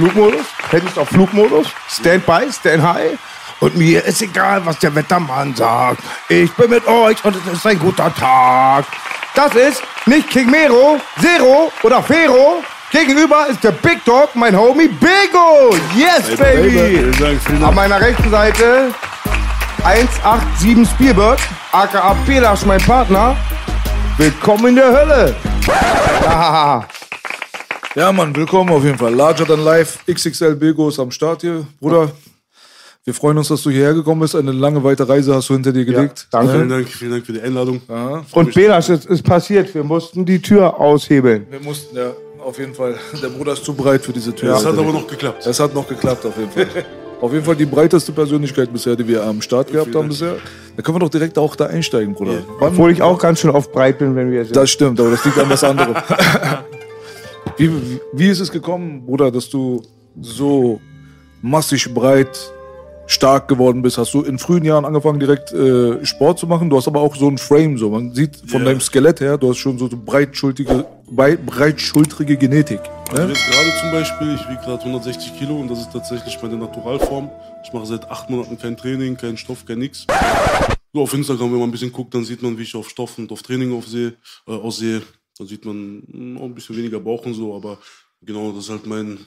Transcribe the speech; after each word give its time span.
Flugmodus, 0.00 0.46
Handys 0.70 0.96
auf 0.96 1.08
Flugmodus, 1.08 1.66
Standby, 1.88 2.50
Stand 2.50 2.82
High. 2.82 3.18
Und 3.60 3.76
mir 3.76 4.02
ist 4.02 4.22
egal, 4.22 4.64
was 4.64 4.78
der 4.78 4.94
Wettermann 4.94 5.54
sagt. 5.54 6.02
Ich 6.30 6.50
bin 6.54 6.70
mit 6.70 6.86
euch 6.86 7.22
und 7.22 7.36
es 7.36 7.52
ist 7.52 7.66
ein 7.66 7.78
guter 7.78 8.12
Tag. 8.14 8.86
Das 9.34 9.54
ist 9.54 9.82
nicht 10.06 10.30
King 10.30 10.50
Mero, 10.50 10.98
Zero 11.20 11.70
oder 11.82 12.02
Fero. 12.02 12.62
Gegenüber 12.90 13.46
ist 13.48 13.62
der 13.62 13.72
Big 13.72 14.02
Dog, 14.06 14.30
mein 14.34 14.56
Homie 14.56 14.88
Bigo. 14.88 15.76
Yes, 15.94 16.34
baby. 16.38 17.04
An 17.62 17.74
meiner 17.74 18.00
rechten 18.00 18.30
Seite 18.30 18.94
187 19.84 20.88
Spielberg, 20.88 21.38
aka 21.72 22.16
Pelasch, 22.24 22.64
mein 22.64 22.80
Partner. 22.80 23.36
Willkommen 24.16 24.68
in 24.68 24.76
der 24.76 24.92
Hölle. 24.92 25.36
Ja, 27.96 28.12
Mann, 28.12 28.34
willkommen 28.36 28.70
auf 28.70 28.84
jeden 28.84 28.98
Fall. 28.98 29.14
Larger 29.14 29.44
than 29.46 29.64
life, 29.64 29.98
XXL 30.12 30.54
Bilgo 30.54 30.88
ist 30.88 30.98
am 31.00 31.10
Start 31.10 31.40
hier. 31.40 31.66
Bruder, 31.80 32.12
wir 33.04 33.14
freuen 33.14 33.36
uns, 33.38 33.48
dass 33.48 33.62
du 33.62 33.70
hierher 33.70 33.94
gekommen 33.94 34.20
bist. 34.20 34.36
Eine 34.36 34.52
lange 34.52 34.82
weite 34.84 35.08
Reise 35.08 35.34
hast 35.34 35.48
du 35.48 35.54
hinter 35.54 35.72
dir 35.72 35.84
gelegt. 35.84 36.28
danke. 36.30 36.52
Vielen 36.52 36.68
Dank, 36.68 36.88
vielen 36.88 37.10
Dank 37.10 37.26
für 37.26 37.32
die 37.32 37.40
Einladung. 37.40 37.80
Ja, 37.88 38.24
Und 38.32 38.54
Belasch, 38.54 38.90
es 38.90 39.06
ist 39.06 39.22
passiert. 39.24 39.74
Wir 39.74 39.82
mussten 39.82 40.24
die 40.24 40.40
Tür 40.40 40.78
aushebeln. 40.78 41.46
wir 41.50 41.60
mussten, 41.60 41.96
ja, 41.96 42.12
auf 42.44 42.58
jeden 42.58 42.74
Fall. 42.74 42.94
Der 43.20 43.28
Bruder 43.28 43.54
ist 43.54 43.64
zu 43.64 43.74
breit 43.74 44.02
für 44.02 44.12
diese 44.12 44.32
Tür. 44.34 44.50
Das 44.50 44.64
hat 44.64 44.78
aber 44.78 44.92
noch 44.92 45.06
geklappt. 45.08 45.44
Es 45.46 45.58
hat 45.58 45.74
noch 45.74 45.88
geklappt, 45.88 46.24
auf 46.26 46.36
jeden 46.38 46.50
Fall. 46.52 46.84
auf 47.20 47.32
jeden 47.32 47.44
Fall 47.44 47.56
die 47.56 47.66
breiteste 47.66 48.12
Persönlichkeit 48.12 48.72
bisher, 48.72 48.94
die 48.94 49.06
wir 49.08 49.24
am 49.24 49.42
Start 49.42 49.66
gehabt 49.72 49.88
haben 49.88 49.92
Dank. 49.94 50.08
bisher. 50.10 50.36
Da 50.76 50.82
können 50.82 50.94
wir 50.94 51.00
doch 51.00 51.08
direkt 51.10 51.36
auch 51.38 51.56
da 51.56 51.66
einsteigen, 51.66 52.14
Bruder. 52.14 52.44
Wann- 52.60 52.68
Obwohl 52.68 52.92
ich 52.92 53.02
auch 53.02 53.18
ganz 53.18 53.40
schön 53.40 53.50
oft 53.50 53.72
breit 53.72 53.98
bin, 53.98 54.14
wenn 54.14 54.30
wir 54.30 54.44
sind. 54.44 54.54
Das 54.54 54.70
stimmt, 54.70 55.00
aber 55.00 55.10
das 55.10 55.24
liegt 55.24 55.38
an 55.38 55.50
was 55.50 55.64
anderem. 55.64 55.96
wie, 57.56 57.70
wie, 58.12 58.28
ist 58.28 58.40
es 58.40 58.50
gekommen, 58.50 59.04
Bruder, 59.06 59.30
dass 59.30 59.48
du 59.48 59.82
so 60.20 60.80
massig 61.42 61.92
breit 61.92 62.38
stark 63.06 63.48
geworden 63.48 63.82
bist? 63.82 63.98
Hast 63.98 64.14
du 64.14 64.22
in 64.22 64.38
frühen 64.38 64.64
Jahren 64.64 64.84
angefangen, 64.84 65.18
direkt 65.20 65.52
äh, 65.52 66.04
Sport 66.04 66.38
zu 66.38 66.46
machen? 66.46 66.70
Du 66.70 66.76
hast 66.76 66.86
aber 66.88 67.00
auch 67.00 67.16
so 67.16 67.28
ein 67.28 67.38
Frame, 67.38 67.76
so 67.78 67.90
man 67.90 68.14
sieht 68.14 68.36
von 68.46 68.60
Ja. 68.60 68.66
deinem 68.66 68.80
Skelett 68.80 69.20
her, 69.20 69.36
du 69.38 69.50
hast 69.50 69.58
schon 69.58 69.78
so, 69.78 69.88
so 69.88 69.96
breitschultrige, 69.96 70.84
brei- 71.10 71.36
breitschultrige 71.36 72.36
Genetik. 72.36 72.80
Also 73.10 73.22
Ne? 73.24 73.28
jetzt 73.32 73.44
gerade 73.50 73.70
zum 73.80 73.90
Beispiel, 73.90 74.34
ich 74.34 74.48
wiege 74.48 74.60
gerade 74.64 74.84
160 74.84 75.36
Kilo 75.38 75.56
und 75.60 75.68
das 75.70 75.80
ist 75.80 75.92
tatsächlich 75.92 76.40
meine 76.42 76.56
Naturalform. 76.56 77.30
Ich 77.64 77.72
mache 77.72 77.86
seit 77.86 78.08
acht 78.10 78.30
Monaten 78.30 78.56
kein 78.58 78.76
Training, 78.76 79.16
kein 79.16 79.36
Stoff, 79.36 79.66
kein 79.66 79.78
nix. 79.80 80.06
So 80.92 81.02
auf 81.02 81.12
Instagram, 81.14 81.52
wenn 81.52 81.58
man 81.60 81.68
ein 81.68 81.72
bisschen 81.72 81.92
guckt, 81.92 82.14
dann 82.14 82.24
sieht 82.24 82.42
man, 82.42 82.56
wie 82.58 82.62
ich 82.62 82.74
auf 82.74 82.88
Stoff 82.88 83.16
und 83.18 83.30
auf 83.32 83.42
Training 83.42 83.72
aufsehe, 83.76 84.14
äh, 84.48 84.52
aussehe. 84.52 85.02
Da 85.40 85.46
sieht 85.46 85.64
man 85.64 86.36
auch 86.38 86.44
ein 86.44 86.54
bisschen 86.54 86.76
weniger 86.76 87.00
Bauch 87.00 87.24
und 87.24 87.32
so, 87.32 87.56
aber 87.56 87.78
genau, 88.20 88.52
das 88.52 88.64
ist 88.64 88.70
halt 88.70 88.86
mein, 88.86 89.18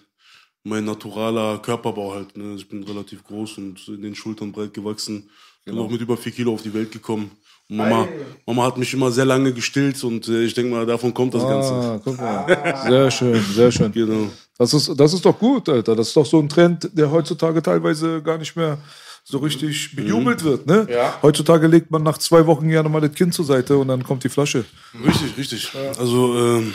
mein 0.63 0.85
naturaler 0.85 1.57
Körperbau 1.57 2.13
halt. 2.13 2.37
Ne? 2.37 2.53
Ich 2.55 2.69
bin 2.69 2.83
relativ 2.83 3.23
groß 3.23 3.57
und 3.57 3.87
in 3.87 4.03
den 4.03 4.13
Schultern 4.13 4.51
breit 4.51 4.75
gewachsen. 4.75 5.27
Bin 5.65 5.75
auch 5.79 5.89
mit 5.89 6.01
über 6.01 6.15
vier 6.15 6.31
Kilo 6.31 6.53
auf 6.53 6.61
die 6.61 6.73
Welt 6.73 6.91
gekommen. 6.91 7.31
Mama, 7.67 8.07
Mama 8.45 8.65
hat 8.65 8.77
mich 8.77 8.93
immer 8.93 9.09
sehr 9.09 9.25
lange 9.25 9.53
gestillt 9.53 10.03
und 10.03 10.27
äh, 10.27 10.43
ich 10.43 10.53
denke 10.53 10.69
mal, 10.69 10.85
davon 10.85 11.11
kommt 11.15 11.33
das 11.33 11.41
Ganze. 11.41 11.73
Ah, 11.73 12.01
guck 12.03 12.19
mal. 12.19 12.83
Sehr 12.87 13.09
schön, 13.09 13.41
sehr 13.41 13.71
schön. 13.71 13.91
Genau. 13.91 14.29
Das 14.59 14.71
ist, 14.71 14.93
das 14.95 15.13
ist 15.13 15.25
doch 15.25 15.39
gut, 15.39 15.67
Alter. 15.67 15.95
Das 15.95 16.09
ist 16.09 16.15
doch 16.15 16.25
so 16.27 16.39
ein 16.39 16.49
Trend, 16.49 16.91
der 16.93 17.09
heutzutage 17.09 17.63
teilweise 17.63 18.21
gar 18.21 18.37
nicht 18.37 18.55
mehr 18.55 18.77
so 19.23 19.37
richtig 19.37 19.95
bejubelt 19.95 20.43
wird. 20.43 20.67
Ne? 20.67 20.87
Ja. 20.89 21.17
Heutzutage 21.21 21.67
legt 21.67 21.91
man 21.91 22.03
nach 22.03 22.17
zwei 22.17 22.45
Wochen 22.45 22.67
gerne 22.67 22.89
mal 22.89 23.01
das 23.01 23.13
Kind 23.13 23.33
zur 23.33 23.45
Seite 23.45 23.77
und 23.77 23.87
dann 23.87 24.03
kommt 24.03 24.23
die 24.23 24.29
Flasche. 24.29 24.65
Richtig, 25.05 25.37
richtig. 25.37 25.71
Also 25.97 26.35
ähm, 26.37 26.73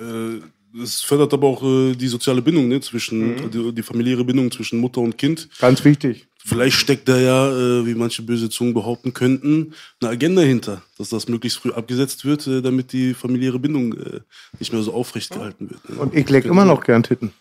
äh, 0.00 0.80
es 0.82 1.02
fördert 1.02 1.34
aber 1.34 1.48
auch 1.48 1.62
äh, 1.62 1.94
die 1.94 2.08
soziale 2.08 2.40
Bindung 2.40 2.68
ne, 2.68 2.80
zwischen 2.80 3.50
die, 3.50 3.74
die 3.74 3.82
familiäre 3.82 4.24
Bindung 4.24 4.50
zwischen 4.50 4.80
Mutter 4.80 5.02
und 5.02 5.18
Kind. 5.18 5.48
Ganz 5.58 5.84
wichtig. 5.84 6.26
Vielleicht 6.44 6.76
steckt 6.76 7.08
da 7.08 7.18
ja, 7.18 7.50
äh, 7.50 7.86
wie 7.86 7.94
manche 7.94 8.22
böse 8.22 8.50
Zungen 8.50 8.74
behaupten 8.74 9.12
könnten, 9.12 9.74
eine 10.00 10.10
Agenda 10.10 10.42
hinter, 10.42 10.82
dass 10.98 11.10
das 11.10 11.28
möglichst 11.28 11.58
früh 11.58 11.70
abgesetzt 11.70 12.24
wird, 12.24 12.46
äh, 12.46 12.62
damit 12.62 12.92
die 12.92 13.14
familiäre 13.14 13.60
Bindung 13.60 13.92
äh, 13.92 14.20
nicht 14.58 14.72
mehr 14.72 14.82
so 14.82 14.92
aufrecht 14.92 15.30
gehalten 15.30 15.70
wird. 15.70 15.88
Ne? 15.88 15.96
Und 15.96 16.14
ich 16.14 16.28
leck 16.28 16.44
immer 16.44 16.64
noch 16.64 16.82
gern 16.82 17.02
Titten. 17.04 17.32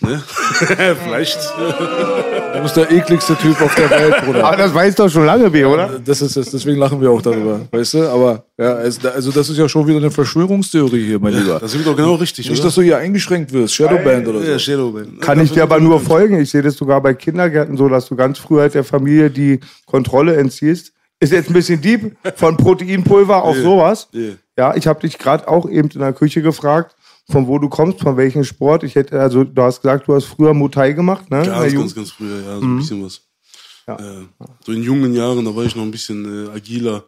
Ne? 0.00 0.20
Vielleicht. 1.04 1.38
Du 2.54 2.62
bist 2.62 2.76
der 2.76 2.90
ekligste 2.90 3.36
Typ 3.36 3.60
auf 3.60 3.74
der 3.76 3.88
Welt, 3.90 4.24
Bruder. 4.24 4.44
Aber 4.44 4.56
das 4.56 4.74
weiß 4.74 4.96
doch 4.96 5.08
schon 5.08 5.24
lange 5.26 5.52
weh, 5.52 5.64
oder? 5.64 6.00
Das 6.04 6.20
ist 6.20 6.36
es, 6.36 6.50
deswegen 6.50 6.78
lachen 6.78 7.00
wir 7.00 7.10
auch 7.10 7.22
darüber, 7.22 7.60
weißt 7.70 7.94
du? 7.94 8.08
Aber 8.08 8.44
ja, 8.58 8.74
also 8.74 9.30
das 9.30 9.48
ist 9.48 9.56
ja 9.56 9.68
schon 9.68 9.86
wieder 9.86 9.98
eine 9.98 10.10
Verschwörungstheorie 10.10 11.06
hier, 11.06 11.20
mein 11.20 11.34
Lieber. 11.34 11.60
Das 11.60 11.74
ist 11.74 11.86
doch 11.86 11.96
genau 11.96 12.14
richtig, 12.16 12.48
Nicht, 12.48 12.58
oder? 12.58 12.66
dass 12.66 12.74
du 12.74 12.82
hier 12.82 12.98
eingeschränkt 12.98 13.52
wirst, 13.52 13.74
Shadowband 13.74 14.26
oder 14.26 14.40
so. 14.40 14.50
ja, 14.50 14.58
Shadowman. 14.58 15.20
Kann 15.20 15.40
ich 15.40 15.52
dir 15.52 15.62
aber 15.62 15.78
nur 15.78 16.00
folgen. 16.00 16.40
Ich 16.40 16.50
sehe 16.50 16.62
das 16.62 16.74
sogar 16.74 17.00
bei 17.00 17.14
Kindergärten 17.14 17.76
so, 17.76 17.88
dass 17.88 18.06
du 18.08 18.16
ganz 18.16 18.38
früh 18.38 18.58
halt 18.58 18.74
der 18.74 18.84
Familie 18.84 19.30
die 19.30 19.60
Kontrolle 19.86 20.36
entziehst. 20.36 20.92
Ist 21.20 21.32
jetzt 21.32 21.50
ein 21.50 21.52
bisschen 21.52 21.80
deep, 21.80 22.16
von 22.36 22.56
Proteinpulver 22.56 23.42
auf 23.42 23.56
sowas. 23.56 24.08
Ja, 24.56 24.74
ich 24.74 24.86
habe 24.86 25.00
dich 25.00 25.18
gerade 25.18 25.46
auch 25.48 25.68
eben 25.68 25.88
in 25.90 26.00
der 26.00 26.12
Küche 26.12 26.42
gefragt, 26.42 26.94
von 27.30 27.46
wo 27.46 27.58
du 27.58 27.68
kommst, 27.68 28.00
von 28.00 28.16
welchem 28.16 28.44
Sport. 28.44 28.84
Ich 28.84 28.94
hätte, 28.94 29.20
also 29.20 29.44
du 29.44 29.62
hast 29.62 29.82
gesagt, 29.82 30.08
du 30.08 30.14
hast 30.14 30.24
früher 30.24 30.54
Muay 30.54 30.94
gemacht, 30.94 31.30
ne? 31.30 31.42
der 31.42 31.52
Ganz, 31.52 31.72
ganz, 31.74 31.94
ganz 31.94 32.10
früher, 32.10 32.40
ja, 32.40 32.58
so 32.58 32.64
ein 32.64 32.76
bisschen 32.78 33.04
was. 33.04 33.20
Äh, 33.86 34.24
so 34.64 34.72
in 34.72 34.82
jungen 34.82 35.14
Jahren, 35.14 35.44
da 35.44 35.54
war 35.54 35.64
ich 35.64 35.74
noch 35.74 35.82
ein 35.82 35.90
bisschen 35.90 36.46
äh, 36.46 36.50
agiler. 36.50 37.04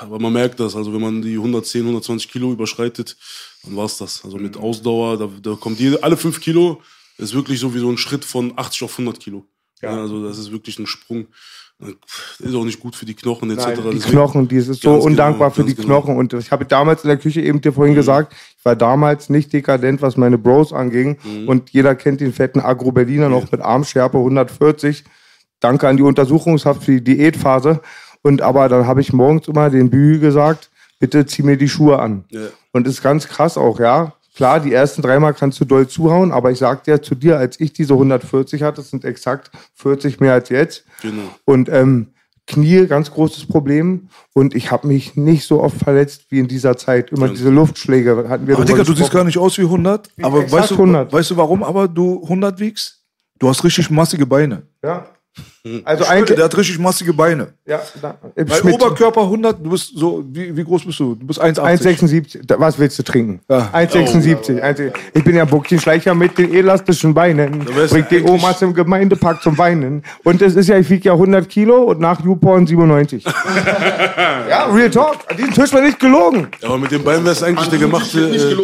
Aber 0.00 0.18
man 0.18 0.32
merkt 0.32 0.58
das, 0.58 0.74
also 0.74 0.92
wenn 0.92 1.00
man 1.00 1.20
die 1.20 1.34
110, 1.34 1.82
120 1.82 2.30
Kilo 2.30 2.52
überschreitet, 2.52 3.16
dann 3.62 3.76
war's 3.76 3.98
das. 3.98 4.24
Also 4.24 4.38
mit 4.38 4.56
Ausdauer, 4.56 5.18
da, 5.18 5.28
da 5.42 5.54
kommt 5.54 5.78
jede, 5.78 6.02
alle 6.02 6.16
fünf 6.16 6.40
Kilo, 6.40 6.80
ist 7.18 7.34
wirklich 7.34 7.60
so 7.60 7.74
wie 7.74 7.78
so 7.78 7.90
ein 7.90 7.98
Schritt 7.98 8.24
von 8.24 8.54
80 8.56 8.84
auf 8.84 8.92
100 8.92 9.20
Kilo. 9.20 9.46
Ja. 9.82 9.98
also 10.00 10.26
das 10.26 10.38
ist 10.38 10.50
wirklich 10.52 10.78
ein 10.78 10.86
Sprung. 10.86 11.26
Ist 12.38 12.54
auch 12.54 12.64
nicht 12.64 12.80
gut 12.80 12.94
für 12.94 13.06
die 13.06 13.14
Knochen 13.14 13.50
etc. 13.50 13.64
Nein, 13.64 13.74
die 13.76 13.82
Deswegen- 13.96 14.10
Knochen, 14.12 14.48
die 14.48 14.56
ist 14.56 14.82
so 14.82 14.92
Ganz 14.92 15.04
undankbar 15.04 15.50
genau, 15.50 15.54
für 15.54 15.64
die 15.64 15.74
genau. 15.74 16.00
Knochen. 16.00 16.16
Und 16.16 16.32
ich 16.34 16.50
habe 16.52 16.64
damals 16.64 17.04
in 17.04 17.08
der 17.08 17.16
Küche 17.16 17.40
eben 17.40 17.60
dir 17.60 17.72
vorhin 17.72 17.94
gesagt, 17.94 18.34
ich 18.58 18.64
war 18.64 18.76
damals 18.76 19.30
nicht 19.30 19.52
dekadent, 19.52 20.02
was 20.02 20.16
meine 20.16 20.38
Bros 20.38 20.72
anging. 20.72 21.18
Mhm. 21.24 21.48
Und 21.48 21.70
jeder 21.70 21.94
kennt 21.94 22.20
den 22.20 22.32
fetten 22.32 22.60
Agro-Berliner 22.60 23.28
noch 23.28 23.50
mit 23.50 23.60
Armschärpe 23.60 24.18
140. 24.18 25.04
Danke 25.60 25.88
an 25.88 25.96
die 25.96 26.02
Untersuchungshaft 26.02 26.84
für 26.84 27.00
die 27.00 27.16
Diätphase. 27.16 27.80
Und 28.22 28.42
aber 28.42 28.68
dann 28.68 28.86
habe 28.86 29.00
ich 29.00 29.12
morgens 29.12 29.48
immer 29.48 29.70
den 29.70 29.88
Bühü 29.90 30.18
gesagt, 30.18 30.70
bitte 30.98 31.24
zieh 31.24 31.42
mir 31.42 31.56
die 31.56 31.68
Schuhe 31.68 31.98
an. 31.98 32.24
Ja. 32.30 32.40
Und 32.72 32.86
ist 32.86 33.02
ganz 33.02 33.26
krass 33.28 33.56
auch, 33.56 33.80
ja. 33.80 34.14
Klar, 34.40 34.58
die 34.60 34.72
ersten 34.72 35.02
dreimal 35.02 35.34
kannst 35.34 35.60
du 35.60 35.66
doll 35.66 35.86
zuhauen, 35.86 36.32
aber 36.32 36.50
ich 36.50 36.56
sagte 36.56 36.90
ja 36.90 37.02
zu 37.02 37.14
dir, 37.14 37.36
als 37.36 37.60
ich 37.60 37.74
diese 37.74 37.92
140 37.92 38.62
hatte, 38.62 38.76
das 38.76 38.88
sind 38.88 39.04
exakt 39.04 39.50
40 39.74 40.18
mehr 40.18 40.32
als 40.32 40.48
jetzt. 40.48 40.86
Genau. 41.02 41.24
Und 41.44 41.68
ähm, 41.68 42.06
Knie, 42.46 42.86
ganz 42.86 43.10
großes 43.10 43.44
Problem. 43.48 44.08
Und 44.32 44.54
ich 44.54 44.70
habe 44.70 44.86
mich 44.86 45.14
nicht 45.14 45.46
so 45.46 45.60
oft 45.60 45.76
verletzt 45.76 46.24
wie 46.30 46.38
in 46.38 46.48
dieser 46.48 46.78
Zeit. 46.78 47.12
Immer 47.12 47.28
diese 47.28 47.50
Luftschläge 47.50 48.30
hatten 48.30 48.46
wir 48.46 48.56
Aber 48.56 48.64
Digga, 48.64 48.82
du 48.82 48.94
siehst 48.94 49.10
gar 49.10 49.24
nicht 49.24 49.36
aus 49.36 49.58
wie 49.58 49.64
100. 49.64 50.08
Aber 50.22 50.38
exakt 50.38 50.52
weißt 50.62 50.70
du, 50.70 50.74
100. 50.76 51.12
weißt 51.12 51.32
du 51.32 51.36
warum 51.36 51.62
aber 51.62 51.86
du 51.86 52.22
100 52.22 52.58
wiegst? 52.58 53.04
Du 53.38 53.46
hast 53.46 53.62
richtig 53.62 53.90
massige 53.90 54.24
Beine. 54.24 54.62
Ja. 54.82 55.04
Also 55.84 56.04
Schwöre, 56.04 56.14
eigentlich. 56.16 56.36
der 56.36 56.44
hat 56.46 56.56
richtig 56.56 56.78
massige 56.78 57.12
Beine. 57.12 57.48
Ja, 57.66 57.80
da, 58.00 58.16
Schmidt. 58.54 58.74
Oberkörper 58.74 59.20
100, 59.22 59.62
du 59.62 59.70
bist 59.70 59.92
so, 59.94 60.24
wie, 60.26 60.56
wie 60.56 60.64
groß 60.64 60.86
bist 60.86 60.98
du? 60.98 61.14
Du 61.14 61.26
bist 61.26 61.40
1,80. 61.42 61.60
1,76. 61.82 62.46
Da- 62.46 62.58
Was 62.58 62.78
willst 62.78 62.98
du 62.98 63.02
trinken? 63.02 63.40
Ja. 63.46 63.68
1,76. 63.74 64.58
1,76. 64.62 64.92
Ich 65.12 65.22
bin 65.22 65.36
ja 65.36 65.44
Buckchenschleicher 65.44 66.14
mit 66.14 66.38
den 66.38 66.54
elastischen 66.54 67.12
Beinen. 67.12 67.58
Bringt 67.90 68.10
die 68.10 68.22
Omas 68.22 68.62
im 68.62 68.72
Gemeindepark 68.72 69.42
zum 69.42 69.58
Weinen. 69.58 70.02
Und 70.24 70.40
es 70.40 70.54
ist 70.56 70.68
ja, 70.68 70.78
ich 70.78 70.88
wiege 70.88 71.04
ja 71.08 71.12
100 71.12 71.46
Kilo 71.46 71.82
und 71.82 72.00
nach 72.00 72.24
YouPorn 72.24 72.66
97. 72.66 73.24
ja, 74.48 74.64
Real 74.72 74.90
Talk. 74.90 75.16
Diesen 75.36 75.52
Tisch 75.52 75.72
war 75.74 75.82
nicht 75.82 76.00
gelogen. 76.00 76.48
Ja, 76.62 76.68
aber 76.68 76.78
mit 76.78 76.90
dem 76.90 77.04
Bein 77.04 77.22
wärst 77.24 77.42
du 77.42 77.46
eigentlich 77.46 77.68
der 77.68 77.78
gemachte 77.78 78.18
äh. 78.30 78.56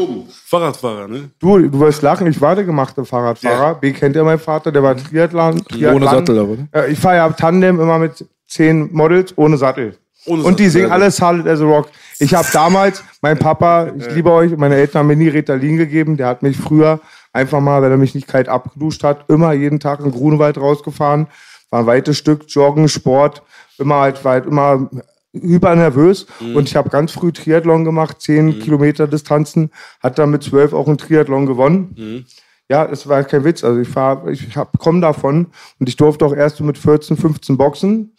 Fahrradfahrer, 0.49 1.09
ne? 1.09 1.31
Du, 1.41 1.59
du 1.59 1.81
wirst 1.81 2.03
lachen, 2.03 2.27
ich 2.29 2.41
war 2.41 2.55
der 2.55 2.65
gemachte 2.65 3.05
Fahrradfahrer. 3.05 3.75
B 3.75 3.93
kennt 3.93 4.15
ja 4.15 4.23
mein 4.23 4.39
Vater, 4.39 4.71
der 4.71 4.83
war 4.83 4.97
Triathlon. 4.97 5.65
Triathlon. 5.65 5.95
Ohne 6.03 6.07
Sattel 6.11 6.39
aber, 6.39 6.57
ne? 6.57 6.69
Ich 6.89 6.99
fahre 6.99 7.17
ja 7.17 7.29
Tandem 7.31 7.81
immer 7.81 7.99
mit 7.99 8.25
zehn 8.47 8.93
Models 8.93 9.37
ohne 9.37 9.57
Sattel. 9.57 9.97
Ohne 10.27 10.43
und 10.43 10.59
die 10.59 10.69
singen 10.69 10.91
alle 10.91 11.11
Solid 11.11 11.47
as 11.47 11.61
a 11.61 11.65
Rock. 11.65 11.89
Ich 12.19 12.35
habe 12.35 12.49
damals, 12.53 13.05
mein 13.23 13.39
Papa, 13.39 13.93
ich 13.99 14.11
liebe 14.15 14.31
euch, 14.33 14.57
meine 14.57 14.77
Eltern 14.77 15.01
haben 15.01 15.07
mir 15.09 15.17
nie 15.17 15.29
Ritalin 15.29 15.77
gegeben. 15.77 16.17
Der 16.17 16.27
hat 16.27 16.43
mich 16.43 16.57
früher 16.57 17.01
einfach 17.33 17.61
mal, 17.61 17.83
wenn 17.83 17.91
er 17.91 17.97
mich 17.97 18.15
nicht 18.15 18.27
kalt 18.27 18.49
abgeduscht 18.49 19.05
hat, 19.05 19.29
immer 19.29 19.53
jeden 19.53 19.79
Tag 19.79 20.01
in 20.01 20.11
Grunewald 20.11 20.59
rausgefahren. 20.59 21.29
War 21.71 21.81
ein 21.81 21.87
weites 21.87 22.17
Stück, 22.17 22.45
Joggen, 22.49 22.89
Sport, 22.89 23.43
immer 23.79 23.97
halt, 23.97 24.25
war 24.25 24.33
halt 24.33 24.47
immer 24.47 24.89
hyper 25.33 25.75
nervös 25.75 26.27
und 26.55 26.69
ich 26.69 26.77
habe 26.77 26.89
ganz 26.89 27.13
früh 27.13 27.31
Triathlon 27.31 27.85
gemacht, 27.85 28.23
10 28.23 28.61
Kilometer 28.61 29.07
Distanzen, 29.07 29.71
hat 30.03 30.19
dann 30.19 30.31
mit 30.31 30.43
12 30.43 30.73
auch 30.73 30.87
einen 30.89 30.97
Triathlon 30.97 31.45
gewonnen. 31.45 32.25
Ja, 32.69 32.85
es 32.85 33.09
war 33.09 33.23
kein 33.25 33.45
Witz. 33.45 33.63
Also 33.63 33.81
ich 33.81 33.89
fahr, 33.89 34.27
ich 34.29 34.57
hab, 34.57 34.79
komm 34.79 35.01
davon 35.01 35.47
und 35.79 35.89
ich 35.89 35.97
durfte 35.97 36.25
auch 36.25 36.35
erst 36.35 36.61
mit 36.61 36.79
14, 36.79 37.17
15 37.17 37.57
boxen. 37.57 38.13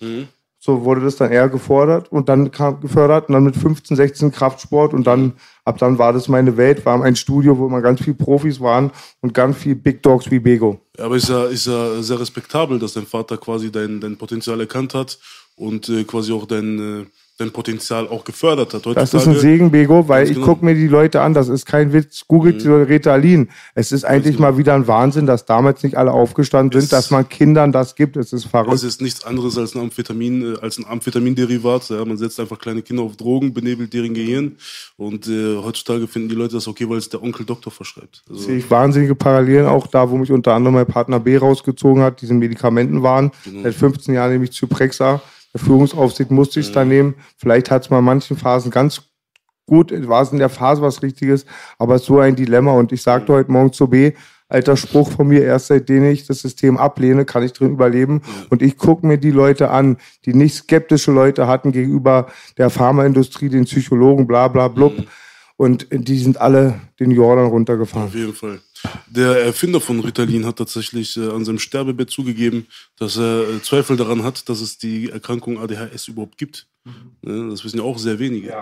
So 0.60 0.84
wurde 0.84 1.02
das 1.02 1.16
dann 1.18 1.32
eher 1.32 1.50
gefordert 1.50 2.12
und 2.12 2.30
dann 2.30 2.50
kam 2.50 2.82
gefördert 2.82 3.30
und 3.30 3.34
dann 3.34 3.44
mit 3.44 3.56
15, 3.56 3.96
16 3.96 4.32
Kraftsport 4.32 4.94
und 4.94 5.06
dann 5.06 5.34
ab 5.66 5.78
dann 5.78 5.98
war 6.00 6.14
das 6.14 6.28
meine 6.28 6.58
Welt, 6.58 6.86
war 6.86 7.02
ein 7.04 7.16
Studio, 7.16 7.58
wo 7.58 7.68
immer 7.68 7.82
ganz 7.82 8.02
viele 8.02 8.16
Profis 8.16 8.60
waren 8.60 8.92
und 9.22 9.34
ganz 9.34 9.58
viel 9.58 9.76
Big 9.76 10.02
Dogs 10.02 10.32
wie 10.32 10.40
Bego. 10.40 10.82
Ja, 10.98 11.06
aber 11.06 11.16
ist 11.16 11.30
ja, 11.30 11.46
ist 11.46 11.68
ja 11.68 12.02
sehr 12.02 12.20
respektabel, 12.20 12.80
dass 12.80 12.94
dein 12.94 13.06
Vater 13.06 13.38
quasi 13.38 13.72
dein, 13.72 14.02
dein 14.02 14.18
Potenzial 14.18 14.60
erkannt 14.60 14.96
hat 14.96 15.20
und 15.56 15.90
äh, 15.90 16.04
quasi 16.06 16.34
auch 16.34 16.48
dein, 16.48 16.80
äh, 16.80 17.06
dein 17.38 17.52
Potenzial 17.52 18.08
auch 18.08 18.24
gefördert 18.24 18.74
hat. 18.74 18.86
Das 18.98 19.14
ist 19.14 19.28
ein 19.28 19.38
Segen, 19.38 19.70
Bego, 19.70 20.08
weil 20.08 20.26
ich 20.26 20.34
genau. 20.34 20.48
guck 20.48 20.64
mir 20.64 20.74
die 20.74 20.88
Leute 20.88 21.22
an, 21.22 21.36
das 21.36 21.50
ist 21.50 21.68
kein 21.68 21.94
Witz. 21.94 22.26
Googelt 22.28 22.66
mhm. 22.66 22.84
Ritalin. 22.84 23.50
Es 23.76 23.92
ist 23.92 24.06
eigentlich 24.06 24.40
mal 24.40 24.58
wieder 24.58 24.74
ein 24.74 24.88
Wahnsinn, 24.88 25.28
dass 25.28 25.46
damals 25.46 25.84
nicht 25.84 25.96
alle 25.98 26.12
aufgestanden 26.12 26.82
sind, 26.82 26.92
dass 26.92 27.12
man 27.12 27.30
Kindern 27.30 27.72
das 27.72 27.94
gibt. 27.96 28.18
Es 28.18 28.34
ist 28.34 28.46
verrückt. 28.46 28.74
Es 28.74 28.84
ist 28.84 29.02
nichts 29.02 29.24
anderes 29.24 29.56
als 29.58 29.76
ein 29.76 29.82
Amphetamin, 29.82 30.56
äh, 30.56 30.60
als 30.62 30.80
ein 30.80 30.86
Amphetaminderivat. 30.86 31.90
Ja, 31.90 32.04
man 32.06 32.18
setzt 32.18 32.40
einfach 32.40 32.58
kleine 32.58 32.82
Kinder 32.82 33.04
auf 33.04 33.16
Drogen, 33.18 33.54
benebelt 33.54 33.94
deren 33.94 34.16
Gehirn. 34.16 34.58
Und 34.98 35.28
äh, 35.28 35.58
heutzutage 35.58 36.08
finden 36.08 36.30
die 36.30 36.36
Leute 36.36 36.56
das 36.56 36.68
okay, 36.68 36.90
weil 36.90 36.98
es 36.98 37.10
der 37.10 37.22
Onkel 37.22 37.46
Doktor 37.46 37.70
verschreibt. 37.70 38.24
Also, 38.28 38.42
sehe 38.42 38.58
ich 38.58 38.72
wahnsinnige 38.72 39.14
Parallelen 39.14 39.68
auch 39.68 39.86
da, 39.86 40.10
wo 40.10 40.18
mich 40.18 40.32
unter 40.32 40.56
anderem 40.56 40.74
mein 40.74 40.88
Partner 40.88 41.20
B 41.20 41.38
rausgezogen 41.38 42.02
hat, 42.02 42.22
diese 42.22 42.34
Medikamenten 42.34 43.04
waren. 43.04 43.32
Seit 43.62 43.76
15 43.76 44.16
Jahren 44.16 44.32
nehme 44.32 44.46
ich 44.46 44.54
Zyprexa. 44.54 45.22
Der 45.58 45.66
Führungsaufsicht 45.66 46.30
musste 46.30 46.60
ich 46.60 46.68
es 46.68 46.72
dann 46.72 46.88
nehmen. 46.88 47.16
Vielleicht 47.36 47.72
hat 47.72 47.82
es 47.82 47.90
mal 47.90 47.98
in 47.98 48.06
manchen 48.06 48.38
Phasen 48.38 48.70
ganz 48.70 49.02
gut, 49.66 49.92
war 50.08 50.22
es 50.22 50.32
in 50.32 50.38
der 50.38 50.50
Phase 50.50 50.84
was 50.84 51.02
Richtiges, 51.02 51.48
aber 51.80 51.96
es 51.96 52.02
ist 52.02 52.08
so 52.08 52.20
ein 52.20 52.36
Dilemma. 52.36 52.74
Und 52.74 52.92
ich 52.92 53.02
sagte 53.02 53.34
heute 53.34 53.52
Morgen 53.52 53.74
zu 53.74 53.88
B, 53.88 54.12
alter 54.50 54.78
Spruch 54.78 55.10
von 55.10 55.28
mir, 55.28 55.42
erst 55.42 55.68
seitdem 55.68 56.06
ich 56.06 56.28
das 56.28 56.42
System 56.42 56.78
ablehne, 56.78 57.26
kann 57.26 57.42
ich 57.42 57.54
drin 57.54 57.72
überleben. 57.72 58.22
Und 58.52 58.62
ich 58.62 58.78
gucke 58.78 59.08
mir 59.08 59.18
die 59.18 59.32
Leute 59.32 59.72
an, 59.72 59.98
die 60.26 60.36
nicht 60.36 60.54
skeptische 60.54 61.12
Leute 61.12 61.48
hatten 61.48 61.72
gegenüber 61.72 62.28
der 62.60 62.70
Pharmaindustrie, 62.70 63.50
den 63.50 63.66
Psychologen, 63.66 64.28
bla 64.28 64.50
bla 64.50 64.68
blub. 64.68 64.94
Und 65.56 65.88
die 65.90 66.20
sind 66.20 66.40
alle 66.40 66.80
den 67.00 67.10
Jordan 67.10 67.48
runtergefahren. 67.48 68.10
Auf 68.10 68.14
jeden 68.14 68.36
Fall. 68.36 68.60
Der 69.08 69.44
Erfinder 69.44 69.80
von 69.82 70.00
Ritalin 70.00 70.46
hat 70.46 70.58
tatsächlich 70.58 71.18
äh, 71.18 71.30
an 71.30 71.46
seinem 71.46 71.60
Sterbebett 71.60 72.10
zugegeben, 72.10 72.68
dass 72.98 73.18
er 73.18 73.50
äh, 73.50 73.62
Zweifel 73.62 73.98
daran 73.98 74.24
hat, 74.24 74.48
dass 74.50 74.62
es 74.62 74.78
die 74.78 75.10
Erkrankung 75.10 75.60
ADHS 75.60 76.08
überhaupt 76.08 76.38
gibt. 76.38 76.68
Ne, 77.22 77.50
das 77.50 77.64
wissen 77.64 77.78
ja 77.78 77.84
auch 77.84 77.98
sehr 77.98 78.20
wenige. 78.20 78.54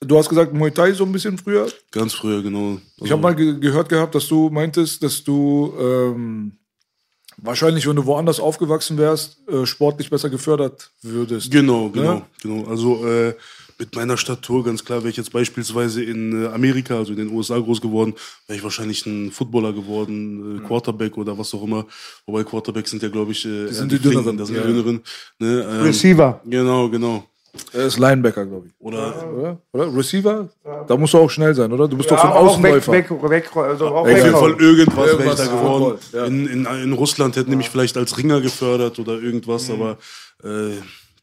Du 0.00 0.18
hast 0.18 0.28
gesagt 0.28 0.52
Muay 0.52 0.70
Thai 0.70 0.92
so 0.92 1.04
ein 1.04 1.12
bisschen 1.12 1.38
früher. 1.38 1.68
Ganz 1.90 2.12
früher, 2.14 2.42
genau. 2.42 2.78
Ich 2.98 3.10
habe 3.10 3.22
mal 3.22 3.34
ge 3.34 3.58
gehört 3.58 3.88
gehabt, 3.88 4.14
dass 4.14 4.28
du 4.28 4.50
meintest, 4.50 5.02
dass 5.02 5.24
du 5.24 5.72
ähm, 5.78 6.52
wahrscheinlich, 7.38 7.86
wenn 7.86 7.96
du 7.96 8.04
woanders 8.06 8.40
aufgewachsen 8.40 8.98
wärst, 8.98 9.46
äh, 9.48 9.64
sportlich 9.66 10.10
besser 10.10 10.30
gefördert 10.30 10.90
würdest. 11.02 11.50
Genau, 11.50 11.88
genau, 11.90 12.14
Ne? 12.14 12.22
genau. 12.42 12.68
Also 12.70 13.06
äh, 13.06 13.34
mit 13.78 13.94
meiner 13.94 14.16
Statur, 14.16 14.64
ganz 14.64 14.84
klar, 14.84 15.00
wäre 15.00 15.10
ich 15.10 15.16
jetzt 15.16 15.32
beispielsweise 15.32 16.02
in 16.02 16.44
äh, 16.44 16.48
Amerika, 16.48 16.96
also 16.96 17.12
in 17.12 17.18
den 17.18 17.30
USA 17.30 17.58
groß 17.58 17.80
geworden, 17.80 18.14
wäre 18.46 18.56
ich 18.58 18.62
wahrscheinlich 18.64 19.04
ein 19.06 19.30
Footballer 19.30 19.72
geworden, 19.72 20.58
äh, 20.62 20.66
Quarterback 20.66 21.16
oder 21.18 21.36
was 21.38 21.52
auch 21.54 21.62
immer. 21.62 21.84
Wobei 22.26 22.42
Quarterbacks 22.44 22.90
sind 22.90 23.02
ja, 23.02 23.08
glaube 23.08 23.32
ich, 23.32 23.44
äh, 23.44 23.68
sind 23.68 23.92
eher 23.92 23.98
die 23.98 24.08
dünneren, 24.08 24.36
Das 24.36 24.48
sind 24.48 24.56
ja. 24.56 24.62
die 24.62 24.68
dünneren. 24.72 25.02
Ne, 25.38 25.66
ähm, 25.70 25.82
Receiver. 25.82 26.40
Genau, 26.46 26.88
genau. 26.88 27.24
Er 27.72 27.86
ist 27.86 27.98
Linebacker, 27.98 28.44
glaube 28.44 28.66
ich. 28.66 28.72
Oder 28.78 29.32
Oder? 29.34 29.58
oder? 29.72 29.96
Receiver? 29.96 30.46
Da 30.86 30.94
musst 30.96 31.14
du 31.14 31.18
auch 31.18 31.30
schnell 31.30 31.54
sein, 31.54 31.72
oder? 31.72 31.88
Du 31.88 31.96
bist 31.96 32.10
doch 32.10 32.18
so 32.20 32.24
ein 32.26 32.32
auch 32.32 32.62
weg, 32.62 32.74
Außenläufer. 32.82 32.92
weg, 32.92 33.10
weg, 33.30 33.56
also 33.56 33.86
auch 33.88 33.94
auf 34.02 34.08
jeden 34.08 34.24
weg. 34.24 34.32
Fall 34.32 34.50
irgendwas 34.60 34.96
wäre 34.96 35.06
ich 35.06 35.18
Irgendwas, 35.20 35.36
da 35.38 35.46
geworden. 35.46 35.98
Ja. 36.12 36.24
in, 36.26 36.46
in, 36.48 36.66
in 36.66 36.92
Russland 36.92 37.34
hätten 37.36 37.50
die 37.50 37.56
mich 37.56 37.70
vielleicht 37.70 37.96
als 37.96 38.18
Ringer 38.18 38.42
gefördert 38.42 38.98
oder 38.98 39.14
irgendwas, 39.14 39.68
Mhm. 39.68 39.74
aber 39.74 39.98
äh, 40.44 40.72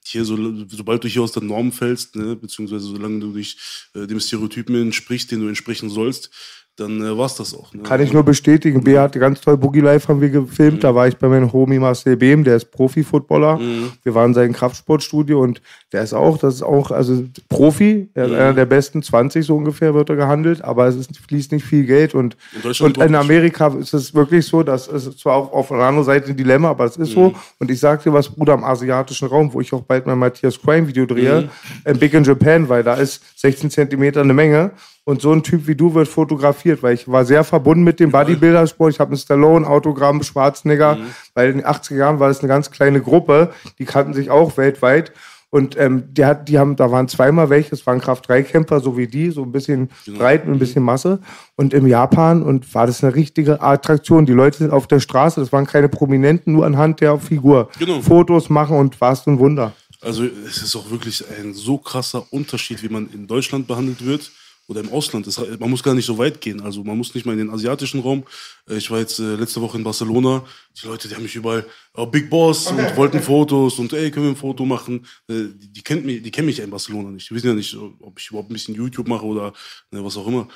hier, 0.07 0.25
so, 0.25 0.37
sobald 0.67 1.03
du 1.03 1.07
hier 1.07 1.21
aus 1.21 1.31
der 1.31 1.43
Norm 1.43 1.71
fällst, 1.71 2.15
ne, 2.15 2.35
beziehungsweise 2.35 2.85
solange 2.85 3.19
du 3.19 3.33
dich 3.33 3.57
äh, 3.93 4.07
dem 4.07 4.19
Stereotypen 4.19 4.75
entsprichst, 4.75 5.31
den 5.31 5.41
du 5.41 5.47
entsprechen 5.47 5.89
sollst, 5.89 6.29
dann 6.75 7.01
äh, 7.01 7.15
war's 7.15 7.35
das 7.35 7.53
auch. 7.53 7.71
Ne? 7.73 7.83
Kann 7.83 8.01
ich 8.01 8.11
nur 8.13 8.23
bestätigen. 8.23 8.83
B 8.83 8.97
hat 8.97 9.13
ganz 9.13 9.41
toll 9.41 9.57
Boogie 9.57 9.81
Live 9.81 10.07
haben 10.07 10.21
wir 10.21 10.29
gefilmt. 10.29 10.83
Da 10.83 10.95
war 10.95 11.07
ich 11.07 11.17
bei 11.17 11.27
meinem 11.27 11.53
Homie 11.53 11.77
Marcel 11.77 12.17
Behm, 12.17 12.43
der 12.43 12.55
ist 12.55 12.71
Profi-Footballer. 12.71 13.59
Wir 14.01 14.15
waren 14.15 14.31
in 14.31 14.33
seinem 14.33 14.53
Kraftsportstudio 14.53 15.39
und 15.39 15.61
der 15.91 16.01
ist 16.01 16.13
auch, 16.13 16.39
das 16.39 16.55
ist 16.55 16.63
auch, 16.63 16.89
also 16.89 17.25
Profi. 17.47 18.09
Er 18.15 18.25
ist 18.25 18.31
einer 18.31 18.53
der 18.53 18.65
besten 18.65 19.03
20 19.03 19.45
so 19.45 19.55
ungefähr 19.55 19.93
wird 19.93 20.09
er 20.09 20.15
gehandelt, 20.15 20.63
aber 20.63 20.87
es 20.87 20.95
ist, 20.95 21.15
fließt 21.17 21.51
nicht 21.51 21.63
viel 21.63 21.85
Geld 21.85 22.15
und, 22.15 22.37
In 22.63 22.85
und 22.85 22.97
in. 22.97 23.15
Amerika 23.15 23.67
ist 23.79 23.93
es 23.93 24.15
wirklich 24.15 24.47
so, 24.47 24.63
dass 24.63 24.87
es 24.87 25.15
zwar 25.17 25.35
auch 25.35 25.53
auf 25.53 25.71
einer 25.71 25.83
anderen 25.83 26.05
Seite 26.05 26.31
ein 26.31 26.37
Dilemma, 26.37 26.71
aber 26.71 26.85
es 26.85 26.97
ist 26.97 27.11
so. 27.11 27.35
Und 27.59 27.69
ich 27.69 27.79
sag 27.79 28.01
dir 28.01 28.13
was, 28.13 28.29
Bruder, 28.29 28.55
im 28.55 28.63
asiatischen 28.63 29.27
Raum, 29.27 29.53
wo 29.53 29.61
ich 29.61 29.71
auch 29.73 29.81
bald 29.81 30.07
mein 30.07 30.17
Matthias 30.17 30.59
Crime 30.59 30.87
Video 30.87 31.05
drehe, 31.05 31.49
in 31.85 31.99
Big 31.99 32.13
in 32.15 32.23
Japan, 32.23 32.67
weil 32.67 32.81
da 32.83 32.95
ist 32.95 33.21
16 33.39 33.69
Zentimeter 33.69 34.21
eine 34.21 34.33
Menge. 34.33 34.71
Und 35.05 35.21
so 35.21 35.33
ein 35.33 35.43
Typ 35.43 35.67
wie 35.67 35.75
du 35.75 35.93
wird 35.93 36.07
fotografiert, 36.07 36.81
weil 36.81 36.93
ich 36.93 37.09
war 37.09 37.25
sehr 37.25 37.43
verbunden 37.43 37.83
mit 37.83 37.99
dem 37.99 38.11
Bodybuilder-Sport. 38.11 38.93
Ich 38.93 38.99
habe 39.01 39.09
einen 39.09 39.17
Stallone-Autogramm, 39.17 40.23
Schwarzenegger, 40.23 40.97
weil 41.33 41.49
in 41.49 41.57
den 41.57 41.65
80er 41.65 41.95
Jahren 41.95 42.19
war 42.19 42.29
das 42.29 42.39
eine 42.39 42.47
ganz 42.47 42.71
kleine 42.71 43.01
Gruppe, 43.01 43.51
die 43.79 43.85
kannten 43.85 44.13
sich 44.13 44.29
auch 44.29 44.55
weltweit. 44.55 45.11
Und 45.49 45.77
ähm, 45.77 46.05
die, 46.11 46.25
hat, 46.25 46.49
die 46.49 46.57
haben, 46.57 46.77
da 46.77 46.89
waren 46.89 47.07
zweimal 47.07 47.49
welche, 47.49 47.75
es 47.75 47.85
waren 47.85 47.99
Kraft-3-Kämpfer, 47.99 48.79
so 48.79 48.97
wie 48.97 49.05
die, 49.05 49.29
so 49.29 49.43
ein 49.43 49.51
bisschen 49.51 49.89
breit 50.07 50.47
mit 50.47 50.55
ein 50.55 50.59
bisschen 50.59 50.81
Masse. 50.81 51.19
Und 51.55 51.75
im 51.75 51.85
Japan 51.85 52.41
und 52.41 52.73
war 52.73 52.87
das 52.87 53.03
eine 53.03 53.13
richtige 53.13 53.61
Attraktion. 53.61 54.25
Die 54.25 54.33
Leute 54.33 54.59
sind 54.59 54.71
auf 54.71 54.87
der 54.87 54.99
Straße, 54.99 55.39
das 55.39 55.51
waren 55.51 55.67
keine 55.67 55.89
Prominenten, 55.89 56.53
nur 56.53 56.65
anhand 56.65 57.01
der 57.01 57.19
Figur. 57.19 57.69
Genau. 57.77 58.01
Fotos 58.01 58.49
machen 58.49 58.77
und 58.77 58.99
war 58.99 59.11
es 59.11 59.27
ein 59.27 59.37
Wunder. 59.37 59.73
Also 60.01 60.23
es 60.23 60.63
ist 60.63 60.75
auch 60.75 60.89
wirklich 60.89 61.23
ein 61.39 61.53
so 61.53 61.77
krasser 61.77 62.25
Unterschied, 62.31 62.81
wie 62.81 62.89
man 62.89 63.09
in 63.13 63.27
Deutschland 63.27 63.67
behandelt 63.67 64.03
wird 64.03 64.31
oder 64.73 64.81
im 64.81 64.91
Ausland. 64.91 65.27
Es, 65.27 65.37
man 65.59 65.69
muss 65.69 65.83
gar 65.83 65.93
nicht 65.93 66.05
so 66.05 66.17
weit 66.17 66.41
gehen. 66.41 66.61
Also 66.61 66.83
man 66.83 66.97
muss 66.97 67.13
nicht 67.15 67.25
mal 67.25 67.33
in 67.33 67.37
den 67.37 67.49
asiatischen 67.49 68.01
Raum. 68.01 68.23
Äh, 68.69 68.77
Ich 68.77 68.89
war 68.91 68.99
jetzt 68.99 69.19
äh, 69.19 69.35
letzte 69.35 69.61
Woche 69.61 69.77
in 69.77 69.83
Barcelona. 69.83 70.43
Die 70.81 70.87
Leute, 70.87 71.07
die 71.07 71.15
haben 71.15 71.23
mich 71.23 71.35
überall, 71.35 71.65
oh, 71.93 72.05
Big 72.07 72.29
Boss 72.29 72.67
und 72.67 72.97
wollten 72.97 73.21
Fotos 73.21 73.79
und 73.79 73.93
ey, 73.93 74.09
können 74.11 74.25
wir 74.25 74.31
ein 74.33 74.35
Foto 74.35 74.65
machen? 74.65 75.05
Äh, 75.29 75.45
Die, 75.55 75.71
die, 75.71 75.81
kennt 75.81 76.05
mich, 76.05 76.21
die 76.23 76.31
kennen 76.31 76.47
mich 76.47 76.57
ja 76.57 76.63
in 76.63 76.71
Barcelona 76.71 77.11
nicht. 77.11 77.29
Die 77.29 77.35
wissen 77.35 77.47
ja 77.47 77.53
nicht, 77.53 77.75
ob 77.75 78.19
ich 78.19 78.29
überhaupt 78.29 78.49
ein 78.49 78.53
bisschen 78.53 78.75
YouTube 78.75 79.07
mache 79.07 79.25
oder 79.25 79.53
ne, 79.91 80.03
was 80.03 80.17
auch 80.17 80.27
immer. 80.27 80.47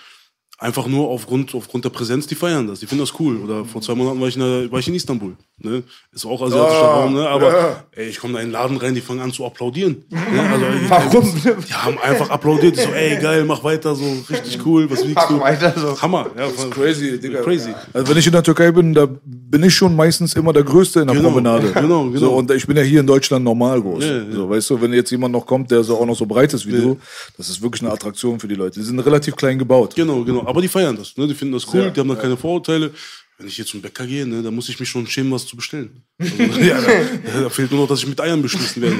Einfach 0.59 0.87
nur 0.87 1.07
aufgrund, 1.09 1.53
aufgrund 1.53 1.85
der 1.85 1.91
Präsenz, 1.91 2.25
die 2.25 2.33
feiern 2.33 2.65
das, 2.65 2.79
die 2.79 2.87
finden 2.87 3.03
das 3.03 3.13
cool. 3.19 3.37
Oder 3.43 3.63
vor 3.63 3.79
zwei 3.79 3.93
Monaten 3.93 4.19
war 4.19 4.27
ich 4.27 4.35
in, 4.35 4.41
der, 4.41 4.71
war 4.71 4.79
ich 4.79 4.87
in 4.87 4.95
Istanbul. 4.95 5.35
Ne? 5.59 5.83
Ist 6.11 6.25
auch 6.25 6.41
asiatischer 6.41 6.81
Ah, 6.83 7.01
Raum, 7.03 7.13
ne? 7.13 7.27
aber 7.29 7.51
ja. 7.51 7.83
ey, 7.95 8.07
ich 8.09 8.19
komme 8.19 8.33
da 8.33 8.39
in 8.39 8.47
den 8.47 8.51
Laden 8.53 8.77
rein, 8.77 8.95
die 8.95 9.01
fangen 9.01 9.19
an 9.19 9.31
zu 9.31 9.45
applaudieren. 9.45 10.03
Ne? 10.09 10.19
Also, 10.51 10.65
Warum? 11.13 11.33
Die 11.67 11.73
haben 11.73 11.97
einfach 11.99 12.31
applaudiert. 12.31 12.75
Ich 12.75 12.81
so, 12.83 12.89
ey, 12.91 13.17
geil, 13.21 13.43
mach 13.45 13.63
weiter, 13.63 13.93
so 13.95 14.03
richtig 14.31 14.59
cool. 14.65 14.89
Was 14.89 15.07
wiegst 15.07 15.29
du? 15.29 15.33
Mach 15.35 15.41
weiter 15.41 15.73
so. 15.77 16.01
Hammer. 16.01 16.25
Ja, 16.35 16.47
Crazy, 16.71 17.19
Digga. 17.19 17.41
Crazy. 17.41 17.69
Also 17.93 18.07
wenn 18.09 18.17
ich 18.17 18.25
in 18.25 18.33
der 18.33 18.41
Türkei 18.43 18.71
bin, 18.71 18.95
da 18.95 19.07
bin 19.23 19.63
ich 19.63 19.75
schon 19.75 19.95
meistens 19.95 20.33
immer 20.33 20.53
der 20.53 20.63
Größte 20.63 21.01
in 21.01 21.07
der 21.07 21.15
Genau, 21.15 21.29
Promenade. 21.29 21.71
genau, 21.73 22.05
genau. 22.05 22.19
So, 22.19 22.31
und 22.33 22.49
ich 22.51 22.65
bin 22.65 22.77
ja 22.77 22.83
hier 22.83 23.01
in 23.01 23.07
Deutschland 23.07 23.45
normal 23.45 23.79
groß. 23.79 24.03
Ja, 24.03 24.17
ja. 24.17 24.23
So, 24.31 24.49
weißt 24.49 24.71
du, 24.71 24.81
wenn 24.81 24.91
jetzt 24.93 25.11
jemand 25.11 25.33
noch 25.33 25.45
kommt, 25.45 25.69
der 25.69 25.83
so 25.83 25.97
auch 25.99 26.05
noch 26.05 26.15
so 26.17 26.25
breit 26.25 26.51
ist 26.53 26.65
wie 26.65 26.73
Ja. 26.73 26.81
du, 26.81 26.97
das 27.37 27.47
ist 27.49 27.61
wirklich 27.61 27.83
eine 27.83 27.91
Attraktion 27.91 28.39
für 28.39 28.47
die 28.47 28.55
Leute. 28.55 28.79
Die 28.79 28.85
sind 28.85 28.99
relativ 28.99 29.35
klein 29.35 29.59
gebaut. 29.59 29.93
Genau, 29.95 30.23
genau. 30.23 30.46
Aber 30.47 30.61
die 30.61 30.67
feiern 30.69 30.95
das. 30.95 31.17
Ne? 31.17 31.27
Die 31.27 31.33
finden 31.35 31.53
das 31.53 31.67
cool, 31.73 31.81
Ja, 31.83 31.89
die 31.89 31.99
haben 31.99 32.07
da 32.07 32.15
keine 32.15 32.37
Vorurteile. 32.37 32.91
wenn 33.37 33.47
ich 33.47 33.55
hier 33.57 33.65
zum 33.65 33.81
Bäcker 33.81 34.07
gehe, 34.07 34.25
ne, 34.25 34.41
da 34.41 34.49
muss 34.49 34.67
ich 34.69 34.79
mich 34.79 34.89
schon 34.89 35.05
schämen, 35.05 35.31
was 35.31 35.45
zu 35.45 35.55
bestellen. 35.55 36.01
Also, 36.19 36.59
ja, 36.61 36.77
da, 36.81 37.41
da 37.41 37.49
fehlt 37.49 37.69
nur 37.69 37.81
noch, 37.81 37.87
dass 37.87 37.99
ich 37.99 38.07
mit 38.07 38.19
Eiern 38.19 38.41
beschmissen 38.41 38.81
werde. 38.81 38.95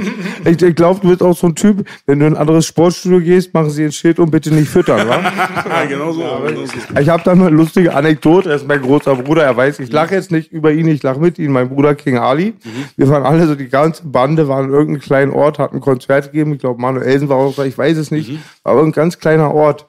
Ich, 0.46 0.62
ich 0.62 0.76
glaube, 0.76 1.00
du 1.02 1.08
bist 1.10 1.24
auch 1.24 1.36
so 1.36 1.48
ein 1.48 1.56
Typ, 1.56 1.88
wenn 2.06 2.20
du 2.20 2.28
in 2.28 2.34
ein 2.34 2.38
anderes 2.38 2.68
Sportstudio 2.68 3.22
gehst, 3.22 3.54
machen 3.56 3.70
sie 3.72 3.86
ein 3.86 3.92
Schild 3.94 4.20
und 4.20 4.30
bitte 4.30 4.54
nicht 4.54 4.68
füttern, 4.70 5.08
wa? 5.08 5.22
Ja, 5.70 5.86
genau 5.86 6.12
so. 6.12 6.20
genau 6.46 6.66
so. 6.66 7.00
Ich 7.00 7.10
habe 7.10 7.24
da 7.24 7.32
eine 7.32 7.50
lustige 7.50 7.96
Anekdote. 7.96 8.50
Er 8.50 8.58
ist 8.58 8.68
mein 8.68 8.82
großer 8.82 9.16
Bruder. 9.16 9.44
Er 9.44 9.56
weiß, 9.58 9.80
ich 9.80 9.92
lache 9.92 10.14
jetzt 10.14 10.32
nicht 10.32 10.52
über 10.52 10.72
ihn, 10.74 10.88
ich 10.90 11.02
lache 11.02 11.20
mit 11.20 11.40
ihm. 11.40 11.54
Mein 11.54 11.70
Bruder 11.70 11.96
King 11.96 12.18
Ali. 12.18 12.54
Wir 12.98 13.08
waren 13.08 13.24
alle 13.24 13.48
so, 13.48 13.56
die 13.56 13.70
ganze 13.70 14.04
Bande 14.06 14.48
waren 14.50 14.66
in 14.66 14.72
irgendeinem 14.72 15.02
kleinen 15.02 15.32
Ort, 15.32 15.58
hatten 15.60 15.78
ein 15.78 15.82
Konzert 15.82 16.26
gegeben. 16.32 16.54
Ich 16.54 16.60
glaube, 16.60 16.80
Manuelsen 16.82 17.30
war 17.30 17.38
auch 17.38 17.56
da, 17.56 17.64
ich 17.66 17.78
weiß 17.78 17.98
es 17.98 18.12
nicht. 18.12 18.34
War 18.64 18.74
aber 18.74 18.84
ein 18.84 18.92
ganz 18.92 19.18
kleiner 19.18 19.52
Ort. 19.54 19.88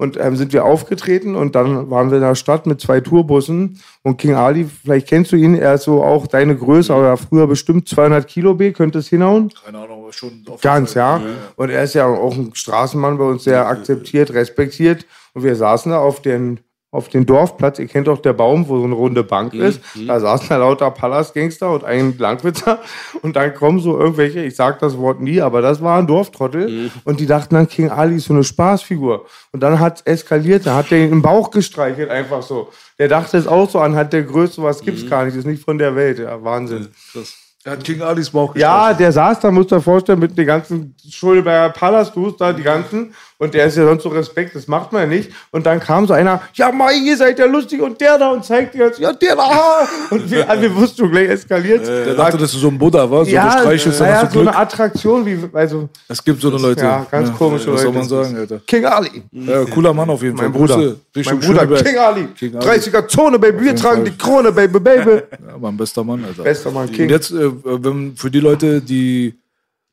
Und 0.00 0.16
ähm, 0.16 0.36
sind 0.36 0.52
wir 0.52 0.64
aufgetreten 0.64 1.34
und 1.34 1.56
dann 1.56 1.90
waren 1.90 2.10
wir 2.10 2.18
in 2.18 2.22
der 2.22 2.36
Stadt 2.36 2.66
mit 2.66 2.80
zwei 2.80 3.00
Tourbussen. 3.00 3.80
Und 4.04 4.16
King 4.16 4.34
Ali, 4.34 4.64
vielleicht 4.64 5.08
kennst 5.08 5.32
du 5.32 5.36
ihn, 5.36 5.56
er 5.56 5.74
ist 5.74 5.82
so 5.82 6.04
auch 6.04 6.28
deine 6.28 6.56
Größe, 6.56 6.94
aber 6.94 7.08
er 7.08 7.16
früher 7.16 7.48
bestimmt 7.48 7.88
200 7.88 8.26
Kilo 8.28 8.54
B, 8.54 8.70
könnte 8.70 9.00
es 9.00 9.08
hinhauen? 9.08 9.52
Keine 9.64 9.78
Ahnung, 9.78 10.04
aber 10.04 10.12
schon 10.12 10.44
auf 10.48 10.60
Ganz, 10.60 10.92
Fall. 10.92 11.00
ja. 11.00 11.20
Und 11.56 11.70
er 11.70 11.82
ist 11.82 11.94
ja 11.94 12.06
auch 12.06 12.32
ein 12.32 12.54
Straßenmann 12.54 13.18
bei 13.18 13.24
uns 13.24 13.42
sehr 13.42 13.66
akzeptiert, 13.66 14.32
respektiert. 14.32 15.04
Und 15.34 15.42
wir 15.42 15.56
saßen 15.56 15.90
da 15.90 15.98
auf 15.98 16.22
den, 16.22 16.60
auf 16.90 17.08
den 17.08 17.26
Dorfplatz. 17.26 17.78
Ihr 17.78 17.86
kennt 17.86 18.06
doch 18.06 18.20
der 18.20 18.32
Baum, 18.32 18.66
wo 18.68 18.78
so 18.78 18.84
eine 18.84 18.94
runde 18.94 19.22
Bank 19.22 19.52
ist. 19.52 19.80
Da 20.06 20.18
saßen 20.20 20.48
da 20.48 20.56
lauter 20.56 20.90
Palastgangster 20.90 21.70
und 21.70 21.84
ein 21.84 22.16
Landwitzer. 22.16 22.78
Und 23.22 23.36
dann 23.36 23.54
kommen 23.54 23.80
so 23.80 23.98
irgendwelche, 23.98 24.40
ich 24.40 24.56
sag 24.56 24.78
das 24.78 24.96
Wort 24.96 25.20
nie, 25.20 25.40
aber 25.40 25.60
das 25.60 25.82
waren 25.82 26.06
Dorftrottel. 26.06 26.90
Und 27.04 27.20
die 27.20 27.26
dachten 27.26 27.54
dann, 27.54 27.68
King 27.68 27.90
Ali 27.90 28.16
ist 28.16 28.26
so 28.26 28.34
eine 28.34 28.44
Spaßfigur. 28.44 29.26
Und 29.52 29.60
dann 29.60 29.80
hat 29.80 29.98
es 29.98 30.06
eskaliert. 30.06 30.66
Da 30.66 30.76
hat 30.76 30.90
der 30.90 31.04
ihn 31.04 31.12
im 31.12 31.22
Bauch 31.22 31.50
gestreichelt, 31.50 32.10
einfach 32.10 32.42
so. 32.42 32.70
Der 32.98 33.08
dachte 33.08 33.36
es 33.36 33.46
auch 33.46 33.68
so 33.68 33.80
anhand 33.80 34.12
der 34.12 34.22
Größe, 34.22 34.62
was 34.62 34.80
gibt's 34.80 35.08
gar 35.08 35.24
nicht. 35.24 35.36
Das 35.36 35.44
ist 35.44 35.50
nicht 35.50 35.62
von 35.62 35.78
der 35.78 35.94
Welt. 35.94 36.18
Ja, 36.18 36.42
Wahnsinn. 36.42 36.88
Krass. 37.12 37.34
Er 37.64 37.72
hat 37.72 37.84
King 37.84 38.00
Alis 38.02 38.30
Bauch 38.30 38.54
Ja, 38.56 38.94
der 38.94 39.12
saß 39.12 39.40
da, 39.40 39.50
musst 39.50 39.70
du 39.72 39.74
dir 39.74 39.82
vorstellen, 39.82 40.20
mit 40.20 40.38
den 40.38 40.46
ganzen 40.46 40.94
Schulberger 41.10 41.72
Palastus 41.74 42.36
da, 42.36 42.52
die 42.52 42.62
ganzen. 42.62 43.14
Und 43.40 43.54
der 43.54 43.66
ist 43.66 43.76
ja 43.76 43.84
sonst 43.84 44.02
so 44.02 44.08
Respekt, 44.08 44.56
das 44.56 44.66
macht 44.66 44.92
man 44.92 45.02
ja 45.02 45.06
nicht. 45.16 45.30
Und 45.52 45.64
dann 45.64 45.78
kam 45.78 46.08
so 46.08 46.12
einer, 46.12 46.42
ja, 46.54 46.72
Mai, 46.72 46.94
ihr 46.94 47.16
seid 47.16 47.38
ja 47.38 47.46
lustig. 47.46 47.80
Und 47.80 48.00
der 48.00 48.18
da 48.18 48.30
und 48.30 48.44
zeigt 48.44 48.74
dir 48.74 48.86
jetzt, 48.86 48.98
ja, 48.98 49.12
der 49.12 49.36
da. 49.36 49.86
Und 50.10 50.28
wir, 50.28 50.50
also 50.50 50.60
wir 50.62 50.74
wussten 50.74 50.98
schon 51.02 51.10
gleich 51.12 51.28
eskaliert. 51.28 51.86
Der 51.86 52.14
dachte, 52.14 52.36
dass 52.36 52.50
du 52.50 52.58
so 52.58 52.66
ein 52.66 52.76
Buddha 52.76 53.08
warst, 53.08 53.30
so 53.30 53.36
ja, 53.36 53.48
streichelst, 53.60 54.00
dann 54.00 54.08
naja, 54.08 54.20
so 54.26 54.32
Glück. 54.40 54.48
eine 54.48 54.56
Attraktion, 54.56 55.24
wie, 55.24 55.38
also, 55.52 55.88
Es 56.08 56.24
gibt 56.24 56.40
so 56.40 56.48
eine 56.48 56.58
Leute. 56.58 56.80
ja, 56.82 57.06
ganz 57.08 57.32
komische 57.32 57.72
Was 57.72 57.82
soll 57.82 57.94
Leute. 57.94 57.98
man 57.98 58.08
sagen, 58.08 58.36
Alter? 58.38 58.60
King 58.66 58.84
Ali. 58.86 59.22
Ja, 59.30 59.64
cooler 59.66 59.94
Mann 59.94 60.10
auf 60.10 60.20
jeden 60.22 60.36
Fall. 60.36 60.48
Mein 60.48 60.58
Bruder. 60.58 60.96
Grüße 61.14 61.30
Mein 61.34 61.38
Bruder. 61.40 61.82
King 61.84 61.96
Ali. 61.98 62.26
King 62.36 62.56
Ali. 62.56 62.66
30er 62.80 63.06
Zone, 63.06 63.38
Baby. 63.38 63.64
Wir 63.66 63.76
tragen 63.76 64.04
die 64.04 64.16
Krone, 64.18 64.50
Baby, 64.50 64.80
Baby. 64.80 65.10
Ja, 65.30 65.56
mein 65.60 65.76
bester 65.76 66.02
Mann, 66.02 66.24
Alter. 66.24 66.42
Bester 66.42 66.72
Mann, 66.72 66.88
Und 66.88 66.92
King. 66.94 67.08
jetzt, 67.08 67.30
äh, 67.30 67.50
wenn, 67.64 68.16
für 68.16 68.32
die 68.32 68.40
Leute, 68.40 68.80
die 68.80 69.34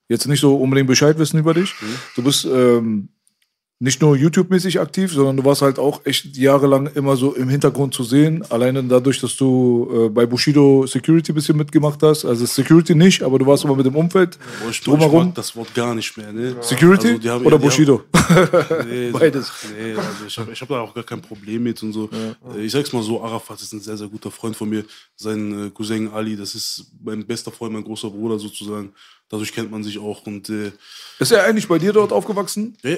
jetzt 0.10 0.28
nicht 0.28 0.40
so 0.42 0.56
unbedingt 0.56 0.88
Bescheid 0.88 1.18
wissen 1.20 1.38
über 1.40 1.54
dich, 1.54 1.74
Mhm. 1.80 1.86
du 2.16 2.24
bist 2.24 2.46
ähm, 2.46 3.08
nicht 3.79 4.01
nur 4.01 4.15
YouTube-mäßig 4.15 4.79
aktiv, 4.79 5.12
sondern 5.12 5.36
du 5.36 5.44
warst 5.44 5.62
halt 5.62 5.79
auch 5.79 6.00
echt 6.05 6.38
jahrelang 6.38 6.88
immer 6.96 7.17
so 7.17 7.34
im 7.36 7.50
Hintergrund 7.50 7.94
zu 7.94 8.03
sehen. 8.05 8.41
Alleine 8.50 8.82
dadurch, 8.86 9.20
dass 9.20 9.36
du 9.36 9.89
äh, 9.94 10.10
bei 10.10 10.25
Bushido 10.25 10.88
Security 10.88 11.34
ein 11.34 11.36
bisschen 11.36 11.58
mitgemacht 11.58 12.01
hast. 12.01 12.24
Also 12.24 12.46
Security 12.46 12.96
nicht, 12.96 13.22
aber 13.22 13.38
du 13.38 13.46
warst 13.46 13.65
immer 13.65 13.75
mit 13.75 13.86
dem 13.86 13.96
Umfeld 13.98 14.38
Boah, 14.62 14.70
ich, 14.70 14.77
ich 14.77 14.84
drumherum. 14.86 15.25
mag 15.25 15.36
das 15.36 15.53
Wort 15.58 15.74
gar 15.75 15.94
nicht 15.94 16.15
mehr. 16.15 16.32
Ne? 16.32 16.55
Security 16.62 17.10
Also, 17.15 17.29
haben- 17.29 17.46
oder 17.46 17.58
die 17.58 17.63
haben- 17.63 17.70
Bushido? 17.70 18.03
Nee, 18.89 19.12
Beides. 19.12 19.51
Nee, 19.77 19.94
also 19.94 20.25
ich 20.25 20.38
habe 20.38 20.51
ich 20.53 20.62
hab 20.62 20.70
da 20.70 20.79
auch 20.79 20.94
gar 20.94 21.03
kein 21.03 21.22
Problem 21.22 21.63
mit 21.63 21.84
und 21.84 21.91
so. 21.91 22.10
Äh, 22.55 22.62
Ich 22.65 22.72
sag's 22.72 22.94
mal 22.94 23.03
so, 23.03 23.22
Arafat 23.22 23.62
ist 23.62 23.74
ein 23.74 23.82
sehr, 23.82 23.98
sehr 23.98 24.08
guter 24.08 24.32
Freund 24.32 24.55
von 24.55 24.70
mir. 24.70 24.86
Sein 25.17 25.67
äh, 25.67 25.70
Cousin 25.70 26.08
Ali, 26.13 26.38
das 26.38 26.55
ist 26.55 26.91
mein 27.03 27.25
bester 27.25 27.51
Freund, 27.51 27.74
mein 27.74 27.84
großer 27.84 28.10
Bruder 28.10 28.39
sozusagen. 28.39 28.94
Dadurch 29.36 29.51
kennt 29.54 29.70
man 29.70 29.84
sich 29.84 30.00
auch. 30.00 30.25
Und 30.25 30.50
äh, 30.50 30.72
Ist 31.20 31.32
er 31.34 31.44
eigentlich 31.44 31.68
bei 31.68 31.77
dir 31.77 31.92
dort 31.92 32.13
aufgewachsen? 32.13 32.75
ja, 32.84 32.96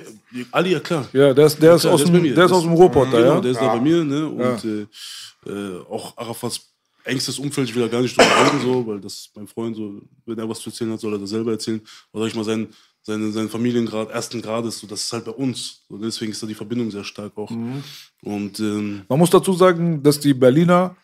Ali, 0.51 0.71
ja 0.73 0.79
klar. 0.79 1.07
Ja, 1.13 1.33
der 1.33 1.47
ist, 1.47 1.59
der 1.61 1.73
ist, 1.75 1.81
Klar, 1.81 1.93
aus, 1.95 2.01
der 2.03 2.05
ist 2.07 2.13
dem, 2.13 2.21
mir. 2.21 2.35
der 2.35 2.45
ist 2.45 2.51
Das- 2.51 2.57
aus 2.59 2.63
dem 2.63 2.73
Ruhrpott 2.73 3.07
da, 3.11 3.17
Genau, 3.19 3.33
ja? 3.35 3.41
der 3.41 3.51
ist 3.51 3.59
da 3.61 3.75
bei 3.75 3.81
mir, 3.81 4.03
ne? 4.03 4.27
Und 4.27 4.65
äh, 4.65 5.49
äh, 5.49 5.79
auch 5.89 6.15
Arafats 6.17 6.61
engstes 7.03 7.39
Umfeld, 7.39 7.69
ich 7.69 7.75
will 7.75 7.81
da 7.83 7.87
gar 7.87 8.01
nicht 8.01 8.15
drüber 8.17 8.29
reden, 8.45 8.61
so, 8.61 8.85
weil 8.85 8.99
das 8.99 9.13
ist 9.13 9.29
mein 9.35 9.47
Freund, 9.47 9.75
so, 9.77 10.01
wenn 10.25 10.37
er 10.37 10.47
was 10.49 10.59
zu 10.59 10.69
erzählen 10.69 10.91
hat, 10.91 10.99
soll 10.99 11.13
er 11.13 11.19
das 11.19 11.29
selber 11.29 11.51
erzählen. 11.53 11.81
Oder 12.11 12.23
sag 12.23 12.29
ich 12.29 12.35
mal, 12.35 12.43
sein, 12.43 12.67
sein, 13.01 13.31
sein 13.31 13.47
Familiengrad 13.49 14.11
ersten 14.11 14.41
Grades, 14.41 14.79
so, 14.79 14.87
das 14.87 15.03
ist 15.03 15.13
halt 15.13 15.23
bei 15.25 15.31
uns. 15.31 15.81
So, 15.89 15.97
deswegen 15.97 16.33
ist 16.33 16.43
da 16.43 16.47
die 16.47 16.53
Verbindung 16.53 16.91
sehr 16.91 17.05
stark 17.05 17.31
auch. 17.37 17.49
Mhm. 17.49 17.81
Und 18.23 18.59
ähm, 18.59 19.03
Man 19.07 19.19
muss 19.19 19.29
dazu 19.29 19.53
sagen, 19.53 20.03
dass 20.03 20.19
die 20.19 20.33
Berliner 20.33 20.95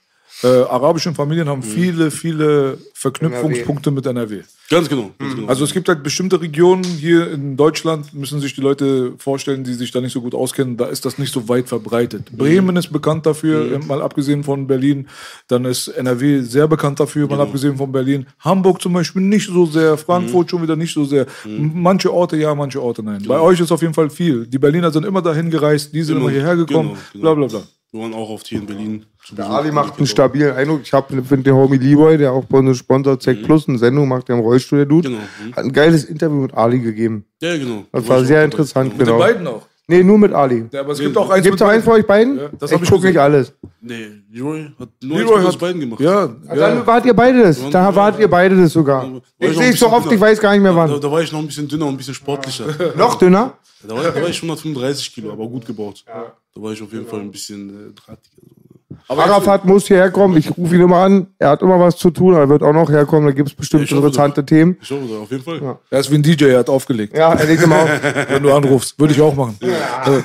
äh, 0.42 0.48
arabischen 0.48 1.16
Familien 1.16 1.46
Mhm. 1.46 1.52
haben 1.52 1.64
viele, 1.64 2.12
viele 2.12 2.78
Verknüpfungspunkte 2.94 3.92
mit 3.92 4.06
NRW. 4.06 4.42
ganz 4.70 4.90
genau. 4.90 5.12
Ganz 5.20 5.36
genau. 5.36 5.48
Also 5.48 5.64
es 5.66 5.74
gibt 5.74 5.88
halt 5.88 6.02
bestimmte 6.04 6.42
Regionen 6.42 6.84
hier 6.84 7.30
in 7.32 7.56
Deutschland, 7.58 8.14
müssen 8.14 8.40
sich 8.40 8.56
die 8.56 8.62
Leute 8.62 9.14
vorstellen, 9.20 9.64
die 9.64 9.74
sich 9.74 9.92
da 9.92 10.02
nicht 10.02 10.14
so 10.14 10.22
gut 10.22 10.34
auskennen, 10.34 10.78
da 10.78 10.86
ist 10.86 11.06
das 11.06 11.18
nicht 11.20 11.32
so 11.34 11.48
weit 11.48 11.68
verbreitet. 11.70 12.32
Mhm. 12.32 12.38
Bremen 12.38 12.76
ist 12.78 12.92
bekannt 12.92 13.26
dafür, 13.26 13.80
mal 13.88 14.02
abgesehen 14.02 14.44
von 14.44 14.66
Berlin. 14.66 15.08
Dann 15.48 15.66
ist 15.66 15.90
NRW 15.90 16.42
sehr 16.42 16.68
bekannt 16.68 17.00
dafür, 17.00 17.28
Genau. 17.28 17.38
mal 17.38 17.44
abgesehen 17.44 17.78
von 17.78 17.92
Berlin. 17.92 18.26
Hamburg 18.40 18.82
zum 18.82 18.94
Beispiel 18.94 19.22
nicht 19.22 19.48
so 19.48 19.66
sehr, 19.68 19.94
Mhm. 19.94 19.98
Frankfurt 20.00 20.50
schon 20.50 20.62
wieder 20.64 20.76
nicht 20.76 20.94
so 20.94 21.06
sehr. 21.06 21.28
Manche 21.46 22.12
Orte 22.12 22.38
ja, 22.38 22.56
manche 22.56 22.82
Orte 22.82 23.04
nein. 23.04 23.24
Bei 23.28 23.40
euch 23.40 23.60
ist 23.60 23.72
auf 23.72 23.82
jeden 23.82 23.94
Fall 23.94 24.10
viel. 24.10 24.48
Die 24.48 24.58
Berliner 24.60 24.92
sind 24.92 25.06
immer 25.06 25.22
dahin 25.22 25.50
gereist, 25.52 25.94
die 25.94 26.02
sind 26.02 26.16
Genau, 26.16 26.28
immer 26.30 26.36
hierher 26.36 26.56
gekommen, 26.56 26.90
genau, 26.90 27.00
genau. 27.14 27.36
bla 27.36 27.48
bla 27.48 27.48
bla. 27.60 27.68
Wir 27.94 28.02
waren 28.02 28.14
auch 28.16 28.30
oft 28.32 28.48
hier 28.48 28.58
in 28.60 28.66
Berlin. 28.66 29.06
zu 29.24 29.36
Der. 29.36 29.48
Ali 29.48 29.72
macht 29.72 30.00
einen 30.00 30.08
stabilen 30.08 30.56
Eindruck. 30.56 30.82
Ich 30.82 30.94
habe 30.94 31.22
finde 31.22 31.44
den 31.44 31.54
Homie 31.54 31.78
Leroy, 31.78 32.18
der 32.18 32.32
auch 32.32 32.44
bei 32.46 32.58
uns 32.58 32.76
sponsert, 32.80 33.22
Zack 33.22 33.44
Plus, 33.44 33.70
eine 33.70 33.78
Sendung 33.78 34.08
macht, 34.08 34.30
der 34.30 34.36
im 34.36 34.42
Rollstuhl, 34.42 34.80
der 34.80 34.88
Dude. 34.88 35.10
Genau. 35.10 35.22
Mhm. 35.22 35.52
Hat 35.56 35.64
ein 35.64 35.72
geiles 35.72 36.04
Interview 36.06 36.38
mit 36.42 36.56
Ali 36.56 36.80
gegeben. 36.80 37.26
Ja, 37.40 37.56
genau. 37.56 37.86
Das 37.92 38.04
Da 38.04 38.10
war 38.10 38.26
sehr 38.26 38.44
interessant, 38.44 38.98
Mit 38.98 39.02
den 39.02 39.06
genau. 39.06 39.20
beiden 39.20 39.46
auch. 39.46 39.68
Nee, 39.88 40.02
nur 40.02 40.18
mit 40.18 40.32
Ali. 40.32 40.66
Ja, 40.72 40.80
aber 40.80 40.94
es 40.94 41.00
gibt 41.00 41.18
auch 41.18 41.30
eins 41.30 41.44
Gibt's 41.44 41.60
mit 41.62 41.70
eins 41.70 41.84
für 41.84 41.92
euch 41.92 42.08
beiden? 42.08 42.38
Ja, 42.38 42.50
das 42.58 42.72
ich 42.72 42.76
hab 42.76 42.84
ich 42.84 42.90
guck 42.90 43.00
gesehen. 43.00 43.10
nicht 43.12 43.20
alles. 43.20 43.54
Nee, 43.82 44.08
Leroy 44.32 44.68
hat 44.80 44.90
nur 45.04 45.18
Leroy 45.18 45.22
eins 45.22 45.30
mit 45.36 45.40
hat 45.40 45.46
uns 45.54 45.58
beiden 45.58 45.80
gemacht. 45.82 46.00
Ja, 46.00 46.22
Also 46.48 46.62
ja. 46.62 46.70
Dann 46.70 46.88
wart 46.88 47.06
ihr 47.06 47.14
beide 47.14 47.44
das. 47.44 47.70
Da 47.70 47.84
Ja. 47.90 47.96
wart 47.96 48.18
ihr 48.20 48.30
beide 48.30 48.56
das 48.56 48.72
sogar. 48.72 49.04
Ich 49.40 49.50
Ich 49.50 49.56
noch 49.56 49.62
sehe 49.62 49.72
es 49.74 49.80
so 49.80 49.86
bisschen 49.88 49.98
oft, 49.98 50.06
ich 50.06 50.10
dünner. 50.12 50.22
weiß 50.22 50.40
gar 50.40 50.52
nicht 50.54 50.62
mehr 50.62 50.72
Da, 50.72 50.78
wann. 50.78 51.02
da 51.02 51.12
war 51.12 51.22
ich 51.22 51.32
noch 51.34 51.40
ein 51.40 51.48
bisschen 51.48 51.68
dünner 51.68 51.86
und 51.88 51.96
ein 51.96 51.98
bisschen 51.98 52.14
sportlicher. 52.14 52.66
Noch 52.98 53.16
dünner? 53.16 53.58
Da 53.86 53.94
war, 53.96 54.04
da 54.04 54.16
war 54.16 54.30
ich 54.30 54.38
135 54.38 55.14
Kilo, 55.14 55.34
aber 55.34 55.46
gut 55.48 55.66
gebaut. 55.66 56.06
Da 56.08 56.62
war 56.62 56.72
ich 56.72 56.82
auf 56.82 56.94
jeden 56.94 57.06
Fall 57.06 57.20
ein 57.20 57.32
bisschen 57.32 57.70
äh, 57.70 57.94
drahtiger. 57.94 58.38
Arafat 59.08 59.66
muss 59.66 59.88
hierher 59.88 60.12
kommen. 60.12 60.38
Ich 60.38 60.56
rufe 60.58 60.76
ihn 60.76 60.82
immer 60.82 60.98
an. 60.98 61.28
Er 61.40 61.50
hat 61.50 61.62
immer 61.62 61.80
was 61.80 61.98
zu 61.98 62.10
tun, 62.12 62.34
er 62.36 62.48
wird 62.50 62.64
auch 62.64 62.74
noch 62.74 62.90
herkommen. 62.90 63.26
Da 63.28 63.32
gibt 63.34 63.50
es 63.50 63.56
bestimmt 63.56 63.84
hoffe, 63.84 63.96
interessante 63.96 64.46
Themen. 64.46 64.78
Ich 64.82 64.90
hoffe, 64.92 65.04
auf 65.22 65.32
jeden 65.32 65.44
Fall. 65.44 65.78
Er 65.90 66.00
ist 66.00 66.10
wie 66.12 66.16
ein 66.16 66.24
DJ, 66.24 66.46
er 66.46 66.60
hat 66.60 66.70
aufgelegt. 66.70 67.16
Ja, 67.16 67.34
er 67.34 67.46
legt 67.46 67.64
immer 67.64 67.84
auf. 67.84 67.90
Wenn 68.30 68.44
du 68.44 68.54
anrufst, 68.54 69.00
würde 69.00 69.14
ich 69.14 69.22
auch 69.22 69.36
machen. 69.36 69.58
Also, 70.04 70.24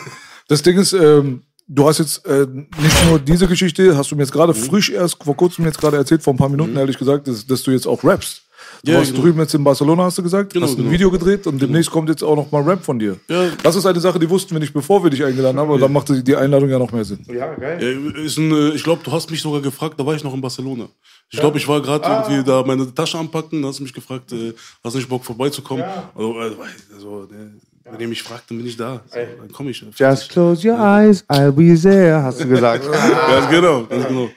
das 0.49 0.63
Ding 0.63 0.79
ist, 0.79 0.93
ähm, 0.93 1.43
du 1.67 1.87
hast 1.87 1.99
jetzt 1.99 2.25
äh, 2.27 2.47
nicht 2.81 3.07
nur 3.09 3.19
diese 3.19 3.47
Geschichte, 3.47 3.97
hast 3.97 4.11
du 4.11 4.17
mir 4.17 4.23
jetzt 4.23 4.33
gerade 4.33 4.53
Mhm. 4.53 4.57
frisch 4.57 4.91
erst 4.91 5.23
vor 5.23 5.37
kurzem 5.37 5.65
jetzt 5.67 5.79
gerade 5.81 5.97
erzählt, 5.97 6.23
vor 6.23 6.33
ein 6.35 6.39
paar 6.39 6.49
Minuten 6.49 6.77
ehrlich 6.77 6.99
gesagt, 6.99 7.29
dass, 7.29 7.47
dass 7.47 7.63
du 7.63 7.71
jetzt 7.71 7.87
auch 7.87 8.03
rappst. 8.05 8.43
Du 8.85 8.93
Ja, 8.93 8.99
warst 8.99 9.11
genau. 9.13 9.23
drüben 9.25 9.41
jetzt 9.41 9.55
in 9.55 9.65
Barcelona, 9.65 10.05
hast 10.05 10.19
du 10.19 10.23
gesagt, 10.23 10.53
Genau, 10.53 10.67
hast 10.67 10.73
ein 10.75 10.79
genau. 10.79 10.91
Video 10.91 11.11
gedreht 11.11 11.47
und 11.47 11.61
demnächst 11.61 11.91
kommt 11.91 12.09
jetzt 12.09 12.23
auch 12.23 12.37
noch 12.37 12.51
mal 12.53 12.63
Rap 12.63 12.85
von 12.85 12.99
dir. 12.99 13.17
Ja. 13.29 13.51
Das 13.63 13.75
ist 13.77 13.87
eine 13.87 13.99
Sache, 14.01 14.19
die 14.19 14.29
wussten 14.31 14.53
wir 14.53 14.61
nicht, 14.61 14.73
bevor 14.73 15.03
wir 15.03 15.11
dich 15.11 15.25
eingeladen 15.25 15.59
haben, 15.59 15.69
aber 15.71 15.79
dann 15.79 15.93
machte 15.93 16.23
die 16.23 16.37
Einladung 16.37 16.69
ja 16.71 16.79
noch 16.79 16.93
mehr 16.93 17.05
Sinn. 17.05 17.25
Ja, 17.29 17.55
geil. 17.55 18.13
Ja, 18.17 18.23
ist 18.23 18.39
ein, 18.39 18.51
äh, 18.53 18.69
ich 18.71 18.85
glaube, 18.85 19.03
du 19.05 19.11
hast 19.13 19.31
mich 19.31 19.43
sogar 19.43 19.61
gefragt, 19.61 19.95
da 19.99 20.07
war 20.07 20.15
ich 20.15 20.23
noch 20.23 20.35
in 20.35 20.41
Barcelona. 20.41 20.89
Ich 21.31 21.39
glaube, 21.41 21.59
ich 21.59 21.67
war 21.69 21.83
gerade 21.83 22.05
Ah. 22.07 22.23
irgendwie 22.29 22.49
da 22.49 22.63
meine 22.63 22.93
Tasche 22.95 23.19
anpacken, 23.19 23.61
da 23.63 23.69
hast 23.69 23.81
du 23.81 23.83
mich 23.83 23.93
gefragt, 23.93 24.33
äh, 24.33 24.55
hast 24.85 24.95
du 24.95 24.99
nicht 24.99 25.09
Bock 25.09 25.25
vorbeizukommen? 25.25 25.85
Also, 26.15 26.41
äh, 26.41 26.51
also 26.95 27.29
ne, 27.31 27.55
wenn 27.91 28.01
ihr 28.01 28.09
mich 28.09 28.23
fragt, 28.23 28.51
dann 28.51 28.59
bin 28.59 28.67
ich 28.67 28.77
da. 28.77 29.03
So, 29.11 29.17
dann 29.41 29.51
komme 29.53 29.71
ich. 29.71 29.85
Just 29.97 30.31
close 30.31 30.67
your 30.67 30.79
eyes, 30.79 31.25
I'll 31.29 31.53
be 31.53 31.79
there, 31.79 32.23
hast 32.23 32.41
du 32.41 32.47
gesagt. 32.49 32.85
Ganz 33.29 33.51
genau, 33.51 33.85
ganz 33.85 34.07
genau. 34.07 34.29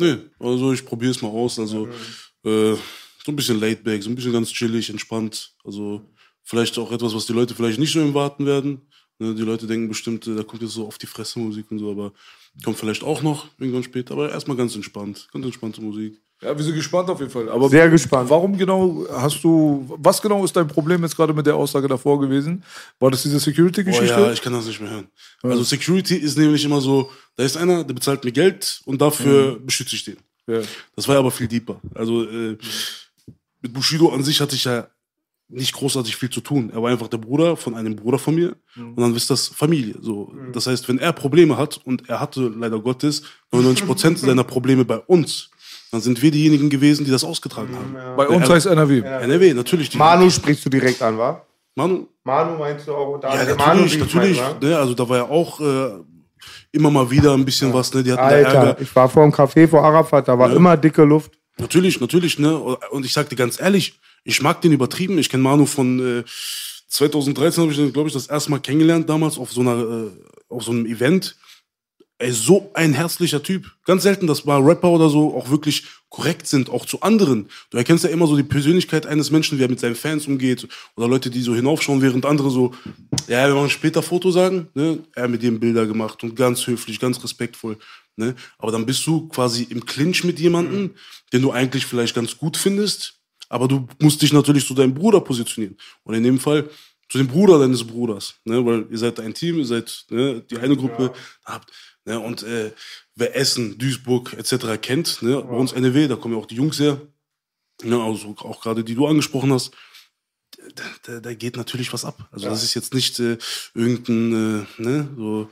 Nee, 0.00 0.16
also 0.38 0.72
ich 0.72 0.84
probiere 0.86 1.10
es 1.10 1.20
mal 1.20 1.28
aus. 1.28 1.58
Also 1.58 1.88
äh, 2.44 2.74
so 3.28 3.32
ein 3.32 3.36
bisschen 3.36 3.60
laid 3.60 3.84
back, 3.84 4.02
so 4.02 4.08
ein 4.08 4.14
bisschen 4.14 4.32
ganz 4.32 4.50
chillig, 4.50 4.88
entspannt. 4.88 5.52
Also 5.62 6.00
vielleicht 6.42 6.78
auch 6.78 6.90
etwas, 6.90 7.14
was 7.14 7.26
die 7.26 7.34
Leute 7.34 7.54
vielleicht 7.54 7.78
nicht 7.78 7.92
so 7.92 8.00
erwarten 8.00 8.46
werden. 8.46 8.80
Ne, 9.18 9.34
die 9.34 9.42
Leute 9.42 9.66
denken 9.66 9.86
bestimmt, 9.86 10.26
äh, 10.26 10.34
da 10.34 10.42
kommt 10.44 10.62
jetzt 10.62 10.72
so 10.72 10.86
auf 10.86 10.96
die 10.96 11.06
Fresse 11.06 11.38
Musik 11.38 11.70
und 11.70 11.78
so, 11.78 11.90
aber 11.90 12.12
kommt 12.64 12.78
vielleicht 12.78 13.04
auch 13.04 13.20
noch 13.20 13.46
irgendwann 13.58 13.82
später. 13.82 14.14
Aber 14.14 14.30
erstmal 14.30 14.56
ganz 14.56 14.74
entspannt, 14.74 15.28
ganz 15.30 15.44
entspannte 15.44 15.82
Musik. 15.82 16.22
Ja, 16.40 16.56
wir 16.56 16.64
sind 16.64 16.74
gespannt 16.74 17.10
auf 17.10 17.18
jeden 17.18 17.30
Fall. 17.30 17.50
Aber 17.50 17.68
Sehr 17.68 17.90
gespannt. 17.90 18.30
Warum 18.30 18.56
genau 18.56 19.04
hast 19.10 19.44
du, 19.44 19.84
was 19.98 20.22
genau 20.22 20.42
ist 20.42 20.56
dein 20.56 20.68
Problem 20.68 21.02
jetzt 21.02 21.16
gerade 21.16 21.34
mit 21.34 21.44
der 21.44 21.56
Aussage 21.56 21.86
davor 21.86 22.18
gewesen? 22.18 22.64
War 22.98 23.10
das 23.10 23.24
diese 23.24 23.36
Oh 23.36 23.40
Security-Geschichte? 23.40 24.06
ja, 24.06 24.32
ich 24.32 24.40
kann 24.40 24.54
das 24.54 24.64
nicht 24.66 24.80
mehr 24.80 24.90
hören. 24.90 25.08
Also 25.42 25.64
Security 25.64 26.14
ist 26.14 26.38
nämlich 26.38 26.64
immer 26.64 26.80
so, 26.80 27.10
da 27.36 27.42
ist 27.42 27.58
einer, 27.58 27.84
der 27.84 27.92
bezahlt 27.92 28.24
mir 28.24 28.32
Geld 28.32 28.80
und 28.86 29.02
dafür 29.02 29.58
beschütze 29.60 29.96
ich 29.96 30.04
den. 30.04 30.16
ja. 30.46 30.62
Das 30.96 31.06
war 31.08 31.16
ja 31.16 31.18
aber 31.18 31.32
viel 31.32 31.48
deeper. 31.48 31.80
Also 31.94 32.24
äh, 32.24 32.56
mit 33.62 33.72
Bushido 33.72 34.08
an 34.10 34.22
sich 34.22 34.40
hatte 34.40 34.54
ich 34.54 34.64
ja 34.64 34.86
nicht 35.50 35.72
großartig 35.72 36.14
viel 36.16 36.28
zu 36.28 36.40
tun. 36.42 36.70
Er 36.74 36.82
war 36.82 36.90
einfach 36.90 37.08
der 37.08 37.16
Bruder 37.18 37.56
von 37.56 37.74
einem 37.74 37.96
Bruder 37.96 38.18
von 38.18 38.34
mir 38.34 38.54
Mhm. 38.76 38.88
und 38.94 39.00
dann 39.00 39.16
ist 39.16 39.30
das 39.30 39.48
Familie. 39.48 39.94
So, 40.00 40.32
das 40.52 40.66
heißt, 40.66 40.86
wenn 40.88 40.98
er 40.98 41.12
Probleme 41.12 41.56
hat 41.56 41.80
und 41.84 42.08
er 42.08 42.20
hatte 42.20 42.52
leider 42.54 42.78
Gottes 42.78 43.22
99 43.50 43.86
Prozent 43.86 44.18
seiner 44.18 44.44
Probleme 44.44 44.84
bei 44.84 44.98
uns, 44.98 45.48
dann 45.90 46.02
sind 46.02 46.20
wir 46.20 46.30
diejenigen 46.30 46.68
gewesen, 46.68 47.06
die 47.06 47.10
das 47.10 47.24
ausgetragen 47.24 47.74
haben. 47.74 47.96
Bei 48.16 48.28
uns 48.28 48.46
heißt 48.48 48.66
NRW. 48.66 49.00
NRW 49.00 49.54
natürlich. 49.54 49.88
Die, 49.88 49.96
Manu 49.96 50.28
sprichst 50.28 50.66
du 50.66 50.68
direkt 50.68 51.00
an, 51.00 51.16
wa? 51.16 51.42
Manu, 51.74 52.08
Manu 52.24 52.58
meinst 52.58 52.86
du 52.86 52.94
auch? 52.94 53.18
Da 53.18 53.34
ja, 53.34 53.44
der 53.46 53.56
natürlich, 53.56 53.98
natürlich. 53.98 54.36
meine, 54.38 54.60
wa? 54.60 54.66
Ne, 54.66 54.76
also 54.76 54.92
da 54.92 55.08
war 55.08 55.16
ja 55.16 55.24
auch 55.24 55.60
äh, 55.60 55.90
immer 56.72 56.90
mal 56.90 57.10
wieder 57.10 57.32
ein 57.32 57.44
bisschen 57.44 57.72
was. 57.72 57.94
Ne, 57.94 58.02
die 58.02 58.12
hatten 58.12 58.28
da 58.28 58.36
Ärger. 58.36 58.60
Alter, 58.60 58.80
ich 58.82 58.94
war 58.94 59.08
vor 59.08 59.22
dem 59.22 59.32
Café 59.32 59.66
vor 59.66 59.82
Arafat, 59.82 60.28
da 60.28 60.38
war 60.38 60.52
immer 60.52 60.76
dicke 60.76 61.04
Luft. 61.04 61.37
Natürlich, 61.58 62.00
natürlich, 62.00 62.38
ne? 62.38 62.56
Und 62.56 63.04
ich 63.04 63.12
sag 63.12 63.28
dir 63.28 63.36
ganz 63.36 63.60
ehrlich, 63.60 63.98
ich 64.24 64.42
mag 64.42 64.60
den 64.62 64.72
übertrieben. 64.72 65.18
Ich 65.18 65.28
kenne 65.28 65.42
Manu 65.42 65.66
von 65.66 66.20
äh, 66.20 66.24
2013 66.88 67.62
habe 67.62 67.72
ich 67.72 67.78
den, 67.78 67.92
glaube 67.92 68.08
ich, 68.08 68.14
das 68.14 68.26
erste 68.26 68.50
Mal 68.50 68.60
kennengelernt 68.60 69.08
damals 69.08 69.38
auf 69.38 69.52
so 69.52 69.60
einer 69.60 70.06
äh, 70.06 70.10
auf 70.48 70.64
so 70.64 70.72
einem 70.72 70.86
Event. 70.86 71.36
Ey, 72.20 72.32
so 72.32 72.70
ein 72.74 72.94
herzlicher 72.94 73.42
Typ. 73.44 73.70
Ganz 73.84 74.02
selten, 74.02 74.26
dass 74.26 74.44
mal 74.44 74.60
Rapper 74.60 74.90
oder 74.90 75.08
so 75.08 75.36
auch 75.36 75.50
wirklich 75.50 75.84
korrekt 76.08 76.48
sind, 76.48 76.68
auch 76.68 76.84
zu 76.84 77.00
anderen. 77.02 77.48
Du 77.70 77.76
erkennst 77.78 78.02
ja 78.02 78.10
immer 78.10 78.26
so 78.26 78.36
die 78.36 78.42
Persönlichkeit 78.42 79.06
eines 79.06 79.30
Menschen, 79.30 79.58
wie 79.58 79.62
er 79.62 79.68
mit 79.68 79.78
seinen 79.78 79.94
Fans 79.94 80.26
umgeht. 80.26 80.66
Oder 80.96 81.06
Leute, 81.06 81.30
die 81.30 81.42
so 81.42 81.54
hinaufschauen, 81.54 82.02
während 82.02 82.26
andere 82.26 82.50
so, 82.50 82.74
ja, 83.28 83.46
wir 83.46 83.54
machen 83.54 83.70
später 83.70 84.02
Foto 84.02 84.32
sagen. 84.32 84.66
Ne? 84.74 84.98
Er 85.14 85.24
hat 85.24 85.30
mit 85.30 85.44
dem 85.44 85.60
Bilder 85.60 85.86
gemacht 85.86 86.24
und 86.24 86.34
ganz 86.34 86.66
höflich, 86.66 86.98
ganz 86.98 87.22
respektvoll. 87.22 87.78
Ne? 88.18 88.34
Aber 88.58 88.72
dann 88.72 88.84
bist 88.84 89.06
du 89.06 89.28
quasi 89.28 89.62
im 89.70 89.86
Clinch 89.86 90.24
mit 90.24 90.40
jemandem, 90.40 90.94
den 91.32 91.40
du 91.40 91.52
eigentlich 91.52 91.86
vielleicht 91.86 92.16
ganz 92.16 92.36
gut 92.36 92.56
findest, 92.56 93.14
aber 93.48 93.68
du 93.68 93.86
musst 94.00 94.20
dich 94.20 94.32
natürlich 94.32 94.66
zu 94.66 94.74
deinem 94.74 94.92
Bruder 94.92 95.20
positionieren. 95.20 95.76
Und 96.02 96.14
in 96.14 96.24
dem 96.24 96.40
Fall 96.40 96.68
zu 97.08 97.18
dem 97.18 97.28
Bruder 97.28 97.60
deines 97.60 97.86
Bruders, 97.86 98.34
ne? 98.44 98.64
weil 98.66 98.86
ihr 98.90 98.98
seid 98.98 99.20
ein 99.20 99.34
Team, 99.34 99.58
ihr 99.58 99.64
seid 99.64 100.04
ne? 100.10 100.42
die 100.50 100.58
eine 100.58 100.76
Gruppe, 100.76 101.12
habt, 101.44 101.72
ne? 102.04 102.18
und 102.18 102.42
äh, 102.42 102.72
wer 103.14 103.36
Essen, 103.36 103.78
Duisburg 103.78 104.34
etc. 104.34 104.80
kennt, 104.82 105.22
ne? 105.22 105.40
bei 105.40 105.56
uns 105.56 105.72
NRW, 105.72 106.08
da 106.08 106.16
kommen 106.16 106.34
ja 106.34 106.40
auch 106.40 106.46
die 106.46 106.56
Jungs 106.56 106.80
her, 106.80 107.00
ne? 107.84 108.02
also 108.02 108.34
auch 108.38 108.60
gerade 108.60 108.82
die 108.82 108.96
du 108.96 109.06
angesprochen 109.06 109.52
hast, 109.52 109.70
da, 110.74 110.82
da, 111.04 111.20
da 111.20 111.34
geht 111.34 111.56
natürlich 111.56 111.92
was 111.92 112.04
ab. 112.04 112.28
Also 112.32 112.48
das 112.48 112.64
ist 112.64 112.74
jetzt 112.74 112.92
nicht 112.92 113.20
äh, 113.20 113.38
irgendein 113.74 114.66
äh, 114.78 114.82
ne? 114.82 115.08
so 115.16 115.50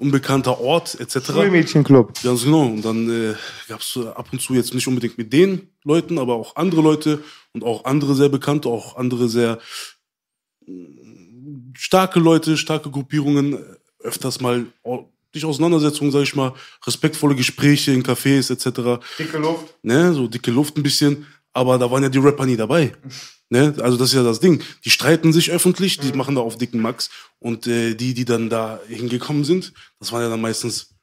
unbekannter 0.00 0.60
Ort 0.60 0.98
etc. 0.98 1.26
Schulmädchenclub. 1.26 2.22
Ganz 2.22 2.44
genau. 2.44 2.66
Und 2.66 2.84
dann 2.84 3.10
äh, 3.10 3.34
gab 3.68 3.80
es 3.80 3.98
ab 3.98 4.28
und 4.32 4.40
zu 4.40 4.54
jetzt 4.54 4.74
nicht 4.74 4.88
unbedingt 4.88 5.18
mit 5.18 5.32
den 5.32 5.68
Leuten, 5.84 6.18
aber 6.18 6.34
auch 6.34 6.56
andere 6.56 6.80
Leute 6.80 7.22
und 7.52 7.62
auch 7.62 7.84
andere 7.84 8.14
sehr 8.14 8.30
bekannte, 8.30 8.68
auch 8.68 8.96
andere 8.96 9.28
sehr 9.28 9.58
mm, 10.66 11.72
starke 11.76 12.18
Leute, 12.18 12.56
starke 12.56 12.90
Gruppierungen, 12.90 13.54
äh, 13.54 13.58
öfters 14.02 14.40
mal 14.40 14.66
dich 15.34 15.44
Auseinandersetzungen, 15.44 16.10
sag 16.10 16.22
ich 16.22 16.34
mal, 16.34 16.54
respektvolle 16.84 17.34
Gespräche 17.34 17.92
in 17.92 18.02
Cafés 18.02 18.50
etc. 18.50 19.04
Dicke 19.18 19.38
Luft. 19.38 19.74
Ne, 19.82 20.12
so 20.12 20.26
dicke 20.26 20.50
Luft 20.50 20.76
ein 20.76 20.82
bisschen, 20.82 21.26
aber 21.52 21.78
da 21.78 21.90
waren 21.90 22.02
ja 22.02 22.08
die 22.08 22.18
Rapper 22.18 22.46
nie 22.46 22.56
dabei. 22.56 22.92
Ne? 23.50 23.74
Also 23.82 23.96
das 23.96 24.08
ist 24.10 24.14
ja 24.14 24.22
das 24.22 24.40
Ding. 24.40 24.62
Die 24.84 24.90
streiten 24.90 25.32
sich 25.32 25.50
öffentlich, 25.50 25.98
die 25.98 26.12
machen 26.16 26.36
da 26.36 26.40
auf 26.40 26.56
dicken 26.56 26.80
Max. 26.80 27.10
Und 27.40 27.66
äh, 27.66 27.94
die, 27.94 28.14
die 28.14 28.24
dann 28.24 28.48
da 28.48 28.78
hingekommen 28.88 29.44
sind, 29.44 29.72
das 29.98 30.12
waren 30.12 30.22
ja 30.22 30.28
dann 30.28 30.40
meistens 30.40 30.94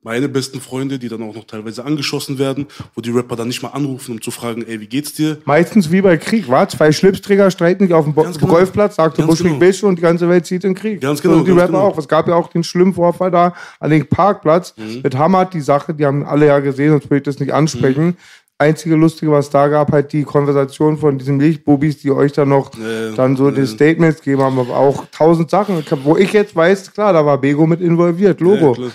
meine 0.00 0.28
besten 0.28 0.60
Freunde, 0.60 1.00
die 1.00 1.08
dann 1.08 1.20
auch 1.24 1.34
noch 1.34 1.44
teilweise 1.44 1.84
angeschossen 1.84 2.38
werden, 2.38 2.66
wo 2.94 3.00
die 3.00 3.10
Rapper 3.10 3.34
dann 3.34 3.48
nicht 3.48 3.62
mal 3.64 3.70
anrufen, 3.70 4.12
um 4.12 4.22
zu 4.22 4.30
fragen, 4.30 4.62
ey, 4.64 4.80
wie 4.80 4.86
geht's 4.86 5.12
dir? 5.12 5.38
Meistens 5.44 5.90
wie 5.90 6.00
bei 6.00 6.16
Krieg, 6.16 6.48
war 6.48 6.68
Zwei 6.68 6.92
Schlipsträger 6.92 7.50
streiten 7.50 7.84
sich 7.84 7.92
auf 7.92 8.04
dem 8.04 8.14
genau. 8.14 8.30
Golfplatz, 8.46 8.94
sagte 8.94 9.22
Buschwig 9.22 9.48
genau. 9.48 9.58
Bisch 9.58 9.82
und 9.82 9.96
die 9.96 10.02
ganze 10.02 10.28
Welt 10.28 10.46
zieht 10.46 10.62
in 10.62 10.74
den 10.74 10.80
Krieg. 10.80 11.00
Ganz 11.00 11.20
genau, 11.20 11.38
So, 11.38 11.44
die 11.44 11.50
Rapper 11.50 11.66
genau. 11.66 11.80
auch. 11.80 11.98
Es 11.98 12.06
gab 12.06 12.28
ja 12.28 12.36
auch 12.36 12.48
den 12.48 12.62
schlimmen 12.62 12.94
Vorfall 12.94 13.32
da 13.32 13.54
an 13.80 13.90
dem 13.90 14.06
Parkplatz 14.06 14.72
Mhm. 14.76 15.00
mit 15.02 15.16
Hamad, 15.16 15.52
die 15.52 15.60
Sache, 15.60 15.92
die 15.94 16.06
haben 16.06 16.24
alle 16.24 16.46
ja 16.46 16.60
gesehen, 16.60 16.92
sonst 16.92 17.06
würde 17.06 17.16
ich 17.16 17.22
das 17.24 17.40
nicht 17.40 17.52
ansprechen. 17.52 18.06
Mhm. 18.06 18.16
Einzige 18.60 18.96
Lustige, 18.96 19.30
was 19.30 19.50
da 19.50 19.68
gab, 19.68 19.92
halt 19.92 20.12
die 20.12 20.24
Konversation 20.24 20.98
von 20.98 21.16
diesen 21.16 21.36
Milchbubis, 21.36 21.98
die 21.98 22.10
euch 22.10 22.32
dann 22.32 22.48
noch 22.48 22.76
Äh, 22.76 23.14
dann 23.14 23.36
so 23.36 23.52
die 23.52 23.66
Statements 23.66 24.18
gegeben 24.18 24.42
haben, 24.42 24.58
aber 24.58 24.76
auch 24.76 25.06
tausend 25.12 25.48
Sachen, 25.48 25.84
wo 26.02 26.16
ich 26.16 26.32
jetzt 26.32 26.56
weiß, 26.56 26.92
klar, 26.92 27.12
da 27.12 27.24
war 27.24 27.40
Bego 27.40 27.66
mit 27.66 27.80
involviert, 27.80 28.40
Logo. 28.40 28.74
Ja. 28.76 28.90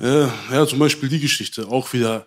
Ja, 0.00 0.32
ja, 0.52 0.66
zum 0.66 0.78
Beispiel 0.78 1.08
die 1.08 1.20
Geschichte. 1.20 1.66
Auch 1.68 1.92
wieder 1.92 2.26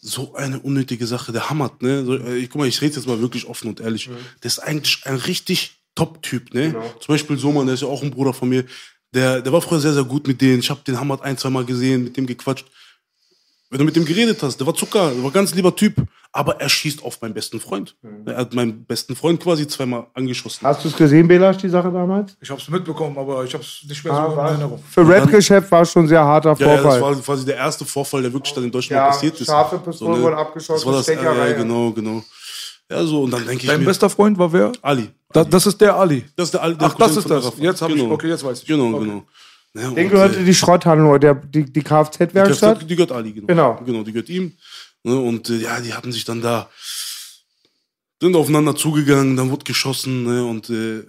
so 0.00 0.34
eine 0.34 0.58
unnötige 0.60 1.06
Sache. 1.06 1.32
Der 1.32 1.50
Hamad, 1.50 1.82
ne? 1.82 2.04
So, 2.04 2.16
äh, 2.16 2.36
ich, 2.36 2.48
guck 2.48 2.60
mal, 2.60 2.68
ich 2.68 2.80
rede 2.80 2.96
jetzt 2.96 3.06
mal 3.06 3.20
wirklich 3.20 3.46
offen 3.46 3.68
und 3.68 3.80
ehrlich. 3.80 4.08
Der 4.42 4.46
ist 4.46 4.58
eigentlich 4.58 5.00
ein 5.04 5.16
richtig 5.16 5.78
Top-Typ, 5.94 6.54
ne? 6.54 6.74
Zum 7.00 7.14
Beispiel 7.14 7.36
Soman, 7.38 7.66
der 7.66 7.74
ist 7.74 7.82
ja 7.82 7.88
auch 7.88 8.02
ein 8.02 8.10
Bruder 8.10 8.32
von 8.32 8.48
mir. 8.48 8.64
Der, 9.14 9.42
der 9.42 9.52
war 9.52 9.60
früher 9.60 9.80
sehr, 9.80 9.92
sehr 9.92 10.04
gut 10.04 10.26
mit 10.26 10.40
denen. 10.40 10.60
Ich 10.60 10.70
habe 10.70 10.80
den 10.86 10.98
Hamad 10.98 11.22
ein, 11.22 11.36
zwei 11.36 11.50
Mal 11.50 11.64
gesehen, 11.66 12.04
mit 12.04 12.16
dem 12.16 12.26
gequatscht. 12.26 12.66
Wenn 13.72 13.78
du 13.78 13.84
mit 13.86 13.96
dem 13.96 14.04
geredet 14.04 14.42
hast, 14.42 14.58
der 14.58 14.66
war 14.66 14.74
Zucker, 14.74 15.10
der 15.10 15.22
war 15.22 15.30
ein 15.30 15.32
ganz 15.32 15.54
lieber 15.54 15.74
Typ. 15.74 15.94
Aber 16.34 16.58
er 16.60 16.68
schießt 16.68 17.02
auf 17.04 17.20
meinen 17.20 17.34
besten 17.34 17.58
Freund. 17.60 17.94
Er 18.24 18.36
hat 18.38 18.54
meinen 18.54 18.84
besten 18.86 19.14
Freund 19.16 19.38
quasi 19.38 19.66
zweimal 19.66 20.06
angeschossen. 20.14 20.66
Hast 20.66 20.82
du 20.84 20.88
es 20.88 20.96
gesehen, 20.96 21.28
Belasch, 21.28 21.58
die 21.58 21.68
Sache 21.68 21.90
damals? 21.90 22.36
Ich 22.40 22.50
hab's 22.50 22.68
mitbekommen, 22.70 23.18
aber 23.18 23.44
ich 23.44 23.52
hab's 23.52 23.80
nicht 23.86 24.02
mehr 24.02 24.14
Ah, 24.14 24.26
so 24.28 24.32
in 24.32 24.38
Erinnerung. 24.46 24.82
Für 24.90 25.06
Rap-Geschäft 25.06 25.70
war 25.70 25.82
es 25.82 25.92
schon 25.92 26.04
ein 26.04 26.08
sehr 26.08 26.24
harter 26.24 26.54
Ja, 26.58 26.66
ja, 26.66 26.78
Vorfall. 26.82 27.00
das 27.00 27.18
war 27.18 27.22
quasi 27.22 27.44
der 27.44 27.56
erste 27.56 27.84
Vorfall, 27.84 28.22
der 28.22 28.32
wirklich 28.32 28.54
dann 28.54 28.64
in 28.64 28.70
Deutschland 28.70 28.98
Ja, 28.98 29.08
passiert 29.08 29.38
ist. 29.40 29.46
scharfe 29.46 29.78
Pistolen 29.78 30.22
wurden 30.22 30.34
abgeschossen, 30.36 30.74
Das 30.74 30.86
war 30.86 30.92
das, 30.94 31.02
Stecherei. 31.04 31.48
ja, 31.50 31.56
genau, 31.56 31.90
genau. 31.92 32.22
Ja, 32.90 33.04
so, 33.04 33.22
und 33.24 33.30
dann 33.30 33.46
denke 33.46 33.64
ich 33.64 33.68
Dein 33.70 33.80
mir, 33.80 33.86
bester 33.86 34.08
Freund 34.08 34.38
war 34.38 34.50
wer? 34.54 34.72
Ali. 34.80 35.10
Da, 35.34 35.44
das 35.44 35.66
ist 35.66 35.78
der 35.82 35.96
Ali. 35.96 36.24
Das 36.36 36.46
ist 36.48 36.52
der, 36.54 36.62
Al- 36.62 36.76
der 36.76 36.88
Ach, 36.88 36.94
das 36.94 37.08
Cousin 37.08 37.18
ist 37.18 37.28
von 37.28 37.36
das. 37.42 37.52
Jetzt 37.58 37.82
hab 37.82 37.90
ich- 37.90 37.96
genau. 37.96 38.12
okay, 38.14 38.28
jetzt 38.28 38.44
weiß 38.44 38.60
ich. 38.62 38.66
Genau, 38.66 38.88
Okay. 38.96 39.04
genau. 39.06 39.22
Ja, 39.74 39.90
Den 39.90 40.10
gehörte 40.10 40.40
äh, 40.40 40.44
die 40.44 40.54
Schrotthandlung 40.54 41.18
der, 41.18 41.34
die, 41.34 41.64
die 41.64 41.82
Kfz-Werkstatt. 41.82 42.82
Die, 42.82 42.86
die 42.86 42.96
gehört 42.96 43.12
Ali, 43.12 43.32
genau. 43.32 43.46
Genau. 43.46 43.80
Genau, 43.84 44.02
die 44.02 44.12
gehört 44.12 44.28
ihm. 44.28 44.52
Ne, 45.04 45.18
und 45.18 45.48
äh, 45.50 45.56
ja, 45.56 45.80
die 45.80 45.94
haben 45.94 46.12
sich 46.12 46.24
dann 46.24 46.42
da, 46.42 46.68
sind 48.20 48.36
aufeinander 48.36 48.76
zugegangen, 48.76 49.36
dann 49.36 49.50
wurde 49.50 49.64
geschossen. 49.64 50.24
Ne, 50.24 50.44
und 50.44 50.68
äh, 50.70 51.04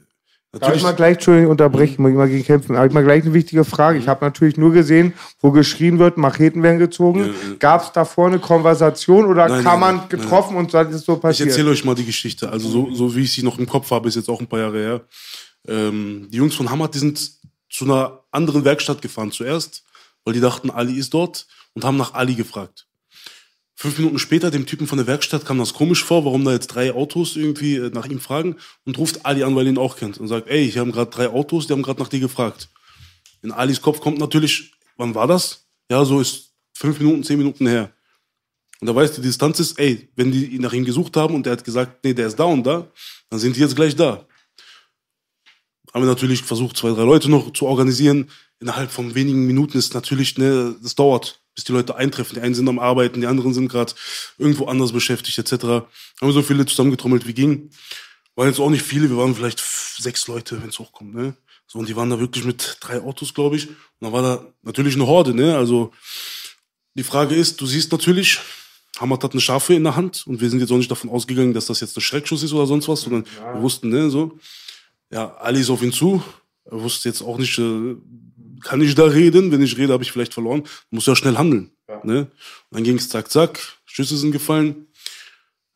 Darf 0.53 0.61
ich 0.61 0.61
natürlich, 0.61 0.83
mal 0.83 0.93
gleich, 0.93 1.13
Entschuldigung, 1.13 1.49
unterbrechen, 1.49 2.01
muss 2.03 2.11
ich 2.11 2.17
mal 2.17 2.29
gegen 2.29 2.43
kämpfen. 2.43 2.77
Habe 2.77 2.85
ich 2.85 2.93
mal 2.93 3.03
gleich 3.03 3.23
eine 3.23 3.33
wichtige 3.33 3.65
Frage. 3.65 3.97
Ich 3.97 4.07
habe 4.07 4.23
natürlich 4.23 4.55
nur 4.55 4.71
gesehen, 4.71 5.13
wo 5.41 5.49
geschrien 5.49 5.97
wird, 5.97 6.17
Macheten 6.17 6.61
werden 6.61 6.77
gezogen. 6.77 7.33
Gab 7.57 7.81
es 7.81 7.91
davor 7.91 8.27
eine 8.27 8.37
Konversation 8.37 9.25
oder 9.25 9.47
Nein, 9.47 9.63
kam 9.63 9.79
nein, 9.79 9.95
man 9.95 10.09
getroffen 10.09 10.55
und 10.55 10.71
dann 10.71 10.89
ist 10.89 10.97
es 10.97 11.05
so 11.05 11.15
ich 11.15 11.21
passiert? 11.21 11.49
erzähle 11.49 11.71
euch 11.71 11.83
mal 11.83 11.95
die 11.95 12.05
Geschichte. 12.05 12.49
Also 12.49 12.69
so, 12.69 12.93
so 12.93 13.15
wie 13.15 13.23
ich 13.23 13.33
sie 13.33 13.41
noch 13.41 13.57
im 13.57 13.65
Kopf 13.65 13.89
habe, 13.89 14.07
ist 14.07 14.13
jetzt 14.13 14.29
auch 14.29 14.39
ein 14.39 14.45
paar 14.45 14.59
Jahre 14.59 14.77
her. 14.77 15.01
Ähm, 15.67 16.27
die 16.29 16.37
Jungs 16.37 16.53
von 16.53 16.69
Hamad, 16.69 16.93
die 16.93 16.99
sind 16.99 17.31
zu 17.73 17.85
einer 17.85 18.23
anderen 18.31 18.63
Werkstatt 18.63 19.01
gefahren 19.01 19.31
zuerst, 19.31 19.83
weil 20.23 20.35
die 20.35 20.39
dachten, 20.39 20.69
Ali 20.69 20.93
ist 20.93 21.13
dort 21.13 21.47
und 21.73 21.83
haben 21.83 21.97
nach 21.97 22.13
Ali 22.13 22.35
gefragt. 22.35 22.87
Fünf 23.75 23.97
Minuten 23.97 24.19
später, 24.19 24.51
dem 24.51 24.67
Typen 24.67 24.85
von 24.85 24.99
der 24.99 25.07
Werkstatt 25.07 25.43
kam 25.43 25.57
das 25.57 25.73
komisch 25.73 26.03
vor, 26.03 26.23
warum 26.23 26.45
da 26.45 26.51
jetzt 26.51 26.67
drei 26.67 26.93
Autos 26.93 27.35
irgendwie 27.35 27.77
äh, 27.77 27.89
nach 27.89 28.05
ihm 28.05 28.19
fragen 28.19 28.57
und 28.85 28.97
ruft 28.99 29.25
Ali 29.25 29.43
an, 29.43 29.55
weil 29.55 29.65
er 29.65 29.71
ihn 29.71 29.79
auch 29.79 29.97
kennt 29.97 30.19
und 30.19 30.27
sagt, 30.27 30.47
ey, 30.47 30.71
hier 30.71 30.81
haben 30.81 30.91
gerade 30.91 31.09
drei 31.09 31.27
Autos, 31.29 31.65
die 31.65 31.73
haben 31.73 31.81
gerade 31.81 31.99
nach 31.99 32.09
dir 32.09 32.19
gefragt. 32.19 32.69
In 33.41 33.51
Alis 33.51 33.81
Kopf 33.81 33.99
kommt 33.99 34.19
natürlich, 34.19 34.73
wann 34.95 35.15
war 35.15 35.25
das? 35.25 35.65
Ja, 35.89 36.05
so 36.05 36.21
ist 36.21 36.53
fünf 36.73 36.99
Minuten, 36.99 37.23
zehn 37.23 37.39
Minuten 37.39 37.65
her. 37.65 37.91
Und 38.79 38.87
da 38.87 38.95
weiß 38.95 39.13
die 39.13 39.21
Distanz 39.21 39.59
ist, 39.59 39.79
ey, 39.79 40.09
wenn 40.15 40.31
die 40.31 40.59
nach 40.59 40.73
ihm 40.73 40.85
gesucht 40.85 41.17
haben 41.17 41.33
und 41.33 41.47
er 41.47 41.53
hat 41.53 41.63
gesagt, 41.63 42.03
nee, 42.03 42.13
der 42.13 42.27
ist 42.27 42.37
da 42.37 42.43
und 42.43 42.63
da, 42.63 42.87
dann 43.29 43.39
sind 43.39 43.55
die 43.55 43.61
jetzt 43.61 43.75
gleich 43.75 43.95
da. 43.95 44.27
Haben 45.93 46.03
wir 46.03 46.09
natürlich 46.09 46.41
versucht, 46.41 46.75
zwei, 46.75 46.89
drei 46.89 47.03
Leute 47.03 47.29
noch 47.29 47.53
zu 47.53 47.67
organisieren. 47.67 48.29
Innerhalb 48.59 48.91
von 48.91 49.13
wenigen 49.13 49.45
Minuten 49.45 49.77
ist 49.77 49.93
natürlich, 49.93 50.37
ne, 50.37 50.75
das 50.81 50.95
dauert, 50.95 51.41
bis 51.53 51.65
die 51.65 51.71
Leute 51.71 51.95
eintreffen. 51.95 52.35
Die 52.35 52.41
einen 52.41 52.55
sind 52.55 52.67
am 52.67 52.79
Arbeiten, 52.79 53.21
die 53.21 53.27
anderen 53.27 53.53
sind 53.53 53.69
gerade 53.69 53.93
irgendwo 54.37 54.65
anders 54.65 54.91
beschäftigt, 54.91 55.37
etc. 55.37 55.63
Haben 55.63 55.87
wir 56.21 56.31
so 56.31 56.41
viele 56.41 56.65
zusammengetrommelt, 56.65 57.27
wie 57.27 57.33
ging. 57.33 57.69
Waren 58.35 58.47
jetzt 58.47 58.59
auch 58.59 58.71
nicht 58.71 58.81
viele, 58.81 59.09
wir 59.09 59.17
waren 59.17 59.35
vielleicht 59.35 59.63
sechs 59.99 60.27
Leute, 60.27 60.59
wenn 60.61 60.69
es 60.69 60.79
hochkommt, 60.79 61.13
ne? 61.13 61.35
So, 61.67 61.79
und 61.79 61.87
die 61.87 61.95
waren 61.95 62.09
da 62.09 62.19
wirklich 62.19 62.43
mit 62.43 62.77
drei 62.79 62.99
Autos, 62.99 63.33
glaube 63.33 63.55
ich. 63.55 63.67
Und 63.67 63.75
dann 64.01 64.11
war 64.11 64.21
da 64.21 64.45
natürlich 64.63 64.95
eine 64.95 65.05
Horde, 65.05 65.35
ne? 65.35 65.55
Also, 65.55 65.91
die 66.95 67.03
Frage 67.03 67.35
ist, 67.35 67.61
du 67.61 67.67
siehst 67.67 67.91
natürlich, 67.91 68.39
Hamad 68.99 69.23
hat 69.23 69.31
eine 69.33 69.41
Schafe 69.41 69.75
in 69.75 69.83
der 69.83 69.95
Hand 69.95 70.25
und 70.25 70.41
wir 70.41 70.49
sind 70.49 70.59
jetzt 70.59 70.71
auch 70.71 70.77
nicht 70.77 70.91
davon 70.91 71.09
ausgegangen, 71.11 71.53
dass 71.53 71.67
das 71.67 71.79
jetzt 71.79 71.95
ein 71.97 72.01
Schreckschuss 72.01 72.41
ist 72.41 72.53
oder 72.53 72.65
sonst 72.65 72.87
was, 72.87 73.01
sondern 73.01 73.25
wir 73.25 73.61
wussten, 73.61 73.89
ne, 73.89 74.09
so. 74.09 74.39
Ja, 75.13 75.35
Ali 75.37 75.61
ist 75.61 75.69
auf 75.69 75.81
ihn 75.83 75.93
zu. 75.93 76.23
Er 76.65 76.81
wusste 76.81 77.09
jetzt 77.09 77.21
auch 77.21 77.37
nicht, 77.37 77.57
äh, 77.59 77.95
kann 78.61 78.81
ich 78.81 78.95
da 78.95 79.03
reden? 79.05 79.51
Wenn 79.51 79.61
ich 79.61 79.77
rede, 79.77 79.93
habe 79.93 80.03
ich 80.03 80.11
vielleicht 80.11 80.33
verloren. 80.33 80.63
Muss 80.89 81.05
ja 81.05 81.15
schnell 81.15 81.37
handeln. 81.37 81.71
Ne? 82.03 82.19
Und 82.21 82.29
dann 82.71 82.83
ging 82.83 82.97
es 82.97 83.09
zack, 83.09 83.29
zack. 83.29 83.59
Schüsse 83.85 84.17
sind 84.17 84.31
gefallen. 84.31 84.87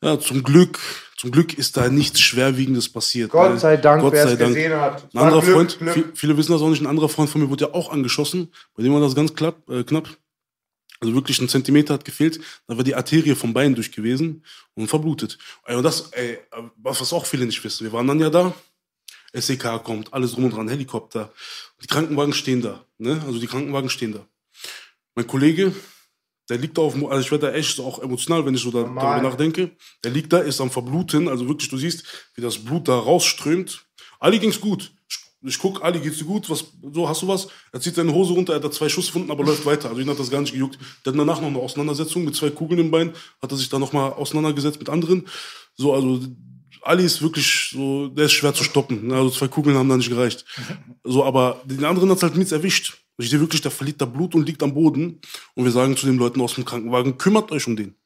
Ja, 0.02 0.18
zum 0.18 0.42
Glück, 0.42 0.78
zum 1.16 1.30
Glück 1.30 1.56
ist 1.58 1.76
da 1.76 1.88
nichts 1.88 2.20
Schwerwiegendes 2.20 2.88
passiert. 2.88 3.30
Gott 3.30 3.60
sei 3.60 3.76
Dank, 3.76 4.02
Gott 4.02 4.12
wer 4.12 4.24
sei 4.26 4.32
es 4.32 4.38
Dank. 4.38 4.54
gesehen 4.54 4.72
hat. 4.72 5.08
Ein 5.14 5.18
anderer 5.18 5.40
Glück, 5.42 5.54
Freund, 5.54 5.78
Glück. 5.78 5.94
viel- 5.94 6.10
viele 6.14 6.36
wissen 6.36 6.52
das 6.52 6.60
auch 6.62 6.68
nicht, 6.70 6.80
ein 6.80 6.86
anderer 6.86 7.08
Freund 7.08 7.28
von 7.30 7.40
mir 7.40 7.50
wurde 7.50 7.66
ja 7.66 7.74
auch 7.74 7.90
angeschossen. 7.92 8.48
Bei 8.76 8.82
dem 8.82 8.92
war 8.92 9.00
das 9.00 9.14
ganz 9.14 9.34
knapp. 9.34 9.68
Äh, 9.68 9.84
knapp. 9.84 10.08
Also 11.00 11.14
wirklich 11.14 11.40
ein 11.40 11.48
Zentimeter 11.48 11.94
hat 11.94 12.04
gefehlt, 12.04 12.40
da 12.66 12.76
war 12.76 12.82
die 12.82 12.96
Arterie 12.96 13.36
vom 13.36 13.52
Bein 13.54 13.76
durch 13.76 13.92
gewesen 13.92 14.42
und 14.74 14.88
verblutet. 14.88 15.38
Und 15.68 15.82
das, 15.84 16.10
ey, 16.12 16.38
was 16.76 17.12
auch 17.12 17.24
viele 17.24 17.46
nicht 17.46 17.62
wissen, 17.62 17.84
wir 17.84 17.92
waren 17.92 18.06
dann 18.08 18.18
ja 18.18 18.30
da, 18.30 18.52
SEK 19.34 19.82
kommt, 19.84 20.12
alles 20.14 20.32
drum 20.32 20.44
und 20.44 20.54
dran, 20.54 20.68
Helikopter. 20.68 21.32
Die 21.82 21.86
Krankenwagen 21.86 22.32
stehen 22.32 22.62
da, 22.62 22.84
ne? 22.98 23.22
Also 23.26 23.38
die 23.38 23.46
Krankenwagen 23.46 23.90
stehen 23.90 24.12
da. 24.12 24.26
Mein 25.14 25.26
Kollege, 25.26 25.74
der 26.48 26.58
liegt 26.58 26.78
da 26.78 26.82
auf, 26.82 26.94
dem- 26.94 27.06
also 27.06 27.20
ich 27.20 27.30
werde 27.30 27.48
da 27.48 27.52
echt 27.52 27.78
auch 27.80 27.98
emotional, 28.02 28.44
wenn 28.46 28.54
ich 28.54 28.62
so 28.62 28.70
da, 28.70 28.82
darüber 28.82 29.22
nachdenke. 29.22 29.70
Der 30.04 30.10
liegt 30.12 30.32
da, 30.32 30.38
ist 30.38 30.60
am 30.60 30.70
Verbluten, 30.70 31.28
also 31.28 31.46
wirklich, 31.48 31.68
du 31.68 31.76
siehst, 31.76 32.04
wie 32.34 32.40
das 32.40 32.58
Blut 32.58 32.88
da 32.88 32.98
rausströmt. 32.98 33.84
Ali 34.18 34.38
ging's 34.38 34.60
gut. 34.60 34.92
Ich, 35.08 35.18
ich 35.42 35.58
guck, 35.58 35.84
Ali 35.84 36.00
geht's 36.00 36.18
dir 36.18 36.24
gut? 36.24 36.48
Was, 36.50 36.64
so, 36.92 37.08
hast 37.08 37.22
du 37.22 37.28
was? 37.28 37.48
Er 37.72 37.80
zieht 37.80 37.94
seine 37.96 38.12
Hose 38.14 38.32
runter, 38.32 38.54
er 38.54 38.56
hat 38.56 38.64
da 38.64 38.70
zwei 38.70 38.88
Schusswunden, 38.88 39.30
aber 39.30 39.44
läuft 39.44 39.66
weiter. 39.66 39.88
Also 39.90 40.00
ihn 40.00 40.08
hat 40.08 40.18
das 40.18 40.30
gar 40.30 40.40
nicht 40.40 40.52
gejuckt. 40.52 40.78
Hat 40.78 41.14
danach 41.14 41.40
noch 41.40 41.48
eine 41.48 41.58
Auseinandersetzung 41.58 42.24
mit 42.24 42.34
zwei 42.34 42.50
Kugeln 42.50 42.80
im 42.80 42.90
Bein, 42.90 43.12
hat 43.42 43.52
er 43.52 43.56
sich 43.58 43.68
da 43.68 43.78
nochmal 43.78 44.12
auseinandergesetzt 44.14 44.78
mit 44.78 44.88
anderen. 44.88 45.28
So, 45.76 45.92
also 45.94 46.20
Ali 46.82 47.04
ist 47.04 47.22
wirklich 47.22 47.70
so, 47.72 48.08
der 48.08 48.26
ist 48.26 48.32
schwer 48.32 48.54
zu 48.54 48.64
stoppen. 48.64 49.06
ne? 49.08 49.16
Also 49.16 49.30
zwei 49.30 49.48
Kugeln 49.48 49.76
haben 49.76 49.88
da 49.88 49.96
nicht 49.96 50.08
gereicht. 50.10 50.44
So, 51.04 51.24
aber 51.24 51.60
den 51.64 51.84
anderen 51.84 52.10
hat's 52.10 52.22
halt 52.22 52.36
nichts 52.36 52.52
erwischt. 52.52 52.98
Ich 53.18 53.30
sehe 53.30 53.40
wirklich, 53.40 53.62
der 53.62 53.70
verliert 53.70 54.00
da 54.00 54.04
Blut 54.04 54.34
und 54.34 54.46
liegt 54.46 54.62
am 54.62 54.74
Boden. 54.74 55.20
Und 55.54 55.64
wir 55.64 55.72
sagen 55.72 55.96
zu 55.96 56.06
den 56.06 56.18
Leuten 56.18 56.40
aus 56.40 56.54
dem 56.54 56.64
Krankenwagen, 56.64 57.18
kümmert 57.18 57.50
euch 57.50 57.66
um 57.66 57.76
den. 57.76 57.96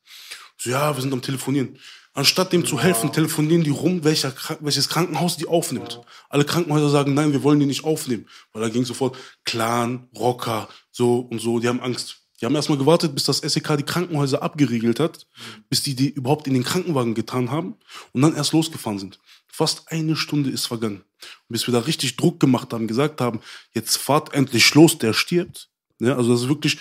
So, 0.57 0.71
ja, 0.71 0.97
wir 0.97 1.03
sind 1.03 1.13
am 1.13 1.23
Telefonieren. 1.23 1.79
Anstatt 2.15 2.53
dem 2.53 2.67
zu 2.67 2.79
helfen, 2.79 3.11
telefonieren 3.11 3.65
die 3.65 3.71
rum, 3.71 4.05
welcher, 4.05 4.35
welches 4.61 4.89
Krankenhaus 4.89 5.39
die 5.39 5.47
aufnimmt. 5.47 6.01
Alle 6.29 6.45
Krankenhäuser 6.45 6.91
sagen, 6.91 7.15
nein, 7.15 7.33
wir 7.33 7.43
wollen 7.43 7.59
die 7.59 7.67
nicht 7.67 7.85
aufnehmen. 7.85 8.27
Weil 8.53 8.63
da 8.63 8.69
ging 8.69 8.85
sofort 8.85 9.17
Clan, 9.45 10.09
Rocker, 10.15 10.69
so 10.91 11.21
und 11.21 11.41
so, 11.41 11.59
die 11.59 11.69
haben 11.69 11.81
Angst. 11.81 12.22
Die 12.43 12.47
haben 12.47 12.57
erstmal 12.57 12.79
gewartet, 12.79 13.15
bis 13.15 13.23
das 13.23 13.39
SEK 13.39 13.77
die 13.77 13.85
Krankenhäuser 13.85 14.43
abgeriegelt 14.43 14.99
hat, 14.99 15.29
bis 15.71 15.85
die 15.85 15.95
die 15.95 16.11
überhaupt 16.11 16.49
in 16.49 16.55
den 16.55 16.65
Krankenwagen 16.65 17.15
getan 17.15 17.53
haben 17.53 17.77
und 18.11 18.21
dann 18.21 18.35
erst 18.35 18.53
losgefahren 18.53 18.99
sind. 18.99 19.21
Fast 19.47 19.93
eine 19.93 20.17
Stunde 20.17 20.51
ist 20.51 20.67
vergangen. 20.67 21.05
Und 21.23 21.53
bis 21.53 21.69
wir 21.69 21.73
da 21.73 21.79
richtig 21.79 22.17
Druck 22.17 22.41
gemacht 22.41 22.73
haben, 22.73 22.89
gesagt 22.89 23.21
haben, 23.21 23.41
jetzt 23.75 23.97
fahrt 23.97 24.35
endlich 24.35 24.75
los, 24.75 24.99
der 24.99 25.13
stirbt. 25.13 25.69
Ja, 26.01 26.17
also 26.17 26.33
das 26.33 26.43
ist 26.43 26.49
wirklich 26.49 26.79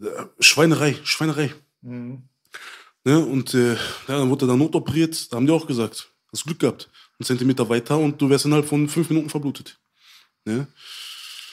äh, 0.00 0.24
Schweinerei, 0.40 0.96
Schweinerei. 1.04 1.54
Ne? 3.04 3.24
Und 3.24 3.54
äh, 3.54 3.74
ja, 3.74 3.78
dann 4.18 4.28
wurde 4.28 4.46
er 4.46 4.48
dann 4.48 4.58
notoperiert. 4.58 5.32
Da 5.32 5.36
haben 5.36 5.46
die 5.46 5.52
auch 5.52 5.68
gesagt, 5.68 6.10
hast 6.32 6.44
Glück 6.46 6.58
gehabt. 6.58 6.90
Ein 7.20 7.24
Zentimeter 7.24 7.68
weiter 7.68 7.96
und 7.96 8.20
du 8.20 8.28
wärst 8.28 8.44
innerhalb 8.44 8.66
von 8.66 8.88
fünf 8.88 9.08
Minuten 9.08 9.30
verblutet. 9.30 9.78
Ne? 10.44 10.66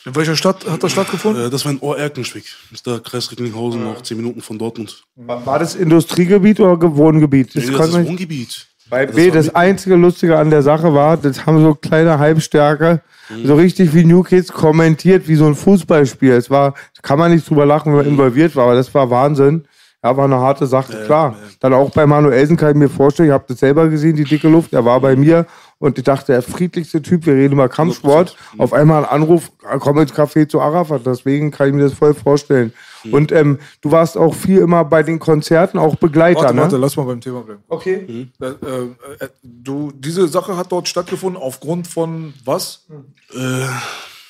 In 0.05 0.15
welcher 0.15 0.35
Stadt 0.35 0.69
hat 0.69 0.83
das 0.83 0.91
stattgefunden? 0.91 1.45
Äh, 1.45 1.49
das 1.49 1.63
war 1.65 1.71
in 1.71 1.79
Ohr-Erkenschwick. 1.79 2.43
Das 2.69 2.79
ist 2.79 2.87
der 2.87 2.99
Kreis 2.99 3.31
Recklinghausen, 3.31 3.85
auch 3.87 4.01
zehn 4.01 4.17
Minuten 4.17 4.41
von 4.41 4.57
Dortmund. 4.59 5.03
War 5.15 5.45
war 5.45 5.59
das 5.59 5.75
Industriegebiet 5.75 6.59
oder 6.59 6.95
Wohngebiet? 6.95 7.55
Das 7.55 7.65
Nee, 7.65 7.71
das 7.77 7.87
ist 7.89 8.05
Wohngebiet. 8.05 8.67
Bei 8.89 9.05
Das 9.05 9.15
B, 9.15 9.31
das 9.31 9.45
mit- 9.47 9.55
einzige 9.55 9.95
Lustige 9.95 10.37
an 10.37 10.49
der 10.49 10.61
Sache 10.61 10.93
war, 10.93 11.15
das 11.15 11.45
haben 11.45 11.61
so 11.63 11.73
kleine 11.73 12.19
Halbstärke, 12.19 13.01
Mhm. 13.29 13.47
so 13.47 13.55
richtig 13.55 13.93
wie 13.93 14.03
New 14.03 14.23
Kids 14.23 14.51
kommentiert, 14.51 15.27
wie 15.29 15.35
so 15.35 15.45
ein 15.45 15.55
Fußballspiel. 15.55 16.33
Es 16.33 16.49
war, 16.49 16.73
kann 17.01 17.17
man 17.17 17.31
nicht 17.33 17.49
drüber 17.49 17.65
lachen, 17.65 17.93
wenn 17.93 17.99
man 17.99 18.07
involviert 18.07 18.55
war, 18.57 18.65
aber 18.65 18.75
das 18.75 18.93
war 18.93 19.09
Wahnsinn. 19.09 19.63
Ja, 20.03 20.17
war 20.17 20.25
eine 20.25 20.35
harte 20.35 20.67
Sache, 20.67 21.05
klar. 21.05 21.37
Dann 21.61 21.73
auch 21.73 21.89
bei 21.91 22.05
Manuelsen 22.05 22.57
kann 22.57 22.71
ich 22.71 22.75
mir 22.75 22.89
vorstellen, 22.89 23.29
ich 23.29 23.33
habe 23.33 23.45
das 23.47 23.59
selber 23.61 23.87
gesehen, 23.87 24.17
die 24.17 24.25
dicke 24.25 24.49
Luft, 24.49 24.73
er 24.73 24.83
war 24.83 24.99
bei 24.99 25.15
mir 25.15 25.45
und 25.79 25.97
ich 25.97 26.03
dachte, 26.03 26.31
der 26.31 26.41
friedlichste 26.41 27.01
Typ, 27.01 27.25
wir 27.25 27.33
reden 27.33 27.53
über 27.53 27.67
Kampfsport. 27.67 28.37
Auf 28.57 28.73
einmal 28.73 29.03
ein 29.03 29.09
Anruf, 29.09 29.51
komm 29.79 29.99
ins 29.99 30.13
Café 30.13 30.47
zu 30.47 30.61
Arafat, 30.61 31.05
deswegen 31.05 31.51
kann 31.51 31.67
ich 31.67 31.73
mir 31.73 31.83
das 31.83 31.93
voll 31.93 32.13
vorstellen. 32.13 32.73
Und 33.11 33.31
ähm, 33.31 33.59
du 33.81 33.91
warst 33.91 34.17
auch 34.17 34.33
viel 34.33 34.59
immer 34.59 34.85
bei 34.85 35.03
den 35.03 35.19
Konzerten, 35.19 35.77
auch 35.77 35.95
Begleiter, 35.95 36.41
Warte, 36.41 36.55
ne? 36.55 36.61
warte, 36.61 36.77
lass 36.77 36.95
mal 36.95 37.03
beim 37.03 37.19
Thema 37.19 37.41
bleiben. 37.41 37.61
Okay. 37.67 38.29
Äh, 38.39 38.45
äh, 38.45 38.87
äh, 39.19 39.29
du, 39.43 39.91
diese 39.93 40.27
Sache 40.27 40.55
hat 40.55 40.71
dort 40.71 40.87
stattgefunden 40.87 41.41
aufgrund 41.41 41.87
von 41.87 42.33
was? 42.45 42.85
Äh, 43.33 43.37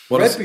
War 0.10 0.20
das, 0.20 0.40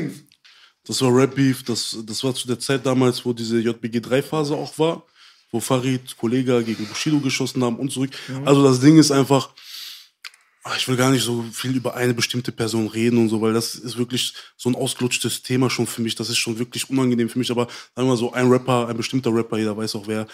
Das 0.85 1.01
war 1.01 1.15
Rap 1.15 1.35
Beef, 1.35 1.63
das, 1.63 1.97
das 2.05 2.23
war 2.23 2.33
zu 2.35 2.47
der 2.47 2.59
Zeit 2.59 2.85
damals, 2.85 3.25
wo 3.25 3.33
diese 3.33 3.59
JBG-3-Phase 3.59 4.55
auch 4.55 4.77
war, 4.77 5.03
wo 5.51 5.59
Farid, 5.59 6.15
Kollega 6.17 6.61
gegen 6.61 6.85
Bushido 6.85 7.19
geschossen 7.19 7.63
haben 7.63 7.77
und 7.77 7.91
zurück. 7.91 8.11
Also 8.45 8.63
das 8.63 8.79
Ding 8.79 8.97
ist 8.97 9.11
einfach, 9.11 9.49
ach, 9.49 9.68
ich 10.75 10.87
will 10.87 10.97
gar 10.97 11.11
nicht 11.11 11.23
so 11.23 11.43
viel 11.53 11.75
über 11.75 11.95
eine 11.95 12.13
bestimmte 12.13 12.51
Person 12.51 12.87
reden 12.87 13.17
und 13.17 13.29
so, 13.29 13.41
weil 13.41 13.53
das 13.53 13.75
ist 13.75 13.97
wirklich 13.97 14.33
so 14.57 14.69
ein 14.69 14.75
ausgelutschtes 14.75 15.41
Thema 15.41 15.69
schon 15.69 15.87
für 15.87 16.01
mich. 16.01 16.15
Das 16.15 16.29
ist 16.29 16.37
schon 16.37 16.59
wirklich 16.59 16.89
unangenehm 16.89 17.29
für 17.29 17.39
mich. 17.39 17.49
Aber 17.49 17.63
sagen 17.95 18.07
wir 18.07 18.13
mal 18.13 18.17
so, 18.17 18.33
ein 18.33 18.49
Rapper, 18.49 18.87
ein 18.87 18.97
bestimmter 18.97 19.33
Rapper, 19.33 19.57
jeder 19.57 19.77
weiß 19.77 19.95
auch 19.95 20.07
wer, 20.07 20.27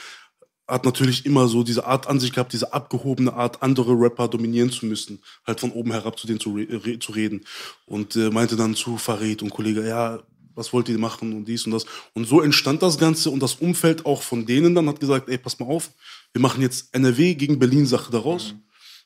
hat 0.67 0.83
natürlich 0.83 1.25
immer 1.27 1.47
so 1.47 1.63
diese 1.63 1.85
Art 1.85 2.07
an 2.07 2.19
sich 2.19 2.33
gehabt, 2.33 2.53
diese 2.53 2.73
abgehobene 2.73 3.33
Art, 3.33 3.61
andere 3.61 3.93
Rapper 3.93 4.27
dominieren 4.27 4.71
zu 4.71 4.87
müssen, 4.87 5.19
halt 5.45 5.59
von 5.59 5.71
oben 5.71 5.91
herab 5.91 6.17
zu 6.17 6.25
denen 6.25 6.39
zu, 6.39 6.55
re 6.55 6.97
zu 6.97 7.11
reden. 7.11 7.45
Und 7.85 8.15
äh, 8.15 8.31
meinte 8.31 8.55
dann 8.55 8.73
zu 8.73 8.97
Farid 8.97 9.43
und 9.43 9.51
Kollege, 9.51 9.87
ja, 9.87 10.19
was 10.55 10.73
wollt 10.73 10.89
ihr 10.89 10.97
machen 10.97 11.33
und 11.33 11.45
dies 11.45 11.65
und 11.65 11.71
das. 11.71 11.85
Und 12.13 12.27
so 12.27 12.41
entstand 12.41 12.81
das 12.81 12.97
Ganze 12.97 13.29
und 13.29 13.41
das 13.41 13.55
Umfeld 13.55 14.05
auch 14.05 14.23
von 14.23 14.45
denen 14.45 14.73
dann 14.73 14.87
hat 14.87 14.99
gesagt, 14.99 15.29
ey, 15.29 15.37
pass 15.37 15.59
mal 15.59 15.67
auf, 15.67 15.91
wir 16.33 16.41
machen 16.41 16.61
jetzt 16.61 16.95
NRW 16.95 17.35
gegen 17.35 17.59
Berlin 17.59 17.85
Sache 17.85 18.11
daraus. 18.11 18.55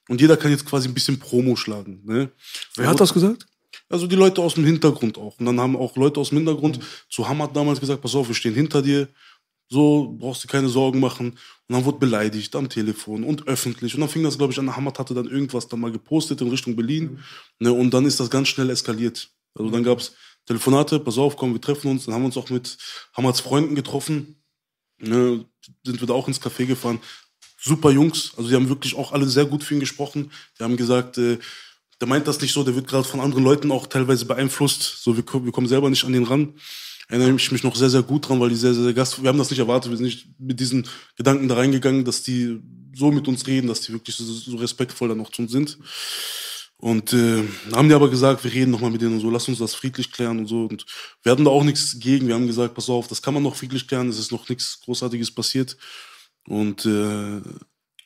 Und 0.10 0.20
jeder 0.20 0.36
kann 0.36 0.52
jetzt 0.52 0.66
quasi 0.66 0.88
ein 0.88 0.94
bisschen 0.94 1.20
Promo 1.20 1.56
schlagen. 1.56 2.02
Ne? 2.04 2.32
wer 2.76 2.88
hat 2.88 3.00
das 3.00 3.14
gesagt? 3.14 3.46
Also 3.88 4.08
die 4.08 4.16
Leute 4.16 4.42
aus 4.42 4.56
dem 4.56 4.66
Hintergrund 4.66 5.18
auch. 5.18 5.40
Und 5.40 5.46
dann 5.46 5.60
haben 5.60 5.76
auch 5.78 5.96
Leute 5.96 6.20
aus 6.20 6.30
dem 6.30 6.40
Hintergrund 6.40 6.80
zu 7.10 7.30
Hamad 7.30 7.56
damals 7.56 7.80
gesagt, 7.80 8.02
pass 8.02 8.16
auf, 8.16 8.28
wir 8.28 8.36
stehen 8.36 8.54
hinter 8.54 8.82
dir. 8.82 9.08
So 9.70 10.16
brauchst 10.20 10.44
du 10.44 10.48
keine 10.48 10.68
Sorgen 10.68 11.00
machen. 11.00 11.30
Und 11.30 11.76
dann 11.76 11.86
wurde 11.86 12.00
beleidigt 12.00 12.56
am 12.56 12.70
Telefon 12.70 13.24
und 13.24 13.48
öffentlich. 13.48 13.94
Und 13.94 14.02
dann 14.02 14.10
fing 14.10 14.24
das, 14.24 14.38
glaube 14.38 14.52
ich, 14.52 14.60
an. 14.60 14.76
Hamad 14.76 14.98
hatte 14.98 15.14
dann 15.14 15.28
irgendwas 15.28 15.68
dann 15.68 15.80
mal 15.80 15.92
gepostet 15.92 16.42
in 16.42 16.50
Richtung 16.50 16.76
Berlin. 16.76 17.20
Ne, 17.60 17.72
und 17.72 17.92
dann 17.92 18.06
ist 18.06 18.20
das 18.20 18.32
ganz 18.32 18.48
schnell 18.48 18.72
eskaliert. 18.72 19.30
Also 19.54 19.70
dann 19.70 19.84
gab's 19.84 20.14
Telefonate, 20.46 21.00
pass 21.00 21.20
auf, 21.20 21.38
komm, 21.38 21.54
wir 21.54 21.62
treffen 21.62 21.92
uns. 21.92 22.06
Dann 22.06 22.16
haben 22.16 22.24
wir 22.24 22.28
uns 22.28 22.38
auch 22.38 22.50
mit 22.50 22.78
Hamads 23.16 23.42
Freunden 23.42 23.76
getroffen. 23.76 24.42
Ne, 24.98 25.46
sind 25.84 26.00
wir 26.00 26.08
da 26.08 26.14
auch 26.16 26.28
ins 26.28 26.42
Café 26.42 26.66
gefahren. 26.66 27.00
Super 27.62 27.92
Jungs, 27.92 28.32
also 28.38 28.50
die 28.50 28.56
haben 28.56 28.70
wirklich 28.70 28.96
auch 28.96 29.12
alle 29.12 29.28
sehr 29.28 29.46
gut 29.46 29.64
für 29.64 29.74
ihn 29.74 29.80
gesprochen. 29.80 30.32
Die 30.58 30.64
haben 30.64 30.78
gesagt, 30.78 31.18
äh, 31.18 31.38
der 32.00 32.08
meint 32.08 32.28
das 32.28 32.40
nicht 32.40 32.54
so, 32.54 32.64
der 32.64 32.76
wird 32.76 32.88
gerade 32.88 33.04
von 33.04 33.20
anderen 33.20 33.44
Leuten 33.44 33.72
auch 33.72 33.88
teilweise 33.88 34.26
beeinflusst. 34.26 35.04
So, 35.04 35.18
wir, 35.18 35.24
wir 35.26 35.52
kommen 35.52 35.68
selber 35.68 35.90
nicht 35.90 36.06
an 36.06 36.14
den 36.14 36.24
ran. 36.24 36.54
Erinnere 37.10 37.36
ich 37.36 37.52
mich 37.52 37.64
noch 37.64 37.76
sehr, 37.76 37.90
sehr 37.90 38.04
gut 38.04 38.30
dran, 38.30 38.40
weil 38.40 38.50
die 38.50 38.56
sehr, 38.56 38.74
sehr 38.74 38.94
Gast, 38.94 39.22
wir 39.22 39.30
haben 39.30 39.38
das 39.38 39.50
nicht 39.50 39.60
erwartet, 39.60 39.92
wir 39.92 39.98
sind 39.98 40.06
nicht 40.06 40.28
mit 40.38 40.60
diesen 40.60 40.88
Gedanken 41.18 41.48
da 41.48 41.56
reingegangen, 41.56 42.06
dass 42.06 42.22
die 42.22 42.60
so 42.96 43.12
mit 43.12 43.28
uns 43.28 43.48
reden, 43.48 43.68
dass 43.68 43.82
die 43.82 43.92
wirklich 43.92 44.16
so, 44.16 44.24
so 44.24 44.58
respektvoll 44.58 45.10
dann 45.10 45.20
auch 45.20 45.32
zu 45.32 45.42
uns 45.42 45.52
sind. 45.52 45.78
Und 46.78 47.12
äh, 47.12 47.44
haben 47.74 47.90
die 47.90 47.96
aber 47.96 48.10
gesagt, 48.10 48.44
wir 48.46 48.54
reden 48.54 48.72
nochmal 48.72 48.92
mit 48.92 49.02
denen 49.02 49.16
und 49.16 49.20
so, 49.20 49.30
lass 49.30 49.50
uns 49.50 49.60
das 49.60 49.74
friedlich 49.74 50.14
klären 50.14 50.40
und 50.40 50.48
so. 50.48 50.66
Und 50.66 50.86
wir 51.24 51.32
hatten 51.34 51.44
da 51.44 51.52
auch 51.52 51.64
nichts 51.64 52.00
gegen. 52.00 52.28
Wir 52.28 52.36
haben 52.36 52.48
gesagt, 52.48 52.74
pass 52.74 52.90
auf, 52.90 53.08
das 53.08 53.22
kann 53.22 53.34
man 53.34 53.44
noch 53.44 53.56
friedlich 53.56 53.86
klären, 53.86 54.08
es 54.08 54.18
ist 54.18 54.32
noch 54.32 54.48
nichts 54.48 54.80
Großartiges 54.86 55.32
passiert. 55.32 55.76
Und 56.50 56.86
äh, 56.86 57.42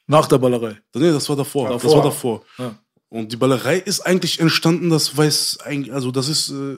Nach 0.07 0.27
der 0.27 0.37
Ballerei. 0.37 0.77
nee, 0.93 1.11
das 1.11 1.27
war 1.29 1.35
davor. 1.35 1.69
Das 1.69 1.81
Davor. 1.81 1.97
war 1.97 2.03
davor. 2.03 2.43
Ja. 2.57 2.77
Und 3.09 3.31
die 3.31 3.37
Ballerei 3.37 3.77
ist 3.77 4.01
eigentlich 4.01 4.39
entstanden, 4.39 4.89
das 4.89 5.15
weiß 5.15 5.59
eigentlich, 5.61 5.93
also 5.93 6.11
das 6.11 6.27
ist 6.27 6.49
äh, 6.49 6.77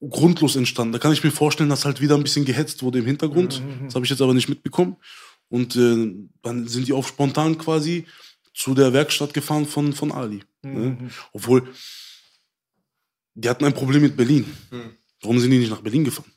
grundlos 0.00 0.56
entstanden. 0.56 0.92
Da 0.92 0.98
kann 0.98 1.12
ich 1.12 1.24
mir 1.24 1.30
vorstellen, 1.30 1.68
dass 1.68 1.84
halt 1.84 2.00
wieder 2.00 2.14
ein 2.14 2.22
bisschen 2.22 2.44
gehetzt 2.44 2.82
wurde 2.82 3.00
im 3.00 3.06
Hintergrund. 3.06 3.62
Das 3.84 3.94
habe 3.94 4.04
ich 4.04 4.10
jetzt 4.10 4.22
aber 4.22 4.34
nicht 4.34 4.48
mitbekommen. 4.48 4.96
Und 5.48 5.76
äh, 5.76 6.14
dann 6.42 6.68
sind 6.68 6.88
die 6.88 6.92
auch 6.92 7.06
spontan 7.06 7.58
quasi 7.58 8.06
zu 8.54 8.74
der 8.74 8.92
Werkstatt 8.92 9.34
gefahren 9.34 9.66
von, 9.66 9.92
von 9.92 10.10
Ali. 10.12 10.42
Ne? 10.62 11.10
Obwohl, 11.32 11.68
die 13.34 13.48
hatten 13.48 13.64
ein 13.64 13.74
Problem 13.74 14.02
mit 14.02 14.16
Berlin. 14.16 14.46
Warum 15.20 15.38
sind 15.38 15.50
die 15.50 15.58
nicht 15.58 15.70
nach 15.70 15.82
Berlin 15.82 16.04
gefahren? 16.04 16.30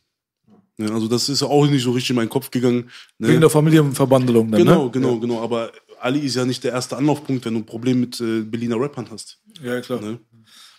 Ne? 0.79 0.91
Also 0.91 1.07
das 1.07 1.29
ist 1.29 1.41
ja 1.41 1.47
auch 1.47 1.67
nicht 1.67 1.83
so 1.83 1.91
richtig 1.91 2.11
in 2.11 2.15
meinen 2.15 2.29
Kopf 2.29 2.49
gegangen. 2.51 2.89
Ne? 3.17 3.27
Wegen 3.27 3.41
der 3.41 3.49
Familienverbandelung 3.49 4.49
dann, 4.51 4.59
Genau, 4.63 4.85
ne? 4.85 4.91
genau, 4.91 5.19
genau. 5.19 5.41
Aber 5.41 5.71
Ali 5.99 6.19
ist 6.19 6.35
ja 6.35 6.45
nicht 6.45 6.63
der 6.63 6.71
erste 6.71 6.95
Anlaufpunkt, 6.97 7.45
wenn 7.45 7.53
du 7.53 7.59
ein 7.59 7.65
Problem 7.65 7.99
mit 7.99 8.19
äh, 8.21 8.41
Berliner 8.41 8.79
Rappern 8.79 9.07
hast. 9.11 9.39
Ja, 9.61 9.81
klar. 9.81 9.99
Ne? 10.01 10.19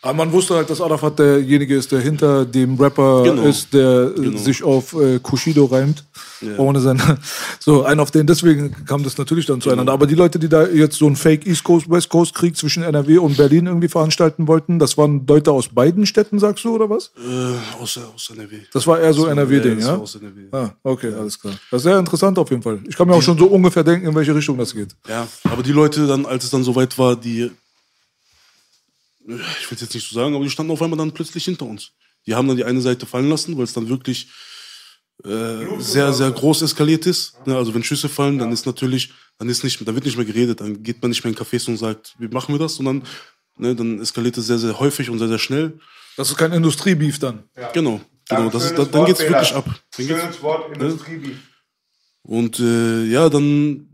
Aber 0.02 0.14
man 0.14 0.32
wusste 0.32 0.54
halt, 0.54 0.70
dass 0.70 0.80
Arafat 0.80 1.18
derjenige 1.18 1.76
ist, 1.76 1.92
der 1.92 2.00
hinter 2.00 2.46
dem 2.46 2.80
Rapper 2.80 3.22
Genau. 3.24 3.42
ist, 3.42 3.74
der 3.74 4.12
äh, 4.16 4.20
Genau. 4.20 4.38
sich 4.38 4.62
auf 4.62 4.94
äh, 4.94 5.18
Kushido 5.18 5.66
reimt. 5.66 6.04
Ja. 6.40 6.56
Ohne 6.58 6.80
seine. 6.80 7.18
So, 7.62 7.84
ein 7.84 8.00
auf 8.00 8.10
den, 8.10 8.26
deswegen 8.26 8.74
kam 8.86 9.02
das 9.02 9.18
natürlich 9.18 9.44
dann 9.44 9.60
zueinander. 9.60 9.92
Aber 9.92 10.06
die 10.06 10.14
Leute, 10.14 10.38
die 10.38 10.48
da 10.48 10.66
jetzt 10.66 10.96
so 10.96 11.06
einen 11.06 11.16
Fake 11.16 11.46
East 11.46 11.62
Coast, 11.64 11.90
West 11.90 12.08
Coast 12.08 12.34
Krieg 12.34 12.56
zwischen 12.56 12.82
NRW 12.82 13.18
und 13.18 13.36
Berlin 13.36 13.66
irgendwie 13.66 13.88
veranstalten 13.88 14.48
wollten, 14.48 14.78
das 14.78 14.96
waren 14.96 15.26
Leute 15.26 15.52
aus 15.52 15.68
beiden 15.68 16.06
Städten, 16.06 16.38
sagst 16.38 16.64
du, 16.64 16.74
oder 16.74 16.88
was? 16.88 17.10
Äh, 17.18 17.82
aus, 17.82 17.98
aus 18.14 18.30
NRW. 18.34 18.56
Das 18.72 18.86
war 18.86 18.98
eher 18.98 19.12
so 19.12 19.26
NRW-Ding, 19.26 19.80
ja? 19.80 19.96
Aus 19.96 20.14
NRW. 20.14 20.40
Ah, 20.52 20.70
okay, 20.82 21.12
alles 21.12 21.38
klar. 21.38 21.52
Das 21.70 21.80
ist 21.80 21.84
sehr 21.84 21.98
interessant 21.98 22.38
auf 22.38 22.48
jeden 22.48 22.62
Fall. 22.62 22.78
Ich 22.88 22.96
kann 22.96 23.06
mir 23.06 23.14
auch 23.14 23.22
schon 23.22 23.36
so 23.36 23.44
ungefähr 23.46 23.84
denken, 23.84 24.06
in 24.08 24.14
welche 24.14 24.34
Richtung 24.34 24.56
das 24.56 24.72
geht. 24.74 24.96
Ja, 25.06 25.26
aber 25.44 25.62
die 25.62 25.72
Leute 25.72 26.06
dann, 26.06 26.24
als 26.24 26.44
es 26.44 26.50
dann 26.50 26.64
soweit 26.64 26.96
war, 26.98 27.14
die, 27.16 27.50
ich 29.26 29.70
will 29.70 29.76
es 29.76 29.80
jetzt 29.80 29.94
nicht 29.94 30.08
so 30.08 30.14
sagen, 30.14 30.34
aber 30.34 30.44
die 30.44 30.50
standen 30.50 30.72
auf 30.72 30.82
einmal 30.82 30.98
dann 30.98 31.12
plötzlich 31.12 31.44
hinter 31.44 31.66
uns. 31.66 31.92
Die 32.26 32.34
haben 32.34 32.48
dann 32.48 32.56
die 32.56 32.64
eine 32.64 32.80
Seite 32.80 33.06
fallen 33.06 33.28
lassen, 33.28 33.56
weil 33.56 33.64
es 33.64 33.72
dann 33.72 33.88
wirklich 33.88 34.28
äh, 35.24 35.78
sehr, 35.78 36.12
sehr 36.12 36.30
groß 36.30 36.62
eskaliert 36.62 37.06
ist. 37.06 37.34
Ne? 37.46 37.56
Also 37.56 37.74
wenn 37.74 37.82
Schüsse 37.82 38.08
fallen, 38.08 38.38
dann 38.38 38.52
ist 38.52 38.66
natürlich, 38.66 39.12
dann 39.38 39.48
ist 39.48 39.64
nicht, 39.64 39.86
dann 39.86 39.94
wird 39.94 40.04
nicht 40.04 40.16
mehr 40.16 40.26
geredet, 40.26 40.60
dann 40.60 40.82
geht 40.82 41.00
man 41.02 41.10
nicht 41.10 41.22
mehr 41.24 41.32
in 41.32 41.38
Cafés 41.38 41.68
und 41.68 41.76
sagt, 41.76 42.14
wie 42.18 42.28
machen 42.28 42.54
wir 42.54 42.58
das, 42.58 42.76
sondern 42.76 43.02
ne, 43.56 43.74
dann 43.74 44.00
eskaliert 44.00 44.36
es 44.38 44.46
sehr, 44.46 44.58
sehr 44.58 44.78
häufig 44.78 45.10
und 45.10 45.18
sehr, 45.18 45.28
sehr 45.28 45.38
schnell. 45.38 45.78
Das 46.16 46.30
ist 46.30 46.36
kein 46.36 46.52
Industriebeef 46.52 47.18
dann. 47.18 47.44
Genau. 47.72 48.00
Genau, 48.28 48.48
das 48.48 48.66
ist, 48.66 48.78
dann, 48.78 48.90
dann 48.90 49.04
geht's 49.06 49.20
wirklich 49.20 49.54
ab. 49.54 49.64
Dann 49.64 50.06
geht's, 50.06 50.20
Schönes 50.20 50.42
Wort, 50.42 50.76
Industriebeef. 50.76 51.36
Und 52.22 52.60
äh, 52.60 53.04
ja, 53.06 53.28
dann 53.28 53.88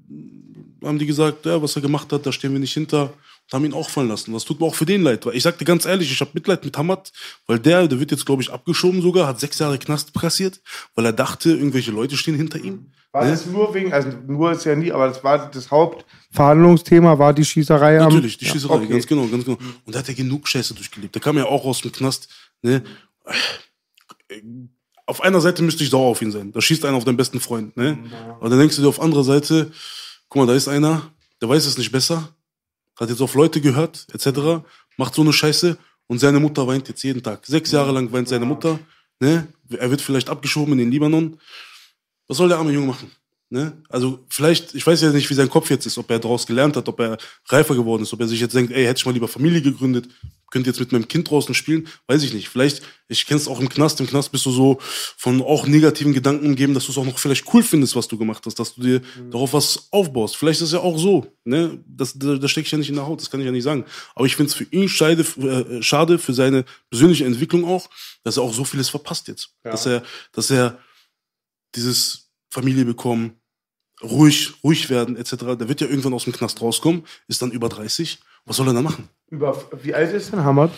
haben 0.85 0.99
die 0.99 1.07
gesagt, 1.07 1.47
ja, 1.47 1.61
was 1.61 1.75
er 1.77 1.83
gemacht 1.83 2.13
hat, 2.13 2.27
da 2.27 2.33
stehen 2.33 2.53
wir 2.53 2.61
nicht 2.61 2.75
hinter. 2.75 3.13
Haben 3.53 3.65
ihn 3.65 3.75
auch 3.75 3.89
fallen 3.91 4.09
lassen. 4.09 4.33
Das 4.33 4.45
tut 4.45 4.59
mir 4.61 4.67
auch 4.67 4.75
für 4.75 4.87
den 4.87 5.03
leid. 5.03 5.25
Weil 5.25 5.37
ich 5.37 5.43
sagte 5.45 5.65
ganz 5.65 5.85
ehrlich, 5.87 6.11
ich 6.11 6.21
habe 6.21 6.33
Mitleid 6.35 6.65
mit 6.65 6.77
Hamad, 6.77 7.13
weil 7.47 7.59
der, 7.61 7.87
der 7.87 8.01
wird 8.01 8.11
jetzt, 8.11 8.27
glaube 8.27 8.43
ich, 8.43 8.53
abgeschoben 8.53 9.01
sogar, 9.03 9.29
hat 9.29 9.39
sechs 9.39 9.59
Jahre 9.61 9.79
Knast 9.79 10.13
passiert, 10.13 10.61
weil 10.97 11.05
er 11.07 11.13
dachte, 11.13 11.51
irgendwelche 11.51 11.93
Leute 11.93 12.17
stehen 12.17 12.35
hinter 12.35 12.59
ihm. 12.59 12.91
War 13.13 13.25
Ne? 13.25 13.31
das 13.31 13.47
nur 13.47 13.73
wegen, 13.73 13.93
also 13.93 14.09
nur 14.27 14.51
ist 14.53 14.65
ja 14.65 14.75
nie, 14.75 14.91
aber 14.91 15.07
das 15.09 15.23
war 15.23 15.49
das 15.51 15.71
Hauptverhandlungsthema, 15.71 17.19
war 17.19 17.33
die 17.33 17.45
Schießerei 17.45 17.99
am- 18.01 18.09
Natürlich, 18.13 18.37
die 18.37 18.47
Schießerei, 18.47 18.75
Ja, 18.75 18.81
okay. 18.83 18.93
ganz 18.93 19.07
genau, 19.07 19.27
ganz 19.29 19.45
genau. 19.45 19.59
Und 19.85 19.95
da 19.95 20.01
hat 20.01 20.09
er 20.09 20.15
genug 20.15 20.49
Scheiße 20.49 20.75
durchgelebt. 20.75 21.15
Der 21.15 21.23
kam 21.23 21.39
ja 21.39 21.45
auch 21.47 21.65
aus 21.65 21.81
dem 21.83 21.93
Knast. 21.93 22.29
Ne? 22.63 22.83
Auf 25.07 25.23
einer 25.23 25.41
Seite 25.41 25.63
müsste 25.63 25.85
ich 25.85 25.91
sauer 25.91 26.09
auf 26.11 26.21
ihn 26.21 26.33
sein. 26.33 26.51
Da 26.53 26.61
schießt 26.61 26.85
einer 26.85 26.97
auf 26.97 27.05
deinen 27.05 27.17
besten 27.17 27.39
Freund. 27.41 27.77
Ne? 27.77 27.97
Aber 28.41 28.49
dann 28.51 28.59
denkst 28.59 28.75
du 28.77 28.83
dir 28.83 28.89
auf 28.89 29.01
anderer 29.01 29.23
Seite, 29.23 29.71
guck 30.29 30.41
mal, 30.43 30.47
da 30.49 30.55
ist 30.55 30.67
einer, 30.69 31.03
der 31.41 31.49
weiß 31.49 31.65
es 31.65 31.79
nicht 31.79 31.93
besser, 31.93 32.29
hat 32.97 33.11
jetzt 33.11 33.21
auf 33.21 33.35
Leute 33.35 33.61
gehört, 33.61 34.07
etc., 34.13 34.65
macht 34.97 35.15
so 35.15 35.23
eine 35.23 35.33
Scheiße 35.33 35.77
und 36.07 36.19
seine 36.19 36.41
Mutter 36.41 36.67
weint 36.67 36.89
jetzt 36.89 37.03
jeden 37.03 37.23
Tag. 37.23 37.45
Sechs 37.47 37.71
Jahre 37.73 37.93
lang 37.93 38.11
weint 38.13 38.29
seine 38.29 38.47
Mutter. 38.47 38.79
Ne? 39.21 39.47
Er 39.71 39.91
wird 39.91 40.01
vielleicht 40.01 40.29
abgeschoben 40.29 40.73
in 40.73 40.79
den 40.79 40.91
Libanon. 40.91 41.39
Was 42.29 42.39
soll 42.39 42.49
der 42.49 42.59
arme 42.59 42.73
Junge 42.73 42.87
machen? 42.87 43.11
Ne? 43.51 43.81
Also 43.89 44.25
vielleicht, 44.29 44.75
ich 44.75 44.87
weiß 44.87 45.03
ja 45.03 45.11
nicht, 45.11 45.31
wie 45.31 45.35
sein 45.35 45.51
Kopf 45.51 45.71
jetzt 45.71 45.87
ist, 45.87 45.99
ob 45.99 46.11
er 46.11 46.19
daraus 46.19 46.47
gelernt 46.47 46.77
hat, 46.77 46.89
ob 46.89 46.99
er 47.01 47.17
reifer 47.47 47.75
geworden 47.75 48.03
ist, 48.03 48.13
ob 48.13 48.21
er 48.21 48.29
sich 48.29 48.41
jetzt 48.41 48.55
denkt, 48.55 48.73
ey, 48.73 48.85
hätte 48.85 48.99
ich 48.99 49.07
mal 49.07 49.13
lieber 49.13 49.29
Familie 49.29 49.63
gegründet, 49.63 50.09
könnte 50.57 50.71
jetzt 50.71 50.81
mit 50.81 50.91
meinem 50.91 51.07
Kind 51.07 51.29
draußen 51.29 51.55
spielen, 51.55 51.87
weiß 52.07 52.23
ich 52.23 52.33
nicht. 52.33 52.49
Vielleicht, 52.49 52.83
ich 53.09 53.27
kenn's 53.27 53.47
auch 53.47 53.61
im 53.61 53.69
Knast, 53.69 54.01
im 54.01 54.07
Knast 54.07 54.33
bist 54.33 54.47
du 54.47 54.51
so 54.51 54.79
von 54.81 55.43
auch 55.43 55.67
negativen 55.67 56.15
Gedanken 56.15 56.47
umgeben, 56.47 56.73
dass 56.73 56.87
du 56.87 56.93
es 56.93 56.99
auch 56.99 57.05
noch 57.05 57.19
vielleicht 57.19 57.53
cool 57.53 57.63
findest, 57.63 57.95
was 57.95 58.09
du 58.09 58.17
gemacht 58.17 58.43
hast, 58.47 58.59
dass 58.59 58.75
du 58.75 58.81
dir 58.81 59.03
darauf 59.31 59.53
was 59.53 59.89
aufbaust. 59.91 60.39
Vielleicht 60.39 60.63
ist 60.63 60.69
es 60.69 60.73
ja 60.73 60.79
auch 60.79 60.97
so, 60.97 61.27
ne? 61.45 61.79
Das, 61.87 62.19
da, 62.19 62.37
da 62.37 62.49
stecke 62.49 62.65
ich 62.65 62.73
ja 62.73 62.79
nicht 62.79 62.89
in 62.89 62.95
der 62.95 63.07
Haut, 63.07 63.21
das 63.21 63.31
kann 63.31 63.41
ich 63.41 63.47
ja 63.47 63.53
nicht 63.53 63.65
sagen. 63.65 63.85
Aber 64.15 64.25
ich 64.25 64.35
finde 64.35 64.49
es 64.49 64.55
für 64.55 64.65
ihn 64.65 64.89
scheide, 64.89 65.27
äh, 65.43 65.83
schade, 65.83 66.19
für 66.19 66.33
seine 66.33 66.65
persönliche 66.89 67.27
Entwicklung 67.27 67.67
auch, 67.67 67.91
dass 68.25 68.39
er 68.39 68.43
auch 68.43 68.55
so 68.55 68.65
vieles 68.65 68.89
verpasst 68.89 69.29
jetzt. 69.29 69.51
Dass 69.73 69.85
er, 69.85 70.03
dass 70.33 70.51
er 70.51 70.79
dieses 71.75 72.31
Familie 72.49 72.87
bekommen, 72.87 73.39
ruhig, 74.03 74.55
ruhig 74.65 74.89
werden, 74.89 75.17
etc. 75.17 75.59
Der 75.59 75.69
wird 75.69 75.83
ja 75.83 75.87
irgendwann 75.87 76.15
aus 76.15 76.25
dem 76.25 76.33
Knast 76.33 76.63
rauskommen, 76.63 77.05
ist 77.29 77.43
dann 77.43 77.51
über 77.51 77.69
30. 77.69 78.21
Was 78.47 78.57
soll 78.57 78.69
er 78.69 78.75
da 78.75 78.81
machen? 78.81 79.11
Über, 79.29 79.61
wie 79.83 79.95
alt 79.95 80.13
ist 80.13 80.33
denn 80.33 80.45
Hamad? 80.45 80.71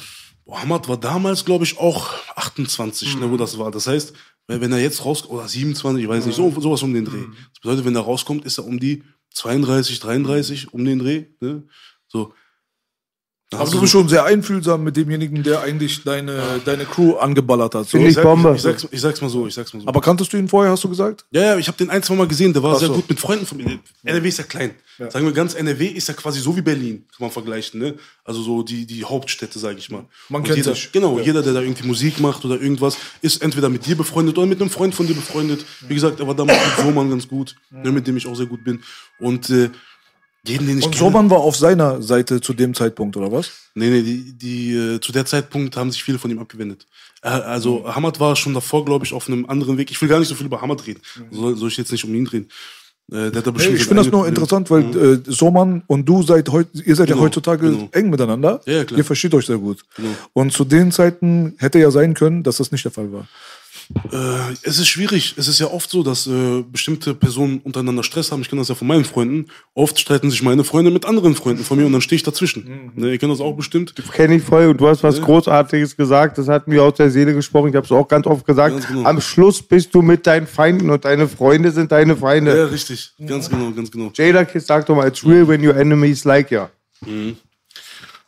Hamad 0.51 0.89
war 0.89 0.97
damals, 0.97 1.45
glaube 1.45 1.65
ich, 1.65 1.79
auch 1.79 2.11
28, 2.37 3.19
ne, 3.19 3.31
wo 3.31 3.37
das 3.37 3.59
war. 3.59 3.71
Das 3.71 3.87
heißt, 3.87 4.15
wenn 4.47 4.63
wenn 4.63 4.73
er 4.73 4.79
jetzt 4.79 5.05
rauskommt, 5.05 5.35
oder 5.35 5.47
27, 5.47 6.03
ich 6.03 6.09
weiß 6.09 6.25
nicht, 6.25 6.37
so, 6.37 6.51
sowas 6.59 6.83
um 6.83 6.95
den 6.95 7.05
Dreh. 7.05 7.25
Das 7.51 7.61
bedeutet, 7.61 7.85
wenn 7.85 7.95
er 7.95 8.03
rauskommt, 8.03 8.47
ist 8.47 8.59
er 8.59 8.65
um 8.65 8.81
die 8.81 9.05
32, 9.35 10.01
33, 10.01 10.73
um 10.73 10.85
den 10.85 10.99
Dreh. 10.99 11.27
Ne? 11.41 11.65
So. 12.07 12.33
Aber 13.51 13.63
hast 13.63 13.73
du 13.73 13.81
bist 13.81 13.93
schon 13.93 14.09
sehr 14.11 14.25
einfühlsam 14.25 14.85
mit 14.85 14.95
demjenigen, 14.97 15.43
der 15.43 15.63
eigentlich 15.63 16.05
deine, 16.05 16.61
deine 16.67 16.85
Crew 16.85 17.15
angeballert 17.17 17.75
hat. 17.75 17.85
So. 17.85 17.93
Finde 17.93 18.09
ich 18.09 18.15
sag- 18.15 18.25
Bombe. 18.25 18.53
Ich, 18.55 18.61
sag's, 18.61 18.87
ich 18.91 19.01
sag's 19.01 19.23
mal 19.23 19.31
so, 19.31 19.47
ich 19.47 19.55
sag's 19.55 19.73
mal 19.73 19.81
so. 19.81 19.89
Aber 19.89 20.03
kanntest 20.03 20.31
du 20.33 20.37
ihn 20.37 20.49
vorher, 20.49 20.71
hast 20.73 20.85
du 20.85 20.89
gesagt? 20.91 21.25
Ja, 21.31 21.41
ja, 21.43 21.57
ich 21.59 21.67
habe 21.67 21.79
den 21.79 21.89
ein, 21.89 22.03
zwei 22.03 22.15
Mal 22.15 22.29
gesehen, 22.29 22.53
der 22.53 22.63
war 22.63 22.75
Ach 22.75 22.79
sehr 22.79 22.89
so. 22.89 22.95
gut 22.95 23.09
mit 23.09 23.19
Freunden 23.19 23.47
von 23.47 23.57
mir. 23.57 23.79
NRW 24.05 24.29
ist 24.29 24.37
ja 24.39 24.45
klein. 24.45 24.73
Sagen 24.99 25.25
wir 25.25 25.33
ganz, 25.33 25.55
NRW 25.55 25.87
ist 25.87 26.09
ja 26.09 26.15
quasi 26.15 26.41
so 26.41 26.57
wie 26.57 26.61
Berlin, 26.61 27.05
kann 27.17 27.27
man 27.27 27.31
vergleichen, 27.31 27.79
ne? 27.81 27.95
Also 28.25 28.43
so 28.43 28.63
die, 28.65 28.85
die 28.85 29.05
Hauptstädte, 29.05 29.59
sage 29.59 29.79
ich 29.79 29.91
mal. 29.91 30.05
Man 30.29 30.41
Und 30.43 30.47
kennt 30.47 30.59
jeder, 30.59 30.75
sich. 30.75 30.91
Genau, 30.93 31.19
jeder, 31.21 31.41
der 31.41 31.53
da 31.55 31.61
irgendwie 31.63 31.87
Musik 31.87 32.19
macht 32.21 32.45
oder 32.45 32.61
irgendwas, 32.61 32.99
ist 33.23 33.41
entweder 33.41 33.69
mit 33.69 33.87
dir 33.87 33.97
befreundet 33.97 34.37
oder 34.37 34.47
mit 34.49 34.61
einem 34.61 34.71
Freund 34.71 34.95
von 34.95 35.07
dir 35.07 35.15
befreundet. 35.15 35.65
Wie 35.87 35.95
gesagt, 35.95 36.19
er 36.21 36.27
war 36.27 36.35
damals 36.35 36.59
mit 36.67 36.85
Soman 36.85 37.09
ganz 37.11 37.29
gut, 37.29 37.55
ne, 37.71 37.93
mit 37.93 38.07
dem 38.09 38.17
ich 38.17 38.27
auch 38.27 38.35
sehr 38.35 38.47
gut 38.47 38.65
bin. 38.65 38.83
Und 39.21 39.49
äh, 39.51 39.71
jeden, 40.47 40.67
den 40.67 40.79
ich 40.79 40.85
Und 40.85 40.93
kenne- 40.93 40.99
Soman 41.05 41.31
war 41.31 41.39
auf 41.39 41.57
seiner 41.57 42.01
Seite 42.03 42.41
zu 42.41 42.53
dem 42.55 42.75
Zeitpunkt, 42.75 43.17
oder 43.17 43.31
was? 43.33 43.51
Nee, 43.75 43.91
nee, 43.91 44.03
die, 44.03 44.33
die 44.33 44.75
äh, 44.75 45.01
zu 45.01 45.13
der 45.13 45.27
Zeitpunkt 45.27 45.77
haben 45.77 45.91
sich 45.91 46.03
viele 46.03 46.19
von 46.19 46.31
ihm 46.31 46.39
abgewendet. 46.39 46.87
Äh, 47.23 47.29
also 47.29 47.85
Hamad 47.95 48.19
war 48.21 48.35
schon 48.37 48.55
davor, 48.55 48.85
glaube 48.85 49.05
ich, 49.05 49.13
auf 49.13 49.29
einem 49.29 49.47
anderen 49.47 49.77
Weg. 49.79 49.91
Ich 49.91 50.01
will 50.01 50.09
gar 50.09 50.19
nicht 50.19 50.29
so 50.29 50.35
viel 50.35 50.47
über 50.47 50.61
Hamad 50.61 50.87
reden. 50.87 51.01
Soll, 51.31 51.57
soll 51.57 51.69
ich 51.69 51.77
jetzt 51.77 51.93
nicht 51.93 52.05
um 52.05 52.15
ihn 52.15 52.27
reden? 52.27 52.49
Äh, 53.11 53.31
der 53.31 53.37
hat 53.37 53.37
da 53.37 53.41
Hey, 53.47 53.53
bestimmt 53.53 53.77
ich 53.77 53.85
seine 53.85 53.89
finde 53.89 54.03
das 54.05 54.13
nur 54.13 54.21
Probleme. 54.25 54.29
interessant, 54.29 54.71
weil 54.71 55.15
äh, 55.15 55.21
Soman 55.27 55.83
und 55.87 56.05
du 56.07 56.23
seid 56.23 56.49
heut, 56.51 56.69
ihr 56.75 56.95
seid 56.95 57.09
ja 57.09 57.15
Genau, 57.15 57.25
heutzutage 57.27 57.71
genau. 57.71 57.89
eng 57.93 58.11
miteinander. 58.11 58.61
Ja, 58.67 58.73
ja, 58.75 58.85
klar. 58.85 58.99
Ihr 58.99 59.05
versteht 59.05 59.35
euch 59.35 59.47
sehr 59.47 59.59
gut. 59.59 59.85
Genau. 59.97 60.11
Und 60.35 60.53
zu 60.53 60.65
den 60.65 60.93
Zeiten 60.93 61.55
hätte 61.59 61.79
ja 61.79 61.91
sein 61.91 62.15
können, 62.15 62.43
dass 62.43 62.59
das 62.59 62.71
nicht 62.71 62.85
der 62.85 62.93
Fall 62.93 63.11
war. 63.13 63.27
Äh, 64.13 64.53
es 64.63 64.79
ist 64.79 64.89
schwierig. 64.89 65.35
Es 65.39 65.49
ist 65.49 65.59
ja 65.61 65.69
oft 65.69 65.89
so, 65.89 66.03
dass 66.03 66.27
äh, 66.27 66.63
bestimmte 66.63 67.15
Personen 67.15 67.61
untereinander 67.65 68.03
Stress 68.03 68.31
haben. 68.31 68.43
Ich 68.43 68.51
kenne 68.51 68.61
das 68.61 68.69
ja 68.69 68.75
von 68.75 68.87
meinen 68.87 69.05
Freunden. 69.05 69.47
Oft 69.75 69.99
streiten 69.99 70.31
sich 70.31 70.43
meine 70.43 70.63
Freunde 70.63 70.91
mit 70.91 71.07
anderen 71.07 71.35
Freunden 71.35 71.65
von 71.65 71.79
mir 71.79 71.87
und 71.87 71.93
dann 71.93 72.03
stehe 72.03 72.17
ich 72.17 72.23
dazwischen. 72.23 72.93
Ne, 72.95 73.13
ihr 73.13 73.19
kennt 73.19 73.33
das 73.33 73.41
auch 73.41 73.55
bestimmt. 73.55 73.95
Kenne 74.13 74.37
ich 74.37 74.43
voll 74.43 74.67
und 74.67 74.81
du 74.81 74.89
hast 74.89 75.03
was 75.03 75.21
Großartiges 75.21 75.97
gesagt, 75.97 76.37
das 76.37 76.49
hat 76.49 76.69
mir 76.69 76.83
aus 76.83 76.95
der 76.95 77.11
Seele 77.11 77.33
gesprochen, 77.33 77.71
ich 77.71 77.77
habe 77.77 77.87
es 77.87 77.93
auch 77.93 78.07
ganz 78.07 78.27
oft 78.27 78.45
gesagt. 78.45 78.75
Ganz 78.75 78.89
genau. 78.89 79.09
Am 79.09 79.21
Schluss 79.21 79.63
bist 79.63 79.95
du 79.95 80.03
mit 80.03 80.27
deinen 80.27 80.47
Feinden 80.47 80.91
und 80.91 81.05
deine 81.05 81.27
Freunde 81.27 81.71
sind 81.71 81.91
deine 81.91 82.17
Feinde. 82.17 82.57
Ja, 82.57 82.65
richtig. 82.67 83.13
Ganz 83.27 83.49
genau, 83.49 83.71
ganz 83.71 83.91
genau. 83.91 84.11
Jada 84.15 84.45
Kiss 84.45 84.67
sagt 84.67 84.89
doch 84.89 84.97
mal, 84.97 85.09
it's 85.09 85.25
real 85.25 85.49
when 85.49 85.67
your 85.67 85.77
enemies 85.77 86.25
like 86.25 86.51
ya. 86.51 86.71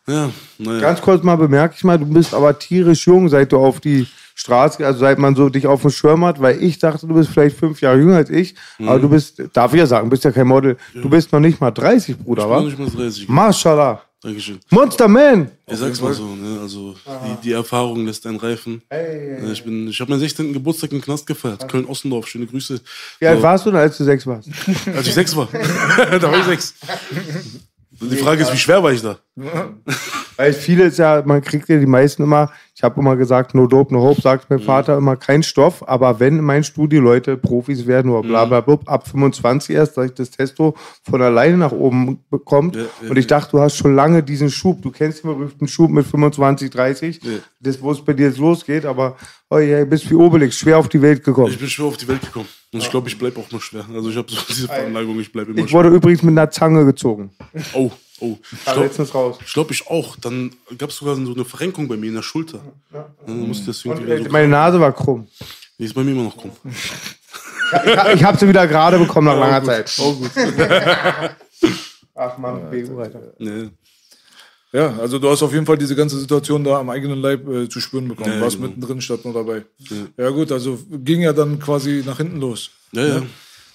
Ja, 0.07 0.31
naja. 0.59 0.81
Ganz 0.81 1.01
kurz 1.03 1.23
mal 1.23 1.37
bemerke 1.37 1.75
ich 1.77 1.85
mal, 1.85 1.99
du 1.99 2.07
bist 2.07 2.35
aber 2.35 2.59
tierisch 2.59 3.07
jung, 3.07 3.29
seit 3.29 3.53
du 3.53 3.59
auf 3.59 3.81
die 3.81 4.07
Straße, 4.41 4.85
also 4.87 5.01
seit 5.01 5.19
man 5.19 5.37
so 5.37 5.49
dich 5.51 5.67
auf 5.67 5.83
dem 5.83 5.91
Schirm 5.91 6.25
hat, 6.25 6.41
weil 6.41 6.63
ich 6.63 6.79
dachte, 6.79 7.07
du 7.07 7.15
bist 7.15 7.29
vielleicht 7.31 7.57
fünf 7.59 7.81
Jahre 7.83 7.99
jünger 7.99 8.17
als 8.17 8.31
ich, 8.31 8.55
aber 8.79 8.97
Mhm. 8.97 9.03
du 9.03 9.09
bist, 9.11 9.43
darf 9.53 9.75
ich 9.75 9.79
ja 9.81 9.87
sagen, 9.87 10.09
bist 10.09 10.25
ja 10.25 10.33
kein 10.33 10.47
Model, 10.47 10.77
du 10.95 11.11
bist 11.11 11.31
noch 11.33 11.41
nicht 11.41 11.61
mal 11.61 11.71
30, 11.71 12.17
Bruder, 12.19 12.43
Ich 12.45 12.49
bin 12.49 12.57
wa? 12.57 12.63
nicht 12.63 12.79
mal 12.97 13.03
30. 13.03 13.29
Mashallah. 13.29 14.03
Dankeschön. 14.23 14.59
Monster 14.71 15.09
Man! 15.09 15.51
Ich 15.67 15.79
sag's 15.79 15.99
mal 16.03 16.13
so, 16.13 16.25
ne? 16.35 16.59
Also 16.61 16.95
die, 17.07 17.43
die 17.49 17.53
Erfahrung 17.53 18.05
lässt 18.05 18.27
einen 18.27 18.37
reifen. 18.39 18.83
Ne, 18.91 19.51
Ich, 19.53 19.65
bin- 19.65 19.89
ich 19.89 19.99
habe 20.01 20.11
meinen 20.11 20.21
16. 20.21 20.53
Geburtstag 20.53 20.93
im 20.93 21.01
Knast 21.01 21.27
gefeiert. 21.27 21.67
Köln-Ossendorf, 21.69 22.27
schöne 22.27 22.45
Grüße. 22.47 22.81
Wie 23.19 23.27
alt 23.27 23.41
warst 23.43 23.65
du 23.65 23.71
denn, 23.71 23.81
als 23.81 23.97
du 23.97 24.05
sechs 24.05 24.27
warst? 24.27 24.49
Als 24.95 25.07
ich 25.07 25.15
sechs 25.15 25.35
war. 25.35 25.49
da 26.21 26.23
war 26.31 26.39
ich 26.39 26.45
sechs. 26.45 26.75
Die 28.03 28.17
Frage 28.17 28.43
ist, 28.43 28.53
wie 28.53 28.57
schwer 28.59 28.83
war 28.83 28.93
ich 28.93 29.03
da? 29.03 29.19
Weil 30.37 30.53
viele 30.55 30.85
ist 30.85 30.99
ja, 30.99 31.23
man 31.25 31.43
kriegt 31.43 31.69
ja 31.69 31.79
die 31.79 31.87
meisten 31.87 32.23
immer, 32.23 32.51
ich 32.75 32.83
habe 32.83 32.99
immer 32.99 33.15
gesagt, 33.17 33.55
no 33.55 33.67
dope, 33.67 33.93
no 33.93 34.01
hope, 34.01 34.23
sagt 34.23 34.49
Mhm. 34.49 34.57
mein 34.57 34.65
Vater 34.65 34.97
immer, 34.97 35.17
kein 35.17 35.43
Stoff, 35.43 35.87
aber 35.87 36.19
wenn 36.19 36.39
in 36.39 36.45
meinem 36.45 36.63
Studio 36.63 37.03
Leute 37.03 37.37
Profis 37.37 37.87
werden 37.87 38.11
oder 38.11 38.23
Mhm. 38.23 38.29
bla 38.29 38.45
bla 38.47 38.61
bla, 38.63 38.79
ab 38.87 39.07
25 39.07 39.77
erst, 39.77 39.97
dass 39.99 40.07
ich 40.07 40.15
das 40.15 40.31
Testo 40.31 40.75
von 41.03 41.21
alleine 41.21 41.59
nach 41.59 41.73
oben 41.73 42.21
bekommt. 42.31 42.75
Ja, 42.77 42.83
ja, 43.03 43.11
und 43.11 43.19
ich 43.19 43.27
dachte, 43.27 43.51
du 43.53 43.61
hast 43.61 43.77
schon 43.77 43.95
lange 43.95 44.23
diesen 44.23 44.51
Schub, 44.51 44.81
du 44.81 44.91
kennst 44.91 45.25
den 45.25 45.31
berühmten 45.31 45.69
Schub 45.69 45.91
mit 45.91 46.07
25, 46.07 46.71
30, 46.71 47.21
Ja. 47.23 47.31
das, 47.61 47.83
wo 47.83 47.91
es 47.93 48.03
bei 48.03 48.15
dir 48.15 48.29
jetzt 48.29 48.39
losgeht, 48.39 48.87
aber 48.87 49.17
oh 49.51 49.59
ja, 49.59 49.85
bist 49.85 50.09
wie 50.11 50.15
Obelix, 50.15 50.57
schwer 50.57 50.79
auf 50.79 50.89
die 50.89 51.03
Welt 51.03 51.23
gekommen. 51.23 51.49
Ich 51.53 51.59
bin 51.59 51.69
schwer 51.69 51.87
auf 51.87 51.99
die 51.99 52.09
Welt 52.09 52.23
gekommen. 52.23 52.47
Und 52.73 52.79
ich 52.83 52.89
glaube, 52.89 53.09
ich 53.09 53.19
bleibe 53.19 53.41
auch 53.41 53.51
noch 53.51 53.61
schwer. 53.61 53.85
Also 53.93 54.09
ich 54.11 54.17
habe 54.17 54.31
so 54.31 54.39
diese 54.49 54.69
Veranlagung, 54.69 55.19
ich 55.21 55.33
bleibe 55.33 55.51
immer 55.51 55.59
Ich 55.61 55.71
schwer. 55.71 55.79
wurde 55.85 55.89
übrigens 55.89 56.23
mit 56.23 56.33
einer 56.39 56.51
Zange 56.51 56.85
gezogen. 56.87 57.31
Oh, 57.75 57.91
oh. 58.21 58.39
Ich 58.53 58.59
Aber 58.67 58.75
glaube 58.75 58.87
letztens 58.87 59.15
raus. 59.15 59.39
ich, 59.45 59.53
glaub, 59.53 59.71
ich 59.71 59.87
auch. 59.89 60.17
Dann 60.17 60.53
gab 60.79 60.91
es 60.91 60.97
sogar 60.97 61.17
so 61.17 61.35
eine 61.35 61.45
Verrenkung 61.45 61.89
bei 61.89 61.97
mir 61.97 62.09
in 62.09 62.15
der 62.15 62.23
Schulter. 62.23 62.61
Ja, 62.93 63.11
dann 63.27 63.49
musste 63.49 63.67
das 63.67 63.85
Und, 63.85 63.93
irgendwie 63.93 64.13
äh, 64.13 64.17
wieder 64.17 64.25
so 64.25 64.33
meine 64.33 64.49
Nase 64.49 64.81
war 64.81 64.93
krumm. 64.93 65.27
Die 65.79 65.85
ist 65.85 65.95
bei 65.95 66.03
mir 66.03 66.13
immer 66.13 66.25
noch 66.25 66.37
krumm. 66.37 66.53
Ich, 67.73 68.15
ich 68.15 68.25
habe 68.25 68.37
sie 68.37 68.49
wieder 68.49 68.67
gerade 68.67 68.99
bekommen 68.99 69.29
nach 69.29 69.39
langer 69.39 69.63
Zeit. 69.63 69.97
Oh 70.01 70.13
gut. 70.15 70.31
Ach 72.17 72.37
man, 72.37 72.69
Bewegung 72.69 72.97
weiter. 72.97 73.33
Nee. 73.39 73.69
Ja, 74.73 74.97
also 74.99 75.19
du 75.19 75.29
hast 75.29 75.43
auf 75.43 75.53
jeden 75.53 75.67
Fall 75.67 75.79
diese 75.79 75.97
ganze 75.97 76.19
Situation 76.19 76.63
da 76.63 76.79
am 76.79 76.91
eigenen 76.91 77.21
Leib 77.21 77.49
äh, 77.49 77.69
zu 77.69 77.81
spüren 77.81 78.07
bekommen. 78.07 78.35
Ja, 78.35 78.41
Warst 78.41 78.57
genau. 78.57 78.69
mittendrin 78.69 79.01
statt 79.01 79.25
nur 79.25 79.35
dabei. 79.35 79.65
Ja. 80.17 80.31
gut, 80.31 80.53
also 80.53 80.79
ging 80.91 81.23
ja 81.23 81.33
dann 81.33 81.59
quasi 81.59 82.03
nach 82.07 82.19
hinten 82.19 82.41
los. 82.41 82.71
Ja, 82.93 83.07
ja. 83.07 83.23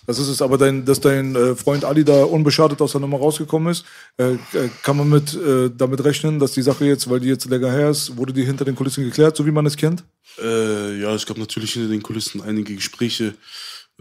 Das 0.08 0.20
ist 0.20 0.28
es, 0.28 0.42
aber 0.42 0.58
dein, 0.58 0.86
dass 0.86 1.00
dein 1.00 1.36
äh, 1.36 1.56
Freund 1.56 1.84
Ali 1.86 2.04
da 2.04 2.24
unbeschadet 2.24 2.82
aus 2.82 2.92
der 2.92 3.02
Nummer 3.02 3.18
rausgekommen 3.18 3.72
ist, 3.72 3.86
äh, 4.18 4.34
äh, 4.34 4.38
kann 4.84 4.98
man 4.98 5.10
mit, 5.10 5.34
äh, 5.36 5.70
damit 5.76 6.04
rechnen, 6.04 6.40
dass 6.40 6.52
die 6.52 6.62
Sache 6.62 6.86
jetzt, 6.86 7.10
weil 7.10 7.20
die 7.20 7.28
jetzt 7.30 7.46
länger 7.46 7.72
her 7.72 7.90
ist, 7.90 8.16
wurde 8.18 8.34
die 8.34 8.46
hinter 8.46 8.66
den 8.66 8.76
Kulissen 8.76 9.04
geklärt, 9.04 9.36
so 9.36 9.46
wie 9.46 9.52
man 9.52 9.66
es 9.66 9.78
kennt? 9.78 10.04
Ja, 10.38 11.16
es 11.16 11.26
gab 11.26 11.38
natürlich 11.38 11.74
hinter 11.74 11.90
den 11.90 12.04
Kulissen 12.04 12.42
einige 12.42 12.76
Gespräche. 12.76 13.36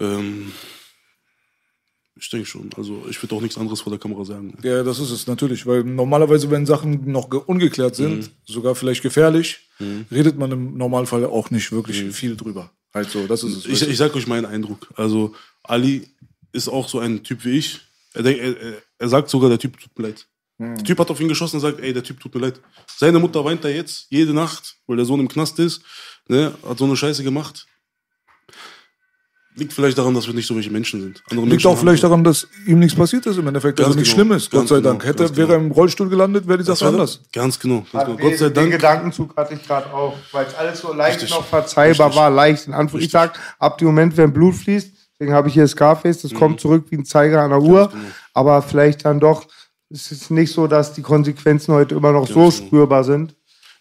Ähm, 0.00 0.50
ich 2.16 2.28
denke 2.30 2.46
schon. 2.46 2.70
Also 2.76 3.04
ich 3.08 3.22
würde 3.22 3.34
auch 3.34 3.40
nichts 3.40 3.56
anderes 3.58 3.80
vor 3.80 3.90
der 3.90 4.00
Kamera 4.00 4.24
sagen. 4.24 4.56
Ja, 4.62 4.82
das 4.82 4.98
ist 4.98 5.10
es 5.10 5.26
natürlich, 5.26 5.66
weil 5.66 5.84
normalerweise, 5.84 6.50
wenn 6.50 6.66
Sachen 6.66 7.10
noch 7.10 7.28
ge- 7.30 7.40
ungeklärt 7.44 7.96
sind, 7.96 8.30
sogar 8.44 8.74
vielleicht 8.74 9.02
gefährlich, 9.02 9.68
redet 10.10 10.38
man 10.38 10.50
im 10.52 10.76
Normalfall 10.76 11.24
auch 11.24 11.50
nicht 11.50 11.70
wirklich 11.72 12.02
viel 12.12 12.36
drüber. 12.36 12.70
Halt 12.92 13.10
so, 13.10 13.26
das 13.26 13.42
ist 13.42 13.56
es. 13.56 13.66
Ich, 13.66 13.88
ich 13.88 13.96
sag 13.96 14.14
euch 14.14 14.26
meinen 14.26 14.46
Eindruck. 14.46 14.88
Also, 14.94 15.34
Ali 15.64 16.09
ist 16.53 16.68
auch 16.68 16.88
so 16.88 17.00
ein 17.00 17.22
Typ 17.22 17.44
wie 17.44 17.59
ich. 17.59 17.81
Er, 18.12 18.22
denk- 18.22 18.38
er, 18.40 18.55
er- 18.98 19.09
sagt 19.09 19.29
sogar, 19.29 19.48
der 19.48 19.59
Typ 19.59 19.79
tut 19.81 19.98
mir 19.98 20.09
leid. 20.09 20.27
Hm. 20.59 20.77
Der 20.77 20.85
Typ 20.85 20.98
hat 21.00 21.11
auf 21.11 21.20
ihn 21.20 21.29
geschossen 21.29 21.57
und 21.57 21.61
sagt, 21.62 21.81
ey, 21.81 21.92
der 21.92 22.05
Typ 22.05 22.20
tut 22.20 22.33
mir 22.35 22.40
leid. 22.42 22.61
Seine 22.96 23.18
Mutter 23.18 23.44
weint 23.44 23.64
da 23.64 23.68
jetzt 23.68 24.07
jede 24.11 24.33
Nacht, 24.33 24.77
weil 24.87 24.96
der 24.96 25.05
Sohn 25.07 25.18
im 25.20 25.29
Knast 25.29 25.59
ist. 25.59 25.83
Ne, 26.29 26.55
hat 26.66 26.79
so 26.79 26.85
eine 26.85 26.96
Scheiße 26.96 27.22
gemacht. 27.24 27.66
Liegt 29.57 29.72
vielleicht 29.72 29.96
daran, 29.98 30.14
dass 30.14 30.27
wir 30.27 30.35
nicht 30.35 30.46
so 30.48 30.57
welche 30.57 30.70
Menschen 30.70 31.00
sind. 31.00 31.22
Andere 31.31 31.42
Liegt 31.46 31.50
Menschen 31.53 31.68
auch 31.70 31.79
vielleicht 31.79 32.03
daran, 32.03 32.24
dass 32.24 32.48
ihm 32.66 32.81
nichts 32.81 32.96
passiert 32.98 33.24
ist 33.27 33.37
im 33.37 33.46
Endeffekt, 33.46 33.79
Ganz 33.79 33.87
also 33.88 33.98
nichts 33.98 34.12
genau, 34.12 34.24
Schlimmes, 34.27 34.50
Gott 34.50 34.66
sei 34.68 34.77
genau, 34.77 34.88
Dank. 34.90 35.05
Hätte, 35.05 35.24
ganz 35.24 35.37
wäre 35.37 35.46
genau. 35.48 35.59
er 35.61 35.64
im 35.66 35.70
Rollstuhl 35.70 36.09
gelandet, 36.09 36.48
wäre 36.48 36.59
die 36.59 36.64
Das 36.64 36.81
Sache 36.81 36.88
anders. 36.90 37.20
Ganz 37.33 37.59
genau. 37.61 37.87
Ganz 37.92 38.05
genau. 38.07 38.16
Den- 38.16 38.29
Gott 38.31 38.38
sei 38.38 38.46
Den 38.46 38.55
Dank. 38.55 38.72
Gedankenzug 38.72 39.37
hatte 39.37 39.55
ich 39.55 39.62
gerade 39.62 39.92
auch, 39.92 40.16
weil 40.33 40.46
es 40.46 40.55
alles 40.55 40.81
so 40.81 40.92
leicht 40.92 41.16
Richtig. 41.20 41.31
noch 41.31 41.44
verzeihbar 41.44 42.07
Richtig. 42.09 42.20
war, 42.20 42.31
leicht 42.31 42.66
in 42.66 42.72
Anführungszeichen. 42.72 43.07
Ich 43.07 43.12
sag, 43.12 43.57
ab 43.61 43.79
dem 43.79 43.87
Moment, 43.87 44.16
wenn 44.16 44.33
Blut 44.33 44.57
fließt, 44.57 44.90
deswegen 45.24 45.34
habe 45.34 45.48
ich 45.48 45.54
hier 45.54 45.66
Scarface, 45.66 46.22
das 46.22 46.34
kommt 46.34 46.60
zurück 46.60 46.87
wie 46.90 46.96
ein 46.96 47.04
Zeiger 47.04 47.42
an 47.42 47.50
der 47.50 47.62
Uhr, 47.62 47.90
aber 48.34 48.60
vielleicht 48.60 49.04
dann 49.04 49.20
doch, 49.20 49.46
es 49.88 50.12
ist 50.12 50.30
nicht 50.30 50.52
so, 50.52 50.66
dass 50.66 50.92
die 50.92 51.02
Konsequenzen 51.02 51.72
heute 51.72 51.94
immer 51.94 52.12
noch 52.12 52.26
so 52.26 52.40
Ganz 52.42 52.58
genau. 52.58 52.66
spürbar 52.66 53.04
sind. 53.04 53.34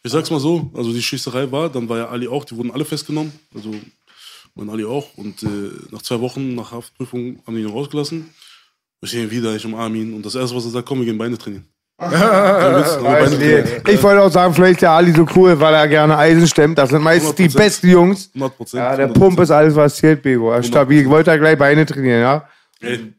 Ich 0.03 0.11
sag's 0.11 0.31
mal 0.31 0.39
so, 0.39 0.69
also 0.73 0.91
die 0.93 1.01
Schießerei 1.01 1.51
war, 1.51 1.69
dann 1.69 1.87
war 1.89 1.97
ja 1.97 2.07
Ali 2.09 2.27
auch, 2.27 2.45
die 2.45 2.55
wurden 2.55 2.71
alle 2.71 2.85
festgenommen, 2.85 3.31
also 3.53 3.71
mein 4.55 4.69
Ali 4.69 4.85
auch. 4.85 5.17
Und 5.17 5.43
äh, 5.43 5.47
nach 5.91 6.01
zwei 6.01 6.19
Wochen, 6.21 6.55
nach 6.55 6.71
Haftprüfung, 6.71 7.39
haben 7.45 7.55
die 7.55 7.61
ihn 7.61 7.69
rausgelassen. 7.69 8.29
Ich 9.01 9.11
sehe 9.11 9.23
ihn 9.23 9.31
wieder, 9.31 9.55
ich 9.55 9.65
umarme 9.65 9.97
ihn. 9.97 10.13
Und 10.13 10.25
das 10.25 10.35
erste, 10.35 10.55
was 10.55 10.65
er 10.65 10.71
sagt, 10.71 10.87
komm, 10.87 10.99
wir 10.99 11.05
gehen 11.05 11.17
Beine 11.17 11.37
trainieren. 11.37 11.65
Ich 13.87 14.01
wollte 14.03 14.21
auch 14.21 14.31
sagen, 14.31 14.53
vielleicht 14.53 14.75
ist 14.75 14.81
der 14.81 14.91
Ali 14.91 15.11
so 15.11 15.25
cool, 15.35 15.59
weil 15.59 15.73
er 15.73 15.87
gerne 15.87 16.17
Eisen 16.17 16.47
stemmt. 16.47 16.77
Das 16.77 16.89
sind 16.89 17.01
meistens 17.01 17.35
die 17.35 17.49
100%. 17.49 17.57
besten 17.57 17.89
Jungs. 17.89 18.29
100 18.33 18.57
Prozent. 18.57 18.83
Ja, 18.83 18.95
der 18.95 19.07
Pump 19.07 19.39
ist 19.39 19.51
alles, 19.51 19.75
was 19.75 19.95
zählt, 19.95 20.21
Bego. 20.21 20.51
Er 20.51 20.59
ist 20.59 20.67
stabil. 20.67 21.01
Ich 21.01 21.09
wollte 21.09 21.31
ja 21.31 21.37
gleich 21.37 21.57
Beine 21.57 21.85
trainieren, 21.85 22.21
ja. 22.21 22.43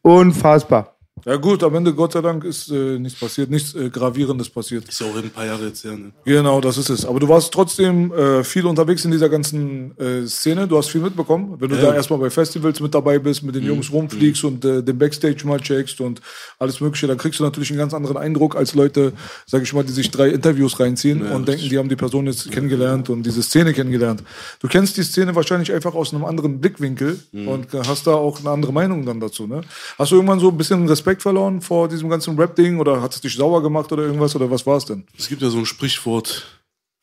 Unfassbar. 0.02 0.93
Ja 1.24 1.36
gut, 1.36 1.62
am 1.62 1.74
Ende, 1.76 1.94
Gott 1.94 2.12
sei 2.12 2.20
Dank, 2.20 2.44
ist 2.44 2.70
äh, 2.70 2.98
nichts 2.98 3.18
passiert, 3.18 3.48
nichts 3.48 3.72
äh, 3.74 3.88
Gravierendes 3.88 4.50
passiert. 4.50 4.86
ist 4.88 5.00
ja 5.00 5.06
auch 5.06 5.16
ein 5.16 5.30
paar 5.30 5.46
Jahre 5.46 5.68
jetzt 5.68 5.82
her, 5.84 5.92
ne? 5.92 6.10
Genau, 6.24 6.60
das 6.60 6.76
ist 6.76 6.90
es. 6.90 7.06
Aber 7.06 7.18
du 7.18 7.26
warst 7.28 7.50
trotzdem 7.54 8.12
äh, 8.12 8.44
viel 8.44 8.66
unterwegs 8.66 9.04
in 9.06 9.10
dieser 9.12 9.30
ganzen 9.30 9.96
äh, 9.96 10.26
Szene. 10.26 10.66
Du 10.68 10.76
hast 10.76 10.88
viel 10.90 11.00
mitbekommen. 11.00 11.54
Wenn 11.60 11.70
du 11.70 11.76
Ja. 11.76 11.82
da 11.82 11.94
erstmal 11.94 12.18
bei 12.18 12.28
Festivals 12.28 12.78
mit 12.80 12.94
dabei 12.94 13.18
bist, 13.20 13.42
mit 13.42 13.54
den 13.54 13.64
Jungs 13.64 13.90
rumfliegst 13.90 14.44
und 14.44 14.64
äh, 14.66 14.82
den 14.82 14.98
Backstage 14.98 15.46
mal 15.46 15.60
checkst 15.60 16.00
und 16.02 16.20
alles 16.58 16.80
Mögliche, 16.82 17.06
dann 17.06 17.16
kriegst 17.16 17.38
du 17.40 17.44
natürlich 17.44 17.70
einen 17.70 17.78
ganz 17.78 17.94
anderen 17.94 18.18
Eindruck 18.18 18.54
als 18.56 18.74
Leute, 18.74 19.12
sag 19.46 19.62
ich 19.62 19.72
mal, 19.72 19.84
die 19.84 19.92
sich 19.92 20.10
drei 20.10 20.28
Interviews 20.28 20.78
reinziehen 20.78 21.24
Ja, 21.24 21.36
und 21.36 21.48
denken, 21.48 21.70
die 21.70 21.78
haben 21.78 21.88
die 21.88 21.96
Person 21.96 22.26
jetzt 22.26 22.50
kennengelernt 22.50 23.08
und 23.08 23.22
diese 23.22 23.42
Szene 23.42 23.72
kennengelernt. 23.72 24.22
Du 24.60 24.68
kennst 24.68 24.96
die 24.98 25.02
Szene 25.04 25.34
wahrscheinlich 25.34 25.72
einfach 25.72 25.94
aus 25.94 26.12
einem 26.12 26.24
anderen 26.26 26.60
Blickwinkel 26.60 27.18
und 27.32 27.68
hast 27.86 28.06
da 28.08 28.14
auch 28.14 28.40
eine 28.40 28.50
andere 28.50 28.72
Meinung 28.74 29.06
dann 29.06 29.20
dazu. 29.20 29.46
Ne? 29.46 29.62
Hast 29.96 30.10
du 30.10 30.16
irgendwann 30.16 30.40
so 30.40 30.48
ein 30.50 30.58
bisschen 30.58 30.86
Respekt 30.86 31.03
verloren 31.20 31.60
vor 31.60 31.88
diesem 31.88 32.08
ganzen 32.08 32.38
Rap-Ding 32.38 32.78
oder 32.78 33.00
hat 33.00 33.14
es 33.14 33.20
dich 33.20 33.34
sauer 33.34 33.62
gemacht 33.62 33.90
oder 33.92 34.04
irgendwas 34.04 34.34
oder 34.36 34.50
was 34.50 34.66
war 34.66 34.76
es 34.76 34.84
denn? 34.84 35.04
Es 35.16 35.28
gibt 35.28 35.42
ja 35.42 35.50
so 35.50 35.58
ein 35.58 35.66
Sprichwort, 35.66 36.46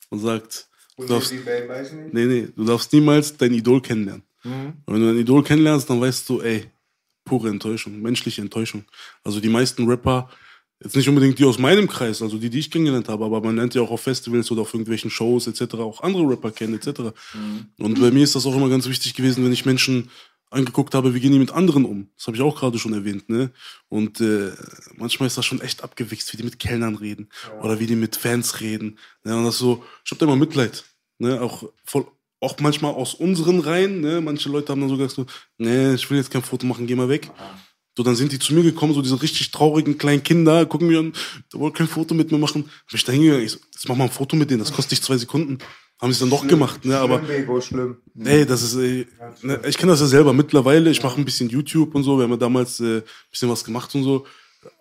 man 0.09 0.19
sagt, 0.19 0.67
du 0.97 1.05
darfst, 1.05 1.33
nee, 2.11 2.25
nee, 2.25 2.47
du 2.55 2.63
darfst 2.65 2.91
niemals 2.93 3.37
dein 3.37 3.53
Idol 3.53 3.81
kennenlernen. 3.81 4.23
Und 4.85 4.93
wenn 4.95 5.01
du 5.01 5.07
dein 5.07 5.19
Idol 5.19 5.43
kennenlernst, 5.43 5.89
dann 5.89 6.01
weißt 6.01 6.27
du, 6.29 6.41
ey, 6.41 6.65
pure 7.25 7.49
Enttäuschung, 7.49 8.01
menschliche 8.01 8.41
Enttäuschung. 8.41 8.83
Also 9.23 9.39
die 9.39 9.49
meisten 9.49 9.87
Rapper, 9.87 10.29
jetzt 10.83 10.95
nicht 10.95 11.07
unbedingt 11.07 11.37
die 11.37 11.45
aus 11.45 11.59
meinem 11.59 11.87
Kreis, 11.87 12.21
also 12.21 12.37
die, 12.37 12.49
die 12.49 12.59
ich 12.59 12.71
kennengelernt 12.71 13.07
habe, 13.07 13.23
aber 13.25 13.39
man 13.41 13.55
lernt 13.55 13.75
ja 13.75 13.81
auch 13.81 13.91
auf 13.91 14.01
Festivals 14.01 14.49
oder 14.51 14.61
auf 14.61 14.73
irgendwelchen 14.73 15.11
Shows 15.11 15.47
etc. 15.47 15.75
auch 15.75 16.01
andere 16.01 16.27
Rapper 16.27 16.51
kennen 16.51 16.73
etc. 16.73 17.13
Und 17.77 17.99
bei 17.99 18.11
mir 18.11 18.23
ist 18.23 18.35
das 18.35 18.45
auch 18.45 18.55
immer 18.55 18.69
ganz 18.69 18.87
wichtig 18.87 19.13
gewesen, 19.13 19.45
wenn 19.45 19.53
ich 19.53 19.65
Menschen 19.65 20.09
angeguckt 20.51 20.93
habe, 20.93 21.15
wie 21.15 21.19
gehen 21.19 21.31
die 21.31 21.39
mit 21.39 21.51
anderen 21.51 21.85
um. 21.85 22.09
Das 22.17 22.27
habe 22.27 22.37
ich 22.37 22.43
auch 22.43 22.59
gerade 22.59 22.77
schon 22.77 22.93
erwähnt, 22.93 23.29
ne? 23.29 23.51
Und 23.89 24.21
äh, 24.21 24.51
manchmal 24.95 25.27
ist 25.27 25.37
das 25.37 25.45
schon 25.45 25.61
echt 25.61 25.83
abgewichst, 25.83 26.31
wie 26.31 26.37
die 26.37 26.43
mit 26.43 26.59
Kellnern 26.59 26.95
reden 26.95 27.29
oder 27.61 27.79
wie 27.79 27.87
die 27.87 27.95
mit 27.95 28.15
Fans 28.17 28.59
reden. 28.59 28.99
Ne? 29.23 29.35
Und 29.35 29.45
das 29.45 29.57
so, 29.57 29.83
ich 30.03 30.11
habe 30.11 30.19
da 30.19 30.25
immer 30.25 30.35
Mitleid, 30.35 30.83
ne? 31.19 31.41
Auch 31.41 31.63
voll, 31.85 32.05
auch 32.41 32.59
manchmal 32.59 32.93
aus 32.93 33.13
unseren 33.13 33.59
Reihen, 33.61 34.01
ne? 34.01 34.19
Manche 34.19 34.49
Leute 34.49 34.71
haben 34.71 34.81
dann 34.81 34.89
so 34.89 34.97
gesagt 34.97 35.15
so, 35.15 35.25
nee, 35.57 35.93
ich 35.93 36.09
will 36.09 36.17
jetzt 36.17 36.31
kein 36.31 36.43
Foto 36.43 36.65
machen, 36.65 36.85
geh 36.85 36.95
mal 36.95 37.09
weg. 37.09 37.31
So, 37.97 38.03
dann 38.03 38.15
sind 38.15 38.31
die 38.31 38.39
zu 38.39 38.53
mir 38.53 38.63
gekommen, 38.63 38.93
so 38.93 39.01
diese 39.01 39.21
richtig 39.21 39.51
traurigen 39.51 39.97
kleinen 39.97 40.23
Kinder, 40.23 40.65
gucken 40.65 40.87
mir 40.87 40.99
an, 40.99 41.13
der 41.51 41.59
wollte 41.59 41.77
kein 41.77 41.87
Foto 41.87 42.13
mit 42.13 42.31
mir 42.31 42.37
machen. 42.37 42.69
Hab 42.87 42.93
ich 42.93 43.03
da 43.03 43.11
hingegangen, 43.11 43.45
ich 43.45 43.51
so, 43.51 43.59
jetzt 43.71 43.87
mach 43.87 43.95
mal 43.95 44.05
ein 44.05 44.09
Foto 44.09 44.35
mit 44.35 44.49
denen, 44.49 44.59
das 44.59 44.71
kostet 44.71 44.91
dich 44.91 45.01
zwei 45.01 45.17
Sekunden. 45.17 45.59
Haben 46.01 46.11
sie 46.13 46.19
dann 46.21 46.29
doch 46.31 46.47
gemacht, 46.47 46.83
ne? 46.83 46.97
Aber 46.97 47.19
Bego, 47.19 47.61
schlimm. 47.61 47.97
Nee, 48.15 48.43
das 48.45 48.63
ist, 48.63 48.75
äh, 48.75 49.05
ne, 49.43 49.59
ich 49.67 49.77
kenne 49.77 49.91
das 49.91 49.99
ja 50.01 50.07
selber 50.07 50.33
mittlerweile. 50.33 50.89
Ich 50.89 51.03
mache 51.03 51.21
ein 51.21 51.25
bisschen 51.25 51.47
YouTube 51.49 51.93
und 51.93 52.03
so. 52.03 52.17
Wir 52.17 52.23
haben 52.23 52.31
ja 52.31 52.37
damals 52.37 52.79
äh, 52.79 52.97
ein 52.97 53.03
bisschen 53.29 53.49
was 53.49 53.63
gemacht 53.63 53.93
und 53.93 54.03
so. 54.03 54.25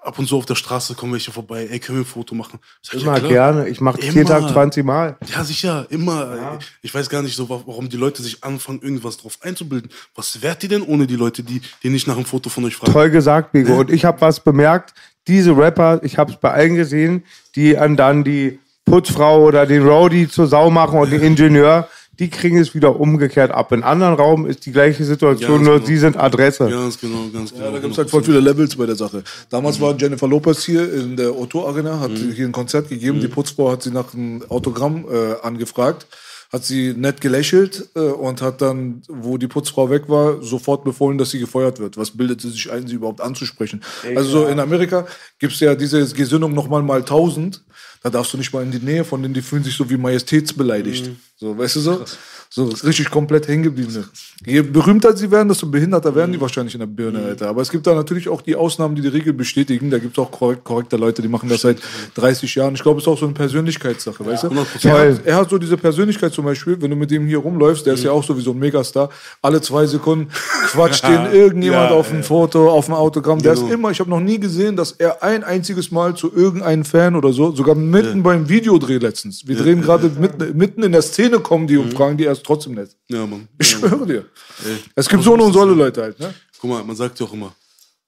Ab 0.02 0.18
und 0.18 0.26
zu 0.28 0.36
auf 0.36 0.44
der 0.44 0.54
Straße 0.56 0.94
kommen 0.94 1.12
welche 1.14 1.30
vorbei. 1.32 1.66
Ey, 1.70 1.78
können 1.78 1.98
wir 1.98 2.02
ein 2.02 2.06
Foto 2.06 2.34
machen? 2.34 2.58
Immer 2.92 3.18
klar. 3.18 3.28
gerne. 3.30 3.68
Ich 3.68 3.80
mache 3.80 4.00
jeden. 4.02 4.26
Tag 4.26 4.46
20 4.50 4.84
Mal. 4.84 5.16
Ja, 5.34 5.42
sicher, 5.42 5.86
immer. 5.90 6.58
Ich 6.82 6.94
weiß 6.94 7.08
gar 7.08 7.22
nicht 7.22 7.34
so, 7.34 7.48
wa- 7.48 7.62
warum 7.64 7.88
die 7.88 7.96
Leute 7.96 8.22
sich 8.22 8.42
anfangen, 8.44 8.80
irgendwas 8.82 9.16
drauf 9.16 9.38
einzubilden. 9.40 9.90
Was 10.14 10.42
wärt 10.42 10.62
ihr 10.64 10.68
denn 10.68 10.82
ohne 10.82 11.06
die 11.06 11.16
Leute, 11.16 11.42
die, 11.42 11.62
die 11.82 11.88
nicht 11.88 12.06
nach 12.06 12.16
einem 12.16 12.26
Foto 12.26 12.50
von 12.50 12.64
euch 12.66 12.76
fragen? 12.76 12.92
Toll 12.92 13.10
gesagt, 13.10 13.52
Bego. 13.52 13.78
Und 13.80 13.90
ich 13.90 14.04
habe 14.04 14.20
was 14.20 14.40
bemerkt. 14.40 14.92
Diese 15.28 15.56
Rapper, 15.56 16.00
ich 16.02 16.18
habe 16.18 16.32
es 16.32 16.38
bei 16.38 16.50
allen 16.50 16.76
gesehen, 16.76 17.24
die 17.56 17.78
an 17.78 17.96
dann 17.96 18.22
die 18.24 18.58
Putzfrau 18.90 19.44
oder 19.44 19.66
den 19.66 19.86
Rowdy 19.86 20.28
zur 20.28 20.48
Sau 20.48 20.68
machen 20.68 20.98
und 20.98 21.12
den 21.12 21.22
Ingenieur, 21.22 21.88
die 22.18 22.28
kriegen 22.28 22.58
es 22.58 22.74
wieder 22.74 22.98
umgekehrt 22.98 23.50
ab. 23.52 23.72
In 23.72 23.82
anderen 23.82 24.14
Raum 24.14 24.46
ist 24.46 24.66
die 24.66 24.72
gleiche 24.72 25.04
Situation, 25.04 25.58
Ganz 25.58 25.64
nur 25.64 25.74
genau. 25.76 25.86
sie 25.86 25.96
sind 25.96 26.16
Adresse. 26.16 26.68
Ganz 26.68 27.00
genau, 27.00 27.28
ganz 27.32 27.52
genau. 27.52 27.64
Ja, 27.64 27.70
da 27.70 27.78
gibt 27.78 27.92
es 27.92 27.98
halt 27.98 28.10
voll 28.10 28.24
viele 28.24 28.40
Levels 28.40 28.76
bei 28.76 28.86
der 28.86 28.96
Sache. 28.96 29.22
Damals 29.48 29.80
war 29.80 29.96
Jennifer 29.96 30.26
Lopez 30.26 30.64
hier 30.64 30.92
in 30.92 31.16
der 31.16 31.38
Otto 31.38 31.66
Arena, 31.66 32.00
hat 32.00 32.10
hier 32.10 32.44
ein 32.44 32.52
Konzert 32.52 32.88
gegeben. 32.88 33.20
Die 33.20 33.28
Putzfrau 33.28 33.70
hat 33.70 33.82
sie 33.82 33.90
nach 33.90 34.12
einem 34.12 34.42
Autogramm 34.48 35.06
äh, 35.10 35.46
angefragt, 35.46 36.06
hat 36.52 36.64
sie 36.64 36.92
nett 36.94 37.20
gelächelt 37.20 37.88
äh, 37.94 38.00
und 38.00 38.42
hat 38.42 38.60
dann, 38.60 39.02
wo 39.08 39.38
die 39.38 39.46
Putzfrau 39.46 39.88
weg 39.88 40.08
war, 40.08 40.42
sofort 40.42 40.84
befohlen, 40.84 41.16
dass 41.16 41.30
sie 41.30 41.38
gefeuert 41.38 41.78
wird. 41.78 41.96
Was 41.96 42.10
bildete 42.10 42.48
sich 42.48 42.70
ein, 42.70 42.86
sie 42.86 42.96
überhaupt 42.96 43.20
anzusprechen? 43.20 43.82
Also 44.16 44.30
so 44.30 44.46
in 44.46 44.58
Amerika 44.58 45.06
gibt 45.38 45.54
es 45.54 45.60
ja 45.60 45.74
diese 45.74 46.06
Gesinnung 46.12 46.52
nochmal 46.52 46.82
mal 46.82 47.04
tausend. 47.04 47.62
Da 48.02 48.10
darfst 48.10 48.32
du 48.32 48.38
nicht 48.38 48.52
mal 48.52 48.62
in 48.62 48.70
die 48.70 48.78
Nähe 48.78 49.04
von 49.04 49.22
denen, 49.22 49.34
die 49.34 49.42
fühlen 49.42 49.62
sich 49.62 49.74
so 49.74 49.90
wie 49.90 49.96
majestätsbeleidigt. 49.96 51.10
So, 51.40 51.56
weißt 51.56 51.76
du 51.76 51.80
so? 51.80 52.04
So 52.52 52.64
richtig 52.64 53.08
komplett 53.10 53.46
hängen 53.48 53.62
geblieben. 53.62 54.04
Je 54.44 54.60
berühmter 54.60 55.16
sie 55.16 55.30
werden, 55.30 55.48
desto 55.48 55.66
behinderter 55.68 56.14
werden 56.14 56.32
die 56.32 56.40
wahrscheinlich 56.40 56.74
in 56.74 56.80
der 56.80 56.86
Birne, 56.88 57.20
Alter. 57.20 57.48
Aber 57.48 57.62
es 57.62 57.70
gibt 57.70 57.86
da 57.86 57.94
natürlich 57.94 58.28
auch 58.28 58.42
die 58.42 58.56
Ausnahmen, 58.56 58.94
die 58.96 59.02
die 59.02 59.08
Regel 59.08 59.32
bestätigen. 59.32 59.88
Da 59.88 59.98
gibt 59.98 60.18
es 60.18 60.22
auch 60.22 60.30
korrekt, 60.32 60.64
korrekte 60.64 60.96
Leute, 60.96 61.22
die 61.22 61.28
machen 61.28 61.48
das 61.48 61.60
seit 61.62 61.78
30 62.16 62.52
Jahren. 62.56 62.74
Ich 62.74 62.82
glaube, 62.82 62.98
es 62.98 63.04
ist 63.04 63.08
auch 63.08 63.16
so 63.18 63.24
eine 63.26 63.34
Persönlichkeitssache, 63.34 64.26
weißt 64.26 64.42
du? 64.44 64.48
100%. 64.48 64.88
Er 64.88 64.98
hat, 65.14 65.20
er 65.26 65.36
hat 65.36 65.48
so 65.50 65.58
diese 65.58 65.76
Persönlichkeit 65.76 66.32
zum 66.34 66.44
Beispiel, 66.44 66.76
wenn 66.82 66.90
du 66.90 66.96
mit 66.96 67.10
dem 67.12 67.24
hier 67.26 67.38
rumläufst, 67.38 67.86
der 67.86 67.94
ist 67.94 68.02
ja 68.02 68.10
auch 68.10 68.24
sowieso 68.24 68.50
ein 68.50 68.58
Megastar. 68.58 69.08
Alle 69.40 69.60
zwei 69.62 69.86
Sekunden 69.86 70.28
quatscht 70.66 71.04
den 71.04 71.26
irgendjemand 71.32 71.90
Ja, 71.90 71.96
auf 71.96 72.12
ein 72.12 72.24
Foto, 72.24 72.68
auf 72.68 72.88
ein 72.88 72.94
Autogramm. 72.94 73.40
Der 73.40 73.52
ist 73.54 73.60
Genau. 73.60 73.72
immer, 73.74 73.90
ich 73.92 74.00
habe 74.00 74.10
noch 74.10 74.20
nie 74.20 74.40
gesehen, 74.40 74.74
dass 74.76 74.90
er 74.92 75.22
ein 75.22 75.44
einziges 75.44 75.92
Mal 75.92 76.16
zu 76.16 76.34
irgendeinem 76.34 76.84
Fan 76.84 77.14
oder 77.14 77.32
so, 77.32 77.54
sogar 77.54 77.76
mitten 77.76 78.24
beim 78.24 78.48
Videodreh 78.48 78.98
letztens. 78.98 79.46
Wir 79.46 79.56
drehen 79.56 79.80
gerade 79.82 80.10
mitten, 80.18 80.56
mitten 80.58 80.82
in 80.82 80.90
der 80.90 81.02
Szene 81.02 81.29
kommen 81.38 81.66
die 81.66 81.76
und 81.76 81.94
fragen 81.94 82.16
die 82.16 82.24
erst 82.24 82.44
trotzdem 82.44 82.74
nett. 82.74 82.96
Ja, 83.08 83.26
Mann. 83.26 83.48
Ich 83.58 83.68
schwöre 83.68 84.06
dir. 84.06 84.24
Ey. 84.64 84.76
Es 84.94 85.08
gibt 85.08 85.22
so 85.22 85.34
und 85.34 85.52
so 85.52 85.62
eine 85.62 85.72
Leute 85.72 86.02
halt, 86.02 86.18
ne? 86.18 86.34
Guck 86.60 86.70
mal, 86.70 86.82
man 86.84 86.96
sagt 86.96 87.20
ja 87.20 87.26
auch 87.26 87.32
immer, 87.32 87.54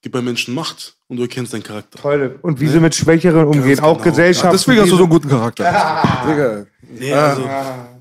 gib 0.01 0.11
bei 0.11 0.21
Menschen 0.21 0.53
Macht 0.53 0.95
und 1.07 1.17
du 1.17 1.23
erkennst 1.23 1.53
deinen 1.53 1.63
Charakter. 1.63 1.99
Toll. 1.99 2.37
Und 2.41 2.59
wie 2.59 2.67
sie 2.67 2.79
mit 2.79 2.93
Schwächeren 2.93 3.45
umgehen. 3.45 3.79
Auch 3.79 3.97
genau. 3.97 4.09
Gesellschaft. 4.09 4.53
Deswegen 4.53 4.81
hast 4.81 4.91
du 4.91 4.97
so 4.97 5.03
einen 5.03 5.11
guten 5.11 5.29
Charakter. 5.29 5.63
Digga. 6.27 6.65
Nee, 6.99 7.13
also 7.13 7.43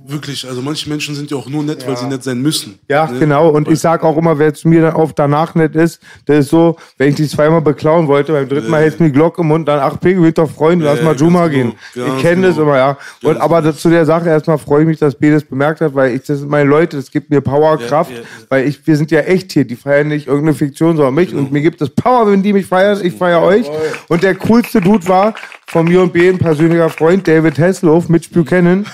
wirklich, 0.06 0.46
also 0.48 0.62
manche 0.62 0.88
Menschen 0.88 1.14
sind 1.14 1.30
ja 1.30 1.36
auch 1.36 1.48
nur 1.48 1.62
nett, 1.62 1.86
weil 1.86 1.96
sie 1.96 2.06
nett 2.06 2.22
sein 2.24 2.40
müssen. 2.40 2.78
Ja, 2.88 3.06
Ne? 3.06 3.18
genau. 3.20 3.48
Und 3.50 3.68
ich 3.68 3.78
sag 3.80 4.02
auch 4.04 4.16
immer, 4.16 4.38
wer 4.38 4.52
zu 4.54 4.68
mir 4.68 4.82
dann 4.82 4.94
auf 4.94 5.12
danach 5.14 5.54
nett 5.54 5.74
ist, 5.76 6.00
das 6.26 6.38
ist 6.38 6.50
so, 6.50 6.76
wenn 6.98 7.10
ich 7.10 7.14
die 7.16 7.28
zweimal 7.28 7.60
beklauen 7.60 8.08
wollte, 8.08 8.32
beim 8.32 8.48
dritten 8.48 8.70
Mal 8.70 8.82
hältst 8.82 8.98
du 8.98 9.04
mir 9.04 9.10
die 9.10 9.14
Glocke 9.14 9.42
im 9.42 9.48
Mund, 9.48 9.68
dann, 9.68 9.78
ach, 9.80 9.98
Pegel, 10.00 10.22
wird 10.22 10.38
doch 10.38 10.50
Freunde, 10.50 10.84
lass 10.84 10.98
Ja, 10.98 11.04
mal 11.04 11.16
Juma 11.16 11.46
genau. 11.48 11.70
gehen. 11.70 11.78
Ganz 11.94 12.16
ich 12.16 12.22
kenne 12.22 12.46
das 12.48 12.56
genau. 12.56 12.68
immer, 12.68 12.76
ja. 12.78 12.98
Und 13.22 13.36
aber 13.40 13.62
das, 13.62 13.78
zu 13.78 13.90
der 13.90 14.04
Sache 14.06 14.28
erstmal 14.28 14.58
freue 14.58 14.82
ich 14.82 14.86
mich, 14.88 14.98
dass 14.98 15.14
B 15.14 15.30
das 15.30 15.44
bemerkt 15.44 15.80
hat, 15.80 15.94
weil 15.94 16.14
ich, 16.16 16.22
das 16.24 16.38
sind 16.40 16.50
meine 16.50 16.68
Leute, 16.68 16.96
das 16.96 17.10
gibt 17.10 17.30
mir 17.30 17.40
Power, 17.40 17.78
Kraft, 17.78 18.10
ja, 18.10 18.18
ja. 18.18 18.22
weil 18.48 18.66
ich, 18.68 18.86
wir 18.86 18.96
sind 18.96 19.10
ja 19.10 19.20
echt 19.20 19.52
hier, 19.52 19.64
die 19.64 19.76
feiern 19.76 20.08
nicht 20.08 20.26
irgendeine 20.26 20.54
Fiktion, 20.54 20.96
sondern 20.96 21.14
mich 21.14 21.30
Genau. 21.30 21.42
und 21.42 21.52
mir 21.52 21.60
gibt 21.62 21.80
es 21.80 21.90
Power, 21.90 22.30
wenn 22.30 22.42
die 22.42 22.52
mich 22.52 22.66
feiern, 22.66 22.98
ich 23.02 23.14
feiere 23.14 23.42
euch. 23.42 23.66
Und 24.08 24.22
der 24.22 24.34
coolste 24.34 24.80
Dude 24.80 25.06
war, 25.08 25.34
von 25.72 25.86
mir 25.86 26.02
und 26.02 26.12
B 26.12 26.28
ein 26.28 26.36
persönlicher 26.36 26.90
Freund, 26.90 27.26
David 27.26 27.58
Hasselhoff, 27.58 28.10
Mitch 28.10 28.28
Buchanan. 28.30 28.84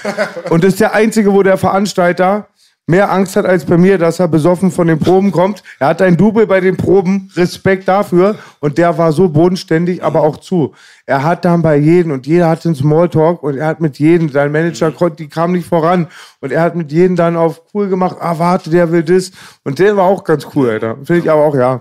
Und 0.48 0.62
das 0.62 0.74
ist 0.74 0.80
der 0.80 0.94
einzige, 0.94 1.32
wo 1.34 1.42
der 1.42 1.58
Veranstalter 1.58 2.46
mehr 2.86 3.10
Angst 3.10 3.34
hat 3.34 3.46
als 3.46 3.64
bei 3.64 3.76
mir, 3.76 3.98
dass 3.98 4.20
er 4.20 4.28
besoffen 4.28 4.70
von 4.70 4.86
den 4.86 5.00
Proben 5.00 5.32
kommt. 5.32 5.64
Er 5.80 5.88
hat 5.88 6.00
ein 6.00 6.16
Double 6.16 6.46
bei 6.46 6.60
den 6.60 6.76
Proben, 6.76 7.32
Respekt 7.34 7.88
dafür. 7.88 8.36
Und 8.60 8.78
der 8.78 8.96
war 8.96 9.10
so 9.10 9.28
bodenständig, 9.28 10.04
aber 10.04 10.22
auch 10.22 10.36
zu. 10.36 10.72
Er 11.04 11.24
hat 11.24 11.44
dann 11.44 11.62
bei 11.62 11.76
jedem 11.76 12.12
und 12.12 12.28
jeder 12.28 12.48
hat 12.48 12.64
einen 12.64 12.76
Smalltalk 12.76 13.42
und 13.42 13.56
er 13.56 13.66
hat 13.66 13.80
mit 13.80 13.98
jedem, 13.98 14.28
sein 14.28 14.52
Manager 14.52 14.92
die 15.10 15.28
kam 15.28 15.52
nicht 15.52 15.66
voran. 15.66 16.06
Und 16.40 16.52
er 16.52 16.62
hat 16.62 16.76
mit 16.76 16.92
jedem 16.92 17.16
dann 17.16 17.36
auf 17.36 17.60
cool 17.74 17.88
gemacht, 17.88 18.18
ah, 18.20 18.38
warte, 18.38 18.70
der 18.70 18.92
will 18.92 19.02
das. 19.02 19.32
Und 19.64 19.80
der 19.80 19.96
war 19.96 20.04
auch 20.04 20.22
ganz 20.22 20.46
cool, 20.54 20.70
Alter. 20.70 20.94
Finde 21.02 21.22
ich 21.22 21.30
aber 21.30 21.44
auch, 21.44 21.56
ja. 21.56 21.80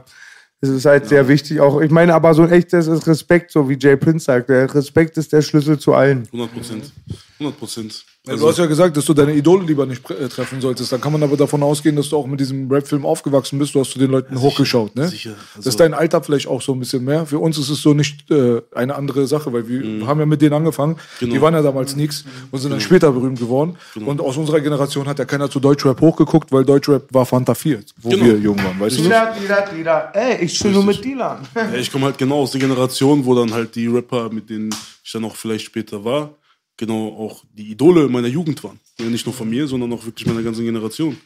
Es 0.60 0.70
ist 0.70 0.86
halt 0.86 1.08
sehr 1.08 1.28
wichtig 1.28 1.60
auch. 1.60 1.82
Ich 1.82 1.91
meine, 1.91 2.16
aber 2.16 2.34
so 2.34 2.41
ein 2.41 2.51
echtes 2.51 2.88
ist 2.88 3.05
Respekt, 3.05 3.51
so 3.51 3.70
wie 3.70 3.78
Jay 3.80 3.95
Prince 3.95 4.26
sagt. 4.26 4.49
Der 4.49 4.74
Respekt 4.74 5.16
ist 5.18 5.32
der 5.32 5.43
Schlüssel 5.43 5.78
zu 5.78 5.93
allen. 5.93 6.28
100 6.34 6.53
Prozent. 6.53 6.91
100 7.39 7.60
Prozent. 7.60 8.05
Ja, 8.28 8.36
du 8.36 8.47
hast 8.47 8.57
ja 8.57 8.65
gesagt, 8.65 8.95
dass 8.97 9.05
du 9.05 9.13
deine 9.13 9.34
Idole 9.34 9.65
lieber 9.65 9.86
nicht 9.86 10.09
äh, 10.11 10.28
treffen 10.28 10.61
solltest. 10.61 10.91
Dann 10.91 11.01
kann 11.01 11.11
man 11.13 11.23
aber 11.23 11.38
davon 11.38 11.63
ausgehen, 11.63 11.95
dass 11.95 12.09
du 12.09 12.17
auch 12.17 12.28
mit 12.28 12.39
diesem 12.39 12.69
Rap-Film 12.71 13.05
aufgewachsen 13.05 13.57
bist. 13.59 13.73
Du 13.75 13.80
hast 13.80 13.91
zu 13.91 13.99
den 13.99 14.11
Leuten 14.11 14.39
hochgeschaut, 14.39 14.95
ne? 14.95 15.07
sicher. 15.07 15.32
das 15.32 15.57
Also- 15.57 15.69
ist 15.69 15.80
dein 15.80 15.93
Alter 15.93 16.21
vielleicht 16.23 16.47
auch 16.47 16.61
so 16.61 16.73
ein 16.73 16.80
bisschen 16.80 17.03
mehr. 17.03 17.25
Für 17.25 17.39
uns 17.39 17.57
ist 17.57 17.69
es 17.69 17.82
so 17.82 17.93
nicht 17.93 18.30
äh, 18.32 18.61
eine 18.75 18.95
andere 18.95 19.28
Sache, 19.28 19.51
weil 19.53 19.67
wir 19.67 20.05
haben 20.07 20.19
ja 20.19 20.25
mit 20.25 20.41
denen 20.41 20.53
angefangen. 20.53 20.93
Mhm. 20.93 20.97
Genau. 21.19 21.34
Die 21.36 21.41
waren 21.41 21.53
ja 21.53 21.61
damals 21.61 21.95
nichts 21.95 22.25
und 22.51 22.59
sind 22.59 22.71
dann 22.71 22.82
später 22.82 23.11
berühmt 23.11 23.39
geworden. 23.39 23.78
Und 24.05 24.21
aus 24.21 24.38
unserer 24.38 24.59
Generation 24.61 25.07
hat 25.07 25.19
ja 25.19 25.25
keiner 25.25 25.49
zu 25.49 25.59
Deutschrap 25.59 25.99
hochgeguckt, 26.01 26.51
weil 26.51 26.65
Deutschrap 26.65 27.03
war 27.13 27.25
Fanta 27.25 27.53
4, 27.55 27.80
wo 28.01 28.09
Genau. 28.09 28.25
wir 28.25 28.38
jung 28.38 28.57
waren, 28.57 28.80
weißt 28.80 28.97
du? 28.99 29.03
Dila, 29.03 29.34
Dila, 29.34 29.61
Dila. 29.61 30.11
Ey, 30.13 30.43
ich 30.45 30.53
chill 30.57 30.71
nur 30.71 30.84
mit 30.84 31.03
Dealern. 31.03 31.39
Ja, 31.55 31.73
ich 31.75 31.91
komme 31.91 32.05
halt 32.05 32.17
genau 32.17 32.41
aus 32.41 32.51
der 32.51 32.61
Generation, 32.61 33.25
wo 33.25 33.36
dann 33.36 33.53
halt 33.53 33.75
die 33.75 33.88
Rapper, 33.88 34.30
mit 34.32 34.49
denen 34.49 34.69
ich 35.03 35.11
dann 35.11 35.23
auch 35.25 35.36
vielleicht 35.36 35.65
später 35.65 36.03
war, 36.03 36.32
genau 36.78 37.07
auch 37.09 37.43
die 37.53 37.71
Idole 37.71 38.07
meiner 38.07 38.28
Jugend 38.28 38.63
waren. 38.63 38.80
Ja, 38.99 39.05
nicht 39.05 39.25
nur 39.25 39.36
von 39.36 39.49
mir, 39.49 39.67
sondern 39.67 39.91
auch 39.93 40.05
wirklich 40.05 40.28
meiner 40.28 40.43
ganzen 40.43 40.63
Generation. 40.63 41.17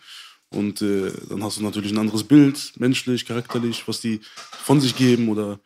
Und 0.50 0.82
äh, 0.82 1.12
dann 1.30 1.44
hast 1.44 1.58
du 1.58 1.64
natürlich 1.64 1.92
ein 1.92 1.98
anderes 1.98 2.24
Bild, 2.24 2.74
menschlich, 2.78 3.26
charakterlich, 3.26 3.88
was 3.88 4.02
die 4.02 4.20
von 4.64 4.82
sich 4.82 4.96
geben 4.96 5.30
oder 5.30 5.60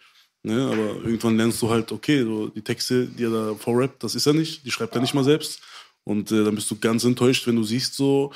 ne, 0.43 0.63
aber 0.67 1.03
irgendwann 1.03 1.38
lernst 1.38 1.61
du 1.61 1.69
halt, 1.69 1.91
okay, 1.91 2.23
so 2.23 2.49
die 2.49 2.61
Texte, 2.61 3.07
die 3.07 3.23
er 3.23 3.31
da 3.31 3.55
vorrappt, 3.55 4.03
das 4.03 4.15
ist 4.15 4.27
er 4.27 4.33
nicht, 4.33 4.65
die 4.65 4.71
schreibt 4.71 4.95
er 4.95 5.01
nicht 5.01 5.13
mal 5.13 5.23
selbst. 5.23 5.61
Und 6.03 6.31
äh, 6.31 6.43
dann 6.43 6.53
bist 6.53 6.69
du 6.69 6.77
ganz 6.79 7.03
enttäuscht, 7.03 7.47
wenn 7.47 7.55
du 7.55 7.63
siehst, 7.63 7.95
so, 7.95 8.31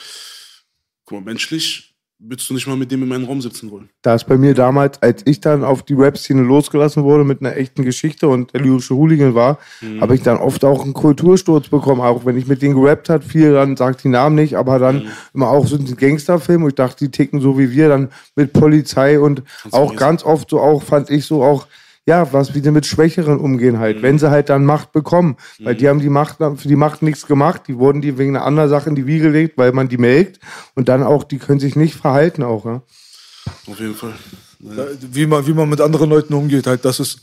guck 1.05 1.19
mal, 1.19 1.25
menschlich 1.25 1.88
würdest 2.21 2.49
du 2.49 2.53
nicht 2.53 2.67
mal 2.67 2.75
mit 2.75 2.91
dem 2.91 3.01
in 3.01 3.07
meinem 3.07 3.23
Raum 3.23 3.41
sitzen 3.41 3.71
wollen. 3.71 3.89
Da 4.01 4.13
ist 4.13 4.25
bei 4.25 4.37
mir 4.37 4.53
damals, 4.53 5.01
als 5.01 5.21
ich 5.25 5.39
dann 5.39 5.63
auf 5.63 5.83
die 5.83 5.93
Rap-Szene 5.93 6.41
losgelassen 6.41 7.03
wurde 7.03 7.23
mit 7.23 7.39
einer 7.39 7.55
echten 7.55 7.83
Geschichte 7.83 8.27
und 8.27 8.53
der 8.53 8.59
lyrische 8.59 8.93
Hooligan 8.93 9.35
war, 9.35 9.57
habe 10.01 10.15
ich 10.15 10.21
dann 10.21 10.37
oft 10.37 10.65
auch 10.65 10.83
einen 10.83 10.93
Kultursturz 10.93 11.69
bekommen. 11.69 12.01
Auch 12.01 12.25
wenn 12.25 12.37
ich 12.37 12.45
mit 12.45 12.61
denen 12.61 12.75
gerappt 12.75 13.07
hat, 13.07 13.23
viel 13.23 13.53
dann 13.53 13.77
sagt 13.77 14.03
die 14.03 14.09
Namen 14.09 14.35
nicht, 14.35 14.57
aber 14.57 14.79
dann 14.79 15.07
immer 15.33 15.49
auch 15.49 15.65
so 15.65 15.77
ein 15.77 15.95
Gangsterfilm. 15.95 16.63
Und 16.63 16.69
ich 16.69 16.75
dachte, 16.75 17.05
die 17.05 17.11
ticken 17.11 17.39
so 17.39 17.57
wie 17.57 17.71
wir, 17.71 17.87
dann 17.87 18.09
mit 18.35 18.51
Polizei 18.51 19.19
und 19.19 19.43
auch 19.71 19.87
vergessen. 19.87 19.97
ganz 19.97 20.23
oft 20.23 20.49
so 20.49 20.59
auch, 20.59 20.83
fand 20.83 21.09
ich 21.09 21.25
so 21.25 21.41
auch, 21.41 21.67
ja, 22.09 22.33
was 22.33 22.55
wie 22.55 22.59
sie 22.59 22.71
mit 22.71 22.87
Schwächeren 22.87 23.37
umgehen 23.39 23.77
halt, 23.77 24.01
wenn 24.01 24.17
sie 24.17 24.31
halt 24.31 24.49
dann 24.49 24.65
Macht 24.65 24.91
bekommen. 24.91 25.37
Weil 25.59 25.75
die 25.75 25.87
haben 25.87 25.99
die 25.99 26.09
Macht, 26.09 26.37
für 26.37 26.67
die 26.67 26.75
Macht 26.75 27.03
nichts 27.03 27.27
gemacht, 27.27 27.63
die 27.67 27.77
wurden 27.77 28.01
die 28.01 28.17
wegen 28.17 28.35
einer 28.35 28.45
anderen 28.45 28.67
Sache 28.67 28.89
in 28.89 28.95
die 28.95 29.05
Wiege 29.05 29.25
gelegt, 29.25 29.59
weil 29.59 29.71
man 29.73 29.89
die 29.89 29.99
melkt 29.99 30.39
und 30.73 30.89
dann 30.89 31.03
auch, 31.03 31.23
die 31.23 31.37
können 31.37 31.59
sich 31.59 31.75
nicht 31.75 31.95
verhalten 31.95 32.41
auch, 32.41 32.65
ja. 32.65 32.81
Auf 33.67 33.79
jeden 33.79 33.93
Fall. 33.93 34.13
Wie 34.59 35.25
man, 35.25 35.47
wie 35.47 35.53
man 35.53 35.69
mit 35.69 35.79
anderen 35.79 36.09
Leuten 36.09 36.33
umgeht, 36.33 36.67
halt, 36.67 36.83
das 36.83 36.99
ist, 36.99 37.21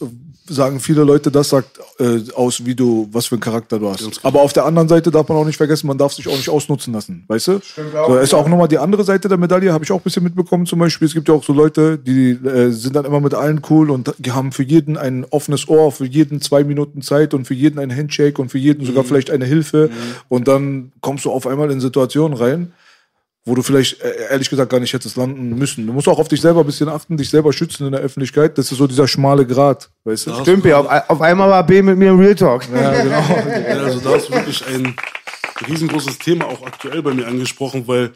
sagen 0.49 0.81
viele 0.81 1.05
Leute, 1.05 1.31
das 1.31 1.51
sagt 1.51 1.79
äh, 1.99 2.21
aus, 2.35 2.65
wie 2.65 2.75
du, 2.75 3.09
was 3.13 3.27
für 3.27 3.35
einen 3.35 3.43
Charakter 3.43 3.79
du 3.79 3.91
hast. 3.91 4.25
Aber 4.25 4.41
auf 4.41 4.55
der 4.55 4.65
anderen 4.65 4.89
Seite 4.89 5.11
darf 5.11 5.29
man 5.29 5.37
auch 5.37 5.45
nicht 5.45 5.57
vergessen, 5.57 5.87
man 5.87 5.99
darf 5.99 6.15
sich 6.15 6.27
auch 6.29 6.37
nicht 6.37 6.49
ausnutzen 6.49 6.95
lassen, 6.95 7.25
weißt 7.29 7.49
du? 7.49 7.53
auch, 7.95 8.09
so, 8.09 8.17
ist 8.17 8.35
auch 8.35 8.49
nochmal 8.49 8.69
die 8.69 8.79
andere 8.79 9.05
Seite 9.05 9.29
der 9.29 9.37
Medaille, 9.37 9.73
habe 9.73 9.85
ich 9.85 9.93
auch 9.93 10.01
ein 10.01 10.03
bisschen 10.03 10.25
mitbekommen 10.25 10.65
zum 10.65 10.79
Beispiel. 10.79 11.07
Es 11.07 11.15
gibt 11.15 11.29
ja 11.29 11.35
auch 11.35 11.45
so 11.45 11.53
Leute, 11.53 11.99
die 11.99 12.31
äh, 12.31 12.71
sind 12.71 12.97
dann 12.97 13.05
immer 13.05 13.21
mit 13.21 13.35
allen 13.35 13.61
cool 13.69 13.91
und 13.91 14.15
die 14.19 14.33
haben 14.33 14.53
für 14.53 14.63
jeden 14.63 14.97
ein 14.97 15.27
offenes 15.29 15.69
Ohr, 15.69 15.93
für 15.93 16.07
jeden 16.07 16.41
zwei 16.41 16.65
Minuten 16.65 17.03
Zeit 17.03 17.35
und 17.35 17.47
für 17.47 17.55
jeden 17.55 17.79
ein 17.79 17.95
Handshake 17.95 18.41
und 18.41 18.49
für 18.49 18.59
jeden 18.59 18.87
sogar 18.87 19.05
vielleicht 19.05 19.31
eine 19.31 19.45
Hilfe. 19.45 19.91
Und 20.29 20.49
dann 20.49 20.93
kommst 21.01 21.25
du 21.27 21.33
auf 21.33 21.47
einmal 21.47 21.71
in 21.71 21.81
Situationen 21.81 22.37
rein, 22.37 22.73
wo 23.47 23.55
du 23.55 23.63
vielleicht 23.63 24.03
äh, 24.03 24.29
ehrlich 24.31 24.51
gesagt 24.51 24.71
gar 24.71 24.81
nicht 24.81 24.93
hättest 24.93 25.17
landen 25.17 25.57
müssen. 25.57 25.87
Du 25.87 25.93
musst 25.93 26.09
auch 26.09 26.19
auf 26.19 26.27
dich 26.27 26.41
selber 26.41 26.61
ein 26.61 26.67
bisschen 26.67 26.89
achten, 26.89 27.17
dich 27.17 27.31
selber 27.31 27.53
schützen 27.53 27.87
in 27.87 27.93
der 27.93 28.01
Öffentlichkeit. 28.01 28.59
Das 28.59 28.73
ist 28.73 28.79
so 28.79 28.89
dieser 28.89 29.07
schmale 29.07 29.47
Grat, 29.47 29.89
weißt 30.05 30.27
du? 30.27 30.35
Stimmt, 30.43 30.65
ja. 30.65 30.81
Auf, 30.81 31.11
auf 31.11 31.21
einmal 31.21 31.49
war 31.49 31.65
B 31.65 31.81
mit 31.81 31.97
mir 31.97 32.11
im 32.11 32.19
Real 32.19 32.35
Talk. 32.35 32.65
Ja, 32.75 33.03
genau. 33.03 33.17
Ja, 33.47 33.83
also 33.85 34.01
da 34.01 34.17
ist 34.17 34.31
wirklich 34.31 34.67
ein 34.67 34.97
riesengroßes 35.69 36.19
Thema 36.19 36.47
auch 36.47 36.67
aktuell 36.67 37.03
bei 37.03 37.15
mir 37.15 37.27
angesprochen, 37.27 37.87
weil 37.87 38.13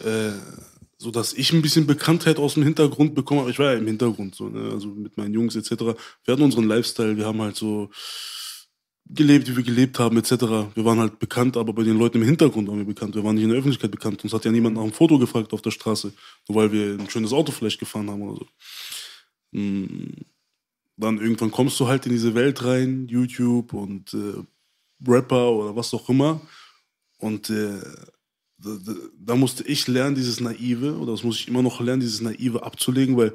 äh, 0.00 0.32
so 0.96 1.10
dass 1.10 1.34
ich 1.34 1.52
ein 1.52 1.62
bisschen 1.62 1.86
Bekanntheit 1.86 2.38
aus 2.38 2.54
dem 2.54 2.62
Hintergrund 2.62 3.14
bekomme, 3.14 3.42
aber 3.42 3.50
ich 3.50 3.58
war 3.58 3.72
ja 3.72 3.78
im 3.78 3.86
Hintergrund 3.86 4.34
so, 4.34 4.48
ne? 4.48 4.70
also 4.72 4.88
mit 4.88 5.16
meinen 5.16 5.34
Jungs 5.34 5.56
etc. 5.56 5.70
Wir 6.24 6.32
hatten 6.32 6.42
unseren 6.42 6.64
Lifestyle, 6.68 7.16
wir 7.16 7.26
haben 7.26 7.42
halt 7.42 7.56
so 7.56 7.90
gelebt, 9.06 9.48
wie 9.48 9.56
wir 9.56 9.62
gelebt 9.64 9.98
haben 9.98 10.16
etc. 10.16 10.30
Wir 10.74 10.84
waren 10.84 10.98
halt 10.98 11.18
bekannt, 11.18 11.56
aber 11.56 11.72
bei 11.72 11.82
den 11.82 11.98
Leuten 11.98 12.18
im 12.18 12.24
Hintergrund 12.24 12.68
waren 12.68 12.78
wir 12.78 12.84
bekannt. 12.86 13.14
Wir 13.14 13.24
waren 13.24 13.34
nicht 13.34 13.44
in 13.44 13.50
der 13.50 13.58
Öffentlichkeit 13.58 13.90
bekannt. 13.90 14.22
Uns 14.24 14.32
hat 14.32 14.44
ja 14.44 14.52
niemand 14.52 14.76
nach 14.76 14.82
einem 14.82 14.92
Foto 14.92 15.18
gefragt 15.18 15.52
auf 15.52 15.62
der 15.62 15.70
Straße, 15.70 16.12
nur 16.48 16.56
weil 16.56 16.72
wir 16.72 16.98
ein 16.98 17.10
schönes 17.10 17.32
Auto 17.32 17.52
vielleicht 17.52 17.78
gefahren 17.80 18.10
haben 18.10 18.22
oder 18.22 18.40
so. 18.40 19.58
Mm, 19.58 20.24
Dann 20.96 21.18
irgendwann 21.18 21.50
kommst 21.50 21.78
du 21.80 21.88
halt 21.88 22.06
in 22.06 22.12
diese 22.12 22.34
Welt 22.34 22.64
rein, 22.64 23.08
YouTube 23.08 23.72
und 23.74 24.14
äh, 24.14 24.42
Rapper 25.06 25.50
oder 25.52 25.76
was 25.76 25.92
auch 25.94 26.08
immer. 26.08 26.40
Und 27.18 27.50
äh, 27.50 27.80
da, 28.58 28.70
da, 28.84 28.92
da 29.18 29.34
musste 29.36 29.64
ich 29.64 29.88
lernen, 29.88 30.14
dieses 30.14 30.40
Naive, 30.40 30.96
oder 30.96 31.12
das 31.12 31.24
muss 31.24 31.38
ich 31.38 31.48
immer 31.48 31.62
noch 31.62 31.80
lernen, 31.80 32.00
dieses 32.00 32.20
Naive 32.20 32.62
abzulegen, 32.62 33.16
weil 33.16 33.32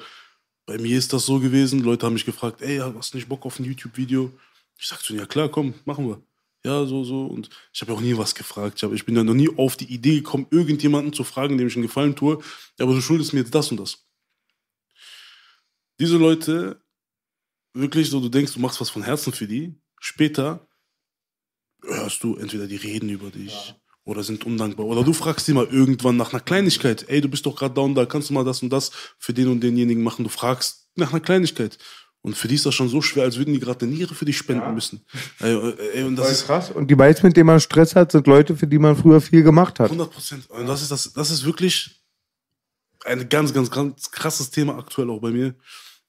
bei 0.66 0.78
mir 0.78 0.98
ist 0.98 1.14
das 1.14 1.26
so 1.26 1.40
gewesen. 1.40 1.82
Leute 1.82 2.06
haben 2.06 2.14
mich 2.14 2.26
gefragt, 2.26 2.62
ey, 2.62 2.78
hast 2.80 3.14
du 3.14 3.18
nicht 3.18 3.30
Bock 3.30 3.46
auf 3.46 3.60
ein 3.60 3.66
YouTube-Video? 3.66 4.32
Ich 4.78 4.88
sag 4.88 5.02
zu 5.02 5.14
ihnen, 5.14 5.22
ja 5.22 5.26
klar, 5.26 5.50
komm, 5.50 5.74
machen 5.86 6.08
wir. 6.08 6.22
Ja, 6.64 6.86
so, 6.86 7.04
so. 7.04 7.26
Und 7.26 7.50
ich 7.74 7.82
habe 7.82 7.94
auch 7.94 8.02
nie 8.02 8.18
was 8.18 8.36
gefragt. 8.36 8.76
Ich, 8.78 8.84
hab, 8.84 8.92
ich 8.92 9.06
bin 9.06 9.16
ja 9.16 9.24
noch 9.24 9.34
nie 9.34 9.50
auf 9.58 9.78
die 9.78 9.92
Idee 9.92 10.18
gekommen, 10.18 10.48
irgendjemanden 10.52 11.14
zu 11.14 11.24
fragen, 11.24 11.58
dem 11.58 11.68
ich 11.68 11.76
einen 11.76 11.84
Gefallen 11.84 12.16
tue. 12.16 12.40
Ja, 12.78 12.86
aber 12.86 12.94
du 12.94 13.02
schuldest 13.02 13.34
mir 13.34 13.40
jetzt 13.40 13.56
das 13.56 13.72
und 13.72 13.78
das. 13.80 14.06
Diese 16.00 16.18
Leute, 16.18 16.82
wirklich 17.74 18.10
so, 18.10 18.20
du 18.20 18.30
denkst, 18.30 18.54
du 18.54 18.60
machst 18.60 18.82
was 18.82 18.90
von 18.90 19.04
Herzen 19.04 19.34
für 19.34 19.48
die. 19.48 19.76
Später 20.00 20.68
hörst 21.84 22.24
du 22.24 22.36
entweder 22.36 22.68
die 22.68 22.76
reden 22.76 23.10
über 23.10 23.30
dich 23.32 23.76
oder 24.04 24.24
sind 24.24 24.46
undankbar. 24.46 24.86
Oder 24.86 25.04
du 25.04 25.14
fragst 25.14 25.48
die 25.48 25.54
mal 25.54 25.66
irgendwann 25.66 26.18
nach 26.18 26.34
einer 26.34 26.42
Kleinigkeit. 26.42 27.06
Ey, 27.10 27.22
du 27.22 27.30
bist 27.30 27.46
doch 27.46 27.56
gerade 27.56 27.74
da 27.74 27.82
und 27.82 27.96
da, 27.96 28.06
kannst 28.06 28.30
du 28.30 28.34
mal 28.34 28.46
das 28.46 28.64
und 28.64 28.70
das 28.70 28.92
für 29.18 29.34
den 29.34 29.48
und 29.48 29.62
denjenigen 29.62 30.04
machen? 30.04 30.24
Du 30.24 30.30
fragst 30.30 30.90
nach 30.96 31.12
einer 31.12 31.20
Kleinigkeit. 31.20 31.78
Und 32.28 32.36
für 32.36 32.50
die 32.50 32.56
ist 32.56 32.66
das 32.66 32.76
schon 32.76 32.90
so 32.90 33.02
schwer, 33.02 33.24
als 33.24 33.38
würden 33.38 33.54
die 33.54 33.60
gerade 33.62 33.86
eine 33.86 33.96
Niere 33.96 34.14
für 34.14 34.26
dich 34.26 34.38
spenden 34.38 34.74
müssen. 34.74 35.00
Ey, 35.40 35.74
ey, 35.94 36.04
und 36.04 36.18
das 36.18 36.26
Das 36.26 36.36
ist 36.36 36.42
ist 36.42 36.48
krass. 36.48 36.72
Und 36.72 36.92
die 36.92 36.96
meisten, 36.98 37.26
mit 37.26 37.38
denen 37.38 37.48
man 37.48 37.62
Stress 37.62 37.96
hat, 37.96 38.12
sind 38.12 38.28
Leute, 38.28 38.58
für 38.58 38.68
die 38.68 38.78
man 38.78 38.98
früher 38.98 39.22
viel 39.22 39.44
gemacht 39.44 39.80
hat. 39.80 39.86
100 39.86 40.12
Prozent. 40.12 40.50
Und 40.50 40.68
das 40.68 40.82
ist, 40.82 40.92
das, 40.92 41.14
das 41.14 41.32
ist 41.32 41.46
wirklich 41.46 42.02
ein 43.06 43.30
ganz, 43.30 43.54
ganz, 43.54 43.72
ganz 43.72 44.12
krasses 44.12 44.50
Thema 44.50 44.78
aktuell 44.78 45.10
auch 45.10 45.22
bei 45.22 45.32
mir. 45.32 45.56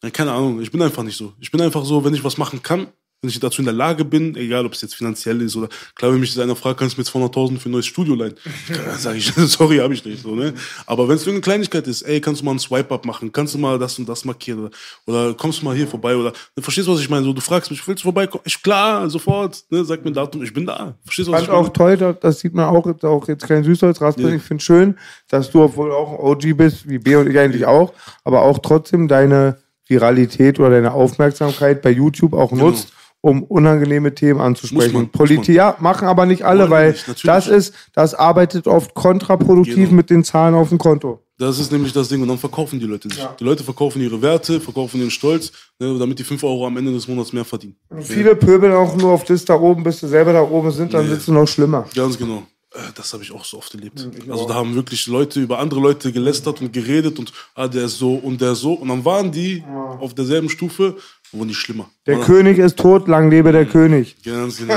Ja, 0.03 0.11
keine 0.11 0.33
Ahnung, 0.33 0.61
ich 0.61 0.73
bin 0.73 0.83
einfach 0.83 1.05
nicht 1.05 1.17
so. 1.17 1.35
Ich 1.39 1.53
bin 1.53 1.61
einfach 1.61 1.85
so, 1.85 2.05
wenn 2.05 2.15
ich 2.15 2.25
was 2.25 2.37
machen 2.37 2.65
kann, 2.65 2.89
wenn 3.21 3.31
ich 3.31 3.41
dazu 3.41 3.63
in 3.63 3.65
der 3.65 3.75
Lage 3.75 4.05
bin, 4.05 4.37
egal 4.37 4.65
ob 4.65 4.75
es 4.75 4.81
jetzt 4.81 4.95
finanziell 4.95 5.43
ist 5.43 5.57
oder 5.57 5.69
klar, 5.97 6.13
wenn 6.13 6.21
mich 6.21 6.31
jetzt 6.31 6.41
einer 6.41 6.55
fragt, 6.55 6.79
kannst 6.79 6.97
du 6.97 7.01
mir 7.01 7.05
jetzt 7.27 7.35
200.000 7.37 7.59
für 7.59 7.69
ein 7.69 7.73
neues 7.73 7.87
Studio 7.87 8.15
leihen? 8.15 8.35
Dann 8.69 8.97
sage 8.97 9.19
ich, 9.19 9.33
sorry, 9.37 9.79
habe 9.79 9.93
ich 9.93 10.05
nicht. 10.05 10.23
So, 10.23 10.37
ne? 10.37 10.55
Aber 10.87 11.09
wenn 11.09 11.17
es 11.17 11.23
irgendeine 11.23 11.41
Kleinigkeit 11.41 11.89
ist, 11.89 12.03
ey, 12.03 12.21
kannst 12.21 12.41
du 12.41 12.45
mal 12.45 12.53
einen 12.53 12.61
Swipe-Up 12.61 13.05
machen, 13.05 13.33
kannst 13.33 13.55
du 13.55 13.59
mal 13.59 13.77
das 13.77 13.99
und 13.99 14.09
das 14.09 14.25
markieren 14.25 14.61
oder, 14.61 14.71
oder 15.07 15.35
kommst 15.35 15.61
du 15.61 15.65
mal 15.65 15.75
hier 15.75 15.89
vorbei 15.89 16.15
oder 16.15 16.33
dann 16.55 16.63
verstehst 16.63 16.87
du, 16.87 16.93
was 16.93 17.01
ich 17.01 17.11
meine? 17.11 17.25
So, 17.25 17.33
du 17.33 17.41
fragst 17.41 17.73
mich, 17.73 17.87
willst 17.89 18.03
du 18.03 18.05
vorbeikommen? 18.05 18.43
Ich, 18.47 18.63
klar, 18.63 19.11
sofort, 19.11 19.65
ne? 19.71 19.85
sag 19.85 20.05
mir 20.05 20.13
ein 20.13 20.15
Datum, 20.15 20.45
ich 20.45 20.55
bin 20.55 20.65
da. 20.65 20.95
Verstehst 21.05 21.27
du, 21.27 21.33
was 21.33 21.43
ich 21.43 21.49
meine? 21.49 21.59
auch 21.59 21.69
toll, 21.71 21.97
da- 21.97 22.13
das 22.13 22.39
sieht 22.39 22.55
man 22.55 22.67
auch, 22.67 22.87
auch 23.03 23.27
jetzt 23.27 23.49
kein 23.49 23.65
Süßholzraspel. 23.65 24.29
Ja. 24.29 24.35
Ich 24.37 24.43
finde 24.43 24.63
schön, 24.63 24.97
dass 25.29 25.51
du, 25.51 25.63
obwohl 25.65 25.91
auch 25.91 26.13
ein 26.13 26.21
OG 26.25 26.57
bist, 26.57 26.89
wie 26.89 26.99
B 26.99 27.17
und 27.17 27.29
ich 27.29 27.37
eigentlich 27.37 27.67
auch, 27.67 27.93
aber 28.23 28.43
auch 28.43 28.61
trotzdem 28.61 29.09
deine 29.09 29.59
Viralität 29.89 30.61
oder 30.61 30.71
deine 30.71 30.93
Aufmerksamkeit 30.93 31.83
bei 31.83 31.91
YouTube 31.91 32.35
auch 32.35 32.53
nutzt, 32.53 32.93
um 33.21 33.43
unangenehme 33.43 34.15
Themen 34.15 34.41
anzusprechen. 34.41 34.93
Man, 34.95 35.09
Politik, 35.11 35.55
ja, 35.55 35.77
machen 35.81 36.07
aber 36.07 36.25
nicht 36.27 36.45
alle, 36.45 36.61
Wollen 36.63 36.71
weil 36.71 36.91
nicht, 36.93 37.27
das 37.27 37.49
ist, 37.49 37.75
das 37.95 38.15
arbeitet 38.15 38.67
oft 38.67 38.95
kontraproduktiv 38.95 39.75
Genau. 39.77 39.93
mit 39.93 40.11
den 40.11 40.25
Zahlen 40.25 40.55
auf 40.55 40.69
dem 40.69 40.79
Konto. 40.79 41.21
Das 41.39 41.59
ist 41.61 41.71
nämlich 41.71 41.93
das 41.93 42.09
Ding. 42.09 42.21
Und 42.23 42.29
dann 42.29 42.39
verkaufen 42.39 42.81
die 42.81 42.87
Leute 42.87 43.09
sich. 43.09 43.25
Die 43.39 43.45
Leute 43.45 43.63
verkaufen 43.63 44.03
ihre 44.03 44.21
Werte, 44.21 44.61
verkaufen 44.61 44.99
ihren 45.01 45.11
Stolz, 45.11 45.53
ne, 45.79 45.97
damit 45.99 46.19
die 46.19 46.25
5 46.25 46.43
Euro 46.43 46.67
am 46.67 46.77
Ende 46.77 46.93
des 46.93 47.07
Monats 47.07 47.33
mehr 47.33 47.45
verdienen. 47.45 47.77
Und 47.91 48.03
viele 48.03 48.35
pöbeln 48.35 48.73
auch 48.73 48.97
nur 48.97 49.13
auf 49.13 49.25
das 49.25 49.45
da 49.45 49.55
oben, 49.55 49.85
bis 49.85 50.01
sie 50.01 50.09
selber 50.09 50.33
da 50.33 50.43
oben 50.43 50.71
sind, 50.73 50.95
dann 50.95 51.07
Nee. 51.07 51.15
sitzt 51.15 51.29
du 51.29 51.33
noch 51.33 51.47
schlimmer. 51.47 51.87
Ganz 51.95 52.19
genau. 52.19 52.43
Äh, 52.75 52.79
Das 52.97 53.13
habe 53.13 53.23
ich 53.23 53.31
auch 53.33 53.45
so 53.45 53.59
oft 53.59 53.73
erlebt. 53.75 54.07
Also 54.29 54.47
da 54.49 54.55
haben 54.55 54.75
wirklich 54.75 55.07
Leute 55.07 55.41
über 55.41 55.59
andere 55.61 55.79
Leute 55.81 56.11
gelästert 56.13 56.61
und 56.61 56.73
geredet 56.73 57.19
und 57.21 57.33
ah, 57.55 57.69
der 57.69 57.85
ist 57.85 57.99
so 57.99 58.15
und 58.15 58.41
der 58.41 58.53
ist 58.53 58.61
so. 58.61 58.73
Und 58.75 58.89
dann 58.89 59.05
waren 59.05 59.31
die 59.31 59.63
auf 60.01 60.15
derselben 60.15 60.49
Stufe, 60.51 60.97
wurden 61.33 61.49
die 61.49 61.55
schlimmer. 61.55 61.91
Der 62.07 62.17
Oder? 62.19 62.27
König 62.27 62.59
ist 62.59 62.79
tot, 62.79 63.07
lang 63.09 63.31
lebe 63.31 63.53
der 63.53 63.67
König. 63.67 64.17
Ganz 64.25 64.57
genau, 64.59 64.75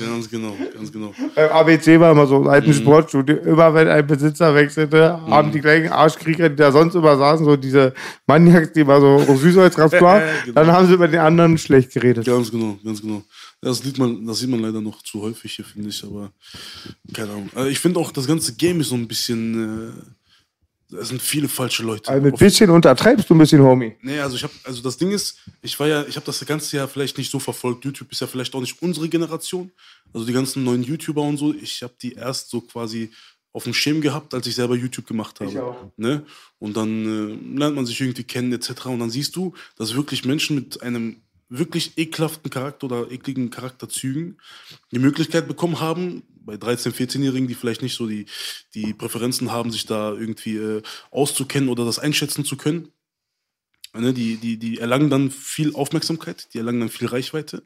ganz 0.00 0.28
genau, 0.30 0.56
ganz 0.74 0.90
genau. 0.92 1.14
Beim 1.34 1.50
ABC 1.50 2.00
war 2.00 2.10
immer 2.12 2.26
so 2.26 2.36
im 2.38 2.48
alten 2.48 2.70
Mhm. 2.70 2.74
Sportstudio. 2.74 3.36
Immer 3.36 3.72
wenn 3.74 3.88
ein 3.88 4.06
Besitzer 4.06 4.54
wechselte, 4.54 5.20
haben 5.28 5.52
die 5.52 5.60
gleichen 5.60 5.90
Arschkrieger, 5.92 6.48
die 6.48 6.56
da 6.56 6.72
sonst 6.72 6.94
immer 6.94 7.16
saßen, 7.16 7.44
so 7.44 7.56
diese 7.56 7.94
Maniacs, 8.26 8.72
die 8.72 8.80
immer 8.80 9.00
so 9.00 9.18
süß 9.36 9.58
als 9.58 9.78
Rastor, 9.78 10.20
Genau. 10.44 10.54
dann 10.60 10.72
haben 10.72 10.86
sie 10.88 10.94
über 10.94 11.06
den 11.08 11.20
anderen 11.20 11.56
schlecht 11.58 11.92
geredet. 11.92 12.24
Ganz 12.26 12.50
genau, 12.50 12.76
ganz 12.84 13.00
genau. 13.00 13.22
Das 13.60 13.78
sieht 13.78 13.96
man, 13.98 14.26
das 14.26 14.40
sieht 14.40 14.50
man 14.50 14.60
leider 14.60 14.80
noch 14.80 15.00
zu 15.02 15.22
häufig 15.22 15.52
hier, 15.52 15.64
finde 15.64 15.88
ich, 15.90 16.04
aber 16.04 16.30
keine 17.14 17.30
Ahnung. 17.30 17.50
Also 17.54 17.68
ich 17.70 17.78
finde 17.78 18.00
auch, 18.00 18.10
das 18.12 18.26
ganze 18.26 18.54
Game 18.54 18.80
ist 18.80 18.88
so 18.88 18.94
ein 18.96 19.06
bisschen, 19.08 19.88
äh, 19.90 19.92
da 20.94 21.04
sind 21.04 21.20
viele 21.20 21.48
falsche 21.48 21.82
Leute. 21.82 22.08
Also 22.10 22.22
mit 22.22 22.38
bisschen 22.38 22.70
untertreibst 22.70 23.28
du 23.28 23.34
ein 23.34 23.38
bisschen, 23.38 23.60
Homie. 23.60 23.96
Nee, 24.02 24.20
also 24.20 24.36
ich 24.36 24.42
habe, 24.42 24.52
also 24.64 24.82
das 24.82 24.96
Ding 24.96 25.10
ist, 25.10 25.38
ich 25.62 25.78
war 25.80 25.88
ja, 25.88 26.04
ich 26.06 26.16
habe 26.16 26.26
das 26.26 26.44
ganze 26.46 26.76
Jahr 26.76 26.88
vielleicht 26.88 27.18
nicht 27.18 27.30
so 27.30 27.38
verfolgt. 27.38 27.84
YouTube 27.84 28.12
ist 28.12 28.20
ja 28.20 28.26
vielleicht 28.26 28.54
auch 28.54 28.60
nicht 28.60 28.80
unsere 28.82 29.08
Generation. 29.08 29.72
Also 30.12 30.26
die 30.26 30.32
ganzen 30.32 30.64
neuen 30.64 30.82
YouTuber 30.82 31.22
und 31.22 31.36
so. 31.36 31.52
Ich 31.52 31.82
habe 31.82 31.94
die 32.00 32.12
erst 32.12 32.50
so 32.50 32.60
quasi 32.60 33.10
auf 33.52 33.64
dem 33.64 33.74
Schirm 33.74 34.00
gehabt, 34.00 34.34
als 34.34 34.46
ich 34.46 34.54
selber 34.54 34.74
YouTube 34.76 35.06
gemacht 35.06 35.40
habe. 35.40 35.50
Ich 35.50 35.58
auch. 35.58 35.76
Ne? 35.96 36.24
Und 36.58 36.76
dann 36.76 37.04
äh, 37.54 37.58
lernt 37.58 37.76
man 37.76 37.86
sich 37.86 38.00
irgendwie 38.00 38.24
kennen 38.24 38.52
etc. 38.52 38.86
Und 38.86 39.00
dann 39.00 39.10
siehst 39.10 39.36
du, 39.36 39.54
dass 39.76 39.94
wirklich 39.94 40.24
Menschen 40.24 40.56
mit 40.56 40.82
einem 40.82 41.22
wirklich 41.48 41.96
ekelhaften 41.96 42.50
Charakter 42.50 42.86
oder 42.86 43.10
ekligen 43.10 43.50
Charakterzügen 43.50 44.38
die 44.90 44.98
Möglichkeit 44.98 45.46
bekommen 45.46 45.80
haben, 45.80 46.22
bei 46.44 46.54
13-, 46.54 46.92
14-Jährigen, 46.92 47.48
die 47.48 47.54
vielleicht 47.54 47.82
nicht 47.82 47.94
so 47.96 48.06
die, 48.06 48.26
die 48.74 48.92
Präferenzen 48.94 49.50
haben, 49.50 49.70
sich 49.70 49.86
da 49.86 50.12
irgendwie 50.12 50.56
äh, 50.56 50.82
auszukennen 51.10 51.68
oder 51.68 51.84
das 51.84 51.98
einschätzen 51.98 52.44
zu 52.44 52.56
können. 52.56 52.88
Ne, 53.96 54.12
die, 54.12 54.36
die, 54.36 54.56
die 54.56 54.78
erlangen 54.78 55.08
dann 55.08 55.30
viel 55.30 55.74
Aufmerksamkeit, 55.74 56.48
die 56.52 56.58
erlangen 56.58 56.80
dann 56.80 56.88
viel 56.88 57.06
Reichweite 57.06 57.62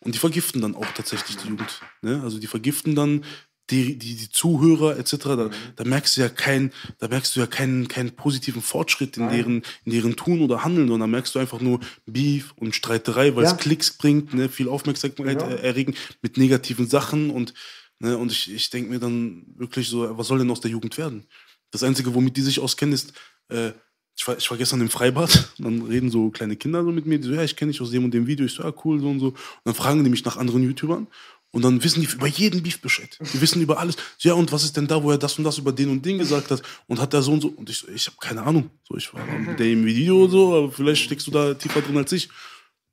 und 0.00 0.14
die 0.14 0.18
vergiften 0.18 0.60
dann 0.60 0.74
auch 0.74 0.86
tatsächlich 0.94 1.38
die 1.38 1.48
Jugend. 1.48 1.80
Ne? 2.02 2.20
Also 2.22 2.38
die 2.38 2.46
vergiften 2.46 2.94
dann 2.94 3.24
die, 3.70 3.98
die, 3.98 4.14
die 4.16 4.30
Zuhörer 4.30 4.98
etc. 4.98 5.16
Da, 5.16 5.50
da 5.74 5.84
merkst 5.84 6.16
du 6.16 6.20
ja 6.20 6.28
kein, 6.28 6.72
da 6.98 7.08
merkst 7.08 7.34
du 7.34 7.40
ja 7.40 7.46
keinen, 7.46 7.88
keinen 7.88 8.12
positiven 8.14 8.60
Fortschritt 8.62 9.16
in 9.16 9.28
deren, 9.28 9.62
in 9.84 9.92
deren 9.92 10.14
Tun 10.14 10.42
oder 10.42 10.62
Handeln, 10.62 10.88
sondern 10.88 11.10
da 11.10 11.16
merkst 11.16 11.34
du 11.34 11.38
einfach 11.38 11.60
nur 11.60 11.80
Beef 12.04 12.52
und 12.56 12.74
Streiterei, 12.76 13.34
weil 13.34 13.44
Ja. 13.44 13.52
es 13.52 13.56
Klicks 13.56 13.96
bringt, 13.96 14.34
ne? 14.34 14.48
viel 14.50 14.68
Aufmerksamkeit 14.68 15.40
Ja. 15.40 15.48
äh, 15.48 15.62
erregen 15.62 15.94
mit 16.22 16.36
negativen 16.36 16.86
Sachen 16.86 17.30
und 17.30 17.54
Ne, 17.98 18.16
und 18.16 18.30
ich, 18.30 18.52
ich 18.52 18.68
denke 18.70 18.90
mir 18.90 18.98
dann 18.98 19.46
wirklich 19.56 19.88
so, 19.88 20.16
was 20.18 20.26
soll 20.26 20.38
denn 20.38 20.50
aus 20.50 20.60
der 20.60 20.70
Jugend 20.70 20.98
werden? 20.98 21.26
Das 21.70 21.82
Einzige, 21.82 22.14
womit 22.14 22.36
die 22.36 22.42
sich 22.42 22.60
auskennen, 22.60 22.94
ist, 22.94 23.12
äh, 23.48 23.72
ich, 24.14 24.26
war, 24.26 24.36
ich 24.36 24.50
war 24.50 24.58
gestern 24.58 24.80
im 24.80 24.90
Freibad, 24.90 25.52
dann 25.58 25.82
reden 25.82 26.10
so 26.10 26.30
kleine 26.30 26.56
Kinder 26.56 26.84
so 26.84 26.90
mit 26.90 27.06
mir, 27.06 27.18
die 27.18 27.28
so, 27.28 27.34
ja, 27.34 27.42
ich 27.42 27.56
kenne 27.56 27.72
dich 27.72 27.80
aus 27.80 27.90
dem 27.90 28.04
und 28.04 28.12
dem 28.12 28.26
Video, 28.26 28.44
ich 28.44 28.52
so, 28.52 28.62
ja, 28.62 28.72
cool, 28.84 29.00
so 29.00 29.08
und 29.08 29.20
so. 29.20 29.28
Und 29.28 29.36
dann 29.64 29.74
fragen 29.74 30.04
die 30.04 30.10
mich 30.10 30.24
nach 30.24 30.36
anderen 30.36 30.62
YouTubern 30.62 31.06
und 31.52 31.62
dann 31.62 31.82
wissen 31.82 32.02
die 32.02 32.06
über 32.06 32.26
jeden 32.26 32.62
Beef 32.62 32.82
Bescheid. 32.82 33.18
Die 33.32 33.40
wissen 33.40 33.62
über 33.62 33.78
alles. 33.78 33.96
So, 34.18 34.28
ja, 34.28 34.34
und 34.34 34.52
was 34.52 34.62
ist 34.62 34.76
denn 34.76 34.86
da, 34.86 35.02
wo 35.02 35.10
er 35.10 35.16
das 35.16 35.38
und 35.38 35.44
das 35.44 35.56
über 35.56 35.72
den 35.72 35.88
und 35.88 36.04
den 36.04 36.18
gesagt 36.18 36.50
hat 36.50 36.60
und 36.86 37.00
hat 37.00 37.14
er 37.14 37.22
so 37.22 37.32
und 37.32 37.40
so. 37.40 37.48
Und 37.48 37.70
ich 37.70 37.78
so, 37.78 37.88
ich 37.88 38.06
habe 38.08 38.18
keine 38.20 38.42
Ahnung. 38.42 38.70
So, 38.86 38.96
ich 38.96 39.12
war 39.14 39.24
mit 39.24 39.58
dem 39.58 39.86
Video 39.86 40.24
und 40.24 40.30
so, 40.30 40.54
aber 40.54 40.70
vielleicht 40.70 41.04
steckst 41.04 41.26
du 41.26 41.30
da 41.30 41.54
tiefer 41.54 41.80
drin 41.80 41.96
als 41.96 42.12
ich. 42.12 42.28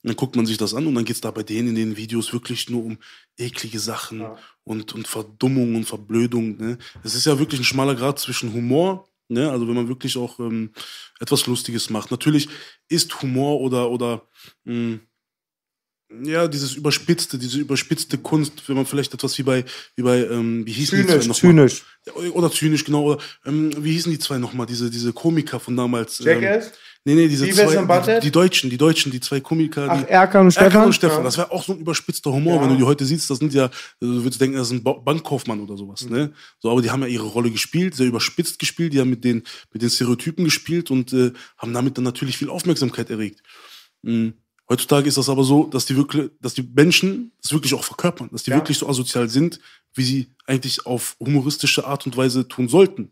Und 0.04 0.10
dann 0.10 0.18
guckt 0.18 0.36
man 0.36 0.46
sich 0.46 0.58
das 0.58 0.74
an 0.74 0.86
und 0.86 0.96
dann 0.96 1.06
geht's 1.06 1.22
da 1.22 1.32
bei 1.32 1.44
denen 1.44 1.70
in 1.70 1.76
den 1.76 1.98
Videos 1.98 2.34
wirklich 2.34 2.70
nur 2.70 2.84
um 2.84 2.98
eklige 3.38 3.80
Sachen 3.80 4.26
und, 4.66 4.94
und 4.94 5.08
Verdummung 5.08 5.76
und 5.76 5.86
Verblödung. 5.86 6.58
Ne? 6.58 6.78
Es 7.04 7.16
ist 7.16 7.26
ja 7.26 7.40
wirklich 7.40 7.62
ein 7.62 7.66
schmaler 7.66 7.96
Grad 7.96 8.20
zwischen 8.20 8.52
Humor, 8.54 9.08
ne? 9.30 9.50
also 9.50 9.66
wenn 9.66 9.76
man 9.76 9.88
wirklich 9.88 10.18
auch 10.18 10.40
ähm, 10.40 10.72
etwas 11.22 11.48
Lustiges 11.48 11.90
macht. 11.90 12.12
Natürlich 12.12 12.50
ist 12.90 13.22
Humor 13.22 13.62
oder, 13.62 13.90
oder 13.90 14.28
mh, 14.66 15.00
ja, 16.22 16.48
dieses 16.48 16.76
überspitzte, 16.76 17.38
diese 17.38 17.60
überspitzte 17.60 18.18
Kunst, 18.18 18.68
wenn 18.68 18.76
man 18.76 18.86
vielleicht 18.86 19.14
etwas 19.14 19.38
wie 19.38 19.44
bei, 19.44 19.66
wie 19.96 20.04
bei, 20.04 20.26
ähm, 20.26 20.66
wie 20.66 20.72
hießen 20.72 20.98
die 20.98 21.06
zwei 21.06 21.20
Zynisch, 21.20 21.28
nochmal? 21.28 21.52
zynisch. 21.52 21.84
Ja, 22.06 22.14
Oder 22.32 22.52
zynisch, 22.52 22.86
genau. 22.86 23.04
Oder, 23.04 23.24
ähm, 23.46 23.72
wie 23.84 23.94
hießen 23.94 24.12
die 24.12 24.20
zwei 24.20 24.38
nochmal, 24.38 24.68
diese, 24.68 24.90
diese 24.90 25.14
Komiker 25.14 25.60
von 25.60 25.76
damals? 25.76 26.20
Ähm, 26.20 26.42
Jackass? 26.42 26.74
Nee, 27.06 27.16
nee, 27.16 27.28
diese 27.28 27.50
zwei, 27.50 28.02
die, 28.02 28.20
die 28.22 28.32
Deutschen, 28.32 28.70
die 28.70 28.78
Deutschen, 28.78 29.12
die 29.12 29.20
zwei 29.20 29.40
Komiker. 29.42 29.88
Ach, 29.90 30.04
Erkan 30.08 30.46
und 30.46 30.52
Stefan? 30.52 30.66
Erkan 30.72 30.86
und 30.86 30.94
Stefan, 30.94 31.24
das 31.24 31.38
wäre 31.38 31.52
auch 31.52 31.64
so 31.64 31.74
ein 31.74 31.80
überspitzter 31.80 32.32
Humor, 32.32 32.56
Ja. 32.56 32.62
wenn 32.62 32.70
du 32.70 32.78
die 32.78 32.84
heute 32.84 33.06
siehst, 33.06 33.30
das 33.30 33.40
sind 33.40 33.54
ja, 33.54 33.70
du 34.00 34.24
würdest 34.24 34.40
denken, 34.42 34.58
das 34.58 34.68
ist 34.68 34.74
ein 34.74 34.84
Ba- 34.84 34.94
Bankkaufmann 35.00 35.60
oder 35.60 35.76
sowas, 35.78 36.04
Mhm. 36.06 36.12
ne? 36.16 36.34
So, 36.60 36.70
aber 36.72 36.82
die 36.82 36.92
haben 36.92 37.02
ja 37.02 37.08
ihre 37.08 37.26
Rolle 37.26 37.52
gespielt, 37.52 37.96
sehr 37.96 38.08
überspitzt 38.08 38.60
gespielt, 38.60 38.94
die 38.94 39.00
haben 39.00 39.10
mit 39.10 39.24
den, 39.24 39.44
mit 39.72 39.82
den 39.82 39.90
Stereotypen 39.90 40.46
gespielt 40.46 40.92
und 40.92 41.12
äh, 41.14 41.32
haben 41.58 41.74
damit 41.74 41.98
dann 41.98 42.04
natürlich 42.06 42.38
viel 42.38 42.50
Aufmerksamkeit 42.50 43.10
erregt. 43.10 43.42
Mhm. 44.02 44.34
Heutzutage 44.70 45.08
ist 45.08 45.18
das 45.18 45.30
aber 45.30 45.44
so, 45.44 45.66
dass 45.66 45.86
die 45.86 45.96
wirklich, 45.98 46.30
dass 46.42 46.54
die 46.54 46.68
Menschen 46.74 47.32
das 47.42 47.52
wirklich 47.52 47.74
auch 47.74 47.84
verkörpern, 47.84 48.30
dass 48.32 48.44
die 48.44 48.52
Ja. 48.52 48.58
wirklich 48.58 48.78
so 48.78 48.88
asozial 48.88 49.28
sind, 49.30 49.60
wie 49.94 50.04
sie 50.04 50.28
eigentlich 50.48 50.86
auf 50.86 51.16
humoristische 51.20 51.86
Art 51.86 52.06
und 52.06 52.16
Weise 52.18 52.48
tun 52.48 52.68
sollten. 52.70 53.12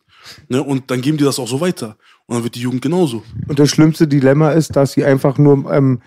Ne? 0.49 0.64
Und 0.64 0.89
dann 0.91 1.02
geben 1.02 1.18
die 1.18 1.24
das 1.24 1.39
auch 1.39 1.47
so 1.47 1.60
weiter. 1.60 1.97
Und 2.26 2.36
dann 2.36 2.43
wird 2.43 2.56
die 2.56 2.62
Jugend 2.62 2.82
genauso. 2.82 3.24
Und 3.47 3.60
das 3.60 3.70
schlimmste 3.70 4.08
Dilemma 4.08 4.52
ist, 4.52 4.76
dass 4.76 4.93
sie 4.93 5.04
einfach 5.04 5.38
nur 5.38 5.72
ähm, 5.72 6.02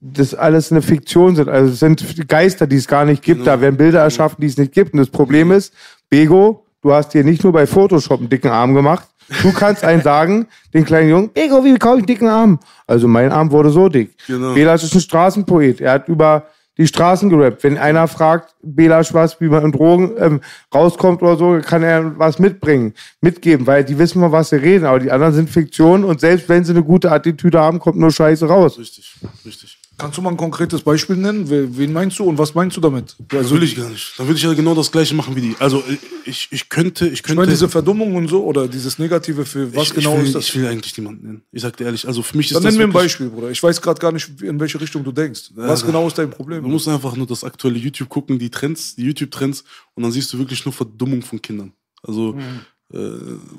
das 0.00 0.34
alles 0.34 0.70
eine 0.70 0.82
Fiktion 0.82 1.36
sind. 1.36 1.48
Also 1.48 1.72
es 1.72 1.80
sind 1.80 2.28
Geister, 2.28 2.66
die 2.66 2.76
es 2.76 2.86
gar 2.86 3.04
nicht 3.04 3.22
gibt. 3.22 3.40
Genau. 3.40 3.50
Da 3.52 3.60
werden 3.60 3.76
Bilder 3.76 4.00
erschaffen, 4.00 4.40
die 4.40 4.46
es 4.46 4.56
nicht 4.56 4.72
gibt. 4.72 4.92
Und 4.92 4.98
das 4.98 5.10
Problem 5.10 5.50
ist, 5.50 5.72
Bego, 6.08 6.66
du 6.82 6.92
hast 6.92 7.14
dir 7.14 7.24
nicht 7.24 7.42
nur 7.44 7.52
bei 7.52 7.66
Photoshop 7.66 8.20
einen 8.20 8.28
dicken 8.28 8.50
Arm 8.50 8.74
gemacht. 8.74 9.08
Du 9.42 9.52
kannst 9.52 9.84
einen 9.84 10.02
sagen, 10.02 10.46
den 10.74 10.84
kleinen 10.84 11.08
Jungen, 11.08 11.30
Bego, 11.30 11.64
wie 11.64 11.72
bekomme 11.72 11.96
ich 11.96 12.00
einen 12.00 12.06
dicken 12.06 12.28
Arm? 12.28 12.58
Also 12.86 13.06
mein 13.06 13.30
Arm 13.30 13.50
wurde 13.52 13.70
so 13.70 13.88
dick. 13.88 14.16
Genau. 14.26 14.54
Belasch 14.54 14.82
ist 14.82 14.94
ein 14.94 15.00
Straßenpoet. 15.00 15.80
Er 15.80 15.92
hat 15.92 16.08
über 16.08 16.46
die 16.80 16.86
Straßen 16.86 17.28
gerappt. 17.28 17.62
Wenn 17.62 17.78
einer 17.78 18.08
fragt, 18.08 18.54
Belasch 18.62 19.12
was, 19.12 19.40
wie 19.40 19.48
man 19.48 19.64
in 19.64 19.72
Drogen 19.72 20.14
ähm, 20.18 20.40
rauskommt 20.74 21.22
oder 21.22 21.36
so, 21.36 21.60
kann 21.62 21.82
er 21.82 22.18
was 22.18 22.38
mitbringen, 22.38 22.94
mitgeben, 23.20 23.66
weil 23.66 23.84
die 23.84 23.98
wissen 23.98 24.20
mal, 24.20 24.32
was 24.32 24.48
sie 24.48 24.56
reden. 24.56 24.86
Aber 24.86 24.98
die 24.98 25.10
anderen 25.10 25.34
sind 25.34 25.50
Fiktionen 25.50 26.04
und 26.04 26.20
selbst 26.20 26.48
wenn 26.48 26.64
sie 26.64 26.72
eine 26.72 26.82
gute 26.82 27.12
Attitüde 27.12 27.60
haben, 27.60 27.78
kommt 27.78 27.98
nur 27.98 28.10
Scheiße 28.10 28.46
raus. 28.46 28.78
Richtig, 28.78 29.14
richtig. 29.44 29.79
Kannst 30.00 30.16
du 30.18 30.22
mal 30.22 30.30
ein 30.30 30.36
konkretes 30.36 30.82
Beispiel 30.82 31.16
nennen? 31.16 31.48
We- 31.50 31.76
Wen 31.76 31.92
meinst 31.92 32.18
du 32.18 32.24
und 32.24 32.38
was 32.38 32.54
meinst 32.54 32.76
du 32.76 32.80
damit? 32.80 33.14
Das 33.28 33.50
will 33.50 33.62
ich 33.62 33.76
gar 33.76 33.88
nicht. 33.88 34.14
Dann 34.18 34.26
würde 34.26 34.38
ich 34.38 34.42
ja 34.44 34.52
genau 34.54 34.74
das 34.74 34.90
gleiche 34.90 35.14
machen 35.14 35.36
wie 35.36 35.40
die. 35.42 35.56
Also 35.58 35.82
ich, 36.24 36.48
ich 36.50 36.68
könnte, 36.68 37.06
ich 37.06 37.12
Ich 37.14 37.22
könnte. 37.22 37.36
meine, 37.40 37.50
diese 37.50 37.68
Verdummung 37.68 38.14
und 38.16 38.28
so 38.28 38.44
oder 38.44 38.66
dieses 38.66 38.98
Negative 38.98 39.44
für 39.44 39.74
was 39.74 39.88
ich, 39.88 39.94
genau 39.94 40.14
ich 40.14 40.18
will, 40.20 40.26
ist 40.26 40.34
das? 40.34 40.44
Ich 40.48 40.56
will 40.56 40.66
eigentlich 40.66 40.96
niemanden 40.96 41.26
nennen. 41.26 41.42
Ich 41.52 41.62
sag 41.62 41.76
dir 41.76 41.84
ehrlich, 41.84 42.06
also 42.08 42.22
für 42.22 42.36
mich 42.36 42.46
ist 42.50 42.54
Dann 42.56 42.62
das 42.62 42.72
nenn 42.74 42.78
mir 42.78 42.88
ein 42.88 42.92
Beispiel, 42.92 43.28
Bruder. 43.28 43.50
Ich 43.50 43.62
weiß 43.62 43.80
gerade 43.82 44.00
gar 44.00 44.12
nicht, 44.12 44.28
in 44.42 44.58
welche 44.58 44.80
Richtung 44.80 45.04
du 45.04 45.12
denkst. 45.12 45.50
Was 45.54 45.82
Ja. 45.82 45.86
genau 45.86 46.06
ist 46.06 46.16
dein 46.18 46.30
Du 46.30 46.36
Problem? 46.36 46.64
musst 46.64 46.88
einfach 46.88 47.14
nur 47.14 47.26
das 47.26 47.44
aktuelle 47.44 47.78
YouTube 47.78 48.08
gucken, 48.08 48.38
die 48.38 48.50
Trends, 48.50 48.94
die 48.96 49.02
YouTube-Trends, 49.04 49.64
und 49.94 50.02
dann 50.02 50.12
siehst 50.12 50.32
du 50.32 50.38
wirklich 50.38 50.64
nur 50.64 50.72
Verdummung 50.72 51.22
von 51.22 51.40
Kindern. 51.42 51.72
Also 52.02 52.32
Mhm. 52.32 52.60
äh, 52.92 52.98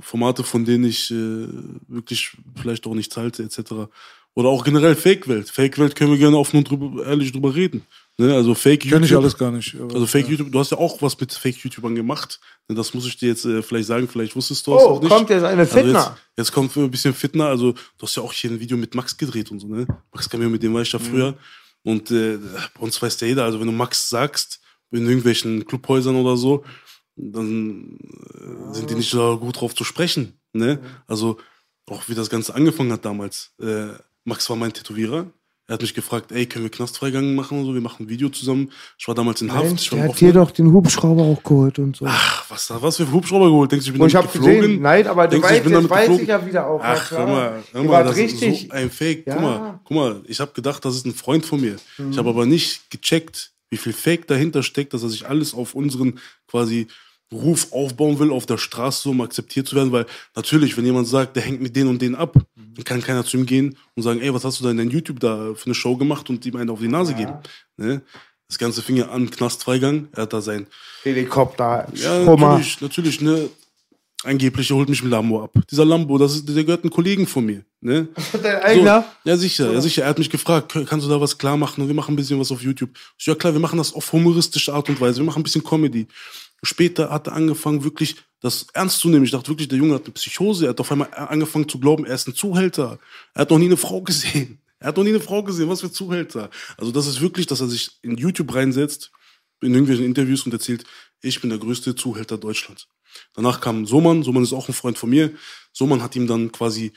Formate, 0.02 0.44
von 0.44 0.66
denen 0.66 0.86
ich 0.86 1.10
äh, 1.12 1.48
wirklich 1.88 2.32
vielleicht 2.60 2.86
auch 2.88 2.96
nichts 2.96 3.16
halte, 3.16 3.44
etc. 3.44 3.88
Oder 4.34 4.47
auch 4.49 4.63
generell 4.63 4.95
Fake-Welt. 4.95 5.49
Fake-Welt 5.49 5.95
können 5.95 6.11
wir 6.11 6.17
gerne 6.17 6.38
offen 6.38 6.57
und 6.57 6.69
drüber, 6.69 7.05
ehrlich 7.05 7.32
drüber 7.34 7.53
reden. 7.53 7.82
Ne? 8.17 8.34
Also 8.34 8.53
Fake 8.55 8.82
Kenn 8.82 9.03
ich 9.03 9.09
YouTube. 9.09 9.23
alles 9.23 9.38
gar 9.38 9.51
nicht. 9.51 9.75
aber- 9.75 9.93
Also 9.93 10.05
Fake 10.05 10.29
YouTube, 10.29 10.51
du 10.51 10.59
hast 10.59 10.71
ja 10.71 10.77
auch 10.77 11.01
was 11.01 11.19
mit 11.19 11.34
Fake 11.34 11.57
YouTubern 11.57 11.95
gemacht. 11.95 12.39
Ne, 12.69 12.75
Das 12.75 12.93
muss 12.93 13.05
ich 13.05 13.17
dir 13.17 13.27
jetzt 13.29 13.43
äh, 13.45 13.61
vielleicht 13.61 13.88
sagen, 13.88 14.07
vielleicht 14.07 14.36
wusstest 14.36 14.65
du 14.67 14.75
es 14.75 14.82
Oh, 14.84 14.88
auch 14.88 15.01
nicht. 15.01 15.09
kommt 15.11 15.29
jetzt 15.29 15.43
eine 15.43 15.61
Also 15.61 15.73
Fitner. 15.77 15.99
jetzt, 15.99 16.38
jetzt 16.38 16.51
kommt 16.53 16.75
ein 16.77 16.89
bisschen 16.91 17.13
Fitner. 17.13 17.47
Also 17.47 17.73
du 17.73 17.79
hast 18.03 18.15
ja 18.15 18.23
auch 18.23 18.32
hier 18.32 18.51
ein 18.51 18.59
Video 18.61 18.77
mit 18.77 18.95
Max 18.95 19.17
gedreht 19.17 19.51
und 19.51 19.59
so, 19.59 19.67
ne? 19.67 19.86
Max 20.13 20.29
Cameo, 20.29 20.49
mit 20.49 20.63
dem 20.63 20.73
war 20.73 20.82
ich 20.82 20.91
ja 20.93 20.99
früher. 20.99 21.36
Und 21.84 22.09
äh, 22.11 22.38
bei 22.75 22.79
uns 22.82 23.01
weiß 23.01 23.19
ja 23.21 23.27
jeder, 23.27 23.43
also 23.43 23.59
wenn 23.59 23.67
du 23.67 23.73
Max 23.73 24.07
sagst, 24.09 24.61
in 24.91 25.05
irgendwelchen 25.07 25.65
Clubhäusern 25.65 26.15
oder 26.15 26.38
so, 26.38 26.63
dann 27.17 27.97
äh, 28.34 28.73
sind 28.73 28.89
die 28.89 28.95
nicht 28.95 29.09
so 29.09 29.38
gut 29.38 29.59
drauf 29.59 29.75
zu 29.75 29.84
sprechen. 29.84 30.39
Ne? 30.53 30.79
Also 31.07 31.38
auch 31.89 32.07
wie 32.07 32.13
das 32.15 32.29
Ganze 32.29 32.55
angefangen 32.55 32.91
hat 32.93 33.03
damals. 33.03 33.51
Äh, 33.59 33.88
Max 34.24 34.49
war 34.49 34.55
mein 34.57 34.74
Tätowierer. 34.74 35.28
Er 35.67 35.74
hat 35.76 35.82
mich 35.84 35.93
gefragt, 35.93 36.34
ey, 36.34 36.47
können 36.47 36.65
wir 36.65 36.69
Knastfreigang 36.72 37.34
machen 37.34 37.59
und 37.59 37.65
so? 37.65 37.74
Wir 37.74 37.80
machen 37.80 38.03
ein 38.05 38.09
Video 38.09 38.28
zusammen. 38.28 38.72
Ich 38.97 39.07
war 39.07 39.15
damals 39.15 39.41
in 39.41 39.53
Haft. 39.53 39.63
Mensch, 39.67 39.84
ich 39.84 39.91
im 39.93 40.03
hat 40.03 40.19
dir 40.19 40.34
doch 40.34 40.51
den 40.51 40.74
Hubschrauber 40.74 41.22
auch 41.24 41.41
geholt 41.43 41.80
und 41.80 41.95
so. 41.95 42.05
Ach, 42.07 42.43
was, 42.49 42.67
da- 42.67 42.82
was 42.82 42.97
für 42.97 43.09
Hubschrauber 43.09 43.45
geholt? 43.45 43.72
Denkst 43.72 43.86
du, 43.86 43.91
ich 43.91 43.93
bin 43.93 44.01
und 44.01 44.07
ich 44.07 44.13
damit 44.13 44.34
geflogen? 44.34 44.55
gesehen, 44.61 44.82
nein, 44.82 45.07
aber 45.07 45.28
du 45.28 45.32
Denkst 45.32 45.47
weißt, 45.47 45.57
ich 45.59 45.63
bin 45.63 45.74
damit 45.74 45.89
weiß 45.89 45.99
geflogen? 46.07 46.24
ich 46.24 46.30
ja 46.30 46.45
wieder 46.45 46.67
auch. 46.67 46.82
Ach, 46.84 47.11
hör 47.11 47.26
mal, 47.28 47.63
hör 47.72 47.84
mal, 47.84 48.03
das 48.03 48.15
richtig. 48.17 48.63
ist 48.63 48.67
so 48.69 48.74
ein 48.74 48.89
Fake. 48.91 49.26
Ja. 49.28 49.34
Guck 49.36 49.41
mal, 49.43 49.80
guck 49.86 49.95
mal, 49.97 50.22
ich 50.28 50.39
habe 50.41 50.51
gedacht, 50.51 50.84
das 50.84 50.95
ist 50.95 51.05
ein 51.05 51.13
Freund 51.13 51.45
von 51.45 51.61
mir. 51.61 51.78
Mhm. 51.97 52.11
Ich 52.11 52.17
habe 52.17 52.30
aber 52.30 52.45
nicht 52.45 52.89
gecheckt, 52.91 53.53
wie 53.69 53.78
viel 53.78 53.93
Fake 53.93 54.28
dahinter 54.28 54.63
steckt, 54.63 54.93
dass 54.93 55.03
er 55.03 55.09
sich 55.09 55.26
alles 55.30 55.53
auf 55.53 55.74
unseren 55.74 56.19
quasi 56.47 56.88
Ruf 57.34 57.71
aufbauen 57.71 58.19
will, 58.19 58.32
auf 58.32 58.45
der 58.45 58.57
Straße, 58.57 59.07
um 59.09 59.21
akzeptiert 59.21 59.67
zu 59.67 59.75
werden, 59.75 59.91
weil 59.91 60.05
natürlich, 60.36 60.75
wenn 60.77 60.86
jemand 60.86 61.07
sagt, 61.07 61.36
der 61.36 61.43
hängt 61.43 61.61
mit 61.61 61.75
denen 61.75 61.89
und 61.89 62.01
denen 62.01 62.15
ab, 62.15 62.36
Mhm. 62.36 62.73
dann 62.75 62.84
kann 62.84 63.01
keiner 63.01 63.23
zu 63.25 63.38
ihm 63.38 63.45
gehen 63.45 63.77
und 63.95 64.03
sagen, 64.03 64.19
ey, 64.21 64.34
was 64.34 64.43
hast 64.43 64.59
du 64.59 64.63
da 64.65 64.71
in 64.71 64.77
deinem 64.77 64.91
YouTube 64.91 65.19
da 65.19 65.53
für 65.55 65.65
eine 65.67 65.75
Show 65.75 65.95
gemacht 65.95 66.29
und 66.29 66.45
ihm 66.45 66.55
einen 66.57 66.69
auf 66.69 66.79
die 66.79 66.88
Nase 66.89 67.13
geben. 67.13 67.34
Ne? 67.77 68.01
Das 68.49 68.57
Ganze 68.57 68.82
fing 68.82 68.97
ja 68.97 69.07
an, 69.09 69.29
Knastfreigang, 69.29 70.09
er 70.11 70.23
hat 70.23 70.34
da 70.34 70.41
sein 70.41 70.67
Helikopter, 71.03 71.88
ja, 71.95 72.25
Hummer. 72.25 72.49
natürlich, 72.49 72.82
natürlich, 72.82 73.21
ne. 73.21 73.49
Angeblich, 74.23 74.69
er 74.69 74.75
holt 74.75 74.88
mich 74.88 75.01
mit 75.01 75.11
Lambo 75.11 75.43
ab. 75.43 75.51
Dieser 75.71 75.84
Lambo, 75.84 76.15
das 76.19 76.36
ist, 76.36 76.47
der 76.47 76.63
gehört 76.63 76.84
einem 76.84 76.91
Kollegen 76.91 77.25
von 77.25 77.43
mir. 77.43 77.65
Ne? 77.79 78.07
Dein 78.43 78.57
eigener? 78.61 79.03
So, 79.23 79.29
ja, 79.32 79.36
sicher, 79.38 79.71
ja, 79.73 79.82
sicher. 79.82 80.03
Er 80.03 80.09
hat 80.09 80.19
mich 80.19 80.29
gefragt, 80.29 80.77
kannst 80.86 81.07
du 81.07 81.09
da 81.09 81.19
was 81.19 81.36
klar 81.39 81.57
machen? 81.57 81.82
Und 81.82 81.88
wir 81.88 81.95
machen 81.95 82.13
ein 82.13 82.17
bisschen 82.17 82.39
was 82.39 82.51
auf 82.51 82.61
YouTube. 82.61 82.91
So, 83.17 83.32
ja 83.32 83.36
klar, 83.36 83.51
wir 83.53 83.59
machen 83.59 83.77
das 83.77 83.91
auf 83.93 84.11
humoristische 84.13 84.73
Art 84.75 84.88
und 84.89 85.01
Weise. 85.01 85.21
Wir 85.21 85.25
machen 85.25 85.39
ein 85.39 85.43
bisschen 85.43 85.63
Comedy. 85.63 86.05
Später 86.64 87.09
hat 87.09 87.28
er 87.28 87.34
angefangen, 87.34 87.84
wirklich 87.84 88.18
das 88.39 88.68
ernst 88.74 88.99
zu 88.99 89.09
nehmen. 89.09 89.24
Ich 89.26 89.32
dachte 89.32 89.49
wirklich, 89.49 89.68
der 89.68 89.78
Junge 89.78 89.95
hat 89.95 90.03
eine 90.03 90.14
Psychose. 90.14 90.66
Er 90.66 90.70
hat 90.70 90.80
auf 90.80 90.91
einmal 90.91 91.14
angefangen 91.14 91.70
zu 91.70 91.80
glauben, 91.80 92.05
er 92.05 92.16
ist 92.16 92.28
ein 92.28 92.36
Zuhälter. 92.36 92.99
Er 93.34 93.41
hat 93.41 93.49
noch 93.49 93.59
nie 93.59 93.66
eine 93.66 93.78
Frau 93.78 94.01
gesehen. 94.01 94.59
Er 94.80 94.88
hat 94.88 94.97
noch 94.97 95.03
nie 95.03 95.12
eine 95.12 95.20
Frau 95.20 95.43
gesehen. 95.43 95.70
Was 95.70 95.82
für 95.82 95.91
Zuhälter. 95.91 96.49
Also 96.78 96.91
das 96.91 97.07
ist 97.07 97.22
wirklich, 97.22 97.45
dass 97.47 97.62
er 97.62 97.68
sich 97.68 97.91
in 98.01 98.18
YouTube 98.18 98.53
reinsetzt, 98.53 99.12
in 99.62 99.74
irgendwelchen 99.74 100.05
Interviews 100.05 100.43
und 100.43 100.53
erzählt, 100.53 100.84
ich 101.22 101.39
bin 101.39 101.51
der 101.51 101.59
größte 101.59 101.95
Zuhälter 101.95 102.38
Deutschlands. 102.38 102.88
Danach 103.34 103.62
kam 103.62 103.86
Soman, 103.86 104.24
Soman 104.24 104.43
ist 104.43 104.53
auch 104.53 104.68
ein 104.68 104.74
Freund 104.74 104.97
von 104.97 105.09
mir. 105.09 105.32
Soman 105.72 106.01
hat 106.01 106.16
ihm 106.16 106.26
dann 106.26 106.51
quasi 106.51 106.93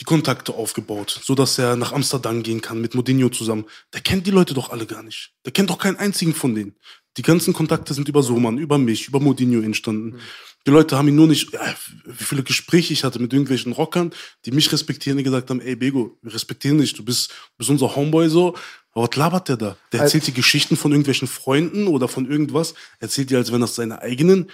die 0.00 0.04
Kontakte 0.04 0.54
aufgebaut, 0.54 1.20
so 1.24 1.34
dass 1.34 1.58
er 1.58 1.76
nach 1.76 1.92
Amsterdam 1.92 2.42
gehen 2.42 2.60
kann 2.60 2.80
mit 2.80 2.94
Modinho 2.94 3.30
zusammen. 3.30 3.64
Der 3.94 4.02
kennt 4.02 4.26
die 4.26 4.30
Leute 4.30 4.52
doch 4.52 4.70
alle 4.70 4.84
gar 4.84 5.02
nicht. 5.02 5.32
Der 5.44 5.52
kennt 5.52 5.70
doch 5.70 5.78
keinen 5.78 5.96
einzigen 5.96 6.34
von 6.34 6.54
denen. 6.54 6.76
Die 7.16 7.22
ganzen 7.22 7.54
Kontakte 7.54 7.94
sind 7.94 8.08
über 8.08 8.22
Soman, 8.22 8.58
über 8.58 8.78
mich, 8.78 9.08
über 9.08 9.20
Modinho 9.20 9.60
entstanden. 9.62 10.18
Die 10.66 10.70
Leute 10.70 10.98
haben 10.98 11.08
ihn 11.08 11.14
nur 11.14 11.28
nicht, 11.28 11.52
ja, 11.52 11.74
wie 12.04 12.24
viele 12.24 12.42
Gespräche 12.42 12.92
ich 12.92 13.04
hatte 13.04 13.20
mit 13.20 13.32
irgendwelchen 13.32 13.72
Rockern, 13.72 14.12
die 14.44 14.50
mich 14.50 14.70
respektieren, 14.72 15.16
die 15.16 15.24
gesagt 15.24 15.48
haben, 15.48 15.60
ey 15.60 15.76
Bego, 15.76 16.18
wir 16.22 16.34
respektieren 16.34 16.78
dich, 16.78 16.92
du 16.92 17.04
bist, 17.04 17.30
du 17.30 17.58
bist 17.58 17.70
unser 17.70 17.94
Homeboy 17.94 18.28
so. 18.28 18.54
Aber 18.92 19.08
was 19.08 19.16
labert 19.16 19.48
der 19.48 19.56
da? 19.56 19.76
Der 19.92 20.00
erzählt 20.00 20.26
die 20.26 20.32
Geschichten 20.32 20.76
von 20.76 20.90
irgendwelchen 20.90 21.28
Freunden 21.28 21.86
oder 21.86 22.08
von 22.08 22.28
irgendwas, 22.28 22.74
erzählt 22.98 23.30
die, 23.30 23.36
als 23.36 23.52
wenn 23.52 23.60
das 23.60 23.76
seine 23.76 24.02
eigenen. 24.02 24.50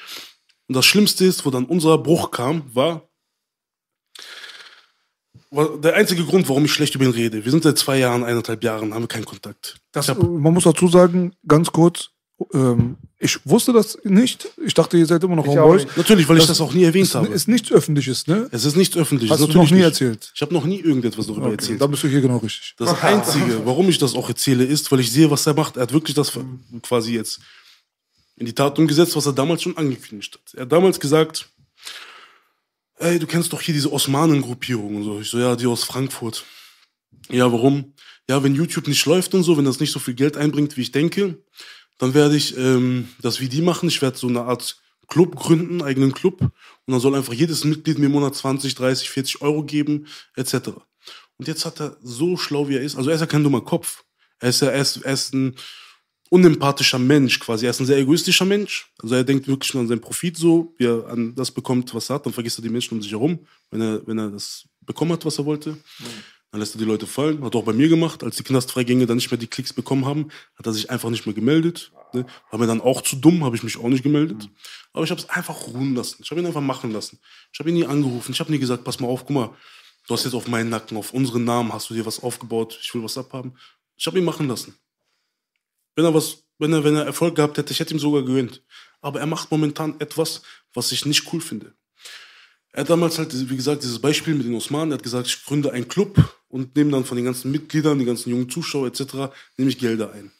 Und 0.69 0.77
das 0.77 0.85
Schlimmste 0.85 1.25
ist, 1.25 1.47
wo 1.47 1.51
dann 1.51 1.65
unser 1.65 1.99
Bruch 1.99 2.31
kam, 2.31 2.63
war, 2.75 3.09
der 5.51 5.95
einzige 5.95 6.25
Grund, 6.25 6.49
warum 6.49 6.65
ich 6.65 6.73
schlecht 6.73 6.95
über 6.95 7.05
ihn 7.05 7.11
rede. 7.11 7.45
Wir 7.45 7.51
sind 7.51 7.63
seit 7.63 7.77
zwei 7.77 7.99
Jahren, 7.99 8.25
eineinhalb 8.25 8.65
Jahren, 8.65 8.95
haben 8.95 9.03
wir 9.03 9.09
keinen 9.09 9.27
Kontakt. 9.27 9.77
Das, 9.93 10.09
man 10.09 10.55
muss 10.55 10.65
dazu 10.65 10.89
sagen, 10.89 11.35
ganz 11.47 11.71
kurz, 11.71 12.12
ähm, 12.53 12.97
ich 13.19 13.39
wusste 13.47 13.73
das 13.73 13.99
nicht. 14.05 14.49
Ich 14.65 14.75
dachte, 14.75 14.97
ihr 14.99 15.07
seid 15.07 15.23
immer 15.23 15.37
noch 15.37 15.47
Ich 15.47 15.59
auch 15.59 15.75
nicht. 15.75 15.97
Natürlich, 15.97 16.29
weil 16.29 16.37
ich 16.39 16.43
Das 16.43 16.59
das 16.59 16.61
auch 16.61 16.73
nie 16.75 16.85
erwähnt 16.85 17.07
Ist, 17.07 17.15
habe. 17.15 17.29
ist 17.29 17.47
nichts 17.49 17.71
Öffentliches, 17.71 18.27
ne? 18.27 18.49
es 18.51 18.65
ist 18.65 18.77
nichts 18.77 18.97
öffentliches. 18.97 19.39
Hast 19.41 19.49
du 19.53 19.59
noch 19.59 19.65
nie 19.71 19.77
nicht. 19.77 19.85
erzählt? 19.85 20.33
Ich 20.35 20.41
habe 20.43 20.53
noch 20.53 20.65
nie 20.65 20.81
irgendetwas 20.81 21.27
darüber 21.27 21.47
Okay, 21.47 21.55
erzählt. 21.55 21.81
dann 21.81 21.91
bist 21.91 22.03
du 22.03 22.09
hier 22.09 22.21
genau 22.21 22.39
richtig. 22.39 22.75
Das 22.79 23.01
Einzige, 23.03 23.65
warum 23.65 23.89
ich 23.89 23.99
das 23.99 24.15
auch 24.15 24.29
erzähle, 24.29 24.65
ist, 24.65 24.91
weil 24.91 25.01
ich 25.01 25.11
sehe, 25.13 25.31
was 25.31 25.47
er 25.47 25.55
macht. 25.55 25.77
Er 25.77 25.83
hat 25.83 25.93
wirklich 25.93 26.15
das 26.15 26.33
quasi 26.83 27.15
jetzt 27.15 27.41
in 28.37 28.47
die 28.47 28.55
Tat 28.55 28.79
umgesetzt, 28.79 29.15
was 29.15 29.27
er 29.27 29.33
damals 29.33 29.63
schon 29.63 29.77
angekündigt 29.77 30.35
hat. 30.35 30.55
Er 30.55 30.63
hat 30.63 30.73
damals 30.73 30.99
gesagt, 30.99 31.49
ey, 32.99 33.19
du 33.19 33.27
kennst 33.27 33.53
doch 33.53 33.61
hier 33.61 33.75
diese 33.75 33.93
Osmanen-Gruppierung 33.93 34.97
und 34.97 35.05
so. 35.05 35.21
Ich 35.21 35.29
so, 35.31 35.39
ja, 35.39 35.55
die 35.57 35.67
aus 35.67 35.85
Frankfurt. 35.85 36.45
Ja, 37.31 37.53
warum? 37.53 37.93
Ja, 38.29 38.43
wenn 38.43 38.55
YouTube 38.55 38.89
nicht 38.89 39.05
läuft 39.07 39.35
und 39.35 39.43
so, 39.43 39.57
wenn 39.57 39.65
das 39.65 39.81
nicht 39.81 39.93
so 39.93 39.99
viel 39.99 40.15
Geld 40.15 40.37
einbringt, 40.37 40.77
wie 40.77 40.83
ich 40.83 40.93
denke, 40.93 41.39
dann 42.03 42.15
werde 42.15 42.37
ich 42.37 42.57
ähm, 42.57 43.09
das 43.21 43.41
wie 43.41 43.49
die 43.49 43.63
machen. 43.63 43.89
Ich 43.89 44.03
werde 44.03 44.19
so 44.19 44.27
eine 44.27 44.43
Art 44.43 44.77
Club 45.07 45.37
gründen, 45.37 45.83
eigenen 45.83 46.13
Club. 46.13 46.41
Und 46.41 46.53
dann 46.89 46.99
soll 46.99 47.15
einfach 47.15 47.33
jedes 47.33 47.63
Mitglied 47.63 48.01
mir 48.01 48.07
im 48.07 48.13
Monat 48.13 48.35
20, 48.35 48.75
30, 48.75 49.09
40 49.09 49.41
Euro 49.41 49.63
geben, 49.63 50.09
etc. 50.35 50.71
Und 51.37 51.47
jetzt 51.47 51.65
hat 51.65 51.81
er 51.81 51.97
so 52.03 52.37
schlau, 52.37 52.69
wie 52.69 52.75
er 52.75 52.83
ist, 52.83 52.97
also 52.97 53.09
er 53.09 53.15
ist 53.15 53.21
ja 53.21 53.29
kein 53.29 53.45
dummer 53.45 53.61
Kopf. 53.61 54.03
Er 54.41 54.49
ist 54.49 54.63
ja 54.63 54.71
er 54.71 54.85
er 55.05 55.13
ist 55.13 55.33
ein 55.33 55.55
unempathischer 56.29 56.99
Mensch 56.99 57.39
quasi. 57.39 57.67
Er 57.67 57.71
ist 57.71 57.79
ein 57.79 57.87
sehr 57.87 57.99
egoistischer 57.99 58.47
Mensch. 58.47 58.91
Also 59.01 59.15
er 59.15 59.23
denkt 59.23 59.47
wirklich 59.47 59.73
nur 59.73 59.83
an 59.83 59.89
seinen 59.89 60.01
Profit 60.01 60.37
so, 60.37 60.75
wie 60.79 60.87
er 60.87 61.07
an 61.07 61.37
das 61.37 61.53
bekommt, 61.53 61.95
was 61.95 62.11
er 62.11 62.15
hat. 62.17 62.27
Dann 62.27 62.33
vergisst 62.33 62.59
er 62.59 62.63
die 62.63 62.69
Menschen 62.69 62.97
um 62.97 63.03
sich 63.03 63.13
herum, 63.13 63.47
wenn 63.71 63.81
er, 63.81 64.05
wenn 64.09 64.19
er 64.19 64.29
das 64.29 64.65
bekommen 64.81 65.13
hat, 65.13 65.25
was 65.25 65.39
er 65.39 65.45
wollte. 65.45 65.77
Dann 66.53 66.61
lässt 66.61 66.75
er 66.77 66.79
die 66.79 66.85
Leute 66.85 67.07
fallen. 67.07 67.43
Hat 67.43 67.55
er 67.55 67.61
auch 67.61 67.65
bei 67.65 67.73
mir 67.73 67.89
gemacht. 67.89 68.23
Als 68.23 68.37
die 68.37 68.43
Knastfreigänge 68.43 69.07
dann 69.07 69.17
nicht 69.17 69.31
mehr 69.31 69.39
die 69.39 69.47
Klicks 69.47 69.73
bekommen 69.73 70.05
haben, 70.05 70.29
hat 70.55 70.67
er 70.67 70.75
sich 70.75 70.91
einfach 70.91 71.09
nicht 71.09 71.25
mehr 71.25 71.35
gemeldet. 71.35 71.93
Ne? 72.13 72.27
War 72.51 72.61
mir 72.61 72.67
dann 72.67 72.83
auch 72.83 73.01
zu 73.01 73.17
dumm, 73.17 73.43
habe 73.43 73.57
ich 73.57 73.63
mich 73.63 73.79
auch 73.79 73.89
nicht 73.89 74.03
gemeldet. 74.03 74.51
Aber 74.93 75.03
ich 75.03 75.11
habe 75.11 75.19
es 75.19 75.31
einfach 75.31 75.69
ruhen 75.69 75.95
lassen. 75.95 76.19
Ich 76.23 76.31
habe 76.31 76.43
ihn 76.43 76.47
einfach 76.47 76.61
machen 76.61 76.93
lassen. 76.93 77.19
Ich 77.55 77.59
habe 77.59 77.71
ihn 77.71 77.77
nie 77.77 77.87
angerufen. 77.87 78.33
Ich 78.33 78.41
habe 78.41 78.53
nie 78.53 78.59
gesagt, 78.59 78.85
pass 78.85 79.01
mal 79.01 79.09
auf, 79.09 79.25
guck 79.25 79.31
mal, 79.31 79.57
du 80.07 80.13
hast 80.13 80.25
jetzt 80.25 80.35
auf 80.35 80.47
meinen 80.47 80.69
Nacken, 80.69 80.99
auf 80.99 81.15
unseren 81.15 81.45
Namen 81.45 81.73
hast 81.73 81.89
du 81.89 81.95
dir 81.95 82.05
was 82.05 82.23
aufgebaut. 82.23 82.79
Ich 82.83 82.95
will 82.95 83.03
was 83.03 83.17
abhaben. 83.17 83.57
Ich 83.97 84.07
habe 84.07 84.19
ihn 84.19 84.25
machen 84.25 84.47
lassen. 84.47 84.75
Wenn 85.97 86.05
er 86.05 86.13
was, 86.13 86.45
wenn 86.59 86.75
er, 86.75 86.85
wenn 86.85 86.97
er 86.97 87.07
Erfolg 87.07 87.35
gehabt 87.35 87.57
hätte, 87.57 87.73
ich 87.73 87.81
hätte 87.81 87.95
ihm 87.95 87.99
sogar 87.99 88.25
gegönnt. 88.25 88.63
Aber 89.01 89.21
er 89.21 89.27
macht 89.27 89.51
momentan 89.51 89.99
etwas, 90.01 90.43
was 90.75 90.93
ich 90.93 91.07
nicht 91.07 91.33
cool 91.33 91.41
finde. 91.41 91.73
Er 92.73 92.83
hat 92.83 92.91
damals 92.91 93.19
halt, 93.19 93.51
wie 93.51 93.57
gesagt, 93.57 93.83
dieses 93.83 94.01
Beispiel 94.01 94.35
mit 94.35 94.47
den 94.47 94.55
Osmanen, 94.55 94.93
er 94.93 94.95
hat 94.95 95.03
gesagt, 95.03 95.27
ich 95.27 95.45
gründe 95.45 95.73
einen 95.73 95.89
Club 95.89 96.42
und 96.53 96.77
nehme 96.77 96.91
dann 96.91 97.05
von 97.05 97.17
den 97.17 97.25
ganzen 97.25 97.51
Mitgliedern, 97.51 97.99
die 97.99 98.05
ganzen 98.05 98.31
jungen 98.31 98.51
Zuschauer 98.51 98.87
etc., 98.87 99.33
nehme 99.57 99.71
ich 99.71 99.79
Gelder 99.79 100.13
ein. 100.13 100.31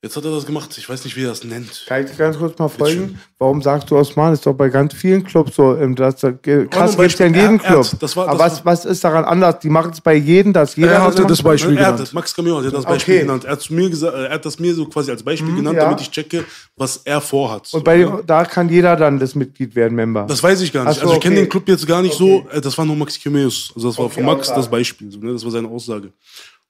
Jetzt 0.00 0.16
hat 0.16 0.24
er 0.24 0.30
das 0.30 0.46
gemacht, 0.46 0.78
ich 0.78 0.88
weiß 0.88 1.02
nicht, 1.04 1.16
wie 1.16 1.24
er 1.24 1.30
das 1.30 1.42
nennt. 1.42 1.82
Kann 1.88 2.04
ich 2.04 2.16
ganz 2.16 2.38
kurz 2.38 2.56
mal 2.56 2.68
folgen? 2.68 3.18
Warum 3.40 3.60
sagst 3.62 3.90
du 3.90 3.96
Osman? 3.96 4.32
Ist 4.32 4.46
doch 4.46 4.52
bei 4.54 4.68
ganz 4.68 4.94
vielen 4.94 5.24
Clubs 5.24 5.56
so. 5.56 5.74
ähm, 5.74 5.96
Das, 5.96 6.14
das, 6.20 6.34
krass 6.70 6.96
gibt's 6.96 7.18
ja 7.18 7.26
in 7.26 7.34
jedem 7.34 7.58
hat- 7.58 7.66
Club. 7.66 7.86
das 7.98 8.16
war- 8.16 8.28
Aber 8.28 8.38
das 8.44 8.64
was, 8.64 8.64
was 8.64 8.84
ist 8.84 9.02
daran 9.02 9.24
anders? 9.24 9.58
Die 9.58 9.68
machen 9.68 9.90
es 9.90 10.00
bei 10.00 10.14
jedem, 10.14 10.52
dass 10.52 10.76
jeder 10.76 10.92
Er 10.92 11.02
hatte 11.02 11.22
macht? 11.22 11.30
das 11.32 11.42
Beispiel 11.42 11.72
er 11.76 11.78
hat 11.78 11.84
genannt. 11.86 12.00
das, 12.00 12.12
Max 12.12 12.32
Camillo 12.32 12.62
hat 12.62 12.72
das 12.72 12.84
Beispiel 12.84 13.14
Okay. 13.14 13.22
genannt. 13.24 13.44
Er 13.44 13.50
hat, 13.52 13.60
zu 13.60 13.74
mir 13.74 13.90
gesagt, 13.90 14.14
er 14.16 14.30
hat 14.30 14.46
das 14.46 14.60
mir 14.60 14.72
so 14.72 14.86
quasi 14.86 15.10
als 15.10 15.24
Beispiel 15.24 15.56
genannt, 15.56 15.76
ja. 15.76 15.82
damit 15.86 16.00
ich 16.00 16.10
checke, 16.12 16.44
was 16.76 16.98
er 16.98 17.20
vorhat. 17.20 17.68
Und 17.74 17.82
bei, 17.82 18.08
da 18.24 18.44
kann 18.44 18.68
jeder 18.68 18.94
dann 18.94 19.18
das 19.18 19.34
Mitglied 19.34 19.74
werden, 19.74 19.96
Member. 19.96 20.26
Das 20.28 20.40
weiß 20.40 20.60
ich 20.60 20.72
gar 20.72 20.84
nicht. 20.84 20.94
So, 20.94 21.00
also 21.00 21.14
ich 21.14 21.20
kenne 21.20 21.34
okay. 21.34 21.44
den 21.46 21.48
Club 21.50 21.68
jetzt 21.68 21.84
gar 21.88 22.02
nicht 22.02 22.14
so. 22.14 22.46
Äh, 22.52 22.60
Das 22.60 22.78
war 22.78 22.84
nur 22.84 22.94
Max 22.94 23.18
Kimeus. 23.18 23.72
Also 23.74 23.88
das 23.88 23.98
war 23.98 24.04
Okay, 24.04 24.14
von 24.14 24.26
Max 24.26 24.46
das 24.46 24.68
Beispiel. 24.70 25.08
Ne? 25.08 25.32
Das 25.32 25.42
war 25.42 25.50
seine 25.50 25.66
Aussage. 25.66 26.12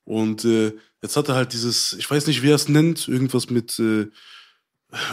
Und 0.05 0.47
äh, 0.47 0.73
jetzt 1.03 1.17
hat 1.17 1.29
er 1.29 1.35
halt 1.35 1.53
dieses, 1.53 1.95
ich 1.95 2.11
weiß 2.11 2.27
nicht, 2.27 2.43
wie 2.43 2.51
er 2.51 2.57
es 2.57 2.69
nennt, 2.69 3.09
irgendwas 3.09 3.51
mit, 3.51 3.79
äh, 3.79 4.09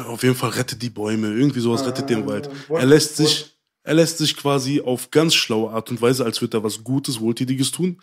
auf 0.05 0.23
jeden 0.23 0.35
Fall 0.35 0.51
rettet 0.51 0.81
die 0.81 0.89
Bäume, 0.89 1.27
irgendwie 1.33 1.59
sowas 1.59 1.85
rettet 1.85 2.09
den 2.09 2.25
Wald. 2.27 2.49
Er 2.69 2.85
lässt 2.85 3.17
sich, 3.17 3.57
er 3.83 3.95
lässt 3.95 4.17
sich 4.17 4.35
quasi 4.37 4.81
auf 4.81 5.11
ganz 5.11 5.35
schlaue 5.35 5.71
Art 5.71 5.89
und 5.89 6.01
Weise, 6.01 6.25
als 6.25 6.41
würde 6.41 6.57
er 6.57 6.63
was 6.63 6.83
Gutes, 6.83 7.19
Wohltätiges 7.19 7.71
tun, 7.71 8.01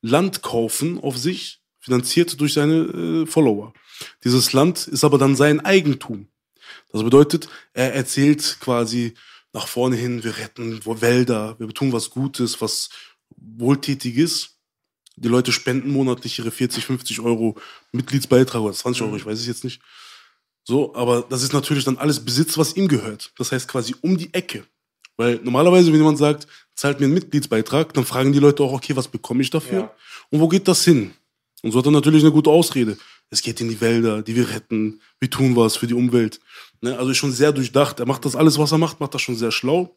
Land 0.00 0.42
kaufen 0.42 0.98
auf 0.98 1.16
sich, 1.16 1.60
finanziert 1.78 2.40
durch 2.40 2.54
seine 2.54 2.74
äh, 2.74 3.26
Follower. 3.26 3.72
Dieses 4.24 4.52
Land 4.52 4.88
ist 4.88 5.04
aber 5.04 5.18
dann 5.18 5.36
sein 5.36 5.60
Eigentum. 5.60 6.28
Das 6.90 7.02
bedeutet, 7.02 7.48
er 7.72 7.94
erzählt 7.94 8.58
quasi 8.60 9.14
nach 9.52 9.66
vorne 9.66 9.96
hin, 9.96 10.24
wir 10.24 10.38
retten 10.38 10.80
Wälder, 10.84 11.58
wir 11.58 11.68
tun 11.68 11.92
was 11.92 12.10
Gutes, 12.10 12.60
was 12.60 12.88
Wohltätiges. 13.36 14.58
Die 15.16 15.28
Leute 15.28 15.52
spenden 15.52 15.90
monatlich 15.90 16.38
ihre 16.38 16.50
40, 16.50 16.84
50 16.84 17.20
Euro 17.20 17.56
Mitgliedsbeitrag 17.92 18.62
oder 18.62 18.74
20 18.74 19.02
Euro, 19.02 19.16
ich 19.16 19.26
weiß 19.26 19.38
es 19.38 19.46
jetzt 19.46 19.64
nicht. 19.64 19.80
So, 20.64 20.94
aber 20.94 21.22
das 21.28 21.42
ist 21.42 21.52
natürlich 21.52 21.84
dann 21.84 21.98
alles 21.98 22.24
Besitz, 22.24 22.56
was 22.56 22.76
ihm 22.76 22.88
gehört. 22.88 23.32
Das 23.36 23.52
heißt 23.52 23.68
quasi 23.68 23.94
um 24.00 24.16
die 24.16 24.32
Ecke. 24.32 24.64
Weil 25.16 25.40
normalerweise, 25.42 25.88
wenn 25.92 25.98
jemand 25.98 26.18
sagt, 26.18 26.46
zahlt 26.74 27.00
mir 27.00 27.06
einen 27.06 27.14
Mitgliedsbeitrag, 27.14 27.92
dann 27.94 28.04
fragen 28.04 28.32
die 28.32 28.38
Leute 28.38 28.62
auch, 28.62 28.72
okay, 28.72 28.96
was 28.96 29.08
bekomme 29.08 29.42
ich 29.42 29.50
dafür? 29.50 29.94
Und 30.30 30.40
wo 30.40 30.48
geht 30.48 30.66
das 30.68 30.84
hin? 30.84 31.12
Und 31.62 31.72
so 31.72 31.78
hat 31.78 31.86
er 31.86 31.92
natürlich 31.92 32.22
eine 32.22 32.32
gute 32.32 32.50
Ausrede. 32.50 32.96
Es 33.30 33.42
geht 33.42 33.60
in 33.60 33.68
die 33.68 33.80
Wälder, 33.80 34.22
die 34.22 34.36
wir 34.36 34.50
retten, 34.50 35.00
wir 35.20 35.30
tun 35.30 35.56
was 35.56 35.76
für 35.76 35.86
die 35.86 35.94
Umwelt. 35.94 36.40
Ne? 36.80 36.98
Also 36.98 37.10
ist 37.10 37.16
schon 37.16 37.32
sehr 37.32 37.52
durchdacht. 37.52 38.00
Er 38.00 38.06
macht 38.06 38.24
das 38.24 38.36
alles, 38.36 38.58
was 38.58 38.72
er 38.72 38.78
macht, 38.78 39.00
macht 39.00 39.14
das 39.14 39.22
schon 39.22 39.36
sehr 39.36 39.52
schlau. 39.52 39.96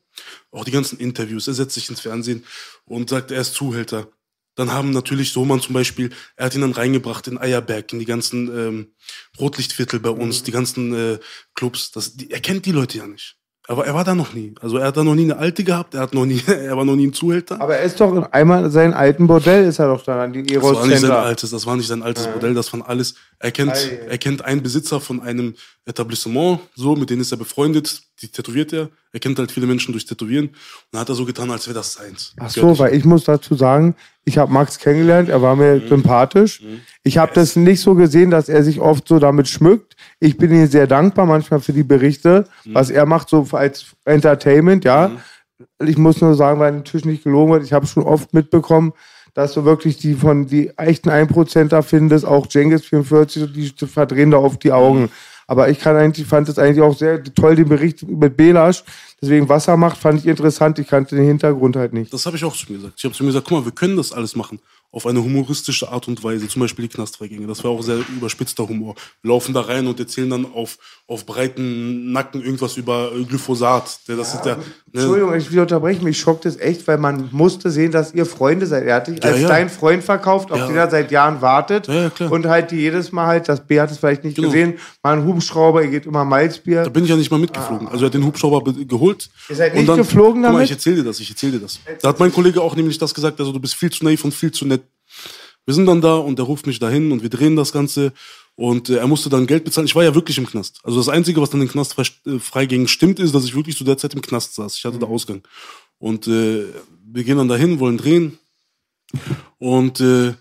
Auch 0.51 0.63
die 0.63 0.71
ganzen 0.71 0.99
Interviews. 0.99 1.47
Er 1.47 1.53
setzt 1.53 1.73
sich 1.73 1.89
ins 1.89 2.01
Fernsehen 2.01 2.43
und 2.85 3.09
sagt, 3.09 3.31
er 3.31 3.41
ist 3.41 3.53
Zuhälter. 3.53 4.07
Dann 4.55 4.71
haben 4.71 4.91
natürlich 4.91 5.31
Sohmann 5.31 5.61
zum 5.61 5.73
Beispiel, 5.73 6.11
er 6.35 6.47
hat 6.47 6.55
ihn 6.55 6.61
dann 6.61 6.71
reingebracht 6.71 7.27
in 7.27 7.37
Eierberg, 7.37 7.91
in 7.93 7.99
die 7.99 8.05
ganzen 8.05 8.47
ähm, 8.55 8.95
Rotlichtviertel 9.39 9.99
bei 9.99 10.09
uns, 10.09 10.43
die 10.43 10.51
ganzen 10.51 10.93
äh, 10.93 11.19
Clubs. 11.53 11.91
Das, 11.91 12.15
die, 12.15 12.31
er 12.31 12.39
kennt 12.39 12.65
die 12.65 12.71
Leute 12.71 12.97
ja 12.97 13.07
nicht. 13.07 13.37
Aber 13.67 13.85
er 13.87 13.95
war 13.95 14.03
da 14.03 14.13
noch 14.13 14.33
nie. 14.33 14.53
Also 14.61 14.77
er 14.77 14.87
hat 14.87 14.97
da 14.97 15.03
noch 15.03 15.15
nie 15.15 15.23
eine 15.23 15.37
alte 15.37 15.63
gehabt, 15.63 15.95
er 15.95 16.01
hat 16.01 16.13
noch 16.13 16.25
nie, 16.25 16.39
er 16.47 16.77
war 16.77 16.85
noch 16.85 16.95
nie 16.95 17.07
ein 17.07 17.13
Zuhälter. 17.13 17.59
Aber 17.59 17.75
er 17.77 17.83
ist 17.83 17.99
doch 17.99 18.15
in 18.15 18.23
einmal 18.23 18.69
sein 18.69 18.93
alten 18.93 19.25
Bordell 19.27 19.65
ist 19.65 19.79
er 19.79 19.87
doch 19.87 20.03
daran, 20.03 20.33
die 20.33 20.43
Das 20.43 20.51
Eros 20.63 20.77
war 20.77 20.85
nicht 20.87 20.99
sein 20.99 21.11
altes, 21.11 21.49
das 21.51 21.65
war 21.65 21.75
nicht 21.75 21.87
sein 21.87 22.03
altes 22.03 22.27
Modell, 22.29 22.53
das 22.53 22.71
waren 22.73 22.83
alles. 22.83 23.15
Er 23.39 23.51
kennt, 23.51 23.71
Ei. 23.73 23.99
er 24.09 24.17
kennt 24.19 24.45
einen 24.45 24.61
Besitzer 24.61 24.99
von 25.01 25.19
einem 25.21 25.55
Etablissement, 25.85 26.59
so, 26.75 26.95
mit 26.95 27.09
denen 27.09 27.21
ist 27.21 27.31
er 27.31 27.37
befreundet, 27.37 28.01
die 28.21 28.27
tätowiert 28.27 28.71
er. 28.73 28.89
Er 29.11 29.19
kennt 29.19 29.37
halt 29.39 29.51
viele 29.51 29.65
Menschen 29.67 29.91
durchs 29.93 30.05
Tätowieren. 30.07 30.49
Und 30.91 30.99
hat 30.99 31.09
er 31.09 31.15
so 31.15 31.25
getan, 31.25 31.49
als 31.51 31.67
wäre 31.67 31.75
das 31.75 31.93
seins. 31.93 32.33
Ach 32.39 32.49
so, 32.49 32.77
weil 32.79 32.93
ich 32.95 33.05
muss 33.05 33.23
dazu 33.25 33.55
sagen, 33.55 33.95
ich 34.25 34.37
habe 34.37 34.51
Max 34.51 34.79
kennengelernt, 34.79 35.29
er 35.29 35.41
war 35.41 35.55
mir 35.55 35.75
Mhm. 35.75 35.87
sympathisch. 35.87 36.61
Ich 37.03 37.17
habe 37.17 37.31
das 37.33 37.55
nicht 37.55 37.81
so 37.81 37.93
gesehen, 37.95 38.31
dass 38.31 38.49
er 38.49 38.63
sich 38.63 38.79
oft 38.79 39.07
so 39.07 39.19
damit 39.19 39.47
schmückt. 39.47 39.94
Ich 40.19 40.37
bin 40.37 40.51
ihm 40.51 40.67
sehr 40.67 40.87
dankbar 40.87 41.25
manchmal 41.25 41.59
für 41.59 41.73
die 41.73 41.83
Berichte, 41.83 42.45
Mhm. 42.63 42.73
was 42.75 42.89
er 42.89 43.05
macht, 43.05 43.29
so 43.29 43.45
als 43.51 43.85
Entertainment, 44.05 44.85
ja. 44.85 45.11
Ich 45.83 45.97
muss 45.97 46.21
nur 46.21 46.35
sagen, 46.35 46.59
weil 46.59 46.71
natürlich 46.73 47.05
nicht 47.05 47.23
gelogen 47.23 47.53
wird, 47.53 47.63
ich 47.63 47.73
habe 47.73 47.85
schon 47.87 48.03
oft 48.03 48.33
mitbekommen, 48.33 48.93
dass 49.33 49.53
du 49.53 49.65
wirklich 49.65 49.97
die 49.97 50.13
von 50.13 50.47
die 50.47 50.69
echten 50.77 51.09
1%er 51.09 51.83
findest, 51.83 52.25
auch 52.25 52.47
Jengis 52.49 52.85
44, 52.85 53.51
die 53.51 53.87
verdrehen 53.87 54.31
da 54.31 54.37
oft 54.37 54.63
die 54.63 54.71
Augen. 54.71 55.09
Aber 55.47 55.69
ich 55.69 55.79
kann 55.79 55.95
eigentlich, 55.95 56.25
fand 56.25 56.49
es 56.49 56.57
eigentlich 56.57 56.81
auch 56.81 56.97
sehr 56.97 57.23
toll, 57.23 57.55
den 57.55 57.69
Bericht 57.69 58.07
mit 58.07 58.35
Belasch. 58.35 58.83
Deswegen 59.21 59.47
Wassermacht 59.47 59.97
fand 59.97 60.19
ich 60.19 60.25
interessant. 60.25 60.79
Ich 60.79 60.87
kannte 60.87 61.15
den 61.15 61.25
Hintergrund 61.25 61.75
halt 61.75 61.93
nicht. 61.93 62.11
Das 62.11 62.25
habe 62.25 62.35
ich 62.35 62.43
auch 62.43 62.55
zu 62.55 62.71
mir 62.71 62.79
gesagt. 62.79 62.95
Ich 62.97 63.03
habe 63.05 63.13
zu 63.13 63.23
mir 63.23 63.29
gesagt, 63.29 63.45
guck 63.47 63.59
mal, 63.59 63.65
wir 63.65 63.71
können 63.71 63.95
das 63.95 64.11
alles 64.11 64.35
machen. 64.35 64.59
Auf 64.91 65.05
eine 65.05 65.21
humoristische 65.21 65.89
Art 65.91 66.07
und 66.07 66.23
Weise. 66.23 66.47
Zum 66.47 66.61
Beispiel 66.61 66.87
die 66.87 66.95
Knastfreigänge. 66.95 67.47
Das 67.47 67.63
war 67.65 67.71
auch 67.71 67.81
sehr 67.81 67.97
überspitzter 68.15 68.65
Humor. 68.67 68.95
Wir 69.21 69.29
laufen 69.31 69.53
da 69.53 69.59
rein 69.59 69.87
und 69.87 69.99
erzählen 69.99 70.29
dann 70.29 70.45
auf, 70.53 70.77
auf 71.05 71.25
breiten 71.25 72.13
Nacken 72.13 72.41
irgendwas 72.41 72.77
über 72.77 73.11
Glyphosat. 73.27 73.99
Der, 74.07 74.15
das 74.15 74.33
ist 74.33 74.43
der, 74.43 74.55
ne? 74.55 74.63
Entschuldigung, 74.93 75.33
ich 75.35 75.51
will 75.51 75.59
unterbrechen. 75.59 76.05
Mich 76.05 76.17
schockt 76.17 76.45
es 76.45 76.57
echt, 76.57 76.87
weil 76.87 76.97
man 76.97 77.27
musste 77.33 77.69
sehen, 77.71 77.91
dass 77.91 78.13
ihr 78.13 78.25
Freunde 78.25 78.65
seid. 78.67 78.85
Er 78.85 78.95
hat 78.95 79.07
dich 79.07 79.21
Ja, 79.21 79.31
als 79.31 79.41
ja. 79.41 79.47
dein 79.49 79.69
Freund 79.69 80.01
verkauft, 80.01 80.49
auf 80.53 80.59
Ja. 80.59 80.67
den 80.67 80.77
er 80.77 80.89
seit 80.89 81.11
Jahren 81.11 81.41
wartet. 81.41 81.87
Ja, 81.87 81.93
ja, 82.03 82.09
klar. 82.09 82.31
Und 82.31 82.45
halt 82.45 82.71
die 82.71 82.77
jedes 82.77 83.11
Mal 83.11 83.27
halt, 83.27 83.49
das 83.49 83.67
B 83.67 83.81
hat 83.81 83.91
es 83.91 83.97
vielleicht 83.97 84.23
nicht 84.23 84.35
Genau. 84.37 84.47
gesehen, 84.47 84.75
mal 85.03 85.17
ein 85.17 85.25
Hubschrauber, 85.25 85.83
ihr 85.83 85.89
geht 85.89 86.05
immer 86.05 86.23
Malzbier. 86.23 86.83
Da 86.83 86.89
bin 86.89 87.03
ich 87.03 87.09
ja 87.09 87.17
nicht 87.17 87.29
mal 87.31 87.39
mitgeflogen. 87.39 87.89
Also 87.89 88.05
er 88.05 88.07
hat 88.07 88.13
den 88.13 88.23
Hubschrauber 88.25 88.61
be- 88.61 88.85
geholt. 88.85 89.29
Ihr 89.49 89.55
seid 89.57 89.75
nicht 89.75 89.89
dann, 89.89 89.97
geflogen 89.97 90.35
Guck 90.35 90.41
mal, 90.43 90.51
damit? 90.53 90.65
ich 90.67 90.71
erzähle 90.71 90.95
dir 90.97 91.03
das, 91.03 91.19
ich 91.19 91.29
erzähle 91.29 91.51
dir 91.53 91.59
das. 91.59 91.79
Da 92.01 92.07
hat 92.09 92.19
mein 92.21 92.31
Kollege 92.31 92.61
auch 92.61 92.77
nämlich 92.77 92.97
das 92.97 93.13
gesagt, 93.13 93.37
also 93.41 93.51
du 93.51 93.59
bist 93.59 93.75
viel 93.75 93.89
zu 93.91 94.05
naiv 94.05 94.23
und 94.23 94.33
viel 94.33 94.51
zu 94.53 94.65
nett. 94.65 94.83
Wir 95.65 95.73
sind 95.73 95.85
dann 95.85 96.01
da 96.01 96.15
und 96.15 96.39
er 96.39 96.45
ruft 96.45 96.67
mich 96.67 96.79
dahin 96.79 97.11
und 97.11 97.21
wir 97.21 97.29
drehen 97.29 97.55
das 97.55 97.71
Ganze 97.71 98.13
und 98.55 98.89
äh, 98.89 98.97
er 98.97 99.07
musste 99.07 99.29
dann 99.29 99.47
Geld 99.47 99.63
bezahlen. 99.63 99.87
Ich 99.87 99.95
war 99.95 100.03
ja 100.03 100.15
wirklich 100.15 100.37
im 100.37 100.47
Knast. 100.47 100.79
Also 100.83 100.97
das 100.97 101.09
Einzige, 101.09 101.41
was 101.41 101.49
dann 101.49 101.59
den 101.59 101.69
Knast 101.69 101.97
äh, 101.97 102.39
freiging, 102.39 102.87
stimmt, 102.87 103.19
ist, 103.19 103.33
dass 103.33 103.45
ich 103.45 103.55
wirklich 103.55 103.77
zu 103.77 103.83
der 103.83 103.97
Zeit 103.97 104.13
im 104.13 104.21
Knast 104.21 104.55
saß. 104.55 104.77
Ich 104.77 104.85
hatte 104.85 104.99
da 104.99 105.07
Ausgang. 105.07 105.41
Und 105.97 106.27
äh, 106.27 106.65
wir 107.05 107.23
gehen 107.23 107.37
dann 107.37 107.47
dahin, 107.47 107.79
wollen 107.79 107.97
drehen 107.97 108.37
und 109.59 109.99
äh, 110.01 110.33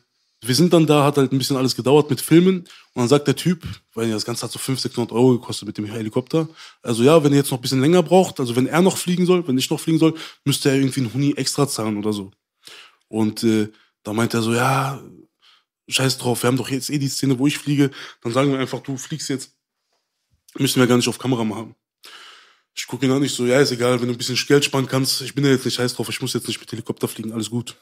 wir 0.47 0.55
sind 0.55 0.73
dann 0.73 0.87
da, 0.87 1.05
hat 1.05 1.17
halt 1.17 1.33
ein 1.33 1.39
bisschen 1.39 1.57
alles 1.57 1.75
gedauert 1.75 2.11
mit 2.11 2.21
Filmen. 2.21 2.59
Und 2.59 3.01
dann 3.01 3.09
sagt 3.09 3.27
der 3.27 3.37
Typ, 3.37 3.67
weil 3.95 4.11
das 4.11 4.25
Ganze 4.25 4.43
hat 4.43 4.53
so 4.53 4.59
500, 4.59 4.83
600 4.83 5.13
Euro 5.13 5.39
gekostet 5.39 5.67
mit 5.67 5.79
dem 5.79 5.87
Helikopter. 5.87 6.49
Also 6.83 7.03
ja, 7.03 7.25
wenn 7.25 7.33
er 7.33 7.39
jetzt 7.39 7.51
noch 7.51 7.59
ein 7.59 7.63
bisschen 7.63 7.81
länger 7.81 8.03
braucht, 8.03 8.41
also 8.41 8.55
wenn 8.55 8.67
er 8.67 8.83
noch 8.83 8.99
fliegen 8.99 9.27
soll, 9.27 9.47
wenn 9.49 9.57
ich 9.57 9.71
noch 9.71 9.81
fliegen 9.81 9.99
soll, 9.99 10.15
müsste 10.45 10.69
er 10.69 10.77
irgendwie 10.77 11.01
einen 11.01 11.15
Huni 11.15 11.33
extra 11.33 11.67
zahlen 11.67 11.97
oder 11.97 12.13
so. 12.13 12.31
Und 13.09 13.43
äh, 13.43 13.69
da 14.05 14.13
meint 14.13 14.35
er 14.35 14.43
so, 14.43 14.55
ja, 14.55 15.03
scheiß 15.89 16.19
drauf, 16.19 16.43
wir 16.43 16.49
haben 16.49 16.57
doch 16.57 16.71
jetzt 16.71 16.91
eh 16.91 16.99
die 16.99 17.09
Szene, 17.09 17.39
wo 17.39 17.47
ich 17.47 17.59
fliege. 17.59 17.91
Dann 18.23 18.33
sagen 18.33 18.53
wir 18.53 18.59
einfach, 18.59 18.81
du 18.81 18.97
fliegst 18.97 19.29
jetzt. 19.29 19.55
Müssen 20.57 20.81
wir 20.81 20.87
gar 20.87 20.97
nicht 20.97 21.09
auf 21.09 21.19
Kamera 21.19 21.43
machen. 21.45 21.75
Ich 22.77 22.87
gucke 22.87 23.07
ihn 23.07 23.13
an, 23.13 23.23
ich 23.23 23.33
so, 23.33 23.47
ja, 23.47 23.61
ist 23.61 23.71
egal, 23.71 24.01
wenn 24.01 24.09
du 24.09 24.15
ein 24.15 24.19
bisschen 24.19 24.37
Geld 24.37 24.65
sparen 24.65 24.87
kannst. 24.87 25.21
Ich 25.23 25.35
bin 25.35 25.45
ja 25.45 25.51
jetzt 25.51 25.65
nicht 25.65 25.79
heiß 25.79 25.95
drauf, 25.95 26.09
ich 26.09 26.21
muss 26.21 26.33
jetzt 26.33 26.49
nicht 26.49 26.61
mit 26.61 26.71
Helikopter 26.71 27.09
fliegen, 27.09 27.33
alles 27.33 27.51
gut. 27.51 27.77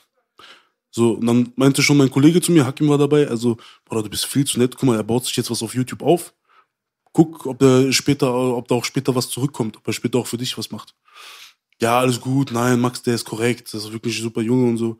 So, 0.90 1.12
und 1.12 1.26
dann 1.26 1.52
meinte 1.56 1.82
schon 1.82 1.96
mein 1.96 2.10
Kollege 2.10 2.42
zu 2.42 2.52
mir, 2.52 2.66
Hakim 2.66 2.88
war 2.88 2.98
dabei, 2.98 3.26
also, 3.26 3.56
Bruder, 3.86 4.02
du 4.02 4.10
bist 4.10 4.26
viel 4.26 4.46
zu 4.46 4.58
nett, 4.58 4.76
guck 4.76 4.84
mal, 4.84 4.96
er 4.96 5.02
baut 5.02 5.24
sich 5.24 5.34
jetzt 5.36 5.50
was 5.50 5.62
auf 5.62 5.74
YouTube 5.74 6.02
auf. 6.02 6.34
Guck, 7.14 7.46
ob 7.46 7.58
der 7.58 7.90
später, 7.92 8.32
ob 8.32 8.68
da 8.68 8.74
auch 8.74 8.84
später 8.84 9.14
was 9.14 9.30
zurückkommt, 9.30 9.78
ob 9.78 9.86
er 9.86 9.94
später 9.94 10.18
auch 10.18 10.26
für 10.26 10.36
dich 10.36 10.56
was 10.58 10.70
macht. 10.70 10.94
Ja, 11.80 11.98
alles 11.98 12.20
gut, 12.20 12.52
nein, 12.52 12.78
Max, 12.78 13.02
der 13.02 13.14
ist 13.14 13.24
korrekt, 13.24 13.72
das 13.72 13.84
ist 13.84 13.92
wirklich 13.92 14.18
ein 14.18 14.22
super 14.22 14.42
Junge 14.42 14.68
und 14.68 14.76
so. 14.76 14.98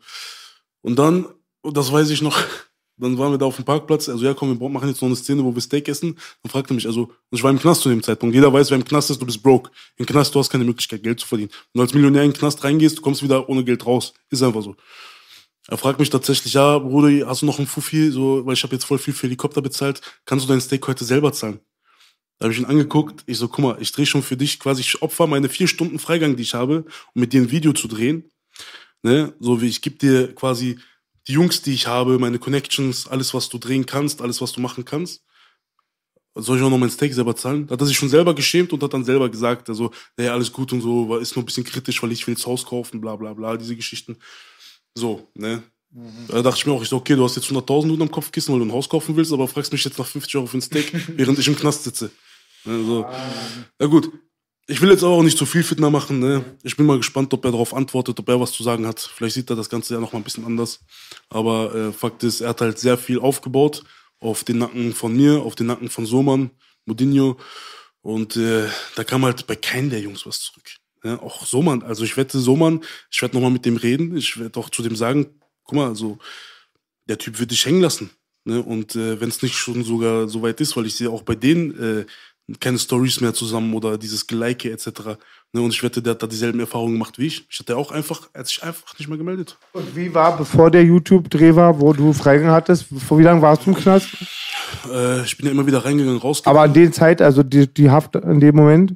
Und 0.83 0.99
dann, 0.99 1.25
das 1.63 1.91
weiß 1.91 2.11
ich 2.11 2.21
noch, 2.21 2.37
dann 2.97 3.17
waren 3.17 3.31
wir 3.31 3.39
da 3.39 3.47
auf 3.47 3.55
dem 3.55 3.65
Parkplatz, 3.65 4.07
also 4.07 4.23
ja, 4.23 4.35
komm, 4.35 4.59
wir 4.59 4.69
machen 4.69 4.87
jetzt 4.87 5.01
noch 5.01 5.07
eine 5.07 5.15
Szene, 5.15 5.43
wo 5.43 5.55
wir 5.55 5.61
Steak 5.61 5.87
essen. 5.87 6.15
Dann 6.43 6.51
fragte 6.51 6.73
er 6.73 6.75
mich, 6.75 6.85
also, 6.85 7.05
und 7.05 7.37
ich 7.37 7.41
war 7.41 7.49
im 7.49 7.57
Knast 7.57 7.81
zu 7.81 7.89
dem 7.89 8.03
Zeitpunkt. 8.03 8.35
Jeder 8.35 8.53
weiß, 8.53 8.69
wer 8.69 8.77
im 8.77 8.85
Knast 8.85 9.09
ist, 9.09 9.19
du 9.19 9.25
bist 9.25 9.41
broke. 9.41 9.71
Im 9.97 10.05
Knast, 10.05 10.35
du 10.35 10.39
hast 10.39 10.51
keine 10.51 10.63
Möglichkeit, 10.63 11.01
Geld 11.01 11.19
zu 11.19 11.25
verdienen. 11.25 11.49
Wenn 11.73 11.79
du 11.79 11.81
als 11.81 11.93
Millionär 11.95 12.23
in 12.23 12.31
den 12.31 12.37
Knast 12.37 12.63
reingehst, 12.63 12.99
du 12.99 13.01
kommst 13.01 13.23
wieder 13.23 13.49
ohne 13.49 13.63
Geld 13.63 13.83
raus. 13.83 14.13
Ist 14.29 14.43
einfach 14.43 14.61
so. 14.61 14.75
Er 15.69 15.77
fragt 15.77 15.99
mich 15.99 16.09
tatsächlich, 16.09 16.53
ja, 16.53 16.77
Bruder, 16.77 17.25
hast 17.25 17.41
du 17.41 17.45
noch 17.45 17.57
einen 17.57 17.67
Fuffi, 17.67 18.11
so, 18.11 18.45
weil 18.45 18.53
ich 18.53 18.63
habe 18.63 18.75
jetzt 18.75 18.83
voll 18.83 18.97
viel 18.97 19.13
für 19.13 19.27
Helikopter 19.27 19.61
bezahlt, 19.61 20.01
kannst 20.25 20.45
du 20.45 20.49
dein 20.49 20.59
Steak 20.59 20.85
heute 20.87 21.05
selber 21.05 21.31
zahlen? 21.31 21.61
Da 22.37 22.45
habe 22.45 22.53
ich 22.53 22.59
ihn 22.59 22.65
angeguckt, 22.65 23.23
ich 23.27 23.37
so, 23.37 23.47
guck 23.47 23.59
mal, 23.59 23.77
ich 23.79 23.91
drehe 23.93 24.05
schon 24.05 24.23
für 24.23 24.35
dich 24.35 24.59
quasi, 24.59 24.81
ich 24.81 25.01
opfer 25.01 25.25
meine 25.25 25.47
vier 25.47 25.67
Stunden 25.67 25.99
Freigang, 25.99 26.35
die 26.35 26.43
ich 26.43 26.53
habe, 26.53 26.83
um 27.15 27.21
mit 27.21 27.31
dir 27.31 27.41
ein 27.41 27.51
Video 27.51 27.71
zu 27.71 27.87
drehen. 27.87 28.29
Ne? 29.03 29.33
So 29.39 29.61
wie 29.61 29.67
ich 29.67 29.81
gebe 29.81 29.97
dir 29.97 30.33
quasi 30.33 30.79
die 31.27 31.33
Jungs, 31.33 31.61
die 31.61 31.73
ich 31.73 31.87
habe, 31.87 32.17
meine 32.19 32.39
Connections, 32.39 33.07
alles, 33.07 33.33
was 33.33 33.49
du 33.49 33.57
drehen 33.57 33.85
kannst, 33.85 34.21
alles, 34.21 34.41
was 34.41 34.51
du 34.51 34.61
machen 34.61 34.83
kannst. 34.83 35.23
Soll 36.35 36.57
ich 36.57 36.63
auch 36.63 36.69
noch 36.69 36.79
mein 36.79 36.89
Steak 36.89 37.13
selber 37.13 37.35
zahlen? 37.35 37.67
Da 37.67 37.73
hat 37.73 37.81
er 37.81 37.85
sich 37.85 37.97
schon 37.97 38.09
selber 38.09 38.33
geschämt 38.33 38.73
und 38.73 38.81
hat 38.81 38.93
dann 38.93 39.03
selber 39.03 39.29
gesagt, 39.29 39.69
also, 39.69 39.91
naja, 40.17 40.33
alles 40.33 40.51
gut 40.51 40.73
und 40.73 40.81
so, 40.81 41.15
ist 41.17 41.35
nur 41.35 41.43
ein 41.43 41.45
bisschen 41.45 41.63
kritisch, 41.63 42.01
weil 42.01 42.11
ich 42.11 42.25
will 42.25 42.33
das 42.33 42.47
Haus 42.47 42.65
kaufen, 42.65 42.99
bla 42.99 43.15
bla 43.15 43.33
bla, 43.33 43.55
diese 43.55 43.75
Geschichten. 43.75 44.17
So, 44.95 45.27
ne? 45.35 45.61
Da 46.27 46.41
dachte 46.41 46.57
ich 46.57 46.65
mir 46.65 46.73
auch, 46.73 46.81
ich 46.81 46.89
so, 46.89 46.97
okay, 46.97 47.15
du 47.15 47.23
hast 47.23 47.35
jetzt 47.35 47.49
100.000 47.49 47.91
Euro 47.91 48.01
am 48.01 48.09
Kopfkissen, 48.09 48.51
weil 48.51 48.59
du 48.59 48.65
ein 48.65 48.71
Haus 48.71 48.89
kaufen 48.89 49.15
willst, 49.15 49.31
aber 49.31 49.47
fragst 49.47 49.71
mich 49.71 49.83
jetzt 49.83 49.99
nach 49.99 50.07
50 50.07 50.35
Euro 50.37 50.47
für 50.47 50.57
ein 50.57 50.61
Steak, 50.61 50.91
während 51.17 51.37
ich 51.37 51.47
im 51.47 51.55
Knast 51.55 51.83
sitze. 51.83 52.09
Also, 52.65 53.05
na 53.77 53.85
gut. 53.85 54.11
Ich 54.65 54.81
will 54.81 54.89
jetzt 54.89 55.03
auch 55.03 55.23
nicht 55.23 55.37
zu 55.37 55.45
viel 55.45 55.63
Fitner 55.63 55.89
machen. 55.89 56.19
Ne? 56.19 56.43
Ich 56.63 56.77
bin 56.77 56.85
mal 56.85 56.97
gespannt, 56.97 57.33
ob 57.33 57.43
er 57.43 57.51
darauf 57.51 57.73
antwortet, 57.73 58.17
ob 58.19 58.29
er 58.29 58.39
was 58.39 58.53
zu 58.53 58.63
sagen 58.63 58.87
hat. 58.87 58.99
Vielleicht 58.99 59.35
sieht 59.35 59.49
er 59.49 59.57
das 59.57 59.69
Ganze 59.69 59.93
ja 59.93 59.99
noch 59.99 60.13
mal 60.13 60.19
ein 60.19 60.23
bisschen 60.23 60.45
anders. 60.45 60.79
Aber 61.29 61.75
äh, 61.75 61.91
Fakt 61.91 62.23
ist, 62.23 62.39
er 62.39 62.49
hat 62.49 62.61
halt 62.61 62.79
sehr 62.79 62.97
viel 62.97 63.19
aufgebaut 63.19 63.83
auf 64.21 64.45
den 64.45 64.59
Nacken 64.59 64.93
von 64.93 65.13
mir, 65.13 65.41
auf 65.41 65.55
den 65.55 65.67
Nacken 65.67 65.89
von 65.89 66.05
Soman, 66.05 66.49
Modinho. 66.85 67.37
Und 68.01 68.37
äh, 68.37 68.67
da 68.95 69.03
kam 69.03 69.25
halt 69.25 69.47
bei 69.47 69.57
keinem 69.57 69.89
der 69.89 69.99
Jungs 69.99 70.25
was 70.25 70.39
zurück. 70.39 70.69
Ja, 71.03 71.19
auch 71.21 71.45
Soman, 71.45 71.83
also 71.83 72.05
ich 72.05 72.15
wette, 72.15 72.39
Soman, 72.39 72.81
ich 73.11 73.21
werde 73.21 73.35
noch 73.35 73.41
mal 73.41 73.51
mit 73.51 73.65
dem 73.65 73.75
reden. 73.75 74.15
Ich 74.15 74.39
werde 74.39 74.57
auch 74.57 74.69
zu 74.69 74.81
dem 74.81 74.95
sagen, 74.95 75.41
guck 75.65 75.75
mal, 75.75 75.89
also 75.89 76.17
der 77.09 77.17
Typ 77.17 77.37
wird 77.39 77.51
dich 77.51 77.65
hängen 77.65 77.81
lassen. 77.81 78.11
Ne? 78.45 78.61
Und 78.61 78.95
äh, 78.95 79.19
wenn 79.19 79.29
es 79.29 79.41
nicht 79.41 79.55
schon 79.55 79.83
sogar 79.83 80.29
so 80.29 80.41
weit 80.41 80.61
ist, 80.61 80.77
weil 80.77 80.85
ich 80.85 80.95
sehe 80.95 81.09
auch 81.09 81.23
bei 81.23 81.35
denen 81.35 81.77
äh, 81.77 82.05
keine 82.59 82.77
Stories 82.77 83.21
mehr 83.21 83.33
zusammen 83.33 83.73
oder 83.73 83.97
dieses 83.97 84.27
Gelike 84.27 84.71
etc. 84.71 85.17
Ne? 85.53 85.61
Und 85.61 85.73
ich 85.73 85.81
wette, 85.81 86.01
der 86.01 86.11
hat 86.11 86.23
da 86.23 86.27
dieselben 86.27 86.59
Erfahrungen 86.59 86.93
gemacht 86.93 87.17
wie 87.17 87.27
ich. 87.27 87.45
Ich 87.49 87.59
hatte 87.59 87.77
auch 87.77 87.91
einfach, 87.91 88.29
er 88.33 88.39
hat 88.39 88.47
sich 88.47 88.61
einfach 88.63 88.97
nicht 88.99 89.07
mehr 89.07 89.17
gemeldet. 89.17 89.57
Und 89.71 89.95
wie 89.95 90.13
war, 90.13 90.35
bevor 90.35 90.69
der 90.69 90.83
YouTube-Dreh 90.83 91.55
war, 91.55 91.79
wo 91.79 91.93
du 91.93 92.11
Freigang 92.11 92.51
hattest, 92.51 92.85
vor 93.07 93.17
wie 93.17 93.23
lange 93.23 93.41
warst 93.41 93.65
du 93.65 93.71
im 93.71 93.77
Knast? 93.77 94.09
Äh, 94.91 95.23
ich 95.23 95.37
bin 95.37 95.45
ja 95.45 95.51
immer 95.51 95.65
wieder 95.65 95.85
reingegangen, 95.85 96.19
rausgegangen. 96.19 96.57
Aber 96.57 96.65
an 96.65 96.73
der 96.73 96.91
Zeit, 96.91 97.21
also 97.21 97.43
die, 97.43 97.73
die 97.73 97.89
Haft 97.89 98.15
in 98.15 98.39
dem 98.39 98.55
Moment, 98.55 98.95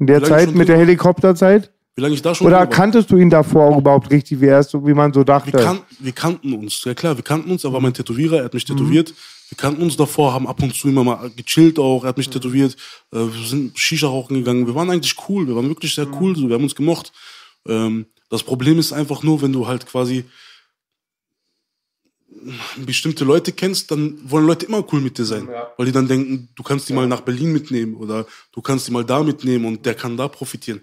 in 0.00 0.06
der 0.06 0.22
Zeit 0.22 0.54
mit 0.54 0.68
der 0.68 0.78
Helikopterzeit? 0.78 1.72
wie 1.98 2.02
lange 2.02 2.14
ich 2.14 2.22
da 2.22 2.32
schon 2.32 2.46
Oder 2.46 2.64
kanntest 2.68 3.10
du 3.10 3.16
ihn 3.16 3.28
davor 3.28 3.76
überhaupt 3.76 4.12
richtig, 4.12 4.40
wie 4.40 4.46
er 4.46 4.60
ist, 4.60 4.70
so 4.70 4.86
wie 4.86 4.94
man 4.94 5.12
so 5.12 5.24
dachte? 5.24 5.52
wir, 5.52 5.60
kan 5.60 5.80
wir 5.98 6.12
kannten 6.12 6.52
uns, 6.52 6.84
ja 6.84 6.94
klar, 6.94 7.16
wir 7.16 7.24
kannten 7.24 7.50
uns, 7.50 7.64
er 7.64 7.72
war 7.72 7.80
mein 7.80 7.92
Tätowierer, 7.92 8.38
er 8.38 8.44
hat 8.44 8.54
mich 8.54 8.64
tätowiert. 8.64 9.12
Wir 9.48 9.56
kannten 9.56 9.82
uns 9.82 9.96
davor, 9.96 10.34
haben 10.34 10.46
ab 10.46 10.62
und 10.62 10.74
zu 10.74 10.88
immer 10.88 11.04
mal 11.04 11.30
gechillt 11.30 11.78
auch, 11.78 12.04
er 12.04 12.08
hat 12.08 12.18
mich 12.18 12.28
tätowiert, 12.28 12.76
äh, 13.12 13.18
wir 13.18 13.46
sind 13.46 13.78
Shisha 13.78 14.06
rauchen 14.06 14.34
gegangen, 14.34 14.66
wir 14.66 14.74
waren 14.74 14.90
eigentlich 14.90 15.16
cool, 15.28 15.46
wir 15.48 15.56
waren 15.56 15.68
wirklich 15.68 15.94
sehr 15.94 16.06
cool, 16.20 16.36
so, 16.36 16.48
wir 16.48 16.54
haben 16.54 16.64
uns 16.64 16.74
gemocht. 16.74 17.12
Ähm, 17.66 18.06
das 18.28 18.42
Problem 18.42 18.78
ist 18.78 18.92
einfach 18.92 19.22
nur, 19.22 19.40
wenn 19.40 19.52
du 19.52 19.66
halt 19.66 19.86
quasi 19.86 20.24
bestimmte 22.76 23.24
Leute 23.24 23.52
kennst, 23.52 23.90
dann 23.90 24.18
wollen 24.30 24.46
Leute 24.46 24.66
immer 24.66 24.84
cool 24.92 25.00
mit 25.00 25.18
dir 25.18 25.24
sein. 25.24 25.48
Weil 25.76 25.86
die 25.86 25.92
dann 25.92 26.08
denken, 26.08 26.48
du 26.54 26.62
kannst 26.62 26.88
die 26.88 26.92
mal 26.92 27.06
nach 27.06 27.22
Berlin 27.22 27.52
mitnehmen 27.52 27.94
oder 27.96 28.26
du 28.52 28.60
kannst 28.60 28.86
die 28.86 28.92
mal 28.92 29.04
da 29.04 29.22
mitnehmen 29.22 29.64
und 29.64 29.86
der 29.86 29.94
kann 29.94 30.16
da 30.16 30.28
profitieren. 30.28 30.80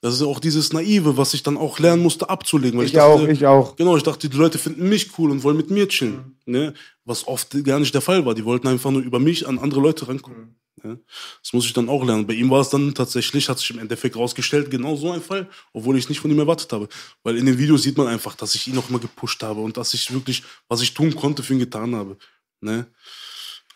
Das 0.00 0.14
ist 0.14 0.22
auch 0.22 0.38
dieses 0.38 0.72
Naive, 0.72 1.16
was 1.16 1.34
ich 1.34 1.42
dann 1.42 1.56
auch 1.56 1.80
lernen 1.80 2.02
musste 2.02 2.30
abzulegen. 2.30 2.78
Weil 2.78 2.86
Ich 2.86 3.00
auch, 3.00 3.26
ich 3.26 3.46
auch. 3.46 3.74
Genau, 3.74 3.96
ich 3.96 4.04
dachte, 4.04 4.28
die 4.28 4.36
Leute 4.36 4.58
finden 4.58 4.88
mich 4.88 5.18
cool 5.18 5.30
und 5.30 5.42
wollen 5.42 5.56
mit 5.56 5.70
mir 5.70 5.88
chillen. 5.88 6.36
Ne? 6.46 6.72
Was 7.04 7.26
oft 7.26 7.64
gar 7.64 7.80
nicht 7.80 7.94
der 7.94 8.00
Fall 8.00 8.24
war. 8.24 8.34
Die 8.34 8.44
wollten 8.44 8.68
einfach 8.68 8.92
nur 8.92 9.02
über 9.02 9.18
mich 9.18 9.48
an 9.48 9.58
andere 9.58 9.80
Leute 9.80 10.06
rankommen. 10.06 10.54
Ne? 10.84 11.00
Das 11.42 11.52
muss 11.52 11.66
ich 11.66 11.72
dann 11.72 11.88
auch 11.88 12.04
lernen. 12.04 12.26
Bei 12.26 12.34
ihm 12.34 12.48
war 12.50 12.60
es 12.60 12.70
dann 12.70 12.94
tatsächlich, 12.94 13.48
hat 13.48 13.58
sich 13.58 13.70
im 13.70 13.80
Endeffekt 13.80 14.16
rausgestellt, 14.16 14.70
genau 14.70 14.94
so 14.94 15.10
ein 15.10 15.20
Fall, 15.20 15.48
obwohl 15.72 15.98
ich 15.98 16.08
nicht 16.08 16.20
von 16.20 16.30
ihm 16.30 16.38
erwartet 16.38 16.72
habe. 16.72 16.88
Weil 17.24 17.36
in 17.36 17.46
den 17.46 17.58
Videos 17.58 17.82
sieht 17.82 17.98
man 17.98 18.06
einfach, 18.06 18.36
dass 18.36 18.54
ich 18.54 18.68
ihn 18.68 18.76
noch 18.76 18.88
immer 18.88 19.00
gepusht 19.00 19.42
habe 19.42 19.60
und 19.60 19.76
dass 19.76 19.94
ich 19.94 20.12
wirklich, 20.12 20.44
was 20.68 20.80
ich 20.80 20.94
tun 20.94 21.14
konnte, 21.16 21.42
für 21.42 21.54
ihn 21.54 21.58
getan 21.58 21.96
habe. 21.96 22.16
Ne? 22.60 22.86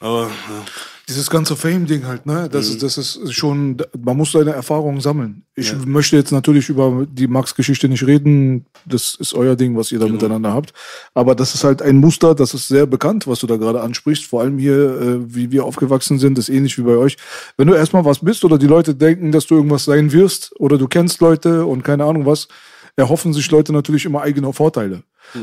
Aber 0.03 0.23
ja. 0.23 0.65
Dieses 1.09 1.29
ganze 1.29 1.57
Fame-Ding 1.57 2.07
halt, 2.07 2.27
ne? 2.27 2.49
Das, 2.51 2.69
Mhm. 2.69 2.75
ist, 2.75 2.83
das 2.85 2.97
ist 2.97 3.33
schon, 3.35 3.77
man 4.03 4.17
muss 4.17 4.31
seine 4.33 4.53
Erfahrungen 4.53 5.01
sammeln. 5.01 5.43
Ich 5.57 5.75
möchte 5.85 6.17
jetzt 6.17 6.31
natürlich 6.31 6.69
über 6.69 7.07
die 7.11 7.27
Max-Geschichte 7.27 7.89
nicht 7.89 8.07
reden. 8.07 8.67
Das 8.87 9.17
ist 9.17 9.35
euer 9.35 9.57
Ding, 9.57 9.77
was 9.77 9.91
ihr 9.91 9.99
da 9.99 10.05
Genau. 10.07 10.15
miteinander 10.15 10.53
habt. 10.55 10.73
Aber 11.13 11.35
das 11.35 11.55
ist 11.57 11.65
halt 11.65 11.83
ein 11.83 11.97
Muster, 11.97 12.35
das 12.37 12.55
ist 12.55 12.69
sehr 12.69 12.87
bekannt, 12.87 13.27
was 13.27 13.41
du 13.41 13.47
da 13.49 13.57
gerade 13.57 13.81
ansprichst. 13.83 14.25
Vor 14.27 14.43
allem 14.43 14.59
hier, 14.59 14.75
äh, 15.01 15.35
wie 15.35 15.51
wir 15.51 15.65
aufgewachsen 15.65 16.19
sind, 16.21 16.39
ist 16.39 16.49
ähnlich 16.49 16.79
wie 16.79 16.83
bei 16.83 16.97
euch. 16.97 17.17
Wenn 17.57 17.67
du 17.67 17.75
erstmal 17.75 18.05
was 18.05 18.21
bist 18.21 18.45
oder 18.45 18.57
die 18.57 18.69
Leute 18.69 18.95
denken, 18.95 19.33
dass 19.33 19.47
du 19.47 19.57
irgendwas 19.57 19.85
sein 19.85 20.13
wirst 20.13 20.53
oder 20.61 20.79
du 20.79 20.87
kennst 20.87 21.21
Leute 21.21 21.67
und 21.67 21.83
keine 21.83 22.05
Ahnung 22.05 22.27
was, 22.27 22.47
erhoffen 22.97 23.33
sich 23.33 23.51
Leute 23.51 23.73
natürlich 23.73 24.05
immer 24.05 24.23
eigene 24.23 24.53
Vorteile. 24.53 25.03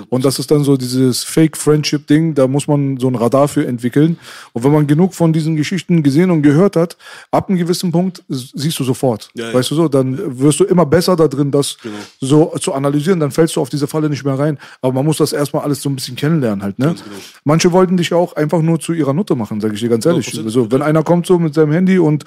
Und 0.09 0.25
das 0.25 0.39
ist 0.39 0.51
dann 0.51 0.63
so 0.63 0.77
dieses 0.77 1.23
Fake-Friendship-Ding, 1.23 2.35
da 2.35 2.47
muss 2.47 2.67
man 2.67 2.97
so 2.97 3.07
ein 3.07 3.15
Radar 3.15 3.47
für 3.47 3.65
entwickeln. 3.65 4.19
Und 4.53 4.63
wenn 4.63 4.71
man 4.71 4.87
genug 4.87 5.15
von 5.15 5.33
diesen 5.33 5.55
Geschichten 5.55 6.03
gesehen 6.03 6.31
und 6.31 6.41
gehört 6.41 6.75
hat, 6.75 6.97
ab 7.31 7.49
einem 7.49 7.57
gewissen 7.57 7.91
Punkt 7.91 8.23
siehst 8.27 8.77
du 8.79 8.83
sofort. 8.83 9.29
Ja, 9.35 9.47
ja. 9.47 9.53
weißt 9.53 9.71
du 9.71 9.75
so, 9.75 9.87
dann 9.87 10.39
wirst 10.39 10.59
du 10.59 10.65
immer 10.65 10.85
besser 10.85 11.15
da 11.15 11.27
drin, 11.27 11.49
das 11.49 11.77
Genau. 11.81 11.95
so 12.19 12.57
zu 12.59 12.73
analysieren, 12.73 13.19
dann 13.19 13.31
fällst 13.31 13.55
du 13.55 13.61
auf 13.61 13.69
diese 13.69 13.87
Falle 13.87 14.09
nicht 14.09 14.23
mehr 14.23 14.37
rein. 14.37 14.59
Aber 14.81 14.93
man 14.93 15.05
muss 15.05 15.17
das 15.17 15.33
erstmal 15.33 15.63
alles 15.63 15.81
so 15.81 15.89
ein 15.89 15.95
bisschen 15.95 16.15
kennenlernen 16.15 16.61
halt, 16.61 16.77
ne? 16.77 16.87
Genau. 16.87 16.99
Manche 17.45 17.71
wollten 17.71 17.97
dich 17.97 18.09
ja 18.09 18.17
auch 18.17 18.33
einfach 18.33 18.61
nur 18.61 18.79
zu 18.79 18.93
ihrer 18.93 19.13
Nutte 19.13 19.35
machen, 19.35 19.61
sage 19.61 19.73
ich 19.73 19.79
dir 19.79 19.89
ganz 19.89 20.05
ehrlich. 20.05 20.27
100%. 20.27 20.43
Also, 20.43 20.71
wenn 20.71 20.81
einer 20.81 21.03
kommt 21.03 21.25
so 21.25 21.39
mit 21.39 21.53
seinem 21.53 21.71
Handy 21.71 21.99
und 21.99 22.25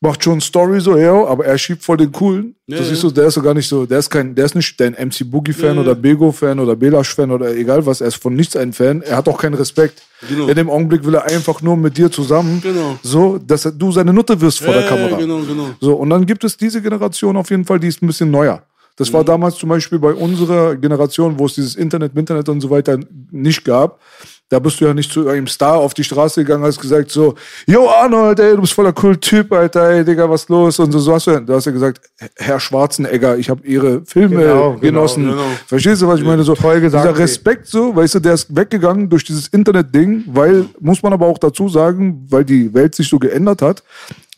macht 0.00 0.22
schon 0.22 0.40
Story 0.40 0.80
so, 0.80 0.96
ja, 0.96 1.24
aber 1.24 1.46
er 1.46 1.56
schiebt 1.56 1.82
voll 1.82 1.96
den 1.96 2.12
coolen. 2.12 2.54
Ja, 2.66 2.78
siehst 2.78 2.90
ja. 2.90 2.96
so, 2.96 3.10
der 3.10 3.26
ist 3.26 3.34
so 3.34 3.42
gar 3.42 3.54
nicht 3.54 3.68
so, 3.68 3.86
der 3.86 3.98
ist 3.98 4.10
kein, 4.10 4.34
der 4.34 4.44
ist 4.44 4.54
nicht 4.54 4.78
dein 4.78 4.92
MC 4.92 5.24
Boogie 5.24 5.52
Fan 5.52 5.76
Ja, 5.76 5.82
oder 5.82 5.94
Bego 5.94 6.32
Fan 6.32 6.58
oder 6.58 6.76
Belash 6.76 7.14
Fan 7.14 7.30
oder 7.30 7.54
egal 7.54 7.84
was, 7.86 8.00
er 8.00 8.08
ist 8.08 8.16
von 8.16 8.34
nichts 8.34 8.56
ein 8.56 8.72
Fan. 8.72 9.02
Er 9.02 9.16
hat 9.16 9.28
auch 9.28 9.38
keinen 9.38 9.54
Respekt. 9.54 10.02
Genau. 10.28 10.48
In 10.48 10.54
dem 10.54 10.68
Augenblick 10.68 11.04
will 11.04 11.14
er 11.14 11.24
einfach 11.24 11.62
nur 11.62 11.76
mit 11.76 11.96
dir 11.96 12.10
zusammen, 12.10 12.60
Genau. 12.62 12.98
so, 13.02 13.38
dass 13.38 13.62
du 13.62 13.92
seine 13.92 14.12
Nutte 14.12 14.38
wirst 14.40 14.60
vor 14.60 14.74
der 14.74 14.86
Kamera. 14.86 15.16
Genau, 15.16 15.40
genau. 15.40 15.70
So, 15.80 15.94
und 15.94 16.10
dann 16.10 16.26
gibt 16.26 16.44
es 16.44 16.56
diese 16.56 16.82
Generation 16.82 17.36
auf 17.36 17.50
jeden 17.50 17.64
Fall, 17.64 17.80
die 17.80 17.88
ist 17.88 18.02
ein 18.02 18.06
bisschen 18.06 18.30
neuer. 18.30 18.62
Das 18.96 19.12
war 19.12 19.22
damals 19.24 19.56
zum 19.56 19.68
Beispiel 19.68 19.98
bei 19.98 20.14
unserer 20.14 20.74
Generation, 20.74 21.38
wo 21.38 21.44
es 21.44 21.54
dieses 21.54 21.76
Internet, 21.76 22.16
Internet 22.16 22.48
und 22.48 22.62
so 22.62 22.70
weiter 22.70 22.98
nicht 23.30 23.62
gab. 23.62 24.00
Da 24.48 24.60
bist 24.60 24.80
du 24.80 24.84
ja 24.84 24.94
nicht 24.94 25.10
zu 25.10 25.26
einem 25.28 25.48
Star 25.48 25.74
auf 25.74 25.92
die 25.92 26.04
Straße 26.04 26.44
gegangen, 26.44 26.62
hast 26.62 26.80
gesagt 26.80 27.10
so, 27.10 27.34
yo 27.66 27.88
Arnold, 27.90 28.38
ey, 28.38 28.54
du 28.54 28.60
bist 28.60 28.74
voller 28.74 28.94
cool 29.02 29.16
Typ, 29.16 29.52
Alter, 29.52 29.90
ey, 29.90 30.04
Digga, 30.04 30.30
was 30.30 30.48
los? 30.48 30.78
Und 30.78 30.92
so, 30.92 31.00
so 31.00 31.14
hast 31.14 31.26
du, 31.26 31.40
du 31.40 31.52
hast 31.52 31.64
ja 31.64 31.72
gesagt, 31.72 32.00
Herr 32.36 32.60
Schwarzenegger, 32.60 33.36
ich 33.38 33.50
habe 33.50 33.66
ihre 33.66 34.02
Filme 34.06 34.36
Genau, 34.36 34.70
genau, 34.74 34.78
genossen. 34.78 35.24
genau. 35.30 35.42
Verstehst 35.66 36.00
du, 36.02 36.06
was 36.06 36.20
ich 36.20 36.24
meine? 36.26 36.44
So, 36.44 36.54
Toll 36.54 36.80
gesagt, 36.80 37.04
dieser. 37.08 37.18
Respekt 37.18 37.66
so, 37.66 37.96
weißt 37.96 38.14
du, 38.14 38.20
der 38.20 38.34
ist 38.34 38.54
weggegangen 38.54 39.08
durch 39.10 39.24
dieses 39.24 39.48
Internet-Ding, 39.48 40.24
weil, 40.28 40.66
muss 40.78 41.02
man 41.02 41.12
aber 41.12 41.26
auch 41.26 41.38
dazu 41.38 41.68
sagen, 41.68 42.24
weil 42.30 42.44
die 42.44 42.72
Welt 42.72 42.94
sich 42.94 43.08
so 43.08 43.18
geändert 43.18 43.62
hat, 43.62 43.82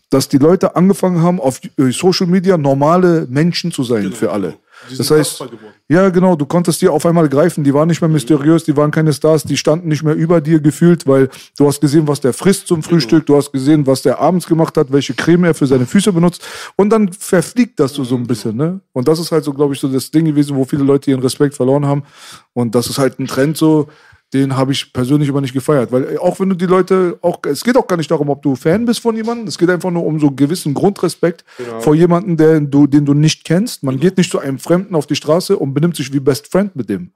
dass 0.09 0.27
die 0.27 0.39
Leute 0.39 0.75
angefangen 0.75 1.21
haben, 1.23 1.39
auf 1.39 1.61
Social 1.91 2.29
Media 2.29 2.57
normale 2.57 3.27
Menschen 3.29 3.73
zu 3.73 3.83
sein 3.85 4.13
für 4.13 4.33
alle. 4.33 4.55
Genau. 4.87 4.99
Das 4.99 5.11
heißt, 5.11 5.45
ja 5.89 6.09
genau, 6.11 6.37
du 6.37 6.47
konntest 6.47 6.81
die 6.83 6.89
auf 6.89 7.05
einmal 7.07 7.29
greifen, 7.29 7.65
die 7.65 7.73
waren 7.75 7.89
nicht 7.89 8.01
mehr 8.01 8.09
mysteriös, 8.09 8.65
die 8.65 8.77
waren 8.77 8.91
keine 8.91 9.13
Stars, 9.13 9.45
die 9.45 9.57
standen 9.57 9.89
nicht 9.89 10.03
mehr 10.03 10.15
über 10.15 10.41
dir 10.41 10.61
gefühlt, 10.61 11.07
weil 11.07 11.29
du 11.57 11.67
hast 11.67 11.81
gesehen, 11.81 12.07
was 12.07 12.21
der 12.21 12.33
frisst 12.33 12.67
zum 12.67 12.83
Frühstück, 12.83 13.27
du 13.27 13.37
hast 13.37 13.53
gesehen, 13.53 13.87
was 13.87 14.03
der 14.03 14.21
abends 14.21 14.47
gemacht 14.47 14.77
hat, 14.77 14.93
welche 14.93 15.15
Creme 15.15 15.45
er 15.45 15.55
für 15.55 15.67
seine 15.67 15.87
Füße 15.87 16.13
benutzt. 16.13 16.47
Und 16.77 16.91
dann 16.91 17.13
verfliegt 17.13 17.81
das 17.81 17.95
so, 17.95 18.05
so 18.05 18.17
ein 18.17 18.27
bisschen, 18.27 18.57
ne? 18.57 18.81
Und 18.93 19.09
das 19.09 19.19
ist 19.19 19.33
halt 19.33 19.45
so, 19.45 19.53
glaube 19.53 19.75
ich, 19.75 19.81
so 19.81 19.89
das 19.89 20.11
Ding 20.11 20.25
gewesen, 20.25 20.57
wo 20.57 20.65
viele 20.65 20.85
Leute 20.85 21.11
ihren 21.11 21.21
Respekt 21.21 21.55
verloren 21.55 21.87
haben. 21.87 22.03
Und 22.53 22.75
das 22.75 22.89
ist 22.89 22.99
halt 22.99 23.19
ein 23.19 23.27
Trend 23.27 23.57
so, 23.57 23.89
den 24.35 24.57
habe 24.57 24.73
ich 24.73 24.93
persönlich 24.93 25.31
aber 25.31 25.41
nicht 25.41 25.55
gefeiert, 25.55 25.91
weil 25.91 26.05
äh, 26.05 26.19
auch 26.19 26.39
wenn 26.39 26.51
du 26.51 26.55
die 26.55 26.67
Leute 26.67 27.19
auch, 27.23 27.39
es 27.49 27.65
geht 27.65 27.77
auch 27.77 27.87
gar 27.87 27.97
nicht 27.97 28.11
darum, 28.11 28.29
ob 28.29 28.43
du 28.43 28.57
Fan 28.57 28.85
bist 28.85 29.01
von 29.01 29.17
jemandem, 29.17 29.47
es 29.47 29.57
geht 29.57 29.71
einfach 29.71 29.91
nur 29.91 30.05
um 30.05 30.21
so 30.21 30.27
einen 30.27 30.37
gewissen 30.37 30.75
Grundrespekt 30.75 31.45
vor 31.81 31.95
jemandem, 31.95 32.37
der 32.37 32.61
du, 32.61 32.87
den 32.87 33.07
du 33.07 33.15
nicht 33.15 33.45
kennst. 33.45 33.83
Man 33.83 33.99
geht 33.99 34.19
nicht 34.19 34.31
zu 34.31 34.39
einem 34.39 34.59
Fremden 34.59 34.95
auf 34.95 35.07
die 35.07 35.17
Straße 35.17 35.57
und 35.57 35.73
benimmt 35.73 35.97
sich 35.97 36.13
wie 36.13 36.21
Best 36.21 36.51
Friend 36.53 36.75
mit 36.77 36.91
dem, 36.91 37.13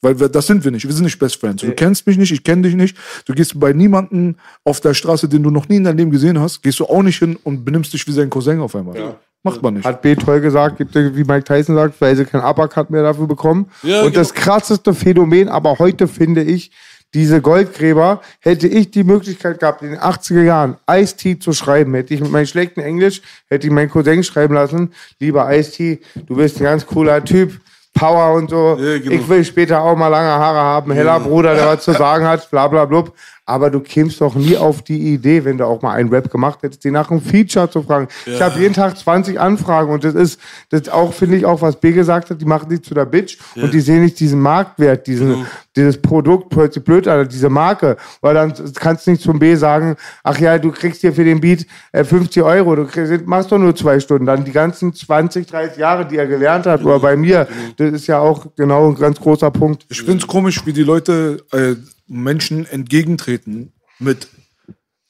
weil 0.00 0.18
wir, 0.18 0.28
das 0.28 0.46
sind 0.46 0.64
wir 0.64 0.70
nicht. 0.70 0.86
Wir 0.86 0.94
sind 0.94 1.04
nicht 1.04 1.18
Best 1.18 1.36
Friends. 1.36 1.62
Du 1.62 1.72
kennst 1.72 2.06
mich 2.06 2.16
nicht, 2.16 2.32
ich 2.32 2.44
kenne 2.44 2.62
dich 2.62 2.74
nicht. 2.74 2.96
Du 3.26 3.34
gehst 3.34 3.58
bei 3.60 3.72
niemandem 3.72 4.36
auf 4.64 4.80
der 4.80 4.94
Straße, 4.94 5.28
den 5.28 5.42
du 5.42 5.50
noch 5.50 5.68
nie 5.68 5.76
in 5.76 5.84
deinem 5.84 5.98
Leben 5.98 6.10
gesehen 6.10 6.40
hast, 6.40 6.62
gehst 6.62 6.80
du 6.80 6.86
auch 6.86 7.02
nicht 7.02 7.18
hin 7.18 7.36
und 7.42 7.64
benimmst 7.64 7.92
dich 7.92 8.06
wie 8.06 8.12
sein 8.12 8.30
Cousin 8.30 8.60
auf 8.60 8.74
einmal. 8.74 9.16
Macht 9.44 9.62
man 9.62 9.74
nicht. 9.74 9.84
Hat 9.84 10.00
B 10.00 10.16
toll 10.16 10.40
gesagt, 10.40 10.78
gibt 10.78 10.94
ja, 10.94 11.14
wie 11.14 11.22
Mike 11.22 11.44
Tyson 11.44 11.76
sagt, 11.76 12.00
weil 12.00 12.16
sie 12.16 12.24
keinen 12.24 12.44
Uppercut 12.44 12.88
mehr 12.90 13.02
dafür 13.02 13.26
bekommen. 13.26 13.70
Ja, 13.82 14.02
und 14.02 14.16
das 14.16 14.32
genau. 14.32 14.44
krasseste 14.46 14.94
Phänomen, 14.94 15.48
aber 15.50 15.78
heute 15.78 16.08
finde 16.08 16.42
ich, 16.42 16.70
diese 17.12 17.40
Goldgräber, 17.40 18.22
hätte 18.40 18.66
ich 18.66 18.90
die 18.90 19.04
Möglichkeit 19.04 19.60
gehabt, 19.60 19.82
in 19.82 19.90
den 19.90 20.00
80er 20.00 20.42
Jahren 20.42 20.76
Ice-T 20.90 21.38
zu 21.38 21.52
schreiben, 21.52 21.94
hätte 21.94 22.12
ich 22.12 22.20
mit 22.20 22.32
meinem 22.32 22.46
schlechten 22.46 22.80
Englisch, 22.80 23.22
hätte 23.48 23.66
ich 23.66 23.72
meinen 23.72 23.88
Cousin 23.90 24.24
schreiben 24.24 24.54
lassen, 24.54 24.92
lieber 25.20 25.54
Ice-T, 25.54 26.00
du 26.26 26.36
bist 26.36 26.56
ein 26.56 26.64
ganz 26.64 26.84
cooler 26.84 27.22
Typ, 27.22 27.60
Power 27.94 28.34
und 28.34 28.50
so. 28.50 28.76
Ja, 28.80 28.98
genau. 28.98 29.12
Ich 29.12 29.28
will 29.28 29.44
später 29.44 29.80
auch 29.80 29.96
mal 29.96 30.08
lange 30.08 30.28
Haare 30.28 30.58
haben, 30.58 30.92
heller 30.92 31.20
Bruder, 31.20 31.54
der 31.54 31.66
was 31.66 31.84
zu 31.84 31.92
sagen 31.92 32.26
hat, 32.26 32.50
bla 32.50 32.66
bla 32.66 32.84
blub. 32.84 33.14
Aber 33.46 33.70
du 33.70 33.80
kämst 33.80 34.20
doch 34.20 34.34
nie 34.34 34.56
auf 34.56 34.82
die 34.82 35.12
Idee, 35.12 35.44
wenn 35.44 35.58
du 35.58 35.66
auch 35.66 35.82
mal 35.82 35.92
einen 35.92 36.08
Rap 36.08 36.30
gemacht 36.30 36.60
hättest, 36.62 36.82
die 36.84 36.90
nach 36.90 37.10
einem 37.10 37.20
Feature 37.20 37.70
zu 37.70 37.82
fragen. 37.82 38.08
Ich 38.24 38.40
habe 38.40 38.58
jeden 38.58 38.72
Tag 38.74 38.96
20 38.96 39.38
Anfragen 39.38 39.92
und 39.92 40.02
das 40.04 40.14
ist, 40.14 40.40
das 40.70 40.88
auch, 40.88 41.12
finde 41.12 41.36
ich, 41.36 41.44
auch, 41.44 41.60
was 41.60 41.78
B 41.78 41.92
gesagt 41.92 42.30
hat, 42.30 42.40
die 42.40 42.44
machen 42.46 42.68
die 42.70 42.80
zu 42.80 42.94
der 42.94 43.04
Bitch 43.04 43.38
und 43.56 43.72
die 43.74 43.80
sehen 43.80 44.02
nicht 44.02 44.18
diesen 44.18 44.40
Marktwert, 44.40 45.06
diesen, 45.06 45.28
Genau. 45.34 45.46
dieses 45.76 46.00
Produkt, 46.00 46.54
hört 46.56 46.72
sich 46.74 46.82
blöd 46.84 47.06
an, 47.08 47.28
diese 47.28 47.48
Marke. 47.48 47.96
Weil 48.20 48.34
dann 48.34 48.54
kannst 48.74 49.06
du 49.06 49.10
nicht 49.10 49.22
zum 49.22 49.38
B 49.38 49.54
sagen, 49.56 49.96
ach 50.22 50.38
ja, 50.38 50.58
du 50.58 50.70
kriegst 50.70 51.00
hier 51.00 51.12
für 51.12 51.24
den 51.24 51.40
Beat 51.40 51.66
äh, 51.92 52.04
50 52.04 52.42
Euro, 52.42 52.76
du 52.76 52.86
kriegst, 52.86 53.26
machst 53.26 53.52
doch 53.52 53.58
nur 53.58 53.74
zwei 53.74 54.00
Stunden. 54.00 54.26
Dann 54.26 54.44
die 54.44 54.52
ganzen 54.52 54.94
20, 54.94 55.46
30 55.46 55.78
Jahre, 55.78 56.06
die 56.06 56.16
er 56.16 56.26
gelernt 56.26 56.66
hat, 56.66 56.82
oder 56.84 56.98
bei 57.00 57.16
mir, 57.16 57.46
das 57.76 57.92
ist 57.92 58.06
ja 58.06 58.18
auch 58.20 58.46
genau 58.56 58.88
ein 58.88 58.94
ganz 58.94 59.20
großer 59.20 59.50
Punkt. 59.50 59.84
Ich 59.88 60.02
find's 60.02 60.26
komisch, 60.26 60.64
wie 60.64 60.72
die 60.72 60.82
Leute 60.82 61.44
äh, 61.52 61.74
Menschen 62.06 62.66
entgegentreten 62.66 63.72
mit 63.98 64.28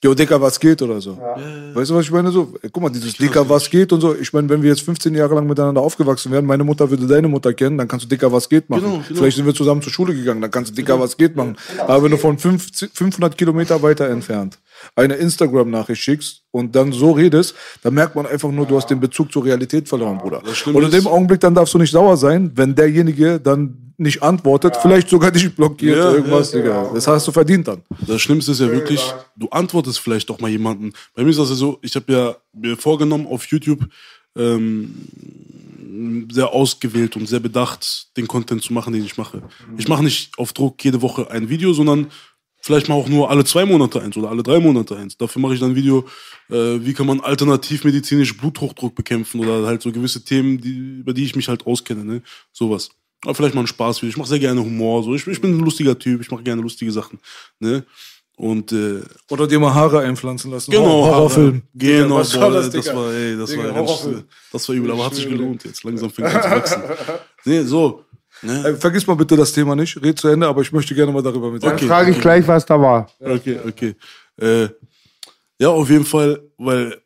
Jo, 0.05 0.13
Dicker, 0.13 0.39
was 0.39 0.61
geht 0.61 0.83
oder 0.83 1.01
so. 1.01 1.17
Weißt 1.17 1.91
du, 1.91 1.95
was 1.95 2.05
ich 2.05 2.11
meine? 2.11 2.31
So, 2.31 2.53
ey, 2.61 2.69
guck 2.71 2.83
mal, 2.83 2.91
dieses 2.91 3.15
Dicker, 3.15 3.49
was 3.49 3.71
geht 3.71 3.91
und 3.91 4.03
so. 4.03 4.15
Ich 4.15 4.35
meine, 4.35 4.47
wenn 4.51 4.61
wir 4.61 4.69
jetzt 4.69 4.83
15 4.83 5.15
Jahre 5.15 5.35
lang 5.35 5.47
miteinander 5.47 5.81
aufgewachsen 5.81 6.31
wären, 6.31 6.45
meine 6.45 6.63
Mutter 6.63 6.91
würde 6.91 7.07
deine 7.07 7.27
Mutter 7.27 7.55
kennen, 7.55 7.79
dann 7.79 7.89
kannst 7.89 8.05
du 8.05 8.09
Dicker, 8.11 8.31
was 8.31 8.51
geht 8.51 8.69
machen. 8.69 8.83
Genau, 8.83 8.97
genau. 8.97 9.19
Vielleicht 9.19 9.39
sind 9.39 9.47
wir 9.47 9.55
zusammen 9.55 9.81
zur 9.81 9.91
Schule 9.91 10.15
gegangen, 10.15 10.43
dann 10.43 10.51
kannst 10.51 10.73
du 10.73 10.75
Dicker, 10.75 11.01
was 11.01 11.17
geht 11.17 11.37
machen. 11.37 11.57
Aber 11.79 12.03
wenn 12.03 12.11
du 12.11 12.19
von 12.19 12.37
50, 12.37 12.91
500 12.93 13.39
Kilometer 13.39 13.81
weiter 13.81 14.11
entfernt 14.11 14.59
eine 14.95 15.15
Instagram-Nachricht 15.15 16.03
schickst 16.03 16.43
und 16.51 16.77
dann 16.77 16.93
so 16.93 17.13
redest, 17.13 17.55
dann 17.83 17.95
merkt 17.95 18.15
man 18.15 18.27
einfach 18.27 18.51
nur, 18.51 18.67
du 18.67 18.77
hast 18.77 18.91
den 18.91 19.01
Bezug 19.01 19.33
zur 19.33 19.47
Realität 19.47 19.89
verloren, 19.89 20.19
Bruder. 20.19 20.43
Und 20.67 20.83
in 20.85 20.91
dem 20.91 21.07
Augenblick, 21.07 21.41
dann 21.41 21.55
darfst 21.55 21.73
du 21.73 21.79
nicht 21.79 21.93
sauer 21.93 22.19
sein, 22.19 22.53
wenn 22.57 22.75
derjenige 22.75 23.41
dann 23.41 23.84
nicht 23.97 24.23
antwortet, 24.23 24.77
vielleicht 24.81 25.09
sogar 25.09 25.31
dich 25.31 25.55
blockiert, 25.55 25.97
Ja, 25.97 26.13
irgendwas, 26.13 26.53
ja, 26.53 26.59
Digga. 26.61 26.91
Das 26.95 27.07
hast 27.07 27.27
du 27.29 27.33
verdient 27.33 27.69
dann. 27.69 27.83
Das 28.07 28.21
Schlimmste 28.21 28.53
ist 28.53 28.61
ja 28.61 28.71
wirklich, 28.71 29.01
du 29.37 29.49
antwortest 29.49 29.99
vielleicht 29.99 30.29
doch 30.31 30.41
mal 30.41 30.51
jemanden. 30.51 30.93
Bei 31.15 31.23
mir 31.23 31.31
ist 31.31 31.39
das 31.39 31.51
ja 31.51 31.55
so, 31.55 31.79
ich 31.83 31.95
habe 31.95 32.13
ja 32.13 32.37
mir 32.53 32.77
vorgenommen, 32.77 33.27
auf 33.27 33.47
YouTube 33.47 33.87
ähm, 34.37 35.09
sehr 36.31 36.53
ausgewählt 36.53 37.17
und 37.17 37.27
sehr 37.27 37.41
bedacht 37.41 38.17
den 38.17 38.27
Content 38.27 38.63
zu 38.63 38.73
machen, 38.73 38.93
den 38.93 39.05
ich 39.05 39.17
mache. 39.17 39.43
Ich 39.77 39.89
mache 39.89 40.03
nicht 40.03 40.39
auf 40.39 40.53
Druck 40.53 40.85
jede 40.85 41.03
Woche 41.03 41.31
ein 41.31 41.49
Video, 41.49 41.73
sondern 41.73 42.09
vielleicht 42.61 42.89
mal 42.89 42.95
auch 42.95 43.09
nur 43.09 43.31
alle 43.31 43.45
zwei 43.45 43.67
Monate 43.67 44.01
eins 44.01 44.17
oder 44.17 44.31
alle 44.31 44.43
drei 44.43 44.59
Monate 44.59 44.97
eins. 44.97 45.17
Dafür 45.17 45.41
mache 45.43 45.55
ich 45.55 45.61
dann 45.61 45.73
ein 45.73 45.77
Video, 45.77 46.07
äh, 46.51 46.81
wie 46.81 46.95
kann 46.95 47.07
man 47.07 47.21
alternativmedizinisch 47.21 48.37
Bluthochdruck 48.37 48.95
bekämpfen 48.95 49.41
oder 49.41 49.67
halt 49.67 49.83
so 49.83 49.93
gewisse 49.93 50.25
Themen, 50.25 50.61
die, 50.61 51.01
über 51.01 51.13
die 51.13 51.25
ich 51.25 51.37
mich 51.37 51.49
halt 51.49 51.67
auskenne, 51.67 52.05
ne? 52.05 52.23
Sowas. 52.53 52.89
Aber 53.25 53.35
vielleicht 53.35 53.55
mal 53.55 53.63
ein 53.63 53.67
Spaßvideo. 53.67 54.11
Ich 54.11 54.17
mache 54.17 54.29
sehr 54.29 54.39
gerne 54.39 54.61
Humor. 54.61 55.03
So. 55.03 55.15
Ich, 55.15 55.27
ich 55.27 55.41
bin 55.41 55.57
ein 55.57 55.61
lustiger 55.61 55.99
Typ, 55.99 56.21
ich 56.21 56.31
mache 56.31 56.43
gerne 56.43 56.63
lustige 56.63 56.93
Sachen. 56.93 57.19
Ne? 57.59 57.85
Und 58.37 58.73
äh, 58.73 59.01
Oder 59.31 59.47
dir 59.47 59.61
mal 59.61 59.73
Haare 59.73 60.01
einpflanzen 60.01 60.51
lassen. 60.51 60.71
genau, 60.71 61.07
Horrorfilm. 61.07 61.63
Genau, 61.73 62.17
was 62.17 62.33
boah, 62.33 62.51
das, 62.51 62.71
das, 62.71 62.93
war, 62.95 63.13
ey, 63.13 63.37
das 63.37 63.51
Digga, 63.51 63.65
war 63.65 63.73
ganz, 63.75 64.09
das 64.53 64.69
war 64.69 64.75
übel, 64.75 64.91
aber 64.91 65.07
hat 65.07 65.15
sich 65.15 65.29
gelohnt 65.29 65.65
jetzt. 65.65 65.85
Langsam 65.85 66.11
fängt 66.11 66.35
an 66.35 66.43
zu 66.43 66.51
wachsen. 66.51 66.83
Nee, 67.45 67.63
so. 67.63 68.05
Ne? 68.43 68.63
Ey, 68.67 68.77
vergiss 68.77 69.07
mal 69.07 69.15
bitte 69.15 69.37
das 69.37 69.53
Thema 69.53 69.77
nicht. 69.77 70.03
Red 70.03 70.19
zu 70.19 70.29
Ende, 70.29 70.49
aber 70.49 70.63
ich 70.63 70.73
möchte 70.73 70.95
gerne 70.95 71.13
mal 71.13 71.23
darüber 71.23 71.51
mit 71.51 71.63
dir. 71.63 71.69
Dann 71.69 71.79
frage 71.79 72.11
ich 72.11 72.21
gleich, 72.21 72.47
was 72.49 72.67
da 72.67 72.81
war. 72.81 73.09
Okay, 73.21 73.61
okay. 73.67 73.95
Äh, 74.41 74.69
ja, 75.59 75.69
auf 75.69 75.89
jeden 75.89 76.05
Fall, 76.05 76.43
weil 76.59 77.01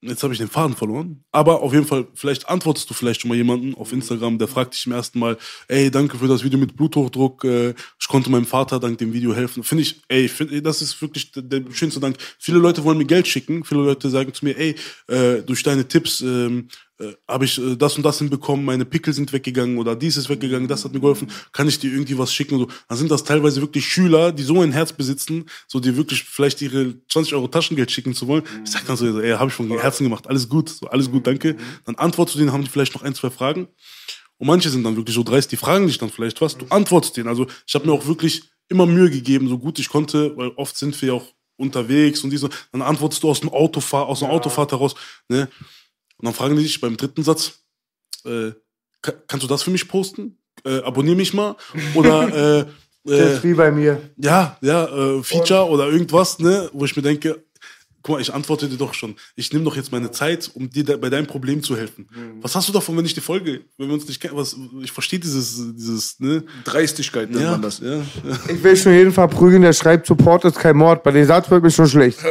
jetzt 0.00 0.22
habe 0.22 0.32
ich 0.32 0.38
den 0.38 0.48
Faden 0.48 0.76
verloren. 0.76 1.24
Aber 1.32 1.62
auf 1.62 1.72
jeden 1.72 1.86
Fall, 1.86 2.06
vielleicht 2.14 2.48
antwortest 2.48 2.88
du 2.90 2.94
vielleicht 2.94 3.22
schon 3.22 3.28
mal 3.28 3.34
jemanden 3.34 3.74
auf 3.74 3.92
Instagram, 3.92 4.38
der 4.38 4.48
fragt 4.48 4.74
dich 4.74 4.86
im 4.86 4.92
ersten 4.92 5.18
Mal, 5.18 5.36
ey, 5.68 5.90
danke 5.90 6.18
für 6.18 6.28
das 6.28 6.44
Video 6.44 6.58
mit 6.58 6.76
Bluthochdruck. 6.76 7.44
Äh, 7.44 7.74
ich 8.00 8.08
konnte 8.08 8.30
meinem 8.30 8.46
Vater 8.46 8.78
dank 8.78 8.98
dem 8.98 9.12
Video 9.12 9.34
helfen. 9.34 9.62
Finde 9.62 9.82
ich, 9.82 10.02
ey, 10.08 10.28
find, 10.28 10.64
das 10.64 10.82
ist 10.82 11.00
wirklich 11.00 11.32
der, 11.32 11.42
der 11.42 11.64
schönste 11.72 12.00
Dank. 12.00 12.16
Viele 12.38 12.58
Leute 12.58 12.84
wollen 12.84 12.98
mir 12.98 13.06
Geld 13.06 13.26
schicken. 13.26 13.64
Viele 13.64 13.82
Leute 13.82 14.10
sagen 14.10 14.32
zu 14.32 14.44
mir, 14.44 14.56
ey, 14.56 14.74
äh, 15.08 15.42
durch 15.42 15.62
deine 15.62 15.88
Tipps 15.88 16.20
ähm, 16.20 16.68
äh, 16.98 17.12
habe 17.28 17.44
ich 17.44 17.58
äh, 17.58 17.76
das 17.76 17.96
und 17.96 18.02
das 18.02 18.18
hinbekommen, 18.18 18.64
meine 18.64 18.84
Pickel 18.84 19.12
sind 19.12 19.32
weggegangen 19.32 19.78
oder 19.78 19.94
dies 19.94 20.16
ist 20.16 20.28
weggegangen, 20.28 20.66
das 20.66 20.84
hat 20.84 20.92
mir 20.92 21.00
geholfen, 21.00 21.30
kann 21.52 21.68
ich 21.68 21.78
dir 21.78 21.92
irgendwie 21.92 22.16
was 22.16 22.32
schicken 22.32 22.54
und 22.54 22.60
so. 22.60 22.68
Dann 22.88 22.96
sind 22.98 23.10
das 23.10 23.24
teilweise 23.24 23.60
wirklich 23.60 23.86
Schüler, 23.86 24.32
die 24.32 24.42
so 24.42 24.62
ein 24.62 24.72
Herz 24.72 24.92
besitzen, 24.92 25.44
so 25.66 25.78
die 25.78 25.96
wirklich 25.96 26.24
vielleicht 26.24 26.62
ihre 26.62 26.94
20 27.08 27.34
Euro 27.34 27.48
Taschengeld 27.48 27.90
schicken 27.90 28.14
zu 28.14 28.26
wollen. 28.28 28.44
Ich 28.64 28.70
sag 28.70 28.86
dann 28.86 28.96
so, 28.96 29.20
ey, 29.20 29.32
habe 29.32 29.48
ich 29.48 29.54
von 29.54 29.68
Herzen 29.78 30.04
gemacht, 30.04 30.26
alles 30.26 30.48
gut, 30.48 30.70
so, 30.70 30.86
alles 30.86 31.10
gut, 31.10 31.26
danke. 31.26 31.56
Dann 31.84 31.96
antwortest 31.96 32.36
du 32.36 32.38
denen, 32.38 32.52
haben 32.52 32.64
die 32.64 32.70
vielleicht 32.70 32.94
noch 32.94 33.02
ein, 33.02 33.14
zwei 33.14 33.30
Fragen. 33.30 33.68
Und 34.38 34.46
manche 34.46 34.70
sind 34.70 34.84
dann 34.84 34.96
wirklich 34.96 35.14
so 35.14 35.22
dreist, 35.22 35.52
die 35.52 35.56
fragen 35.56 35.86
dich 35.86 35.98
dann 35.98 36.10
vielleicht 36.10 36.40
was, 36.40 36.56
du 36.56 36.66
antwortest 36.68 37.16
denen. 37.16 37.28
Also 37.28 37.46
ich 37.66 37.74
habe 37.74 37.86
mir 37.86 37.92
auch 37.92 38.06
wirklich 38.06 38.44
immer 38.68 38.86
Mühe 38.86 39.10
gegeben, 39.10 39.48
so 39.48 39.58
gut 39.58 39.78
ich 39.78 39.88
konnte, 39.88 40.36
weil 40.36 40.48
oft 40.56 40.76
sind 40.76 41.00
wir 41.00 41.08
ja 41.08 41.14
auch 41.14 41.26
unterwegs 41.56 42.22
und 42.22 42.30
diese, 42.30 42.50
dann 42.72 42.82
antwortest 42.82 43.22
du 43.22 43.30
aus 43.30 43.40
dem 43.40 43.50
Autofahr, 43.50 44.06
aus 44.06 44.20
der 44.20 44.30
Autofahrt 44.30 44.72
heraus, 44.72 44.94
ne? 45.28 45.48
Und 46.18 46.24
dann 46.26 46.34
fragen 46.34 46.56
die 46.56 46.62
dich 46.62 46.80
beim 46.80 46.96
dritten 46.96 47.22
Satz, 47.22 47.60
äh, 48.24 48.52
ka- 49.02 49.12
kannst 49.28 49.44
du 49.44 49.48
das 49.48 49.62
für 49.62 49.70
mich 49.70 49.86
posten? 49.88 50.38
Äh, 50.64 50.78
abonnier 50.80 51.14
mich 51.16 51.34
mal. 51.34 51.56
Oder, 51.94 52.60
äh, 52.62 52.64
Das 53.04 53.18
äh, 53.18 53.34
ist 53.34 53.44
wie 53.44 53.54
bei 53.54 53.70
mir. 53.70 54.00
ja, 54.16 54.56
ja, 54.62 54.84
äh, 54.86 55.22
Feature 55.22 55.68
oder 55.68 55.88
irgendwas, 55.88 56.38
ne, 56.38 56.70
wo 56.72 56.84
ich 56.86 56.96
mir 56.96 57.02
denke, 57.02 57.44
guck 58.02 58.14
mal, 58.16 58.20
ich 58.22 58.32
antworte 58.32 58.68
dir 58.68 58.76
doch 58.78 58.94
schon. 58.94 59.16
Ich 59.34 59.52
nehme 59.52 59.64
doch 59.64 59.74
jetzt 59.76 59.90
meine 59.92 60.10
Zeit, 60.12 60.48
um 60.54 60.70
dir 60.70 60.84
da, 60.84 60.96
bei 60.96 61.10
deinem 61.10 61.26
Problem 61.26 61.60
zu 61.62 61.76
helfen. 61.76 62.08
Mhm. 62.10 62.42
Was 62.42 62.54
hast 62.54 62.68
du 62.68 62.72
davon, 62.72 62.96
wenn 62.96 63.04
ich 63.04 63.14
dir 63.14 63.20
folge? 63.20 63.62
Wenn 63.76 63.88
wir 63.88 63.94
uns 63.94 64.06
nicht 64.08 64.20
kennen, 64.20 64.36
was, 64.36 64.56
ich 64.80 64.92
verstehe 64.92 65.18
dieses, 65.18 65.56
dieses, 65.74 66.18
ne? 66.20 66.44
Dreistigkeit 66.64 67.28
nennt 67.30 67.42
Ja, 67.42 67.50
man 67.52 67.62
das. 67.62 67.80
ja, 67.80 68.00
Ich 68.48 68.62
will 68.62 68.76
schon 68.76 68.92
jeden 68.92 69.12
verprügeln, 69.12 69.62
der 69.62 69.72
schreibt, 69.72 70.06
Support 70.06 70.44
ist 70.46 70.56
kein 70.58 70.76
Mord. 70.76 71.02
Bei 71.02 71.10
dem 71.10 71.26
Satz 71.26 71.50
wird 71.50 71.62
mir 71.64 71.70
schon 71.70 71.88
schlecht. 71.88 72.18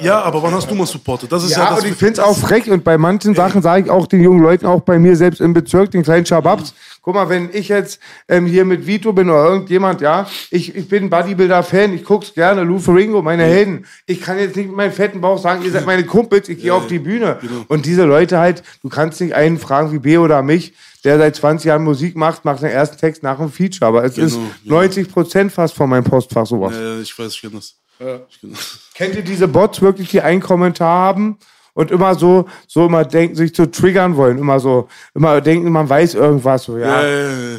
ja, 0.00 0.20
aber 0.22 0.42
wann 0.42 0.52
hast 0.54 0.70
du 0.70 0.74
mal 0.74 0.86
supportet? 0.86 1.30
Das 1.30 1.44
ist 1.44 1.52
ja, 1.52 1.64
Ja, 1.70 1.74
das. 1.76 1.84
ich 1.84 1.94
finde 1.94 2.14
es 2.14 2.18
auch 2.20 2.36
frech 2.36 2.70
und 2.70 2.84
bei 2.84 2.98
manchen 2.98 3.34
Sachen 3.34 3.62
sage 3.62 3.84
ich 3.84 3.90
auch 3.90 4.06
den 4.06 4.22
jungen 4.22 4.42
Leuten, 4.42 4.66
auch 4.66 4.80
bei 4.80 4.98
mir 4.98 5.16
selbst 5.16 5.40
im 5.40 5.52
Bezirk, 5.52 5.90
den 5.90 6.02
kleinen 6.02 6.26
Schababs, 6.26 6.74
guck 7.02 7.14
mal, 7.14 7.28
wenn 7.28 7.50
ich 7.52 7.68
jetzt 7.68 8.00
ähm, 8.28 8.46
hier 8.46 8.64
mit 8.64 8.86
Vito 8.86 9.12
bin 9.12 9.28
oder 9.30 9.44
irgendjemand, 9.44 10.00
ja, 10.00 10.26
ich, 10.50 10.74
ich 10.74 10.88
bin 10.88 11.10
Bodybuilder-Fan, 11.10 11.92
ich 11.94 12.04
guck's 12.04 12.34
gerne, 12.34 12.62
Lou 12.62 12.78
Ferringo, 12.78 13.22
meine 13.22 13.44
Helden. 13.44 13.86
Ich 14.06 14.20
kann 14.20 14.38
jetzt 14.38 14.56
nicht 14.56 14.68
mit 14.68 14.76
meinem 14.76 14.92
fetten 14.92 15.20
Bauch 15.20 15.38
sagen, 15.38 15.62
ihr 15.64 15.70
seid 15.70 15.86
meine 15.86 16.04
Kumpels, 16.04 16.48
ich 16.48 16.60
gehe 16.60 16.74
auf 16.74 16.86
die 16.86 16.98
Bühne. 16.98 17.38
genau. 17.40 17.64
Und 17.68 17.86
diese 17.86 18.04
Leute 18.04 18.38
halt, 18.38 18.62
du 18.82 18.88
kannst 18.88 19.20
nicht 19.20 19.34
einen 19.34 19.58
fragen 19.58 19.92
wie 19.92 19.98
B 19.98 20.18
oder 20.18 20.42
mich, 20.42 20.74
der 21.04 21.16
seit 21.18 21.36
20 21.36 21.66
Jahren 21.66 21.84
Musik 21.84 22.16
macht, 22.16 22.44
macht 22.44 22.62
den 22.62 22.70
ersten 22.70 22.98
Text 22.98 23.22
nach 23.22 23.38
einem 23.38 23.50
Feature. 23.50 23.88
Aber 23.88 24.04
es 24.04 24.18
ist 24.18 24.34
genau. 24.34 24.76
90 24.80 25.10
Prozent 25.10 25.52
fast 25.52 25.74
von 25.74 25.88
meinem 25.88 26.04
Postfach 26.04 26.44
sowas. 26.46 26.74
Ja, 26.74 27.00
ich 27.00 27.18
weiß, 27.18 27.32
ich 27.32 27.40
kenne 27.40 27.54
das. 27.54 27.76
Das. 28.00 28.22
Kennt 28.94 29.14
ihr 29.14 29.22
diese 29.22 29.46
Bots 29.46 29.82
wirklich, 29.82 30.08
die 30.08 30.22
einen 30.22 30.40
Kommentar 30.40 31.00
haben 31.00 31.38
und 31.74 31.90
immer 31.90 32.14
so, 32.14 32.48
so 32.66 32.86
immer 32.86 33.04
denken, 33.04 33.36
sich 33.36 33.54
zu 33.54 33.70
triggern 33.70 34.16
wollen, 34.16 34.38
immer 34.38 34.58
so, 34.58 34.88
immer 35.14 35.40
denken, 35.40 35.70
man 35.70 35.88
weiß 35.88 36.14
irgendwas, 36.14 36.64
so, 36.64 36.78
Ja, 36.78 37.06
ja. 37.06 37.08
ja, 37.08 37.28
ja, 37.28 37.56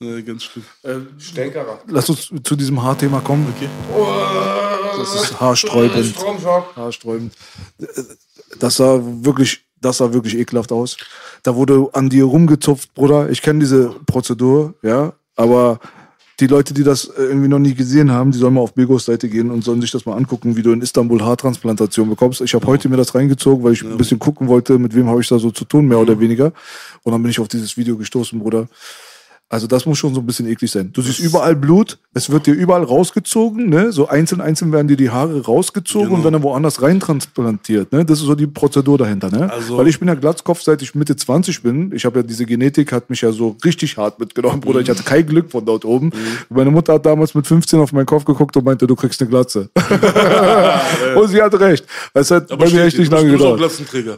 ja. 0.00 0.08
ja 0.16 0.20
ganz 0.20 0.44
schlimm. 0.44 0.64
Stänkerer. 1.18 1.80
Lass 1.88 2.10
uns 2.10 2.30
zu 2.42 2.54
diesem 2.54 2.82
Haarthema 2.82 3.20
kommen. 3.20 3.52
Okay. 3.56 3.68
Das 4.98 5.14
ist 5.14 5.40
haarsträubend. 5.40 6.14
Haarsträubend. 6.76 7.34
Das 8.58 8.76
sah 8.76 9.00
wirklich, 9.02 9.64
das 9.80 9.98
sah 9.98 10.12
wirklich 10.12 10.36
ekelhaft 10.36 10.70
aus. 10.72 10.96
Da 11.42 11.54
wurde 11.54 11.88
an 11.92 12.10
dir 12.10 12.24
rumgezupft, 12.24 12.92
Bruder. 12.94 13.30
Ich 13.30 13.40
kenne 13.40 13.60
diese 13.60 13.90
Prozedur, 14.06 14.74
ja, 14.82 15.12
aber 15.34 15.80
die 16.40 16.46
Leute, 16.46 16.74
die 16.74 16.84
das 16.84 17.06
äh, 17.06 17.22
irgendwie 17.22 17.48
noch 17.48 17.58
nie 17.58 17.74
gesehen 17.74 18.10
haben, 18.10 18.30
die 18.30 18.38
sollen 18.38 18.54
mal 18.54 18.60
auf 18.60 18.74
Begos 18.74 19.06
Seite 19.06 19.28
gehen 19.28 19.50
und 19.50 19.64
sollen 19.64 19.80
sich 19.80 19.90
das 19.90 20.04
mal 20.04 20.16
angucken, 20.16 20.56
wie 20.56 20.62
du 20.62 20.72
in 20.72 20.82
Istanbul 20.82 21.22
Haartransplantation 21.22 22.10
bekommst. 22.10 22.40
Ich 22.42 22.54
habe 22.54 22.66
heute 22.66 22.88
mir 22.88 22.96
das 22.96 23.14
reingezogen, 23.14 23.64
weil 23.64 23.72
ich 23.72 23.82
ein 23.82 23.96
bisschen 23.96 24.18
gucken 24.18 24.48
wollte, 24.48 24.78
mit 24.78 24.94
wem 24.94 25.08
habe 25.08 25.20
ich 25.20 25.28
da 25.28 25.38
so 25.38 25.50
zu 25.50 25.64
tun, 25.64 25.86
mehr 25.86 25.98
oder 25.98 26.20
weniger. 26.20 26.52
Und 27.02 27.12
dann 27.12 27.22
bin 27.22 27.30
ich 27.30 27.40
auf 27.40 27.48
dieses 27.48 27.76
Video 27.76 27.96
gestoßen, 27.96 28.38
Bruder. 28.38 28.68
Also 29.48 29.68
das 29.68 29.86
muss 29.86 29.96
schon 29.98 30.12
so 30.12 30.18
ein 30.20 30.26
bisschen 30.26 30.48
eklig 30.48 30.72
sein. 30.72 30.90
Du 30.92 31.00
siehst 31.02 31.20
überall 31.20 31.54
Blut, 31.54 31.98
es 32.14 32.30
wird 32.30 32.46
dir 32.48 32.54
überall 32.54 32.82
rausgezogen, 32.82 33.68
ne? 33.68 33.92
So 33.92 34.08
einzeln, 34.08 34.40
einzeln 34.40 34.72
werden 34.72 34.88
dir 34.88 34.96
die 34.96 35.10
Haare 35.10 35.40
rausgezogen 35.44 36.08
Genau. 36.08 36.26
und 36.26 36.32
dann 36.32 36.42
woanders 36.42 36.82
reintransplantiert, 36.82 37.92
ne? 37.92 38.04
Das 38.04 38.18
ist 38.18 38.24
so 38.26 38.34
die 38.34 38.48
Prozedur 38.48 38.98
dahinter, 38.98 39.30
ne? 39.30 39.48
Also- 39.52 39.78
Weil 39.78 39.86
ich 39.86 40.00
bin 40.00 40.08
ja 40.08 40.14
Glatzkopf, 40.14 40.62
seit 40.62 40.82
ich 40.82 40.96
Mitte 40.96 41.14
20 41.14 41.62
bin. 41.62 41.92
Ich 41.94 42.04
habe 42.04 42.18
ja 42.18 42.22
diese 42.24 42.44
Genetik, 42.44 42.90
hat 42.90 43.08
mich 43.08 43.20
ja 43.20 43.30
so 43.30 43.56
richtig 43.64 43.96
hart 43.96 44.18
mitgenommen, 44.18 44.60
Bruder. 44.60 44.80
Ich 44.80 44.90
hatte 44.90 45.04
kein 45.04 45.24
Glück 45.24 45.48
von 45.52 45.64
dort 45.64 45.84
oben. 45.84 46.10
Meine 46.48 46.72
Mutter 46.72 46.94
hat 46.94 47.06
damals 47.06 47.32
mit 47.36 47.46
15 47.46 47.78
auf 47.78 47.92
meinen 47.92 48.06
Kopf 48.06 48.24
geguckt 48.24 48.56
und 48.56 48.64
meinte, 48.64 48.84
du 48.88 48.96
kriegst 48.96 49.20
eine 49.20 49.30
Glatze. 49.30 49.70
und 51.14 51.28
sie 51.28 51.40
hat 51.40 51.54
recht. 51.60 51.84
Es 52.14 52.32
hat 52.32 52.48
bei 52.48 52.68
mir 52.68 52.82
echt 52.84 52.98
nicht 52.98 53.12
lange 53.12 53.30
gedauert. 53.30 53.60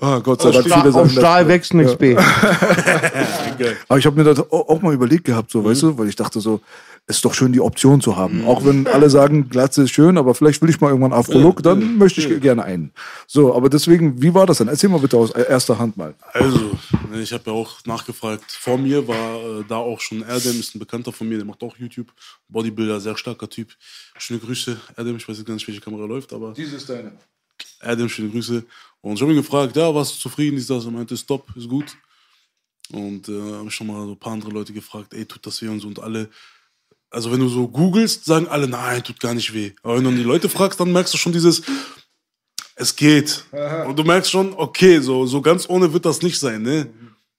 Ah, 0.01 0.21
Gott 0.21 0.41
sei 0.41 0.53
Dank, 0.53 0.95
Auf. 0.95 1.11
Stahl 1.11 1.47
wächst 1.49 1.75
nichts 1.75 1.97
B. 1.97 2.17
Aber 3.89 3.99
ich 3.99 4.07
habe 4.07 4.17
mir 4.17 4.25
das 4.25 4.39
au- 4.51 4.65
auch 4.69 4.81
mal 4.81 4.95
überlegt 4.95 5.18
gehabt, 5.25 5.51
so, 5.51 5.65
weißt 5.65 5.83
du, 5.83 5.99
weil 5.99 6.09
ich 6.09 6.17
dachte 6.17 6.41
so, 6.41 6.61
es 7.09 7.17
ist 7.17 7.25
doch 7.25 7.33
schön, 7.33 7.55
die 7.55 7.61
Option 7.61 8.03
zu 8.03 8.17
haben. 8.17 8.45
Auch 8.47 8.67
wenn 8.67 8.87
alle 8.87 9.09
sagen, 9.09 9.49
Glatze 9.49 9.85
ist 9.85 9.93
schön, 9.93 10.19
aber 10.19 10.35
vielleicht 10.35 10.61
will 10.61 10.69
ich 10.69 10.79
mal 10.79 10.89
irgendwann 10.89 11.15
Afro-Look, 11.15 11.63
dann 11.63 11.97
möchte 11.97 12.21
ich 12.21 12.41
gerne 12.43 12.63
einen. 12.65 12.93
So, 13.27 13.55
aber 13.55 13.71
deswegen, 13.71 14.21
wie 14.21 14.35
war 14.35 14.45
das 14.45 14.59
denn? 14.59 14.69
Erzähl 14.69 14.91
mal 14.91 15.01
bitte 15.01 15.17
aus 15.17 15.31
erster 15.31 15.79
Hand 15.79 15.97
mal. 15.97 16.15
Also, 16.35 16.71
ich 17.15 17.33
habe 17.33 17.45
ja 17.47 17.53
auch 17.53 17.79
nachgefragt. 17.87 18.53
Vor 18.53 18.77
mir 18.77 19.09
war 19.09 19.61
äh, 19.61 19.65
da 19.67 19.77
auch 19.77 20.01
schon 20.01 20.21
Erdem, 20.21 20.61
ist 20.61 20.75
ein 20.75 20.81
Bekannter 20.81 21.11
von 21.11 21.27
mir, 21.27 21.39
der 21.39 21.47
macht 21.47 21.63
auch 21.63 21.79
YouTube. 21.79 22.09
Bodybuilder, 22.49 23.01
sehr 23.01 23.17
starker 23.17 23.49
Typ. 23.49 23.69
Schöne 24.19 24.41
Grüße, 24.41 24.77
Erdem. 24.95 25.17
Ich 25.17 25.27
weiß 25.27 25.39
jetzt 25.39 25.47
gar 25.47 25.55
nicht, 25.55 25.67
welche 25.67 25.81
Kamera 25.81 26.05
läuft, 26.05 26.35
aber 26.35 26.53
Dies 26.53 26.75
ist 26.75 26.91
deine. 26.91 27.13
Erdem, 27.81 28.11
schöne 28.11 28.29
Grüße. 28.29 28.65
Und 29.01 29.15
ich 29.15 29.23
habe 29.23 29.33
ihn 29.33 29.39
gefragt, 29.39 29.75
ja, 29.77 29.95
warst 29.95 30.17
du 30.17 30.19
zufrieden? 30.19 30.59
Ist 30.59 30.69
das? 30.69 30.85
Er 30.85 30.91
meinte, 30.91 31.17
stopp, 31.17 31.47
ist 31.57 31.71
gut. 31.71 31.97
Und 32.93 33.29
äh, 33.29 33.53
habe 33.53 33.69
ich 33.69 33.75
schon 33.75 33.87
mal 33.87 34.07
so 34.07 34.13
ein 34.13 34.19
paar 34.19 34.33
andere 34.33 34.51
Leute 34.51 34.73
gefragt, 34.73 35.13
ey, 35.15 35.27
tut 35.27 35.45
das 35.47 35.61
weh 35.61 35.69
und 35.69 35.81
so. 35.81 35.89
Und 35.89 36.01
alle, 36.01 36.29
also 37.11 37.31
wenn 37.31 37.41
du 37.41 37.49
so 37.49 37.69
googelst, 37.69 38.25
sagen 38.25 38.49
alle, 38.49 38.69
nein, 38.69 39.03
tut 39.03 39.21
gar 39.21 39.35
nicht 39.35 39.53
weh. 39.53 39.73
Aber 39.83 39.97
wenn 39.97 40.05
du 40.05 40.11
die 40.13 40.23
Leute 40.23 40.49
fragst, 40.49 40.81
dann 40.81 40.93
merkst 40.93 41.13
du 41.13 41.19
schon 41.19 41.33
dieses, 41.33 41.63
es 42.77 42.97
geht. 42.97 43.45
Und 43.87 43.99
du 43.99 44.05
merkst 44.05 44.31
schon, 44.31 44.55
okay, 44.55 45.01
so, 45.01 45.27
so 45.27 45.43
ganz 45.43 45.69
ohne 45.69 45.93
wird 45.93 46.07
das 46.07 46.23
nicht 46.23 46.39
sein, 46.39 46.63
ne? 46.63 46.89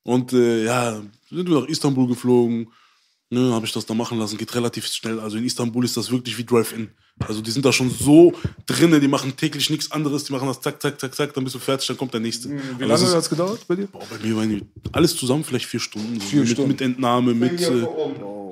Und 0.04 0.34
äh, 0.34 0.66
ja, 0.66 1.02
sind 1.30 1.50
wir 1.50 1.62
nach 1.62 1.68
Istanbul 1.68 2.08
geflogen, 2.08 2.72
ne, 3.30 3.52
habe 3.54 3.66
ich 3.66 3.72
das 3.72 3.86
da 3.86 3.94
machen 3.94 4.18
lassen, 4.20 4.38
geht 4.38 4.54
relativ 4.56 4.86
schnell. 4.88 5.20
Also 5.20 5.38
in 5.38 5.46
Istanbul 5.46 5.86
ist 5.86 5.98
das 5.98 6.10
wirklich 6.12 6.38
wie 6.38 6.44
Drive-In. 6.46 6.90
Also 7.20 7.42
die 7.42 7.52
sind 7.52 7.66
da 7.66 7.74
schon 7.74 7.90
so 7.92 8.34
drinnen, 8.66 9.02
die 9.02 9.08
machen 9.10 9.36
täglich 9.36 9.70
nichts 9.70 9.92
anderes, 9.92 10.24
die 10.24 10.32
machen 10.32 10.48
das 10.48 10.62
zack, 10.62 10.82
zack, 10.82 11.00
zack, 11.02 11.14
zack, 11.14 11.34
dann 11.34 11.44
bist 11.44 11.54
du 11.56 11.60
fertig, 11.60 11.86
dann 11.88 11.98
kommt 11.98 12.14
der 12.14 12.22
nächste. 12.22 12.50
Wie 12.50 12.54
Also 12.56 12.70
lange 12.80 12.88
das 12.92 13.02
ist- 13.02 13.14
hat 13.14 13.24
es 13.24 13.30
gedauert 13.30 13.68
bei 13.68 13.76
dir? 13.76 13.88
Boah, 13.88 14.02
bei 14.10 14.26
mir 14.26 14.36
waren 14.38 14.50
die 14.50 14.64
alles 14.94 15.16
zusammen 15.18 15.44
vielleicht 15.44 15.66
vier 15.66 15.82
Stunden. 15.82 16.20
So 16.20 16.26
Vier 16.28 16.40
mit, 16.42 16.50
Stunden. 16.50 16.70
mit 16.72 16.80
Entnahme, 16.82 17.34
mit 17.34 17.60
äh, 17.62 17.86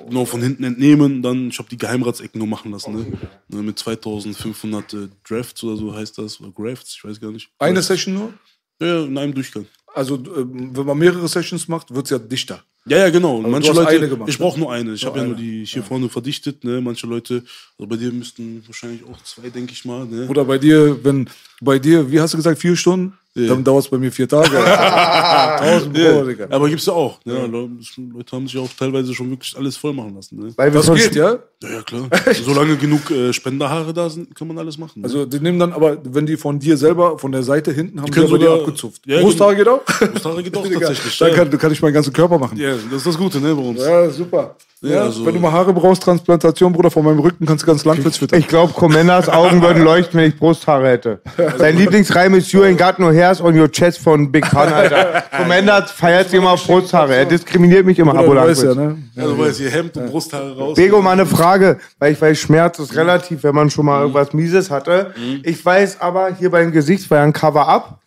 genau 0.10 0.26
von 0.26 0.42
hinten 0.42 0.66
entnehmen. 0.66 1.22
Dann, 1.22 1.48
ich 1.48 1.58
habe 1.60 1.70
die 1.70 1.78
Geheimratsecken 1.78 2.40
nur 2.40 2.48
machen 2.48 2.72
lassen. 2.72 2.94
Ne? 2.94 3.06
Ne, 3.48 3.64
mit 3.64 3.80
2500 3.80 4.94
äh, 4.94 5.08
Drafts 5.28 5.64
oder 5.64 5.78
so 5.78 5.94
heißt 5.96 6.18
das. 6.18 6.42
Oder 6.42 6.52
Grafts, 6.52 6.96
ich 6.98 7.04
weiß 7.06 7.20
gar 7.22 7.32
nicht. 7.32 7.50
Eine 7.60 7.82
Session 7.82 8.14
nur? 8.16 8.34
Ja, 8.82 9.04
in 9.06 9.18
einem 9.18 9.34
Durchgang. 9.34 9.66
Also, 9.96 10.16
ähm, 10.16 10.76
wenn 10.76 10.86
man 10.86 10.98
mehrere 10.98 11.28
Sessions 11.28 11.68
macht, 11.70 11.94
wird 11.96 12.06
es 12.06 12.12
ja 12.12 12.20
dichter. 12.20 12.64
Ja, 12.88 12.98
ja, 13.00 13.10
genau. 13.10 13.38
Und 13.38 13.50
manche 13.52 13.72
du 13.72 13.78
hast 13.78 13.86
Leute, 13.86 13.98
eine 13.98 14.10
gemacht, 14.10 14.30
ich 14.30 14.40
ne? 14.40 14.46
brauche 14.46 14.60
nur 14.60 14.72
eine. 14.72 14.94
Ich 14.94 15.06
habe 15.06 15.18
ja 15.18 15.24
eine. 15.24 15.34
nur 15.34 15.40
die 15.40 15.66
hier 15.66 15.84
vorne 15.84 16.10
verdichtet. 16.10 16.64
Ne? 16.64 16.82
Manche 16.82 17.08
Leute, 17.08 17.44
also 17.78 17.88
bei 17.90 17.96
dir 17.96 18.12
müssten 18.12 18.64
wahrscheinlich 18.66 19.02
auch 19.06 19.22
zwei, 19.24 19.50
denke 19.50 19.74
ich 19.74 19.86
mal. 19.86 20.06
Ne? 20.06 20.28
Oder 20.28 20.46
bei 20.46 20.58
dir, 20.58 20.98
wenn, 21.04 21.30
bei 21.62 21.80
dir, 21.80 22.10
wie 22.12 22.20
hast 22.20 22.34
du 22.34 22.38
gesagt, 22.38 22.60
vier 22.60 22.76
Stunden? 22.76 23.14
Ja. 23.38 23.50
Dann 23.50 23.64
dauert 23.64 23.86
es 23.86 23.92
bei 23.92 24.00
mir 24.00 24.12
vier 24.12 24.28
Tage. 24.28 24.50
Tausend 25.60 25.96
Ja, 25.96 26.06
Euro, 26.06 26.26
Digga. 26.26 26.48
aber 26.50 26.68
gibt's 26.70 26.88
ja 26.88 26.94
auch. 26.94 27.24
Ne? 27.24 27.46
Leute, 27.46 27.70
Leute 28.12 28.36
haben 28.36 28.48
sich 28.48 28.58
auch 28.58 28.70
teilweise 28.78 29.14
schon 29.14 29.30
wirklich 29.30 29.56
alles 29.56 29.78
voll 29.78 29.94
machen 29.94 30.16
lassen. 30.16 30.40
Ne? 30.40 30.54
Weil 30.56 30.72
Das 30.72 30.92
geht, 30.92 31.14
ja? 31.16 31.38
Ja, 31.62 31.70
ja, 31.70 31.82
klar. 31.84 32.10
Solange 32.44 32.76
genug 32.78 33.12
äh, 33.12 33.32
Spenderhaare 33.34 33.94
da 33.94 34.10
sind, 34.10 34.34
kann 34.34 34.48
man 34.48 34.58
alles 34.58 34.80
machen. 34.80 35.02
Ne? 35.02 35.06
Also, 35.06 35.26
die 35.26 35.40
nehmen 35.40 35.60
dann 35.60 35.72
aber, 35.72 36.00
wenn 36.04 36.26
die 36.26 36.36
von 36.36 36.58
dir 36.58 36.78
selber, 36.78 37.20
von 37.20 37.32
der 37.32 37.44
Seite 37.44 37.72
hinten, 37.72 38.00
haben 38.00 38.08
die, 38.08 38.12
können 38.12 38.28
aber 38.28 38.40
die 38.40 38.46
sogar- 38.46 38.60
abgezupft. 38.60 39.02
Ja, 39.06 39.22
Brusthaare 39.22 39.56
geht 39.56 39.68
auch? 39.68 39.84
Brusthaare 39.86 40.42
geht 40.42 40.58
auch 40.58 40.68
tatsächlich. 40.72 41.18
Dann 41.20 41.30
ja. 41.30 41.36
kann, 41.36 41.58
kann 41.60 41.72
ich 41.72 41.82
meinen 41.82 41.94
ganzen 41.94 42.14
Körper 42.14 42.40
machen. 42.40 42.58
ja, 42.58 42.74
das 42.90 42.98
ist 43.00 43.08
das 43.08 43.18
Gute, 43.18 43.40
ne, 43.40 43.54
bei 43.56 43.62
uns. 43.62 43.80
Ja, 43.84 44.10
super. 44.10 44.56
Ja, 44.80 45.02
also- 45.06 45.26
wenn 45.26 45.34
du 45.34 45.40
mal 45.40 45.52
Haare 45.52 45.74
brauchst, 45.74 46.04
Transplantation, 46.04 46.72
Bruder, 46.72 46.92
von 46.92 47.04
meinem 47.04 47.18
Rücken, 47.18 47.48
kannst 47.48 47.64
du 47.64 47.66
ganz 47.68 47.84
Landwirts 47.84 48.18
füttern. 48.18 48.38
Ich 48.40 48.48
glaube, 48.48 48.74
Comendas 48.74 49.28
Augen 49.28 49.60
würden 49.64 49.82
leuchten, 49.84 50.20
wenn 50.20 50.30
ich 50.30 50.38
Brusthaare 50.38 50.88
hätte. 50.90 51.20
Sein 51.58 51.78
Lieblingsreim 51.78 52.36
ist 52.36 52.52
You 52.52 52.62
ain't 52.62 52.78
got 52.78 53.00
no 53.00 53.08
hairs 53.08 53.42
on 53.42 53.60
your 53.60 53.72
chest 53.72 53.98
von 53.98 54.32
Big 54.32 54.48
Pun, 54.48 54.60
Alter. 54.72 55.24
Comendas 55.36 55.90
feiert 55.90 56.30
sich 56.30 56.38
immer 56.38 56.52
auf 56.52 56.64
Brusthaare. 56.64 57.16
Er 57.16 57.26
diskriminiert 57.26 57.88
mich 57.88 57.98
immer, 57.98 58.12
Bruder, 58.14 58.42
Abo 58.42 58.44
du 58.44 58.50
weißt 58.52 58.64
ja, 58.66 58.76
ne? 58.76 58.98
Ja, 59.16 59.24
du 59.24 59.40
weißt, 59.40 59.58
hier 59.58 59.72
Hemd 59.72 59.98
und 59.98 60.12
Brusthaare 60.12 60.56
raus. 60.56 60.76
Bego, 60.76 61.02
mal 61.02 61.14
eine 61.14 61.26
Frage, 61.26 61.80
weil 61.98 62.14
ich 62.14 62.22
weiß, 62.22 62.38
Schmerz 62.38 62.78
ist 62.78 62.96
relativ, 62.96 63.42
wenn 63.42 63.56
man 63.56 63.72
schon 63.72 63.86
mal 63.88 64.02
irgendwas 64.02 64.32
Mieses 64.34 64.70
hatte. 64.70 65.12
Ich 65.42 65.66
weiß 65.66 66.02
aber, 66.02 66.36
hier 66.38 66.52
beim 66.52 66.72
Gesicht 66.72 67.10
war 67.10 67.18
ja 67.18 67.24
ein 67.24 67.34
Cover-Up. 67.34 67.98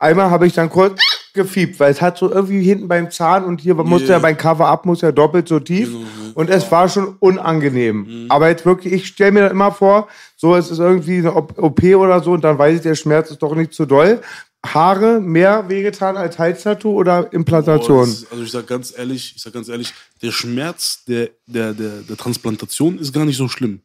Einmal 0.00 0.28
habe 0.30 0.48
ich 0.48 0.54
dann 0.54 0.68
kurz 0.68 1.00
gefiebt, 1.36 1.78
weil 1.78 1.92
es 1.92 2.02
hat 2.02 2.18
so 2.18 2.28
irgendwie 2.28 2.62
hinten 2.62 2.88
beim 2.88 3.10
Zahn 3.12 3.44
und 3.44 3.60
hier 3.60 3.74
musste 3.76 4.08
ja 4.08 4.18
beim 4.18 4.36
Cover-Up 4.36 4.84
muss 4.84 5.02
ja 5.02 5.12
doppelt 5.12 5.46
so 5.46 5.60
tief. 5.60 5.90
Und 6.34 6.50
es 6.50 6.70
war 6.72 6.88
schon 6.88 7.14
unangenehm. 7.20 8.26
Aber 8.28 8.48
jetzt 8.48 8.66
wirklich, 8.66 8.92
ich 8.92 9.06
stelle 9.06 9.30
mir 9.32 9.48
immer 9.48 9.70
vor, 9.70 10.08
so 10.36 10.56
es 10.56 10.70
ist 10.70 10.80
irgendwie 10.80 11.18
eine 11.18 11.34
Op- 11.36 11.56
oder 11.58 12.22
so 12.22 12.32
und 12.32 12.42
dann 12.42 12.58
weiß 12.58 12.76
ich, 12.76 12.82
der 12.82 12.94
Schmerz 12.96 13.30
ist 13.30 13.40
doch 13.42 13.54
nicht 13.54 13.72
zu 13.72 13.86
doll. 13.86 14.20
Haare 14.66 15.20
mehr 15.20 15.68
wehgetan 15.68 16.16
als 16.16 16.38
Halstattoo 16.40 16.90
oder 16.90 17.32
Implantation? 17.32 18.00
das 18.00 18.08
ist- 18.22 18.32
also 18.32 18.42
ich 18.42 18.50
sag 18.50 18.66
ganz 18.66 18.92
ehrlich, 18.98 19.34
ich 19.36 19.42
sag 19.42 19.52
ganz 19.52 19.68
ehrlich, 19.68 19.94
der 20.22 20.32
Schmerz 20.32 21.04
der, 21.06 21.28
der, 21.46 21.72
der, 21.72 22.00
der 22.08 22.16
Transplantation 22.16 22.98
ist 22.98 23.12
gar 23.12 23.24
nicht 23.24 23.36
so 23.36 23.46
schlimm. 23.48 23.80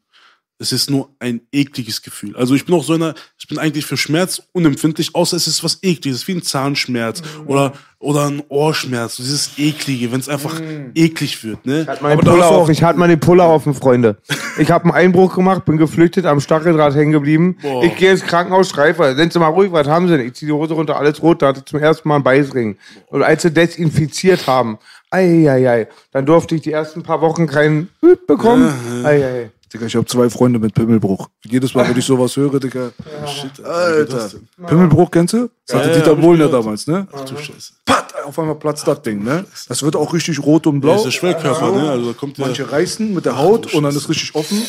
Es 0.61 0.71
ist 0.71 0.91
nur 0.91 1.09
ein 1.17 1.41
ekliges 1.51 2.03
Gefühl. 2.03 2.35
Also 2.35 2.53
ich 2.53 2.65
bin 2.67 2.75
auch 2.75 2.83
so 2.83 2.93
einer, 2.93 3.15
ich 3.39 3.47
bin 3.47 3.57
eigentlich 3.57 3.83
für 3.83 3.97
Schmerz 3.97 4.43
unempfindlich, 4.51 5.15
außer 5.15 5.35
es 5.35 5.47
ist 5.47 5.63
was 5.63 5.79
ekliges, 5.81 6.27
wie 6.27 6.33
ein 6.33 6.43
Zahnschmerz 6.43 7.23
oder, 7.47 7.73
oder 7.97 8.27
ein 8.27 8.43
Ohrschmerz, 8.47 9.15
so 9.15 9.23
dieses 9.23 9.57
eklige, 9.57 10.11
wenn 10.11 10.19
es 10.19 10.29
einfach 10.29 10.61
eklig 10.93 11.43
wird, 11.43 11.65
ne? 11.65 11.87
Hat 11.87 12.03
meine 12.03 12.13
Aber 12.13 12.23
da 12.23 12.31
Puller 12.31 12.49
auf, 12.49 12.69
ich 12.69 12.83
hatte 12.83 12.99
meine 12.99 13.17
Puller 13.17 13.49
offen, 13.49 13.73
Freunde. 13.73 14.17
Ich 14.59 14.69
habe 14.69 14.83
einen 14.85 14.93
Einbruch 14.93 15.33
gemacht, 15.33 15.65
bin 15.65 15.77
geflüchtet, 15.77 16.27
am 16.27 16.39
Stacheldraht 16.39 16.93
hängen 16.93 17.11
geblieben. 17.11 17.57
Boah. 17.59 17.83
Ich 17.83 17.95
gehe 17.95 18.11
ins 18.11 18.21
Krankenhaus, 18.21 18.69
streife. 18.69 19.15
Sind 19.15 19.33
Sie 19.33 19.39
mal 19.39 19.47
ruhig, 19.47 19.71
was 19.71 19.87
haben 19.87 20.07
Sie 20.07 20.15
denn? 20.15 20.27
Ich 20.27 20.35
ziehe 20.35 20.51
die 20.51 20.53
Hose 20.53 20.75
runter, 20.75 20.95
alles 20.95 21.23
rot, 21.23 21.41
da 21.41 21.47
hatte 21.47 21.61
ich 21.61 21.65
zum 21.65 21.79
ersten 21.79 22.07
Mal 22.07 22.15
einen 22.15 22.23
Beißring. 22.23 22.77
Und 23.07 23.23
als 23.23 23.41
sie 23.41 23.51
desinfiziert 23.51 24.45
haben, 24.45 24.77
Eieiei. 25.09 25.87
Dann 26.11 26.25
durfte 26.27 26.55
ich 26.55 26.61
die 26.61 26.71
ersten 26.71 27.01
paar 27.01 27.19
Wochen 27.21 27.47
keinen 27.47 27.89
Hüt 27.99 28.27
bekommen. 28.27 28.71
Eieiei. 29.03 29.49
Digga, 29.73 29.85
ich 29.85 29.95
habe 29.95 30.05
zwei 30.05 30.29
Freunde 30.29 30.59
mit 30.59 30.73
Pimmelbruch. 30.73 31.29
Jedes 31.45 31.73
Mal, 31.73 31.87
wenn 31.87 31.97
ich 31.97 32.03
sowas 32.05 32.35
höre, 32.35 32.59
Digga. 32.59 32.91
Shit, 33.25 33.63
Alter. 33.63 34.29
Pimmelbruch 34.67 35.09
kennst 35.09 35.33
du? 35.33 35.49
Das 35.65 35.77
hatte 35.77 35.89
Ja, 35.89 35.95
ja, 35.95 35.99
Dieter 36.01 36.15
Bohlen 36.15 36.41
ja 36.41 36.47
damals, 36.49 36.87
ne? 36.87 37.07
Ach 37.13 37.21
du 37.21 37.37
Scheiße. 37.37 37.73
Pat, 37.85 38.13
auf 38.25 38.37
einmal 38.37 38.55
platzt 38.55 38.85
das 38.87 39.01
Ding, 39.01 39.23
ne? 39.23 39.45
Das 39.69 39.81
wird 39.81 39.95
auch 39.95 40.13
richtig 40.13 40.39
rot 40.43 40.67
und 40.67 40.75
Ja, 40.75 40.79
blau. 40.81 40.95
ist 40.97 41.05
der 41.05 41.11
Schwellkörper, 41.11 41.71
ne? 41.71 41.89
Also 41.89 42.11
da 42.11 42.17
kommt 42.19 42.37
der. 42.37 42.47
Manche 42.47 42.69
reißen 42.69 43.13
mit 43.13 43.25
der 43.25 43.37
Haut 43.37 43.73
und 43.73 43.83
dann 43.83 43.95
ist 43.95 44.09
richtig 44.09 44.35
offen. 44.35 44.61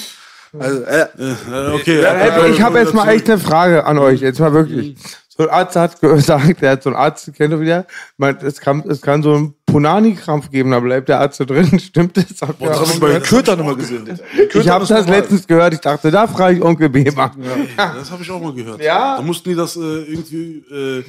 Also, 0.59 0.83
äh, 0.83 1.07
okay, 1.73 2.03
Äh, 2.03 2.51
ich 2.51 2.61
habe 2.61 2.79
jetzt 2.79 2.95
mal 2.95 3.09
echt 3.09 3.29
eine 3.29 3.39
Frage 3.39 3.85
an 3.85 3.99
euch. 3.99 4.21
Jetzt 4.21 4.39
mal 4.39 4.53
wirklich. 4.53 4.97
So 5.29 5.45
ein 5.45 5.49
Arzt 5.49 5.77
hat 5.77 5.99
gesagt, 5.99 6.61
der 6.61 6.73
hat 6.73 6.83
so 6.83 6.91
einen 6.91 6.97
Arzt, 6.97 7.33
kennt 7.35 7.55
ihr 7.55 7.61
wieder? 7.61 7.87
Meint, 8.19 8.43
es 8.43 8.61
kann, 8.61 8.85
es 8.87 9.01
kann 9.01 9.23
so 9.23 9.35
einen 9.35 9.55
Punani-Krampf 9.65 10.51
geben, 10.51 10.73
da 10.73 10.81
bleibt 10.81 11.09
der 11.09 11.21
Arzt 11.21 11.39
so 11.39 11.47
drin. 11.47 11.79
Stimmt 11.81 12.19
das? 12.19 12.25
Ihr 12.25 12.37
das 12.39 12.81
habe 12.81 12.85
ich 12.85 13.01
mal 13.01 13.13
bei? 13.15 13.21
Kürtern 13.21 13.61
immer 13.61 13.75
gesehen. 13.75 14.19
Ich 14.53 14.69
habe 14.69 14.87
das 14.87 15.09
letztens 15.09 15.47
gehört. 15.47 15.73
Ich 15.73 15.81
dachte, 15.81 16.11
da 16.11 16.27
frage 16.27 16.59
ich 16.59 16.63
Onkel 16.63 16.93
Weber. 16.93 17.33
Das 17.77 18.11
habe 18.11 18.23
ich 18.23 18.31
auch 18.31 18.43
mal 18.43 18.53
gehört. 18.53 18.83
Ja? 18.83 19.17
Da 19.17 19.23
mussten 19.23 19.49
die 19.49 19.55
das 19.55 19.75
äh, 19.77 19.81
irgendwie 19.81 20.65
äh, 20.71 21.05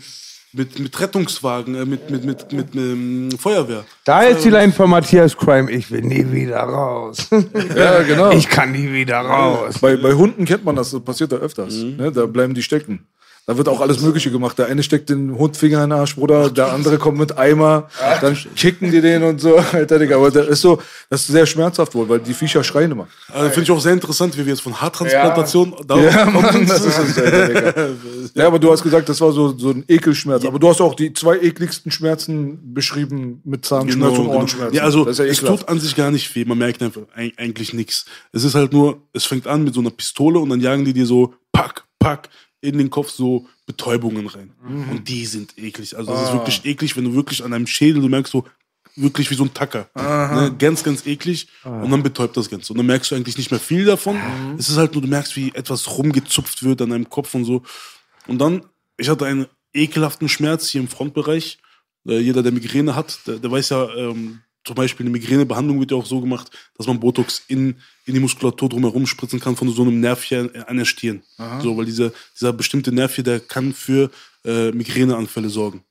mit, 0.54 0.80
mit 0.80 1.00
Rettungswagen, 1.00 1.76
äh, 1.76 1.86
mit, 1.86 2.10
mit, 2.10 2.24
mit, 2.24 2.52
mit, 2.52 2.76
ähm, 2.76 3.30
Feuerwehr. 3.38 3.84
Da 4.04 4.22
ist 4.24 4.46
die 4.46 4.50
Line 4.50 4.72
von 4.72 4.90
Matthias 4.90 5.36
Crime. 5.36 5.72
Ich 5.72 5.92
will 5.92 6.02
nie 6.02 6.32
wieder 6.32 6.60
raus. 6.60 7.30
Ja, 7.76 8.04
genau. 8.04 8.32
Ich 8.32 8.48
kann 8.50 8.72
nie 8.72 8.92
wieder 8.92 9.18
raus. 9.18 9.80
Bei, 9.80 9.96
bei 9.96 10.14
Hunden 10.14 10.46
kennt 10.46 10.64
man 10.64 10.76
das, 10.76 10.92
das 10.92 11.02
passiert 11.04 11.32
da 11.32 11.38
öfters. 11.38 11.74
Ne? 11.76 12.12
Da 12.12 12.26
bleiben 12.26 12.54
die 12.54 12.62
stecken. 12.62 13.06
Da 13.46 13.58
wird 13.58 13.68
auch 13.68 13.82
alles 13.82 14.00
Mögliche 14.00 14.32
gemacht. 14.32 14.58
Der 14.58 14.68
eine 14.68 14.84
steckt 14.84 15.10
den 15.10 15.38
Hundfinger 15.38 15.84
in 15.84 15.90
den 15.90 16.00
Arsch, 16.00 16.16
Bruder, 16.16 16.50
der 16.50 16.72
andere 16.72 16.98
kommt 16.98 17.18
mit 17.18 17.38
Eimer, 17.38 17.90
dann 18.22 18.38
kicken 18.56 18.90
die 18.90 19.02
den 19.02 19.22
und 19.24 19.42
so. 19.42 19.58
Alter, 19.74 20.00
Digga. 20.00 20.16
Aber 20.16 20.32
das 20.32 20.48
ist 20.48 20.62
so, 20.62 20.82
das 21.10 21.22
ist 21.24 21.28
sehr 21.28 21.46
schmerzhaft 21.46 21.94
wohl, 21.94 22.08
weil 22.08 22.20
die 22.20 22.34
Viecher 22.34 22.64
schreien 22.64 22.92
immer. 22.92 23.08
Also, 23.34 23.50
Finde 23.50 23.64
ich 23.64 23.72
auch 23.72 23.82
sehr 23.82 23.92
interessant, 23.92 24.38
wie 24.38 24.46
wir 24.46 24.54
jetzt 24.54 24.62
von 24.62 24.80
Haartransplantation 24.80 25.76
darauf 25.86 26.06
Ja, 26.06 26.24
kommen. 26.24 26.42
Mann, 26.42 26.66
das 26.68 26.86
ist 26.86 26.98
es, 26.98 27.18
Alter, 27.18 27.48
Digga. 27.50 27.74
Ja, 28.36 28.48
aber 28.48 28.58
du 28.60 28.72
hast 28.72 28.82
gesagt, 28.82 29.10
das 29.10 29.20
war 29.20 29.32
so, 29.34 29.58
so 29.58 29.72
ein 29.72 29.84
Ekelschmerz. 29.90 30.46
Aber 30.46 30.58
du 30.58 30.70
hast 30.70 30.80
auch 30.82 30.96
die 30.96 31.14
zwei 31.14 31.38
ekligsten 31.40 31.92
Schmerzen 31.92 32.74
beschrieben 32.74 33.42
mit 33.44 33.66
Zahnschmerz 33.66 34.18
und 34.18 34.28
Ohrenschmerzen. 34.28 34.72
Genau, 34.72 34.82
Ja, 34.82 34.84
also 34.86 35.06
ja 35.10 35.26
es 35.30 35.40
tut 35.40 35.68
an 35.68 35.80
sich 35.80 35.96
gar 35.98 36.12
nicht 36.12 36.34
weh. 36.36 36.46
Man 36.46 36.58
merkt 36.58 36.82
einfach 36.82 37.02
eig- 37.18 37.38
eigentlich 37.38 37.74
nichts. 37.74 38.06
Es 38.32 38.44
ist 38.46 38.56
halt 38.56 38.72
nur, 38.72 39.02
es 39.12 39.26
fängt 39.26 39.48
an 39.48 39.66
mit 39.66 39.74
so 39.74 39.82
einer 39.82 39.90
Pistole 39.92 40.40
und 40.40 40.50
dann 40.50 40.62
jagen 40.62 40.86
die 40.86 40.94
dir 40.94 41.06
so 41.06 41.34
pack, 41.52 41.84
pack 42.00 42.30
in 42.64 42.78
den 42.78 42.90
Kopf 42.90 43.10
so 43.12 43.48
Betäubungen 43.66 44.26
rein. 44.28 44.52
Mhm. 44.66 44.90
Und 44.90 45.10
die 45.10 45.26
sind 45.26 45.58
eklig. 45.58 45.96
Also 45.98 46.12
das 46.12 46.22
Ah. 46.22 46.28
ist 46.28 46.34
wirklich 46.34 46.66
eklig, 46.66 46.96
wenn 46.96 47.04
du 47.04 47.14
wirklich 47.14 47.44
an 47.44 47.54
einem 47.54 47.68
Schädel, 47.68 48.02
du 48.02 48.08
merkst 48.10 48.32
so 48.32 48.46
wirklich 48.96 49.30
wie 49.32 49.36
so 49.36 49.44
ein 49.44 49.54
Tacker. 49.54 49.90
Ne? 49.96 50.56
Ganz, 50.58 50.84
ganz 50.84 51.06
eklig. 51.06 51.48
Ah. 51.64 51.82
Und 51.82 51.92
dann 51.92 52.04
betäubt 52.04 52.38
das 52.38 52.50
Ganze. 52.50 52.72
Und 52.74 52.78
dann 52.78 52.86
merkst 52.86 53.12
du 53.12 53.16
eigentlich 53.16 53.38
nicht 53.38 53.52
mehr 53.52 53.60
viel 53.60 53.86
davon. 53.86 54.16
Mhm. 54.16 54.56
Es 54.58 54.70
ist 54.70 54.78
halt 54.78 54.94
nur, 54.94 55.02
du 55.02 55.08
merkst, 55.08 55.36
wie 55.36 55.54
etwas 55.54 55.98
rumgezupft 55.98 56.64
wird 56.64 56.82
an 56.82 56.92
deinem 56.92 57.10
Kopf 57.10 57.34
und 57.36 57.44
so. 57.46 57.64
Und 58.28 58.40
dann, 58.40 58.64
ich 58.98 59.10
hatte 59.10 59.26
einen 59.26 59.48
ekelhaften 59.74 60.30
Schmerz 60.30 60.70
hier 60.70 60.82
im 60.82 60.88
Frontbereich. 60.88 61.58
Äh, 62.08 62.20
jeder, 62.20 62.44
der 62.44 62.52
Migräne 62.54 62.96
hat, 62.96 63.20
der, 63.28 63.40
der 63.40 63.52
weiß 63.52 63.70
ja, 63.70 63.90
ähm, 63.96 64.40
zum 64.66 64.76
Beispiel 64.76 65.06
eine 65.06 65.12
Migränebehandlung 65.12 65.80
wird 65.80 65.92
ja 65.92 65.98
auch 65.98 66.06
so 66.06 66.22
gemacht, 66.22 66.50
dass 66.78 66.88
man 66.88 67.00
Botox 67.00 67.44
in, 67.48 67.76
in 68.06 68.14
die 68.14 68.20
Muskulatur 68.20 68.70
drumherum 68.70 69.06
spritzen 69.06 69.40
kann 69.40 69.56
von 69.56 69.70
so 69.70 69.82
einem 69.82 70.00
Nerv 70.00 70.24
hier 70.24 70.52
an 70.68 70.78
der 70.78 70.86
Stirn. 70.86 71.22
So, 71.62 71.78
weil 71.78 71.86
dieser, 71.86 72.12
dieser 72.36 72.54
bestimmte 72.54 72.92
Nerv 72.92 73.14
hier, 73.16 73.24
der 73.24 73.40
kann 73.40 73.74
für 73.74 74.10
äh, 74.46 74.72
Migräneanfälle 74.72 75.50
sorgen. 75.50 75.84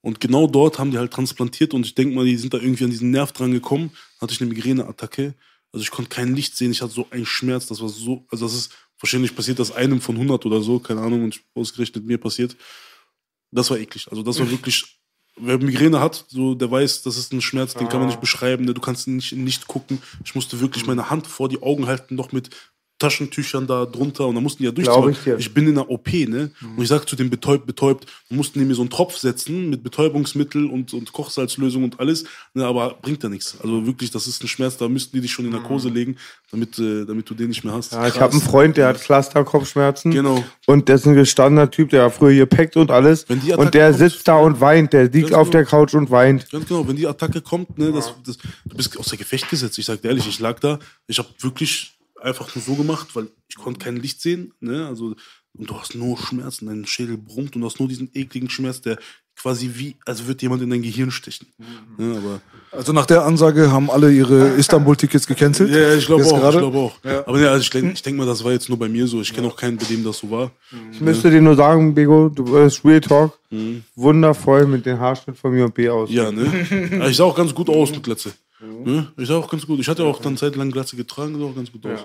Und 0.00 0.20
genau 0.20 0.46
dort 0.46 0.78
haben 0.78 0.90
die 0.90 0.98
halt 0.98 1.12
transplantiert 1.12 1.72
und 1.72 1.86
ich 1.86 1.94
denke 1.94 2.14
mal, 2.14 2.26
die 2.26 2.36
sind 2.36 2.52
da 2.52 2.58
irgendwie 2.58 2.84
an 2.84 2.90
diesen 2.90 3.10
Nerv 3.10 3.32
dran 3.32 3.52
gekommen. 3.52 3.90
Dann 3.90 4.28
hatte 4.28 4.34
ich 4.34 4.40
eine 4.40 4.50
Migräneattacke. 4.50 5.34
Also 5.72 5.82
ich 5.82 5.90
konnte 5.90 6.10
kein 6.10 6.36
Licht 6.36 6.56
sehen, 6.56 6.70
ich 6.70 6.82
hatte 6.82 6.92
so 6.92 7.08
einen 7.10 7.26
Schmerz, 7.26 7.66
das 7.66 7.80
war 7.80 7.88
so, 7.88 8.24
also 8.30 8.44
das 8.44 8.54
ist, 8.54 8.72
wahrscheinlich 9.00 9.34
passiert 9.34 9.58
das 9.58 9.72
einem 9.72 10.00
von 10.00 10.14
100 10.14 10.46
oder 10.46 10.60
so, 10.60 10.78
keine 10.78 11.00
Ahnung, 11.00 11.24
und 11.24 11.40
ausgerechnet 11.54 12.04
mir 12.04 12.18
passiert. 12.18 12.54
Das 13.50 13.70
war 13.70 13.78
eklig. 13.78 14.06
Also 14.10 14.22
das 14.22 14.38
war 14.38 14.50
wirklich, 14.50 14.98
wer 15.36 15.58
Migräne 15.58 16.00
hat, 16.00 16.24
so, 16.28 16.54
der 16.54 16.70
weiß, 16.70 17.02
das 17.02 17.16
ist 17.16 17.32
ein 17.32 17.40
Schmerz, 17.40 17.74
den 17.74 17.88
kann 17.88 18.00
man 18.00 18.08
nicht 18.08 18.20
beschreiben, 18.20 18.64
ne? 18.64 18.74
du 18.74 18.80
kannst 18.80 19.08
nicht, 19.08 19.32
nicht 19.32 19.66
gucken. 19.66 20.00
Ich 20.24 20.34
musste 20.34 20.60
wirklich 20.60 20.86
meine 20.86 21.10
Hand 21.10 21.26
vor 21.26 21.48
die 21.48 21.62
Augen 21.62 21.86
halten, 21.86 22.14
noch 22.14 22.32
mit 22.32 22.50
Taschentüchern 23.04 23.66
da 23.66 23.84
drunter 23.84 24.26
und 24.26 24.34
dann 24.34 24.42
mussten 24.42 24.62
die 24.62 24.66
ja 24.66 24.72
durchziehen. 24.72 25.34
ich. 25.38 25.46
Ich 25.46 25.54
bin 25.54 25.66
in 25.68 25.74
der 25.74 25.90
OP, 25.90 26.10
ne? 26.12 26.50
Und 26.76 26.82
ich 26.82 26.88
sag 26.88 27.06
zu 27.08 27.16
dem 27.16 27.28
betäubt, 27.28 27.66
betäubt, 27.66 28.06
mussten 28.30 28.58
die 28.58 28.64
mir 28.64 28.74
so 28.74 28.80
einen 28.82 28.90
Tropf 28.90 29.16
setzen 29.18 29.68
mit 29.70 29.82
Betäubungsmittel 29.82 30.66
und, 30.66 30.94
und 30.94 31.12
Kochsalzlösung 31.12 31.84
und 31.84 32.00
alles, 32.00 32.24
ne? 32.54 32.64
aber 32.64 32.94
bringt 33.02 33.22
ja 33.22 33.28
nichts. 33.28 33.56
Also 33.62 33.86
wirklich, 33.86 34.10
das 34.10 34.26
ist 34.26 34.42
ein 34.42 34.48
Schmerz, 34.48 34.76
da 34.78 34.88
müssten 34.88 35.16
die 35.16 35.20
dich 35.20 35.32
schon 35.32 35.44
in 35.44 35.50
Narkose 35.52 35.88
legen, 35.88 36.16
damit, 36.50 36.78
äh, 36.78 37.04
damit 37.04 37.28
du 37.28 37.34
den 37.34 37.48
nicht 37.48 37.62
mehr 37.64 37.74
hast. 37.74 37.92
Ja, 37.92 38.06
ich 38.08 38.18
habe 38.20 38.32
einen 38.32 38.40
Freund, 38.40 38.76
der 38.76 38.88
hat 38.88 39.00
Clusterkopfschmerzen. 39.00 40.10
Genau. 40.12 40.42
Und 40.66 40.88
das 40.88 41.02
ist 41.02 41.06
ein 41.06 41.14
gestandener 41.14 41.70
Typ, 41.70 41.90
der 41.90 42.02
war 42.02 42.10
früher 42.10 42.34
gepackt 42.34 42.76
und 42.76 42.90
alles. 42.90 43.28
Wenn 43.28 43.40
die 43.40 43.52
Attacke 43.52 43.66
Und 43.66 43.74
der 43.74 43.88
kommt- 43.90 43.98
sitzt 43.98 44.28
da 44.28 44.36
und 44.36 44.60
weint. 44.60 44.92
Der 44.92 45.04
liegt 45.04 45.30
Ganz 45.30 45.32
auf 45.34 45.50
der 45.50 45.64
genau. 45.64 45.70
Couch 45.70 45.94
und 45.94 46.10
weint. 46.10 46.50
Ganz 46.50 46.66
genau, 46.66 46.86
wenn 46.88 46.96
die 46.96 47.06
Attacke 47.06 47.40
kommt, 47.40 47.76
ne, 47.78 47.92
das, 47.92 48.14
das, 48.24 48.38
du 48.64 48.76
bist 48.76 48.98
außer 48.98 49.16
Gefecht 49.16 49.48
gesetzt. 49.50 49.78
Ich 49.78 49.84
sag 49.84 50.00
dir 50.02 50.08
ehrlich, 50.08 50.26
ich 50.28 50.38
lag 50.40 50.58
da, 50.60 50.78
ich 51.06 51.18
habe 51.18 51.28
wirklich 51.40 51.93
einfach 52.24 52.54
nur 52.54 52.64
so 52.64 52.74
gemacht, 52.74 53.08
weil 53.14 53.28
ich 53.48 53.56
konnte 53.56 53.80
kein 53.80 53.96
Licht 53.96 54.20
sehen, 54.20 54.52
ne, 54.60 54.86
also 54.86 55.14
und 55.56 55.70
du 55.70 55.78
hast 55.78 55.94
nur 55.94 56.18
Schmerzen, 56.18 56.66
dein 56.66 56.84
Schädel 56.84 57.16
brummt 57.16 57.54
und 57.54 57.60
du 57.60 57.66
hast 57.66 57.78
nur 57.78 57.88
diesen 57.88 58.10
ekligen 58.12 58.50
Schmerz, 58.50 58.80
der 58.80 58.98
quasi 59.36 59.70
wie, 59.74 59.96
als 60.04 60.26
würde 60.26 60.42
jemand 60.42 60.62
in 60.62 60.70
dein 60.70 60.82
Gehirn 60.82 61.10
stechen. 61.10 61.46
Ne, 61.96 62.16
aber 62.16 62.40
Also 62.76 62.92
nach 62.92 63.06
der 63.06 63.24
Ansage 63.24 63.70
haben 63.70 63.90
alle 63.90 64.12
ihre 64.12 64.48
Istanbul-Tickets 64.50 65.26
gecancelt. 65.26 65.70
ja, 65.70 65.94
ich 65.94 66.06
glaube 66.06 66.24
auch, 66.24 66.40
gerade? 66.40 66.56
ich 66.56 66.62
glaube 66.62 66.78
auch. 66.78 67.26
Aber 67.26 67.40
ja, 67.40 67.50
also 67.50 67.62
ich 67.62 67.70
denke 67.70 67.92
ich 67.92 68.02
denk 68.02 68.16
mal, 68.16 68.26
das 68.26 68.42
war 68.42 68.52
jetzt 68.52 68.68
nur 68.68 68.78
bei 68.78 68.88
mir 68.88 69.06
so. 69.06 69.20
Ich 69.20 69.32
kenne 69.32 69.46
auch 69.48 69.56
keinen, 69.56 69.76
bei 69.76 69.86
dem 69.86 70.02
das 70.04 70.18
so 70.18 70.30
war. 70.30 70.50
Ich 70.92 71.00
müsste 71.00 71.30
dir 71.30 71.40
nur 71.40 71.56
sagen, 71.56 71.94
Bego, 71.94 72.28
du 72.28 72.44
bist 72.44 72.84
Real 72.84 73.00
Talk. 73.00 73.38
Mhm. 73.50 73.84
Wundervoll 73.94 74.66
mit 74.66 74.86
dem 74.86 74.98
Haarschnitt 74.98 75.36
von 75.36 75.52
mir 75.52 75.64
und 75.64 75.74
B 75.74 75.88
aus. 75.88 76.10
Ja, 76.10 76.32
ne? 76.32 77.06
Ich 77.08 77.16
sah 77.16 77.24
auch 77.24 77.36
ganz 77.36 77.54
gut 77.54 77.68
aus 77.68 77.90
mit 77.90 78.02
Glatze. 78.02 78.32
Ne? 78.84 79.08
Ich 79.16 79.28
sah 79.28 79.36
auch 79.36 79.50
ganz 79.50 79.66
gut. 79.66 79.78
Ich 79.80 79.88
hatte 79.88 80.04
auch 80.04 80.20
dann 80.20 80.36
zeitlang 80.36 80.70
Glatze 80.70 80.96
getragen, 80.96 81.38
sah 81.38 81.44
auch 81.46 81.54
ganz 81.56 81.70
gut 81.72 81.84
aus. 81.86 82.00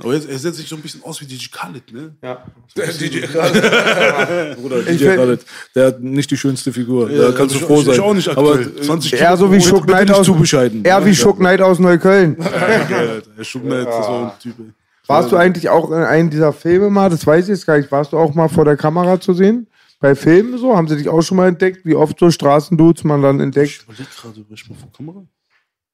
Aber 0.00 0.12
jetzt, 0.14 0.28
er 0.28 0.36
setzt 0.40 0.58
sich 0.58 0.68
so 0.68 0.74
ein 0.74 0.82
bisschen 0.82 1.04
aus 1.04 1.20
wie 1.20 1.24
DJ 1.24 1.46
Khaled, 1.52 1.92
ne? 1.92 2.16
Ja. 2.20 2.44
Der 2.76 2.92
DJ 2.92 3.20
Khaled. 3.20 4.56
Bruder, 4.60 4.80
Ich 4.80 4.98
DJ 4.98 5.14
Khaled. 5.14 5.44
Der 5.76 5.86
hat 5.86 6.00
nicht 6.02 6.28
die 6.32 6.36
schönste 6.36 6.72
Figur. 6.72 7.08
Ja, 7.10 7.26
da 7.28 7.32
kannst 7.32 7.54
du 7.54 7.60
ich- 7.60 7.64
froh 7.64 7.78
ich- 7.78 7.84
sein. 7.86 7.94
ich 7.94 8.00
auch 8.00 8.14
nicht 8.14 8.28
Aber 8.28 8.54
aktuell. 8.54 8.76
äh, 8.78 8.82
20 8.82 9.12
Er 9.14 9.36
so 9.36 9.52
wie 9.52 9.60
Schuck 9.60 9.86
Knight 9.86 10.10
aus, 10.10 10.26
zu 10.26 10.34
bescheiden. 10.34 10.84
er 10.84 11.04
wie 11.06 11.14
Schuck 11.14 11.36
Knight 11.38 11.60
aus 11.62 11.78
Neukölln. 11.78 12.36
Alter. 12.40 13.22
Herr 13.36 13.44
Schuckner, 13.44 13.84
das 13.84 13.94
war 14.08 14.32
ein 14.32 14.38
Typ, 14.40 14.54
ey. 14.58 14.72
Warst 15.06 15.30
du 15.30 15.36
eigentlich 15.36 15.68
auch 15.68 15.88
in 15.90 15.98
einem 15.98 16.30
dieser 16.30 16.52
Filme 16.52 16.88
mal, 16.90 17.08
das 17.10 17.24
weiß 17.26 17.44
ich 17.44 17.50
jetzt 17.50 17.66
gar 17.66 17.76
nicht, 17.78 17.92
warst 17.92 18.12
du 18.12 18.18
auch 18.18 18.34
mal 18.34 18.48
vor 18.48 18.64
der 18.64 18.76
Kamera 18.76 19.20
zu 19.20 19.32
sehen? 19.34 19.66
Bei 20.00 20.14
Filmen 20.16 20.58
so? 20.58 20.76
Haben 20.76 20.88
sie 20.88 20.96
dich 20.96 21.08
auch 21.08 21.22
schon 21.22 21.36
mal 21.36 21.46
entdeckt? 21.48 21.84
Wie 21.86 21.94
oft 21.94 22.18
so 22.18 22.30
Straßendudes 22.30 23.04
man 23.04 23.22
dann 23.22 23.36
Ich 23.36 23.42
entdeckt? 23.42 23.84
überleg 23.86 24.06
gerade, 24.16 24.36
war 24.38 24.44
ich 24.54 24.68
mal 24.68 24.76
vor 24.76 24.90
Kamera? 24.96 25.24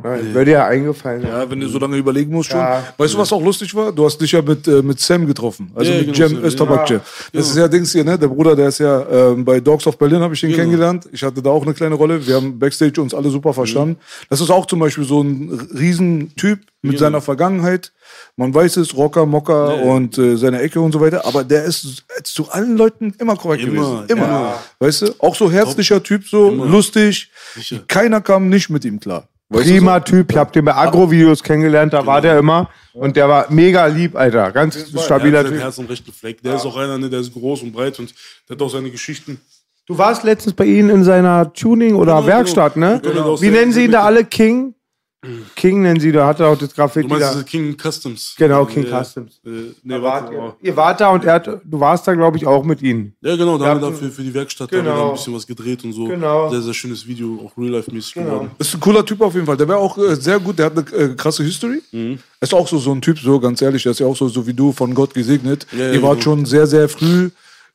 Nein, 0.03 0.35
Würde 0.35 0.51
ja 0.53 0.67
eingefallen. 0.67 1.23
Ja, 1.23 1.49
wenn 1.51 1.61
du 1.61 1.69
so 1.69 1.79
lange 1.79 1.97
überlegen 1.97 2.33
musst 2.33 2.51
schon. 2.51 2.61
Ja. 2.61 2.83
Weißt 2.97 3.15
du, 3.15 3.19
was 3.19 3.33
auch 3.33 3.43
lustig 3.43 3.75
war? 3.75 3.93
Du 3.93 4.05
hast 4.05 4.19
dich 4.19 4.33
ja 4.33 4.43
mit, 4.43 4.67
äh, 4.69 4.83
mit 4.83 4.99
Sam 5.01 5.27
getroffen. 5.27 5.71
Also 5.75 5.91
Ja, 5.93 5.99
mit 5.99 6.07
genau, 6.15 6.19
Jem 6.29 6.37
Sam, 6.37 6.45
Österbak. 6.45 6.91
ja. 6.91 6.97
Jam. 6.97 7.05
Das 7.33 7.49
ist 7.51 7.57
ja 7.57 7.69
Dings 7.69 7.93
hier, 7.93 8.05
ne? 8.05 8.19
Der 8.19 8.29
Bruder, 8.29 8.55
der 8.57 8.69
ist 8.69 8.79
ja 8.79 9.07
ähm, 9.11 9.45
bei 9.45 9.61
Dogs 9.61 9.87
of 9.87 9.97
Berlin, 9.99 10.21
habe 10.21 10.35
ich 10.35 10.43
ihn 10.43 10.51
Genau. 10.51 10.61
kennengelernt. 10.63 11.09
Ich 11.13 11.23
hatte 11.23 11.43
da 11.43 11.51
auch 11.51 11.63
eine 11.65 11.75
kleine 11.75 11.95
Rolle. 11.95 12.27
Wir 12.27 12.37
haben 12.37 12.59
Backstage 12.59 13.01
uns 13.01 13.15
alle 13.15 13.31
super 13.31 13.53
verstanden. 13.53 13.97
Das 14.29 14.41
ist 14.41 14.51
auch 14.51 14.67
zum 14.67 14.79
Beispiel 14.81 15.05
so 15.05 15.23
ein 15.23 15.69
Riesentyp 15.79 16.61
mit 16.83 16.93
Genau. 16.93 16.99
seiner 17.01 17.21
Vergangenheit. 17.21 17.93
Man 18.37 18.55
weiß 18.55 18.79
es, 18.79 18.97
Rocker, 18.97 19.27
Mocker 19.27 19.77
Ja, 19.77 19.85
ja. 19.85 19.93
und 19.93 20.17
äh, 20.19 20.37
seine 20.37 20.61
Ecke 20.63 20.81
und 20.81 20.93
so 20.93 21.01
weiter. 21.01 21.27
Aber 21.27 21.45
der 21.45 21.65
ist 21.65 22.05
zu 22.25 22.51
allen 22.51 22.77
Leuten 22.77 23.13
immer 23.19 23.37
korrekt 23.37 23.65
Immer, 23.65 23.73
gewesen. 23.73 24.05
Immer. 24.09 24.27
ja. 24.27 24.63
Weißt 24.79 25.03
du? 25.03 25.15
Auch 25.19 25.35
so 25.37 25.51
herzlicher 25.51 26.03
Typ, 26.03 26.27
so 26.27 26.49
Immer. 26.49 26.67
lustig. 26.67 27.31
Sicher. 27.55 27.81
Keiner 27.87 28.21
kam 28.21 28.49
nicht 28.49 28.71
mit 28.71 28.85
ihm 28.85 28.99
klar. 28.99 29.29
Prima 29.51 29.99
Typ, 30.01 30.31
ich 30.31 30.37
hab 30.39 30.53
den 30.53 30.65
bei 30.65 30.75
Agro-Videos 30.75 31.43
kennengelernt, 31.43 31.93
da 31.93 32.07
war 32.07 32.21
der 32.21 32.39
immer. 32.39 32.71
Und 32.93 33.17
der 33.17 33.29
war 33.29 33.47
mega 33.51 33.87
lieb, 33.87 34.15
Alter. 34.17 34.53
Ganz 34.53 34.91
Der 34.93 35.01
stabiler 35.01 35.41
hat 35.41 35.49
Typ. 35.49 35.59
Herz 35.61 35.79
am 35.79 35.87
rechten 35.87 36.13
Fleck. 36.13 36.43
Der 36.43 36.55
ist 36.57 36.65
auch 36.67 36.77
einer, 36.77 36.99
ne, 36.99 37.11
der 37.11 37.21
ist 37.21 37.33
groß 37.33 37.63
und 37.63 37.73
breit 37.73 37.99
und 37.99 38.15
der 38.49 38.57
hat 38.57 38.63
auch 38.63 38.71
seine 38.71 38.91
Geschichten. 38.91 39.41
Du 39.87 39.99
warst 39.99 40.23
letztens 40.23 40.55
bei 40.55 40.67
Ihnen 40.67 40.89
in 40.91 41.03
seiner 41.05 41.53
Tuning- 41.53 41.97
oder 41.97 42.15
Genau, 42.17 42.27
Werkstatt, 42.27 42.77
ne? 42.77 43.01
genau. 43.03 43.15
Genau. 43.15 43.43
Wie 43.43 43.51
nennen 43.51 43.73
Sie 43.73 43.85
ihn 43.87 43.91
da 43.91 44.03
alle? 44.05 44.25
King? 44.25 44.75
King 45.55 45.83
nennen 45.83 46.01
Sie, 46.01 46.13
da 46.13 46.27
hat 46.27 46.41
er 46.41 46.49
auch 46.49 46.57
das 46.57 46.75
Graffiti 46.75 47.07
Du 47.07 47.15
meinst 47.15 47.35
da. 47.35 47.43
King 47.43 47.77
Customs? 47.77 48.35
Genau, 48.39 48.65
King 48.65 48.85
Äh, 48.87 49.03
Customs. 49.05 49.39
Äh, 49.45 49.75
nee, 49.83 50.01
wart 50.01 50.33
ihr, 50.33 50.57
ihr 50.63 50.77
wart 50.77 50.99
da 51.01 51.11
und 51.11 51.25
er 51.25 51.35
hat, 51.35 51.47
du 51.47 51.79
warst 51.81 52.09
da, 52.09 52.15
glaube 52.15 52.39
ich, 52.39 52.47
auch 52.47 52.65
mit 52.65 52.81
Ihnen. 52.81 53.15
Ja, 53.21 53.37
genau, 53.37 53.59
da 53.59 53.65
Ja, 53.65 53.71
haben 53.73 53.83
wir 53.83 53.91
dafür 53.91 54.11
für 54.11 54.23
die 54.23 54.33
Werkstatt 54.33 54.71
genau. 54.71 54.97
da 54.97 55.07
ein 55.09 55.13
bisschen 55.13 55.35
was 55.35 55.47
gedreht 55.47 55.85
und 55.85 55.93
so. 55.93 56.07
Genau. 56.07 56.49
Sehr, 56.51 56.63
sehr 56.63 56.73
schönes 56.73 57.07
Video, 57.07 57.39
auch 57.45 57.59
real-life-mäßig 57.61 58.15
geworden. 58.15 58.51
Ist 58.59 58.73
ein 58.75 58.81
cooler 58.81 59.05
Typ 59.05 59.21
auf 59.21 59.35
jeden 59.35 59.45
Fall. 59.47 59.59
Der 59.59 59.69
wäre 59.69 59.79
auch 59.79 59.99
äh, 59.99 60.17
sehr 60.17 60.41
gut. 60.41 60.59
Der 60.59 60.67
hat 60.67 60.79
eine 60.79 60.87
äh, 61.13 61.15
krasse 61.15 61.43
History. 61.45 61.83
Mhm. 61.93 62.19
Ist 62.41 62.55
auch 62.55 62.67
so, 62.67 62.79
so 62.79 62.93
ein 62.93 63.03
Typ, 63.03 63.19
so 63.19 63.39
ganz 63.39 63.61
ehrlich. 63.61 63.83
Der 63.83 63.93
ist 63.93 63.99
ja 64.01 64.07
auch 64.07 64.17
so, 64.17 64.27
so 64.29 64.47
wie 64.47 64.55
du, 64.55 64.73
von 64.73 64.95
Gott 64.95 65.13
gesegnet. 65.13 65.67
Ja, 65.73 65.79
ja, 65.87 65.93
Ihr 65.93 66.03
wart 66.03 66.21
genau. 66.21 66.37
schon 66.37 66.47
sehr, 66.47 66.67
sehr 66.67 66.89
früh 66.89 67.29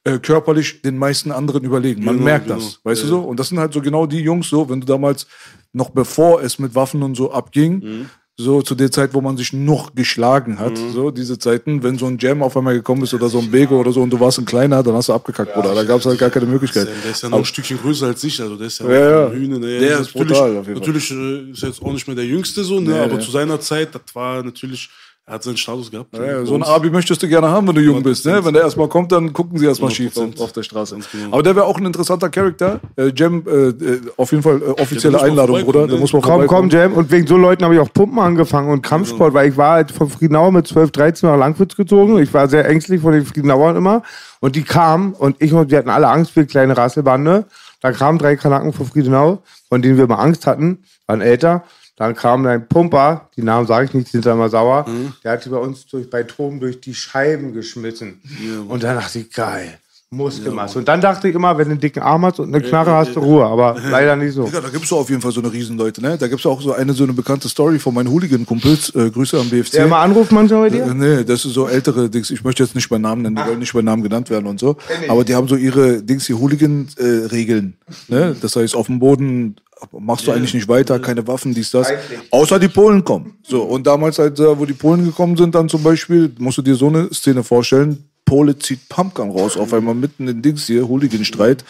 äh, 0.05 0.19
körperlich 0.19 0.81
den 0.81 0.97
meisten 0.97 1.31
anderen 1.31 1.63
überlegen. 1.63 2.03
Man 2.05 2.15
Genau, 2.15 2.25
merkt 2.25 2.45
genau. 2.47 2.59
das, 2.59 2.79
weißt 2.83 3.01
Ja, 3.03 3.07
du 3.09 3.15
so? 3.15 3.19
Und 3.21 3.39
das 3.39 3.49
sind 3.49 3.59
halt 3.59 3.73
so 3.73 3.81
genau 3.81 4.05
die 4.05 4.19
Jungs 4.21 4.49
so, 4.49 4.69
wenn 4.69 4.79
du 4.79 4.85
damals 4.87 5.27
noch 5.73 5.89
bevor 5.89 6.41
es 6.41 6.57
mit 6.59 6.73
Waffen 6.75 7.03
und 7.03 7.15
so 7.15 7.31
abging, 7.31 7.73
Mhm. 7.83 8.09
so 8.37 8.61
zu 8.61 8.75
der 8.75 8.91
Zeit, 8.91 9.13
wo 9.13 9.21
man 9.21 9.35
sich 9.37 9.51
noch 9.53 9.95
geschlagen 9.95 10.59
hat, 10.59 10.77
so 10.93 11.09
diese 11.09 11.39
Zeiten, 11.39 11.81
wenn 11.83 11.97
so 11.97 12.05
ein 12.05 12.17
Jam 12.19 12.43
auf 12.43 12.55
einmal 12.57 12.73
gekommen 12.75 13.03
ist 13.03 13.13
oder 13.13 13.29
so 13.29 13.39
ein 13.39 13.49
Bego 13.49 13.79
oder 13.79 13.91
so 13.93 14.01
und 14.01 14.09
du 14.11 14.19
warst 14.19 14.37
ein 14.39 14.45
kleiner, 14.45 14.83
dann 14.83 14.93
hast 14.93 15.07
du 15.09 15.13
abgekackt, 15.13 15.53
Bruder. 15.53 15.73
Da 15.73 15.83
gab 15.85 15.99
es 16.01 16.05
halt 16.05 16.19
gar 16.19 16.29
keine 16.29 16.45
Möglichkeit. 16.45 16.87
Der 17.03 17.11
ist 17.11 17.23
ja 17.23 17.29
noch 17.29 17.37
ein 17.39 17.45
Stückchen 17.45 17.77
größer 17.79 18.07
als 18.07 18.23
ich, 18.25 18.39
also 18.41 18.57
der 18.57 18.67
ist 18.67 18.79
ja, 18.79 18.89
Ja, 18.91 19.09
ja. 19.27 19.31
Hühner. 19.31 19.57
Ne? 19.59 19.79
Der 19.79 19.97
Das 19.97 20.07
ist 20.07 20.15
natürlich, 20.15 20.27
brutal, 20.37 20.49
auf 20.57 20.67
jeden 20.67 20.81
Fall. 20.83 20.91
Natürlich 20.93 21.11
äh, 21.11 21.51
ist 21.51 21.63
er 21.63 21.69
jetzt 21.69 21.81
auch 21.81 21.93
nicht 21.93 22.05
mehr 22.07 22.15
der 22.15 22.25
Jüngste 22.25 22.63
so, 22.63 22.79
ne? 22.79 23.01
Aber 23.01 23.19
zu 23.21 23.31
seiner 23.31 23.59
Zeit, 23.59 23.95
das 23.95 24.01
war 24.13 24.43
natürlich, 24.43 24.89
er 25.27 25.33
hat 25.33 25.43
seinen 25.43 25.57
Status 25.57 25.89
gehabt. 25.89 26.15
Ja, 26.15 26.45
so 26.45 26.53
ein. 26.53 26.61
Abi 26.61 26.91
möchtest 26.91 27.23
du 27.23 27.27
gerne 27.27 27.49
haben, 27.49 27.67
wenn 27.67 27.73
du 27.73 27.81
jung 27.81 28.03
bist. 28.03 28.25
Ne? 28.27 28.33
100%. 28.39 28.45
Wenn 28.45 28.53
der 28.53 28.61
erstmal 28.63 28.87
kommt, 28.87 29.11
dann 29.11 29.33
gucken 29.33 29.57
sie 29.57 29.65
erstmal 29.65 29.89
schief 29.89 30.15
auf, 30.17 30.23
100%. 30.23 30.39
auf 30.43 30.51
der 30.51 30.61
Straße. 30.61 30.97
Genau. 31.11 31.33
Aber 31.33 31.41
der 31.41 31.55
wäre 31.55 31.65
auch 31.65 31.79
ein 31.79 31.85
interessanter 31.85 32.29
Charakter. 32.29 32.79
Äh, 32.95 33.11
Jam, 33.15 33.43
äh, 33.47 33.69
äh, 33.69 34.01
auf 34.17 34.31
jeden 34.31 34.43
Fall 34.43 34.61
äh, 34.61 34.79
offizielle 34.79 35.19
Einladung, 35.19 35.63
Bruder. 35.63 35.87
ne? 35.87 35.93
Da 35.93 35.97
muss 35.97 36.13
man 36.13 36.21
Komm, 36.21 36.45
komm. 36.45 36.69
Jam. 36.69 36.93
Und 36.93 37.09
wegen 37.09 37.25
so 37.25 37.37
Leuten 37.37 37.63
habe 37.63 37.73
ich 37.73 37.79
auch 37.81 37.91
Pumpen 37.91 38.19
angefangen 38.19 38.69
und 38.69 38.83
Kampfsport, 38.83 39.33
weil 39.33 39.49
ich 39.49 39.57
war 39.57 39.71
halt 39.73 39.91
von 39.91 40.09
Friedenauer 40.11 40.51
mit 40.51 40.67
12, 40.67 40.91
13 40.91 41.27
nach 41.27 41.37
Langwitz 41.37 41.75
gezogen. 41.75 42.19
Ich 42.19 42.31
war 42.31 42.47
sehr 42.47 42.67
ängstlich 42.69 43.01
vor 43.01 43.11
den 43.11 43.25
Friedenauern 43.25 43.75
immer. 43.75 44.03
Und 44.41 44.55
die 44.55 44.63
kamen 44.63 45.13
und 45.13 45.37
ich 45.39 45.51
und 45.53 45.71
wir 45.71 45.79
hatten 45.79 45.89
alle 45.89 46.07
Angst, 46.07 46.35
wir 46.35 46.45
kleine 46.45 46.77
Rasselbande. 46.77 47.45
Da 47.81 47.91
kamen 47.91 48.19
drei 48.19 48.35
Kanaken 48.35 48.73
von 48.73 48.85
Friedenau, 48.85 49.41
von 49.69 49.81
denen 49.81 49.97
wir 49.97 50.05
mal 50.05 50.15
Angst 50.17 50.45
hatten, 50.45 50.83
waren 51.07 51.21
älter. 51.21 51.63
Dann 51.97 52.13
kam 52.13 52.45
ein 52.45 52.67
Pumper, 52.67 53.29
die 53.37 53.41
Namen 53.43 53.67
sage 53.67 53.85
ich 53.85 53.93
nicht, 53.93 54.07
die 54.07 54.11
sind 54.11 54.25
da 54.25 54.33
immer 54.33 54.49
sauer. 54.49 54.85
Der 55.23 55.31
hat 55.33 55.45
die 55.45 55.49
bei 55.49 55.57
uns 55.57 55.85
durch, 55.87 56.09
bei 56.09 56.23
Toben 56.23 56.59
durch 56.59 56.81
die 56.81 56.93
Scheiben 56.93 57.53
geschmissen. 57.53 58.19
und 58.67 58.83
dann 58.83 58.97
dachte 58.97 59.19
ich, 59.19 59.31
geil, 59.31 59.79
Muskelmasse. 60.11 60.77
und 60.79 60.87
dann 60.87 61.01
dachte 61.01 61.27
ich 61.27 61.35
immer, 61.35 61.57
wenn 61.57 61.65
du 61.65 61.71
einen 61.71 61.79
dicken 61.79 62.01
Arm 62.01 62.25
hast 62.25 62.39
und 62.39 62.53
eine 62.53 62.63
Knarre 62.63 62.91
hast 62.91 63.15
du 63.15 63.19
Ruhe. 63.21 63.45
Aber 63.45 63.75
leider 63.89 64.15
nicht 64.15 64.33
so. 64.33 64.45
Ja, 64.53 64.61
da 64.61 64.69
gibt's 64.69 64.89
doch 64.89 64.99
auf 64.99 65.09
jeden 65.09 65.21
Fall 65.21 65.31
so 65.31 65.41
eine 65.41 65.51
Riesenleute, 65.51 66.01
ne? 66.01 66.17
Da 66.17 66.27
gibt's 66.27 66.45
auch 66.45 66.61
so 66.61 66.73
eine 66.73 66.93
so 66.93 67.03
eine 67.03 67.11
bekannte 67.13 67.49
Story 67.49 67.79
von 67.79 67.93
meinen 67.93 68.09
Hooligan-Kumpels. 68.09 68.93
Äh, 68.95 69.09
Grüße 69.09 69.37
am 69.39 69.49
BFC. 69.49 69.71
Der 69.71 69.85
immer 69.85 69.97
anruft 69.97 70.31
manchmal 70.31 70.69
bei 70.69 70.77
Äh, 70.77 70.83
dir? 70.85 70.93
Nee, 70.93 71.23
das 71.23 71.43
ist 71.43 71.53
so 71.53 71.67
ältere 71.67 72.09
Dings. 72.09 72.29
Ich 72.29 72.43
möchte 72.43 72.63
jetzt 72.63 72.75
nicht 72.75 72.87
bei 72.87 72.97
Namen 72.97 73.23
nennen, 73.23 73.35
die 73.35 73.41
wollen 73.45 73.59
nicht 73.59 73.73
bei 73.73 73.81
Namen 73.81 74.03
genannt 74.03 74.29
werden 74.29 74.45
und 74.47 74.59
so. 74.59 74.77
Aber 75.09 75.23
die 75.25 75.33
haben 75.35 75.47
so 75.47 75.55
ihre 75.55 76.01
Dings, 76.03 76.25
die 76.27 76.33
Hooligan-Regeln. 76.33 77.77
ne? 78.07 78.35
Das 78.41 78.55
heißt, 78.55 78.75
auf 78.75 78.87
dem 78.87 78.99
Boden 78.99 79.55
machst 79.91 80.27
du 80.27 80.31
eigentlich 80.31 80.53
nicht 80.53 80.67
weiter, 80.67 80.99
keine 80.99 81.27
Waffen, 81.27 81.53
dies, 81.53 81.71
das. 81.71 81.87
Außer 82.31 82.59
die 82.59 82.67
Polen 82.67 83.03
kommen. 83.03 83.37
So, 83.43 83.63
und 83.63 83.85
damals 83.87 84.19
halt, 84.19 84.39
wo 84.39 84.65
die 84.65 84.73
Polen 84.73 85.05
gekommen 85.05 85.37
sind, 85.37 85.55
dann 85.55 85.69
zum 85.69 85.83
Beispiel, 85.83 86.33
musst 86.39 86.57
du 86.57 86.61
dir 86.61 86.75
so 86.75 86.87
eine 86.87 87.13
Szene 87.13 87.43
vorstellen, 87.43 88.09
Pole 88.25 88.57
zieht 88.57 88.89
Pumpgun 88.89 89.29
raus, 89.29 89.55
auf 89.55 89.73
einmal 89.73 89.93
mitten 89.93 90.27
in 90.27 90.41
Dings 90.41 90.65
hier, 90.65 90.87
Hooligan-Streit. 90.87 91.63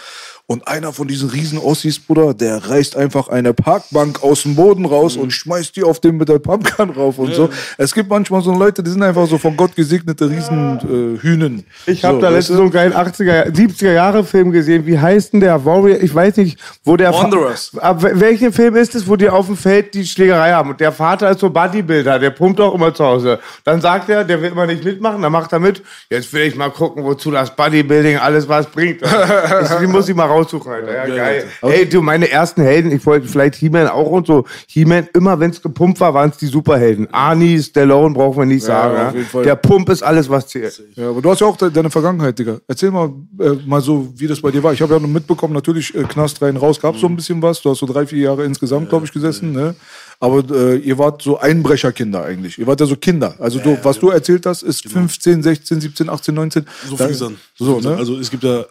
Und 0.47 0.67
einer 0.67 0.93
von 0.93 1.07
diesen 1.07 1.31
riesen 1.31 1.57
Ossis, 1.57 1.97
Bruder, 1.99 2.35
der 2.35 2.69
reißt 2.69 2.95
einfach 2.97 3.29
eine 3.29 3.55
Parkbank 3.55 4.21
aus 4.21 4.43
dem 4.43 4.55
Boden 4.55 4.85
raus 4.85 5.17
und 5.17 5.31
schmeißt 5.31 5.75
die 5.75 5.83
auf 5.83 5.99
den 5.99 6.17
mit 6.17 6.29
der 6.29 6.37
Pumpgun 6.37 6.91
rauf 6.91 7.17
und 7.17 7.33
so. 7.33 7.49
Es 7.79 7.95
gibt 7.95 8.11
manchmal 8.11 8.43
so 8.43 8.53
Leute, 8.53 8.83
die 8.83 8.91
sind 8.91 9.01
einfach 9.01 9.25
so 9.27 9.39
von 9.39 9.57
Gott 9.57 9.75
gesegnete 9.75 10.29
riesen 10.29 11.17
äh, 11.17 11.19
Hühnen. 11.19 11.65
Ich 11.87 12.05
habe 12.05 12.17
so, 12.17 12.21
da 12.21 12.29
letztens 12.29 12.57
so 12.57 12.61
einen 12.61 12.71
geilen 12.71 12.93
80er, 12.93 13.47
70er 13.47 13.91
Jahre 13.93 14.23
Film 14.23 14.51
gesehen. 14.51 14.85
Wie 14.85 14.99
heißt 14.99 15.33
denn 15.33 15.39
der 15.39 15.65
Warrior? 15.65 15.97
Ich 16.03 16.13
weiß 16.13 16.37
nicht, 16.37 16.59
wo 16.83 16.95
der. 16.95 17.11
Wanderers. 17.11 17.71
Ab 17.79 18.03
wel- 18.03 18.19
welchen 18.19 18.53
Film 18.53 18.75
ist 18.75 18.93
es, 18.93 19.07
wo 19.07 19.15
die 19.15 19.27
auf 19.27 19.47
dem 19.47 19.57
Feld 19.57 19.95
die 19.95 20.05
Schlägerei 20.05 20.51
haben? 20.51 20.69
Und 20.69 20.79
der 20.79 20.91
Vater 20.91 21.31
ist 21.31 21.39
so 21.39 21.49
Bodybuilder, 21.49 22.19
der 22.19 22.29
pumpt 22.29 22.61
auch 22.61 22.75
immer 22.75 22.93
zu 22.93 23.03
Hause. 23.03 23.39
Dann 23.63 23.81
sagt 23.81 24.09
er, 24.09 24.23
der 24.23 24.39
will 24.43 24.51
immer 24.51 24.67
nicht 24.67 24.83
mitmachen, 24.83 25.23
dann 25.23 25.31
macht 25.31 25.51
er 25.53 25.59
mit. 25.59 25.81
Jetzt 26.11 26.31
will 26.33 26.43
ich 26.43 26.55
mal 26.55 26.69
gucken, 26.69 27.03
wozu 27.03 27.31
das 27.31 27.55
Bodybuilding 27.55 28.17
alles 28.17 28.47
was 28.47 28.67
bringt. 28.67 29.01
Das, 29.55 29.79
die 29.79 29.87
muss 29.87 30.07
ich 30.07 30.15
mal 30.15 30.34
raussuchen, 30.35 30.71
Alter. 30.71 31.07
Ja, 31.07 31.15
geil. 31.15 31.45
Ey, 31.61 31.87
du, 31.87 32.01
meine 32.01 32.29
ersten 32.29 32.61
Helden, 32.61 32.91
ich 32.91 33.05
wollte 33.05 33.27
vielleicht 33.27 33.55
He-Man 33.55 33.87
auch 33.87 34.11
und 34.11 34.27
so. 34.27 34.45
He-Man, 34.67 35.07
immer 35.13 35.39
wenn 35.39 35.51
es 35.51 35.61
gepumpt 35.61 35.99
war, 35.99 36.13
waren 36.13 36.29
es 36.29 36.37
die 36.37 36.47
Superhelden. 36.47 37.07
Arnie, 37.11 37.61
Stallone, 37.61 38.13
brauchen 38.13 38.37
wir 38.39 38.45
nicht 38.45 38.63
sagen. 38.63 38.95
auf 38.95 39.13
Ja? 39.13 39.17
jeden 39.19 39.29
Fall. 39.29 39.43
Der 39.43 39.55
Pump 39.55 39.89
ist 39.89 40.03
alles, 40.03 40.29
was 40.29 40.47
zählt. 40.47 40.81
Ja, 40.95 41.09
aber 41.09 41.21
du 41.21 41.29
hast 41.29 41.41
ja 41.41 41.47
auch 41.47 41.57
de 41.57 41.69
deine 41.71 41.89
Vergangenheit, 41.89 42.37
Digga. 42.37 42.57
Erzähl 42.67 42.91
mal, 42.91 43.11
äh, 43.39 43.51
mal 43.65 43.81
so, 43.81 44.13
wie 44.15 44.27
das 44.27 44.41
bei 44.41 44.51
dir 44.51 44.61
war. 44.63 44.73
Ich 44.73 44.81
habe 44.81 44.93
ja 44.93 44.99
noch 44.99 45.07
mitbekommen, 45.07 45.53
natürlich 45.53 45.93
äh, 45.95 46.03
Knast 46.03 46.41
rein, 46.41 46.57
raus, 46.57 46.79
gab 46.79 46.97
so 46.97 47.07
ein 47.07 47.15
bisschen 47.15 47.41
was. 47.41 47.61
Du 47.61 47.69
hast 47.69 47.79
so 47.79 47.85
drei, 47.85 48.05
vier 48.05 48.19
Jahre 48.19 48.45
insgesamt, 48.45 48.89
glaube 48.89 49.05
ich, 49.05 49.11
gesessen. 49.13 49.51
Ne? 49.51 49.75
Aber 50.19 50.43
äh, 50.55 50.77
ihr 50.77 50.97
wart 50.97 51.21
so 51.21 51.37
Einbrecherkinder 51.39 52.23
eigentlich. 52.23 52.57
Ihr 52.57 52.67
wart 52.67 52.79
ja 52.79 52.85
so 52.85 52.95
Kinder. 52.95 53.35
Also 53.39 53.59
du, 53.59 53.77
was 53.83 53.99
du 53.99 54.09
erzählt 54.09 54.45
hast, 54.45 54.61
ist 54.63 54.87
15, 54.89 55.43
16, 55.43 55.81
17, 55.81 56.09
18, 56.09 56.35
19. 56.35 56.65
So 56.89 56.95
dann. 56.95 57.37
So, 57.55 57.79
ne? 57.79 57.95
Also 57.97 58.17
es 58.17 58.29
gibt 58.31 58.43
ja, 58.43 58.65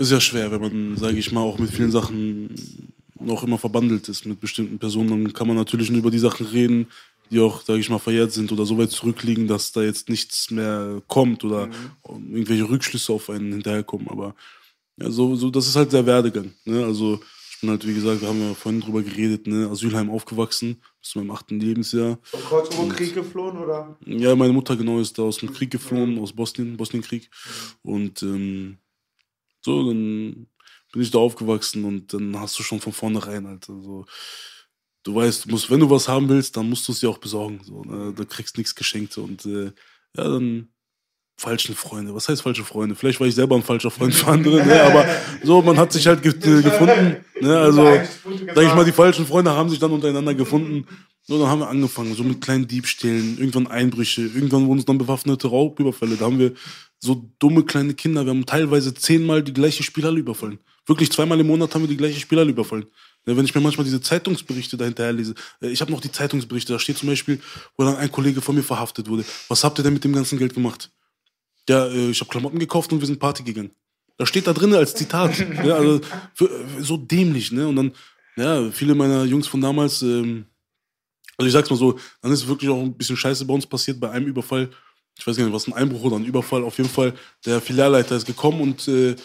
ist 0.00 0.10
ja 0.10 0.20
schwer, 0.20 0.50
wenn 0.50 0.60
man, 0.60 0.96
sage 0.96 1.18
ich 1.18 1.30
mal, 1.30 1.40
auch 1.40 1.58
mit 1.58 1.70
vielen 1.70 1.90
Sachen 1.90 2.54
noch 3.20 3.44
immer 3.44 3.58
verbandelt 3.58 4.08
ist 4.08 4.24
mit 4.24 4.40
bestimmten 4.40 4.78
Personen, 4.78 5.10
dann 5.10 5.32
kann 5.32 5.46
man 5.46 5.56
natürlich 5.56 5.90
nur 5.90 5.98
über 5.98 6.10
die 6.10 6.18
Sachen 6.18 6.46
reden, 6.46 6.86
die 7.30 7.38
auch, 7.38 7.62
sage 7.62 7.78
ich 7.78 7.90
mal, 7.90 7.98
verjährt 7.98 8.32
sind 8.32 8.50
oder 8.50 8.64
so 8.64 8.78
weit 8.78 8.90
zurückliegen, 8.90 9.46
dass 9.46 9.72
da 9.72 9.82
jetzt 9.82 10.08
nichts 10.08 10.50
mehr 10.50 11.02
kommt 11.06 11.44
oder 11.44 11.68
irgendwelche 12.08 12.68
Rückschlüsse 12.68 13.12
auf 13.12 13.30
einen 13.30 13.52
hinterherkommen. 13.52 14.08
Aber 14.08 14.34
ja, 14.96 15.10
so, 15.10 15.36
so, 15.36 15.50
das 15.50 15.68
ist 15.68 15.76
halt 15.76 15.92
der 15.92 16.06
Werdegang. 16.06 16.52
Ne? 16.64 16.84
Also 16.84 17.20
ich 17.50 17.60
bin 17.60 17.70
halt, 17.70 17.86
wie 17.86 17.94
gesagt, 17.94 18.22
wir 18.22 18.28
haben 18.28 18.40
ja 18.40 18.54
vorhin 18.54 18.80
drüber 18.80 19.02
geredet, 19.02 19.46
ne? 19.46 19.68
Asylheim 19.68 20.08
aufgewachsen, 20.08 20.80
bis 20.98 21.10
zu 21.10 21.18
meinem 21.18 21.30
achten 21.30 21.60
Lebensjahr. 21.60 22.18
Kurz 22.48 22.74
vor 22.74 22.88
Krieg 22.88 23.14
geflohen, 23.14 23.58
oder? 23.58 23.98
Ja, 24.06 24.34
meine 24.34 24.54
Mutter 24.54 24.76
genau 24.76 24.98
ist 24.98 25.18
da 25.18 25.24
aus 25.24 25.36
dem 25.36 25.52
Krieg 25.52 25.70
geflohen, 25.70 26.18
aus 26.18 26.32
Bosnien, 26.32 26.78
Bosnienkrieg. 26.78 27.28
Und 27.82 28.22
ähm, 28.22 28.78
so, 29.60 29.86
dann 29.86 30.46
bin 30.92 31.02
ich 31.02 31.10
da 31.10 31.18
aufgewachsen 31.18 31.84
und 31.84 32.12
dann 32.12 32.38
hast 32.38 32.58
du 32.58 32.62
schon 32.62 32.80
von 32.80 32.92
vornherein 32.92 33.46
halt, 33.46 33.68
also, 33.68 34.06
du 35.02 35.14
weißt, 35.14 35.44
du 35.44 35.50
musst, 35.50 35.70
wenn 35.70 35.80
du 35.80 35.90
was 35.90 36.08
haben 36.08 36.28
willst, 36.28 36.56
dann 36.56 36.68
musst 36.68 36.86
du 36.88 36.92
es 36.92 37.00
dir 37.00 37.10
auch 37.10 37.18
besorgen. 37.18 37.60
So, 37.64 37.82
ne? 37.82 38.12
Da 38.14 38.24
kriegst 38.24 38.58
nichts 38.58 38.74
geschenkt 38.74 39.16
und 39.18 39.46
äh, 39.46 39.72
ja, 40.16 40.24
dann 40.24 40.68
falschen 41.40 41.74
Freunde. 41.74 42.14
Was 42.14 42.28
heißt 42.28 42.42
falsche 42.42 42.64
Freunde? 42.64 42.94
Vielleicht 42.94 43.18
war 43.18 43.26
ich 43.26 43.34
selber 43.34 43.56
ein 43.56 43.62
falscher 43.62 43.90
Freund 43.90 44.14
für 44.14 44.26
andere, 44.30 44.64
ne? 44.64 44.82
aber 44.82 45.06
so, 45.42 45.62
man 45.62 45.78
hat 45.78 45.90
sich 45.90 46.06
halt 46.06 46.22
ge 46.22 46.32
äh, 46.32 46.62
gefunden. 46.62 47.24
Ne? 47.40 47.58
Also, 47.58 47.82
sag 47.82 48.64
ich 48.64 48.74
mal, 48.74 48.84
die 48.84 48.92
falschen 48.92 49.26
Freunde 49.26 49.52
haben 49.52 49.70
sich 49.70 49.78
dann 49.78 49.90
untereinander 49.90 50.34
gefunden. 50.34 50.86
So, 51.22 51.38
dann 51.38 51.48
haben 51.48 51.60
wir 51.60 51.68
angefangen, 51.68 52.14
so 52.14 52.24
mit 52.24 52.40
kleinen 52.40 52.66
Diebstählen, 52.66 53.38
irgendwann 53.38 53.66
Einbrüche, 53.66 54.22
irgendwann 54.22 54.66
wurden 54.66 54.80
es 54.80 54.86
dann 54.86 54.98
bewaffnete 54.98 55.48
Raubüberfälle. 55.48 56.16
Da 56.16 56.24
haben 56.24 56.38
wir 56.38 56.54
so 56.98 57.30
dumme 57.38 57.64
kleine 57.64 57.94
Kinder, 57.94 58.24
wir 58.24 58.30
haben 58.30 58.46
teilweise 58.46 58.94
zehnmal 58.94 59.42
die 59.42 59.52
gleiche 59.52 59.82
Spielhalle 59.82 60.18
überfallen. 60.20 60.58
Wirklich 60.86 61.12
zweimal 61.12 61.38
im 61.38 61.46
Monat 61.46 61.74
haben 61.74 61.82
wir 61.82 61.88
die 61.88 61.96
gleiche 61.96 62.20
Spielhalle 62.20 62.50
überfallen. 62.50 62.86
Wenn 63.24 63.44
ich 63.44 63.54
mir 63.54 63.60
manchmal 63.60 63.84
diese 63.84 64.00
Zeitungsberichte 64.00 64.76
dahinterher 64.76 65.12
lese, 65.12 65.34
äh, 65.60 65.68
ich 65.68 65.80
habe 65.80 65.92
noch 65.92 66.00
die 66.00 66.10
Zeitungsberichte, 66.10 66.72
da 66.72 66.78
steht 66.78 66.98
zum 66.98 67.08
Beispiel, 67.08 67.40
wo 67.76 67.84
dann 67.84 67.96
ein 67.96 68.10
Kollege 68.10 68.40
von 68.40 68.54
mir 68.54 68.62
verhaftet 68.62 69.08
wurde. 69.08 69.24
Was 69.48 69.62
habt 69.62 69.78
ihr 69.78 69.82
denn 69.82 69.92
mit 69.92 70.04
dem 70.04 70.12
ganzen 70.12 70.38
Geld 70.38 70.54
gemacht? 70.54 70.90
Ja, 71.68 71.86
äh, 71.86 72.10
ich 72.10 72.20
habe 72.20 72.30
Klamotten 72.30 72.58
gekauft 72.58 72.92
und 72.92 73.00
wir 73.00 73.06
sind 73.06 73.20
Party 73.20 73.42
gegangen. 73.42 73.70
Da 74.16 74.26
steht 74.26 74.46
da 74.46 74.52
drin 74.52 74.74
als 74.74 74.94
Zitat. 74.94 75.38
ja, 75.64 75.76
also 75.76 76.00
für, 76.34 76.46
äh, 76.46 76.82
so 76.82 76.96
dämlich, 76.96 77.52
ne? 77.52 77.68
Und 77.68 77.76
dann, 77.76 77.92
ja, 78.36 78.70
viele 78.70 78.94
meiner 78.94 79.24
Jungs 79.24 79.46
von 79.46 79.60
damals, 79.60 80.02
ähm, 80.02 80.46
also 81.40 81.46
ich 81.46 81.52
sag's 81.54 81.70
mal 81.70 81.76
so, 81.76 81.98
dann 82.20 82.32
ist 82.32 82.46
wirklich 82.46 82.70
auch 82.70 82.78
ein 82.78 82.92
bisschen 82.94 83.16
Scheiße 83.16 83.46
bei 83.46 83.54
uns 83.54 83.66
passiert 83.66 83.98
bei 83.98 84.10
einem 84.10 84.26
Überfall. 84.26 84.68
Ich 85.18 85.26
weiß 85.26 85.36
gar 85.36 85.44
nicht, 85.44 85.54
was 85.54 85.66
ein 85.66 85.72
Einbruch 85.72 86.02
oder 86.02 86.16
ein 86.16 86.24
Überfall. 86.26 86.62
Auf 86.64 86.76
jeden 86.76 86.90
Fall, 86.90 87.14
der 87.46 87.60
Filialleiter 87.62 88.14
ist 88.16 88.26
gekommen 88.26 88.60
und 88.60 88.86
äh, 88.88 89.16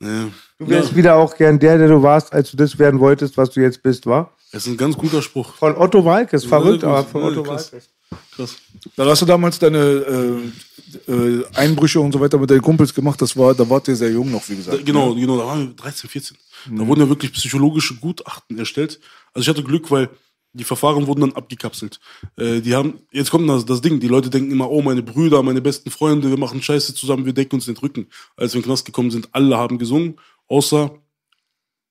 äh, 0.00 0.30
Du 0.58 0.68
wärst 0.68 0.90
ja, 0.90 0.96
wieder 0.96 1.16
auch 1.16 1.36
gern 1.36 1.58
der, 1.58 1.78
der 1.78 1.88
du 1.88 2.02
warst, 2.02 2.32
als 2.32 2.50
du 2.50 2.56
das 2.56 2.78
werden 2.78 3.00
wolltest, 3.00 3.36
was 3.36 3.50
du 3.50 3.60
jetzt 3.60 3.82
bist, 3.82 4.06
war? 4.06 4.32
das 4.52 4.66
ist 4.66 4.72
ein 4.72 4.76
ganz 4.76 4.96
guter 4.96 5.22
Spruch. 5.22 5.54
Von 5.54 5.76
Otto 5.76 6.04
Walkes, 6.04 6.44
verrückt, 6.44 6.82
Ja, 6.82 6.90
aber 6.90 7.04
von 7.04 7.22
Ja, 7.22 7.28
Otto 7.28 7.42
krass. 7.42 7.72
Walkes. 7.72 7.88
Krass. 8.36 8.56
Dann 8.96 9.08
hast 9.08 9.22
du 9.22 9.26
damals 9.26 9.58
deine 9.58 9.78
äh, 9.78 11.12
äh, 11.12 11.44
Einbrüche 11.54 12.00
und 12.00 12.12
so 12.12 12.20
weiter 12.20 12.36
mit 12.38 12.50
deinen 12.50 12.60
Kumpels 12.60 12.92
gemacht. 12.92 13.20
Das 13.22 13.36
war, 13.36 13.54
da 13.54 13.68
wart 13.68 13.88
ihr 13.88 13.96
sehr 13.96 14.10
jung 14.10 14.30
noch, 14.30 14.46
wie 14.48 14.56
gesagt. 14.56 14.78
Da, 14.78 14.82
genau, 14.82 15.14
genau, 15.14 15.38
da 15.38 15.46
waren 15.46 15.68
wir 15.68 15.74
13, 15.74 16.10
14. 16.10 16.36
Da 16.70 16.86
wurden 16.86 17.00
ja 17.00 17.08
wirklich 17.08 17.32
psychologische 17.32 17.94
Gutachten 17.96 18.58
erstellt. 18.58 19.00
Also 19.32 19.44
ich 19.44 19.48
hatte 19.48 19.64
Glück, 19.64 19.90
weil 19.90 20.10
die 20.52 20.64
Verfahren 20.64 21.06
wurden 21.06 21.22
dann 21.22 21.32
abgekapselt. 21.32 21.98
Äh, 22.36 22.60
die 22.60 22.74
haben, 22.74 23.00
jetzt 23.10 23.30
kommt 23.30 23.48
das, 23.48 23.64
das 23.64 23.80
Ding, 23.80 24.00
die 24.00 24.08
Leute 24.08 24.28
denken 24.28 24.50
immer, 24.50 24.70
oh, 24.70 24.82
meine 24.82 25.02
Brüder, 25.02 25.42
meine 25.42 25.62
besten 25.62 25.90
Freunde, 25.90 26.28
wir 26.28 26.38
machen 26.38 26.62
Scheiße 26.62 26.94
zusammen, 26.94 27.24
wir 27.24 27.32
decken 27.32 27.56
uns 27.56 27.64
den 27.64 27.76
Rücken. 27.76 28.08
Als 28.36 28.52
wir 28.52 28.58
in 28.58 28.62
den 28.62 28.66
Knast 28.66 28.84
gekommen 28.84 29.10
sind, 29.10 29.30
alle 29.32 29.56
haben 29.56 29.78
gesungen, 29.78 30.16
außer 30.52 30.98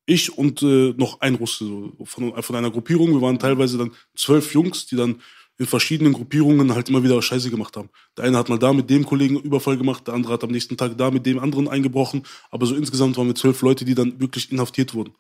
ich 0.06 0.38
und 0.38 0.62
äh, 0.62 0.94
noch 0.96 1.20
ein 1.22 1.36
Russe 1.36 1.66
so, 1.66 2.06
von, 2.06 2.42
von 2.44 2.56
einer 2.56 2.70
Gruppierung. 2.70 3.12
Wir 3.12 3.22
waren 3.22 3.40
teilweise 3.40 3.78
dann 3.80 3.92
zwölf 4.16 4.54
Jungs, 4.54 4.86
die 4.86 4.96
dann 4.96 5.22
in 5.58 5.66
verschiedenen 5.66 6.14
Gruppierungen 6.14 6.74
halt 6.74 6.90
immer 6.90 7.04
wieder 7.04 7.20
Scheiße 7.22 7.50
gemacht 7.50 7.76
haben. 7.76 7.90
Der 8.18 8.26
eine 8.26 8.38
hat 8.38 8.50
mal 8.50 8.60
da 8.60 8.72
mit 8.72 8.90
dem 8.90 9.06
Kollegen 9.06 9.40
Überfall 9.40 9.78
gemacht, 9.78 10.08
der 10.08 10.14
andere 10.14 10.34
hat 10.34 10.44
am 10.44 10.52
nächsten 10.52 10.78
Tag 10.78 10.96
da 10.98 11.10
mit 11.10 11.26
dem 11.26 11.40
anderen 11.40 11.68
eingebrochen. 11.68 12.24
Aber 12.52 12.68
so 12.68 12.76
insgesamt 12.76 13.18
waren 13.18 13.28
wir 13.28 13.36
zwölf 13.36 13.62
Leute, 13.64 13.84
die 13.84 13.96
dann 13.96 14.20
wirklich 14.20 14.52
inhaftiert 14.52 14.94
wurden. 14.94 15.14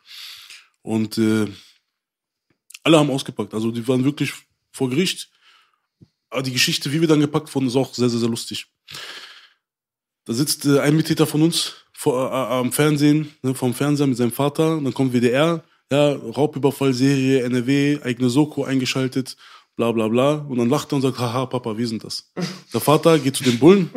Und 0.83 1.17
äh, 1.17 1.47
alle 2.83 2.99
haben 2.99 3.09
ausgepackt. 3.09 3.55
Also 3.55 3.71
die 3.71 3.87
waren 3.87 4.03
wirklich 4.03 4.33
vor 4.71 4.89
Gericht. 4.89 5.31
Aber 6.29 6.43
die 6.43 6.53
Geschichte, 6.53 6.91
wie 6.91 7.01
wir 7.01 7.07
dann 7.07 7.19
gepackt 7.19 7.53
wurden, 7.55 7.67
ist 7.67 7.75
auch 7.75 7.93
sehr, 7.93 8.09
sehr, 8.09 8.19
sehr 8.19 8.29
lustig. 8.29 8.67
Da 10.25 10.33
sitzt 10.33 10.65
äh, 10.65 10.79
ein 10.79 10.95
Mittäter 10.95 11.25
von 11.25 11.41
uns 11.41 11.73
vor, 11.93 12.31
äh, 12.31 12.33
am 12.33 12.71
Fernsehen, 12.71 13.31
ne, 13.41 13.53
vom 13.53 13.73
Fernseher 13.73 14.07
mit 14.07 14.17
seinem 14.17 14.31
Vater. 14.31 14.77
Und 14.77 14.85
dann 14.85 14.93
kommt 14.93 15.13
WDR, 15.13 15.63
ja, 15.91 16.13
Raubüberfallserie, 16.13 17.41
NRW, 17.43 17.99
eigene 18.03 18.29
Soko 18.29 18.63
eingeschaltet, 18.63 19.35
bla 19.75 19.91
bla 19.91 20.07
bla. 20.07 20.33
Und 20.33 20.57
dann 20.57 20.69
lacht 20.69 20.91
er 20.91 20.97
und 20.97 21.01
sagt, 21.01 21.19
haha, 21.19 21.45
Papa, 21.45 21.77
wir 21.77 21.87
sind 21.87 22.03
das. 22.03 22.31
Der 22.73 22.81
Vater 22.81 23.19
geht 23.19 23.35
zu 23.35 23.43
den 23.43 23.59
Bullen, 23.59 23.89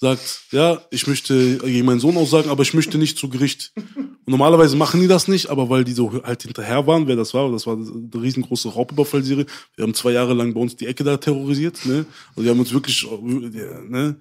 sagt, 0.00 0.42
ja, 0.52 0.80
ich 0.90 1.06
möchte 1.06 1.58
gegen 1.58 1.86
meinen 1.86 1.98
Sohn 1.98 2.16
aussagen, 2.16 2.50
aber 2.50 2.62
ich 2.62 2.72
möchte 2.72 2.98
nicht 2.98 3.18
zu 3.18 3.28
Gericht. 3.28 3.72
Und 3.76 4.18
normalerweise 4.26 4.76
machen 4.76 5.00
die 5.00 5.08
das 5.08 5.26
nicht, 5.26 5.50
aber 5.50 5.68
weil 5.70 5.82
die 5.84 5.92
so 5.92 6.22
halt 6.22 6.42
hinterher 6.42 6.86
waren, 6.86 7.08
wer 7.08 7.16
das 7.16 7.34
war, 7.34 7.50
das 7.50 7.66
war 7.66 7.74
eine 7.74 8.22
riesengroße 8.22 8.68
Raubüberfallserie. 8.68 9.46
Wir 9.74 9.82
haben 9.82 9.94
zwei 9.94 10.12
Jahre 10.12 10.34
lang 10.34 10.54
bei 10.54 10.60
uns 10.60 10.76
die 10.76 10.86
Ecke 10.86 11.02
da 11.02 11.16
terrorisiert, 11.16 11.84
ne? 11.84 12.06
Also 12.30 12.44
wir 12.44 12.50
haben 12.50 12.60
uns 12.60 12.72
wirklich, 12.72 13.06
ne? 13.20 14.16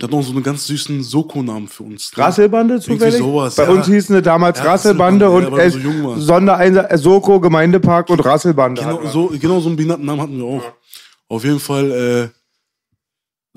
Der 0.00 0.08
hat 0.08 0.10
noch 0.10 0.22
so 0.22 0.32
einen 0.32 0.42
ganz 0.42 0.66
süßen 0.66 1.02
Soko-Namen 1.02 1.68
für 1.68 1.84
uns. 1.84 2.12
Ne? 2.16 2.22
Rasselbande 2.22 2.80
zufällig? 2.80 3.18
sowas, 3.18 3.54
Bei 3.54 3.64
ja. 3.64 3.70
uns 3.70 3.86
hießen 3.86 4.16
sie 4.16 4.22
damals 4.22 4.58
Ja, 4.58 4.64
Rasselbande 4.64 5.26
Rasselbande, 5.26 5.56
und 5.56 5.82
ja, 5.82 5.84
wir 5.84 6.16
so. 6.16 6.20
Sondereinsatz, 6.20 6.92
äh, 6.92 6.98
Soko, 6.98 7.40
Gemeindepark 7.40 8.10
und 8.10 8.20
Rasselbande. 8.20 8.82
Genau 8.82 9.06
so, 9.06 9.32
genau 9.38 9.60
so 9.60 9.68
einen 9.68 9.76
benannten 9.76 10.04
Namen 10.04 10.20
hatten 10.20 10.36
wir 10.38 10.44
auch. 10.44 10.62
Auf 11.28 11.44
jeden 11.44 11.60
Fall, 11.60 11.90
äh, 11.90 12.28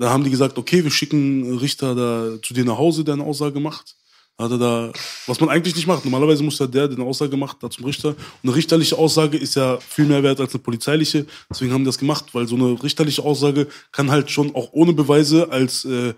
da 0.00 0.10
haben 0.10 0.24
die 0.24 0.30
gesagt, 0.30 0.56
okay, 0.56 0.82
wir 0.82 0.90
schicken 0.90 1.58
Richter 1.58 1.94
da 1.94 2.42
zu 2.42 2.54
dir 2.54 2.64
nach 2.64 2.78
Hause, 2.78 3.04
der 3.04 3.14
eine 3.14 3.24
Aussage 3.24 3.60
macht. 3.60 3.96
Da 4.38 4.44
Hat 4.44 4.52
er 4.52 4.58
da, 4.58 4.92
was 5.26 5.40
man 5.40 5.50
eigentlich 5.50 5.76
nicht 5.76 5.86
macht. 5.86 6.06
Normalerweise 6.06 6.42
muss 6.42 6.58
ja 6.58 6.66
der, 6.66 6.88
der 6.88 6.96
eine 6.96 7.06
Aussage 7.06 7.36
macht, 7.36 7.62
da 7.62 7.68
zum 7.68 7.84
Richter. 7.84 8.08
Und 8.08 8.16
eine 8.42 8.54
richterliche 8.54 8.96
Aussage 8.96 9.36
ist 9.36 9.56
ja 9.56 9.78
viel 9.78 10.06
mehr 10.06 10.22
wert 10.22 10.40
als 10.40 10.54
eine 10.54 10.62
polizeiliche. 10.62 11.26
Deswegen 11.50 11.74
haben 11.74 11.82
die 11.82 11.88
das 11.88 11.98
gemacht, 11.98 12.24
weil 12.32 12.48
so 12.48 12.56
eine 12.56 12.82
richterliche 12.82 13.22
Aussage 13.22 13.66
kann 13.92 14.10
halt 14.10 14.30
schon 14.30 14.54
auch 14.54 14.70
ohne 14.72 14.94
Beweise 14.94 15.52
als 15.52 15.84
äh, 15.84 16.14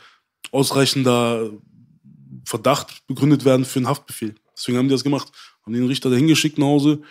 ausreichender 0.53 1.51
Verdacht 2.45 3.05
begründet 3.09 3.45
werden 3.45 3.65
für 3.65 3.81
einen 3.81 3.89
Haftbefehl. 3.89 4.37
Deswegen 4.57 4.79
haben 4.79 4.87
die 4.87 4.95
das 4.95 5.03
gemacht. 5.03 5.33
Haben 5.67 5.73
den 5.73 5.89
Richter 5.89 6.09
da 6.09 6.15
hingeschickt 6.15 6.57
nach 6.57 6.67
Hause. 6.67 7.03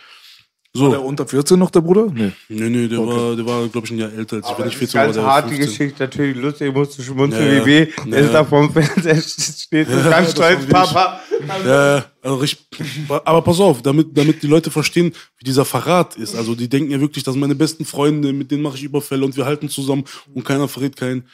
So. 0.73 0.83
War 0.83 0.91
der 0.91 1.03
unter 1.03 1.27
14 1.27 1.59
noch, 1.59 1.69
der 1.69 1.81
Bruder? 1.81 2.07
Nee. 2.13 2.31
Nee, 2.47 2.69
nee, 2.69 2.87
der 2.87 2.99
Okay. 3.01 3.11
war, 3.17 3.35
der 3.35 3.45
war, 3.45 3.67
glaube 3.67 3.87
ich, 3.87 3.91
ein 3.91 3.97
Jahr 3.97 4.13
älter 4.13 4.37
als 4.37 4.45
ich. 4.47 4.51
Aber 4.53 4.65
ich 4.67 4.73
ist 4.73 4.79
14 4.79 4.97
war, 4.99 5.03
ganz 5.05 5.15
der 5.17 5.25
hart, 5.25 5.45
die 5.51 5.55
15. 5.55 5.67
Geschichte. 5.69 6.03
Natürlich 6.03 6.37
lustig, 6.37 6.73
musst 6.73 6.97
du 6.97 7.03
schmunzeln 7.03 7.45
Ja, 7.45 7.53
ja. 7.55 7.65
wie 7.65 7.69
weh. 7.69 7.87
Ja, 7.97 8.05
Der 8.05 8.19
ist 8.21 8.33
da 8.33 8.45
vorm 8.45 8.71
Fernseher 8.71 9.21
steht 9.21 9.89
so 9.89 9.97
Ja, 9.97 10.09
ganz 10.09 10.31
stolz, 10.31 10.71
war 10.71 10.87
Papa. 10.87 11.19
Ja, 11.65 12.05
also 12.21 12.35
richtig, 12.37 12.69
aber 13.09 13.41
pass 13.41 13.59
auf, 13.59 13.81
damit, 13.81 14.17
damit 14.17 14.41
die 14.43 14.47
Leute 14.47 14.71
verstehen, 14.71 15.13
wie 15.39 15.43
dieser 15.43 15.65
Verrat 15.65 16.15
ist. 16.15 16.35
Also 16.35 16.55
die 16.55 16.69
denken 16.69 16.91
ja 16.91 17.01
wirklich, 17.01 17.23
das 17.25 17.33
sind 17.33 17.41
meine 17.41 17.55
besten 17.55 17.83
Freunde, 17.83 18.31
mit 18.31 18.49
denen 18.51 18.61
mache 18.61 18.77
ich 18.77 18.83
Überfälle 18.83 19.25
und 19.25 19.35
wir 19.35 19.45
halten 19.45 19.67
zusammen 19.67 20.05
und 20.33 20.45
keiner 20.45 20.69
verrät 20.69 20.95
keinen. 20.95 21.25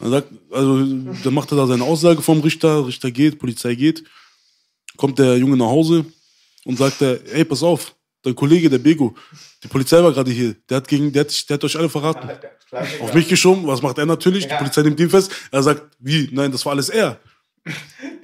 Dann 0.00 0.10
sagt, 0.10 0.28
also 0.50 0.84
dann 1.24 1.32
macht 1.34 1.50
er 1.52 1.56
da 1.56 1.66
seine 1.66 1.84
Aussage 1.84 2.20
vom 2.20 2.40
Richter, 2.40 2.86
Richter 2.86 3.10
geht, 3.10 3.38
Polizei 3.38 3.74
geht, 3.74 4.04
kommt 4.98 5.18
der 5.18 5.38
Junge 5.38 5.56
nach 5.56 5.66
Hause 5.66 6.04
und 6.64 6.76
sagt 6.76 7.00
er, 7.00 7.20
ey, 7.32 7.44
pass 7.44 7.62
auf, 7.62 7.94
dein 8.22 8.34
Kollege, 8.34 8.70
der 8.70 8.78
Bego, 8.78 9.14
die 9.62 9.68
Polizei 9.68 10.02
war 10.02 10.12
gerade 10.12 10.30
hier, 10.30 10.54
der 10.68 10.78
hat 10.78 10.88
gegen, 10.88 11.12
der 11.12 11.20
hat, 11.24 11.48
der 11.50 11.54
hat 11.54 11.64
euch 11.64 11.76
alle 11.76 11.88
verraten. 11.88 12.28
Auf 13.00 13.12
mich 13.14 13.28
geschoben, 13.28 13.66
was 13.66 13.82
macht 13.82 13.98
er 13.98 14.06
natürlich? 14.06 14.48
Die 14.48 14.54
Polizei 14.54 14.82
nimmt 14.82 14.98
ihn 14.98 15.10
fest. 15.10 15.30
Er 15.50 15.62
sagt, 15.62 15.82
wie? 15.98 16.28
Nein, 16.32 16.50
das 16.52 16.64
war 16.64 16.72
alles 16.72 16.88
er. 16.88 17.18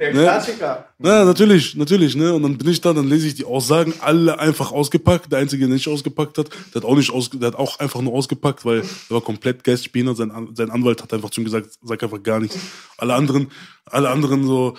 Der 0.00 0.14
Ne? 0.14 0.22
Klassiker. 0.22 0.88
Na, 0.98 1.24
natürlich, 1.24 1.74
natürlich, 1.76 2.14
ne? 2.16 2.32
Und 2.32 2.42
dann 2.42 2.56
bin 2.56 2.68
ich 2.68 2.80
da, 2.80 2.92
dann 2.92 3.08
lese 3.08 3.26
ich 3.28 3.34
die 3.34 3.44
Aussagen, 3.44 3.92
alle 4.00 4.38
einfach 4.38 4.70
ausgepackt. 4.72 5.30
Der 5.30 5.40
Einzige, 5.40 5.66
der 5.66 5.74
nicht 5.74 5.88
ausgepackt 5.88 6.38
hat, 6.38 6.50
der 6.72 6.82
hat 6.82 6.84
auch 6.88 6.96
nicht 6.96 7.10
ausge 7.12 7.36
der 7.38 7.48
hat 7.48 7.56
auch 7.56 7.78
einfach 7.80 8.00
nur 8.00 8.12
ausgepackt, 8.14 8.64
weil 8.64 8.78
er 8.80 8.84
war 9.10 9.20
komplett 9.20 9.62
geistig 9.64 9.90
behindert. 9.92 10.16
Sein, 10.16 10.30
An- 10.30 10.54
sein 10.54 10.70
Anwalt 10.70 11.02
hat 11.02 11.12
einfach 11.12 11.30
zu 11.30 11.40
ihm 11.40 11.44
gesagt, 11.44 11.68
sag 11.82 12.00
einfach 12.02 12.22
gar 12.22 12.38
nichts. 12.40 12.56
Alle 12.96 13.14
anderen, 13.14 13.50
alle 13.86 14.08
anderen 14.08 14.46
so, 14.46 14.76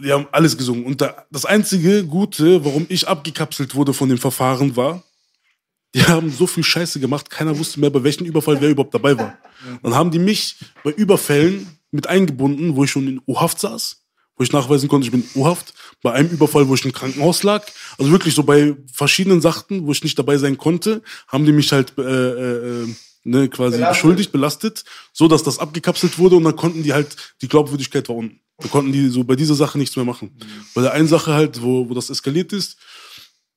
die 0.00 0.12
haben 0.12 0.26
alles 0.32 0.56
gesungen. 0.56 0.84
Und 0.84 1.00
da, 1.00 1.24
das 1.30 1.44
einzige 1.44 2.04
Gute, 2.04 2.64
warum 2.64 2.86
ich 2.88 3.06
abgekapselt 3.06 3.74
wurde 3.74 3.94
von 3.94 4.08
dem 4.08 4.18
Verfahren 4.18 4.76
war, 4.76 5.02
die 5.94 6.02
haben 6.04 6.30
so 6.30 6.46
viel 6.46 6.64
Scheiße 6.64 6.98
gemacht, 6.98 7.30
keiner 7.30 7.56
wusste 7.56 7.78
mehr, 7.78 7.90
bei 7.90 8.02
welchem 8.02 8.26
Überfall 8.26 8.60
wer 8.60 8.70
überhaupt 8.70 8.94
dabei 8.94 9.16
war. 9.16 9.38
Dann 9.82 9.94
haben 9.94 10.10
die 10.10 10.18
mich 10.18 10.56
bei 10.82 10.90
Überfällen 10.90 11.78
mit 11.92 12.08
eingebunden, 12.08 12.74
wo 12.74 12.84
ich 12.84 12.90
schon 12.90 13.06
in 13.06 13.20
U-Haft 13.28 13.60
saß, 13.60 14.02
wo 14.36 14.42
ich 14.42 14.52
nachweisen 14.52 14.88
konnte, 14.88 15.06
ich 15.06 15.12
bin 15.12 15.22
in 15.22 15.40
U-Haft, 15.40 15.72
bei 16.02 16.12
einem 16.12 16.30
Überfall, 16.30 16.66
wo 16.66 16.74
ich 16.74 16.84
im 16.84 16.92
Krankenhaus 16.92 17.44
lag. 17.44 17.64
Also 17.96 18.10
wirklich 18.10 18.34
so 18.34 18.42
bei 18.42 18.74
verschiedenen 18.92 19.40
Sachen, 19.40 19.86
wo 19.86 19.92
ich 19.92 20.02
nicht 20.02 20.18
dabei 20.18 20.36
sein 20.36 20.58
konnte, 20.58 21.02
haben 21.28 21.46
die 21.46 21.52
mich 21.52 21.70
halt 21.70 21.96
äh, 21.96 22.02
äh, 22.02 22.82
äh, 22.82 22.94
ne, 23.24 23.48
quasi 23.48 23.78
Belastet. 23.78 23.96
beschuldigt, 23.96 24.32
belastet, 24.32 24.84
so 25.12 25.28
dass 25.28 25.42
das 25.42 25.58
abgekapselt 25.58 26.18
wurde 26.18 26.36
und 26.36 26.44
dann 26.44 26.56
konnten 26.56 26.82
die 26.82 26.92
halt, 26.92 27.16
die 27.42 27.48
Glaubwürdigkeit 27.48 28.08
war 28.08 28.16
unten. 28.16 28.40
Da 28.58 28.68
konnten 28.68 28.92
die 28.92 29.08
so 29.08 29.24
bei 29.24 29.34
dieser 29.34 29.56
Sache 29.56 29.78
nichts 29.78 29.96
mehr 29.96 30.04
machen. 30.04 30.36
Bei 30.74 30.82
der 30.82 30.92
einen 30.92 31.08
Sache 31.08 31.32
halt, 31.32 31.60
wo, 31.62 31.88
wo 31.88 31.94
das 31.94 32.10
eskaliert 32.10 32.52
ist, 32.52 32.78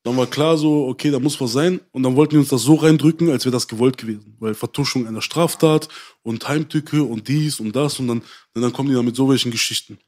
dann 0.03 0.15
war 0.15 0.25
klar 0.25 0.57
so, 0.57 0.87
okay, 0.87 1.11
da 1.11 1.19
muss 1.19 1.39
was 1.41 1.51
sein. 1.51 1.81
Und 1.91 2.03
dann 2.03 2.15
wollten 2.15 2.31
die 2.31 2.37
uns 2.37 2.47
das 2.47 2.61
so 2.61 2.75
reindrücken, 2.75 3.29
als 3.29 3.43
wäre 3.45 3.51
das 3.51 3.67
gewollt 3.67 3.97
gewesen. 3.97 4.37
Weil 4.39 4.53
Vertuschung 4.53 5.05
einer 5.05 5.21
Straftat 5.21 5.89
und 6.23 6.47
Heimtücke 6.47 7.03
und 7.03 7.27
dies 7.27 7.59
und 7.59 7.75
das. 7.75 7.99
Und 7.99 8.07
dann, 8.07 8.21
und 8.53 8.61
dann 8.61 8.71
kommen 8.71 8.89
die 8.89 8.95
da 8.95 9.03
mit 9.03 9.15
so 9.15 9.29
welchen 9.29 9.51
Geschichten. 9.51 9.99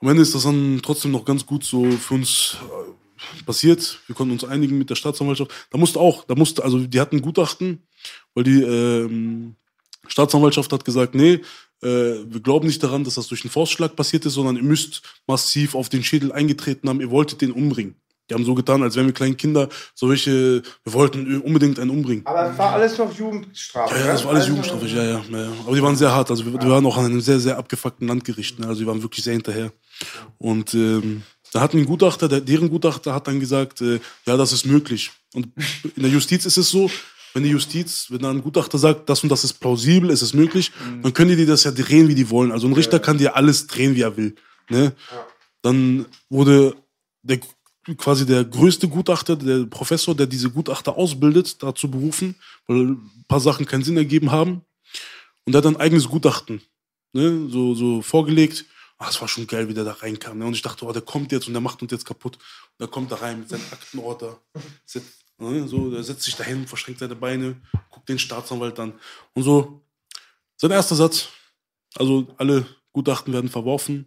Am 0.00 0.08
Ende 0.08 0.22
ist 0.22 0.34
das 0.34 0.44
dann 0.44 0.80
trotzdem 0.82 1.10
noch 1.10 1.24
ganz 1.24 1.44
gut 1.44 1.64
so 1.64 1.90
für 1.90 2.14
uns 2.14 2.56
äh, 2.62 3.42
passiert. 3.42 4.00
Wir 4.06 4.14
konnten 4.14 4.32
uns 4.32 4.44
einigen 4.44 4.78
mit 4.78 4.90
der 4.90 4.94
Staatsanwaltschaft. 4.94 5.50
Da 5.70 5.78
musste 5.78 5.98
auch, 5.98 6.24
da 6.24 6.34
musste, 6.34 6.62
also 6.62 6.78
die 6.78 7.00
hatten 7.00 7.20
Gutachten, 7.20 7.82
weil 8.34 8.44
die 8.44 8.62
ähm, 8.62 9.56
Staatsanwaltschaft 10.06 10.72
hat 10.72 10.84
gesagt, 10.84 11.14
nee, 11.14 11.40
äh, 11.82 11.86
wir 12.26 12.40
glauben 12.42 12.66
nicht 12.66 12.82
daran, 12.82 13.04
dass 13.04 13.14
das 13.14 13.26
durch 13.28 13.44
einen 13.44 13.50
Faustschlag 13.50 13.96
passiert 13.96 14.24
ist, 14.26 14.34
sondern 14.34 14.56
ihr 14.56 14.62
müsst 14.62 15.02
massiv 15.26 15.74
auf 15.74 15.88
den 15.88 16.02
Schädel 16.02 16.32
eingetreten 16.32 16.88
haben, 16.88 17.00
ihr 17.00 17.10
wolltet 17.10 17.40
den 17.40 17.52
umbringen. 17.52 17.96
Die 18.30 18.34
haben 18.34 18.44
so 18.44 18.54
getan, 18.54 18.82
als 18.82 18.96
wären 18.96 19.06
wir 19.06 19.12
kleine 19.12 19.34
Kinder, 19.34 19.68
solche, 19.94 20.62
wir 20.82 20.92
wollten 20.94 21.42
unbedingt 21.42 21.78
einen 21.78 21.90
umbringen. 21.90 22.24
Aber 22.24 22.50
es 22.50 22.56
war 22.56 22.72
alles 22.72 22.96
noch 22.96 23.14
Jugendstrafe. 23.14 23.94
Ja, 23.94 24.00
ja, 24.00 24.06
ne? 24.06 24.12
das 24.12 24.24
war 24.24 24.30
alles 24.30 24.44
Also- 24.44 24.50
jugendstrafig, 24.52 24.94
ja, 24.94 25.02
ja, 25.04 25.24
ja, 25.30 25.38
ja. 25.38 25.52
Aber 25.66 25.76
die 25.76 25.82
waren 25.82 25.96
sehr 25.96 26.10
hart. 26.10 26.30
Also 26.30 26.46
wir, 26.46 26.54
wir 26.54 26.70
waren 26.70 26.86
auch 26.86 26.96
an 26.96 27.04
einem 27.04 27.20
sehr, 27.20 27.38
sehr 27.38 27.58
abgefuckten 27.58 28.08
Landgericht. 28.08 28.58
Ne? 28.58 28.66
Also 28.66 28.80
die 28.80 28.86
waren 28.86 29.02
wirklich 29.02 29.22
sehr 29.22 29.34
hinterher. 29.34 29.72
Und 30.38 30.72
ähm, 30.72 31.22
da 31.52 31.60
hatten 31.60 31.76
ein 31.76 31.84
Gutachter, 31.84 32.26
der, 32.28 32.40
deren 32.40 32.70
Gutachter 32.70 33.12
hat 33.12 33.28
dann 33.28 33.40
gesagt, 33.40 33.82
äh, 33.82 34.00
ja, 34.24 34.38
das 34.38 34.52
ist 34.52 34.64
möglich. 34.64 35.10
Und 35.34 35.48
in 35.94 36.02
der 36.02 36.10
Justiz 36.10 36.46
ist 36.46 36.56
es 36.56 36.70
so, 36.70 36.90
wenn 37.34 37.42
die 37.42 37.50
Justiz, 37.50 38.06
wenn 38.10 38.20
da 38.20 38.30
ein 38.30 38.42
Gutachter 38.42 38.78
sagt, 38.78 39.08
das 39.10 39.22
und 39.22 39.28
das 39.28 39.44
ist 39.44 39.54
plausibel, 39.54 40.10
es 40.10 40.22
ist 40.22 40.34
möglich, 40.34 40.72
dann 41.02 41.12
können 41.12 41.36
die 41.36 41.44
das 41.46 41.64
ja 41.64 41.72
drehen, 41.72 42.08
wie 42.08 42.14
die 42.14 42.30
wollen. 42.30 42.52
Also 42.52 42.68
ein 42.68 42.72
Richter 42.72 43.00
kann 43.00 43.18
dir 43.18 43.36
alles 43.36 43.66
drehen, 43.66 43.96
wie 43.96 44.02
er 44.02 44.16
will. 44.16 44.36
Ne? 44.70 44.92
Dann 45.60 46.06
wurde 46.30 46.76
der, 47.22 47.40
quasi 47.96 48.24
der 48.24 48.44
größte 48.44 48.88
Gutachter, 48.88 49.34
der 49.34 49.66
Professor, 49.66 50.14
der 50.14 50.26
diese 50.26 50.50
Gutachter 50.50 50.96
ausbildet, 50.96 51.62
dazu 51.62 51.90
berufen, 51.90 52.36
weil 52.68 52.92
ein 52.92 53.24
paar 53.26 53.40
Sachen 53.40 53.66
keinen 53.66 53.82
Sinn 53.82 53.96
ergeben 53.96 54.30
haben. 54.30 54.62
Und 55.44 55.52
der 55.52 55.58
hat 55.58 55.64
dann 55.64 55.76
ein 55.76 55.82
eigenes 55.82 56.08
Gutachten 56.08 56.62
ne, 57.12 57.48
so, 57.50 57.74
so 57.74 58.00
vorgelegt. 58.00 58.64
Ach, 58.98 59.10
es 59.10 59.20
war 59.20 59.26
schon 59.26 59.46
geil, 59.46 59.68
wie 59.68 59.74
der 59.74 59.84
da 59.84 59.92
reinkam. 59.92 60.38
Ne? 60.38 60.46
Und 60.46 60.54
ich 60.54 60.62
dachte, 60.62 60.84
oh, 60.84 60.92
der 60.92 61.02
kommt 61.02 61.32
jetzt 61.32 61.48
und 61.48 61.54
der 61.54 61.60
macht 61.60 61.82
uns 61.82 61.90
jetzt 61.90 62.04
kaputt. 62.04 62.36
Und 62.36 62.80
der 62.80 62.88
kommt 62.88 63.10
da 63.10 63.16
rein 63.16 63.40
mit 63.40 63.48
seinem. 63.48 63.62
Setzt, 64.86 65.23
ne, 65.23 65.23
so, 65.38 65.90
der 65.90 66.02
setzt 66.02 66.22
sich 66.22 66.36
dahin, 66.36 66.66
verschränkt 66.66 67.00
seine 67.00 67.16
Beine, 67.16 67.56
guckt 67.90 68.08
den 68.08 68.18
Staatsanwalt 68.18 68.78
an. 68.78 68.94
Und 69.34 69.42
so, 69.42 69.84
sein 70.56 70.70
erster 70.70 70.94
Satz. 70.94 71.28
Also 71.96 72.26
alle 72.38 72.66
Gutachten 72.92 73.32
werden 73.32 73.50
verworfen. 73.50 74.06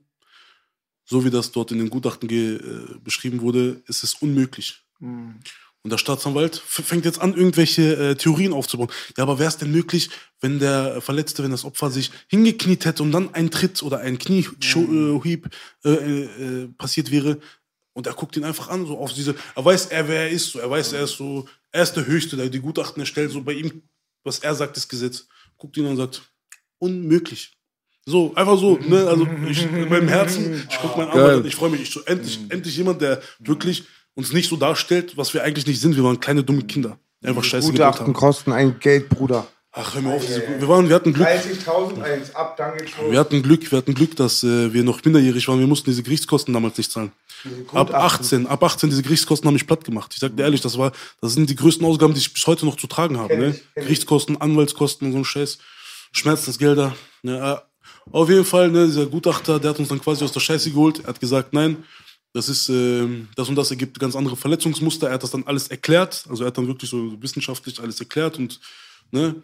So 1.06 1.24
wie 1.24 1.30
das 1.30 1.52
dort 1.52 1.72
in 1.72 1.78
den 1.78 1.90
Gutachten 1.90 2.30
äh, 2.30 3.00
beschrieben 3.02 3.42
wurde, 3.42 3.82
ist 3.88 4.04
es 4.04 4.16
unmöglich. 4.16 4.84
Und 5.00 5.92
der 5.92 5.98
Staatsanwalt 5.98 6.58
fängt 6.58 7.06
jetzt 7.06 7.22
an, 7.22 7.34
irgendwelche 7.34 7.96
äh, 7.96 8.16
Theorien 8.16 8.52
aufzubauen. 8.52 8.90
Ja, 9.16 9.24
aber 9.24 9.40
wäre 9.40 9.48
es 9.48 9.58
denn 9.58 9.72
möglich, 9.72 10.10
wenn 10.42 10.60
der 10.60 11.00
Verletzte, 11.00 11.44
wenn 11.44 11.52
das 11.52 11.64
Opfer 11.64 11.92
sich 11.92 12.12
hingekniet 12.28 12.84
hätte 12.84 13.04
und 13.04 13.14
dann 13.14 13.34
ein 13.34 13.52
Tritt 13.52 13.82
oder 13.84 14.00
ein 14.00 14.18
Kniehieb 14.18 15.50
äh, 15.86 15.90
äh, 15.90 16.68
passiert 16.78 17.12
wäre 17.12 17.40
und 17.98 18.06
er 18.06 18.14
guckt 18.14 18.38
ihn 18.38 18.44
einfach 18.44 18.68
an, 18.68 18.86
so 18.86 18.96
auf 19.00 19.12
diese, 19.12 19.34
er 19.56 19.66
weiß, 19.66 19.88
er 19.88 20.08
wer 20.08 20.22
er 20.22 20.30
ist, 20.30 20.52
so, 20.52 20.60
er 20.60 20.70
weiß, 20.70 20.94
er 20.94 21.06
ist 21.06 21.18
so, 21.18 21.48
er 21.72 21.82
ist 21.82 21.94
der 21.94 22.06
Höchste, 22.06 22.38
der 22.38 22.48
die 22.48 22.60
Gutachten 22.60 23.00
erstellt, 23.00 23.32
so 23.32 23.42
bei 23.42 23.54
ihm, 23.54 23.82
was 24.24 24.38
er 24.38 24.54
sagt, 24.54 24.78
ist 24.78 24.88
Gesetz. 24.88 25.26
Guckt 25.58 25.76
ihn 25.78 25.86
an 25.86 25.92
und 25.92 25.98
sagt, 25.98 26.22
unmöglich. 26.78 27.58
So, 28.06 28.36
einfach 28.36 28.60
so, 28.60 28.78
ne, 28.78 29.08
also 29.08 29.28
ich, 29.50 29.64
in 29.64 29.90
meinem 29.90 30.08
Herzen, 30.10 30.68
ich 30.70 30.78
guck 30.80 30.96
meinen 30.96 31.10
Anwalt 31.10 31.40
an, 31.40 31.46
ich 31.48 31.56
freue 31.56 31.72
mich, 31.72 31.82
ich 31.82 31.90
so, 31.90 32.02
endlich, 32.02 32.40
endlich 32.50 32.78
jemand, 32.78 33.02
der 33.02 33.20
wirklich 33.40 33.86
uns 34.14 34.32
nicht 34.32 34.48
so 34.48 34.58
darstellt, 34.58 35.18
was 35.18 35.34
wir 35.34 35.44
eigentlich 35.44 35.66
nicht 35.66 35.82
sind. 35.82 35.96
Wir 35.96 36.04
waren 36.04 36.20
kleine 36.20 36.44
dumme 36.44 36.66
Kinder. 36.66 37.00
einfach 37.24 37.44
scheiße 37.44 37.72
gebaut 37.72 37.94
Gutachten 37.94 38.14
kosten 38.14 38.52
ein 38.52 38.78
Geld, 38.80 39.10
Bruder. 39.10 39.48
Ach, 39.74 39.94
hör 39.94 40.02
mir 40.02 40.14
auf. 40.14 40.26
diese- 40.26 40.60
Wir, 40.60 40.68
waren, 40.68 40.88
wir 40.90 40.96
hatten 40.96 41.14
Glück. 41.14 41.28
30.000 41.28 42.02
eins, 42.02 42.34
ab, 42.34 42.58
dann 42.58 42.78
geht's 42.78 42.92
los. 42.98 43.12
Wir 43.12 43.20
hatten 43.20 43.44
Glück, 43.44 43.70
wir 43.72 43.78
hatten 43.78 43.94
Glück, 43.94 44.16
dass 44.16 44.44
äh, 44.44 44.74
wir 44.74 44.84
noch 44.84 45.04
minderjährig 45.06 45.48
waren. 45.48 45.60
Wir 45.60 45.68
mussten 45.68 45.90
diese 45.90 46.02
Gerichtskosten 46.04 46.54
damals 46.54 46.78
nicht 46.78 46.92
zahlen. 46.92 47.12
Ab 47.74 47.94
18, 47.94 48.48
ab 48.48 48.64
18 48.64 48.90
diese 48.90 49.04
Gerichtskosten 49.04 49.46
haben 49.48 49.54
mich 49.54 49.68
platt 49.68 49.84
gemacht. 49.86 50.12
Ich 50.14 50.20
sag 50.20 50.36
dir 50.36 50.44
ehrlich, 50.44 50.62
das 50.62 50.78
war, 50.80 50.92
das 51.22 51.34
sind 51.34 51.50
die 51.50 51.56
größten 51.56 51.86
Ausgaben, 51.86 52.14
die 52.14 52.20
ich 52.20 52.34
bis 52.34 52.48
heute 52.48 52.66
noch 52.66 52.78
zu 52.78 52.88
tragen 52.88 53.18
habe. 53.20 53.38
Ne? 53.38 53.60
Gerichtskosten, 53.76 54.42
Anwaltskosten 54.42 55.06
und 55.08 55.12
so 55.14 55.20
ein 55.20 55.26
Scheiß, 55.26 55.60
Schmerzensgelder. 56.14 56.96
Ja, 57.24 57.54
äh, 57.54 57.58
auf 58.12 58.30
jeden 58.30 58.46
Fall, 58.46 58.70
ne, 58.72 58.86
dieser 58.88 59.06
Gutachter, 59.06 59.60
der 59.60 59.72
hat 59.72 59.80
uns 59.80 59.90
dann 59.90 60.02
quasi 60.02 60.24
aus 60.24 60.32
der 60.32 60.40
Scheiße 60.40 60.72
geholt. 60.72 61.00
Er 61.02 61.08
hat 61.10 61.20
gesagt, 61.20 61.54
nein, 61.54 61.84
das 62.34 62.50
ist, 62.50 62.70
ähm, 62.70 63.28
das 63.36 63.50
und 63.50 63.56
das 63.56 63.70
ergibt 63.70 64.00
ganz 64.00 64.16
andere 64.16 64.36
Verletzungsmuster. 64.38 65.08
Er 65.08 65.14
hat 65.16 65.24
das 65.24 65.32
dann 65.32 65.44
alles 65.46 65.68
erklärt. 65.68 66.24
Also 66.30 66.44
er 66.44 66.48
hat 66.48 66.58
dann 66.58 66.68
wirklich 66.68 66.90
so 66.90 67.22
wissenschaftlich 67.22 67.80
alles 67.80 68.00
erklärt 68.00 68.38
und 68.40 68.60
ne, 69.12 69.42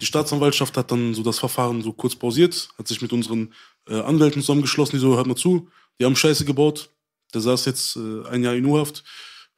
die 0.00 0.06
Staatsanwaltschaft 0.06 0.76
hat 0.76 0.90
dann 0.90 1.14
so 1.14 1.22
das 1.22 1.38
Verfahren 1.38 1.82
so 1.82 1.92
kurz 1.92 2.14
pausiert, 2.16 2.68
hat 2.78 2.88
sich 2.88 3.02
mit 3.02 3.12
unseren 3.12 3.52
äh, 3.88 4.00
Anwälten 4.00 4.40
zusammengeschlossen, 4.42 4.96
die 4.96 5.00
so, 5.00 5.16
hört 5.16 5.26
mal 5.26 5.36
zu, 5.36 5.68
die 5.98 6.04
haben 6.04 6.16
Scheiße 6.16 6.44
gebaut. 6.44 6.90
Der 7.34 7.40
saß 7.40 7.64
jetzt 7.64 7.96
äh, 7.96 8.26
ein 8.28 8.42
Jahr 8.42 8.54
in 8.54 8.66
U-Haft. 8.66 9.04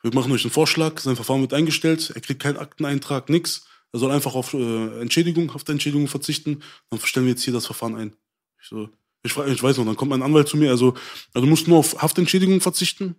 Wir 0.03 0.15
machen 0.15 0.33
euch 0.33 0.45
einen 0.45 0.53
Vorschlag, 0.53 1.01
sein 1.01 1.17
Verfahren 1.17 1.41
wird 1.41 1.55
eingestellt, 1.55 2.13
er 2.15 2.21
kriegt 2.21 2.43
keinen 2.43 2.59
Akteneintrag, 2.59 3.29
nix. 3.29 3.67
Er 3.93 4.01
soll 4.01 4.11
einfach 4.11 4.35
auf 4.35 4.55
äh, 4.55 5.01
Entschädigung, 5.01 5.55
Haftentschädigung 5.55 6.09
verzichten. 6.09 6.63
Dann 6.91 7.01
stellen 7.01 7.27
wir 7.27 7.33
jetzt 7.33 7.45
hier 7.45 7.53
das 7.53 7.67
Verfahren 7.67 7.95
ein. 7.95 8.17
Ich, 8.61 8.69
so, 8.69 8.89
ich, 9.23 9.37
ich 9.37 9.63
weiß 9.63 9.79
noch, 9.79 9.87
dann 9.87 9.97
kommt 9.97 10.11
mein 10.11 10.23
Anwalt 10.23 10.49
zu 10.49 10.57
mir, 10.57 10.71
also, 10.71 10.95
also 11.33 11.47
du 11.47 11.47
musst 11.47 11.69
nur 11.69 11.79
auf 11.79 12.03
Haftentschädigung 12.03 12.61
verzichten. 12.61 13.17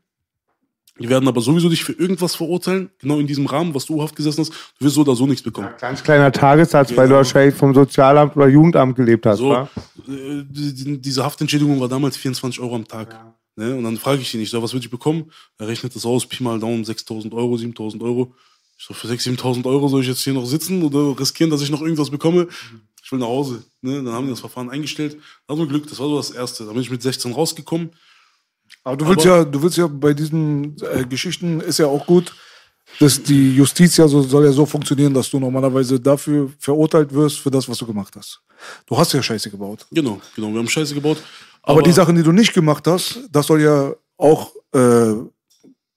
Die 0.97 1.09
werden 1.09 1.27
aber 1.27 1.41
sowieso 1.41 1.67
dich 1.67 1.83
für 1.83 1.91
irgendwas 1.91 2.35
verurteilen, 2.35 2.89
genau 2.99 3.19
in 3.19 3.27
diesem 3.27 3.45
Rahmen, 3.47 3.73
was 3.75 3.85
du 3.85 3.95
U-Haft 3.95 4.15
gesessen 4.15 4.41
hast. 4.41 4.53
Du 4.79 4.85
wirst 4.85 4.95
so 4.95 5.01
oder 5.01 5.13
so 5.15 5.27
nichts 5.27 5.43
bekommen. 5.43 5.69
Ganz 5.79 6.01
kleiner 6.01 6.31
Tagessatz, 6.31 6.95
weil 6.95 7.09
du 7.09 7.15
wahrscheinlich 7.15 7.53
vom 7.53 7.73
Sozialamt 7.73 8.37
oder 8.37 8.47
Jugendamt 8.47 8.95
gelebt 8.95 9.25
hast, 9.25 9.39
So, 9.39 9.49
wa? 9.49 9.69
äh, 10.07 10.43
die, 10.49 10.73
die, 10.73 11.01
diese 11.01 11.23
Haftentschädigung 11.25 11.81
war 11.81 11.89
damals 11.89 12.15
24 12.15 12.61
Euro 12.61 12.75
am 12.75 12.87
Tag. 12.87 13.13
Ne? 13.57 13.75
Und 13.75 13.83
dann 13.83 13.97
frage 13.97 14.21
ich 14.21 14.33
ihn, 14.33 14.41
ich 14.41 14.49
so, 14.49 14.63
was 14.63 14.71
würde 14.73 14.85
ich 14.85 14.91
bekommen? 14.91 15.31
Er 15.57 15.67
rechnet 15.67 15.93
das 15.95 16.05
aus, 16.05 16.25
Pi 16.25 16.41
mal 16.43 16.59
Daumen, 16.59 16.85
6.000 16.85 17.33
Euro, 17.33 17.55
7.000 17.55 18.01
Euro. 18.01 18.33
Ich 18.77 18.85
so, 18.85 18.93
für 18.93 19.07
6.000, 19.07 19.37
7.000 19.39 19.65
Euro 19.65 19.89
soll 19.89 20.01
ich 20.01 20.07
jetzt 20.07 20.21
hier 20.23 20.33
noch 20.33 20.45
sitzen 20.45 20.81
oder 20.81 21.17
riskieren, 21.19 21.49
dass 21.51 21.61
ich 21.61 21.69
noch 21.71 21.81
irgendwas 21.81 22.09
bekomme? 22.09 22.47
Ich 23.03 23.11
will 23.11 23.19
nach 23.19 23.27
Hause. 23.27 23.63
Ne? 23.81 24.01
Dann 24.03 24.13
haben 24.13 24.25
die 24.27 24.31
das 24.31 24.39
Verfahren 24.39 24.69
eingestellt. 24.69 25.17
Da 25.47 25.57
wir 25.57 25.67
Glück, 25.67 25.87
das 25.87 25.99
war 25.99 26.07
so 26.07 26.17
das 26.17 26.31
Erste. 26.31 26.65
Da 26.65 26.71
bin 26.71 26.81
ich 26.81 26.89
mit 26.89 27.01
16 27.01 27.33
rausgekommen. 27.33 27.91
Aber 28.83 28.97
du 28.97 29.07
willst 29.07 29.25
Aber- 29.25 29.37
ja, 29.37 29.43
du 29.45 29.61
willst 29.61 29.77
ja 29.77 29.87
bei 29.87 30.13
diesen 30.13 30.75
äh, 30.81 31.03
Geschichten 31.05 31.59
ist 31.61 31.79
ja 31.79 31.87
auch 31.87 32.05
gut, 32.05 32.33
dass 32.99 33.21
die 33.21 33.55
Justiz 33.55 33.97
ja 33.97 34.07
so 34.07 34.21
soll 34.21 34.45
ja 34.45 34.51
so 34.51 34.65
funktionieren, 34.65 35.13
dass 35.13 35.29
du 35.29 35.39
normalerweise 35.39 35.99
dafür 35.99 36.49
verurteilt 36.59 37.11
wirst 37.13 37.39
für 37.39 37.49
das, 37.51 37.67
was 37.67 37.77
du 37.79 37.85
gemacht 37.85 38.13
hast. 38.15 38.39
Du 38.85 38.95
hast 38.97 39.11
ja 39.13 39.21
Scheiße 39.21 39.49
gebaut. 39.49 39.85
Genau, 39.91 40.21
genau, 40.35 40.51
wir 40.51 40.59
haben 40.59 40.67
Scheiße 40.69 40.93
gebaut. 40.93 41.17
Aber, 41.63 41.81
die 41.81 41.91
Sachen, 41.91 42.15
die 42.15 42.21
du 42.23 42.31
nicht 42.31 42.53
gemacht 42.53 42.85
hast, 42.87 43.19
das 43.31 43.47
soll 43.47 43.61
ja 43.61 43.91
auch, 44.17 44.51
äh, 44.73 45.13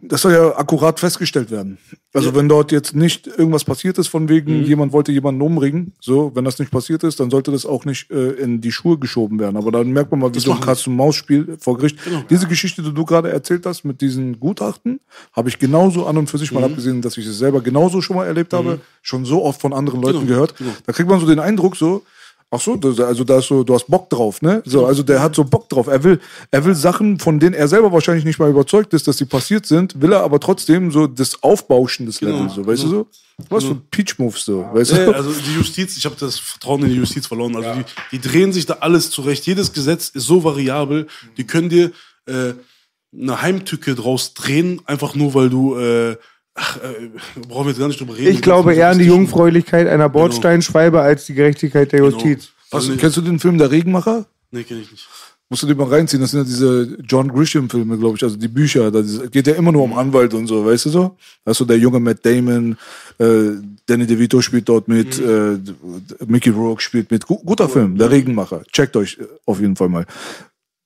das 0.01 0.23
soll 0.23 0.33
ja 0.33 0.57
akkurat 0.57 1.01
festgestellt 1.01 1.51
werden. 1.51 1.77
Also 2.15 2.31
Ja. 2.31 2.37
wenn 2.37 2.49
dort 2.49 2.71
jetzt 2.71 2.95
nicht 2.95 3.27
irgendwas 3.27 3.65
passiert 3.65 3.99
ist, 3.99 4.07
von 4.09 4.25
Mhm. 4.25 4.29
wegen 4.29 4.63
jemand 4.65 4.93
wollte 4.93 5.11
jemanden 5.11 5.43
umbringen, 5.43 5.93
so, 6.01 6.31
wenn 6.35 6.45
das 6.45 6.59
nicht 6.61 6.71
passiert 6.71 7.03
ist, 7.03 7.19
dann 7.19 7.31
sollte 7.31 7.51
das 7.51 7.67
auch 7.67 7.85
nicht 7.85 8.09
äh, 8.11 8.31
in 8.33 8.61
die 8.61 8.71
Schuhe 8.71 8.97
geschoben 8.99 9.41
werden. 9.41 9.57
Aber 9.57 9.73
dann 9.73 9.91
merkt 9.91 10.11
man 10.13 10.21
mal, 10.21 10.31
wie 10.31 10.35
Das 10.35 10.45
so 10.45 10.53
ein. 10.53 10.61
Katz-und-Maus-Spiel 10.61 11.57
vor 11.61 11.77
Gericht. 11.77 12.03
Genau. 12.05 12.23
Diese 12.31 12.47
Geschichte, 12.47 12.83
die 12.83 12.93
du 12.95 13.05
gerade 13.05 13.31
erzählt 13.31 13.67
hast 13.67 13.85
mit 13.85 14.01
diesen 14.01 14.39
Gutachten, 14.39 15.01
habe 15.33 15.49
ich 15.49 15.59
genauso 15.59 16.07
an 16.07 16.17
und 16.17 16.31
für 16.31 16.39
sich 16.39 16.53
Mhm. 16.53 16.61
mal 16.61 16.65
abgesehen, 16.65 17.03
dass 17.03 17.17
ich 17.17 17.27
es 17.27 17.37
selber 17.39 17.61
genauso 17.61 18.01
schon 18.01 18.17
mal 18.17 18.27
erlebt 18.27 18.53
habe, 18.53 18.81
schon 19.03 19.25
so 19.25 19.43
oft 19.45 19.61
von 19.61 19.73
anderen 19.73 20.01
Leuten 20.01 20.21
Genau, 20.21 20.29
gehört. 20.31 20.57
genau. 20.57 20.71
Da 20.87 20.93
kriegt 20.93 21.09
man 21.09 21.19
so 21.21 21.27
den 21.27 21.41
Eindruck 21.41 21.77
so, 21.77 22.03
ach 22.51 22.61
so, 22.61 22.79
also 22.83 23.25
da 23.25 23.39
ist 23.39 23.47
so, 23.49 23.63
du 23.63 23.75
hast 23.75 23.87
Bock 23.89 24.09
drauf, 24.11 24.41
ne? 24.43 24.63
So, 24.65 24.87
also 24.87 25.03
der 25.03 25.21
hat 25.21 25.35
so 25.35 25.45
Bock 25.45 25.69
drauf. 25.69 25.87
Er 25.87 26.03
will, 26.03 26.21
er 26.51 26.65
will 26.65 26.75
Sachen, 26.75 27.19
von 27.19 27.39
denen 27.39 27.55
er 27.55 27.69
selber 27.69 27.93
wahrscheinlich 27.93 28.25
nicht 28.25 28.39
mal 28.39 28.49
überzeugt 28.51 28.95
ist, 28.95 29.07
dass 29.07 29.19
sie 29.19 29.27
passiert 29.27 29.67
sind, 29.67 30.01
will 30.01 30.13
er 30.13 30.23
aber 30.23 30.41
trotzdem 30.41 30.91
so 30.91 31.07
das 31.07 31.43
Aufbauschen 31.43 32.07
des 32.07 32.19
Genau, 32.19 32.33
Levels, 32.37 32.55
so, 32.55 32.67
weißt 32.67 32.83
genau. 32.85 32.93
du 32.95 33.09
so? 33.11 33.45
Was 33.51 33.65
für 33.65 33.77
Peach-Moves 33.77 34.45
so, 34.45 34.69
weißt 34.73 34.93
Nee, 34.95 35.05
du? 35.07 35.13
also 35.15 35.31
die 35.31 35.55
Justiz, 35.55 35.97
ich 35.97 36.05
habe 36.05 36.17
das 36.19 36.39
Vertrauen 36.41 36.83
in 36.83 36.89
die 36.91 36.97
Justiz 36.97 37.27
verloren. 37.27 37.55
Also 37.55 37.71
die, 37.73 37.85
die 38.17 38.21
drehen 38.21 38.53
sich 38.53 38.67
da 38.67 38.79
alles 38.81 39.11
zurecht. 39.11 39.47
Jedes 39.47 39.73
Gesetz 39.73 40.09
ist 40.09 40.27
so 40.27 40.43
variabel, 40.43 41.07
die 41.37 41.47
können 41.47 41.69
dir 41.69 41.93
äh, 42.27 42.55
eine 43.17 43.41
Heimtücke 43.41 43.95
draus 43.95 44.35
drehen, 44.35 44.81
einfach 44.87 45.15
nur 45.15 45.35
weil 45.35 45.51
du. 45.51 45.77
Äh, 45.77 46.17
ach, 46.59 46.77
äh, 46.79 47.11
brauchen 47.49 47.67
wir 47.67 47.71
jetzt 47.71 47.79
gar 47.79 47.89
nicht 47.89 48.01
drüber 48.01 48.17
reden. 48.17 48.33
Ich 48.33 48.43
glaube 48.43 48.75
eher 48.75 48.91
an 48.91 48.99
die 48.99 49.05
Jungfräulichkeit 49.07 49.87
einer 49.87 50.09
Bordsteinschweibe 50.09 51.01
als 51.01 51.27
die 51.27 51.35
Gerechtigkeit 51.35 51.93
der 51.93 52.01
Justiz. 52.01 52.51
Was, 52.71 52.85
Also, 52.85 52.97
kennst 52.97 53.17
du 53.17 53.21
den 53.23 53.39
Film 53.39 53.59
Der 53.59 53.71
Regenmacher? 53.71 54.27
Nee, 54.51 54.65
kenn 54.65 54.81
ich 54.81 54.91
nicht. 54.91 55.09
Musst 55.51 55.63
du 55.63 55.67
dir 55.67 55.75
mal 55.77 55.89
reinziehen, 55.89 56.21
das 56.21 56.33
sind 56.33 56.41
ja 56.41 56.45
diese 56.45 56.99
John 57.09 57.29
Grisham-Filme, 57.29 57.97
glaube 57.97 58.17
ich, 58.19 58.23
also 58.23 58.37
die 58.37 58.49
Bücher. 58.49 58.91
Da 58.91 59.01
geht 59.31 59.47
ja 59.47 59.55
immer 59.55 59.73
nur 59.73 59.83
um 59.83 59.95
Anwalt 59.97 60.35
und 60.35 60.47
so, 60.47 60.67
weißt 60.67 60.87
du 60.87 60.91
so? 60.91 61.17
Da 61.43 61.53
ist 61.53 61.57
so 61.59 61.65
der 61.65 61.79
junge 61.79 62.01
Matt 62.01 62.19
Damon, 62.27 62.77
äh, 63.19 63.53
Danny 63.87 64.07
DeVito 64.07 64.43
spielt 64.43 64.69
dort 64.69 64.89
mit, 64.89 65.19
äh, 65.19 65.57
Mickey 66.27 66.51
Rourke 66.51 66.83
spielt 66.83 67.11
mit. 67.11 67.27
Gu 67.27 67.39
guter 67.39 67.67
Film, 67.71 67.97
Der 67.97 68.11
Regenmacher. 68.11 68.63
Checkt 68.73 68.95
euch 68.97 69.17
auf 69.47 69.59
jeden 69.61 69.75
Fall 69.77 69.89
mal. 69.89 70.05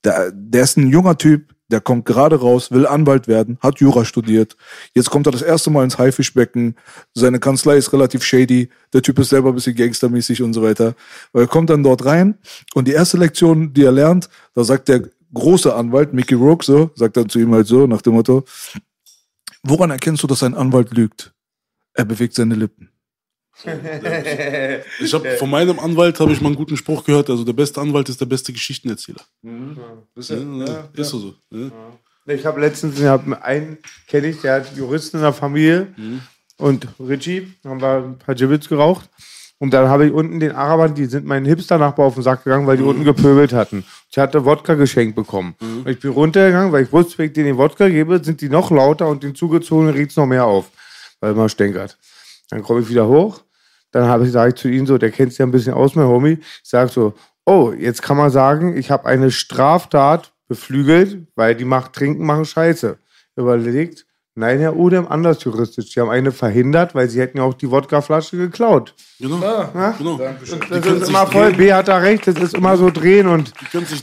Der, 0.04 0.30
der 0.32 0.62
ist 0.62 0.76
ein 0.76 0.88
junger 0.88 1.18
Typ, 1.18 1.42
der 1.72 1.80
kommt 1.80 2.04
gerade 2.04 2.36
raus, 2.36 2.70
will 2.70 2.86
Anwalt 2.86 3.26
werden, 3.26 3.58
hat 3.60 3.80
Jura 3.80 4.04
studiert. 4.04 4.56
Jetzt 4.94 5.10
kommt 5.10 5.26
er 5.26 5.32
das 5.32 5.42
erste 5.42 5.70
Mal 5.70 5.84
ins 5.84 5.98
Haifischbecken. 5.98 6.76
Seine 7.14 7.40
Kanzlei 7.40 7.76
ist 7.76 7.92
relativ 7.92 8.22
shady. 8.22 8.68
Der 8.92 9.02
Typ 9.02 9.18
ist 9.18 9.30
selber 9.30 9.48
ein 9.48 9.54
bisschen 9.54 9.74
gangstermäßig 9.74 10.42
und 10.42 10.52
so 10.52 10.62
weiter. 10.62 10.94
Aber 11.32 11.42
er 11.42 11.48
kommt 11.48 11.70
dann 11.70 11.82
dort 11.82 12.04
rein 12.04 12.38
und 12.74 12.86
die 12.86 12.92
erste 12.92 13.16
Lektion, 13.16 13.72
die 13.72 13.84
er 13.84 13.92
lernt, 13.92 14.28
da 14.54 14.62
sagt 14.62 14.88
der 14.88 15.02
große 15.34 15.74
Anwalt, 15.74 16.12
Mickey 16.12 16.34
Rourke, 16.34 16.64
so, 16.64 16.90
sagt 16.94 17.16
dann 17.16 17.28
zu 17.28 17.38
ihm 17.38 17.52
halt 17.54 17.66
so, 17.66 17.86
nach 17.86 18.02
dem 18.02 18.12
Motto, 18.12 18.44
woran 19.62 19.90
erkennst 19.90 20.22
du, 20.22 20.26
dass 20.26 20.42
ein 20.42 20.54
Anwalt 20.54 20.92
lügt? 20.92 21.32
Er 21.94 22.04
bewegt 22.04 22.34
seine 22.34 22.54
Lippen. 22.54 22.91
Ich 25.00 25.14
habe 25.14 25.30
von 25.36 25.50
meinem 25.50 25.78
Anwalt 25.78 26.18
habe 26.20 26.32
ich 26.32 26.40
mal 26.40 26.48
einen 26.48 26.56
guten 26.56 26.76
Spruch 26.76 27.04
gehört. 27.04 27.30
Also 27.30 27.44
der 27.44 27.52
beste 27.52 27.80
Anwalt 27.80 28.08
ist 28.08 28.20
der 28.20 28.26
beste 28.26 28.52
Geschichtenerzähler. 28.52 29.20
Ist 30.14 30.30
Ja, 30.30 30.36
ja, 30.36 30.88
ist 30.94 31.08
so. 31.08 31.18
so. 31.18 31.34
Ja. 31.50 31.70
Ich 32.26 32.46
habe 32.46 32.60
letztens 32.60 32.98
ich 33.00 33.06
hab 33.06 33.26
einen, 33.42 33.78
kenne 34.06 34.28
ich, 34.28 34.40
der 34.40 34.54
hat 34.54 34.76
Juristen 34.76 35.16
in 35.16 35.22
der 35.24 35.32
Familie 35.32 35.88
und 36.56 36.86
Richie, 37.00 37.52
haben 37.64 37.80
wir 37.80 37.96
ein 37.96 38.18
paar 38.18 38.34
Gibbets 38.34 38.68
geraucht. 38.68 39.08
Und 39.58 39.72
dann 39.72 39.88
habe 39.88 40.06
ich 40.06 40.12
unten 40.12 40.40
den 40.40 40.52
Arabern, 40.52 40.92
die 40.94 41.04
sind 41.04 41.24
meinen 41.24 41.46
Hipster-Nachbar 41.46 42.06
auf 42.06 42.14
den 42.14 42.24
Sack 42.24 42.42
gegangen, 42.42 42.66
weil 42.66 42.76
die 42.78 42.82
unten 42.82 43.04
gepöbelt 43.04 43.52
hatten. 43.52 43.84
Ich 44.10 44.18
hatte 44.18 44.44
Wodka 44.44 44.74
geschenkt 44.74 45.14
bekommen. 45.14 45.54
Und 45.60 45.88
ich 45.88 46.00
bin 46.00 46.10
runtergegangen, 46.10 46.72
weil 46.72 46.82
ich 46.82 46.92
wusste, 46.92 47.18
wenn 47.18 47.26
ich 47.26 47.32
denen 47.32 47.46
den 47.46 47.58
Wodka 47.58 47.88
gebe, 47.88 48.22
sind 48.24 48.40
die 48.40 48.48
noch 48.48 48.72
lauter 48.72 49.06
und 49.08 49.22
den 49.22 49.36
zugezogenen 49.36 49.94
riecht 49.94 50.16
noch 50.16 50.26
mehr 50.26 50.46
auf, 50.46 50.68
weil 51.20 51.34
man 51.34 51.48
stänkert. 51.48 51.96
Dann 52.50 52.62
komme 52.62 52.80
ich 52.80 52.88
wieder 52.88 53.06
hoch, 53.06 53.40
dann 53.92 54.08
habe 54.08 54.26
ich, 54.26 54.32
sage 54.32 54.50
ich 54.50 54.54
zu 54.56 54.68
ihnen 54.68 54.86
so, 54.86 54.98
der 54.98 55.10
kennt 55.10 55.30
sich 55.30 55.38
ja 55.38 55.46
ein 55.46 55.52
bisschen 55.52 55.74
aus, 55.74 55.94
mein 55.94 56.06
Homie. 56.06 56.38
Ich 56.40 56.68
sage 56.68 56.90
so, 56.90 57.14
oh, 57.44 57.72
jetzt 57.76 58.02
kann 58.02 58.16
man 58.16 58.30
sagen, 58.30 58.76
ich 58.76 58.90
habe 58.90 59.06
eine 59.06 59.30
Straftat 59.30 60.32
beflügelt, 60.48 61.26
weil 61.36 61.54
die 61.54 61.64
macht 61.64 61.92
Trinken, 61.92 62.24
machen 62.24 62.44
Scheiße. 62.44 62.98
Überlegt, 63.36 64.06
nein, 64.34 64.58
Herr 64.58 64.76
Udem, 64.76 65.06
anders 65.08 65.42
juristisch. 65.44 65.90
Die 65.90 66.00
haben 66.00 66.10
eine 66.10 66.32
verhindert, 66.32 66.94
weil 66.94 67.08
sie 67.08 67.20
hätten 67.20 67.38
ja 67.38 67.44
auch 67.44 67.54
die 67.54 67.70
Wodkaflasche 67.70 68.36
geklaut. 68.36 68.94
Genau. 69.18 69.40
Ja? 69.40 69.94
genau. 69.96 70.18
Das 70.18 70.50
können 70.50 70.96
ist 70.96 71.06
sich 71.06 71.08
immer 71.08 71.26
voll, 71.26 71.52
drehen. 71.52 71.58
B 71.58 71.72
hat 71.72 71.88
da 71.88 71.98
recht, 71.98 72.26
das 72.26 72.36
ist 72.36 72.54
immer 72.54 72.76
so 72.76 72.90
drehen 72.90 73.28
und 73.28 73.52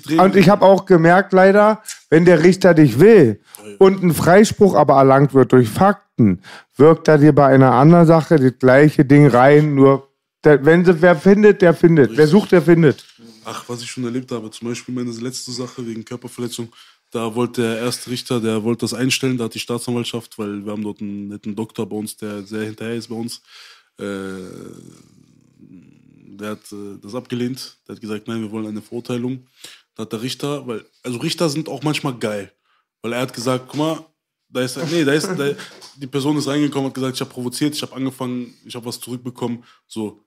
drehen. 0.05 0.19
und 0.19 0.35
ich 0.35 0.49
habe 0.49 0.65
auch 0.65 0.85
gemerkt, 0.85 1.33
leider, 1.33 1.81
wenn 2.09 2.25
der 2.25 2.43
Richter 2.43 2.73
dich 2.73 2.99
will 2.99 3.41
und 3.77 4.03
ein 4.03 4.13
Freispruch 4.13 4.75
aber 4.75 4.95
erlangt 4.95 5.33
wird 5.33 5.51
durch 5.51 5.69
Fakten, 5.69 6.41
wirkt 6.75 7.07
er 7.07 7.17
dir 7.17 7.33
bei 7.33 7.45
einer 7.47 7.73
anderen 7.73 8.05
Sache 8.05 8.37
das 8.37 8.59
gleiche 8.59 9.05
Ding 9.05 9.27
rein, 9.27 9.75
nur 9.75 10.09
der, 10.43 10.63
wenn 10.65 10.85
sie 10.85 11.01
wer 11.01 11.15
findet, 11.15 11.61
der 11.61 11.73
findet. 11.73 12.15
Wer 12.15 12.27
sucht, 12.27 12.51
der 12.51 12.61
findet. 12.61 13.05
Ach, 13.43 13.63
was 13.67 13.81
ich 13.81 13.89
schon 13.89 14.05
erlebt 14.05 14.31
habe, 14.31 14.49
zum 14.51 14.69
Beispiel 14.69 14.93
meine 14.93 15.11
letzte 15.11 15.51
Sache 15.51 15.85
wegen 15.85 16.05
Körperverletzung, 16.05 16.69
da 17.11 17.33
wollte 17.35 17.61
der 17.61 17.77
erste 17.79 18.11
Richter, 18.11 18.39
der 18.39 18.63
wollte 18.63 18.81
das 18.81 18.93
einstellen, 18.93 19.37
da 19.37 19.45
hat 19.45 19.55
die 19.55 19.59
Staatsanwaltschaft, 19.59 20.37
weil 20.37 20.65
wir 20.65 20.71
haben 20.71 20.83
dort 20.83 21.01
einen 21.01 21.29
netten 21.29 21.55
Doktor 21.55 21.87
bei 21.87 21.95
uns, 21.95 22.15
der 22.17 22.43
sehr 22.43 22.63
hinterher 22.63 22.95
ist 22.95 23.07
bei 23.07 23.15
uns, 23.15 23.41
äh, 23.97 24.43
der 25.59 26.51
hat 26.51 26.71
äh, 26.71 26.97
das 27.01 27.15
abgelehnt, 27.15 27.77
der 27.87 27.95
hat 27.95 28.01
gesagt, 28.01 28.27
nein, 28.27 28.41
wir 28.41 28.51
wollen 28.51 28.67
eine 28.67 28.81
Verurteilung. 28.81 29.47
Da 29.95 30.03
hat 30.03 30.13
der 30.13 30.21
Richter, 30.21 30.65
weil, 30.67 30.85
also 31.03 31.19
Richter 31.19 31.49
sind 31.49 31.67
auch 31.67 31.83
manchmal 31.83 32.17
geil, 32.17 32.51
weil 33.01 33.13
er 33.13 33.21
hat 33.21 33.33
gesagt, 33.33 33.65
guck 33.67 33.77
mal, 33.77 34.05
da 34.47 34.61
ist, 34.61 34.77
nee, 34.91 35.03
da 35.03 35.13
ist, 35.13 35.27
da, 35.27 35.51
die 35.97 36.07
Person 36.07 36.37
ist 36.37 36.47
reingekommen, 36.47 36.87
hat 36.87 36.95
gesagt, 36.95 37.15
ich 37.15 37.21
habe 37.21 37.31
provoziert, 37.31 37.75
ich 37.75 37.81
habe 37.81 37.95
angefangen, 37.95 38.53
ich 38.65 38.75
habe 38.75 38.85
was 38.85 38.99
zurückbekommen, 38.99 39.63
so. 39.87 40.23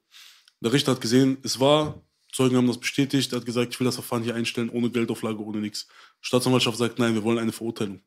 Der 0.61 0.73
Richter 0.73 0.93
hat 0.93 1.01
gesehen, 1.01 1.39
es 1.43 1.59
war, 1.59 2.01
Zeugen 2.33 2.57
haben 2.57 2.69
das 2.69 2.79
bestätigt, 2.79 3.33
er 3.33 3.41
hat 3.41 3.47
gesagt, 3.47 3.73
ich 3.73 3.81
will 3.81 3.85
das 3.85 3.97
Verfahren 3.97 4.23
hier 4.23 4.35
einstellen, 4.35 4.71
ohne 4.71 4.91
Geldauflage, 4.91 5.43
ohne 5.43 5.59
nichts. 5.59 5.89
Staatsanwaltschaft 6.23 6.79
sagt, 6.79 6.99
nein, 6.99 7.15
wir 7.15 7.23
wollen 7.23 7.39
eine 7.39 7.53
Verurteilung. 7.53 8.01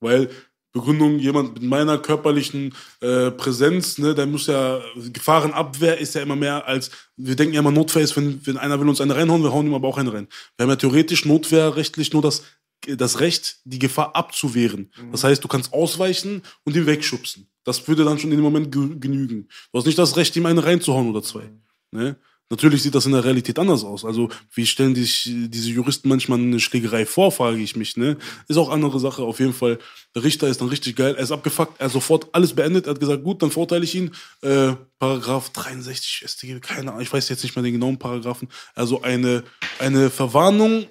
Weil 0.00 0.30
Begründung, 0.72 1.20
jemand 1.20 1.54
mit 1.54 1.62
meiner 1.62 1.98
körperlichen 1.98 2.74
äh, 3.00 3.30
Präsenz, 3.30 3.96
ne, 3.98 4.12
der 4.12 4.26
muss 4.26 4.48
ja, 4.48 4.80
Gefahrenabwehr 5.12 5.98
ist 5.98 6.16
ja 6.16 6.22
immer 6.22 6.34
mehr 6.34 6.66
als, 6.66 6.90
wir 7.16 7.36
denken 7.36 7.54
ja 7.54 7.60
immer, 7.60 7.70
Notwehr 7.70 8.02
ist, 8.02 8.16
wenn, 8.16 8.44
wenn 8.44 8.56
einer 8.56 8.80
will 8.80 8.88
uns 8.88 9.00
eine 9.00 9.14
reinhauen, 9.14 9.44
wir 9.44 9.52
hauen 9.52 9.66
ihm 9.66 9.74
aber 9.74 9.86
auch 9.86 9.98
eine 9.98 10.12
rein. 10.12 10.26
Wir 10.56 10.64
haben 10.64 10.70
ja 10.70 10.76
theoretisch 10.76 11.26
notwehrrechtlich 11.26 12.12
nur 12.12 12.22
das, 12.22 12.42
das 12.86 13.20
Recht, 13.20 13.58
die 13.64 13.78
Gefahr 13.78 14.16
abzuwehren. 14.16 14.90
Das 15.12 15.22
heißt, 15.22 15.42
du 15.44 15.48
kannst 15.48 15.72
ausweichen 15.72 16.42
und 16.64 16.74
ihn 16.74 16.86
wegschubsen. 16.86 17.46
Das 17.62 17.86
würde 17.86 18.04
dann 18.04 18.18
schon 18.18 18.30
in 18.32 18.38
dem 18.38 18.44
Moment 18.44 18.72
ge 18.72 18.98
genügen. 18.98 19.48
Du 19.72 19.78
hast 19.78 19.86
nicht 19.86 19.98
das 19.98 20.16
Recht, 20.16 20.34
ihm 20.36 20.46
eine 20.46 20.64
reinzuhauen 20.64 21.08
oder 21.08 21.22
zwei. 21.22 21.50
Ne? 21.92 22.16
Natürlich 22.50 22.82
sieht 22.82 22.94
das 22.94 23.06
in 23.06 23.12
der 23.12 23.24
Realität 23.24 23.58
anders 23.58 23.84
aus. 23.84 24.04
Also, 24.04 24.28
wie 24.52 24.66
stellen 24.66 24.94
sich 24.94 25.22
diese 25.32 25.70
Juristen 25.70 26.08
manchmal 26.10 26.38
eine 26.38 26.60
Schlägerei 26.60 27.06
vor, 27.06 27.32
frage 27.32 27.58
ich 27.58 27.74
mich. 27.74 27.96
Ne? 27.96 28.18
Ist 28.48 28.58
auch 28.58 28.68
andere 28.68 29.00
Sache. 29.00 29.22
Auf 29.22 29.40
jeden 29.40 29.54
Fall, 29.54 29.78
der 30.14 30.22
Richter 30.24 30.46
ist 30.48 30.60
dann 30.60 30.68
richtig 30.68 30.94
geil. 30.94 31.14
Er 31.16 31.22
ist 31.22 31.32
abgefuckt, 31.32 31.80
er 31.80 31.86
hat 31.86 31.92
sofort 31.92 32.28
alles 32.32 32.52
beendet. 32.54 32.86
Er 32.86 32.90
hat 32.90 33.00
gesagt, 33.00 33.24
gut, 33.24 33.42
dann 33.42 33.50
verurteile 33.50 33.82
ich 33.84 33.94
ihn. 33.94 34.10
Äh, 34.42 34.74
Paragraph 34.98 35.50
63 35.50 36.22
StGB, 36.26 36.60
keine 36.60 36.90
Ahnung, 36.90 37.00
ich 37.02 37.12
weiß 37.12 37.28
jetzt 37.30 37.42
nicht 37.42 37.56
mehr 37.56 37.62
den 37.62 37.72
genauen 37.72 37.98
Paragraphen. 37.98 38.48
Also 38.74 39.00
eine, 39.02 39.42
eine 39.78 40.10
Verwarnung 40.10 40.86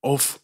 auf 0.00 0.40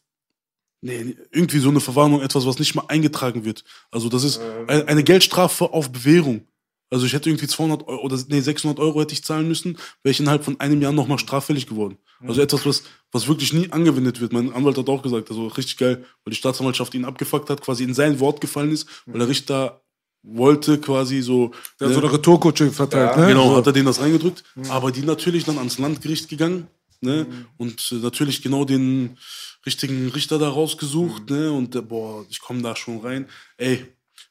Nee, 0.84 1.14
irgendwie 1.30 1.60
so 1.60 1.68
eine 1.68 1.78
Verwarnung, 1.78 2.22
etwas, 2.22 2.44
was 2.44 2.58
nicht 2.58 2.74
mal 2.74 2.84
eingetragen 2.88 3.44
wird. 3.44 3.62
Also 3.92 4.08
das 4.08 4.24
ist 4.24 4.40
ein- 4.66 4.88
eine 4.88 5.04
Geldstrafe 5.04 5.72
auf 5.72 5.92
Bewährung. 5.92 6.44
Also 6.92 7.06
ich 7.06 7.14
hätte 7.14 7.30
irgendwie 7.30 7.46
200 7.46 7.88
Euro 7.88 8.02
oder 8.02 8.18
nee, 8.28 8.40
600 8.40 8.78
Euro 8.78 9.00
hätte 9.00 9.14
ich 9.14 9.24
zahlen 9.24 9.48
müssen, 9.48 9.78
wäre 10.02 10.10
ich 10.10 10.20
innerhalb 10.20 10.44
von 10.44 10.60
einem 10.60 10.82
Jahr 10.82 10.92
nochmal 10.92 11.18
straffällig 11.18 11.66
geworden. 11.66 11.96
Also 12.20 12.42
etwas, 12.42 12.66
was, 12.66 12.82
was 13.10 13.26
wirklich 13.28 13.54
nie 13.54 13.72
angewendet 13.72 14.20
wird. 14.20 14.32
Mein 14.32 14.52
Anwalt 14.52 14.76
hat 14.76 14.88
auch 14.88 15.02
gesagt, 15.02 15.30
also 15.30 15.46
richtig 15.48 15.78
geil, 15.78 16.04
weil 16.22 16.32
die 16.32 16.36
Staatsanwaltschaft 16.36 16.94
ihn 16.94 17.06
abgefuckt 17.06 17.48
hat, 17.48 17.62
quasi 17.62 17.82
in 17.82 17.94
sein 17.94 18.20
Wort 18.20 18.42
gefallen 18.42 18.70
ist, 18.70 18.86
weil 19.06 19.18
der 19.20 19.28
Richter 19.28 19.82
wollte 20.22 20.78
quasi 20.78 21.22
so... 21.22 21.50
Der 21.80 21.88
hat 21.88 21.94
ne, 21.94 22.00
so 22.00 22.06
eine 22.06 22.12
Retourkutsche 22.12 22.70
verteilt, 22.70 23.16
ne? 23.16 23.26
Genau, 23.28 23.50
So. 23.50 23.56
hat 23.56 23.66
er 23.66 23.72
denen 23.72 23.86
das 23.86 24.00
reingedrückt. 24.00 24.44
Aber 24.68 24.92
die 24.92 25.02
natürlich 25.02 25.44
dann 25.44 25.58
ans 25.58 25.78
Landgericht 25.78 26.28
gegangen. 26.28 26.68
Ne? 27.00 27.26
Und 27.56 27.90
äh, 27.90 27.96
natürlich 27.96 28.42
genau 28.42 28.64
den 28.64 29.18
richtigen 29.66 30.08
Richter 30.10 30.38
da 30.38 30.48
rausgesucht. 30.48 31.28
Ne? 31.30 31.50
Und 31.50 31.74
der, 31.74 31.82
boah, 31.82 32.24
ich 32.28 32.38
komme 32.38 32.62
da 32.62 32.76
schon 32.76 33.00
rein. 33.00 33.28
Ey, 33.56 33.84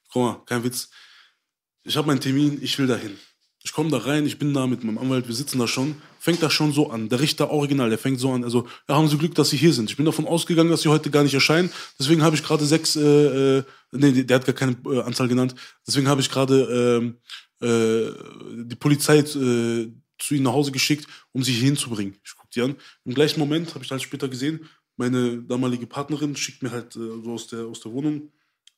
guck 0.09 0.21
mal, 0.23 0.41
kein 0.45 0.63
Witz. 0.63 0.89
Ich 1.83 1.97
habe 1.97 2.07
meinen 2.07 2.19
Termin, 2.19 2.59
ich 2.61 2.77
will 2.77 2.87
dahin. 2.87 3.17
Ich 3.63 3.73
komme 3.73 3.91
da 3.91 3.97
rein, 3.97 4.25
ich 4.25 4.39
bin 4.39 4.53
da 4.53 4.65
mit 4.65 4.83
meinem 4.83 4.97
Anwalt, 4.97 5.27
wir 5.27 5.35
sitzen 5.35 5.59
da 5.59 5.67
schon. 5.67 6.01
Fängt 6.19 6.41
das 6.41 6.51
schon 6.53 6.71
so 6.71 6.89
an. 6.89 7.09
Der 7.09 7.19
Richter 7.19 7.51
original, 7.51 7.89
der 7.89 7.99
fängt 7.99 8.19
so 8.19 8.31
an. 8.31 8.43
Also, 8.43 8.67
ja, 8.87 8.95
haben 8.95 9.07
Sie 9.07 9.17
Glück, 9.17 9.35
dass 9.35 9.49
Sie 9.49 9.57
hier 9.57 9.73
sind. 9.73 9.89
Ich 9.89 9.97
bin 9.97 10.05
davon 10.05 10.25
ausgegangen, 10.25 10.69
dass 10.69 10.81
Sie 10.81 10.89
heute 10.89 11.11
gar 11.11 11.23
nicht 11.23 11.33
erscheinen. 11.33 11.71
Deswegen 11.99 12.23
habe 12.23 12.35
ich 12.35 12.43
gerade 12.43 12.65
sechs, 12.65 12.95
äh, 12.95 13.59
äh, 13.59 13.63
nee, 13.91 14.23
der 14.23 14.35
hat 14.35 14.45
gar 14.45 14.55
keine 14.55 14.77
äh, 14.85 15.01
Anzahl 15.01 15.27
genannt. 15.27 15.55
Deswegen 15.85 16.07
habe 16.07 16.21
ich 16.21 16.29
gerade 16.29 17.01
ähm, 17.01 17.17
äh, 17.61 18.11
die 18.63 18.75
Polizei 18.75 19.19
äh, 19.19 19.91
zu 20.17 20.35
ihnen 20.35 20.43
nach 20.43 20.53
Hause 20.53 20.71
geschickt, 20.71 21.07
um 21.31 21.43
sie 21.43 21.53
hier 21.53 21.65
hinzubringen. 21.65 22.15
Ich 22.23 22.35
gucke 22.35 22.49
die 22.53 22.61
an. 22.61 22.75
Im 23.05 23.13
gleichen 23.13 23.39
Moment 23.39 23.73
habe 23.73 23.83
ich 23.83 23.91
halt 23.91 24.01
später 24.01 24.27
gesehen, 24.27 24.67
meine 24.97 25.41
damalige 25.41 25.87
Partnerin 25.87 26.35
schickt 26.35 26.63
mir 26.63 26.71
halt 26.71 26.95
äh, 26.95 26.99
so 27.23 27.31
aus 27.33 27.47
der, 27.47 27.65
aus 27.65 27.79
der 27.79 27.91
Wohnung 27.91 28.31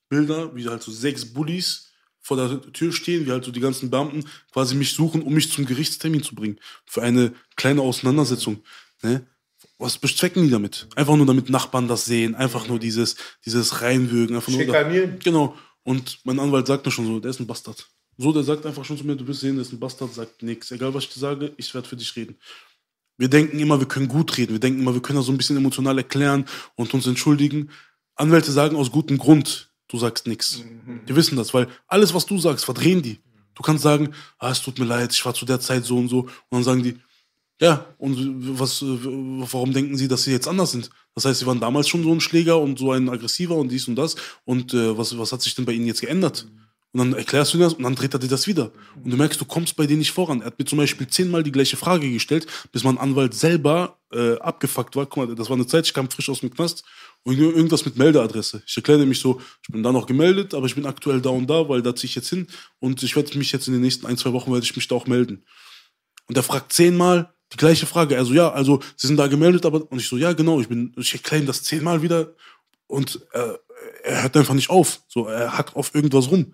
Bilder, 0.10 0.56
wie 0.56 0.68
halt 0.68 0.84
so 0.84 0.92
sechs 0.92 1.26
Bullies 1.26 1.93
vor 2.24 2.38
der 2.38 2.62
Tür 2.72 2.92
stehen, 2.92 3.28
wie 3.28 3.32
halt 3.32 3.44
so 3.44 3.52
die 3.52 3.60
ganzen 3.60 3.92
Beamten 3.92 4.24
quasi 4.52 4.76
mich 4.76 4.94
suchen, 4.94 5.22
um 5.22 5.34
mich 5.34 5.52
zum 5.52 5.66
Gerichtstermin 5.66 6.24
zu 6.24 6.34
bringen. 6.34 6.58
Für 6.86 7.04
eine 7.04 7.34
kleine 7.56 7.82
Auseinandersetzung. 7.82 8.64
Ne? 9.04 9.28
Was 9.78 9.98
bezwecken 9.98 10.44
die 10.44 10.50
damit? 10.50 10.88
Einfach 10.96 11.18
nur 11.18 11.26
damit 11.26 11.50
Nachbarn 11.50 11.90
das 11.90 12.06
sehen, 12.06 12.34
einfach 12.36 12.68
nur 12.68 12.80
dieses, 12.80 13.18
dieses 13.46 13.82
Reinwürgen, 13.82 14.38
einfach 14.38 14.52
nur. 14.52 14.62
Schikanieren. 14.62 15.20
Genau. 15.20 15.56
Und 15.84 16.20
mein 16.24 16.40
Anwalt 16.40 16.66
sagt 16.66 16.86
mir 16.86 16.92
schon 16.92 17.06
so, 17.06 17.20
der 17.20 17.32
ist 17.32 17.42
ein 17.42 17.48
Bastard. 17.48 17.86
So, 18.18 18.32
der 18.32 18.44
sagt 18.44 18.66
einfach 18.66 18.86
schon 18.86 18.98
zu 18.98 19.06
mir, 19.06 19.18
du 19.18 19.26
bist 19.26 19.42
sehen, 19.42 19.56
der 19.56 19.64
ist 19.64 19.74
ein 19.74 19.80
Bastard, 19.80 20.14
sagt 20.14 20.44
nichts. 20.44 20.72
Egal, 20.72 20.94
was 20.94 21.04
ich 21.04 21.10
dir 21.10 21.20
sage, 21.20 21.52
ich 21.58 21.74
werde 21.74 21.88
für 21.88 21.98
dich 21.98 22.16
reden. 22.16 22.38
Wir 23.18 23.28
denken 23.28 23.60
immer, 23.60 23.80
wir 23.80 23.88
können 23.88 24.08
gut 24.08 24.38
reden. 24.38 24.54
Wir 24.54 24.60
denken 24.60 24.80
immer, 24.80 24.94
wir 24.94 25.02
können 25.02 25.18
das 25.18 25.26
so 25.26 25.34
ein 25.34 25.38
bisschen 25.38 25.58
emotional 25.58 25.98
erklären 25.98 26.46
und 26.76 26.94
uns 26.94 27.06
entschuldigen. 27.06 27.70
Anwälte 28.16 28.52
sagen 28.52 28.78
aus 28.78 28.92
gutem 28.92 29.18
Grund, 29.18 29.73
du 29.94 30.00
sagst 30.00 30.26
nichts. 30.28 30.64
Die 31.08 31.16
wissen 31.16 31.38
das, 31.38 31.54
weil 31.54 31.68
alles, 31.88 32.14
was 32.14 32.26
du 32.26 32.40
sagst, 32.40 32.66
verdrehen 32.66 33.02
die. 33.04 33.20
Du 33.54 33.62
kannst 33.62 33.84
sagen, 33.84 34.10
ah, 34.40 34.50
es 34.50 34.62
tut 34.62 34.80
mir 34.80 34.86
leid, 34.86 35.14
ich 35.14 35.24
war 35.24 35.36
zu 35.36 35.46
der 35.46 35.60
Zeit 35.60 35.86
so 35.86 35.98
und 35.98 36.10
so. 36.10 36.22
Und 36.22 36.32
dann 36.50 36.64
sagen 36.64 36.84
die, 36.84 36.98
ja, 37.62 37.86
und 38.00 38.60
was, 38.60 38.82
warum 38.82 39.72
denken 39.72 39.96
Sie, 39.96 40.08
dass 40.08 40.24
Sie 40.24 40.32
jetzt 40.32 40.48
anders 40.48 40.72
sind? 40.72 40.90
Das 41.14 41.26
heißt, 41.26 41.40
Sie 41.40 41.46
waren 41.46 41.60
damals 41.60 41.88
schon 41.88 42.02
so 42.02 42.12
ein 42.12 42.20
Schläger 42.20 42.60
und 42.60 42.80
so 42.80 42.92
ein 42.92 43.08
aggressiver 43.08 43.56
und 43.56 43.72
dies 43.72 43.88
und 43.88 43.96
das. 43.96 44.16
Und 44.44 44.74
äh, 44.74 44.98
was, 44.98 45.16
was 45.18 45.32
hat 45.32 45.44
sich 45.44 45.54
denn 45.54 45.66
bei 45.66 45.74
Ihnen 45.74 45.86
jetzt 45.86 46.02
geändert? 46.02 46.48
Und 46.92 47.00
dann 47.00 47.14
erklärst 47.14 47.54
du 47.54 47.60
das 47.60 47.76
und 47.76 47.84
dann 47.84 47.96
dreht 47.96 48.14
er 48.14 48.20
dir 48.20 48.28
das 48.28 48.48
wieder. 48.48 48.72
Und 49.04 49.12
du 49.12 49.18
merkst, 49.18 49.40
du 49.40 49.46
kommst 49.46 49.76
bei 49.76 49.86
denen 49.86 50.00
nicht 50.00 50.12
voran. 50.12 50.42
Er 50.42 50.48
hat 50.48 50.60
mir 50.60 50.66
zum 50.66 50.80
Beispiel 50.80 51.08
zehnmal 51.08 51.44
die 51.44 51.52
gleiche 51.52 51.78
Frage 51.78 52.12
gestellt, 52.12 52.48
bis 52.72 52.84
mein 52.84 52.98
Anwalt 52.98 53.36
selber 53.36 54.00
äh, 54.14 54.38
abgefuckt 54.40 54.96
war. 54.96 55.06
Guck 55.06 55.28
mal, 55.28 55.36
das 55.36 55.50
war 55.50 55.56
eine 55.56 55.68
Zeit, 55.68 55.86
ich 55.86 55.94
kam 55.94 56.10
frisch 56.10 56.30
aus 56.30 56.42
dem 56.42 56.54
Knast 56.54 56.84
und 57.24 57.36
ir- 57.36 57.54
irgendwas 57.56 57.86
mit 57.86 57.98
Meldeadresse. 57.98 58.64
Ich 58.66 58.76
erkläre 58.78 59.00
nämlich 59.00 59.20
so, 59.20 59.42
ich 59.62 59.70
bin 59.72 59.84
da 59.84 59.92
noch 59.92 60.06
gemeldet, 60.06 60.54
aber 60.54 60.66
ich 60.66 60.76
bin 60.76 60.86
aktuell 60.86 61.22
da 61.22 61.30
und 61.30 61.48
da, 61.50 61.68
weil 61.70 61.82
da 61.82 61.96
ziehe 61.96 62.10
ich 62.10 62.16
jetzt 62.16 62.30
hin 62.30 62.48
und 62.80 63.02
ich 63.04 63.16
werde 63.16 63.38
mich 63.38 63.52
jetzt 63.52 63.68
in 63.68 63.74
den 63.74 63.82
nächsten 63.82 64.06
ein, 64.06 64.18
zwei 64.18 64.34
Wochen 64.34 64.52
werde 64.52 64.66
ich 64.66 64.76
mich 64.76 64.88
da 64.88 64.96
auch 64.96 65.08
melden. 65.08 65.46
Und 66.28 66.38
er 66.38 66.44
fragt 66.44 66.72
zehnmal 66.74 67.34
die 67.52 67.58
gleiche 67.58 67.86
Frage. 67.86 68.18
Also 68.18 68.34
ja, 68.34 68.52
also 68.52 68.80
Sie 68.96 69.08
sind 69.08 69.18
da 69.18 69.28
gemeldet, 69.28 69.66
aber 69.66 69.92
und 69.92 70.00
ich 70.00 70.08
so 70.08 70.18
ja 70.18 70.34
genau, 70.34 70.62
ich 70.62 70.68
bin, 70.70 70.94
ich 70.98 71.14
erkläre 71.14 71.44
ihm 71.44 71.48
das 71.48 71.64
zehnmal 71.64 72.02
wieder 72.02 72.34
und 72.88 73.20
äh, 73.34 73.54
er 74.04 74.24
hört 74.24 74.38
einfach 74.38 74.54
nicht 74.54 74.70
auf. 74.70 75.02
So, 75.08 75.28
er 75.28 75.58
hackt 75.58 75.76
auf 75.76 75.94
irgendwas 75.96 76.30
rum. 76.32 76.54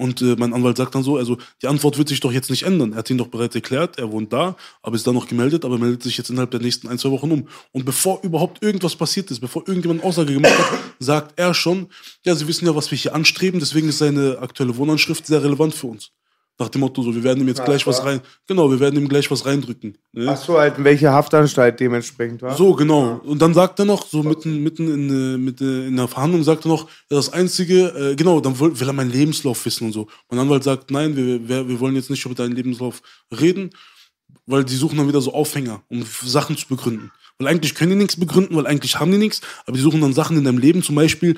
Und 0.00 0.22
äh, 0.22 0.34
mein 0.38 0.54
Anwalt 0.54 0.78
sagt 0.78 0.94
dann 0.94 1.02
so, 1.02 1.18
also 1.18 1.36
die 1.60 1.66
Antwort 1.66 1.98
wird 1.98 2.08
sich 2.08 2.20
doch 2.20 2.32
jetzt 2.32 2.48
nicht 2.48 2.62
ändern. 2.62 2.92
Er 2.92 2.98
hat 3.00 3.10
ihn 3.10 3.18
doch 3.18 3.26
bereits 3.26 3.54
erklärt, 3.54 3.98
er 3.98 4.10
wohnt 4.10 4.32
da, 4.32 4.56
aber 4.80 4.96
ist 4.96 5.06
da 5.06 5.12
noch 5.12 5.28
gemeldet, 5.28 5.66
aber 5.66 5.76
meldet 5.76 6.02
sich 6.02 6.16
jetzt 6.16 6.30
innerhalb 6.30 6.50
der 6.52 6.60
nächsten 6.60 6.88
ein, 6.88 6.98
zwei 6.98 7.10
Wochen 7.10 7.30
um. 7.30 7.48
Und 7.72 7.84
bevor 7.84 8.20
überhaupt 8.22 8.62
irgendwas 8.62 8.96
passiert 8.96 9.30
ist, 9.30 9.40
bevor 9.40 9.68
irgendjemand 9.68 10.02
Aussage 10.02 10.32
gemacht 10.32 10.56
hat, 10.56 10.78
sagt 10.98 11.38
er 11.38 11.52
schon, 11.52 11.88
ja, 12.24 12.34
Sie 12.34 12.48
wissen 12.48 12.64
ja, 12.64 12.74
was 12.74 12.90
wir 12.90 12.96
hier 12.96 13.14
anstreben, 13.14 13.60
deswegen 13.60 13.90
ist 13.90 13.98
seine 13.98 14.38
aktuelle 14.38 14.74
Wohnanschrift 14.78 15.26
sehr 15.26 15.42
relevant 15.42 15.74
für 15.74 15.88
uns. 15.88 16.12
Nach 16.60 16.68
dem 16.68 16.82
Motto, 16.82 17.02
so, 17.02 17.14
wir 17.14 17.24
werden 17.24 17.40
ihm 17.40 17.48
jetzt 17.48 17.64
gleich 17.64 17.86
was 17.86 18.04
rein, 18.04 18.20
genau, 18.46 18.70
wir 18.70 18.78
werden 18.78 19.00
ihm 19.00 19.08
gleich 19.08 19.30
was 19.30 19.46
reindrücken. 19.46 19.96
Ne? 20.12 20.26
Ach 20.28 20.36
so, 20.36 20.58
halt, 20.58 20.74
welche 20.84 21.10
Haftanstalt 21.10 21.80
dementsprechend 21.80 22.42
war? 22.42 22.54
So, 22.54 22.74
genau. 22.74 23.18
Und 23.24 23.40
dann 23.40 23.54
sagt 23.54 23.78
er 23.78 23.86
noch, 23.86 24.06
so 24.06 24.22
mitten, 24.22 24.62
mitten 24.62 24.92
in, 24.92 25.08
äh, 25.08 25.38
mit, 25.38 25.62
äh, 25.62 25.86
in 25.86 25.96
der 25.96 26.06
Verhandlung, 26.06 26.42
sagt 26.42 26.66
er 26.66 26.68
noch, 26.68 26.84
ja, 27.08 27.16
das 27.16 27.32
Einzige, 27.32 27.86
äh, 28.12 28.14
genau, 28.14 28.40
dann 28.40 28.60
will, 28.60 28.78
will 28.78 28.86
er 28.86 28.92
meinen 28.92 29.10
Lebenslauf 29.10 29.64
wissen 29.64 29.86
und 29.86 29.92
so. 29.92 30.06
Mein 30.28 30.40
Anwalt 30.40 30.62
sagt, 30.62 30.90
nein, 30.90 31.16
wir, 31.16 31.48
wir, 31.48 31.66
wir 31.66 31.80
wollen 31.80 31.96
jetzt 31.96 32.10
nicht 32.10 32.26
über 32.26 32.34
deinen 32.34 32.54
Lebenslauf 32.54 33.00
reden, 33.40 33.70
weil 34.44 34.62
die 34.62 34.76
suchen 34.76 34.98
dann 34.98 35.08
wieder 35.08 35.22
so 35.22 35.32
Aufhänger, 35.32 35.82
um 35.88 36.04
Sachen 36.04 36.58
zu 36.58 36.68
begründen. 36.68 37.10
Weil 37.38 37.48
eigentlich 37.48 37.74
können 37.74 37.92
die 37.92 37.96
nichts 37.96 38.20
begründen, 38.20 38.54
weil 38.54 38.66
eigentlich 38.66 39.00
haben 39.00 39.10
die 39.10 39.16
nichts, 39.16 39.40
aber 39.64 39.78
die 39.78 39.82
suchen 39.82 40.02
dann 40.02 40.12
Sachen 40.12 40.36
in 40.36 40.44
deinem 40.44 40.58
Leben, 40.58 40.82
zum 40.82 40.94
Beispiel, 40.94 41.36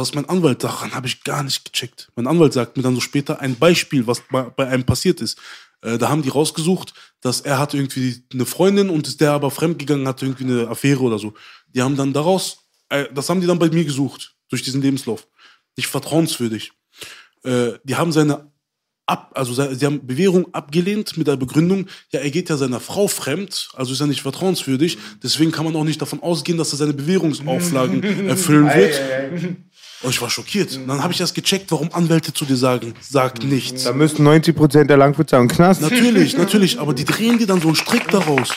was 0.00 0.14
mein 0.14 0.28
Anwalt, 0.28 0.64
daran 0.64 0.94
habe 0.94 1.06
ich 1.06 1.22
gar 1.22 1.42
nicht 1.42 1.64
gecheckt. 1.64 2.10
Mein 2.16 2.26
Anwalt 2.26 2.52
sagt 2.52 2.76
mir 2.76 2.82
dann 2.82 2.94
so 2.94 3.00
später 3.00 3.40
ein 3.40 3.56
Beispiel, 3.56 4.06
was 4.06 4.22
bei, 4.28 4.66
einem 4.66 4.84
passiert 4.84 5.20
ist. 5.20 5.38
Äh, 5.82 5.98
da 5.98 6.08
haben 6.08 6.22
die 6.22 6.30
rausgesucht, 6.30 6.94
dass 7.20 7.40
er 7.40 7.58
hatte 7.58 7.76
irgendwie 7.76 8.24
eine 8.32 8.44
Freundin 8.44 8.90
und 8.90 9.06
ist 9.06 9.20
der 9.20 9.32
aber 9.32 9.50
fremdgegangen, 9.50 10.08
hatte 10.08 10.26
irgendwie 10.26 10.44
eine 10.44 10.68
Affäre 10.68 11.00
oder 11.00 11.18
so. 11.18 11.34
Die 11.68 11.82
haben 11.82 11.96
dann 11.96 12.12
daraus, 12.12 12.58
äh, 12.88 13.06
das 13.14 13.28
haben 13.28 13.40
die 13.40 13.46
dann 13.46 13.58
bei 13.58 13.70
mir 13.70 13.84
gesucht, 13.84 14.34
durch 14.50 14.62
diesen 14.62 14.82
Lebenslauf. 14.82 15.28
Nicht 15.76 15.86
vertrauenswürdig. 15.86 16.72
Äh, 17.44 17.72
die 17.84 17.94
haben 17.94 18.10
seine 18.10 18.50
ab, 19.06 19.32
also 19.34 19.52
sie 19.52 19.86
haben 19.86 20.06
Bewährung 20.06 20.52
abgelehnt 20.54 21.16
mit 21.16 21.26
der 21.26 21.36
Begründung, 21.36 21.86
ja, 22.10 22.20
er 22.20 22.30
geht 22.30 22.48
ja 22.48 22.56
seiner 22.56 22.80
Frau 22.80 23.06
fremd, 23.06 23.68
also 23.74 23.92
ist 23.92 24.00
er 24.00 24.06
nicht 24.06 24.22
vertrauenswürdig, 24.22 24.98
deswegen 25.22 25.52
kann 25.52 25.64
man 25.64 25.76
auch 25.76 25.84
nicht 25.84 26.00
davon 26.00 26.22
ausgehen, 26.22 26.58
dass 26.58 26.72
er 26.72 26.78
seine 26.78 26.94
Bewährungsauflagen 26.94 28.02
erfüllen 28.28 28.66
wird. 28.66 29.56
Und 30.04 30.10
ich 30.10 30.20
war 30.20 30.28
schockiert. 30.28 30.76
Und 30.76 30.86
dann 30.86 31.02
habe 31.02 31.12
ich 31.12 31.20
erst 31.20 31.34
gecheckt, 31.34 31.72
warum 31.72 31.92
Anwälte 31.92 32.32
zu 32.32 32.44
dir 32.44 32.56
sagen, 32.56 32.92
sag 33.00 33.42
nichts. 33.42 33.84
Da 33.84 33.92
müssten 33.92 34.26
90% 34.26 34.84
der 34.84 34.98
Langfritzer 34.98 35.38
im 35.38 35.48
Knast. 35.48 35.80
Natürlich, 35.80 36.36
natürlich, 36.36 36.78
aber 36.78 36.92
die 36.92 37.04
drehen 37.04 37.38
dir 37.38 37.46
dann 37.46 37.60
so 37.60 37.68
einen 37.68 37.76
Strick 37.76 38.06
daraus. 38.10 38.50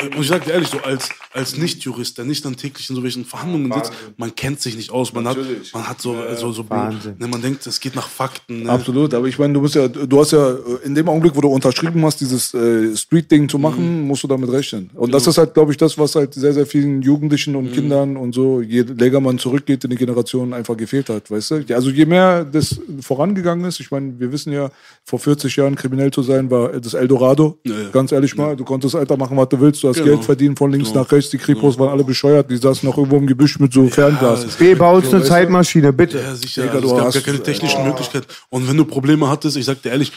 Und 0.00 0.20
ich 0.20 0.28
sag 0.28 0.44
dir 0.44 0.52
ehrlich, 0.52 0.68
so 0.68 0.78
als, 0.78 1.10
als 1.32 1.56
Nicht-Jurist, 1.56 2.18
der 2.18 2.24
nicht 2.24 2.44
dann 2.44 2.56
täglich 2.56 2.88
in 2.88 2.96
so 2.96 3.02
welchen 3.02 3.24
Verhandlungen 3.24 3.72
sitzt, 3.72 3.92
man 4.16 4.34
kennt 4.34 4.60
sich 4.60 4.76
nicht 4.76 4.90
aus. 4.90 5.12
Man 5.12 5.26
hat, 5.26 5.36
man 5.72 5.88
hat 5.88 6.00
so, 6.00 6.16
so, 6.36 6.52
so 6.52 6.68
Wahnsinn. 6.70 7.16
ne, 7.18 7.28
man 7.28 7.42
denkt, 7.42 7.66
es 7.66 7.80
geht 7.80 7.94
nach 7.94 8.08
Fakten. 8.08 8.64
Ne? 8.64 8.70
Absolut, 8.70 9.12
aber 9.14 9.26
ich 9.26 9.38
meine, 9.38 9.52
du 9.52 9.60
bist 9.62 9.74
ja, 9.74 9.88
du 9.88 10.20
hast 10.20 10.32
ja 10.32 10.50
äh, 10.50 10.58
in 10.84 10.94
dem 10.94 11.08
Augenblick, 11.08 11.34
wo 11.36 11.40
du 11.40 11.48
unterschrieben 11.48 12.04
hast, 12.04 12.20
dieses 12.20 12.54
äh, 12.54 12.96
Street-Ding 12.96 13.48
zu 13.48 13.58
machen, 13.58 14.06
musst 14.06 14.22
du 14.22 14.28
damit 14.28 14.50
rechnen. 14.50 14.90
Und 14.94 15.12
das 15.12 15.26
ist 15.26 15.38
halt, 15.38 15.54
glaube 15.54 15.72
ich, 15.72 15.78
das, 15.78 15.98
was 15.98 16.14
halt 16.14 16.34
sehr, 16.34 16.52
sehr 16.54 16.66
vielen 16.66 17.02
Jugendlichen 17.02 17.56
und 17.56 17.72
Kindern 17.72 18.16
und 18.16 18.34
so, 18.34 18.60
je 18.60 18.82
länger 18.82 19.20
man 19.20 19.38
zurückgeht 19.38 19.84
in 19.84 19.90
die 19.90 19.96
Generation, 19.96 20.52
einfach 20.54 20.76
gefehlt 20.76 21.08
hat, 21.08 21.30
weißt 21.30 21.50
du? 21.50 21.56
Ja, 21.68 21.76
Also 21.76 21.90
je 21.90 22.06
mehr 22.06 22.44
das 22.44 22.80
vorangegangen 23.00 23.64
ist, 23.66 23.80
ich 23.80 23.90
meine, 23.90 24.18
wir 24.18 24.32
wissen 24.32 24.52
ja, 24.52 24.70
vor 25.04 25.18
40 25.18 25.56
Jahren 25.56 25.74
kriminell 25.76 26.10
zu 26.10 26.22
sein, 26.22 26.50
war 26.50 26.68
das 26.80 26.94
Eldorado. 26.94 27.58
Ja, 27.64 27.74
ja. 27.74 27.88
Ganz 27.90 28.12
ehrlich 28.12 28.36
mal, 28.36 28.56
du 28.56 28.64
konntest 28.64 28.94
Alter 28.94 29.16
machen, 29.16 29.36
was 29.36 29.48
du 29.48 29.60
willst, 29.60 29.81
du 29.82 29.88
hast 29.88 29.96
Genau. 29.96 30.08
Geld 30.08 30.24
verdient 30.24 30.58
von 30.58 30.70
links 30.72 30.88
Genau. 30.90 31.02
nach 31.02 31.12
rechts. 31.12 31.30
Die 31.30 31.38
Kripos 31.38 31.78
waren 31.78 31.90
alle 31.90 32.04
bescheuert. 32.04 32.50
Die 32.50 32.56
saßen 32.56 32.88
noch 32.88 32.96
irgendwo 32.96 33.16
im 33.18 33.26
Gebüsch 33.26 33.58
mit 33.58 33.72
so 33.72 33.88
Fernglas. 33.88 34.44
es- 34.44 34.56
B, 34.56 34.74
baut 34.74 35.04
So, 35.06 35.16
eine? 35.16 35.24
Zeitmaschine, 35.24 35.92
bitte. 35.92 36.18
Ja, 36.18 36.34
sicher. 36.34 36.62
Digga, 36.62 36.74
also 36.74 36.86
du 36.88 36.92
es 36.94 36.98
gab 36.98 37.06
hast- 37.08 37.14
gar 37.14 37.22
keine 37.22 37.42
technischen 37.42 37.84
Möglichkeiten. 37.84 38.26
Und 38.50 38.68
wenn 38.68 38.76
du 38.76 38.84
Probleme 38.84 39.28
hattest, 39.28 39.56
ich 39.56 39.64
sag 39.64 39.82
dir 39.82 39.90
ehrlich, 39.90 40.12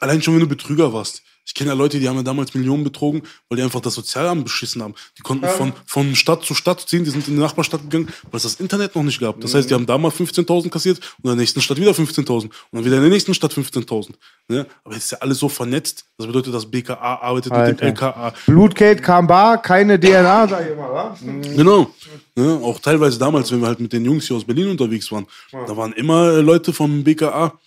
allein 0.00 0.20
schon 0.22 0.34
wenn 0.34 0.40
du 0.40 0.46
Betrüger 0.48 0.92
warst. 0.92 1.22
Ich 1.50 1.54
kenne 1.54 1.70
ja 1.70 1.74
Leute, 1.74 1.98
die 1.98 2.08
haben 2.08 2.14
ja 2.14 2.22
damals 2.22 2.54
Millionen 2.54 2.84
betrogen, 2.84 3.22
weil 3.48 3.56
die 3.56 3.64
einfach 3.64 3.80
das 3.80 3.94
Sozialamt 3.94 4.44
beschissen 4.44 4.84
haben. 4.84 4.94
Die 5.18 5.22
konnten 5.22 5.48
von, 5.48 5.72
von 5.84 6.14
Stadt 6.14 6.44
zu 6.44 6.54
Stadt 6.54 6.80
ziehen, 6.80 7.02
die 7.02 7.10
sind 7.10 7.26
in 7.26 7.34
die 7.34 7.40
Nachbarstadt 7.40 7.82
gegangen, 7.82 8.06
weil 8.30 8.36
es 8.36 8.44
das 8.44 8.54
Internet 8.60 8.94
noch 8.94 9.02
nicht 9.02 9.18
gab. 9.18 9.40
Das 9.40 9.52
heißt, 9.52 9.68
die 9.68 9.74
haben 9.74 9.84
da 9.84 9.98
mal 9.98 10.12
15.000 10.12 10.70
kassiert 10.70 10.98
und 10.98 11.24
in 11.24 11.30
der 11.30 11.34
nächsten 11.34 11.60
Stadt 11.60 11.78
wieder 11.78 11.90
15.000 11.90 12.44
und 12.44 12.52
dann 12.70 12.84
wieder 12.84 12.98
in 12.98 13.02
der 13.02 13.10
nächsten 13.10 13.34
Stadt 13.34 13.52
15.000. 13.52 14.10
Ne? 14.46 14.64
Aber 14.84 14.94
jetzt 14.94 15.06
ist 15.06 15.10
ja 15.10 15.18
alles 15.18 15.38
so 15.38 15.48
vernetzt. 15.48 16.04
Das 16.18 16.28
bedeutet, 16.28 16.54
das 16.54 16.70
BKA 16.70 16.94
arbeitet 17.16 17.50
mit 17.50 17.60
Alter. 17.60 17.72
dem 17.72 17.88
LKA. 17.88 18.32
Blutgeld 18.46 19.02
kam 19.02 19.26
bar, 19.26 19.60
keine 19.60 19.98
DNA, 19.98 20.46
sag 20.46 20.70
ich 20.70 20.76
mal, 20.76 20.92
wa? 20.92 21.16
Genau. 21.20 21.90
Ne? 22.36 22.60
Auch 22.62 22.78
teilweise 22.78 23.18
damals, 23.18 23.50
wenn 23.50 23.60
wir 23.60 23.66
halt 23.66 23.80
mit 23.80 23.92
den 23.92 24.04
Jungs 24.04 24.28
hier 24.28 24.36
aus 24.36 24.44
Berlin 24.44 24.68
unterwegs 24.68 25.10
waren, 25.10 25.26
da 25.50 25.76
waren 25.76 25.92
immer 25.94 26.40
Leute 26.42 26.72
vom 26.72 27.02
BKA. 27.02 27.58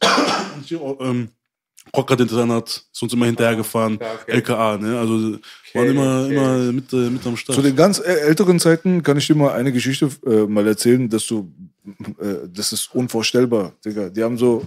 Hier, 1.88 1.98
ähm, 1.98 2.00
Rocker-Internat 2.00 2.84
ist 2.92 3.02
uns 3.02 3.12
immer 3.12 3.26
hinterhergefahren. 3.26 3.98
LKA, 4.26 4.78
ne? 4.78 4.98
Also 4.98 5.38
waren 5.74 5.88
immer, 5.88 6.28
immer 6.30 6.72
mit, 6.72 6.92
äh, 6.92 7.10
mit 7.10 7.26
am 7.26 7.36
Start. 7.36 7.56
Zu 7.56 7.62
den 7.62 7.76
ganz 7.76 7.98
äh, 7.98 8.02
älteren 8.02 8.58
Zeiten 8.58 9.02
kann 9.02 9.16
ich 9.16 9.26
dir 9.26 9.34
mal 9.34 9.52
eine 9.52 9.72
Geschichte 9.72 10.08
äh, 10.26 10.46
mal 10.46 10.66
erzählen, 10.66 11.08
dass 11.08 11.26
du, 11.26 11.50
äh, 12.20 12.48
das 12.52 12.72
ist 12.72 12.94
unvorstellbar, 12.94 13.72
Digga. 13.84 14.08
Die 14.08 14.22
haben 14.22 14.38
so 14.38 14.64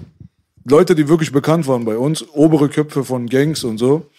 Leute, 0.64 0.96
die 0.96 1.08
wirklich 1.08 1.32
bekannt 1.32 1.68
waren 1.68 1.86
bei 1.86 1.98
uns, 1.98 2.24
obere 2.34 2.70
Köpfe 2.70 3.04
von 3.04 3.28
Gangs 3.28 3.64
und 3.64 3.78
so. 3.78 4.11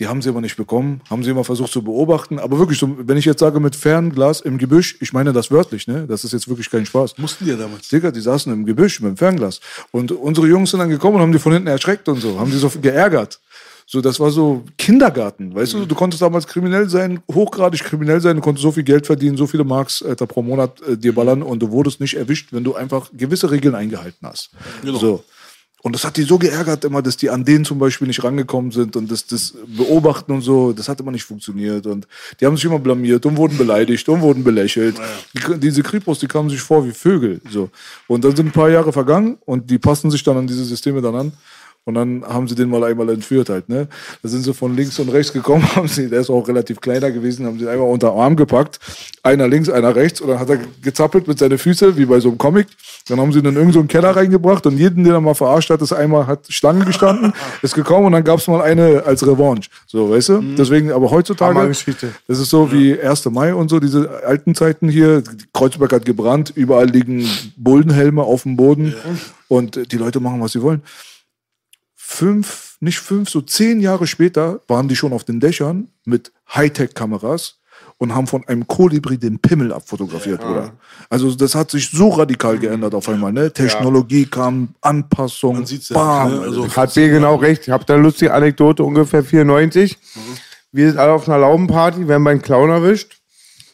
Die 0.00 0.08
haben 0.08 0.22
sie 0.22 0.28
aber 0.28 0.40
nicht 0.40 0.56
bekommen, 0.56 1.02
haben 1.08 1.22
sie 1.22 1.30
immer 1.30 1.44
versucht 1.44 1.70
zu 1.70 1.82
beobachten. 1.82 2.40
Aber 2.40 2.58
wirklich, 2.58 2.80
so, 2.80 2.96
wenn 2.98 3.16
ich 3.16 3.24
jetzt 3.24 3.38
sage 3.38 3.60
mit 3.60 3.76
Fernglas 3.76 4.40
im 4.40 4.58
Gebüsch, 4.58 4.96
ich 5.00 5.12
meine 5.12 5.32
das 5.32 5.52
wörtlich, 5.52 5.86
ne? 5.86 6.06
Das 6.08 6.24
ist 6.24 6.32
jetzt 6.32 6.48
wirklich 6.48 6.68
kein 6.68 6.84
Spaß. 6.84 7.16
Mussten 7.18 7.44
die 7.44 7.52
ja 7.52 7.56
damals. 7.56 7.88
Digga, 7.88 8.10
die 8.10 8.20
saßen 8.20 8.52
im 8.52 8.66
Gebüsch 8.66 9.00
mit 9.00 9.10
dem 9.10 9.16
Fernglas. 9.16 9.60
Und 9.92 10.10
unsere 10.10 10.48
Jungs 10.48 10.72
sind 10.72 10.80
dann 10.80 10.88
gekommen 10.88 11.16
und 11.16 11.22
haben 11.22 11.32
die 11.32 11.38
von 11.38 11.52
hinten 11.52 11.68
erschreckt 11.68 12.08
und 12.08 12.20
so, 12.20 12.40
haben 12.40 12.50
die 12.50 12.56
so 12.56 12.68
geärgert. 12.70 13.38
So, 13.86 14.00
das 14.00 14.18
war 14.18 14.30
so 14.30 14.64
Kindergarten, 14.78 15.54
weißt 15.54 15.74
du? 15.74 15.84
Du 15.84 15.94
konntest 15.94 16.22
damals 16.22 16.46
kriminell 16.46 16.88
sein, 16.88 17.20
hochgradig 17.32 17.84
kriminell 17.84 18.20
sein, 18.20 18.36
du 18.36 18.42
konntest 18.42 18.62
so 18.62 18.72
viel 18.72 18.82
Geld 18.82 19.06
verdienen, 19.06 19.36
so 19.36 19.46
viele 19.46 19.62
Marks 19.62 20.02
Alter, 20.02 20.26
pro 20.26 20.42
Monat 20.42 20.80
äh, 20.82 20.96
dir 20.96 21.14
ballern 21.14 21.42
und 21.42 21.60
du 21.60 21.70
wurdest 21.70 22.00
nicht 22.00 22.14
erwischt, 22.14 22.48
wenn 22.52 22.64
du 22.64 22.74
einfach 22.74 23.10
gewisse 23.12 23.50
Regeln 23.50 23.74
eingehalten 23.74 24.26
hast. 24.26 24.50
Genau. 24.82 24.98
So. 24.98 25.24
Und 25.84 25.94
das 25.94 26.02
hat 26.02 26.16
die 26.16 26.22
so 26.22 26.38
geärgert 26.38 26.82
immer, 26.86 27.02
dass 27.02 27.18
die 27.18 27.28
an 27.28 27.44
denen 27.44 27.66
zum 27.66 27.78
Beispiel 27.78 28.08
nicht 28.08 28.24
rangekommen 28.24 28.70
sind 28.70 28.96
und 28.96 29.10
das, 29.10 29.26
das 29.26 29.52
Beobachten 29.66 30.32
und 30.32 30.40
so, 30.40 30.72
das 30.72 30.88
hat 30.88 30.98
immer 30.98 31.10
nicht 31.10 31.24
funktioniert. 31.24 31.86
Und 31.86 32.08
die 32.40 32.46
haben 32.46 32.56
sich 32.56 32.64
immer 32.64 32.78
blamiert 32.78 33.26
und 33.26 33.36
wurden 33.36 33.58
beleidigt 33.58 34.08
und 34.08 34.22
wurden 34.22 34.42
belächelt. 34.42 34.96
Die, 35.34 35.60
diese 35.60 35.82
Kripos, 35.82 36.20
die 36.20 36.26
kamen 36.26 36.48
sich 36.48 36.62
vor 36.62 36.86
wie 36.86 36.92
Vögel. 36.92 37.42
So. 37.50 37.68
Und 38.06 38.24
dann 38.24 38.34
sind 38.34 38.46
ein 38.46 38.52
paar 38.52 38.70
Jahre 38.70 38.94
vergangen 38.94 39.36
und 39.44 39.68
die 39.68 39.78
passen 39.78 40.10
sich 40.10 40.22
dann 40.22 40.38
an 40.38 40.46
diese 40.46 40.64
Systeme 40.64 41.02
dann 41.02 41.16
an. 41.16 41.32
Und 41.86 41.94
dann 41.94 42.24
haben 42.26 42.48
sie 42.48 42.54
den 42.54 42.70
mal 42.70 42.82
einmal 42.82 43.10
entführt 43.10 43.50
halt, 43.50 43.68
ne? 43.68 43.88
Da 44.22 44.28
sind 44.30 44.42
sie 44.42 44.54
von 44.54 44.74
links 44.74 44.98
und 44.98 45.10
rechts 45.10 45.34
gekommen, 45.34 45.64
haben 45.76 45.86
sie, 45.86 46.08
der 46.08 46.20
ist 46.20 46.30
auch 46.30 46.48
relativ 46.48 46.80
kleiner 46.80 47.10
gewesen, 47.10 47.44
haben 47.44 47.58
sie 47.58 47.68
einmal 47.68 47.88
unter 47.88 48.10
den 48.10 48.18
Arm 48.18 48.36
gepackt. 48.36 48.78
Einer 49.22 49.48
links, 49.48 49.68
einer 49.68 49.94
rechts. 49.94 50.22
Und 50.22 50.28
dann 50.28 50.38
hat 50.38 50.48
er 50.48 50.60
gezappelt 50.80 51.28
mit 51.28 51.38
seinen 51.38 51.58
Füßen, 51.58 51.94
wie 51.98 52.06
bei 52.06 52.20
so 52.20 52.30
einem 52.30 52.38
Comic. 52.38 52.68
Dann 53.08 53.20
haben 53.20 53.32
sie 53.32 53.40
ihn 53.40 53.44
in 53.44 53.52
irgendeinen 53.52 53.72
so 53.74 53.78
einen 53.80 53.88
Keller 53.88 54.16
reingebracht 54.16 54.64
und 54.66 54.78
jeden, 54.78 55.04
den 55.04 55.12
er 55.12 55.20
mal 55.20 55.34
verarscht 55.34 55.68
hat, 55.68 55.82
ist 55.82 55.92
einmal, 55.92 56.26
hat 56.26 56.46
Stangen 56.48 56.86
gestanden, 56.86 57.34
ist 57.62 57.74
gekommen 57.74 58.06
und 58.06 58.12
dann 58.12 58.24
gab's 58.24 58.46
mal 58.46 58.62
eine 58.62 59.02
als 59.04 59.26
Revanche. 59.26 59.68
So, 59.86 60.10
weißt 60.10 60.30
du? 60.30 60.40
Deswegen, 60.56 60.90
aber 60.90 61.10
heutzutage, 61.10 61.68
das 61.68 62.38
ist 62.38 62.48
so 62.48 62.72
wie 62.72 62.98
1. 62.98 63.26
Mai 63.26 63.54
und 63.54 63.68
so, 63.68 63.78
diese 63.78 64.22
alten 64.24 64.54
Zeiten 64.54 64.88
hier. 64.88 65.22
Kreuzberg 65.52 65.92
hat 65.92 66.06
gebrannt, 66.06 66.52
überall 66.54 66.88
liegen 66.88 67.28
Bullenhelme 67.56 68.22
auf 68.22 68.44
dem 68.44 68.56
Boden 68.56 68.94
und 69.48 69.76
äh, 69.76 69.84
die 69.84 69.98
Leute 69.98 70.20
machen, 70.20 70.40
was 70.40 70.52
sie 70.52 70.62
wollen 70.62 70.82
fünf, 72.14 72.76
nicht 72.80 72.98
fünf, 72.98 73.28
so 73.28 73.40
zehn 73.40 73.80
Jahre 73.80 74.06
später 74.06 74.60
waren 74.68 74.88
die 74.88 74.96
schon 74.96 75.12
auf 75.12 75.24
den 75.24 75.40
Dächern 75.40 75.88
mit 76.04 76.32
Hightech-Kameras 76.54 77.56
und 77.98 78.14
haben 78.14 78.26
von 78.26 78.46
einem 78.48 78.66
Kolibri 78.66 79.18
den 79.18 79.38
Pimmel 79.38 79.72
abfotografiert, 79.72 80.44
oder? 80.44 80.72
Also 81.10 81.34
das 81.34 81.54
hat 81.54 81.70
sich 81.70 81.90
so 81.90 82.08
radikal 82.10 82.58
geändert 82.58 82.94
auf 82.94 83.08
einmal, 83.08 83.32
ne? 83.32 83.52
Technologie 83.52 84.26
kam, 84.26 84.74
Anpassung, 84.80 85.56
Man 85.56 85.66
sieht's 85.66 85.88
ja, 85.90 85.96
bam. 85.96 86.32
ne? 86.34 86.40
Also- 86.40 86.76
Hat 86.76 86.94
B 86.94 87.08
genau 87.08 87.36
recht. 87.36 87.62
Ich 87.62 87.70
habe 87.70 87.84
da 87.84 87.94
eine 87.94 88.02
lustige 88.02 88.32
Anekdote, 88.32 88.82
ungefähr 88.84 89.22
94. 89.24 89.98
Wir 90.72 90.88
sind 90.88 90.98
alle 90.98 91.12
auf 91.12 91.28
einer 91.28 91.38
Laubenparty, 91.38 92.08
werden 92.08 92.24
beim 92.24 92.42
Clown 92.42 92.70
erwischt. 92.70 93.18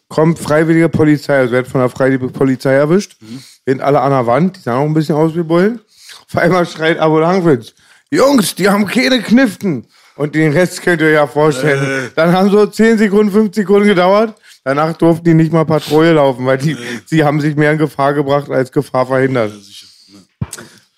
Kommt 0.09 0.39
freiwillige 0.39 0.89
Polizei, 0.89 1.37
also 1.39 1.53
wird 1.53 1.69
von 1.69 1.81
der 1.81 1.89
freiwilligen 1.89 2.33
Polizei 2.33 2.73
erwischt. 2.75 3.17
Wir 3.21 3.75
sind 3.75 3.81
alle 3.81 4.01
an 4.01 4.11
der 4.11 4.27
Wand, 4.27 4.57
die 4.57 4.61
sahen 4.61 4.79
auch 4.79 4.85
ein 4.87 4.95
bisschen 4.95 5.15
aus 5.15 5.35
wie 5.37 5.43
Bullen. 5.43 5.81
Auf 6.29 6.37
einmal 6.37 6.67
schreit 6.67 6.99
Abo 6.99 7.21
Langwitz, 7.21 7.75
Jungs, 8.11 8.55
die 8.55 8.69
haben 8.69 8.87
keine 8.87 9.21
Kniften. 9.23 9.87
Und 10.17 10.35
den 10.35 10.53
Rest 10.53 10.83
könnt 10.83 11.01
ihr 11.01 11.09
euch 11.09 11.15
ja 11.15 11.27
vorstellen. 11.27 12.11
Dann 12.15 12.33
haben 12.33 12.51
so 12.51 12.67
10 12.67 12.99
Sekunden, 12.99 13.33
5 13.33 13.55
Sekunden 13.55 13.87
gedauert. 13.89 14.35
Danach 14.65 14.93
durften 14.97 15.25
die 15.25 15.35
nicht 15.35 15.53
mal 15.53 15.65
Patrouille 15.65 16.13
laufen, 16.13 16.45
weil 16.45 16.59
die, 16.59 16.77
sie 17.07 17.25
haben 17.25 17.41
sich 17.41 17.57
mehr 17.57 17.73
in 17.73 17.79
Gefahr 17.79 18.13
gebracht 18.13 18.51
als 18.51 18.71
Gefahr 18.71 19.07
verhindert. 19.07 19.53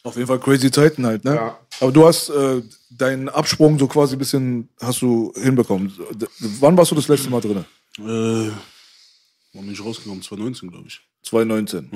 Auf 0.03 0.17
jeden 0.17 0.27
Fall 0.27 0.41
crazy 0.41 0.71
Zeiten 0.71 1.07
halt, 1.07 1.25
ne? 1.25 1.35
Ja. 1.37 1.59
Aber 1.81 1.93
du 1.93 2.05
hast 2.07 2.29
äh, 2.31 2.63
deinen 2.91 3.29
Absprung 3.29 3.79
so 3.79 3.87
quasi 3.87 4.17
ein 4.17 4.19
bisschen, 4.19 4.69
hast 4.81 5.01
du 5.03 5.33
hinbekommen. 5.41 5.93
D- 6.13 6.27
Wann 6.59 6.77
warst 6.77 6.91
du 6.91 6.97
das 6.97 7.07
letzte 7.07 7.31
Mal 7.31 7.41
drin? 7.41 7.65
Äh, 7.99 8.03
wann 9.53 9.65
bin 9.65 9.71
ich 9.73 9.85
rausgekommen? 9.85 10.21
2019, 10.23 10.71
glaube 10.71 10.89
ich. 10.89 11.01
2019. 11.23 11.89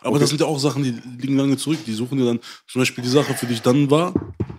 Aber 0.00 0.18
das 0.18 0.28
sind 0.30 0.40
ja 0.40 0.46
auch 0.46 0.58
Sachen, 0.58 0.82
die 0.82 0.94
liegen 1.20 1.36
lange 1.36 1.56
zurück. 1.56 1.78
Die 1.86 1.94
suchen 1.94 2.18
dir 2.18 2.24
dann, 2.24 2.40
zum 2.66 2.80
Beispiel 2.80 3.04
die 3.04 3.10
Sache, 3.10 3.34
für 3.34 3.46
die 3.46 3.54
ich 3.54 3.62
dann 3.62 3.90
war, 3.90 4.12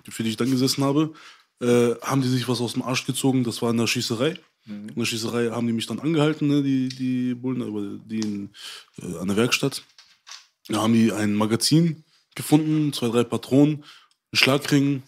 für 0.09 0.23
die 0.23 0.29
ich 0.29 0.37
dann 0.37 0.49
gesessen 0.49 0.83
habe, 0.83 1.13
äh, 1.61 1.95
haben 2.01 2.21
die 2.21 2.29
sich 2.29 2.47
was 2.47 2.61
aus 2.61 2.73
dem 2.73 2.83
Arsch 2.83 3.05
gezogen. 3.05 3.43
Das 3.43 3.61
war 3.61 3.71
in 3.71 3.77
der 3.77 3.87
Schießerei. 3.87 4.35
In 4.65 4.95
der 4.95 5.05
Schießerei 5.05 5.49
haben 5.49 5.67
die 5.67 5.73
mich 5.73 5.87
dann 5.87 5.99
angehalten, 5.99 6.47
ne, 6.47 6.63
die, 6.63 6.87
die 6.87 7.33
Bullen, 7.33 8.01
die 8.05 8.19
in, 8.19 8.49
äh, 9.01 9.17
an 9.17 9.27
der 9.27 9.35
Werkstatt. 9.35 9.83
Da 10.69 10.81
haben 10.81 10.93
die 10.93 11.11
ein 11.11 11.35
Magazin 11.35 12.03
gefunden, 12.35 12.93
zwei, 12.93 13.09
drei 13.09 13.23
Patronen, 13.25 13.75
einen 13.75 13.83
Schlagring 14.33 15.03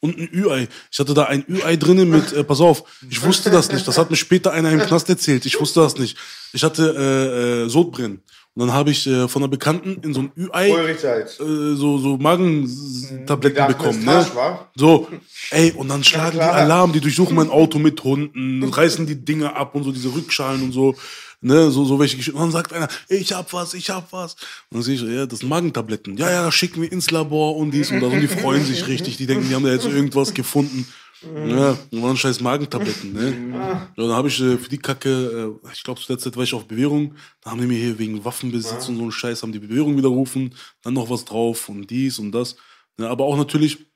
und 0.00 0.18
ein 0.18 0.28
Ü-Ei. 0.32 0.68
Ich 0.92 0.98
hatte 0.98 1.14
da 1.14 1.24
ein 1.24 1.44
Ü-Ei 1.48 1.76
drinnen 1.76 2.10
mit, 2.10 2.32
äh, 2.32 2.44
pass 2.44 2.60
auf, 2.60 2.84
ich 3.08 3.22
wusste 3.22 3.50
das 3.50 3.72
nicht. 3.72 3.88
Das 3.88 3.96
hat 3.98 4.10
mir 4.10 4.16
später 4.16 4.52
einer 4.52 4.70
im 4.70 4.80
Knast 4.80 5.08
erzählt. 5.08 5.46
Ich 5.46 5.58
wusste 5.58 5.80
das 5.80 5.96
nicht. 5.96 6.16
Ich 6.52 6.62
hatte 6.62 6.94
äh, 6.96 7.64
äh, 7.64 7.68
Sodbrennen. 7.68 8.22
Und 8.58 8.66
dann 8.66 8.74
habe 8.74 8.90
ich 8.90 9.06
äh, 9.06 9.28
von 9.28 9.40
einer 9.40 9.48
Bekannten 9.48 10.00
in 10.02 10.12
so 10.12 10.22
ein 10.22 10.32
Ü-Ei 10.36 10.70
äh, 10.70 11.76
so, 11.76 11.98
so 11.98 12.16
Magentabletten 12.16 13.68
bekommen. 13.68 14.04
Ne? 14.04 14.26
So, 14.74 15.06
ey, 15.52 15.70
und 15.76 15.86
dann 15.86 16.02
schlagen 16.02 16.32
die 16.32 16.38
klar. 16.38 16.54
Alarm, 16.54 16.92
die 16.92 17.00
durchsuchen 17.00 17.36
mein 17.36 17.50
Auto 17.50 17.78
mit 17.78 18.02
Hunden, 18.02 18.64
reißen 18.64 19.06
die 19.06 19.24
Dinge 19.24 19.54
ab 19.54 19.76
und 19.76 19.84
so, 19.84 19.92
diese 19.92 20.12
Rückschalen 20.12 20.60
und 20.64 20.72
so. 20.72 20.96
Ne, 21.40 21.70
so, 21.70 21.84
so 21.84 22.00
welche 22.00 22.16
Geschichten. 22.16 22.36
Und 22.36 22.46
dann 22.46 22.50
sagt 22.50 22.72
einer, 22.72 22.88
ich 23.08 23.32
hab 23.32 23.52
was, 23.52 23.74
ich 23.74 23.90
hab 23.90 24.12
was. 24.12 24.34
Und 24.34 24.78
dann 24.78 24.82
sehe 24.82 24.96
ich, 24.96 25.02
ja, 25.02 25.24
das 25.24 25.38
sind 25.38 25.48
Magentabletten. 25.48 26.16
Ja, 26.16 26.28
ja, 26.28 26.50
schicken 26.50 26.82
wir 26.82 26.90
ins 26.90 27.12
Labor 27.12 27.54
und 27.54 27.70
dies 27.70 27.92
und 27.92 28.00
das. 28.00 28.12
Und 28.12 28.20
die 28.20 28.26
freuen 28.26 28.64
sich 28.64 28.88
richtig. 28.88 29.18
Die 29.18 29.26
denken, 29.26 29.48
die 29.48 29.54
haben 29.54 29.62
da 29.64 29.70
jetzt 29.70 29.86
irgendwas 29.86 30.34
gefunden. 30.34 30.84
Ja, 31.22 31.76
und 31.90 32.02
waren 32.02 32.16
scheiß 32.16 32.40
Magentabletten, 32.40 33.12
ne? 33.12 33.56
Ja, 33.56 33.92
dann 33.96 34.12
habe 34.12 34.28
ich 34.28 34.40
äh, 34.40 34.56
für 34.56 34.68
die 34.68 34.78
Kacke, 34.78 35.58
äh, 35.64 35.72
ich 35.72 35.82
glaube, 35.82 36.00
zu 36.00 36.06
der 36.06 36.18
Zeit 36.18 36.36
war 36.36 36.44
ich 36.44 36.54
auf 36.54 36.66
Bewährung, 36.66 37.16
da 37.40 37.50
haben 37.50 37.60
die 37.60 37.66
mir 37.66 37.78
hier 37.78 37.98
wegen 37.98 38.24
Waffenbesitz 38.24 38.88
und 38.88 38.96
so 38.96 39.02
einen 39.02 39.12
Scheiß, 39.12 39.42
haben 39.42 39.52
die 39.52 39.58
Bewährung 39.58 39.96
widerrufen, 39.96 40.54
dann 40.82 40.94
noch 40.94 41.10
was 41.10 41.24
drauf 41.24 41.68
und 41.68 41.88
dies 41.90 42.18
und 42.20 42.30
das. 42.32 42.56
Ja, 42.98 43.10
aber 43.10 43.24
auch 43.24 43.36
natürlich, 43.36 43.86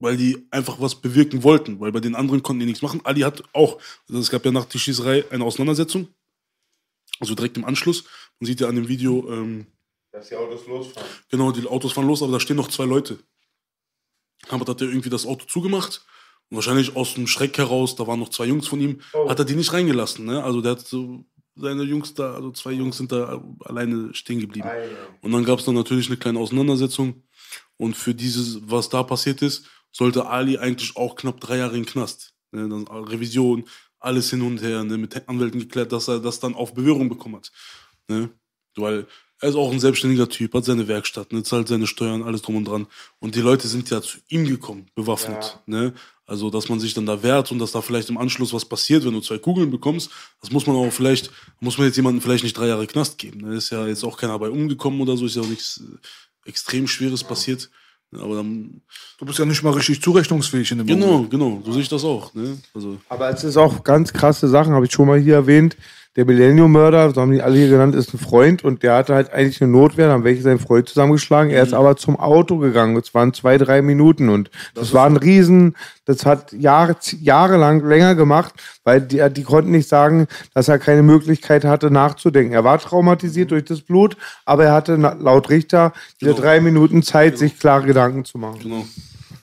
weil 0.00 0.16
die 0.18 0.46
einfach 0.50 0.80
was 0.80 1.00
bewirken 1.00 1.42
wollten, 1.42 1.80
weil 1.80 1.92
bei 1.92 2.00
den 2.00 2.14
anderen 2.14 2.42
konnten 2.42 2.60
die 2.60 2.66
nichts 2.66 2.82
machen. 2.82 3.00
Ali 3.04 3.20
hat 3.20 3.42
auch, 3.54 3.80
also 4.08 4.20
es 4.20 4.30
gab 4.30 4.44
ja 4.44 4.52
nach 4.52 4.66
der 4.66 4.78
Schießerei 4.78 5.24
eine 5.30 5.44
Auseinandersetzung, 5.44 6.08
also 7.20 7.34
direkt 7.34 7.56
im 7.56 7.64
Anschluss. 7.64 8.04
Man 8.38 8.46
sieht 8.46 8.60
ja 8.60 8.68
an 8.68 8.76
dem 8.76 8.88
Video, 8.88 9.30
ähm, 9.30 9.66
Dass 10.10 10.28
die 10.28 10.36
Autos 10.36 10.66
losfahren. 10.66 11.08
Genau, 11.30 11.52
die 11.52 11.66
Autos 11.66 11.92
fahren 11.92 12.06
los, 12.06 12.22
aber 12.22 12.32
da 12.32 12.40
stehen 12.40 12.56
noch 12.56 12.68
zwei 12.68 12.84
Leute. 12.84 13.18
Hamad 14.50 14.68
hat 14.68 14.80
ja 14.80 14.86
irgendwie 14.86 15.10
das 15.10 15.26
Auto 15.26 15.46
zugemacht. 15.46 16.04
Und 16.50 16.56
wahrscheinlich 16.56 16.96
aus 16.96 17.14
dem 17.14 17.26
Schreck 17.26 17.56
heraus, 17.56 17.96
da 17.96 18.06
waren 18.06 18.20
noch 18.20 18.28
zwei 18.28 18.44
Jungs 18.44 18.68
von 18.68 18.80
ihm, 18.80 19.00
hat 19.26 19.38
er 19.38 19.44
die 19.44 19.54
nicht 19.54 19.72
reingelassen. 19.72 20.26
Ne? 20.26 20.44
Also 20.44 20.60
der 20.60 20.72
hat 20.72 20.80
so 20.80 21.24
seine 21.54 21.82
Jungs 21.82 22.14
da, 22.14 22.34
also 22.34 22.50
zwei 22.52 22.72
Jungs 22.72 22.96
sind 22.96 23.12
da 23.12 23.42
alleine 23.64 24.12
stehen 24.14 24.40
geblieben. 24.40 24.68
Und 25.20 25.32
dann 25.32 25.44
gab 25.44 25.58
es 25.58 25.64
dann 25.64 25.74
natürlich 25.74 26.08
eine 26.08 26.16
kleine 26.16 26.38
Auseinandersetzung. 26.38 27.22
Und 27.76 27.96
für 27.96 28.14
dieses, 28.14 28.60
was 28.70 28.88
da 28.88 29.02
passiert 29.02 29.42
ist, 29.42 29.66
sollte 29.92 30.26
Ali 30.26 30.58
eigentlich 30.58 30.96
auch 30.96 31.16
knapp 31.16 31.40
drei 31.40 31.58
Jahre 31.58 31.76
in 31.76 31.82
den 31.82 31.90
Knast. 31.90 32.34
Ne? 32.50 32.68
Dann 32.68 32.86
Revision, 32.86 33.64
alles 33.98 34.30
hin 34.30 34.42
und 34.42 34.62
her, 34.62 34.84
ne? 34.84 34.98
mit 34.98 35.28
Anwälten 35.28 35.60
geklärt, 35.60 35.92
dass 35.92 36.08
er 36.08 36.20
das 36.20 36.40
dann 36.40 36.54
auf 36.54 36.74
Bewährung 36.74 37.08
bekommen 37.08 37.36
hat. 37.36 37.52
Ne? 38.08 38.30
Weil 38.76 39.06
er 39.42 39.48
ist 39.48 39.56
auch 39.56 39.72
ein 39.72 39.80
selbstständiger 39.80 40.28
Typ, 40.28 40.54
hat 40.54 40.64
seine 40.64 40.86
Werkstatt, 40.86 41.32
ne, 41.32 41.42
zahlt 41.42 41.66
seine 41.66 41.88
Steuern, 41.88 42.22
alles 42.22 42.42
drum 42.42 42.54
und 42.54 42.64
dran. 42.64 42.86
Und 43.18 43.34
die 43.34 43.40
Leute 43.40 43.66
sind 43.66 43.90
ja 43.90 44.00
zu 44.00 44.18
ihm 44.28 44.46
gekommen, 44.46 44.86
bewaffnet. 44.94 45.58
Ne? 45.66 45.94
Also, 46.26 46.48
dass 46.48 46.68
man 46.68 46.78
sich 46.78 46.94
dann 46.94 47.06
da 47.06 47.24
wehrt 47.24 47.50
und 47.50 47.58
dass 47.58 47.72
da 47.72 47.82
vielleicht 47.82 48.08
im 48.08 48.18
Anschluss 48.18 48.54
was 48.54 48.64
passiert, 48.64 49.04
wenn 49.04 49.12
du 49.12 49.20
zwei 49.20 49.38
Kugeln 49.38 49.72
bekommst, 49.72 50.10
das 50.40 50.52
muss 50.52 50.68
man 50.68 50.76
auch 50.76 50.92
vielleicht, 50.92 51.32
muss 51.58 51.76
man 51.76 51.88
jetzt 51.88 51.96
jemandem 51.96 52.22
vielleicht 52.22 52.44
nicht 52.44 52.56
drei 52.56 52.68
Jahre 52.68 52.86
Knast 52.86 53.18
geben. 53.18 53.42
Da 53.42 53.52
ist 53.52 53.70
ja 53.70 53.84
jetzt 53.88 54.04
auch 54.04 54.16
keiner 54.16 54.38
bei 54.38 54.48
umgekommen 54.48 55.00
oder 55.00 55.16
so, 55.16 55.26
ist 55.26 55.34
ja 55.34 55.42
auch 55.42 55.48
nichts 55.48 55.82
äh, 55.82 56.48
extrem 56.48 56.86
Schweres 56.86 57.24
passiert. 57.24 57.68
Aber 58.14 58.36
dann, 58.36 58.82
Du 59.18 59.26
bist 59.26 59.40
ja 59.40 59.44
nicht 59.44 59.62
mal 59.64 59.72
richtig 59.72 60.00
zurechnungsfähig 60.02 60.70
in 60.70 60.78
dem 60.78 60.86
genau, 60.86 61.06
Moment. 61.06 61.30
genau, 61.30 61.62
so 61.64 61.72
sehe 61.72 61.82
ich 61.82 61.88
das 61.88 62.04
auch. 62.04 62.32
Ne? 62.34 62.58
Also, 62.74 62.98
Aber 63.08 63.28
es 63.30 63.42
ist 63.42 63.56
auch 63.56 63.82
ganz 63.82 64.12
krasse 64.12 64.48
Sachen, 64.48 64.72
habe 64.72 64.86
ich 64.86 64.92
schon 64.92 65.08
mal 65.08 65.18
hier 65.18 65.34
erwähnt. 65.34 65.76
Der 66.14 66.26
Millennium-Mörder, 66.26 67.10
so 67.14 67.22
haben 67.22 67.32
die 67.32 67.40
alle 67.40 67.56
hier 67.56 67.70
genannt, 67.70 67.94
ist 67.94 68.12
ein 68.12 68.18
Freund 68.18 68.62
und 68.64 68.82
der 68.82 68.96
hatte 68.96 69.14
halt 69.14 69.32
eigentlich 69.32 69.62
eine 69.62 69.72
Notwehr, 69.72 70.08
dann 70.08 70.16
haben 70.16 70.24
welche 70.24 70.42
seinen 70.42 70.58
Freund 70.58 70.86
zusammengeschlagen. 70.86 71.50
Er 71.50 71.62
ist 71.62 71.72
aber 71.72 71.96
zum 71.96 72.20
Auto 72.20 72.58
gegangen. 72.58 72.96
Es 72.98 73.14
waren 73.14 73.32
zwei, 73.32 73.56
drei 73.56 73.80
Minuten 73.80 74.28
und 74.28 74.50
das, 74.74 74.92
war 74.92 75.06
ein 75.06 75.16
Riesen, 75.16 75.74
das 76.04 76.26
hat 76.26 76.52
Jahre, 76.52 76.96
jahrelang 77.18 77.82
länger 77.86 78.14
gemacht, 78.14 78.52
weil 78.84 79.00
die, 79.00 79.26
die 79.30 79.42
konnten 79.42 79.70
nicht 79.70 79.88
sagen, 79.88 80.26
dass 80.52 80.68
er 80.68 80.78
keine 80.78 81.02
Möglichkeit 81.02 81.64
hatte 81.64 81.90
nachzudenken. 81.90 82.52
Er 82.52 82.64
war 82.64 82.78
traumatisiert 82.78 83.50
durch 83.50 83.64
das 83.64 83.80
Blut, 83.80 84.18
aber 84.44 84.64
er 84.66 84.72
hatte 84.74 84.96
laut 84.96 85.48
Richter 85.48 85.92
diese 86.20 86.32
Genau. 86.32 86.42
drei 86.42 86.60
Minuten 86.60 87.02
Zeit, 87.02 87.38
sich 87.38 87.58
klare 87.58 87.86
Gedanken 87.86 88.26
zu 88.26 88.36
machen. 88.36 88.58
genau. 88.62 88.84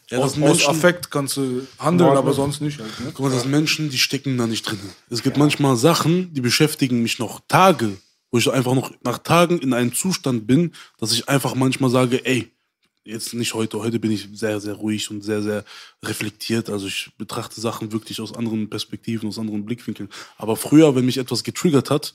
Ja, 0.10 0.18
Aus, 0.18 0.24
das 0.24 0.34
sind 0.34 0.44
aus 0.44 0.50
Menschen, 0.50 0.70
Affekt 0.70 1.12
kannst 1.12 1.38
du 1.38 1.68
handeln, 1.78 2.18
aber 2.18 2.34
sonst 2.34 2.62
nicht. 2.62 2.80
Halt, 2.80 3.00
ne? 3.00 3.12
Guck 3.14 3.26
mal, 3.26 3.32
das 3.32 3.44
sind 3.44 3.52
Menschen, 3.52 3.90
die 3.90 3.98
stecken 3.98 4.38
da 4.38 4.48
nicht 4.48 4.64
drin. 4.64 4.80
Es 5.10 5.22
gibt 5.22 5.38
manchmal 5.38 5.76
Sachen, 5.76 6.34
die 6.34 6.42
beschäftigen 6.42 7.04
mich 7.04 7.20
noch 7.20 7.42
Tage, 7.48 7.98
wo 8.32 8.40
ich 8.40 8.52
einfach 8.52 8.74
noch 8.74 8.92
nach 9.04 9.20
Tagen 9.20 9.60
in 9.60 9.74
einem 9.74 9.94
Zustand 9.94 10.48
bin, 10.48 10.74
dass 10.98 11.12
ich 11.12 11.30
einfach 11.30 11.54
manchmal 11.54 11.92
sage, 11.92 12.26
ey, 12.26 12.52
jetzt 13.04 13.34
nicht 13.34 13.54
heute, 13.54 13.80
heute 13.80 14.00
bin 14.00 14.12
ich 14.12 14.30
sehr, 14.34 14.60
sehr 14.60 14.74
ruhig 14.74 15.12
und 15.12 15.24
sehr, 15.24 15.44
sehr 15.44 15.64
reflektiert. 16.04 16.70
Also 16.70 16.88
ich 16.88 17.12
betrachte 17.18 17.62
Sachen 17.62 17.92
wirklich 17.92 18.20
aus 18.20 18.34
anderen 18.34 18.70
Perspektiven, 18.70 19.30
aus 19.30 19.38
anderen 19.38 19.66
Blickwinkeln. 19.66 20.10
Aber 20.38 20.56
früher, 20.56 20.96
wenn 20.96 21.06
mich 21.06 21.18
etwas 21.18 21.44
getriggert 21.44 21.90
hat, 21.90 22.14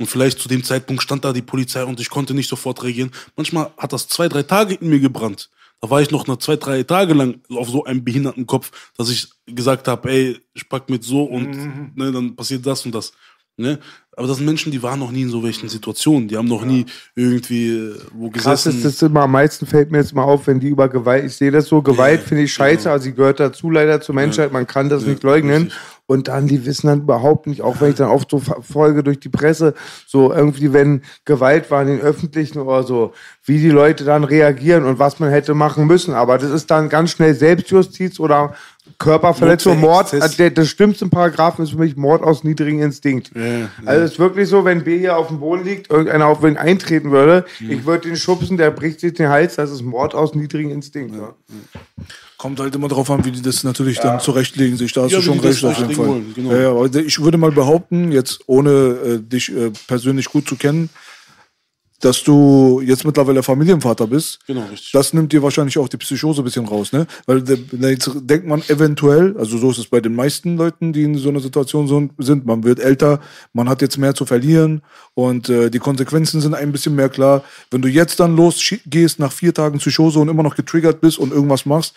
und 0.00 0.06
vielleicht 0.06 0.38
zu 0.38 0.48
dem 0.48 0.62
Zeitpunkt 0.62 1.02
stand 1.02 1.24
da 1.24 1.32
die 1.32 1.42
Polizei 1.42 1.84
und 1.84 1.98
ich 1.98 2.08
konnte 2.08 2.32
nicht 2.32 2.48
sofort 2.48 2.84
reagieren. 2.84 3.10
Manchmal 3.34 3.72
hat 3.76 3.92
das 3.92 4.06
zwei, 4.06 4.28
drei 4.28 4.44
Tage 4.44 4.74
in 4.74 4.88
mir 4.88 5.00
gebrannt. 5.00 5.50
Da 5.80 5.88
war 5.90 6.00
ich 6.02 6.10
noch 6.10 6.26
nach 6.26 6.38
zwei, 6.38 6.56
drei 6.56 6.82
Tage 6.82 7.14
lang 7.14 7.40
auf 7.50 7.68
so 7.68 7.84
einem 7.84 8.02
behinderten 8.04 8.46
Kopf, 8.46 8.70
dass 8.96 9.10
ich 9.10 9.28
gesagt 9.46 9.86
habe, 9.86 10.10
ey, 10.10 10.36
ich 10.54 10.68
pack 10.68 10.90
mit 10.90 11.04
so 11.04 11.22
und 11.24 11.96
ne, 11.96 12.10
dann 12.10 12.34
passiert 12.34 12.66
das 12.66 12.84
und 12.84 12.94
das. 12.94 13.12
Ne? 13.56 13.78
Aber 14.16 14.26
das 14.28 14.36
sind 14.38 14.46
Menschen, 14.46 14.70
die 14.72 14.82
waren 14.82 14.98
noch 15.00 15.10
nie 15.10 15.22
in 15.22 15.30
so 15.30 15.42
welchen 15.42 15.68
Situationen. 15.68 16.28
Die 16.28 16.36
haben 16.36 16.46
noch 16.48 16.64
nie 16.64 16.86
irgendwie 17.16 17.68
äh, 17.70 17.96
wo 18.12 18.30
Krass 18.30 18.64
gesessen. 18.64 18.76
ist 18.78 18.84
das 18.84 19.02
immer, 19.08 19.22
am 19.22 19.32
meisten 19.32 19.66
fällt 19.66 19.90
mir 19.90 19.98
jetzt 19.98 20.14
mal 20.14 20.22
auf, 20.22 20.46
wenn 20.46 20.60
die 20.60 20.68
über 20.68 20.88
Gewalt, 20.88 21.24
ich 21.24 21.34
sehe 21.36 21.50
das 21.50 21.66
so, 21.66 21.82
Gewalt 21.82 22.20
Ja, 22.20 22.26
finde 22.26 22.44
ich 22.44 22.52
scheiße, 22.52 22.84
genau. 22.84 22.92
also 22.92 23.04
sie 23.04 23.14
gehört 23.14 23.40
dazu 23.40 23.70
leider 23.70 24.00
zur 24.00 24.14
Menschheit, 24.14 24.52
man 24.52 24.66
kann 24.66 24.88
das 24.88 25.02
Ja, 25.04 25.10
nicht 25.10 25.22
leugnen. 25.24 25.62
richtig. 25.64 25.78
Und 26.10 26.28
dann, 26.28 26.46
die 26.46 26.64
wissen 26.64 26.86
dann 26.86 27.02
überhaupt 27.02 27.46
nicht, 27.46 27.60
auch 27.60 27.82
wenn 27.82 27.90
ich 27.90 27.96
dann 27.96 28.08
oft 28.08 28.30
so 28.30 28.38
verfolge 28.38 29.02
durch 29.02 29.20
die 29.20 29.28
Presse, 29.28 29.74
so 30.06 30.32
irgendwie, 30.32 30.72
wenn 30.72 31.02
Gewalt 31.26 31.70
war 31.70 31.82
in 31.82 31.88
den 31.88 32.00
Öffentlichen 32.00 32.60
oder 32.60 32.82
so, 32.82 33.12
wie 33.44 33.58
die 33.58 33.68
Leute 33.68 34.04
dann 34.04 34.24
reagieren 34.24 34.84
und 34.84 34.98
was 34.98 35.20
man 35.20 35.28
hätte 35.28 35.52
machen 35.52 35.86
müssen. 35.86 36.14
Aber 36.14 36.38
das 36.38 36.50
ist 36.50 36.70
dann 36.70 36.88
ganz 36.88 37.10
schnell 37.10 37.34
Selbstjustiz 37.34 38.20
oder 38.20 38.54
Körperverletzung, 38.98 39.78
Mord. 39.80 40.12
Also 40.14 40.36
der, 40.36 40.50
das 40.50 40.68
schlimmste 40.68 41.06
Paragraphen 41.08 41.64
ist 41.64 41.70
für 41.72 41.78
mich 41.78 41.96
Mord 41.96 42.22
aus 42.22 42.44
niedrigem 42.44 42.82
Instinkt. 42.82 43.30
Ja, 43.34 43.68
Also 43.84 44.04
es 44.04 44.12
ist 44.12 44.18
wirklich 44.18 44.48
so, 44.48 44.64
wenn 44.64 44.84
B 44.84 44.98
hier 44.98 45.16
auf 45.16 45.28
dem 45.28 45.40
Boden 45.40 45.64
liegt, 45.64 45.90
irgendeiner 45.90 46.26
auf 46.26 46.42
ihn 46.42 46.56
eintreten 46.56 47.10
würde, 47.10 47.44
Mhm. 47.60 47.70
ich 47.70 47.84
würde 47.86 48.08
den 48.08 48.16
schubsen, 48.16 48.56
der 48.56 48.70
bricht 48.70 49.00
sich 49.00 49.14
den 49.14 49.28
Hals, 49.28 49.56
das 49.56 49.70
ist 49.70 49.82
Mord 49.82 50.14
aus 50.14 50.34
niedrigem 50.34 50.72
Instinkt. 50.72 51.14
Ja. 51.14 51.34
Kommt 52.36 52.60
halt 52.60 52.74
immer 52.76 52.88
drauf 52.88 53.10
an, 53.10 53.24
wie 53.24 53.32
die 53.32 53.42
das 53.42 53.64
natürlich 53.64 53.98
dann 53.98 54.20
zurechtlegen 54.20 54.76
sich. 54.76 54.92
Da 54.92 55.02
hast 55.02 55.10
Ja, 55.12 55.18
du 55.18 55.24
schon 55.24 55.40
recht 55.40 55.64
auf 55.64 55.76
jeden 55.78 55.94
Fall. 55.94 56.06
wollen, 56.06 56.32
genau. 56.34 56.52
ja, 56.52 56.86
ja, 56.86 57.00
ich 57.04 57.20
würde 57.20 57.36
mal 57.36 57.50
behaupten, 57.50 58.12
jetzt 58.12 58.40
ohne 58.46 58.70
äh, 58.70 59.18
dich 59.20 59.50
äh, 59.54 59.70
persönlich 59.88 60.26
gut 60.26 60.48
zu 60.48 60.54
kennen, 60.56 60.88
dass 62.00 62.22
du 62.22 62.80
jetzt 62.84 63.04
mittlerweile 63.04 63.42
Familienvater 63.42 64.06
bist. 64.06 64.38
Genau, 64.46 64.64
richtig. 64.70 64.92
Das 64.92 65.12
nimmt 65.12 65.32
dir 65.32 65.42
wahrscheinlich 65.42 65.78
auch 65.78 65.88
die 65.88 65.96
Psychose 65.96 66.42
ein 66.42 66.44
bisschen 66.44 66.64
raus, 66.66 66.92
ne? 66.92 67.06
Weil 67.26 67.42
jetzt 67.90 68.10
denkt 68.14 68.46
man 68.46 68.62
eventuell, 68.68 69.36
also 69.36 69.58
so 69.58 69.70
ist 69.72 69.78
es 69.78 69.86
bei 69.86 70.00
den 70.00 70.14
meisten 70.14 70.56
Leuten, 70.56 70.92
die 70.92 71.02
in 71.02 71.16
so 71.16 71.28
einer 71.28 71.40
Situation 71.40 72.12
sind, 72.18 72.46
man 72.46 72.62
wird 72.62 72.78
älter, 72.78 73.20
man 73.52 73.68
hat 73.68 73.82
jetzt 73.82 73.98
mehr 73.98 74.14
zu 74.14 74.26
verlieren 74.26 74.82
und 75.14 75.48
äh, 75.48 75.70
die 75.70 75.80
Konsequenzen 75.80 76.40
sind 76.40 76.54
ein 76.54 76.70
bisschen 76.70 76.94
mehr 76.94 77.08
klar. 77.08 77.42
Wenn 77.70 77.82
du 77.82 77.88
jetzt 77.88 78.20
dann 78.20 78.36
losgehst 78.36 79.18
nach 79.18 79.32
vier 79.32 79.52
Tagen 79.52 79.78
Psychose 79.78 80.20
und 80.20 80.28
immer 80.28 80.44
noch 80.44 80.54
getriggert 80.54 81.00
bist 81.00 81.18
und 81.18 81.32
irgendwas 81.32 81.66
machst, 81.66 81.94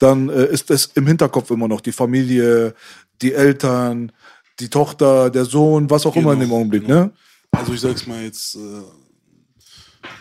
dann 0.00 0.30
äh, 0.30 0.46
ist 0.46 0.70
es 0.72 0.86
im 0.94 1.06
Hinterkopf 1.06 1.50
immer 1.52 1.68
noch 1.68 1.80
die 1.80 1.92
Familie, 1.92 2.74
die 3.22 3.32
Eltern, 3.32 4.10
die 4.58 4.68
Tochter, 4.68 5.30
der 5.30 5.44
Sohn, 5.44 5.88
was 5.90 6.06
auch 6.06 6.16
immer 6.16 6.32
in 6.32 6.40
dem 6.40 6.48
Genau, 6.48 6.56
Augenblick, 6.60 6.86
genau. 6.86 7.04
ne? 7.04 7.10
Also 7.52 7.72
ich 7.72 7.80
sag's 7.80 8.06
mal 8.08 8.22
jetzt, 8.24 8.56
äh, 8.56 8.58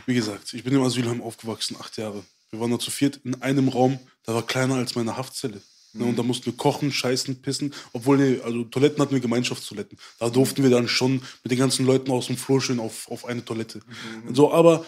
wie 0.06 0.14
gesagt, 0.14 0.54
ich 0.54 0.64
bin 0.64 0.74
im 0.74 0.82
Asylheim 0.82 1.22
aufgewachsen, 1.22 1.78
acht 1.80 1.98
Jahre. 1.98 2.24
Wir 2.52 2.60
waren 2.60 2.72
da 2.72 2.80
zu 2.80 2.92
viert 2.92 3.20
in 3.24 3.42
einem 3.42 3.68
Raum, 3.70 4.00
der 4.28 4.36
war 4.36 4.46
kleiner 4.46 4.76
als 4.76 4.96
meine 4.96 5.18
Haftzelle. 5.18 5.62
Ne, 5.96 6.06
und 6.06 6.18
da 6.18 6.24
mussten 6.24 6.48
wir 6.48 6.54
kochen, 6.54 6.92
scheißen, 6.92 7.42
pissen. 7.44 7.72
Obwohl, 7.94 8.18
nee, 8.18 8.40
also 8.44 8.64
Toiletten 8.64 9.00
hatten 9.00 9.14
wir 9.14 9.20
Gemeinschaftstoiletten. 9.20 9.98
Da 10.20 10.30
durften 10.30 10.64
wir 10.64 10.72
dann 10.72 10.88
schon 10.88 11.22
mit 11.44 11.52
den 11.52 11.60
ganzen 11.60 11.86
Leuten 11.86 12.12
aus 12.12 12.28
dem 12.28 12.38
Flur 12.38 12.62
schön 12.62 12.80
auf, 12.80 13.10
auf 13.12 13.26
eine 13.26 13.46
Toilette. 13.46 13.80
So, 14.34 14.52
aber 14.52 14.86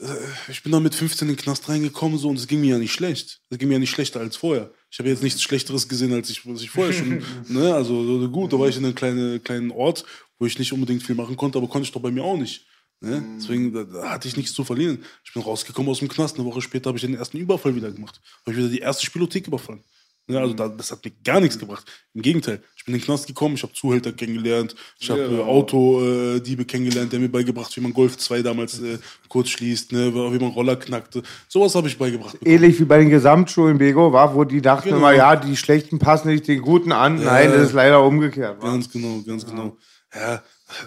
äh, 0.00 0.06
ich 0.48 0.64
bin 0.64 0.72
dann 0.72 0.82
mit 0.82 0.96
15 0.96 1.28
in 1.28 1.34
den 1.34 1.40
Knast 1.40 1.68
reingekommen 1.68 2.18
so, 2.18 2.28
und 2.28 2.36
es 2.36 2.48
ging 2.48 2.60
mir 2.60 2.70
ja 2.70 2.78
nicht 2.78 2.92
schlecht. 2.92 3.40
Es 3.50 3.58
ging 3.58 3.68
mir 3.68 3.74
ja 3.74 3.80
nicht 3.80 3.90
schlechter 3.90 4.18
als 4.18 4.36
vorher. 4.36 4.72
Ich 4.90 4.98
habe 4.98 5.08
jetzt 5.08 5.22
nichts 5.22 5.42
Schlechteres 5.42 5.88
gesehen, 5.88 6.12
als 6.12 6.28
ich, 6.28 6.44
was 6.44 6.62
ich 6.62 6.70
vorher 6.70 6.92
schon. 6.92 7.22
ne? 7.48 7.74
Also 7.74 8.20
so 8.20 8.28
gut, 8.28 8.52
da 8.52 8.58
war 8.58 8.68
ich 8.68 8.76
in 8.76 8.84
einem 8.84 8.96
kleinen, 8.96 9.42
kleinen 9.44 9.70
Ort, 9.70 10.04
wo 10.40 10.46
ich 10.46 10.58
nicht 10.58 10.72
unbedingt 10.72 11.04
viel 11.04 11.14
machen 11.14 11.36
konnte, 11.36 11.58
aber 11.58 11.68
konnte 11.68 11.86
ich 11.86 11.92
doch 11.92 12.02
bei 12.02 12.10
mir 12.10 12.24
auch 12.24 12.36
nicht. 12.36 12.66
Ne? 13.00 13.22
Deswegen 13.38 13.72
da, 13.72 13.84
da 13.84 14.10
hatte 14.10 14.26
ich 14.28 14.36
nichts 14.36 14.52
zu 14.54 14.64
verlieren. 14.64 15.04
Ich 15.24 15.32
bin 15.32 15.42
rausgekommen 15.42 15.90
aus 15.90 16.00
dem 16.00 16.08
Knast. 16.08 16.36
Eine 16.36 16.44
Woche 16.46 16.60
später 16.62 16.88
habe 16.88 16.98
ich 16.98 17.02
den 17.04 17.14
ersten 17.14 17.36
Überfall 17.38 17.74
wieder 17.76 17.90
gemacht. 17.92 18.20
Habe 18.42 18.52
ich 18.52 18.56
wieder 18.58 18.68
die 18.68 18.80
erste 18.80 19.06
Spielothek 19.06 19.46
überfallen. 19.46 19.84
Ne? 20.26 20.38
Also 20.40 20.52
da, 20.52 20.68
das 20.68 20.90
hat 20.90 21.04
mir 21.04 21.12
gar 21.24 21.40
nichts 21.40 21.58
gebracht. 21.58 21.84
Im 22.12 22.22
Gegenteil. 22.22 22.62
Ich 22.76 22.84
bin 22.84 22.94
in 22.94 23.00
den 23.00 23.04
Knast 23.04 23.26
gekommen, 23.26 23.54
ich 23.54 23.62
habe 23.62 23.72
Zuhälter 23.72 24.12
kennengelernt, 24.12 24.74
ich 24.98 25.08
habe 25.10 25.20
äh, 25.22 25.40
Autodiebe 25.42 26.64
kennengelernt, 26.64 27.12
der 27.12 27.20
mir 27.20 27.28
beigebracht, 27.30 27.74
wie 27.76 27.80
man 27.80 27.92
Golf 27.94 28.16
2 28.18 28.42
damals 28.42 28.80
äh, 28.80 28.98
kurz 29.28 29.48
schließt, 29.50 29.92
ne? 29.92 30.12
wie 30.14 30.38
man 30.38 30.50
Roller 30.50 30.76
knackte. 30.76 31.22
Sowas 31.48 31.74
habe 31.74 31.88
ich 31.88 31.96
beigebracht. 31.98 32.32
bekommen. 32.32 32.50
Ähnlich 32.50 32.78
wie 32.80 32.84
bei 32.84 32.98
den 32.98 33.10
Gesamtschulen, 33.10 33.78
Bego, 33.78 34.12
war, 34.12 34.34
wo 34.34 34.44
die 34.44 34.60
dachten 34.60 34.88
Genau. 34.88 34.98
immer, 34.98 35.12
ja, 35.14 35.36
die 35.36 35.56
Schlechten 35.56 35.98
passen 35.98 36.28
nicht 36.28 36.46
den 36.48 36.60
Guten 36.62 36.92
an. 36.92 37.22
Nein, 37.22 37.50
das 37.50 37.68
ist 37.68 37.72
leider 37.72 38.02
umgekehrt. 38.02 38.60
wa? 38.60 38.66
Ganz 38.72 38.90
genau, 38.90 39.22
ganz 39.26 39.46
genau. 39.46 39.76
Ja, 40.14 40.42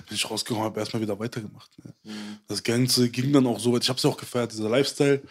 bin 0.07 0.15
ich 0.15 0.29
rausgekommen, 0.29 0.63
habe 0.63 0.79
erstmal 0.79 1.01
wieder 1.01 1.17
weitergemacht. 1.19 1.71
Ne? 1.83 1.93
Das 2.47 2.63
Ganze 2.63 3.09
ging 3.09 3.31
dann 3.33 3.47
auch 3.47 3.59
so 3.59 3.73
weit. 3.73 3.83
Ich 3.83 3.89
habe 3.89 3.97
es 3.97 4.03
ja 4.03 4.09
auch 4.09 4.17
gefeiert, 4.17 4.51
dieser 4.51 4.69
Lifestyle. 4.69 5.21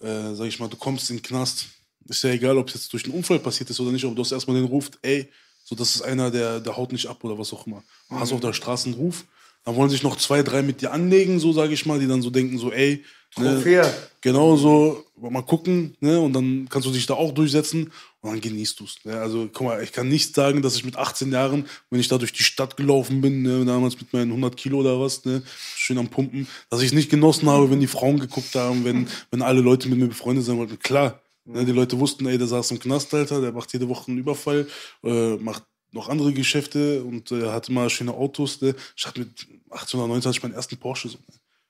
Äh, 0.00 0.34
sag 0.34 0.46
ich 0.46 0.58
mal, 0.58 0.68
du 0.68 0.76
kommst 0.76 1.10
in 1.10 1.16
den 1.16 1.22
Knast. 1.22 1.66
Ist 2.06 2.24
ja 2.24 2.30
egal, 2.30 2.56
ob 2.58 2.68
es 2.68 2.74
jetzt 2.74 2.92
durch 2.92 3.04
einen 3.04 3.14
Unfall 3.14 3.38
passiert 3.38 3.70
ist 3.70 3.78
oder 3.78 3.92
nicht, 3.92 4.04
aber 4.04 4.14
du 4.14 4.22
hast 4.22 4.32
erstmal 4.32 4.56
den 4.56 4.64
Ruf, 4.64 4.90
ey, 5.02 5.30
so 5.64 5.76
das 5.76 5.94
ist 5.94 6.02
einer, 6.02 6.30
der, 6.30 6.60
der 6.60 6.76
haut 6.76 6.92
nicht 6.92 7.06
ab 7.06 7.22
oder 7.22 7.38
was 7.38 7.52
auch 7.52 7.66
immer. 7.66 7.84
Du 8.08 8.16
hast 8.16 8.32
auf 8.32 8.40
der 8.40 8.52
Straße 8.52 8.86
einen 8.86 8.94
Ruf. 8.94 9.24
Dann 9.64 9.76
wollen 9.76 9.90
sich 9.90 10.02
noch 10.02 10.16
zwei, 10.16 10.42
drei 10.42 10.62
mit 10.62 10.80
dir 10.80 10.92
anlegen, 10.92 11.38
so 11.38 11.52
sage 11.52 11.74
ich 11.74 11.84
mal, 11.84 12.00
die 12.00 12.08
dann 12.08 12.22
so 12.22 12.30
denken, 12.30 12.58
so, 12.58 12.72
ey, 12.72 13.04
Trophäe. 13.34 13.82
Genau 14.20 14.56
so, 14.56 15.04
mal 15.16 15.42
gucken, 15.42 15.96
ne? 16.00 16.20
Und 16.20 16.34
dann 16.34 16.68
kannst 16.68 16.86
du 16.86 16.92
dich 16.92 17.06
da 17.06 17.14
auch 17.14 17.32
durchsetzen 17.32 17.90
und 18.20 18.30
dann 18.30 18.40
genießt 18.40 18.78
du 18.80 18.84
es. 18.84 18.96
Ne? 19.04 19.18
Also, 19.18 19.48
guck 19.52 19.66
mal, 19.66 19.82
ich 19.82 19.92
kann 19.92 20.08
nicht 20.08 20.34
sagen, 20.34 20.60
dass 20.62 20.76
ich 20.76 20.84
mit 20.84 20.96
18 20.96 21.32
Jahren, 21.32 21.66
wenn 21.88 22.00
ich 22.00 22.08
da 22.08 22.18
durch 22.18 22.32
die 22.32 22.42
Stadt 22.42 22.76
gelaufen 22.76 23.20
bin, 23.20 23.42
ne, 23.42 23.64
damals 23.64 23.98
mit 23.98 24.12
meinen 24.12 24.30
100 24.30 24.56
Kilo 24.56 24.80
oder 24.80 25.00
was, 25.00 25.24
ne, 25.24 25.42
schön 25.74 25.96
am 25.98 26.08
Pumpen, 26.08 26.46
dass 26.68 26.80
ich 26.80 26.88
es 26.88 26.92
nicht 26.92 27.10
genossen 27.10 27.48
habe, 27.48 27.70
wenn 27.70 27.80
die 27.80 27.86
Frauen 27.86 28.18
geguckt 28.18 28.54
haben, 28.54 28.84
wenn, 28.84 29.08
wenn 29.30 29.42
alle 29.42 29.60
Leute 29.60 29.88
mit 29.88 29.98
mir 29.98 30.08
befreundet 30.08 30.44
sein 30.44 30.58
wollten. 30.58 30.78
Klar, 30.78 31.22
ne, 31.46 31.64
die 31.64 31.72
Leute 31.72 31.98
wussten, 31.98 32.26
ey, 32.26 32.36
der 32.36 32.46
saß 32.46 32.72
im 32.72 32.80
Knast, 32.80 33.14
Alter, 33.14 33.40
der 33.40 33.52
macht 33.52 33.72
jede 33.72 33.88
Woche 33.88 34.08
einen 34.08 34.18
Überfall, 34.18 34.66
äh, 35.02 35.36
macht 35.36 35.62
noch 35.92 36.08
andere 36.08 36.32
Geschäfte 36.32 37.02
und 37.02 37.32
äh, 37.32 37.48
hatte 37.48 37.72
mal 37.72 37.90
schöne 37.90 38.12
Autos. 38.12 38.60
Ne? 38.60 38.74
Ich 38.96 39.06
hatte 39.06 39.20
mit 39.20 39.46
18 39.70 39.98
oder 39.98 40.08
19 40.08 40.28
hatte 40.28 40.38
ich 40.38 40.42
meinen 40.42 40.54
ersten 40.54 40.76
Porsche. 40.76 41.08
So, 41.08 41.18
ne? 41.18 41.24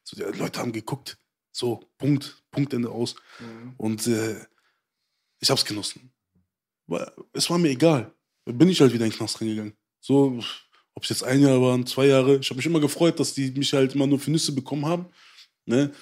so, 0.04 0.16
die 0.16 0.38
Leute 0.38 0.60
haben 0.60 0.72
geguckt. 0.72 1.16
So, 1.52 1.80
Punkt, 1.98 2.42
Punktende 2.50 2.90
aus. 2.90 3.16
Und 3.76 4.06
äh, 4.06 4.36
ich 5.40 5.50
hab's 5.50 5.64
genossen. 5.64 6.12
Weil 6.86 7.10
es 7.32 7.48
war 7.50 7.58
mir 7.58 7.70
egal. 7.70 8.12
Bin 8.44 8.68
ich 8.68 8.80
halt 8.80 8.92
wieder 8.92 9.04
in 9.04 9.10
den 9.10 9.16
Knast 9.16 9.40
reingegangen. 9.40 9.74
So, 10.00 10.40
ob 10.94 11.02
es 11.04 11.10
jetzt 11.10 11.24
ein 11.24 11.40
Jahr 11.40 11.60
waren, 11.60 11.86
zwei 11.86 12.06
Jahre. 12.06 12.38
Ich 12.38 12.50
habe 12.50 12.56
mich 12.56 12.66
immer 12.66 12.80
gefreut, 12.80 13.20
dass 13.20 13.34
die 13.34 13.50
mich 13.52 13.72
halt 13.72 13.94
immer 13.94 14.06
nur 14.06 14.18
für 14.18 14.30
Nüsse 14.30 14.52
bekommen 14.52 14.86
haben. 14.86 15.06
Ne? 15.66 15.92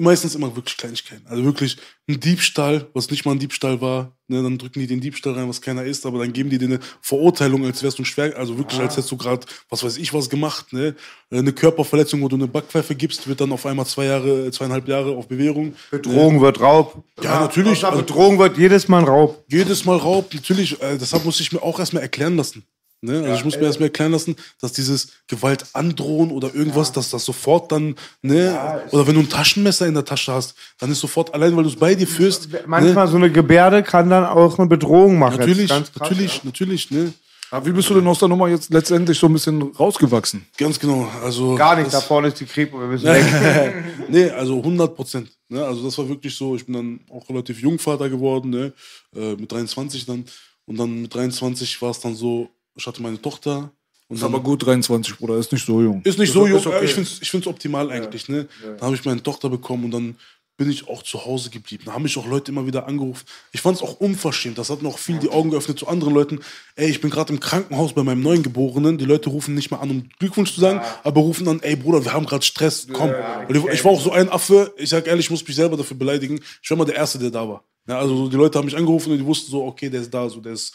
Meistens 0.00 0.34
immer 0.34 0.54
wirklich 0.56 0.76
Kleinigkeiten. 0.76 1.26
Also 1.26 1.44
wirklich 1.44 1.76
ein 2.08 2.20
Diebstahl, 2.20 2.86
was 2.94 3.10
nicht 3.10 3.24
mal 3.24 3.32
ein 3.32 3.38
Diebstahl 3.38 3.80
war. 3.80 4.12
Ne, 4.28 4.42
dann 4.42 4.58
drücken 4.58 4.78
die 4.78 4.86
den 4.86 5.00
Diebstahl 5.00 5.32
rein, 5.32 5.48
was 5.48 5.60
keiner 5.60 5.82
ist, 5.82 6.06
aber 6.06 6.20
dann 6.20 6.32
geben 6.32 6.50
die 6.50 6.58
dir 6.58 6.66
eine 6.66 6.78
Verurteilung, 7.00 7.64
als 7.64 7.82
wärst 7.82 7.98
du 7.98 8.04
schwer, 8.04 8.36
also 8.36 8.56
wirklich, 8.56 8.78
als 8.80 8.96
hättest 8.96 9.10
du 9.10 9.16
gerade, 9.16 9.44
was 9.68 9.82
weiß 9.82 9.96
ich, 9.96 10.14
was 10.14 10.30
gemacht. 10.30 10.72
Ne? 10.72 10.94
Eine 11.30 11.52
Körperverletzung, 11.52 12.22
wo 12.22 12.28
du 12.28 12.36
eine 12.36 12.46
Backpfeife 12.46 12.94
gibst, 12.94 13.26
wird 13.26 13.40
dann 13.40 13.50
auf 13.50 13.66
einmal 13.66 13.86
zwei 13.86 14.04
Jahre, 14.04 14.50
zweieinhalb 14.52 14.86
Jahre 14.86 15.16
auf 15.16 15.26
Bewährung. 15.26 15.74
Bedrohung 15.90 16.40
wird 16.40 16.60
Raub. 16.60 17.02
Ja, 17.20 17.40
natürlich. 17.40 17.84
Also 17.84 17.98
Bedrohung 17.98 18.38
wird 18.38 18.56
jedes 18.56 18.86
Mal 18.86 18.98
ein 18.98 19.04
Raub. 19.04 19.44
Jedes 19.48 19.84
Mal 19.84 19.96
Raub, 19.96 20.32
natürlich. 20.32 20.80
Äh, 20.80 20.96
deshalb 20.96 21.24
muss 21.24 21.40
ich 21.40 21.50
mir 21.50 21.62
auch 21.62 21.80
erstmal 21.80 22.04
erklären 22.04 22.36
lassen. 22.36 22.64
Ne? 23.02 23.22
Also 23.22 23.34
ich 23.34 23.44
muss 23.44 23.56
mir 23.56 23.64
erstmal 23.64 23.88
erklären 23.88 24.12
lassen, 24.12 24.36
dass 24.60 24.72
dieses 24.72 25.08
Gewalt 25.26 25.64
androhen 25.72 26.30
oder 26.30 26.54
irgendwas, 26.54 26.92
dass 26.92 27.10
das 27.10 27.24
sofort 27.24 27.72
dann, 27.72 27.94
ne, 28.20 28.82
oder 28.90 29.06
wenn 29.06 29.14
du 29.14 29.20
ein 29.20 29.28
Taschenmesser 29.28 29.86
in 29.86 29.94
der 29.94 30.04
Tasche 30.04 30.32
hast, 30.32 30.54
dann 30.78 30.90
ist 30.90 31.00
sofort, 31.00 31.32
allein 31.32 31.56
weil 31.56 31.62
du 31.62 31.70
es 31.70 31.76
bei 31.76 31.94
dir 31.94 32.06
führst, 32.06 32.48
Manchmal 32.66 33.06
ne? 33.06 33.10
so 33.10 33.16
eine 33.16 33.30
Gebärde 33.30 33.82
kann 33.82 34.10
dann 34.10 34.26
auch 34.26 34.58
eine 34.58 34.68
Bedrohung 34.68 35.18
machen. 35.18 35.38
Natürlich, 35.38 35.70
ganz 35.70 35.90
krass, 35.92 36.10
natürlich, 36.10 36.44
natürlich, 36.44 36.90
ne? 36.90 37.14
Aber 37.52 37.66
wie 37.66 37.72
bist 37.72 37.90
du 37.90 37.94
denn 37.94 38.06
aus 38.06 38.20
der 38.20 38.28
Nummer 38.28 38.48
jetzt 38.48 38.72
letztendlich 38.72 39.18
so 39.18 39.26
ein 39.26 39.32
bisschen 39.32 39.60
rausgewachsen? 39.62 40.46
Ganz 40.56 40.78
genau. 40.78 41.08
Also 41.24 41.56
Gar 41.56 41.76
nicht, 41.76 41.92
da 41.92 42.00
vorne 42.00 42.28
ist 42.28 42.38
die 42.38 42.44
Kripo, 42.44 42.78
wir 42.78 42.86
müssen 42.86 43.06
weg. 43.06 43.74
nee, 44.08 44.30
also 44.30 44.58
100 44.58 44.94
Prozent. 44.94 45.30
Ne? 45.48 45.64
Also 45.64 45.82
das 45.82 45.98
war 45.98 46.08
wirklich 46.08 46.36
so. 46.36 46.54
Ich 46.54 46.64
bin 46.64 46.74
dann 46.74 47.00
auch 47.10 47.28
relativ 47.28 47.60
jung 47.60 47.78
Vater 47.80 48.08
geworden, 48.08 48.50
ne? 48.50 48.72
äh, 49.16 49.34
mit 49.34 49.50
23 49.50 50.06
dann. 50.06 50.24
Und 50.66 50.78
dann 50.78 51.02
mit 51.02 51.12
23 51.12 51.82
war 51.82 51.90
es 51.90 51.98
dann 51.98 52.14
so, 52.14 52.48
ich 52.80 52.86
hatte 52.86 53.02
meine 53.02 53.20
Tochter. 53.20 53.70
Und 54.08 54.16
Ist 54.16 54.22
dann, 54.22 54.34
aber 54.34 54.42
gut 54.42 54.66
23, 54.66 55.18
Bruder, 55.18 55.36
ist 55.36 55.52
nicht 55.52 55.64
so 55.64 55.80
jung. 55.80 56.02
Ist 56.02 56.18
nicht 56.18 56.32
so 56.32 56.46
jung, 56.46 56.58
ist 56.58 56.66
okay. 56.66 56.76
aber 56.76 56.84
ich 56.84 56.94
finde 56.94 57.08
es 57.08 57.22
ich 57.22 57.30
find's 57.30 57.46
optimal 57.46 57.90
eigentlich. 57.92 58.28
Ne? 58.28 58.48
Dann 58.62 58.80
habe 58.80 58.94
ich 58.96 59.04
meine 59.04 59.22
Tochter 59.22 59.48
bekommen 59.48 59.84
und 59.84 59.90
dann 59.92 60.16
bin 60.56 60.68
ich 60.68 60.88
auch 60.88 61.02
zu 61.02 61.24
Hause 61.24 61.48
geblieben. 61.48 61.84
Da 61.86 61.94
haben 61.94 62.02
mich 62.02 62.18
auch 62.18 62.26
Leute 62.26 62.52
immer 62.52 62.66
wieder 62.66 62.86
angerufen. 62.86 63.24
Ich 63.50 63.62
fand 63.62 63.78
es 63.78 63.82
auch 63.82 63.98
unverschämt. 63.98 64.58
Das 64.58 64.68
hat 64.68 64.82
mir 64.82 64.88
auch 64.88 64.98
viel 64.98 65.18
die 65.18 65.30
Augen 65.30 65.50
geöffnet 65.50 65.78
zu 65.78 65.88
anderen 65.88 66.12
Leuten. 66.12 66.40
Ey, 66.76 66.90
ich 66.90 67.00
bin 67.00 67.08
gerade 67.08 67.32
im 67.32 67.40
Krankenhaus 67.40 67.94
bei 67.94 68.02
meinem 68.02 68.20
Neugeborenen. 68.22 68.98
Die 68.98 69.06
Leute 69.06 69.30
rufen 69.30 69.54
nicht 69.54 69.70
mal 69.70 69.78
an, 69.78 69.90
um 69.90 70.08
Glückwunsch 70.18 70.52
zu 70.54 70.60
sagen, 70.60 70.82
aber 71.02 71.20
rufen 71.22 71.46
dann, 71.46 71.60
ey 71.60 71.76
Bruder, 71.76 72.04
wir 72.04 72.12
haben 72.12 72.26
gerade 72.26 72.44
Stress, 72.44 72.88
komm. 72.92 73.10
Weil 73.10 73.56
ich, 73.56 73.64
ich 73.64 73.84
war 73.86 73.92
auch 73.92 74.02
so 74.02 74.12
ein 74.12 74.28
Affe, 74.28 74.74
ich 74.76 74.90
sag 74.90 75.06
ehrlich, 75.06 75.26
ich 75.26 75.30
muss 75.30 75.46
mich 75.46 75.56
selber 75.56 75.78
dafür 75.78 75.96
beleidigen. 75.96 76.40
Ich 76.62 76.68
war 76.68 76.76
mal 76.76 76.84
der 76.84 76.96
Erste, 76.96 77.18
der 77.18 77.30
da 77.30 77.48
war. 77.48 77.64
Ja, 77.88 77.98
also 77.98 78.28
die 78.28 78.36
Leute 78.36 78.58
haben 78.58 78.66
mich 78.66 78.76
angerufen 78.76 79.12
und 79.12 79.18
die 79.18 79.24
wussten 79.24 79.50
so, 79.50 79.64
okay, 79.64 79.88
der 79.88 80.02
ist 80.02 80.12
da, 80.12 80.28
so, 80.28 80.40
der 80.40 80.52
ist 80.52 80.74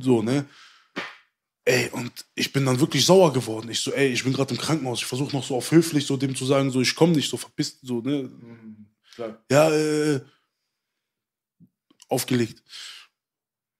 so, 0.00 0.20
ne? 0.20 0.46
Ey, 1.64 1.90
und 1.90 2.12
ich 2.34 2.52
bin 2.52 2.66
dann 2.66 2.80
wirklich 2.80 3.04
sauer 3.04 3.32
geworden. 3.32 3.70
Ich 3.70 3.80
so, 3.80 3.92
ey, 3.92 4.08
ich 4.08 4.24
bin 4.24 4.32
gerade 4.32 4.54
im 4.54 4.60
Krankenhaus. 4.60 4.98
Ich 4.98 5.06
versuche 5.06 5.34
noch 5.34 5.44
so 5.44 5.56
auf 5.56 5.70
höflich 5.70 6.04
so 6.06 6.16
dem 6.16 6.34
zu 6.34 6.44
sagen, 6.44 6.70
so, 6.70 6.80
ich 6.80 6.94
komme 6.94 7.12
nicht, 7.12 7.30
so 7.30 7.36
verpisst, 7.36 7.78
so, 7.82 8.00
ne? 8.00 8.30
Ja, 9.50 9.70
äh, 9.70 10.20
aufgelegt. 12.08 12.62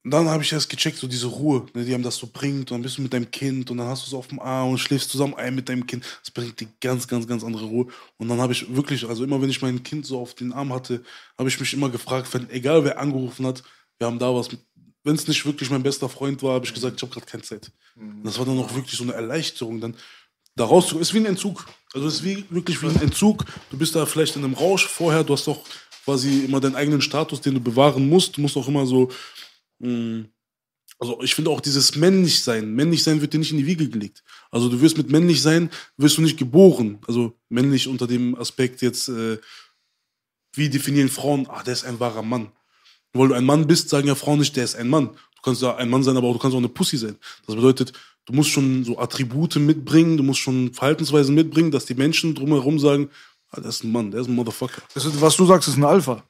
Und 0.05 0.11
dann 0.11 0.29
habe 0.29 0.43
ich 0.43 0.53
erst 0.53 0.69
gecheckt, 0.69 0.97
so 0.99 1.07
diese 1.07 1.29
Ruhe, 1.29 1.67
ne, 1.75 1.85
die 1.85 1.95
haben 1.95 2.03
das 2.03 2.17
so 2.17 2.27
bringt. 2.27 2.71
Und 2.71 2.71
dann 2.73 2.83
bist 2.83 2.99
du 2.99 3.03
mit 3.03 3.13
deinem 3.13 3.31
Kind 3.31 3.71
und 3.71 3.79
dann 3.79 3.87
hast 3.87 4.05
du 4.05 4.09
es 4.09 4.15
auf 4.15 4.27
dem 4.27 4.41
Arm 4.41 4.71
und 4.71 4.79
schläfst 4.79 5.11
zusammen 5.11 5.35
ein 5.35 5.55
mit 5.55 5.69
deinem 5.69 5.87
Kind. 5.87 6.05
Das 6.21 6.31
bringt 6.33 6.59
die 6.61 6.69
ganz, 6.81 7.07
ganz, 7.07 7.27
ganz 7.29 7.45
andere 7.45 7.67
Ruhe. 7.67 7.87
Und 8.17 8.29
dann 8.29 8.41
habe 8.41 8.53
ich 8.53 8.75
wirklich, 8.75 9.09
also 9.09 9.23
immer 9.23 9.41
wenn 9.41 9.51
ich 9.51 9.63
mein 9.63 9.83
Kind 9.85 10.05
so 10.05 10.19
auf 10.19 10.35
den 10.35 10.53
Arm 10.53 10.73
hatte, 10.73 11.05
habe 11.39 11.49
ich 11.49 11.61
mich 11.61 11.73
immer 11.73 11.89
gefragt, 11.89 12.33
wenn, 12.35 12.51
egal 12.51 12.85
wer 12.85 12.99
angerufen 12.99 13.47
hat, 13.47 13.63
wir 13.99 14.09
haben 14.09 14.19
da 14.19 14.35
was. 14.35 14.49
Wenn 15.05 15.17
es 15.17 15.27
nicht 15.27 15.45
wirklich 15.45 15.71
mein 15.71 15.83
bester 15.83 16.09
Freund 16.09 16.43
war, 16.43 16.55
habe 16.55 16.65
ich 16.65 16.75
gesagt, 16.75 16.97
ich 16.97 17.03
habe 17.03 17.13
gerade 17.13 17.27
keine 17.27 17.43
Zeit. 17.43 17.73
Und 17.97 18.25
das 18.25 18.39
war 18.39 18.47
dann 18.47 18.59
auch 18.59 18.75
wirklich 18.75 18.97
so 18.97 19.03
eine 19.03 19.15
Erleichterung, 19.15 19.81
dann 19.81 19.97
da 20.55 20.65
rauszukommen. 20.65 21.03
Ist 21.03 21.15
wie 21.15 21.19
ein 21.19 21.27
Entzug. 21.27 21.67
Also 21.93 22.07
es 22.07 22.15
ist 22.15 22.25
wie, 22.25 22.45
wirklich 22.51 22.81
wie 22.83 22.87
ein 22.87 23.01
Entzug. 23.01 23.45
Du 23.71 23.77
bist 23.77 23.95
da 23.95 24.07
vielleicht 24.07 24.37
in 24.37 24.45
einem 24.45 24.55
Rausch 24.55 24.87
vorher, 24.87 25.25
du 25.25 25.33
hast 25.33 25.47
doch 25.47 25.65
quasi 26.05 26.45
immer 26.45 26.61
deinen 26.61 26.77
eigenen 26.77 27.01
Status, 27.01 27.41
den 27.41 27.55
du 27.55 27.61
bewahren 27.61 28.09
musst. 28.09 28.37
Du 28.37 28.41
musst 28.41 28.57
auch 28.57 28.69
immer 28.69 28.87
so. 28.87 29.11
Mh, 29.79 30.25
also 30.99 31.21
ich 31.21 31.35
finde 31.35 31.51
auch 31.51 31.61
dieses 31.61 31.97
männlich 31.97 32.45
sein. 32.45 32.75
Männlich 32.75 33.03
sein 33.03 33.21
wird 33.21 33.33
dir 33.33 33.39
nicht 33.39 33.51
in 33.51 33.59
die 33.59 33.67
Wiege 33.67 33.89
gelegt. 33.89 34.23
Also 34.53 34.69
du 34.69 34.81
wirst 34.81 34.97
mit 34.97 35.11
männlich 35.11 35.43
sein, 35.43 35.69
wirst 35.97 36.17
du 36.17 36.23
nicht 36.23 36.39
geboren. 36.39 37.01
Also 37.09 37.37
männlich 37.49 37.89
unter 37.89 38.07
dem 38.07 38.37
Aspekt 38.37 38.83
jetzt, 38.83 39.09
äh, 39.09 39.39
wie 40.55 40.69
definieren 40.69 41.09
Frauen, 41.09 41.49
ah, 41.49 41.65
der 41.65 41.73
ist 41.73 41.85
ein 41.85 41.99
wahrer 41.99 42.23
Mann. 42.23 42.53
Weil 43.13 43.29
du 43.29 43.35
ein 43.35 43.45
Mann 43.45 43.67
bist, 43.67 43.89
sagen 43.89 44.09
ja 44.09 44.15
Frauen 44.15 44.39
nicht, 44.39 44.57
der 44.57 44.65
ist 44.65 44.77
ein 44.77 44.89
Mann. 44.89 45.09
Du 45.09 45.43
kannst 45.43 45.63
ja 45.63 45.75
ein 45.77 45.91
Mann 45.91 46.03
sein, 46.03 46.17
aber 46.17 46.29
auch, 46.29 46.35
du 46.35 46.39
kannst 46.39 46.55
auch 46.55 46.59
eine 46.59 46.69
Pussy 46.69 46.97
sein. 46.97 47.17
Das 47.47 47.55
bedeutet, 47.55 47.93
du 48.25 48.33
musst 48.33 48.51
schon 48.51 48.85
so 48.85 48.99
Attribute 48.99 49.57
mitbringen, 49.57 50.17
du 50.17 50.23
musst 50.23 50.41
schon 50.41 50.73
Verhaltensweisen 50.73 51.35
mitbringen, 51.35 51.71
dass 51.71 51.85
die 51.85 51.95
Menschen 51.95 52.35
drumherum 52.35 52.79
sagen, 52.79 53.11
ah, 53.51 53.61
der 53.61 53.69
ist 53.69 53.85
ein 53.85 53.93
Mann, 53.93 54.11
der 54.11 54.21
ist 54.21 54.29
ein 54.29 54.35
Motherfucker. 54.35 54.83
Das 54.95 55.05
ist, 55.05 55.21
was 55.21 55.37
du 55.37 55.45
sagst, 55.45 55.69
ist 55.69 55.77
ein 55.77 55.85
Alpha. 55.85 56.23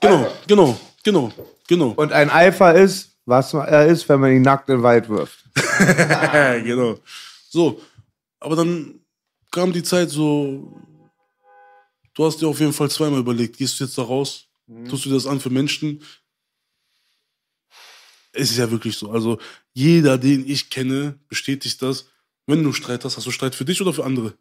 Genau, 0.00 0.26
genau, 0.46 0.80
genau, 1.02 1.32
genau. 1.68 1.88
Und 1.90 2.12
ein 2.12 2.30
Alpha 2.30 2.70
ist, 2.70 3.10
was 3.26 3.52
er 3.52 3.86
ist, 3.86 4.08
wenn 4.08 4.20
man 4.20 4.32
ihn 4.32 4.42
nackt 4.42 4.68
in 4.68 4.76
den 4.76 4.82
Wald 4.82 5.08
wirft. 5.08 5.44
genau. 6.64 6.98
So, 7.48 7.80
aber 8.38 8.56
dann 8.56 9.00
kam 9.50 9.72
die 9.72 9.82
Zeit 9.82 10.10
so, 10.10 10.80
du 12.14 12.24
hast 12.24 12.40
dir 12.40 12.48
auf 12.48 12.60
jeden 12.60 12.72
Fall 12.72 12.90
zweimal 12.90 13.20
überlegt, 13.20 13.58
gehst 13.58 13.78
du 13.78 13.84
jetzt 13.84 13.98
da 13.98 14.02
raus, 14.02 14.46
tust 14.88 15.04
du 15.04 15.10
das 15.10 15.26
an 15.26 15.40
für 15.40 15.50
Menschen? 15.50 16.02
Es 18.32 18.50
ist 18.50 18.58
ja 18.58 18.70
wirklich 18.70 18.96
so. 18.96 19.10
Also 19.10 19.38
jeder, 19.72 20.18
den 20.18 20.48
ich 20.48 20.70
kenne, 20.70 21.14
bestätigt 21.28 21.82
das. 21.82 22.08
Wenn 22.46 22.62
du 22.62 22.72
Streit 22.72 23.04
hast, 23.04 23.16
hast 23.16 23.26
du 23.26 23.30
Streit 23.30 23.54
für 23.54 23.64
dich 23.64 23.80
oder 23.80 23.92
für 23.92 24.04
andere? 24.04 24.34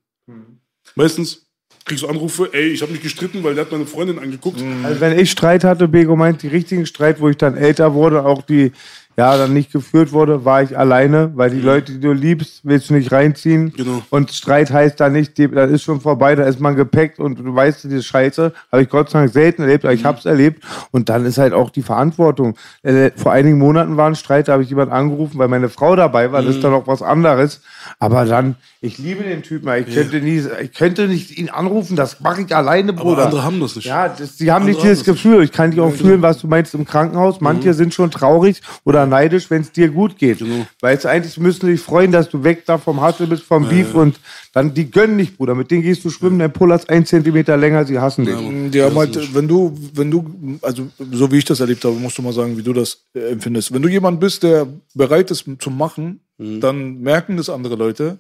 Meistens 0.96 1.48
kriegst 1.86 2.04
du 2.04 2.08
Anrufe, 2.08 2.50
ey, 2.54 2.68
ich 2.68 2.82
habe 2.82 2.92
mich 2.92 3.02
gestritten, 3.02 3.44
weil 3.44 3.56
der 3.56 3.66
hat 3.66 3.72
meine 3.72 3.86
Freundin 3.86 4.20
angeguckt. 4.20 4.62
Also 4.84 5.02
wenn 5.02 5.18
ich 5.18 5.32
Streit 5.32 5.64
hatte, 5.64 5.88
Bego 5.88 6.16
meint, 6.16 6.44
die 6.44 6.48
richtigen 6.48 6.86
Streit, 6.86 7.20
wo 7.20 7.30
ich 7.30 7.38
dann 7.38 7.56
älter 7.56 7.94
wurde, 7.94 8.26
auch 8.26 8.42
die 8.44 8.72
ja 9.20 9.38
dann 9.38 9.54
nicht 9.54 9.74
geführt 9.74 10.14
wurde, 10.14 10.46
war 10.46 10.64
ich 10.64 10.78
alleine, 10.78 11.32
weil 11.36 11.50
die 11.50 11.60
Leute, 11.60 11.92
die 11.92 12.00
du 12.00 12.14
liebst, 12.14 12.62
willst 12.64 12.90
du 12.90 12.94
nicht 12.94 13.12
reinziehen. 13.12 13.74
Genau. 13.76 14.02
Und 14.10 14.32
Streit 14.32 14.72
heißt 14.72 14.98
da 14.98 15.10
nicht, 15.10 15.38
das 15.38 15.72
ist 15.72 15.84
schon 15.84 16.00
vorbei, 16.00 16.36
da 16.36 16.44
ist 16.46 16.62
man 16.62 16.78
gepackt 16.78 17.20
und 17.20 17.38
du 17.38 17.54
weißt, 17.54 17.84
diese 17.84 18.02
Scheiße 18.02 18.54
habe 18.72 18.82
ich 18.82 18.88
Gott 18.90 19.10
sei 19.10 19.20
Dank 19.20 19.34
selten 19.34 19.64
erlebt, 19.64 19.84
aber 19.84 19.94
ich 19.94 20.06
habe 20.06 20.18
es 20.20 20.26
erlebt. 20.26 20.64
Und 20.92 21.10
dann 21.10 21.26
ist 21.26 21.38
halt 21.38 21.52
auch 21.52 21.70
die 21.70 21.82
Verantwortung. 21.82 22.56
Äh, 22.82 23.12
Vor 23.18 23.34
einigen 23.34 23.58
Monaten 23.58 23.98
war 23.98 24.08
ein 24.08 24.16
Streit, 24.16 24.48
da 24.48 24.54
habe 24.54 24.64
ich 24.64 24.70
jemanden 24.70 24.94
angerufen, 24.94 25.38
weil 25.38 25.50
meine 25.50 25.68
Frau 25.68 25.98
dabei 25.98 26.32
war, 26.32 26.42
das 26.42 26.56
ist 26.56 26.64
dann 26.64 26.72
noch 26.72 26.88
was 26.88 27.02
anderes. 27.02 27.60
Aber 28.00 28.24
dann, 28.24 28.56
ich 28.80 29.00
liebe 29.00 29.24
den 29.24 29.44
Typen, 29.44 29.68
ich 29.86 29.94
könnte 29.94 30.22
nie, 30.22 30.42
ich 30.62 30.74
könnte 30.74 31.10
nicht 31.10 31.38
ihn 31.38 31.50
anrufen, 31.50 31.98
das 31.98 32.22
mache 32.22 32.44
ich 32.44 32.56
alleine, 32.56 32.94
Aber 32.94 33.02
Bruder. 33.02 33.26
andere 33.26 33.44
haben 33.44 33.60
das 33.60 33.76
nicht. 33.76 33.86
Ja, 33.86 34.08
das, 34.08 34.38
die 34.38 34.50
haben 34.50 34.64
nicht 34.64 34.78
Andere 34.78 34.92
dieses 34.94 35.06
haben 35.06 35.14
Gefühl. 35.16 35.44
Ich 35.44 35.52
kann 35.52 35.72
dich 35.72 35.82
auch 35.82 35.92
fühlen, 35.92 36.22
was 36.22 36.40
du 36.40 36.48
meinst 36.48 36.74
im 36.74 36.86
Krankenhaus. 36.86 37.42
Manche 37.42 37.74
sind 37.74 37.94
schon 37.94 38.12
traurig 38.12 38.62
oder 38.86 39.09
neidisch, 39.10 39.50
wenn 39.50 39.62
es 39.62 39.72
dir 39.72 39.90
gut 39.90 40.18
geht. 40.18 40.40
Genau. 40.40 40.66
Weil 40.80 40.96
es 40.96 41.06
eigentlich 41.06 41.38
müssen 41.38 41.62
sie 41.62 41.72
sich 41.74 41.82
freuen, 41.82 42.12
dass 42.12 42.30
du 42.30 42.44
weg 42.44 42.64
da 42.66 42.78
vom 42.78 43.06
Hustle 43.06 43.28
bist, 43.28 43.44
vom 43.44 43.68
Beef 43.68 43.94
und 43.94 44.20
dann, 44.54 44.74
die 44.74 44.90
gönnen 44.90 45.18
dich, 45.18 45.36
Bruder. 45.36 45.56
Mit 45.56 45.70
denen 45.72 45.82
gehst 45.82 46.06
du 46.06 46.10
schwimmen, 46.10 46.40
dein 46.40 46.54
Puller 46.54 46.76
ist 46.76 46.90
ein 46.90 47.06
Zentimeter 47.06 47.58
länger, 47.58 47.86
sie 47.86 48.00
hassen 48.00 48.26
dich. 48.26 48.72
Die 48.72 48.82
haben 48.82 48.96
halt, 48.96 49.34
wenn 49.34 49.48
du, 49.48 49.78
wenn 49.94 50.10
du, 50.10 50.60
also 50.62 50.88
so 51.12 51.32
wie 51.32 51.38
ich 51.38 51.46
das 51.46 51.60
erlebt 51.60 51.84
habe, 51.84 51.96
musst 51.96 52.18
du 52.18 52.22
mal 52.22 52.34
sagen, 52.34 52.58
wie 52.58 52.64
du 52.64 52.74
das 52.74 53.04
äh, 53.14 53.32
empfindest. 53.32 53.74
Wenn 53.74 53.82
du 53.82 53.90
jemand 53.90 54.20
bist, 54.20 54.44
der 54.44 54.68
bereit 54.94 55.32
ist 55.32 55.46
zum 55.60 55.78
Machen, 55.78 56.22
dann 56.38 57.02
merken 57.02 57.36
das 57.36 57.50
andere 57.50 57.76
Leute. 57.76 58.18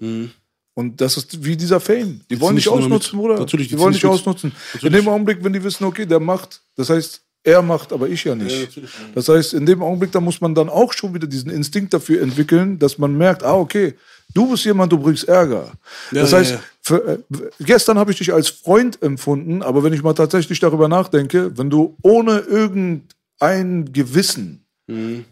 Und 0.73 1.01
das 1.01 1.17
ist 1.17 1.43
wie 1.43 1.57
dieser 1.57 1.79
Fame. 1.79 2.21
Die 2.29 2.39
wollen 2.39 2.55
nicht 2.55 2.65
dich 2.65 2.71
immer 2.71 2.83
mit. 2.83 2.91
ausnutzen, 2.91 3.19
Bruder. 3.19 3.39
Natürlich, 3.39 3.67
die 3.67 3.75
die 3.75 3.81
wollen 3.81 3.93
dich 3.93 4.05
ausnutzen. 4.05 4.51
In 4.51 4.57
Natürlich. 4.75 5.03
dem 5.03 5.09
Augenblick, 5.09 5.43
wenn 5.43 5.53
die 5.53 5.63
wissen, 5.63 5.83
okay, 5.83 6.05
der 6.05 6.19
macht, 6.19 6.61
das 6.75 6.89
heißt, 6.89 7.21
er 7.43 7.61
macht, 7.61 7.93
aber 7.93 8.09
ich 8.09 8.23
ja 8.23 8.35
nicht. 8.35 8.81
das 9.15 9.29
heißt, 9.29 9.53
in 9.53 9.65
dem 9.65 9.81
Augenblick, 9.81 10.11
da 10.11 10.19
muss 10.19 10.41
man 10.41 10.53
dann 10.53 10.69
auch 10.69 10.93
schon 10.93 11.13
wieder 11.13 11.27
diesen 11.27 11.49
Instinkt 11.49 11.93
dafür 11.93 12.21
entwickeln, 12.21 12.79
dass 12.79 12.97
man 12.97 13.17
merkt, 13.17 13.43
ah, 13.43 13.55
okay, 13.55 13.95
du 14.33 14.49
bist 14.51 14.65
jemand, 14.65 14.91
du 14.91 14.97
bringst 14.97 15.27
Ärger. 15.27 15.71
Ja, 16.11 16.21
das 16.21 16.31
ja, 16.31 16.37
heißt, 16.39 16.51
ja. 16.51 16.59
Für, 16.81 17.07
äh, 17.07 17.17
gestern 17.59 17.97
habe 17.97 18.11
ich 18.11 18.17
dich 18.17 18.33
als 18.33 18.49
Freund 18.49 19.01
empfunden, 19.01 19.61
aber 19.61 19.83
wenn 19.83 19.93
ich 19.93 20.03
mal 20.03 20.13
tatsächlich 20.13 20.59
darüber 20.59 20.87
nachdenke, 20.87 21.57
wenn 21.57 21.69
du 21.69 21.95
ohne 22.01 22.39
irgendein 22.39 23.93
Gewissen 23.93 24.65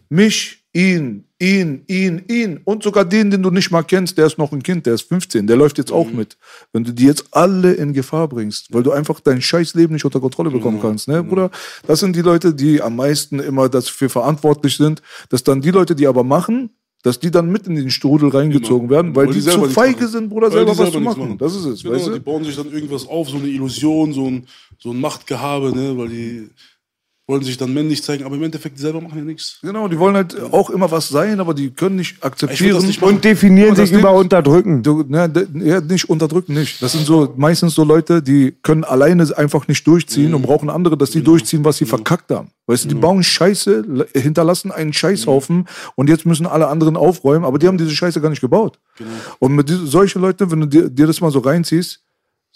mich, 0.08 0.64
ihn, 0.78 1.24
ihn, 1.40 1.82
ihn, 1.88 2.22
ihn 2.28 2.60
und 2.64 2.84
sogar 2.84 3.04
den, 3.04 3.32
den 3.32 3.42
du 3.42 3.50
nicht 3.50 3.72
mal 3.72 3.82
kennst, 3.82 4.16
der 4.16 4.26
ist 4.26 4.38
noch 4.38 4.52
ein 4.52 4.62
Kind, 4.62 4.86
der 4.86 4.94
ist 4.94 5.08
15, 5.08 5.48
der 5.48 5.56
läuft 5.56 5.76
jetzt 5.78 5.90
auch 5.90 6.10
mit. 6.12 6.36
Wenn 6.72 6.84
du 6.84 6.92
die 6.92 7.04
jetzt 7.04 7.24
alle 7.32 7.72
in 7.72 7.92
Gefahr 7.92 8.28
bringst, 8.28 8.72
weil 8.72 8.84
du 8.84 8.92
einfach 8.92 9.18
dein 9.18 9.42
scheiß 9.42 9.74
Leben 9.74 9.94
nicht 9.94 10.04
unter 10.04 10.20
Kontrolle 10.20 10.50
bekommen 10.50 10.80
kannst, 10.80 11.08
ne, 11.08 11.24
Bruder? 11.24 11.50
Das 11.88 11.98
sind 11.98 12.14
die 12.14 12.22
Leute, 12.22 12.54
die 12.54 12.80
am 12.80 12.94
meisten 12.94 13.40
immer 13.40 13.68
dafür 13.68 14.08
verantwortlich 14.08 14.76
sind, 14.76 15.02
dass 15.30 15.42
dann 15.42 15.60
die 15.60 15.72
Leute, 15.72 15.96
die 15.96 16.06
aber 16.06 16.22
machen, 16.22 16.70
dass 17.02 17.18
die 17.18 17.32
dann 17.32 17.50
mit 17.50 17.66
in 17.66 17.74
den 17.74 17.90
Strudel 17.90 18.28
reingezogen 18.28 18.88
werden, 18.88 19.16
weil, 19.16 19.26
Weil 19.26 19.32
die, 19.32 19.40
die 19.40 19.44
selber 19.44 19.66
zu 19.66 19.70
feige 19.70 20.06
sind, 20.06 20.28
Bruder, 20.28 20.50
selber 20.50 20.72
die 20.72 20.78
was 20.78 20.90
selber 20.90 20.92
zu 20.92 21.00
machen. 21.00 21.20
machen. 21.20 21.38
Das 21.38 21.56
ist 21.56 21.64
es, 21.64 21.82
Genau, 21.82 21.94
weißt 21.94 22.06
du? 22.08 22.12
die 22.12 22.20
bauen 22.20 22.44
sich 22.44 22.54
dann 22.54 22.70
irgendwas 22.70 23.06
auf, 23.06 23.28
so 23.28 23.36
eine 23.36 23.48
Illusion, 23.48 24.12
so 24.12 24.26
ein, 24.26 24.46
so 24.78 24.90
ein 24.92 25.00
Machtgehabe, 25.00 25.74
ne, 25.76 25.96
weil 25.98 26.08
die, 26.08 26.50
wollen 27.28 27.42
sich 27.42 27.58
dann 27.58 27.74
männlich 27.74 28.02
zeigen, 28.02 28.24
aber 28.24 28.36
im 28.36 28.42
Endeffekt, 28.42 28.78
die 28.78 28.80
selber 28.80 29.02
machen 29.02 29.18
ja 29.18 29.24
nichts. 29.24 29.58
Genau, 29.60 29.86
die 29.86 29.98
wollen 29.98 30.16
halt 30.16 30.34
auch 30.50 30.70
immer 30.70 30.90
was 30.90 31.08
sein, 31.08 31.40
aber 31.40 31.52
die 31.52 31.70
können 31.70 31.96
nicht 31.96 32.24
akzeptieren. 32.24 32.84
nicht. 32.86 33.02
Und 33.02 33.22
definieren 33.22 33.76
sich 33.76 33.92
über 33.92 34.14
Unterdrücken. 34.14 34.82
Du, 34.82 35.04
ne, 35.06 35.30
ja, 35.62 35.82
nicht 35.82 36.08
unterdrücken, 36.08 36.54
nicht. 36.54 36.80
Das 36.80 36.92
sind 36.92 37.04
so 37.04 37.34
meistens 37.36 37.74
so 37.74 37.84
Leute, 37.84 38.22
die 38.22 38.56
können 38.62 38.82
alleine 38.82 39.28
einfach 39.36 39.68
nicht 39.68 39.86
durchziehen 39.86 40.32
und 40.32 40.40
brauchen 40.40 40.70
andere, 40.70 40.96
dass 40.96 41.10
die 41.10 41.22
durchziehen, 41.22 41.64
was 41.64 41.76
sie 41.76 41.84
verkackt 41.84 42.30
haben. 42.30 42.48
Weißt 42.66 42.84
du, 42.84 42.88
die 42.88 42.94
bauen 42.94 43.22
Scheiße, 43.22 44.06
hinterlassen 44.14 44.72
einen 44.72 44.94
Scheißhaufen 44.94 45.68
und 45.96 46.08
jetzt 46.08 46.24
müssen 46.24 46.46
alle 46.46 46.68
anderen 46.68 46.96
aufräumen, 46.96 47.44
aber 47.44 47.58
die 47.58 47.66
haben 47.66 47.78
diese 47.78 47.90
Scheiße 47.90 48.22
gar 48.22 48.30
nicht 48.30 48.40
gebaut. 48.40 48.78
Und 49.38 49.54
mit 49.54 49.68
diese, 49.68 49.86
solche 49.86 50.18
Leute, 50.18 50.50
wenn 50.50 50.60
du 50.60 50.66
dir, 50.66 50.88
dir 50.88 51.06
das 51.06 51.20
mal 51.20 51.30
so 51.30 51.40
reinziehst, 51.40 52.00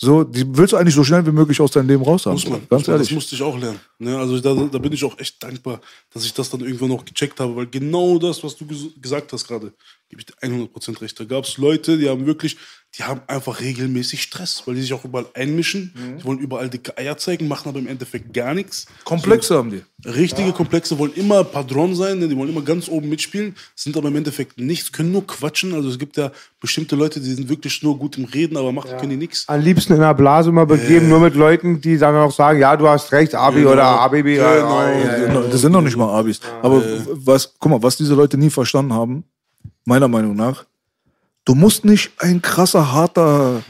so, 0.02 0.24
die 0.24 0.44
willst 0.56 0.72
du 0.72 0.76
eigentlich 0.76 0.96
so 0.96 1.04
schnell 1.04 1.24
wie 1.24 1.30
möglich 1.30 1.60
aus 1.60 1.70
deinem 1.70 1.86
Leben 1.86 2.02
raus 2.02 2.26
haben. 2.26 2.32
Muss 2.32 2.48
man, 2.48 2.66
Ganz 2.68 2.88
ehrlich. 2.88 3.06
das 3.06 3.14
musste 3.14 3.36
ich 3.36 3.42
auch 3.42 3.56
lernen. 3.56 3.78
Ne? 4.00 4.18
Also 4.18 4.40
da, 4.40 4.52
da 4.52 4.78
bin 4.78 4.92
ich 4.92 5.04
auch 5.04 5.16
echt 5.16 5.40
dankbar, 5.40 5.80
dass 6.12 6.24
ich 6.24 6.34
das 6.34 6.50
dann 6.50 6.60
irgendwann 6.60 6.88
noch 6.88 7.04
gecheckt 7.04 7.38
habe, 7.38 7.54
weil 7.54 7.68
genau 7.68 8.18
das, 8.18 8.42
was 8.42 8.56
du 8.56 8.66
ges 8.66 8.88
gesagt 9.00 9.32
hast 9.32 9.46
gerade, 9.46 9.72
gebe 10.12 10.20
ich 10.20 10.26
dir 10.26 10.34
100% 10.47 11.01
recht. 11.01 11.18
Da 11.18 11.24
gab 11.24 11.44
es 11.44 11.56
Leute, 11.56 11.97
die 11.97 12.06
haben 12.06 12.26
wirklich, 12.26 12.59
die 12.98 13.02
haben 13.05 13.22
einfach 13.28 13.60
regelmäßig 13.60 14.20
Stress, 14.22 14.62
weil 14.66 14.74
die 14.74 14.82
sich 14.82 14.93
auch 14.93 15.06
überall 15.06 15.24
einmischen, 15.32 15.94
Mhm. 15.94 16.18
die 16.18 16.24
wollen 16.26 16.39
überall 16.39 16.68
dicke 16.68 16.98
Eier 16.98 17.16
zeigen, 17.16 17.48
machen 17.48 17.70
aber 17.70 17.78
im 17.78 17.86
Endeffekt 17.86 18.34
gar 18.34 18.52
nichts. 18.52 18.84
Komplexe 19.05 19.56
haben 19.56 19.70
die. 19.70 19.82
Richtige 20.06 20.52
Komplexe 20.52 20.98
wollen 20.98 21.14
immer 21.14 21.44
Padron 21.44 21.94
sein, 21.94 22.18
ne? 22.18 22.28
die 22.28 22.36
wollen 22.36 22.51
immer 22.51 22.60
ganz 22.60 22.90
oben 22.90 23.09
mitspielen, 23.09 23.56
sind 23.74 23.97
aber 23.97 24.09
im 24.09 24.16
Endeffekt 24.16 24.60
nichts, 24.60 24.93
können 24.93 25.12
nur 25.12 25.26
quatschen. 25.26 25.72
Also 25.72 25.89
es 25.89 25.98
gibt 25.98 26.18
ja 26.18 26.30
bestimmte 26.60 26.94
Leute, 26.94 27.18
die 27.18 27.32
sind 27.32 27.48
wirklich 27.48 27.82
nur 27.82 27.98
gut 27.98 28.18
im 28.18 28.24
Reden, 28.26 28.59
aber 28.59 28.70
machen 28.70 28.90
können 28.98 29.10
die 29.10 29.16
nichts. 29.16 29.48
Am 29.48 29.62
liebsten 29.62 29.94
in 29.94 30.01
der 30.01 30.12
Blase 30.12 30.51
immer 30.51 30.66
begeben, 30.66 31.09
nur 31.09 31.20
mit 31.20 31.34
Leuten, 31.34 31.80
die 31.80 31.97
dann 31.97 32.14
auch 32.16 32.32
sagen, 32.32 32.59
ja, 32.60 32.76
du 32.76 32.86
hast 32.86 33.10
recht, 33.12 33.34
Abi 33.34 33.60
Genau. 33.60 33.72
oder 33.72 33.84
ABB. 33.84 34.34
Genau. 34.34 34.43
Ja, 34.43 34.90
ja, 34.93 35.18
ja. 35.32 35.40
Das 35.51 35.62
sind 35.62 35.72
noch 35.72 35.80
nicht 35.80 35.97
mal 35.97 36.10
Abis. 36.12 36.39
Aber 36.60 36.82
was, 37.12 37.55
guck 37.59 37.70
mal, 37.70 37.82
was 37.82 37.97
diese 37.97 38.14
Leute 38.14 38.36
nie 38.36 38.51
verstanden 38.51 38.93
haben, 38.93 39.24
meiner 39.84 40.09
Meinung 40.09 40.36
nach, 40.36 40.64
du 41.44 41.54
musst 41.54 41.84
nicht 41.84 42.12
ein 42.18 42.42
krasser, 42.42 42.92
harter 42.92 43.62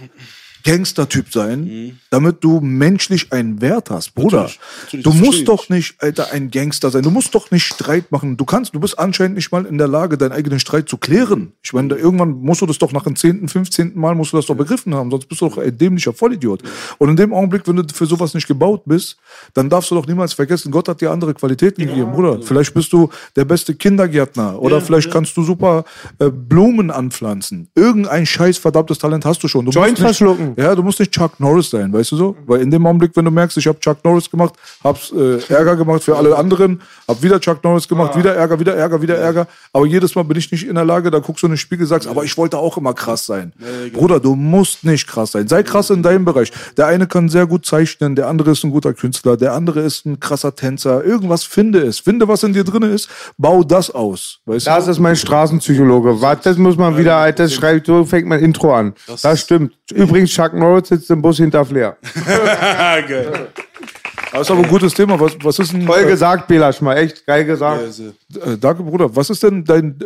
Gangster-Typ 0.65 1.33
sein, 1.33 1.99
damit 2.11 2.43
du 2.45 2.61
menschlich 2.61 3.33
einen 3.33 3.61
Wert 3.61 3.91
hast, 3.91 4.15
Bruder. 4.15 4.43
Natürlich, 4.43 4.61
natürlich, 4.85 5.05
du 5.05 5.13
musst 5.13 5.49
doch 5.49 5.69
nicht, 5.69 5.95
Alter, 6.03 6.33
ein 6.33 6.51
Gangster 6.51 6.91
sein. 6.91 7.03
Du 7.03 7.11
musst 7.11 7.35
doch 7.35 7.51
nicht 7.51 7.65
Streit 7.65 8.11
machen. 8.13 8.37
Du 8.37 8.45
kannst, 8.45 8.75
du 8.75 8.81
bist 8.81 8.99
anscheinend 8.99 9.37
nicht 9.37 9.51
mal 9.53 9.65
in 9.67 9.79
der 9.79 9.89
Lage, 9.89 10.17
deinen 10.19 10.33
eigenen 10.33 10.61
Streit 10.61 10.89
zu 10.89 10.97
klären. 10.97 11.53
Ich 11.63 11.73
meine, 11.73 11.89
da- 11.89 11.97
irgendwann 11.97 12.31
musst 12.33 12.61
du 12.61 12.67
das 12.67 12.79
doch 12.79 12.93
nach 12.93 13.05
dem 13.05 13.17
10., 13.17 13.49
15. 13.49 13.93
Mal 13.95 14.15
musst 14.15 14.33
du 14.33 14.37
das 14.37 14.47
doch 14.47 14.55
begriffen 14.57 14.95
haben, 14.95 15.11
sonst 15.11 15.27
bist 15.29 15.41
du 15.41 15.49
doch 15.49 15.59
ein 15.59 15.77
dämlicher 15.77 16.13
Vollidiot. 16.13 16.63
Und 16.99 17.09
in 17.09 17.17
dem 17.17 17.33
Augenblick, 17.33 17.67
wenn 17.67 17.77
du 17.77 17.85
für 17.93 18.07
sowas 18.07 18.35
nicht 18.35 18.47
gebaut 18.47 18.83
bist, 18.87 19.17
dann 19.55 19.69
darfst 19.71 19.91
du 19.91 19.95
doch 19.95 20.07
niemals 20.07 20.33
vergessen, 20.33 20.71
Gott 20.73 20.89
hat 20.89 21.01
dir 21.01 21.11
andere 21.11 21.35
Qualitäten 21.35 21.87
gegeben, 21.87 22.13
Bruder. 22.13 22.41
Vielleicht 22.43 22.75
bist 22.75 22.93
du 22.93 23.09
der 23.37 23.45
beste 23.45 23.75
Kindergärtner 23.75 24.61
oder 24.61 24.81
vielleicht 24.81 25.11
kannst 25.11 25.37
du 25.37 25.43
super 25.43 25.85
äh, 26.19 26.31
Blumen 26.31 26.91
anpflanzen. 26.91 27.69
Irgendein 27.75 28.27
scheiß 28.27 28.59
verdammtes 28.59 28.99
Talent 28.99 29.25
hast 29.25 29.43
du 29.43 29.49
schon. 29.49 29.65
Du 29.65 29.71
Joint 29.71 29.99
musst 30.01 30.21
Ja, 30.57 30.75
du 30.75 30.83
musst 30.83 31.01
nicht 31.01 31.13
Chuck 31.13 31.39
Norris 31.39 31.71
sein, 31.71 31.93
weißt 31.93 32.13
du 32.13 32.17
so? 32.17 32.37
Weil 32.47 32.61
in 32.63 32.71
dem 32.71 32.85
Augenblick, 32.87 33.13
wenn 33.15 33.25
du 33.25 33.31
merkst, 33.31 33.57
ich 33.59 33.67
habe 33.67 33.79
Chuck 33.81 33.99
Norris 34.05 34.31
gemacht, 34.31 34.55
hab's 34.83 35.13
äh, 35.13 35.39
Ärger 35.53 35.77
gemacht 35.77 36.03
für 36.05 36.17
alle 36.17 36.37
anderen, 36.37 36.81
hab 37.09 37.23
wieder 37.23 37.41
Chuck 37.41 37.63
Norris 37.65 37.87
gemacht, 37.89 38.17
wieder 38.17 38.35
Ärger, 38.35 38.59
wieder 38.61 38.75
Ärger, 38.75 39.01
wieder 39.03 39.17
Ärger. 39.19 39.47
Aber 39.73 39.87
jedes 39.87 40.15
Mal 40.15 40.25
bin 40.25 40.37
ich 40.39 40.51
nicht 40.51 40.67
in 40.67 40.75
der 40.75 40.85
Lage, 40.85 41.11
da 41.11 41.19
guckst 41.19 41.43
du 41.43 41.47
in 41.47 41.53
den 41.53 41.59
Spiegel, 41.59 41.87
sagst, 41.87 42.09
aber 42.09 42.25
ich 42.25 42.37
wollte 42.37 42.59
auch 42.59 42.77
immer 42.77 42.95
krass 42.95 43.27
sein. 43.27 43.53
Bruder, 43.93 44.21
du 44.21 44.35
musst 44.35 44.85
nicht 44.85 45.07
krass 45.07 45.33
sein. 45.33 45.49
Sei 45.49 45.63
krass 45.63 45.91
in 45.91 46.03
deinem 46.03 46.25
Bereich. 46.25 46.53
Der 46.77 46.87
eine 46.87 47.07
kann 47.07 47.29
sehr 47.29 47.47
gut 47.47 47.67
zeichnen, 47.67 48.15
der 48.17 48.29
andere 48.29 48.53
ist 48.53 48.65
ein 48.65 48.71
guter 48.71 48.93
Künstler, 48.95 49.37
der 49.37 49.53
andere 49.55 49.81
ist 49.81 50.07
ein 50.07 50.21
krasser 50.21 50.55
Tänzer. 50.55 51.05
Irgendwas 51.05 51.45
finde 51.45 51.81
es. 51.81 51.99
Finde, 52.01 52.29
was 52.29 52.43
in 52.43 52.53
dir 52.53 52.65
drin 52.65 52.83
ist, 52.83 53.09
bau 53.39 53.63
das 53.63 53.91
aus. 53.91 54.39
Weißt 54.47 54.67
Das 54.67 54.85
du? 54.87 54.91
ist 54.91 54.99
mein 54.99 55.17
Straßenpsychologe. 55.17 56.21
Was, 56.21 56.41
das 56.43 56.57
muss 56.57 56.77
man 56.77 56.97
wieder, 56.97 57.31
das 57.33 57.53
schreibt, 57.55 57.87
so 57.87 58.05
fängt 58.05 58.27
mein 58.27 58.41
Intro 58.41 58.75
an. 58.75 58.95
Das, 59.23 59.41
stimmt. 59.41 59.73
Übrigens, 59.93 60.31
Chuck 60.43 60.55
Norris 60.55 60.89
sitzt 60.89 61.11
im 61.11 61.23
Bus 61.23 61.37
hinter 61.37 61.65
Flair. 61.65 61.97
Geil. 63.09 63.49
Das 64.33 64.43
ist 64.43 64.51
aber 64.51 64.61
ein 64.61 64.69
gutes 64.69 64.95
Thema. 64.95 65.21
Was, 65.21 65.37
was 65.43 65.59
ist 65.59 65.75
ein, 65.75 65.83
Voll 65.87 66.07
gesagt, 66.07 66.49
Belasch, 66.49 66.81
mal 66.81 66.97
echt 66.97 67.27
geil 67.27 67.45
gesagt. 67.45 67.83
Äh, 68.01 68.57
danke, 68.59 68.83
Bruder. 68.83 69.15
Was 69.15 69.29
ist 69.29 69.43
denn 69.43 69.63
dein. 69.63 69.99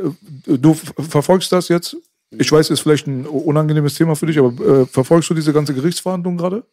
Äh, 0.46 0.58
du 0.58 0.74
verfolgst 0.74 1.52
das 1.52 1.68
jetzt? 1.68 1.96
Ich 2.30 2.50
weiß, 2.50 2.70
ist 2.70 2.80
vielleicht 2.80 3.06
ein 3.06 3.24
unangenehmes 3.24 3.94
Thema 3.94 4.16
für 4.16 4.26
dich, 4.26 4.36
aber 4.38 4.80
äh, 4.82 4.86
verfolgst 4.86 5.30
du 5.30 5.34
diese 5.34 5.52
ganze 5.52 5.72
Gerichtsverhandlung 5.72 6.36
gerade? 6.36 6.64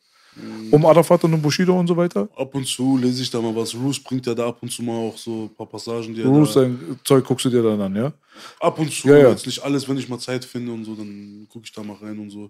Um 0.72 0.84
Arafat 0.88 1.23
und 1.26 1.35
um 1.35 1.41
Bushido 1.44 1.80
und 1.80 1.85
so 1.85 1.95
weiter? 1.95 2.27
ab 2.35 2.56
und 2.56 2.65
zu 2.65 2.98
lese 2.98 3.22
ich 3.22 3.30
da 3.30 3.40
mal 3.40 3.56
was. 3.56 3.76
Roos 3.76 3.99
bringt 3.99 4.26
ja 4.26 4.34
da 4.34 4.48
ab 4.48 4.57
und 4.61 4.72
zu 4.72 4.81
mal 4.81 4.94
auch 5.10 5.15
so 5.15 5.44
ein 5.44 5.56
paar 5.56 5.68
Passagen, 5.68 6.15
die 6.15 6.23
er 6.23 6.27
Bruce, 6.27 6.56
da, 6.56 6.61
dein 6.61 6.99
Zeug 7.03 7.23
guckst 7.23 7.45
du 7.45 7.52
dir 7.52 7.61
dann 7.61 7.80
an, 7.80 7.95
ja? 7.95 8.11
ab 8.60 8.80
und 8.80 8.91
zu, 8.91 9.10
Ja, 9.10 9.18
ja. 9.18 9.30
jetzt 9.30 9.45
nicht 9.45 9.64
alles, 9.64 9.88
wenn 9.88 9.98
ich 9.98 10.10
mal 10.10 10.18
Zeit 10.18 10.44
finde 10.44 10.72
und 10.72 10.85
so, 10.85 10.95
dann 10.95 11.45
gucke 11.52 11.65
ich 11.65 11.72
da 11.72 11.84
mal 11.84 11.98
rein 12.02 12.18
und 12.18 12.31
so. 12.31 12.49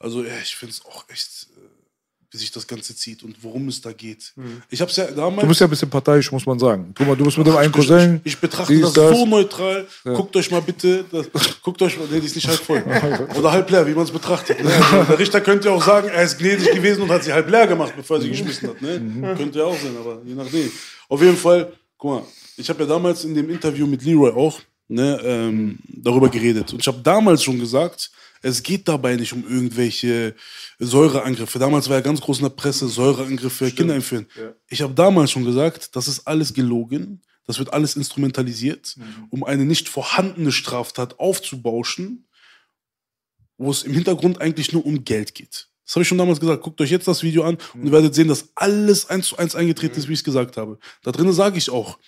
Also 0.00 0.24
ja, 0.24 0.32
ich 0.42 0.56
finde 0.56 0.72
es 0.72 0.84
auch 0.86 1.04
echt, 1.08 1.46
äh, 1.56 1.60
wie 2.30 2.38
sich 2.38 2.50
das 2.50 2.66
Ganze 2.66 2.96
zieht 2.96 3.22
und 3.22 3.36
worum 3.42 3.68
es 3.68 3.82
da 3.82 3.92
geht. 3.92 4.32
Ich 4.70 4.80
habe 4.80 4.90
es 4.90 4.96
ja 4.96 5.10
damals... 5.10 5.42
Du 5.42 5.48
bist 5.48 5.60
ja 5.60 5.66
ein 5.66 5.70
bisschen 5.70 5.90
parteiisch, 5.90 6.32
muss 6.32 6.46
man 6.46 6.58
sagen. 6.58 6.94
Guck 6.96 7.06
mal, 7.06 7.16
du 7.16 7.24
bist 7.24 7.36
mit 7.36 7.46
dem 7.46 7.56
einen 7.56 7.70
Cousin. 7.70 8.20
ich, 8.24 8.32
ich 8.32 8.38
betrachte 8.38 8.72
dies, 8.72 8.92
das, 8.92 9.18
so 9.18 9.26
neutral. 9.26 9.86
Guckt 10.04 10.34
euch 10.36 10.50
mal 10.50 10.62
bitte, 10.62 11.04
das, 11.12 11.28
guckt 11.62 11.82
euch 11.82 11.98
mal, 11.98 12.08
nee, 12.10 12.18
die 12.18 12.26
ist 12.26 12.34
nicht 12.34 12.48
halb 12.48 12.60
voll. 12.60 12.82
Oder 13.36 13.52
halb 13.52 13.70
leer, 13.70 13.86
wie 13.86 13.92
man 13.92 14.04
es 14.04 14.10
betrachtet. 14.10 14.64
Ne? 14.64 14.72
Also, 14.72 15.04
der 15.04 15.18
Richter 15.18 15.40
könnte 15.42 15.68
ja 15.68 15.74
auch 15.74 15.84
sagen, 15.84 16.08
er 16.08 16.22
ist 16.22 16.38
gnädig 16.38 16.72
gewesen 16.72 17.02
und 17.02 17.10
hat 17.10 17.22
sie 17.24 17.32
halb 17.32 17.50
leer 17.50 17.66
gemacht, 17.66 17.92
bevor 17.94 18.16
er 18.16 18.22
sie 18.22 18.30
geschmissen 18.30 18.70
hat. 18.70 18.80
Ne? 18.80 19.34
Könnte 19.36 19.58
ja 19.58 19.66
auch 19.66 19.78
sein, 19.78 19.96
aber 19.98 20.22
je 20.24 20.34
nachdem. 20.34 20.72
Auf 21.08 21.20
jeden 21.20 21.36
Fall, 21.36 21.72
guck 21.98 22.10
mal, 22.10 22.22
ich 22.56 22.68
habe 22.70 22.80
ja 22.84 22.88
damals 22.88 23.24
in 23.24 23.34
dem 23.34 23.50
Interview 23.50 23.86
mit 23.86 24.02
Leroy 24.02 24.30
auch 24.30 24.60
ne, 24.88 25.20
ähm, 25.24 25.78
darüber 25.88 26.28
geredet. 26.28 26.72
Und 26.72 26.80
ich 26.80 26.86
habe 26.86 27.00
damals 27.02 27.42
schon 27.42 27.58
gesagt, 27.58 28.10
es 28.42 28.62
geht 28.62 28.88
dabei 28.88 29.16
nicht 29.16 29.32
um 29.32 29.46
irgendwelche 29.46 30.34
Säureangriffe. 30.78 31.58
Damals 31.58 31.88
war 31.88 31.96
ja 31.96 32.02
ganz 32.02 32.20
groß 32.20 32.38
in 32.38 32.44
der 32.44 32.50
Presse 32.50 32.88
Säureangriffe, 32.88 33.70
Kinder 33.70 33.94
entführen. 33.94 34.26
Ich 34.68 34.82
habe 34.82 34.94
damals 34.94 35.30
schon 35.30 35.44
gesagt, 35.44 35.94
das 35.94 36.08
ist 36.08 36.26
alles 36.26 36.54
gelogen. 36.54 37.22
Das 37.46 37.58
wird 37.58 37.72
alles 37.72 37.96
instrumentalisiert, 37.96 38.96
um 39.30 39.42
eine 39.42 39.64
nicht 39.64 39.88
vorhandene 39.88 40.52
Straftat 40.52 41.18
aufzubauschen, 41.18 42.28
wo 43.58 43.70
es 43.70 43.82
im 43.82 43.92
Hintergrund 43.92 44.40
eigentlich 44.40 44.72
nur 44.72 44.86
um 44.86 45.04
Geld 45.04 45.34
geht. 45.34 45.68
Das 45.84 45.96
habe 45.96 46.02
ich 46.02 46.08
schon 46.08 46.18
damals 46.18 46.38
gesagt. 46.38 46.62
Guckt 46.62 46.80
euch 46.80 46.90
jetzt 46.92 47.08
das 47.08 47.24
Video 47.24 47.42
an 47.42 47.58
und 47.74 47.86
ihr 47.86 47.90
werdet 47.90 48.14
sehen, 48.14 48.28
dass 48.28 48.50
alles 48.54 49.10
eins 49.10 49.26
zu 49.26 49.36
eins 49.36 49.56
eingetreten 49.56 49.98
ist, 49.98 50.08
wie 50.08 50.12
ich 50.12 50.20
es 50.20 50.24
gesagt 50.24 50.56
habe. 50.56 50.78
Da 51.02 51.10
drinnen 51.10 51.32
sage 51.32 51.58
ich 51.58 51.68
auch, 51.70 51.98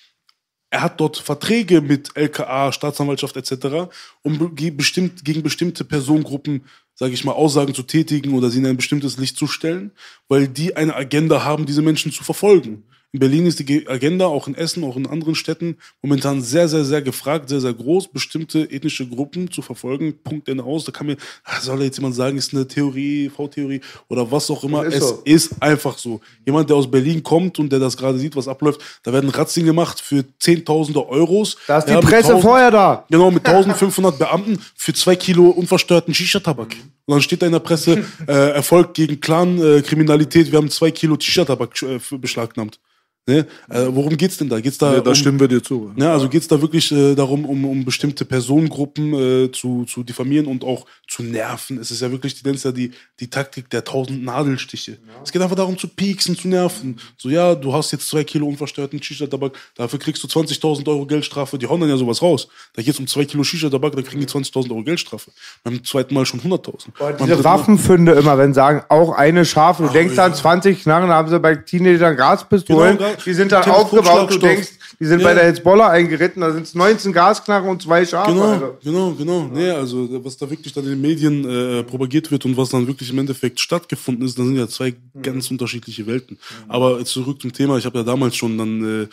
er 0.73 0.81
hat 0.81 1.01
dort 1.01 1.19
Verträge 1.19 1.82
mit 1.82 2.16
LKA, 2.16 2.73
Staatsanwaltschaft 2.73 3.36
etc., 3.36 3.93
um 4.23 4.55
bestimmt, 4.55 5.23
gegen 5.23 5.43
bestimmte 5.43 5.85
Personengruppen, 5.85 6.65
sage 6.94 7.12
ich 7.12 7.24
mal, 7.24 7.32
Aussagen 7.32 7.74
zu 7.74 7.82
tätigen 7.82 8.32
oder 8.32 8.49
sie 8.49 8.59
in 8.59 8.66
ein 8.66 8.78
bestimmtes 8.78 9.19
Licht 9.19 9.36
zu 9.36 9.47
stellen, 9.47 9.93
weil 10.28 10.49
die 10.49 10.74
eine 10.74 10.97
Agenda 10.97 11.44
haben, 11.44 11.66
diese 11.66 11.82
Menschen 11.82 12.11
zu 12.11 12.24
verfolgen. 12.24 12.85
In 13.14 13.18
Berlin 13.20 13.44
ist 13.44 13.59
die 13.59 13.66
Ge- 13.66 13.86
Agenda, 13.89 14.24
auch 14.24 14.48
in 14.48 14.55
Essen, 14.55 14.82
auch 14.84 14.97
in 14.97 15.06
anderen 15.06 15.34
Städten, 15.34 15.76
momentan 16.01 16.40
sehr, 16.40 16.66
sehr, 16.66 16.82
sehr 16.86 17.02
gefragt, 17.02 17.51
sehr, 17.51 17.60
sehr 17.60 17.74
groß, 17.74 18.09
bestimmte 18.09 18.70
ethnische 18.70 19.06
Gruppen 19.06 19.51
zu 19.51 19.60
verfolgen. 19.60 20.14
Punkt 20.24 20.48
Ende 20.48 20.64
aus. 20.64 20.84
Da 20.86 20.93
kann 20.93 21.06
mir, 21.09 21.18
ah, 21.44 21.60
soll 21.60 21.82
jetzt 21.82 21.98
jemand 21.98 22.14
sagen, 22.14 22.39
ist 22.39 22.55
eine 22.55 22.66
Theorie, 22.66 23.28
V-Theorie 23.28 23.82
oder 24.09 24.30
was 24.32 24.51
auch 24.51 24.64
immer. 24.64 24.84
Ist 24.86 24.94
es 24.94 25.09
so. 25.10 25.22
ist 25.26 25.52
einfach 25.62 25.98
so. 25.98 26.22
Jemand, 26.47 26.70
der 26.70 26.76
aus 26.76 26.90
Berlin 26.90 27.22
kommt 27.22 27.59
und 27.59 27.70
der 27.70 27.80
das 27.80 27.98
gerade 27.98 28.18
sieht, 28.18 28.34
was 28.34 28.48
abläuft, 28.48 28.80
da 29.02 29.12
werden 29.12 29.28
Razzien 29.28 29.66
gemacht 29.66 30.01
für 30.01 30.24
Zehntausende 30.39 31.06
Euros. 31.06 31.59
Da 31.66 31.78
ist 31.78 31.84
die 31.89 31.90
Ja, 31.90 31.98
mit 31.98 32.06
Presse 32.06 32.28
1000 32.28 32.43
vorher 32.43 32.70
da. 32.70 33.05
Genau, 33.10 33.30
mit 33.30 33.47
1500 33.47 34.18
Beamten 34.18 34.59
für 34.74 34.94
zwei 34.94 35.16
Kilo 35.16 35.51
unverstörten 35.51 36.14
Shisha-Tabak. 36.14 36.74
Und 37.05 37.12
dann 37.14 37.20
steht 37.20 37.43
da 37.43 37.47
in 37.47 37.52
der 37.52 37.59
Presse, 37.59 38.05
äh, 38.26 38.32
Erfolg 38.52 38.94
gegen 38.94 39.20
Clan-Kriminalität, 39.20 40.51
wir 40.51 40.56
haben 40.59 40.70
zwei 40.70 40.90
Kilo 40.90 41.16
Shisha-Tabak 41.20 41.82
äh, 41.82 41.98
beschlagnahmt. 42.16 42.80
Ne? 43.24 43.47
Äh, 43.70 43.86
worum 43.90 44.16
geht's 44.16 44.36
denn 44.36 44.49
da? 44.49 44.61
Geht's 44.61 44.78
da, 44.78 44.94
Ja, 44.94 45.01
da 45.01 45.11
um, 45.11 45.15
stimmen 45.15 45.39
wir 45.39 45.47
dir 45.47 45.62
zu. 45.62 45.93
ja, 45.97 46.12
also 46.12 46.28
geht 46.28 46.43
es 46.43 46.49
da 46.49 46.61
wirklich 46.61 46.90
äh, 46.90 47.15
darum, 47.15 47.44
um, 47.44 47.65
um 47.65 47.85
bestimmte 47.85 48.24
Personengruppen 48.24 49.15
äh, 49.15 49.53
zu, 49.53 49.85
zu 49.85 50.03
diffamieren 50.03 50.47
und 50.47 50.65
auch 50.65 50.86
zu 51.07 51.23
nerven. 51.23 51.78
Es 51.78 51.93
ist 51.93 52.03
ja 52.03 52.11
wirklich 52.11 52.35
die, 52.35 52.44
nennt's 52.44 52.65
ja 52.65 52.73
die, 52.73 52.90
die 53.20 53.31
Taktik 53.31 53.70
der 53.70 53.85
tausend 53.85 54.24
Nadelstiche. 54.24 54.99
Es 55.23 55.31
geht 55.31 55.40
einfach 55.40 55.55
darum 55.55 55.78
zu 55.78 55.86
pieksen, 55.86 56.36
zu 56.36 56.49
nerven. 56.49 56.99
So, 57.16 57.28
ja, 57.28 57.55
du 57.55 57.73
hast 57.73 57.93
jetzt 57.93 58.09
zwei 58.09 58.24
Kilo 58.24 58.49
unverstörten 58.49 59.01
Shisha-Tabak, 59.01 59.53
dafür 59.77 60.01
kriegst 60.01 60.24
du 60.24 60.27
20.000 60.27 60.89
Euro 60.89 61.07
Geldstrafe. 61.07 61.59
Die 61.59 61.69
hauen 61.69 61.81
dann 61.81 61.90
ja 61.90 61.97
sowas 61.97 62.23
raus. 62.23 62.49
Da 62.74 62.82
geht 62.82 62.94
es 62.94 62.99
um 62.99 63.07
zwei 63.07 63.24
Kilo 63.24 63.44
Shisha-Tabak, 63.44 63.94
da 63.94 64.03
kriegen 64.03 64.20
die 64.20 64.27
20.000 64.27 64.70
Euro 64.70 64.82
Geldstrafe. 64.82 65.31
Beim 65.62 65.85
zweiten 65.85 66.12
Mal 66.15 66.27
schon 66.27 66.40
100.000. 66.40 66.86
Beim 66.99 67.16
Diese 67.19 67.44
Waffenfunde 67.44 68.12
immer, 68.12 68.36
wenn 68.36 68.53
sagen, 68.53 68.82
auch 68.89 69.12
eine 69.12 69.44
Schafe. 69.44 69.85
Du 69.85 69.90
denkst 69.90 70.16
ja. 70.16 70.24
an 70.24 70.35
20 70.35 70.82
Knarren, 70.82 71.09
da 71.09 71.15
haben 71.15 71.28
sie 71.28 71.39
bei 71.39 71.55
Teenagern 71.55 72.16
Gaspistolen. 72.16 72.99
Genau, 72.99 73.11
die 73.26 73.32
sind 73.34 73.52
Teleskop- 73.52 73.70
aufgebaut. 73.70 74.30
Du 74.34 74.39
denkst, 74.39 74.68
Die 75.01 75.06
sind 75.06 75.20
Ja. 75.20 75.26
bei 75.28 75.34
der 75.34 75.44
Hezbollah 75.47 75.89
eingeritten, 75.89 76.43
da 76.43 76.52
sind 76.52 76.62
es 76.64 76.74
19 76.74 77.12
Gasknarren 77.12 77.68
und 77.68 77.82
zwei 77.82 78.05
Schafe. 78.06 78.30
Genau, 78.32 78.44
Alter. 78.44 78.78
genau, 78.84 79.10
genau. 79.12 79.51
Nee, 79.52 79.70
also 79.70 80.09
was 80.24 80.36
da 80.36 80.48
wirklich 80.48 80.72
dann 80.72 80.84
in 80.84 80.90
den 80.90 81.01
Medien 81.01 81.44
äh, 81.44 81.82
propagiert 81.82 82.30
wird 82.30 82.44
und 82.44 82.56
was 82.56 82.68
dann 82.68 82.86
wirklich 82.86 83.10
im 83.10 83.18
Endeffekt 83.18 83.59
stattgefunden 83.59 84.24
ist, 84.24 84.39
das 84.39 84.47
sind 84.47 84.56
ja 84.56 84.68
zwei 84.68 84.94
ganz 85.20 85.51
unterschiedliche 85.51 86.06
Welten. 86.06 86.39
Aber 86.68 87.05
zurück 87.05 87.40
zum 87.43 87.52
Thema, 87.52 87.78
ich 87.78 87.84
habe 87.86 87.98
ja 87.98 88.05
damals 88.05 88.36
schon 88.36 88.56
dann 88.56 89.02
äh, 89.02 89.06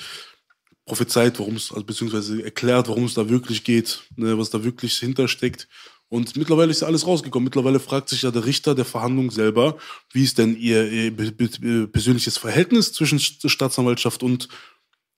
prophezeit, 0.85 1.39
worum 1.39 1.55
es, 1.55 1.71
also 1.71 1.83
beziehungsweise 1.85 2.43
erklärt, 2.43 2.87
worum 2.87 3.05
es 3.05 3.13
da 3.13 3.27
wirklich 3.29 3.63
geht, 3.63 4.01
ne, 4.15 4.37
was 4.37 4.49
da 4.49 4.63
wirklich 4.63 4.97
hintersteckt. 4.97 5.67
Und 6.09 6.35
mittlerweile 6.35 6.71
ist 6.71 6.81
ja 6.81 6.87
alles 6.87 7.05
rausgekommen. 7.05 7.45
Mittlerweile 7.45 7.79
fragt 7.79 8.09
sich 8.09 8.23
ja 8.23 8.31
der 8.31 8.45
Richter 8.45 8.73
der 8.73 8.85
Verhandlung 8.85 9.29
selber, 9.31 9.77
wie 10.11 10.23
ist 10.23 10.39
denn 10.39 10.57
ihr, 10.57 11.15
persönliches 11.87 12.37
Verhältnis 12.37 12.93
zwischen 12.93 13.19
St- 13.19 13.47
Staatsanwaltschaft 13.47 14.23
und 14.23 14.49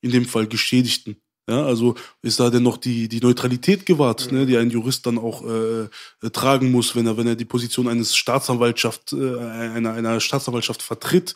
in 0.02 0.12
dem 0.12 0.26
Fall 0.26 0.48
Geschädigten. 0.48 1.16
Ja, 1.50 1.66
also 1.66 1.96
ist 2.22 2.40
da 2.40 2.50
denn 2.50 2.64
noch 2.64 2.78
die, 2.78 3.08
die 3.08 3.20
Neutralität 3.20 3.86
gewahrt, 3.86 4.32
ne, 4.32 4.46
die 4.46 4.58
ein 4.58 4.70
Jurist 4.70 5.06
dann 5.06 5.18
auch 5.18 5.44
äh, 5.44 5.84
äh, 6.22 6.30
tragen 6.32 6.72
muss, 6.72 6.96
wenn 6.96 7.08
er, 7.08 7.18
wenn 7.18 7.28
er 7.28 7.36
die 7.36 7.46
Position 7.46 7.88
eines 7.88 8.16
Staatsanwaltschaft, 8.16 9.14
äh, 9.14 9.38
einer, 9.40 9.94
einer 9.94 10.20
Staatsanwaltschaft 10.20 10.84
vertritt. 10.84 11.36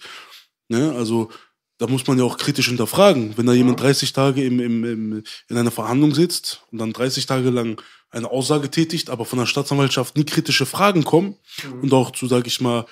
Ne, 0.69 0.94
also 0.94 1.32
da 1.77 1.88
muss 1.88 2.07
man 2.07 2.18
ja 2.18 2.23
auch 2.23 2.38
kritisch 2.38 2.68
hinterfragen. 2.68 3.38
Wenn 3.38 3.45
da 3.45 3.53
jemand 3.53 3.81
30 3.81 4.14
Tage 4.14 4.43
im, 4.43 4.60
im, 4.60 4.84
im, 4.84 5.23
in 5.49 5.57
einer 5.57 5.72
Verhandlung 5.72 6.14
sitzt 6.14 6.61
und 6.72 6.80
dann 6.80 6.93
30 6.93 7.26
Tage 7.26 7.49
lang 7.49 7.81
eine 8.10 8.30
Aussage 8.31 8.72
tätigt, 8.72 9.10
aber 9.10 9.26
von 9.26 9.39
der 9.39 9.45
Staatsanwaltschaft 9.45 10.15
nie 10.15 10.23
kritische 10.23 10.65
Fragen 10.65 11.03
kommen 11.03 11.35
und 11.81 11.93
auch 11.93 12.11
zu, 12.11 12.27
sag 12.27 12.47
ich 12.47 12.61
mal, 12.61 12.85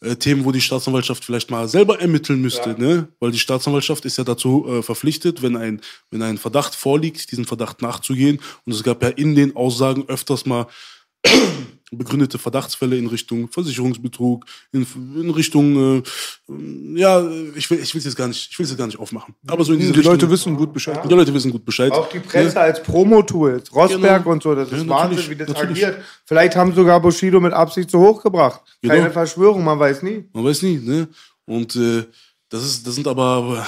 äh, 0.00 0.16
Themen, 0.16 0.46
wo 0.46 0.52
die 0.52 0.62
Staatsanwaltschaft 0.62 1.24
vielleicht 1.24 1.50
mal 1.50 1.68
selber 1.68 2.00
ermitteln 2.00 2.40
müsste, 2.40 2.80
ne? 2.80 3.08
Weil 3.20 3.32
die 3.32 3.38
Staatsanwaltschaft 3.38 4.06
ist 4.06 4.16
ja 4.16 4.24
dazu 4.24 4.66
äh, 4.66 4.82
verpflichtet, 4.82 5.42
wenn 5.42 5.56
ein, 5.56 5.82
wenn 6.10 6.22
ein 6.22 6.38
Verdacht 6.38 6.74
vorliegt, 6.74 7.30
diesen 7.30 7.44
Verdacht 7.44 7.82
nachzugehen. 7.82 8.40
Und 8.64 8.72
es 8.72 8.82
gab 8.82 9.02
ja 9.02 9.10
in 9.10 9.34
den 9.34 9.54
Aussagen 9.56 10.08
öfters 10.08 10.46
mal 10.46 10.66
begründete 11.96 12.38
Verdachtsfälle 12.38 12.96
in 12.96 13.06
Richtung 13.08 13.48
Versicherungsbetrug, 13.48 14.44
in, 14.72 14.86
in 15.16 15.30
Richtung, 15.30 15.98
äh, 15.98 16.02
ja, 16.94 17.28
ich 17.54 17.70
will, 17.70 17.78
ich 17.80 17.92
will 17.94 17.98
es 17.98 18.04
jetzt 18.04 18.16
gar 18.16 18.28
nicht, 18.28 18.48
ich 18.50 18.58
will 18.58 18.66
es 18.66 18.76
gar 18.76 18.86
nicht 18.86 18.98
aufmachen. 18.98 19.34
Aber 19.48 19.64
so 19.64 19.72
in 19.72 19.78
diese 19.80 19.92
Die 19.92 19.98
Richtung, 19.98 20.14
Leute 20.14 20.30
wissen 20.30 20.56
gut 20.56 20.72
Bescheid. 20.72 21.00
die 21.04 21.08
Leute 21.14 21.34
wissen 21.34 21.50
gut 21.50 21.64
Bescheid. 21.64 21.90
Auch 21.92 22.08
die 22.08 22.20
Presse 22.20 22.60
als 22.60 22.82
Promo-Tool. 22.82 23.62
Rosberg 23.74 24.22
Genau. 24.22 24.32
und 24.32 24.42
so, 24.42 24.54
das 24.54 24.70
ist 24.70 24.82
Ja, 24.84 24.88
Wahnsinn, 24.88 25.16
natürlich, 25.16 25.30
wie 25.30 25.36
das 25.36 25.48
natürlich. 25.48 25.84
agiert. 25.86 26.04
Vielleicht 26.24 26.56
haben 26.56 26.74
sogar 26.74 27.00
Bushido 27.00 27.40
mit 27.40 27.52
Absicht 27.52 27.90
zu 27.90 27.98
hoch 27.98 28.22
gebracht. 28.22 28.60
Genau. 28.82 28.94
Keine 28.94 29.10
Verschwörung, 29.10 29.64
man 29.64 29.78
weiß 29.78 30.02
nie. 30.02 30.24
Man 30.32 30.44
weiß 30.44 30.62
nie, 30.62 30.76
ne? 30.78 31.08
Und 31.46 31.74
äh, 31.76 32.04
das 32.48 32.64
ist, 32.64 32.86
das 32.86 32.94
sind 32.94 33.08
aber 33.08 33.66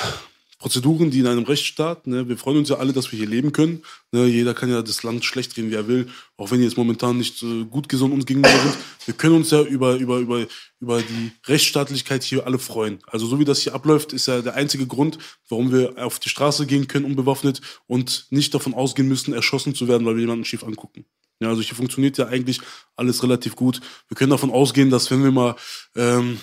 Prozeduren, 0.63 1.11
die 1.11 1.19
in 1.19 1.27
einem 1.27 1.43
Rechtsstaat, 1.43 2.07
ne, 2.07 2.29
wir 2.29 2.39
freuen 2.39 2.59
uns 2.59 2.69
ja 2.69 2.77
alle, 2.77 2.93
dass 2.93 3.11
wir 3.11 3.19
hier 3.19 3.29
leben 3.29 3.51
können. 3.51 3.83
Ne, 4.13 4.27
jeder 4.27 4.55
kann 4.55 4.71
ja 4.71 4.81
das 4.81 5.03
Land 5.03 5.25
schlecht 5.25 5.57
reden, 5.57 5.73
wie 5.73 5.75
er 5.75 5.89
will, 5.89 6.07
auch 6.37 6.53
wenn 6.53 6.59
die 6.59 6.65
jetzt 6.65 6.77
momentan 6.77 7.19
nicht 7.19 7.43
äh, 7.43 7.65
gut 7.65 7.89
gesonnen 7.89 8.13
uns 8.13 8.27
gegenüber 8.27 8.49
sind. 8.49 8.79
Wir 9.05 9.15
können 9.15 9.35
uns 9.35 9.51
ja 9.51 9.61
über, 9.63 9.97
über, 9.97 10.19
über, 10.19 10.47
über 10.79 11.03
die 11.03 11.33
Rechtsstaatlichkeit 11.49 12.23
hier 12.23 12.47
alle 12.47 12.61
freuen. 12.61 13.01
Also 13.09 13.27
so 13.27 13.41
wie 13.41 13.45
das 13.45 13.59
hier 13.59 13.75
abläuft, 13.75 14.13
ist 14.13 14.27
ja 14.27 14.41
der 14.41 14.55
einzige 14.55 14.87
Grund, 14.87 15.19
warum 15.49 15.73
wir 15.73 15.95
auf 15.99 16.21
die 16.21 16.29
Straße 16.29 16.65
gehen 16.67 16.87
können, 16.87 17.07
unbewaffnet 17.07 17.61
und 17.89 18.29
nicht 18.31 18.55
davon 18.55 18.73
ausgehen 18.73 19.09
müssen, 19.09 19.35
erschossen 19.35 19.75
zu 19.75 19.89
werden, 19.89 20.07
weil 20.07 20.15
wir 20.15 20.21
jemanden 20.21 20.45
schief 20.45 20.63
angucken. 20.63 21.07
Ja, 21.41 21.49
also 21.49 21.61
hier 21.61 21.75
funktioniert 21.75 22.19
ja 22.19 22.29
eigentlich 22.29 22.61
alles 22.95 23.25
relativ 23.25 23.57
gut. 23.57 23.81
Wir 24.07 24.17
können 24.17 24.31
davon 24.31 24.53
ausgehen, 24.53 24.91
dass 24.91 25.11
wenn 25.11 25.25
wir 25.25 25.33
mal 25.33 25.57
ähm, 25.97 26.39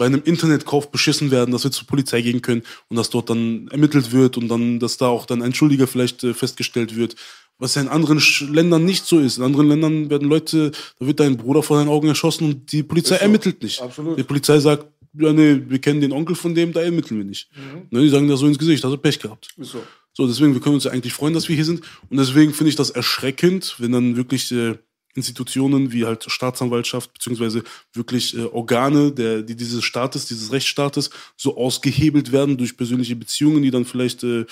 bei 0.00 0.06
einem 0.06 0.22
Internetkauf 0.24 0.90
beschissen 0.90 1.30
werden, 1.30 1.50
dass 1.52 1.64
wir 1.64 1.70
zur 1.70 1.86
Polizei 1.86 2.22
gehen 2.22 2.40
können 2.40 2.62
und 2.88 2.96
dass 2.96 3.10
dort 3.10 3.28
dann 3.28 3.68
ermittelt 3.68 4.12
wird 4.12 4.38
und 4.38 4.48
dann, 4.48 4.78
dass 4.78 4.96
da 4.96 5.08
auch 5.08 5.26
dann 5.26 5.42
ein 5.42 5.52
Schuldiger 5.52 5.86
vielleicht 5.86 6.24
äh, 6.24 6.32
festgestellt 6.32 6.96
wird. 6.96 7.16
Was 7.58 7.74
ja 7.74 7.82
in 7.82 7.88
anderen 7.88 8.18
Sch 8.18 8.48
Ländern 8.48 8.86
nicht 8.86 9.04
so 9.04 9.18
ist. 9.18 9.36
In 9.36 9.44
anderen 9.44 9.68
Ländern 9.68 10.08
werden 10.08 10.26
Leute, 10.26 10.70
da 10.98 11.06
wird 11.06 11.20
dein 11.20 11.36
Bruder 11.36 11.62
vor 11.62 11.76
deinen 11.76 11.90
Augen 11.90 12.08
erschossen 12.08 12.46
und 12.46 12.72
die 12.72 12.82
Polizei 12.82 13.16
ermittelt 13.16 13.62
nicht. 13.62 13.82
Absolut. 13.82 14.18
Die 14.18 14.22
Polizei 14.22 14.58
sagt, 14.58 14.86
ja, 15.18 15.34
nee, 15.34 15.60
wir 15.68 15.78
kennen 15.80 16.00
den 16.00 16.12
Onkel 16.12 16.34
von 16.34 16.54
dem, 16.54 16.72
da 16.72 16.80
ermitteln 16.80 17.18
wir 17.18 17.26
nicht. 17.26 17.50
Ne, 17.90 18.00
die 18.00 18.08
sagen 18.08 18.26
das 18.26 18.40
so 18.40 18.46
ins 18.46 18.58
Gesicht, 18.58 18.82
hast 18.82 18.92
du 18.92 18.96
Pech 18.96 19.18
gehabt. 19.18 19.48
so. 19.58 19.82
So, 20.14 20.26
deswegen, 20.26 20.54
wir 20.54 20.62
können 20.62 20.76
uns 20.76 20.84
ja 20.84 20.92
eigentlich 20.92 21.12
freuen, 21.12 21.34
dass 21.34 21.48
wir 21.48 21.56
hier 21.56 21.64
sind. 21.66 21.82
Und 22.08 22.16
deswegen 22.16 22.54
finde 22.54 22.70
ich 22.70 22.76
das 22.76 22.88
erschreckend, 22.88 23.76
wenn 23.78 23.92
dann 23.92 24.16
wirklich 24.16 24.50
äh, 24.50 24.76
Institutionen 25.14 25.92
wie 25.92 26.04
halt 26.04 26.24
Staatsanwaltschaft, 26.30 27.12
beziehungsweise 27.12 27.64
wirklich 27.92 28.36
äh, 28.36 28.44
Organe 28.44 29.12
der, 29.12 29.42
die 29.42 29.56
dieses 29.56 29.82
Staates, 29.82 30.26
dieses 30.26 30.52
Rechtsstaates 30.52 31.10
so 31.36 31.56
ausgehebelt 31.56 32.32
werden 32.32 32.56
durch 32.56 32.76
persönliche 32.76 33.16
Beziehungen, 33.16 33.62
die 33.62 33.70
dann 33.70 33.84
vielleicht 33.84 34.22
äh, 34.22 34.46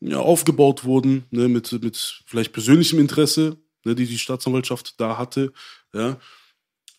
ja, 0.00 0.18
aufgebaut 0.18 0.84
wurden, 0.84 1.24
ne, 1.30 1.48
mit, 1.48 1.70
mit 1.82 2.22
vielleicht 2.26 2.52
persönlichem 2.52 2.98
Interesse, 2.98 3.56
ne, 3.84 3.94
die 3.94 4.06
die 4.06 4.18
Staatsanwaltschaft 4.18 5.00
da 5.00 5.16
hatte. 5.16 5.52
Ja. 5.94 6.18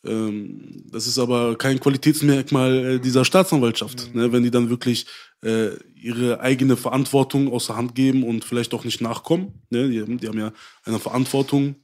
Ähm, 0.06 0.84
das 0.90 1.08
ist 1.08 1.20
aber 1.20 1.58
kein 1.58 1.80
Qualitätsmerkmal 1.80 2.86
äh, 2.86 3.00
dieser 3.00 3.26
Staatsanwaltschaft, 3.26 4.14
ne, 4.16 4.32
wenn 4.32 4.44
die 4.44 4.52
dann 4.52 4.70
wirklich 4.70 5.06
äh, 5.42 5.72
ihre 5.96 6.40
eigene 6.40 6.78
Verantwortung 6.78 7.52
außer 7.52 7.76
Hand 7.76 7.96
geben 7.96 8.24
und 8.24 8.46
vielleicht 8.46 8.74
auch 8.74 8.86
nicht 8.86 9.02
nachkommen. 9.02 9.62
Ne, 9.70 9.90
die, 9.90 10.18
die 10.18 10.28
haben 10.28 10.40
ja 10.40 10.54
eine 10.86 11.00
Verantwortung 11.00 11.76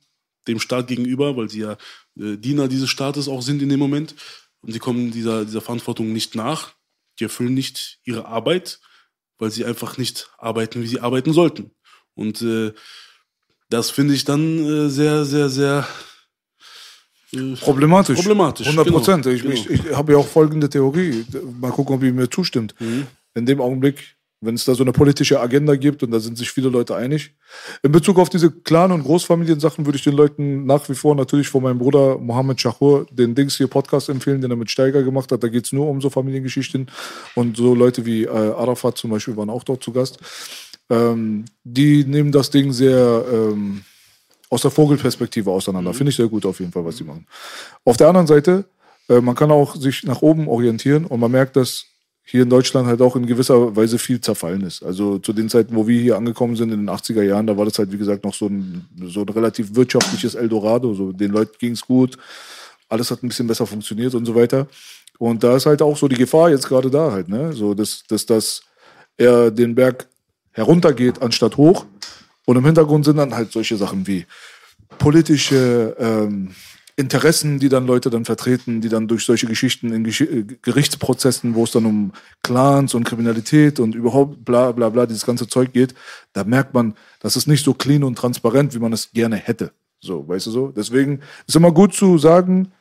dem 0.49 0.59
Staat 0.59 0.87
gegenüber, 0.87 1.37
weil 1.37 1.49
sie 1.49 1.61
ja 1.61 1.77
äh, 2.19 2.37
Diener 2.37 2.67
dieses 2.67 2.89
Staates 2.89 3.27
auch 3.27 3.41
sind 3.41 3.61
in 3.61 3.69
dem 3.69 3.79
Moment. 3.79 4.15
Und 4.61 4.73
sie 4.73 4.79
kommen 4.79 5.11
dieser, 5.11 5.45
dieser 5.45 5.61
Verantwortung 5.61 6.11
nicht 6.11 6.35
nach. 6.35 6.73
Die 7.19 7.23
erfüllen 7.25 7.53
nicht 7.53 7.99
ihre 8.03 8.25
Arbeit, 8.25 8.79
weil 9.37 9.51
sie 9.51 9.65
einfach 9.65 9.97
nicht 9.97 10.29
arbeiten, 10.37 10.81
wie 10.81 10.87
sie 10.87 10.99
arbeiten 10.99 11.33
sollten. 11.33 11.71
Und 12.13 12.41
äh, 12.41 12.73
das 13.69 13.89
finde 13.91 14.13
ich 14.13 14.25
dann 14.25 14.57
äh, 14.65 14.89
sehr, 14.89 15.25
sehr, 15.25 15.49
sehr 15.49 15.87
äh, 17.31 17.55
Problematisch. 17.55 18.19
Problematisch, 18.19 18.67
100 18.67 18.87
Prozent. 18.87 19.23
genau, 19.23 19.35
ich 19.35 19.41
genau. 19.41 19.53
ich, 19.53 19.69
ich 19.69 19.95
habe 19.95 20.13
ja 20.13 20.17
auch 20.17 20.27
folgende 20.27 20.69
Theorie. 20.69 21.25
Mal 21.59 21.71
gucken, 21.71 21.95
ob 21.95 22.03
ihr 22.03 22.13
mir 22.13 22.29
zustimmt. 22.29 22.75
Mhm. 22.79 23.07
In 23.35 23.45
dem 23.45 23.61
Augenblick, 23.61 24.15
wenn 24.41 24.55
es 24.55 24.63
da 24.63 24.73
so 24.73 24.83
eine 24.83 24.93
politische 24.93 25.39
Agenda 25.39 25.75
gibt 25.75 26.01
und 26.01 26.11
da 26.11 26.19
sind 26.19 26.37
sich 26.37 26.49
viele 26.51 26.69
Leute 26.69 26.95
einig. 26.95 27.33
In 27.83 27.91
Bezug 27.91 28.17
auf 28.19 28.29
diese 28.29 28.51
Clan- 28.51 28.91
und 28.91 29.03
Großfamiliensachen 29.03 29.85
würde 29.85 29.97
ich 29.97 30.03
den 30.03 30.15
Leuten 30.15 30.65
nach 30.65 30.87
wie 30.87 30.95
vor 30.95 31.15
natürlich 31.15 31.49
von 31.49 31.61
meinem 31.61 31.79
Bruder 31.79 32.17
Mohammed 32.17 32.61
Shahur 32.61 33.05
den 33.11 33.35
Dings 33.35 33.57
hier 33.57 33.67
Podcast 33.67 34.07
empfehlen, 34.07 34.39
den 34.39 34.51
er 34.51 34.57
mit 34.57 34.71
Steiger 34.71 35.03
gemacht 35.03 35.31
hat. 35.31 35.43
Da 35.43 35.49
geht 35.49 35.65
es 35.65 35.73
nur 35.73 35.87
um 35.87 35.99
so 35.99 36.09
Familiengeschichten. 36.09 36.87
Und 37.35 37.57
so 37.57 37.75
Leute 37.75 38.05
wie 38.05 38.23
äh, 38.23 38.29
Arafat 38.29 38.97
zum 38.97 39.09
Beispiel 39.09 39.35
waren 39.35 39.49
auch 39.49 39.63
dort 39.63 39.83
zu 39.83 39.91
Gast. 39.91 40.19
Ähm, 40.89 41.45
die 41.63 42.05
nehmen 42.05 42.31
das 42.31 42.49
Ding 42.49 42.71
sehr 42.71 43.25
ähm, 43.31 43.81
aus 44.49 44.61
der 44.61 44.71
Vogelperspektive 44.71 45.51
auseinander. 45.51 45.93
Finde 45.93 46.11
ich 46.11 46.15
sehr 46.15 46.27
gut 46.27 46.45
auf 46.45 46.59
jeden 46.59 46.71
Fall, 46.71 46.85
was 46.85 46.97
sie 46.97 47.03
machen. 47.03 47.27
Auf 47.83 47.97
der 47.97 48.07
anderen 48.07 48.27
Seite, 48.27 48.65
äh, 49.09 49.19
man 49.19 49.35
kann 49.35 49.51
auch 49.51 49.75
sich 49.75 50.03
nach 50.03 50.21
oben 50.21 50.47
orientieren 50.47 51.05
und 51.05 51.19
man 51.19 51.31
merkt, 51.31 51.57
dass 51.57 51.85
hier 52.29 52.43
in 52.43 52.49
Deutschland 52.49 52.87
halt 52.87 53.01
auch 53.01 53.15
in 53.15 53.25
gewisser 53.25 53.75
Weise 53.75 53.97
viel 53.97 54.21
zerfallen 54.21 54.61
ist. 54.61 54.83
Also 54.83 55.17
zu 55.17 55.33
den 55.33 55.49
Zeiten, 55.49 55.75
wo 55.75 55.87
wir 55.87 55.99
hier 55.99 56.15
angekommen 56.15 56.55
sind, 56.55 56.71
in 56.71 56.85
den 56.85 56.89
80er 56.89 57.23
Jahren, 57.23 57.47
da 57.47 57.57
war 57.57 57.65
das 57.65 57.79
halt, 57.79 57.91
wie 57.91 57.97
gesagt, 57.97 58.23
noch 58.23 58.35
so 58.35 58.45
ein, 58.45 58.85
so 59.05 59.21
ein 59.21 59.29
relativ 59.29 59.73
wirtschaftliches 59.73 60.35
Eldorado. 60.35 60.93
So, 60.93 61.11
den 61.11 61.31
Leuten 61.31 61.55
ging's 61.57 61.81
gut, 61.81 62.17
alles 62.87 63.09
hat 63.09 63.23
ein 63.23 63.29
bisschen 63.29 63.47
besser 63.47 63.65
funktioniert 63.65 64.13
und 64.13 64.25
so 64.25 64.35
weiter. 64.35 64.67
Und 65.17 65.43
da 65.43 65.55
ist 65.55 65.65
halt 65.65 65.81
auch 65.81 65.97
so 65.97 66.07
die 66.07 66.17
Gefahr 66.17 66.51
jetzt 66.51 66.67
gerade 66.67 66.91
da 66.91 67.11
halt, 67.11 67.29
ne? 67.29 67.51
So, 67.53 67.73
dass, 67.73 68.03
dass 68.07 68.27
das 68.27 68.61
eher 69.17 69.49
den 69.49 69.73
Berg 69.73 70.07
heruntergeht 70.51 71.23
anstatt 71.23 71.57
hoch. 71.57 71.87
Und 72.45 72.57
im 72.57 72.65
Hintergrund 72.65 73.05
sind 73.05 73.17
dann 73.17 73.33
halt 73.33 73.51
solche 73.51 73.75
Sachen 73.75 74.05
wie 74.05 74.27
politische 74.99 75.95
ähm, 75.97 76.53
Interessen, 76.99 77.59
die 77.59 77.69
dann 77.69 77.87
Leute 77.87 78.09
dann 78.09 78.25
vertreten, 78.25 78.81
die 78.81 78.89
dann 78.89 79.07
durch 79.07 79.23
solche 79.23 79.47
Geschichten 79.47 79.93
in 79.93 80.03
Gesch 80.03 80.19
äh, 80.19 80.43
Gerichtsprozessen, 80.61 81.55
wo 81.55 81.63
es 81.63 81.71
dann 81.71 81.85
um 81.85 82.11
Clans 82.43 82.93
und 82.93 83.05
Kriminalität 83.05 83.79
und 83.79 83.95
überhaupt 83.95 84.43
bla 84.43 84.73
bla 84.73 84.89
bla 84.89 85.05
dieses 85.05 85.25
ganze 85.25 85.47
Zeug 85.47 85.71
geht, 85.71 85.95
da 86.33 86.43
merkt 86.43 86.73
man, 86.73 86.95
das 87.21 87.37
ist 87.37 87.47
nicht 87.47 87.63
so 87.63 87.73
clean 87.73 88.03
und 88.03 88.17
transparent, 88.17 88.75
wie 88.75 88.79
man 88.79 88.91
es 88.91 89.11
gerne 89.13 89.37
hätte. 89.37 89.71
So, 90.01 90.27
weißt 90.27 90.47
du 90.47 90.51
so? 90.51 90.67
Deswegen 90.75 91.21
ist 91.47 91.55
immer 91.55 91.71
gut 91.71 91.93
zu 91.93 92.17
sagen, 92.17 92.73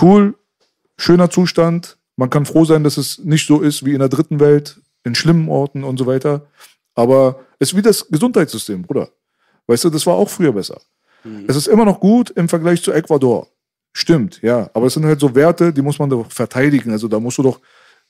cool, 0.00 0.34
schöner 0.96 1.28
Zustand, 1.28 1.98
man 2.16 2.30
kann 2.30 2.46
froh 2.46 2.64
sein, 2.64 2.84
dass 2.84 2.96
es 2.96 3.18
nicht 3.18 3.46
so 3.46 3.60
ist 3.60 3.84
wie 3.84 3.92
in 3.92 3.98
der 3.98 4.08
dritten 4.08 4.40
Welt, 4.40 4.80
in 5.04 5.14
schlimmen 5.14 5.50
Orten 5.50 5.84
und 5.84 5.98
so 5.98 6.06
weiter. 6.06 6.46
Aber 6.94 7.40
es 7.58 7.72
ist 7.72 7.76
wie 7.76 7.82
das 7.82 8.08
Gesundheitssystem, 8.08 8.80
Bruder. 8.82 9.10
Weißt 9.66 9.84
du, 9.84 9.90
das 9.90 10.06
war 10.06 10.14
auch 10.14 10.30
früher 10.30 10.52
besser. 10.52 10.80
Es 11.46 11.56
ist 11.56 11.66
immer 11.66 11.84
noch 11.84 12.00
gut 12.00 12.30
im 12.30 12.48
Vergleich 12.48 12.82
zu 12.82 12.92
Ecuador. 12.92 13.48
Stimmt, 13.98 14.40
ja. 14.42 14.70
Aber 14.74 14.86
es 14.86 14.94
sind 14.94 15.04
halt 15.04 15.18
so 15.18 15.34
Werte, 15.34 15.72
die 15.72 15.82
muss 15.82 15.98
man 15.98 16.08
doch 16.08 16.30
verteidigen. 16.30 16.92
Also 16.92 17.08
da 17.08 17.18
musst 17.18 17.36
du 17.38 17.42
doch 17.42 17.60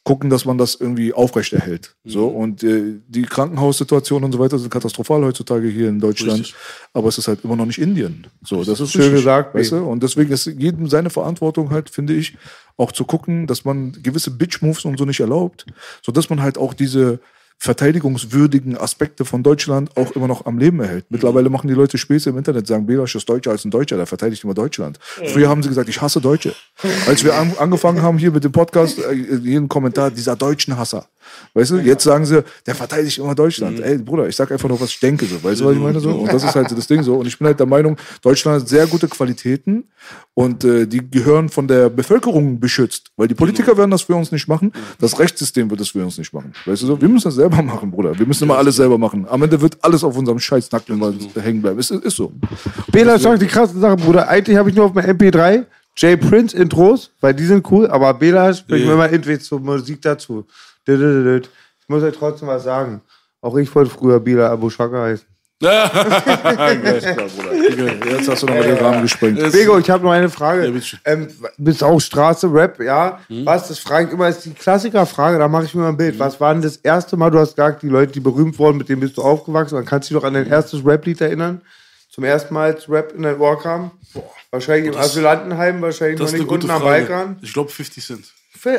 gucken, 0.04 0.28
dass 0.28 0.44
man 0.44 0.58
das 0.58 0.74
irgendwie 0.74 1.14
aufrechterhält. 1.14 1.96
So 2.04 2.28
und 2.28 2.62
äh, 2.62 3.00
die 3.08 3.22
Krankenhaussituation 3.22 4.22
und 4.22 4.32
so 4.32 4.38
weiter 4.38 4.58
sind 4.58 4.70
katastrophal 4.70 5.24
heutzutage 5.24 5.66
hier 5.66 5.88
in 5.88 5.98
Deutschland. 5.98 6.40
Richtig. 6.40 6.54
Aber 6.92 7.08
es 7.08 7.16
ist 7.16 7.26
halt 7.26 7.42
immer 7.42 7.56
noch 7.56 7.64
nicht 7.64 7.80
Indien. 7.80 8.26
So, 8.44 8.62
das 8.64 8.80
ist 8.80 8.92
Schön 8.92 9.12
gesagt, 9.12 9.54
weißt 9.54 9.72
du? 9.72 9.78
Und 9.78 10.02
deswegen 10.02 10.30
ist 10.30 10.44
jedem 10.44 10.88
seine 10.88 11.08
Verantwortung 11.08 11.70
halt, 11.70 11.88
finde 11.88 12.12
ich, 12.12 12.36
auch 12.76 12.92
zu 12.92 13.06
gucken, 13.06 13.46
dass 13.46 13.64
man 13.64 13.92
gewisse 14.02 14.30
Bitch-Moves 14.30 14.84
und 14.84 14.98
so 14.98 15.06
nicht 15.06 15.20
erlaubt, 15.20 15.64
so 16.02 16.12
dass 16.12 16.28
man 16.28 16.42
halt 16.42 16.58
auch 16.58 16.74
diese 16.74 17.18
verteidigungswürdigen 17.58 18.78
Aspekte 18.78 19.24
von 19.24 19.42
Deutschland 19.42 19.96
auch 19.96 20.12
immer 20.12 20.28
noch 20.28 20.46
am 20.46 20.58
Leben 20.58 20.80
erhält. 20.80 21.06
Mittlerweile 21.10 21.50
machen 21.50 21.66
die 21.66 21.74
Leute 21.74 21.98
Späße 21.98 22.30
im 22.30 22.38
Internet, 22.38 22.68
sagen, 22.68 22.86
Belasch 22.86 23.16
ist 23.16 23.28
Deutscher 23.28 23.50
als 23.50 23.64
ein 23.64 23.70
Deutscher, 23.70 23.96
der 23.96 24.06
verteidigt 24.06 24.44
immer 24.44 24.54
Deutschland. 24.54 24.98
Früher 25.00 25.48
haben 25.48 25.62
sie 25.62 25.68
gesagt, 25.68 25.88
ich 25.88 26.00
hasse 26.00 26.20
Deutsche. 26.20 26.54
Als 27.08 27.24
wir 27.24 27.34
an, 27.34 27.52
angefangen 27.58 28.00
haben 28.00 28.16
hier 28.16 28.30
mit 28.30 28.44
dem 28.44 28.52
Podcast, 28.52 28.98
äh, 29.00 29.12
jeden 29.12 29.68
Kommentar, 29.68 30.10
dieser 30.10 30.36
deutschen 30.36 30.76
Hasser. 30.78 31.08
Weißt 31.54 31.72
du, 31.72 31.76
jetzt 31.78 32.04
sagen 32.04 32.24
sie, 32.24 32.44
der 32.66 32.74
verteidigt 32.74 33.18
immer 33.18 33.34
Deutschland. 33.34 33.80
Ey, 33.80 33.98
Bruder, 33.98 34.28
ich 34.28 34.36
sag 34.36 34.50
einfach 34.50 34.68
nur, 34.68 34.80
was 34.80 34.90
ich 34.90 35.00
denke. 35.00 35.26
So. 35.26 35.42
Weißt 35.42 35.60
du, 35.60 35.66
was 35.66 35.74
ich 35.74 35.82
meine? 35.82 36.00
So? 36.00 36.10
Und 36.10 36.32
das 36.32 36.44
ist 36.44 36.54
halt 36.54 36.70
das 36.70 36.86
Ding 36.86 37.02
so. 37.02 37.16
Und 37.16 37.26
ich 37.26 37.38
bin 37.38 37.46
halt 37.46 37.58
der 37.58 37.66
Meinung, 37.66 37.96
Deutschland 38.22 38.62
hat 38.62 38.68
sehr 38.68 38.86
gute 38.86 39.08
Qualitäten 39.08 39.84
und 40.34 40.64
äh, 40.64 40.86
die 40.86 41.10
gehören 41.10 41.48
von 41.48 41.66
der 41.66 41.90
Bevölkerung 41.90 42.60
beschützt. 42.60 43.10
Weil 43.16 43.28
die 43.28 43.34
Politiker 43.34 43.76
werden 43.76 43.90
das 43.90 44.02
für 44.02 44.14
uns 44.14 44.32
nicht 44.32 44.48
machen. 44.48 44.72
Das 45.00 45.18
Rechtssystem 45.18 45.68
wird 45.70 45.80
das 45.80 45.88
für 45.88 46.04
uns 46.04 46.18
nicht 46.18 46.32
machen. 46.32 46.52
Weißt 46.64 46.82
du 46.82 46.86
so? 46.86 47.00
Wir 47.00 47.08
müssen 47.08 47.24
das 47.24 47.34
selber 47.34 47.47
machen, 47.50 47.90
Bruder. 47.90 48.18
Wir 48.18 48.26
müssen 48.26 48.44
immer 48.44 48.58
alles 48.58 48.76
selber 48.76 48.98
machen. 48.98 49.26
Am 49.28 49.42
Ende 49.42 49.60
wird 49.60 49.76
alles 49.82 50.02
auf 50.04 50.16
unserem 50.16 50.38
scheiß 50.38 50.70
Nacken 50.72 51.00
hängen 51.40 51.62
bleiben. 51.62 51.78
Ist, 51.78 51.90
ist 51.90 52.16
so. 52.16 52.32
Bela 52.92 53.18
sagt 53.18 53.42
die 53.42 53.46
krasse 53.46 53.78
Sache, 53.78 53.96
Bruder. 53.96 54.28
Eigentlich 54.28 54.56
habe 54.56 54.70
ich 54.70 54.76
nur 54.76 54.86
auf 54.86 54.94
meinem 54.94 55.16
MP3 55.16 55.64
Jay 55.96 56.16
Prince 56.16 56.56
Intros, 56.56 57.10
weil 57.20 57.34
die 57.34 57.44
sind 57.44 57.68
cool, 57.70 57.86
aber 57.88 58.14
Bela 58.14 58.46
bringt 58.66 58.68
mir 58.68 58.78
Ja. 58.86 58.92
immer 58.94 59.08
Intros 59.08 59.44
zur 59.44 59.60
Musik 59.60 60.00
dazu. 60.02 60.44
Ich 60.86 61.88
muss 61.88 62.02
euch 62.02 62.14
trotzdem 62.16 62.48
was 62.48 62.64
sagen. 62.64 63.00
Auch 63.40 63.56
ich 63.56 63.72
wollte 63.74 63.90
früher 63.90 64.20
Bela 64.20 64.50
Abu 64.50 64.68
Shaka 64.70 65.02
heißen. 65.02 65.26
Jetzt 65.60 67.08
hast 68.28 68.42
du 68.42 68.46
nochmal 68.46 68.62
den 68.64 68.76
Rahmen 68.78 69.02
gesprengt. 69.02 69.38
Es- 69.38 69.52
Bego, 69.52 69.78
ich 69.78 69.90
habe 69.90 70.04
noch 70.04 70.12
eine 70.12 70.28
Frage. 70.30 70.64
Ja, 70.64 70.70
bitteschön. 70.70 71.00
ähm, 71.04 71.28
bist 71.56 71.82
auch 71.82 71.98
Straße, 72.00 72.52
Rap, 72.52 72.80
ja? 72.80 73.20
Was, 73.28 73.68
das 73.68 73.78
frage 73.78 74.08
ich 74.08 74.12
immer, 74.14 74.28
ist 74.28 74.44
die 74.44 74.52
Klassikerfrage, 74.54 75.38
da 75.38 75.48
mache 75.48 75.64
ich 75.64 75.74
mir 75.74 75.82
mal 75.82 75.88
ein 75.90 75.96
Bild. 75.96 76.18
Was 76.18 76.40
war 76.40 76.52
denn 76.52 76.62
das 76.62 76.76
erste 76.76 77.16
Mal, 77.16 77.30
du 77.30 77.38
hast 77.38 77.56
gesagt, 77.56 77.82
die 77.82 77.88
Leute, 77.88 78.12
die 78.12 78.20
berühmt 78.20 78.58
wurden, 78.58 78.78
mit 78.78 78.88
denen 78.88 79.00
bist 79.00 79.16
du 79.16 79.22
aufgewachsen, 79.22 79.74
dann 79.76 79.84
kannst 79.84 80.10
du 80.10 80.14
dich 80.14 80.20
doch 80.22 80.26
an 80.26 80.34
dein 80.34 80.46
erstes 80.46 80.84
Rap-Lied 80.84 81.20
erinnern? 81.20 81.60
Zum 82.10 82.24
ersten 82.24 82.54
Mal, 82.54 82.72
als 82.74 82.88
Rap 82.88 83.12
in 83.16 83.22
dein 83.22 83.38
Ohr 83.38 83.60
kam? 83.60 83.90
Wahrscheinlich 84.50 84.92
im 84.94 84.98
Asylantenheim, 85.00 85.80
wahrscheinlich 85.82 86.18
Das 86.18 86.32
noch 86.32 86.38
nicht 86.38 86.48
unten 86.48 86.70
am. 86.70 86.82
Balkan. 86.82 87.36
Ich 87.42 87.52
glaube 87.52 87.70
50 87.70 88.04
Cent. 88.04 88.24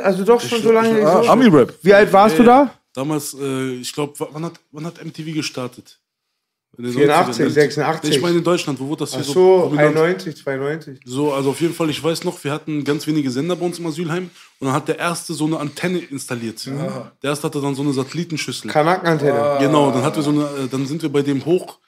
Also 0.04 0.26
doch 0.26 0.42
schon 0.42 0.62
so 0.62 0.72
lange. 0.72 1.02
Ah, 1.06 1.24
so- 1.24 1.30
Ami-Rap. 1.30 1.74
Wie 1.84 1.94
alt 1.94 2.12
warst 2.12 2.38
du 2.40 2.44
da? 2.44 2.72
Damals, 2.94 3.36
äh, 3.40 3.76
ich 3.76 3.94
glaube, 3.94 4.14
wann 4.34 4.44
hat, 4.46 4.54
wann 4.72 4.86
hat 4.86 5.04
MTV 5.06 5.34
gestartet? 5.36 6.00
In 6.80 6.86
den 6.86 6.94
84, 6.94 7.46
90ern. 7.46 7.50
86. 7.50 8.16
Ich 8.16 8.22
meine 8.22 8.38
in 8.38 8.44
Deutschland, 8.44 8.80
wo 8.80 8.88
wurde 8.88 9.00
das 9.00 9.12
hier 9.12 9.20
Ach 9.20 9.26
so 9.26 9.34
so, 9.34 9.60
prominent? 9.64 9.98
91, 9.98 10.38
92. 10.38 11.00
So, 11.04 11.34
also 11.34 11.50
auf 11.50 11.60
jeden 11.60 11.74
Fall, 11.74 11.90
ich 11.90 12.02
weiß 12.02 12.24
noch, 12.24 12.42
wir 12.42 12.54
hatten 12.54 12.86
ganz 12.86 13.06
wenige 13.06 13.30
Sender 13.30 13.58
bei 13.58 13.66
uns 13.66 13.80
im 13.80 13.86
Asylheim 13.88 14.30
und 14.60 14.66
dann 14.66 14.74
hat 14.74 14.88
der 14.88 14.98
erste 14.98 15.34
so 15.34 15.46
eine 15.46 15.60
Antenne 15.60 16.00
installiert. 16.00 16.66
Der 16.66 17.12
erste 17.22 17.48
hatte 17.48 17.60
dann 17.60 17.76
so 17.76 17.82
eine 17.82 17.92
Satellitenschüssel. 17.92 18.72
Kanackenantenne. 18.72 19.58
Genau, 19.60 19.92
dann 19.92 20.04
hatten 20.04 20.16
wir 20.16 20.24
so 20.24 20.30
eine, 20.30 20.44
äh, 20.44 20.68
dann 20.72 20.86
sind 20.86 21.02
wir 21.02 21.12
bei 21.12 21.22
dem 21.22 21.44
hoch, 21.46 21.80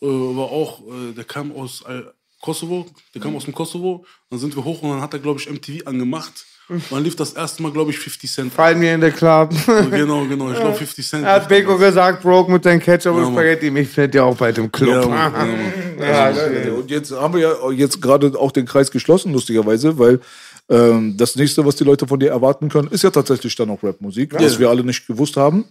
äh, 0.00 0.06
war 0.06 0.46
auch, 0.46 0.80
äh, 0.80 1.12
der 1.14 1.24
kam 1.24 1.52
aus 1.52 1.82
äh, 1.86 2.04
Kosovo, 2.40 2.86
der 3.14 3.20
kam 3.20 3.36
aus 3.36 3.44
dem 3.44 3.54
Kosovo, 3.54 4.06
dann 4.30 4.38
sind 4.38 4.56
wir 4.56 4.64
hoch 4.64 4.80
und 4.80 4.88
dann 4.92 5.02
hat 5.02 5.12
er, 5.12 5.18
glaube 5.18 5.40
ich, 5.40 5.50
MTV 5.50 5.86
angemacht. 5.86 6.46
Und 6.68 6.82
dann 6.90 7.02
lief 7.02 7.16
das 7.16 7.32
erste 7.32 7.62
Mal, 7.62 7.72
glaube 7.72 7.90
ich, 7.90 7.98
50 7.98 8.30
Cent. 8.30 8.52
Fallen 8.52 8.78
mir 8.78 8.94
in 8.94 9.00
der 9.00 9.10
Club. 9.10 9.50
genau, 9.90 10.26
genau, 10.26 10.50
ich 10.50 10.58
glaube 10.58 10.74
50 10.76 11.06
Cent. 11.08 11.24
Er 11.24 11.34
hat 11.34 11.48
Beko 11.48 11.78
gesagt, 11.78 12.22
broke 12.22 12.52
mit 12.52 12.64
deinem 12.64 12.80
Ketchup 12.80 13.14
und 13.14 13.22
Mann. 13.22 13.32
Spaghetti. 13.32 13.70
Mich 13.70 13.88
findet 13.88 14.16
ja 14.16 14.24
auch 14.24 14.36
bei 14.36 14.52
dem 14.52 14.70
Club. 14.70 15.04
Ja, 15.04 15.08
Mann, 15.08 15.32
ja. 15.98 16.30
Ja. 16.30 16.72
Und 16.72 16.90
jetzt 16.90 17.10
haben 17.12 17.34
wir 17.34 17.40
ja 17.40 17.70
jetzt 17.70 18.02
gerade 18.02 18.38
auch 18.38 18.52
den 18.52 18.66
Kreis 18.66 18.90
geschlossen, 18.90 19.32
lustigerweise, 19.32 19.98
weil 19.98 20.20
ähm, 20.68 21.16
das 21.16 21.36
nächste, 21.36 21.64
was 21.64 21.76
die 21.76 21.84
Leute 21.84 22.06
von 22.06 22.20
dir 22.20 22.30
erwarten 22.30 22.68
können, 22.68 22.88
ist 22.88 23.02
ja 23.02 23.10
tatsächlich 23.10 23.54
dann 23.56 23.70
auch 23.70 23.82
Rapmusik, 23.82 24.34
was 24.34 24.58
wir 24.58 24.68
alle 24.68 24.84
nicht 24.84 25.06
gewusst 25.06 25.36
haben. 25.36 25.64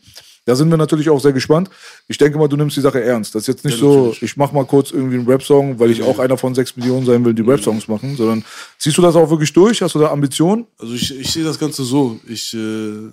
Da 0.47 0.55
sind 0.55 0.69
wir 0.69 0.77
natürlich 0.77 1.09
auch 1.09 1.19
sehr 1.19 1.33
gespannt. 1.33 1.69
Ich 2.07 2.17
denke 2.17 2.37
mal, 2.37 2.47
du 2.47 2.55
nimmst 2.55 2.77
die 2.77 2.81
Sache 2.81 3.03
ernst. 3.03 3.35
Das 3.35 3.41
ist 3.41 3.47
jetzt 3.47 3.65
nicht 3.65 3.73
Ja, 3.73 3.79
so, 3.81 4.15
ich 4.21 4.37
mach 4.37 4.53
mal 4.53 4.65
kurz 4.65 4.91
irgendwie 4.91 5.17
einen 5.17 5.27
Rap-Song, 5.27 5.77
weil 5.77 5.91
ich 5.91 6.01
auch 6.01 6.19
einer 6.19 6.37
von 6.37 6.55
sechs 6.55 6.77
Millionen 6.77 7.05
sein 7.05 7.25
will, 7.25 7.33
die 7.33 7.41
Rap-Songs 7.41 7.89
machen, 7.89 8.15
sondern 8.15 8.45
ziehst 8.77 8.97
du 8.97 9.01
das 9.01 9.17
auch 9.17 9.29
wirklich 9.29 9.51
durch? 9.51 9.81
Hast 9.81 9.95
du 9.95 9.99
da 9.99 10.09
Ambitionen? 10.09 10.65
Also 10.77 10.93
ich, 10.93 11.13
ich 11.19 11.29
sehe 11.31 11.43
das 11.43 11.59
Ganze 11.59 11.83
so. 11.83 12.17
Ich 12.29 12.53
äh, 12.53 13.11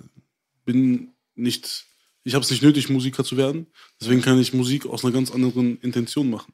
bin 0.63 1.09
nicht, 1.35 1.85
ich 2.23 2.33
habe 2.35 2.45
es 2.45 2.49
nicht 2.51 2.63
nötig, 2.63 2.87
Musiker 2.87 3.25
zu 3.25 3.35
werden. 3.35 3.67
Deswegen 3.99 4.21
kann 4.21 4.39
ich 4.39 4.53
Musik 4.53 4.85
aus 4.85 5.03
einer 5.03 5.11
ganz 5.11 5.29
anderen 5.29 5.77
Intention 5.81 6.29
machen. 6.29 6.53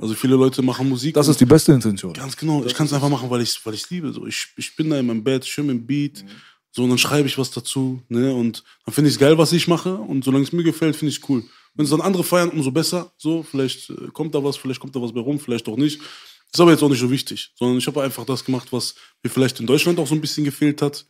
Also 0.00 0.14
viele 0.14 0.36
Leute 0.36 0.62
machen 0.62 0.88
Musik. 0.88 1.14
Das 1.14 1.28
ist 1.28 1.40
die 1.40 1.46
beste 1.46 1.72
Intention. 1.72 2.14
Ganz 2.14 2.36
genau. 2.36 2.64
Ich 2.64 2.74
kann 2.74 2.86
es 2.86 2.92
einfach 2.92 3.08
machen, 3.10 3.28
weil 3.28 3.42
ich 3.42 3.58
weil 3.64 3.74
ich 3.74 3.88
liebe. 3.90 4.12
So, 4.12 4.26
ich, 4.26 4.48
ich 4.56 4.76
bin 4.76 4.88
da 4.88 4.98
in 4.98 5.06
meinem 5.06 5.24
Bett, 5.24 5.46
schön 5.46 5.68
im 5.68 5.86
Beat. 5.86 6.24
So, 6.72 6.84
und 6.84 6.88
dann 6.88 6.98
schreibe 6.98 7.28
ich 7.28 7.38
was 7.38 7.50
dazu. 7.50 8.02
Ne? 8.08 8.34
Und 8.34 8.64
dann 8.84 8.94
finde 8.94 9.08
ich 9.08 9.14
es 9.14 9.20
geil, 9.20 9.36
was 9.38 9.52
ich 9.52 9.68
mache. 9.68 9.94
Und 9.94 10.24
solange 10.24 10.44
es 10.44 10.52
mir 10.52 10.64
gefällt, 10.64 10.96
finde 10.96 11.12
ich 11.12 11.28
cool. 11.28 11.44
Wenn 11.74 11.84
es 11.84 11.90
dann 11.90 12.00
andere 12.00 12.24
feiern, 12.24 12.48
umso 12.48 12.70
besser. 12.70 13.12
So, 13.18 13.42
vielleicht 13.42 13.90
äh, 13.90 14.08
kommt 14.12 14.34
da 14.34 14.42
was, 14.42 14.56
vielleicht 14.56 14.80
kommt 14.80 14.96
da 14.96 15.00
was 15.00 15.12
bei 15.12 15.20
rum, 15.20 15.38
vielleicht 15.38 15.68
auch 15.68 15.76
nicht. 15.76 16.00
Ist 16.00 16.60
aber 16.60 16.72
jetzt 16.72 16.82
auch 16.82 16.88
nicht 16.88 17.00
so 17.00 17.10
wichtig. 17.10 17.52
Sondern 17.56 17.78
ich 17.78 17.86
habe 17.86 18.02
einfach 18.02 18.24
das 18.24 18.44
gemacht, 18.44 18.72
was 18.72 18.94
mir 19.22 19.30
vielleicht 19.30 19.60
in 19.60 19.66
Deutschland 19.66 19.98
auch 19.98 20.06
so 20.06 20.14
ein 20.14 20.20
bisschen 20.20 20.44
gefehlt 20.44 20.80
hat. 20.80 21.04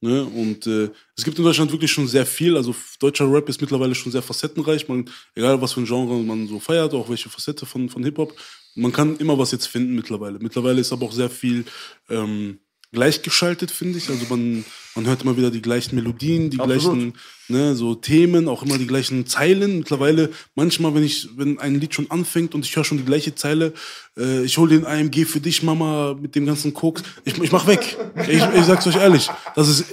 Ne? 0.00 0.24
Und 0.24 0.66
äh, 0.66 0.90
es 1.16 1.24
gibt 1.24 1.38
in 1.38 1.44
Deutschland 1.44 1.72
wirklich 1.72 1.90
schon 1.90 2.06
sehr 2.06 2.24
viel. 2.24 2.56
Also 2.56 2.74
deutscher 3.00 3.30
Rap 3.30 3.48
ist 3.48 3.60
mittlerweile 3.60 3.94
schon 3.96 4.12
sehr 4.12 4.22
facettenreich. 4.22 4.88
Man, 4.88 5.10
egal 5.34 5.60
was 5.60 5.72
für 5.72 5.80
ein 5.80 5.86
Genre 5.86 6.22
man 6.22 6.46
so 6.46 6.58
feiert, 6.60 6.94
auch 6.94 7.08
welche 7.08 7.28
Facette 7.28 7.66
von, 7.66 7.88
von 7.88 8.04
Hip-Hop. 8.04 8.34
Man 8.76 8.92
kann 8.92 9.16
immer 9.16 9.36
was 9.38 9.50
jetzt 9.50 9.66
finden 9.66 9.94
mittlerweile. 9.96 10.38
Mittlerweile 10.38 10.80
ist 10.80 10.92
aber 10.92 11.06
auch 11.06 11.12
sehr 11.12 11.30
viel 11.30 11.64
ähm, 12.08 12.60
gleichgeschaltet, 12.92 13.70
finde 13.70 13.98
ich. 13.98 14.08
Also 14.08 14.26
man, 14.28 14.64
man 14.94 15.06
hört 15.06 15.22
immer 15.22 15.36
wieder 15.36 15.50
die 15.50 15.62
gleichen 15.62 15.94
Melodien, 15.94 16.50
die 16.50 16.56
gleichen 16.56 17.14
ne, 17.48 17.74
so 17.74 17.94
Themen, 17.94 18.48
auch 18.48 18.62
immer 18.62 18.78
die 18.78 18.86
gleichen 18.86 19.26
Zeilen. 19.26 19.78
Mittlerweile, 19.78 20.30
manchmal, 20.54 20.94
wenn 20.94 21.04
ich, 21.04 21.28
wenn 21.36 21.58
ein 21.58 21.76
Lied 21.76 21.94
schon 21.94 22.10
anfängt 22.10 22.54
und 22.54 22.64
ich 22.64 22.74
höre 22.74 22.84
schon 22.84 22.98
die 22.98 23.04
gleiche 23.04 23.34
Zeile, 23.34 23.72
äh, 24.16 24.44
ich 24.44 24.58
hole 24.58 24.74
den 24.74 24.86
AMG 24.86 25.24
für 25.24 25.40
dich, 25.40 25.62
Mama, 25.62 26.16
mit 26.20 26.34
dem 26.34 26.46
ganzen 26.46 26.74
Koks, 26.74 27.02
ich, 27.24 27.38
ich 27.40 27.52
mach 27.52 27.66
weg. 27.66 27.96
Ich, 28.28 28.42
ich 28.42 28.64
sag's 28.64 28.86
euch 28.86 28.96
ehrlich. 28.96 29.30
Das 29.54 29.68
ist 29.68 29.84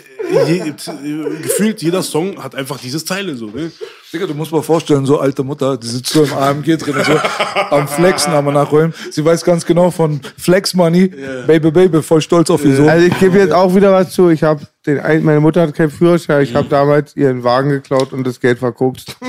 je, 0.47 0.59
äh, 0.59 1.41
gefühlt 1.41 1.81
jeder 1.81 2.03
Song 2.03 2.41
hat 2.41 2.55
einfach 2.55 2.79
diese 2.79 3.03
Zeile 3.03 3.35
so. 3.35 3.47
Ne? 3.47 3.71
Digga, 4.11 4.25
du 4.25 4.33
musst 4.33 4.51
mal 4.51 4.61
vorstellen, 4.61 5.05
so 5.05 5.19
alte 5.19 5.43
Mutter, 5.43 5.77
die 5.77 5.87
sitzt 5.87 6.13
so 6.13 6.23
im 6.23 6.33
AMG 6.33 6.77
drin, 6.77 6.95
so 7.05 7.19
am 7.69 7.87
Flexen, 7.87 8.33
am 8.33 8.45
Nachräumen. 8.45 8.93
Sie 9.11 9.23
weiß 9.23 9.43
ganz 9.43 9.65
genau 9.65 9.91
von 9.91 10.21
Flex 10.37 10.73
Money, 10.73 11.11
Baby 11.45 11.71
Baby, 11.71 12.01
voll 12.01 12.21
stolz 12.21 12.49
auf 12.49 12.63
ihr 12.63 12.75
Sohn. 12.75 12.89
Also 12.89 13.05
ich 13.05 13.19
gebe 13.19 13.37
jetzt 13.37 13.53
auch 13.53 13.75
wieder 13.75 13.91
was 13.91 14.11
zu. 14.11 14.29
Ich 14.29 14.43
habe 14.43 14.61
den 14.87 14.99
ein, 14.99 15.23
meine 15.23 15.39
Mutter 15.39 15.61
hat 15.61 15.73
keinen 15.75 15.91
Führerschein. 15.91 16.43
Ich 16.43 16.55
habe 16.55 16.67
damals 16.67 17.15
ihren 17.15 17.43
Wagen 17.43 17.69
geklaut 17.69 18.13
und 18.13 18.25
das 18.25 18.39
Geld 18.39 18.59
verguckt. 18.59 19.05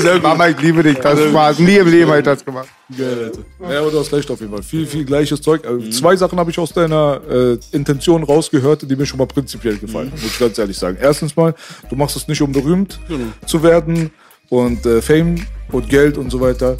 Mama, 0.22 0.48
ich 0.48 0.60
liebe 0.60 0.82
dich. 0.82 0.98
Das 0.98 1.18
Spaß. 1.18 1.58
Nie 1.60 1.76
im 1.76 1.88
Leben 1.88 2.08
habe 2.08 2.18
ich 2.18 2.24
das 2.24 2.44
gemacht. 2.44 2.68
Geil, 2.96 3.24
Alter. 3.24 3.72
Ja, 3.72 3.80
aber 3.80 3.90
du 3.90 4.00
hast 4.00 4.12
recht 4.12 4.30
auf 4.30 4.40
jeden 4.40 4.52
Fall. 4.52 4.62
Viel, 4.62 4.86
viel 4.86 5.04
gleiches 5.04 5.40
Zeug. 5.40 5.66
Also 5.66 5.88
Zwei 5.90 6.16
Sachen 6.16 6.38
habe 6.38 6.50
ich 6.50 6.58
aus 6.58 6.72
deiner 6.72 7.20
äh, 7.30 7.58
Intention 7.72 8.22
rausgehört, 8.22 8.88
die 8.88 8.96
mir 8.96 9.06
schon 9.06 9.18
mal 9.18 9.26
prinzipiell 9.26 9.78
gefallen, 9.78 10.10
muss 10.10 10.24
ich 10.24 10.38
ganz 10.38 10.58
ehrlich 10.58 10.78
sagen. 10.78 10.98
Erstens 11.00 11.36
mal, 11.36 11.54
du 11.88 11.96
machst 11.96 12.16
es 12.16 12.26
nicht, 12.28 12.42
um 12.42 12.52
berühmt 12.52 12.98
zu 13.46 13.62
werden 13.62 14.10
und 14.48 14.84
äh, 14.86 15.00
Fame 15.00 15.36
und 15.70 15.88
Geld 15.88 16.18
und 16.18 16.30
so 16.30 16.40
weiter. 16.40 16.76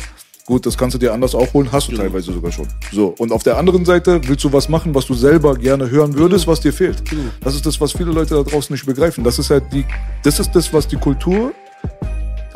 Gut, 0.51 0.66
das 0.66 0.77
kannst 0.77 0.94
du 0.94 0.98
dir 0.98 1.12
anders 1.12 1.32
auch 1.36 1.55
holen, 1.55 1.68
hast 1.70 1.93
du 1.93 1.97
teilweise 1.97 2.32
sogar 2.32 2.51
schon. 2.51 2.66
So, 2.90 3.14
und 3.18 3.31
auf 3.31 3.44
der 3.44 3.56
anderen 3.56 3.85
Seite 3.85 4.20
willst 4.27 4.43
du 4.43 4.52
was 4.52 4.68
machen, 4.68 4.93
was 4.97 5.06
du 5.06 5.14
selber 5.14 5.55
gerne 5.55 5.89
hören 5.89 6.14
würdest, 6.14 6.48
was 6.48 6.59
dir 6.59 6.72
fehlt. 6.72 7.05
Das 7.40 7.55
ist 7.55 7.66
das, 7.66 7.81
was 7.81 7.93
viele 7.93 8.10
Leute 8.10 8.35
da 8.35 8.43
draußen 8.43 8.74
nicht 8.74 8.85
begreifen. 8.85 9.22
Das 9.22 9.39
ist 9.39 9.48
halt 9.48 9.62
die, 9.72 9.85
das 10.24 10.40
ist 10.40 10.51
das, 10.51 10.72
was 10.72 10.89
die 10.89 10.97
Kultur 10.97 11.52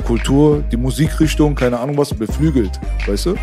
Kultur, 0.05 0.63
die 0.71 0.77
Musikrichtung, 0.77 1.55
keine 1.55 1.79
Ahnung 1.79 1.97
was, 1.97 2.13
beflügelt. 2.13 2.79
Weißt 3.07 3.27
du? 3.27 3.35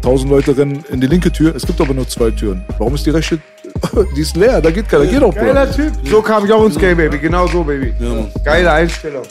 Tausend 0.00 0.30
Leute 0.30 0.56
rennen 0.56 0.84
in 0.90 1.00
die 1.00 1.06
linke 1.06 1.30
Tür, 1.30 1.54
es 1.54 1.66
gibt 1.66 1.80
aber 1.80 1.94
nur 1.94 2.08
zwei 2.08 2.30
Türen. 2.30 2.64
Warum 2.78 2.94
ist 2.94 3.06
die 3.06 3.10
rechte? 3.10 3.38
Die 4.16 4.20
ist 4.20 4.36
leer, 4.36 4.60
da 4.60 4.70
geht 4.70 4.88
keiner, 4.88 5.06
geht 5.06 5.22
auch, 5.22 5.34
Geiler 5.34 5.66
Bruder. 5.66 5.72
Typ. 5.72 5.92
So 6.04 6.20
kam 6.20 6.44
ich 6.44 6.52
auch 6.52 6.64
ins 6.64 6.78
Game, 6.78 6.96
Baby. 6.96 7.18
Genau 7.18 7.46
so, 7.46 7.62
Baby. 7.64 7.94
Ja. 7.98 8.26
Geile 8.44 8.72
Einstellung. 8.72 9.22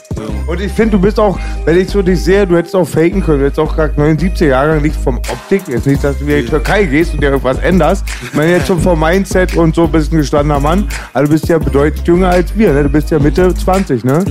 Und 0.47 0.59
ich 0.59 0.71
finde, 0.71 0.97
du 0.97 1.01
bist 1.01 1.19
auch, 1.19 1.37
wenn 1.65 1.77
ich 1.77 1.89
so 1.89 2.01
dich 2.01 2.21
sehe, 2.23 2.47
du 2.47 2.55
hättest 2.57 2.75
auch 2.75 2.87
faken 2.87 3.23
können. 3.23 3.39
Du 3.39 3.45
hättest 3.45 3.59
auch 3.59 3.75
gerade 3.75 3.93
79 3.97 4.47
Jahre 4.47 4.81
nicht 4.81 4.95
vom 4.95 5.17
Optik, 5.17 5.67
jetzt 5.67 5.85
nicht, 5.85 6.03
dass 6.03 6.17
du 6.17 6.25
wieder 6.25 6.37
in 6.37 6.45
die 6.45 6.49
Türkei 6.49 6.83
gehst 6.85 7.13
und 7.13 7.21
dir 7.21 7.27
irgendwas 7.27 7.59
änderst. 7.59 8.03
Ich 8.23 8.33
meine, 8.33 8.51
jetzt 8.51 8.67
schon 8.67 8.79
vom 8.79 8.99
Mindset 8.99 9.55
und 9.55 9.75
so 9.75 9.87
bist 9.87 10.11
ein 10.11 10.17
gestandener 10.17 10.59
Mann. 10.59 10.87
Also 11.13 11.27
du 11.27 11.33
bist 11.33 11.47
ja 11.47 11.57
bedeutend 11.57 12.07
jünger 12.07 12.29
als 12.29 12.57
wir, 12.57 12.73
ne? 12.73 12.83
Du 12.83 12.89
bist 12.89 13.11
ja 13.11 13.19
Mitte 13.19 13.53
20, 13.53 14.03
ne? 14.03 14.23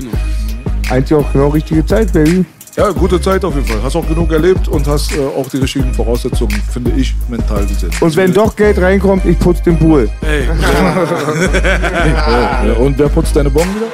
Eigentlich 0.91 1.15
auch 1.19 1.33
genau 1.33 1.49
richtige 1.49 1.87
Zeit, 1.87 2.12
Baby. 2.12 2.45
Ja, 2.77 2.91
gute 2.91 3.21
Zeit 3.21 3.45
auf 3.45 3.55
jeden 3.55 3.67
Fall. 3.67 3.83
Hast 3.83 3.97
auch 3.97 4.07
genug 4.07 4.31
erlebt 4.33 4.69
und 4.69 4.87
hast 4.87 5.12
äh, 5.12 5.19
auch 5.21 5.49
die 5.49 5.59
richtigen 5.59 5.93
Voraussetzungen, 5.93 6.62
finde 6.73 6.93
ich, 6.93 7.15
mental 7.29 7.67
gesehen. 7.67 7.91
Und 8.01 8.17
wenn 8.17 8.33
doch 8.33 8.55
Geld 8.55 8.81
reinkommt, 8.81 9.25
ich 9.25 9.39
putze 9.39 9.62
den 9.65 9.79
Pool. 9.79 10.09
Ey, 10.23 10.45
Ja, 12.67 12.73
und 12.79 12.99
wer 12.99 13.09
putzt 13.09 13.35
deine 13.35 13.51
Bomben 13.51 13.75
wieder? 13.75 13.89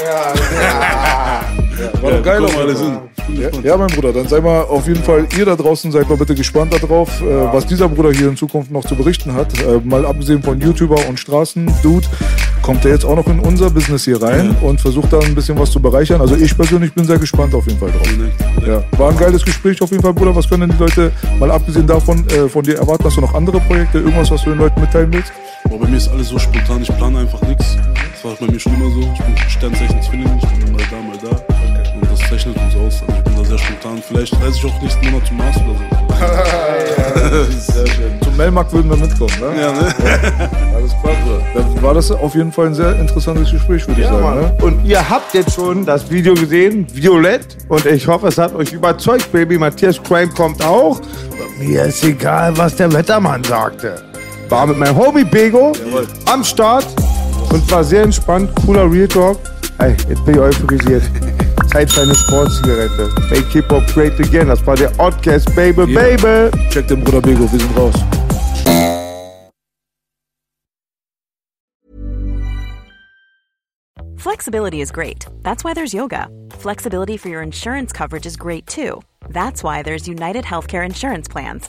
War 2.01 2.11
doch 2.11 2.23
geil 2.23 2.43
jeden 2.43 2.57
alle 2.57 2.77
sind. 2.77 2.99
Ja, 3.35 3.49
ja, 3.63 3.77
mein 3.77 3.89
Bruder, 3.89 4.13
dann 4.13 4.29
sei 4.29 4.41
mal 4.41 4.63
auf 4.63 4.87
jeden 4.87 5.03
Fall, 5.03 5.27
ihr 5.37 5.45
da 5.45 5.57
draußen 5.57 5.91
seid 5.91 6.09
mal 6.09 6.17
bitte 6.17 6.35
gespannt 6.35 6.73
darauf, 6.73 7.21
äh, 7.23 7.25
was 7.53 7.67
dieser 7.67 7.89
Bruder 7.89 8.13
hier 8.13 8.29
in 8.29 8.37
Zukunft 8.37 8.71
noch 8.71 8.85
zu 8.85 8.95
berichten 8.95 9.35
hat. 9.35 9.53
Äh, 9.61 9.81
mal 9.85 10.07
abgesehen 10.07 10.43
von 10.43 10.61
YouTuber 10.61 11.09
und 11.09 11.19
Straßen-Dude, 11.19 12.07
kommt 12.63 12.85
er 12.85 12.93
jetzt 12.93 13.05
auch 13.05 13.17
noch 13.17 13.27
in 13.27 13.41
unser 13.41 13.71
Business 13.71 14.05
hier 14.05 14.23
rein 14.23 14.55
und 14.61 14.81
versucht 14.81 15.13
da 15.13 15.19
ein 15.19 15.35
bisschen 15.35 15.59
was 15.59 15.73
zu 15.73 15.81
bereichern. 15.81 16.21
Also 16.21 16.37
ich 16.37 16.57
persönlich 16.57 16.93
bin 16.93 17.05
sehr 17.05 17.19
gespannt 17.19 17.53
auf 17.55 17.67
jeden 17.67 17.79
Fall 17.79 17.91
drauf. 17.91 18.09
Ja, 18.65 18.83
war 18.99 19.11
ein 19.11 19.19
geiles 19.19 19.45
Gespräch 19.45 19.83
auf 19.83 19.91
jeden 19.91 20.03
Fall, 20.03 20.15
Bruder. 20.15 20.35
Was 20.35 20.49
können 20.49 20.69
denn 20.69 20.79
die 20.79 20.83
Leute, 20.83 21.13
mal 21.41 21.51
abgesehen 21.51 21.87
davon, 21.87 22.25
äh, 22.29 22.49
von 22.49 22.63
dir 22.63 22.79
erwarten? 22.79 23.05
Hast 23.05 23.17
du 23.17 23.21
noch 23.21 23.35
andere 23.35 23.61
Projekte, 23.61 23.99
irgendwas, 23.99 24.31
was 24.31 24.43
du 24.45 24.51
den 24.51 24.61
Leuten 24.61 24.81
mitteilen 24.81 25.13
willst? 25.13 25.33
Boah, 25.69 25.81
bei 25.81 25.89
mir 25.89 25.97
ist 25.97 26.09
alles 26.09 26.29
so 26.29 26.39
spontan, 26.39 26.83
ich 26.83 26.97
plane 26.97 27.19
einfach 27.19 27.43
nichts. 27.43 27.77
Das 28.13 28.25
war 28.25 28.47
bei 28.47 28.53
mir 28.53 28.61
schon 28.61 28.75
immer 28.75 28.91
so. 28.91 29.01
Ich 29.01 29.21
bin 29.21 29.37
Sternzeichen 29.49 30.03
Zwilling, 30.03 30.41
ich 30.41 30.65
bin 30.65 30.73
mal 30.73 30.83
da, 30.91 30.97
mal 30.97 31.19
da. 31.31 31.46
Und 32.47 32.55
zeichnet 32.55 32.77
uns 32.77 32.77
aus. 32.77 33.03
Also 33.09 33.19
ich 33.19 33.25
bin 33.25 33.37
da 33.37 33.45
sehr 33.45 33.59
spontan. 33.59 34.03
Vielleicht 34.07 34.35
reise 34.41 34.57
ich 34.59 34.65
auch 34.65 34.83
nächsten 34.83 35.11
Monat 35.11 35.27
zum 35.27 35.37
Mars 35.37 35.57
oder 35.57 35.79
so. 35.79 35.97
Sehr 37.73 37.87
schön. 37.89 38.13
Zum 38.23 38.37
Melmarkt 38.37 38.73
würden 38.73 38.89
wir 38.91 38.97
mitkommen, 38.97 39.33
ne? 39.41 39.61
Ja, 39.61 39.73
ne? 39.73 39.95
Alles 40.75 40.93
klar, 41.03 41.15
Bruder. 41.25 41.41
Dann 41.55 41.83
war 41.83 41.95
das 41.95 42.11
auf 42.11 42.35
jeden 42.35 42.53
Fall 42.53 42.67
ein 42.69 42.75
sehr 42.75 42.99
interessantes 42.99 43.51
Gespräch, 43.51 43.87
würde 43.87 44.01
ich 44.01 44.07
Ja, 44.07 44.13
sagen. 44.13 44.23
Mann. 44.25 44.41
Ne? 44.41 44.55
Und 44.63 44.85
ihr 44.85 45.09
habt 45.09 45.35
jetzt 45.35 45.53
schon 45.55 45.85
das 45.85 46.09
Video 46.11 46.35
gesehen, 46.35 46.87
Violett. 46.93 47.59
Und 47.69 47.85
ich 47.85 48.07
hoffe, 48.07 48.29
es 48.29 48.39
hat 48.39 48.55
euch 48.55 48.73
überzeugt, 48.73 49.31
Baby. 49.33 49.59
Matthias 49.59 50.03
Crime 50.03 50.29
kommt 50.29 50.65
auch. 50.65 51.01
Mir 51.59 51.85
ist 51.85 52.03
egal, 52.05 52.57
was 52.57 52.77
der 52.77 52.93
Wettermann 52.93 53.43
sagte. 53.45 54.03
War 54.49 54.67
mit 54.67 54.79
meinem 54.79 54.97
Homie 54.97 55.25
Bego 55.25 55.73
am 56.27 56.45
Start 56.45 56.87
und 57.53 57.71
war 57.71 57.83
sehr 57.85 58.05
entspannt. 58.05 58.51
Cooler 58.65 58.91
Real 58.91 59.09
Talk. 59.09 59.39
Ey, 59.79 59.95
jetzt 60.09 60.25
bin 60.25 60.35
ich 60.35 60.41
euphorisiert. 60.41 61.03
Zeit 61.77 61.93
für 61.93 62.01
eine 62.03 62.15
Sportzigarette. 62.15 63.11
Make 63.29 63.53
Hip-Hop 63.53 63.87
great 63.93 64.19
again. 64.19 64.49
Das 64.49 64.67
war 64.67 64.77
der 64.77 64.91
Oddcast, 64.99 65.55
Baby, 65.55 65.93
Ja. 65.93 66.01
Baby. 66.01 66.71
Check 66.71 66.89
den 66.89 67.05
Bruder 67.05 67.21
Bego, 67.21 67.41
wir 67.41 67.59
sind 67.59 67.77
raus. 67.77 67.95
Flexibility 74.17 74.81
is 74.81 74.91
great. 74.91 75.27
That's 75.43 75.65
why 75.65 75.75
there's 75.75 75.93
yoga. 75.93 76.29
Flexibility 76.53 77.19
for 77.19 77.29
your 77.29 77.43
insurance 77.43 77.93
coverage 77.93 78.25
is 78.25 78.37
great 78.37 78.67
too. 78.67 79.03
That's 79.29 79.63
why 79.63 79.83
there's 79.83 80.09
United 80.09 80.45
Healthcare 80.45 80.85
Insurance 80.87 81.29
Plans. 81.29 81.69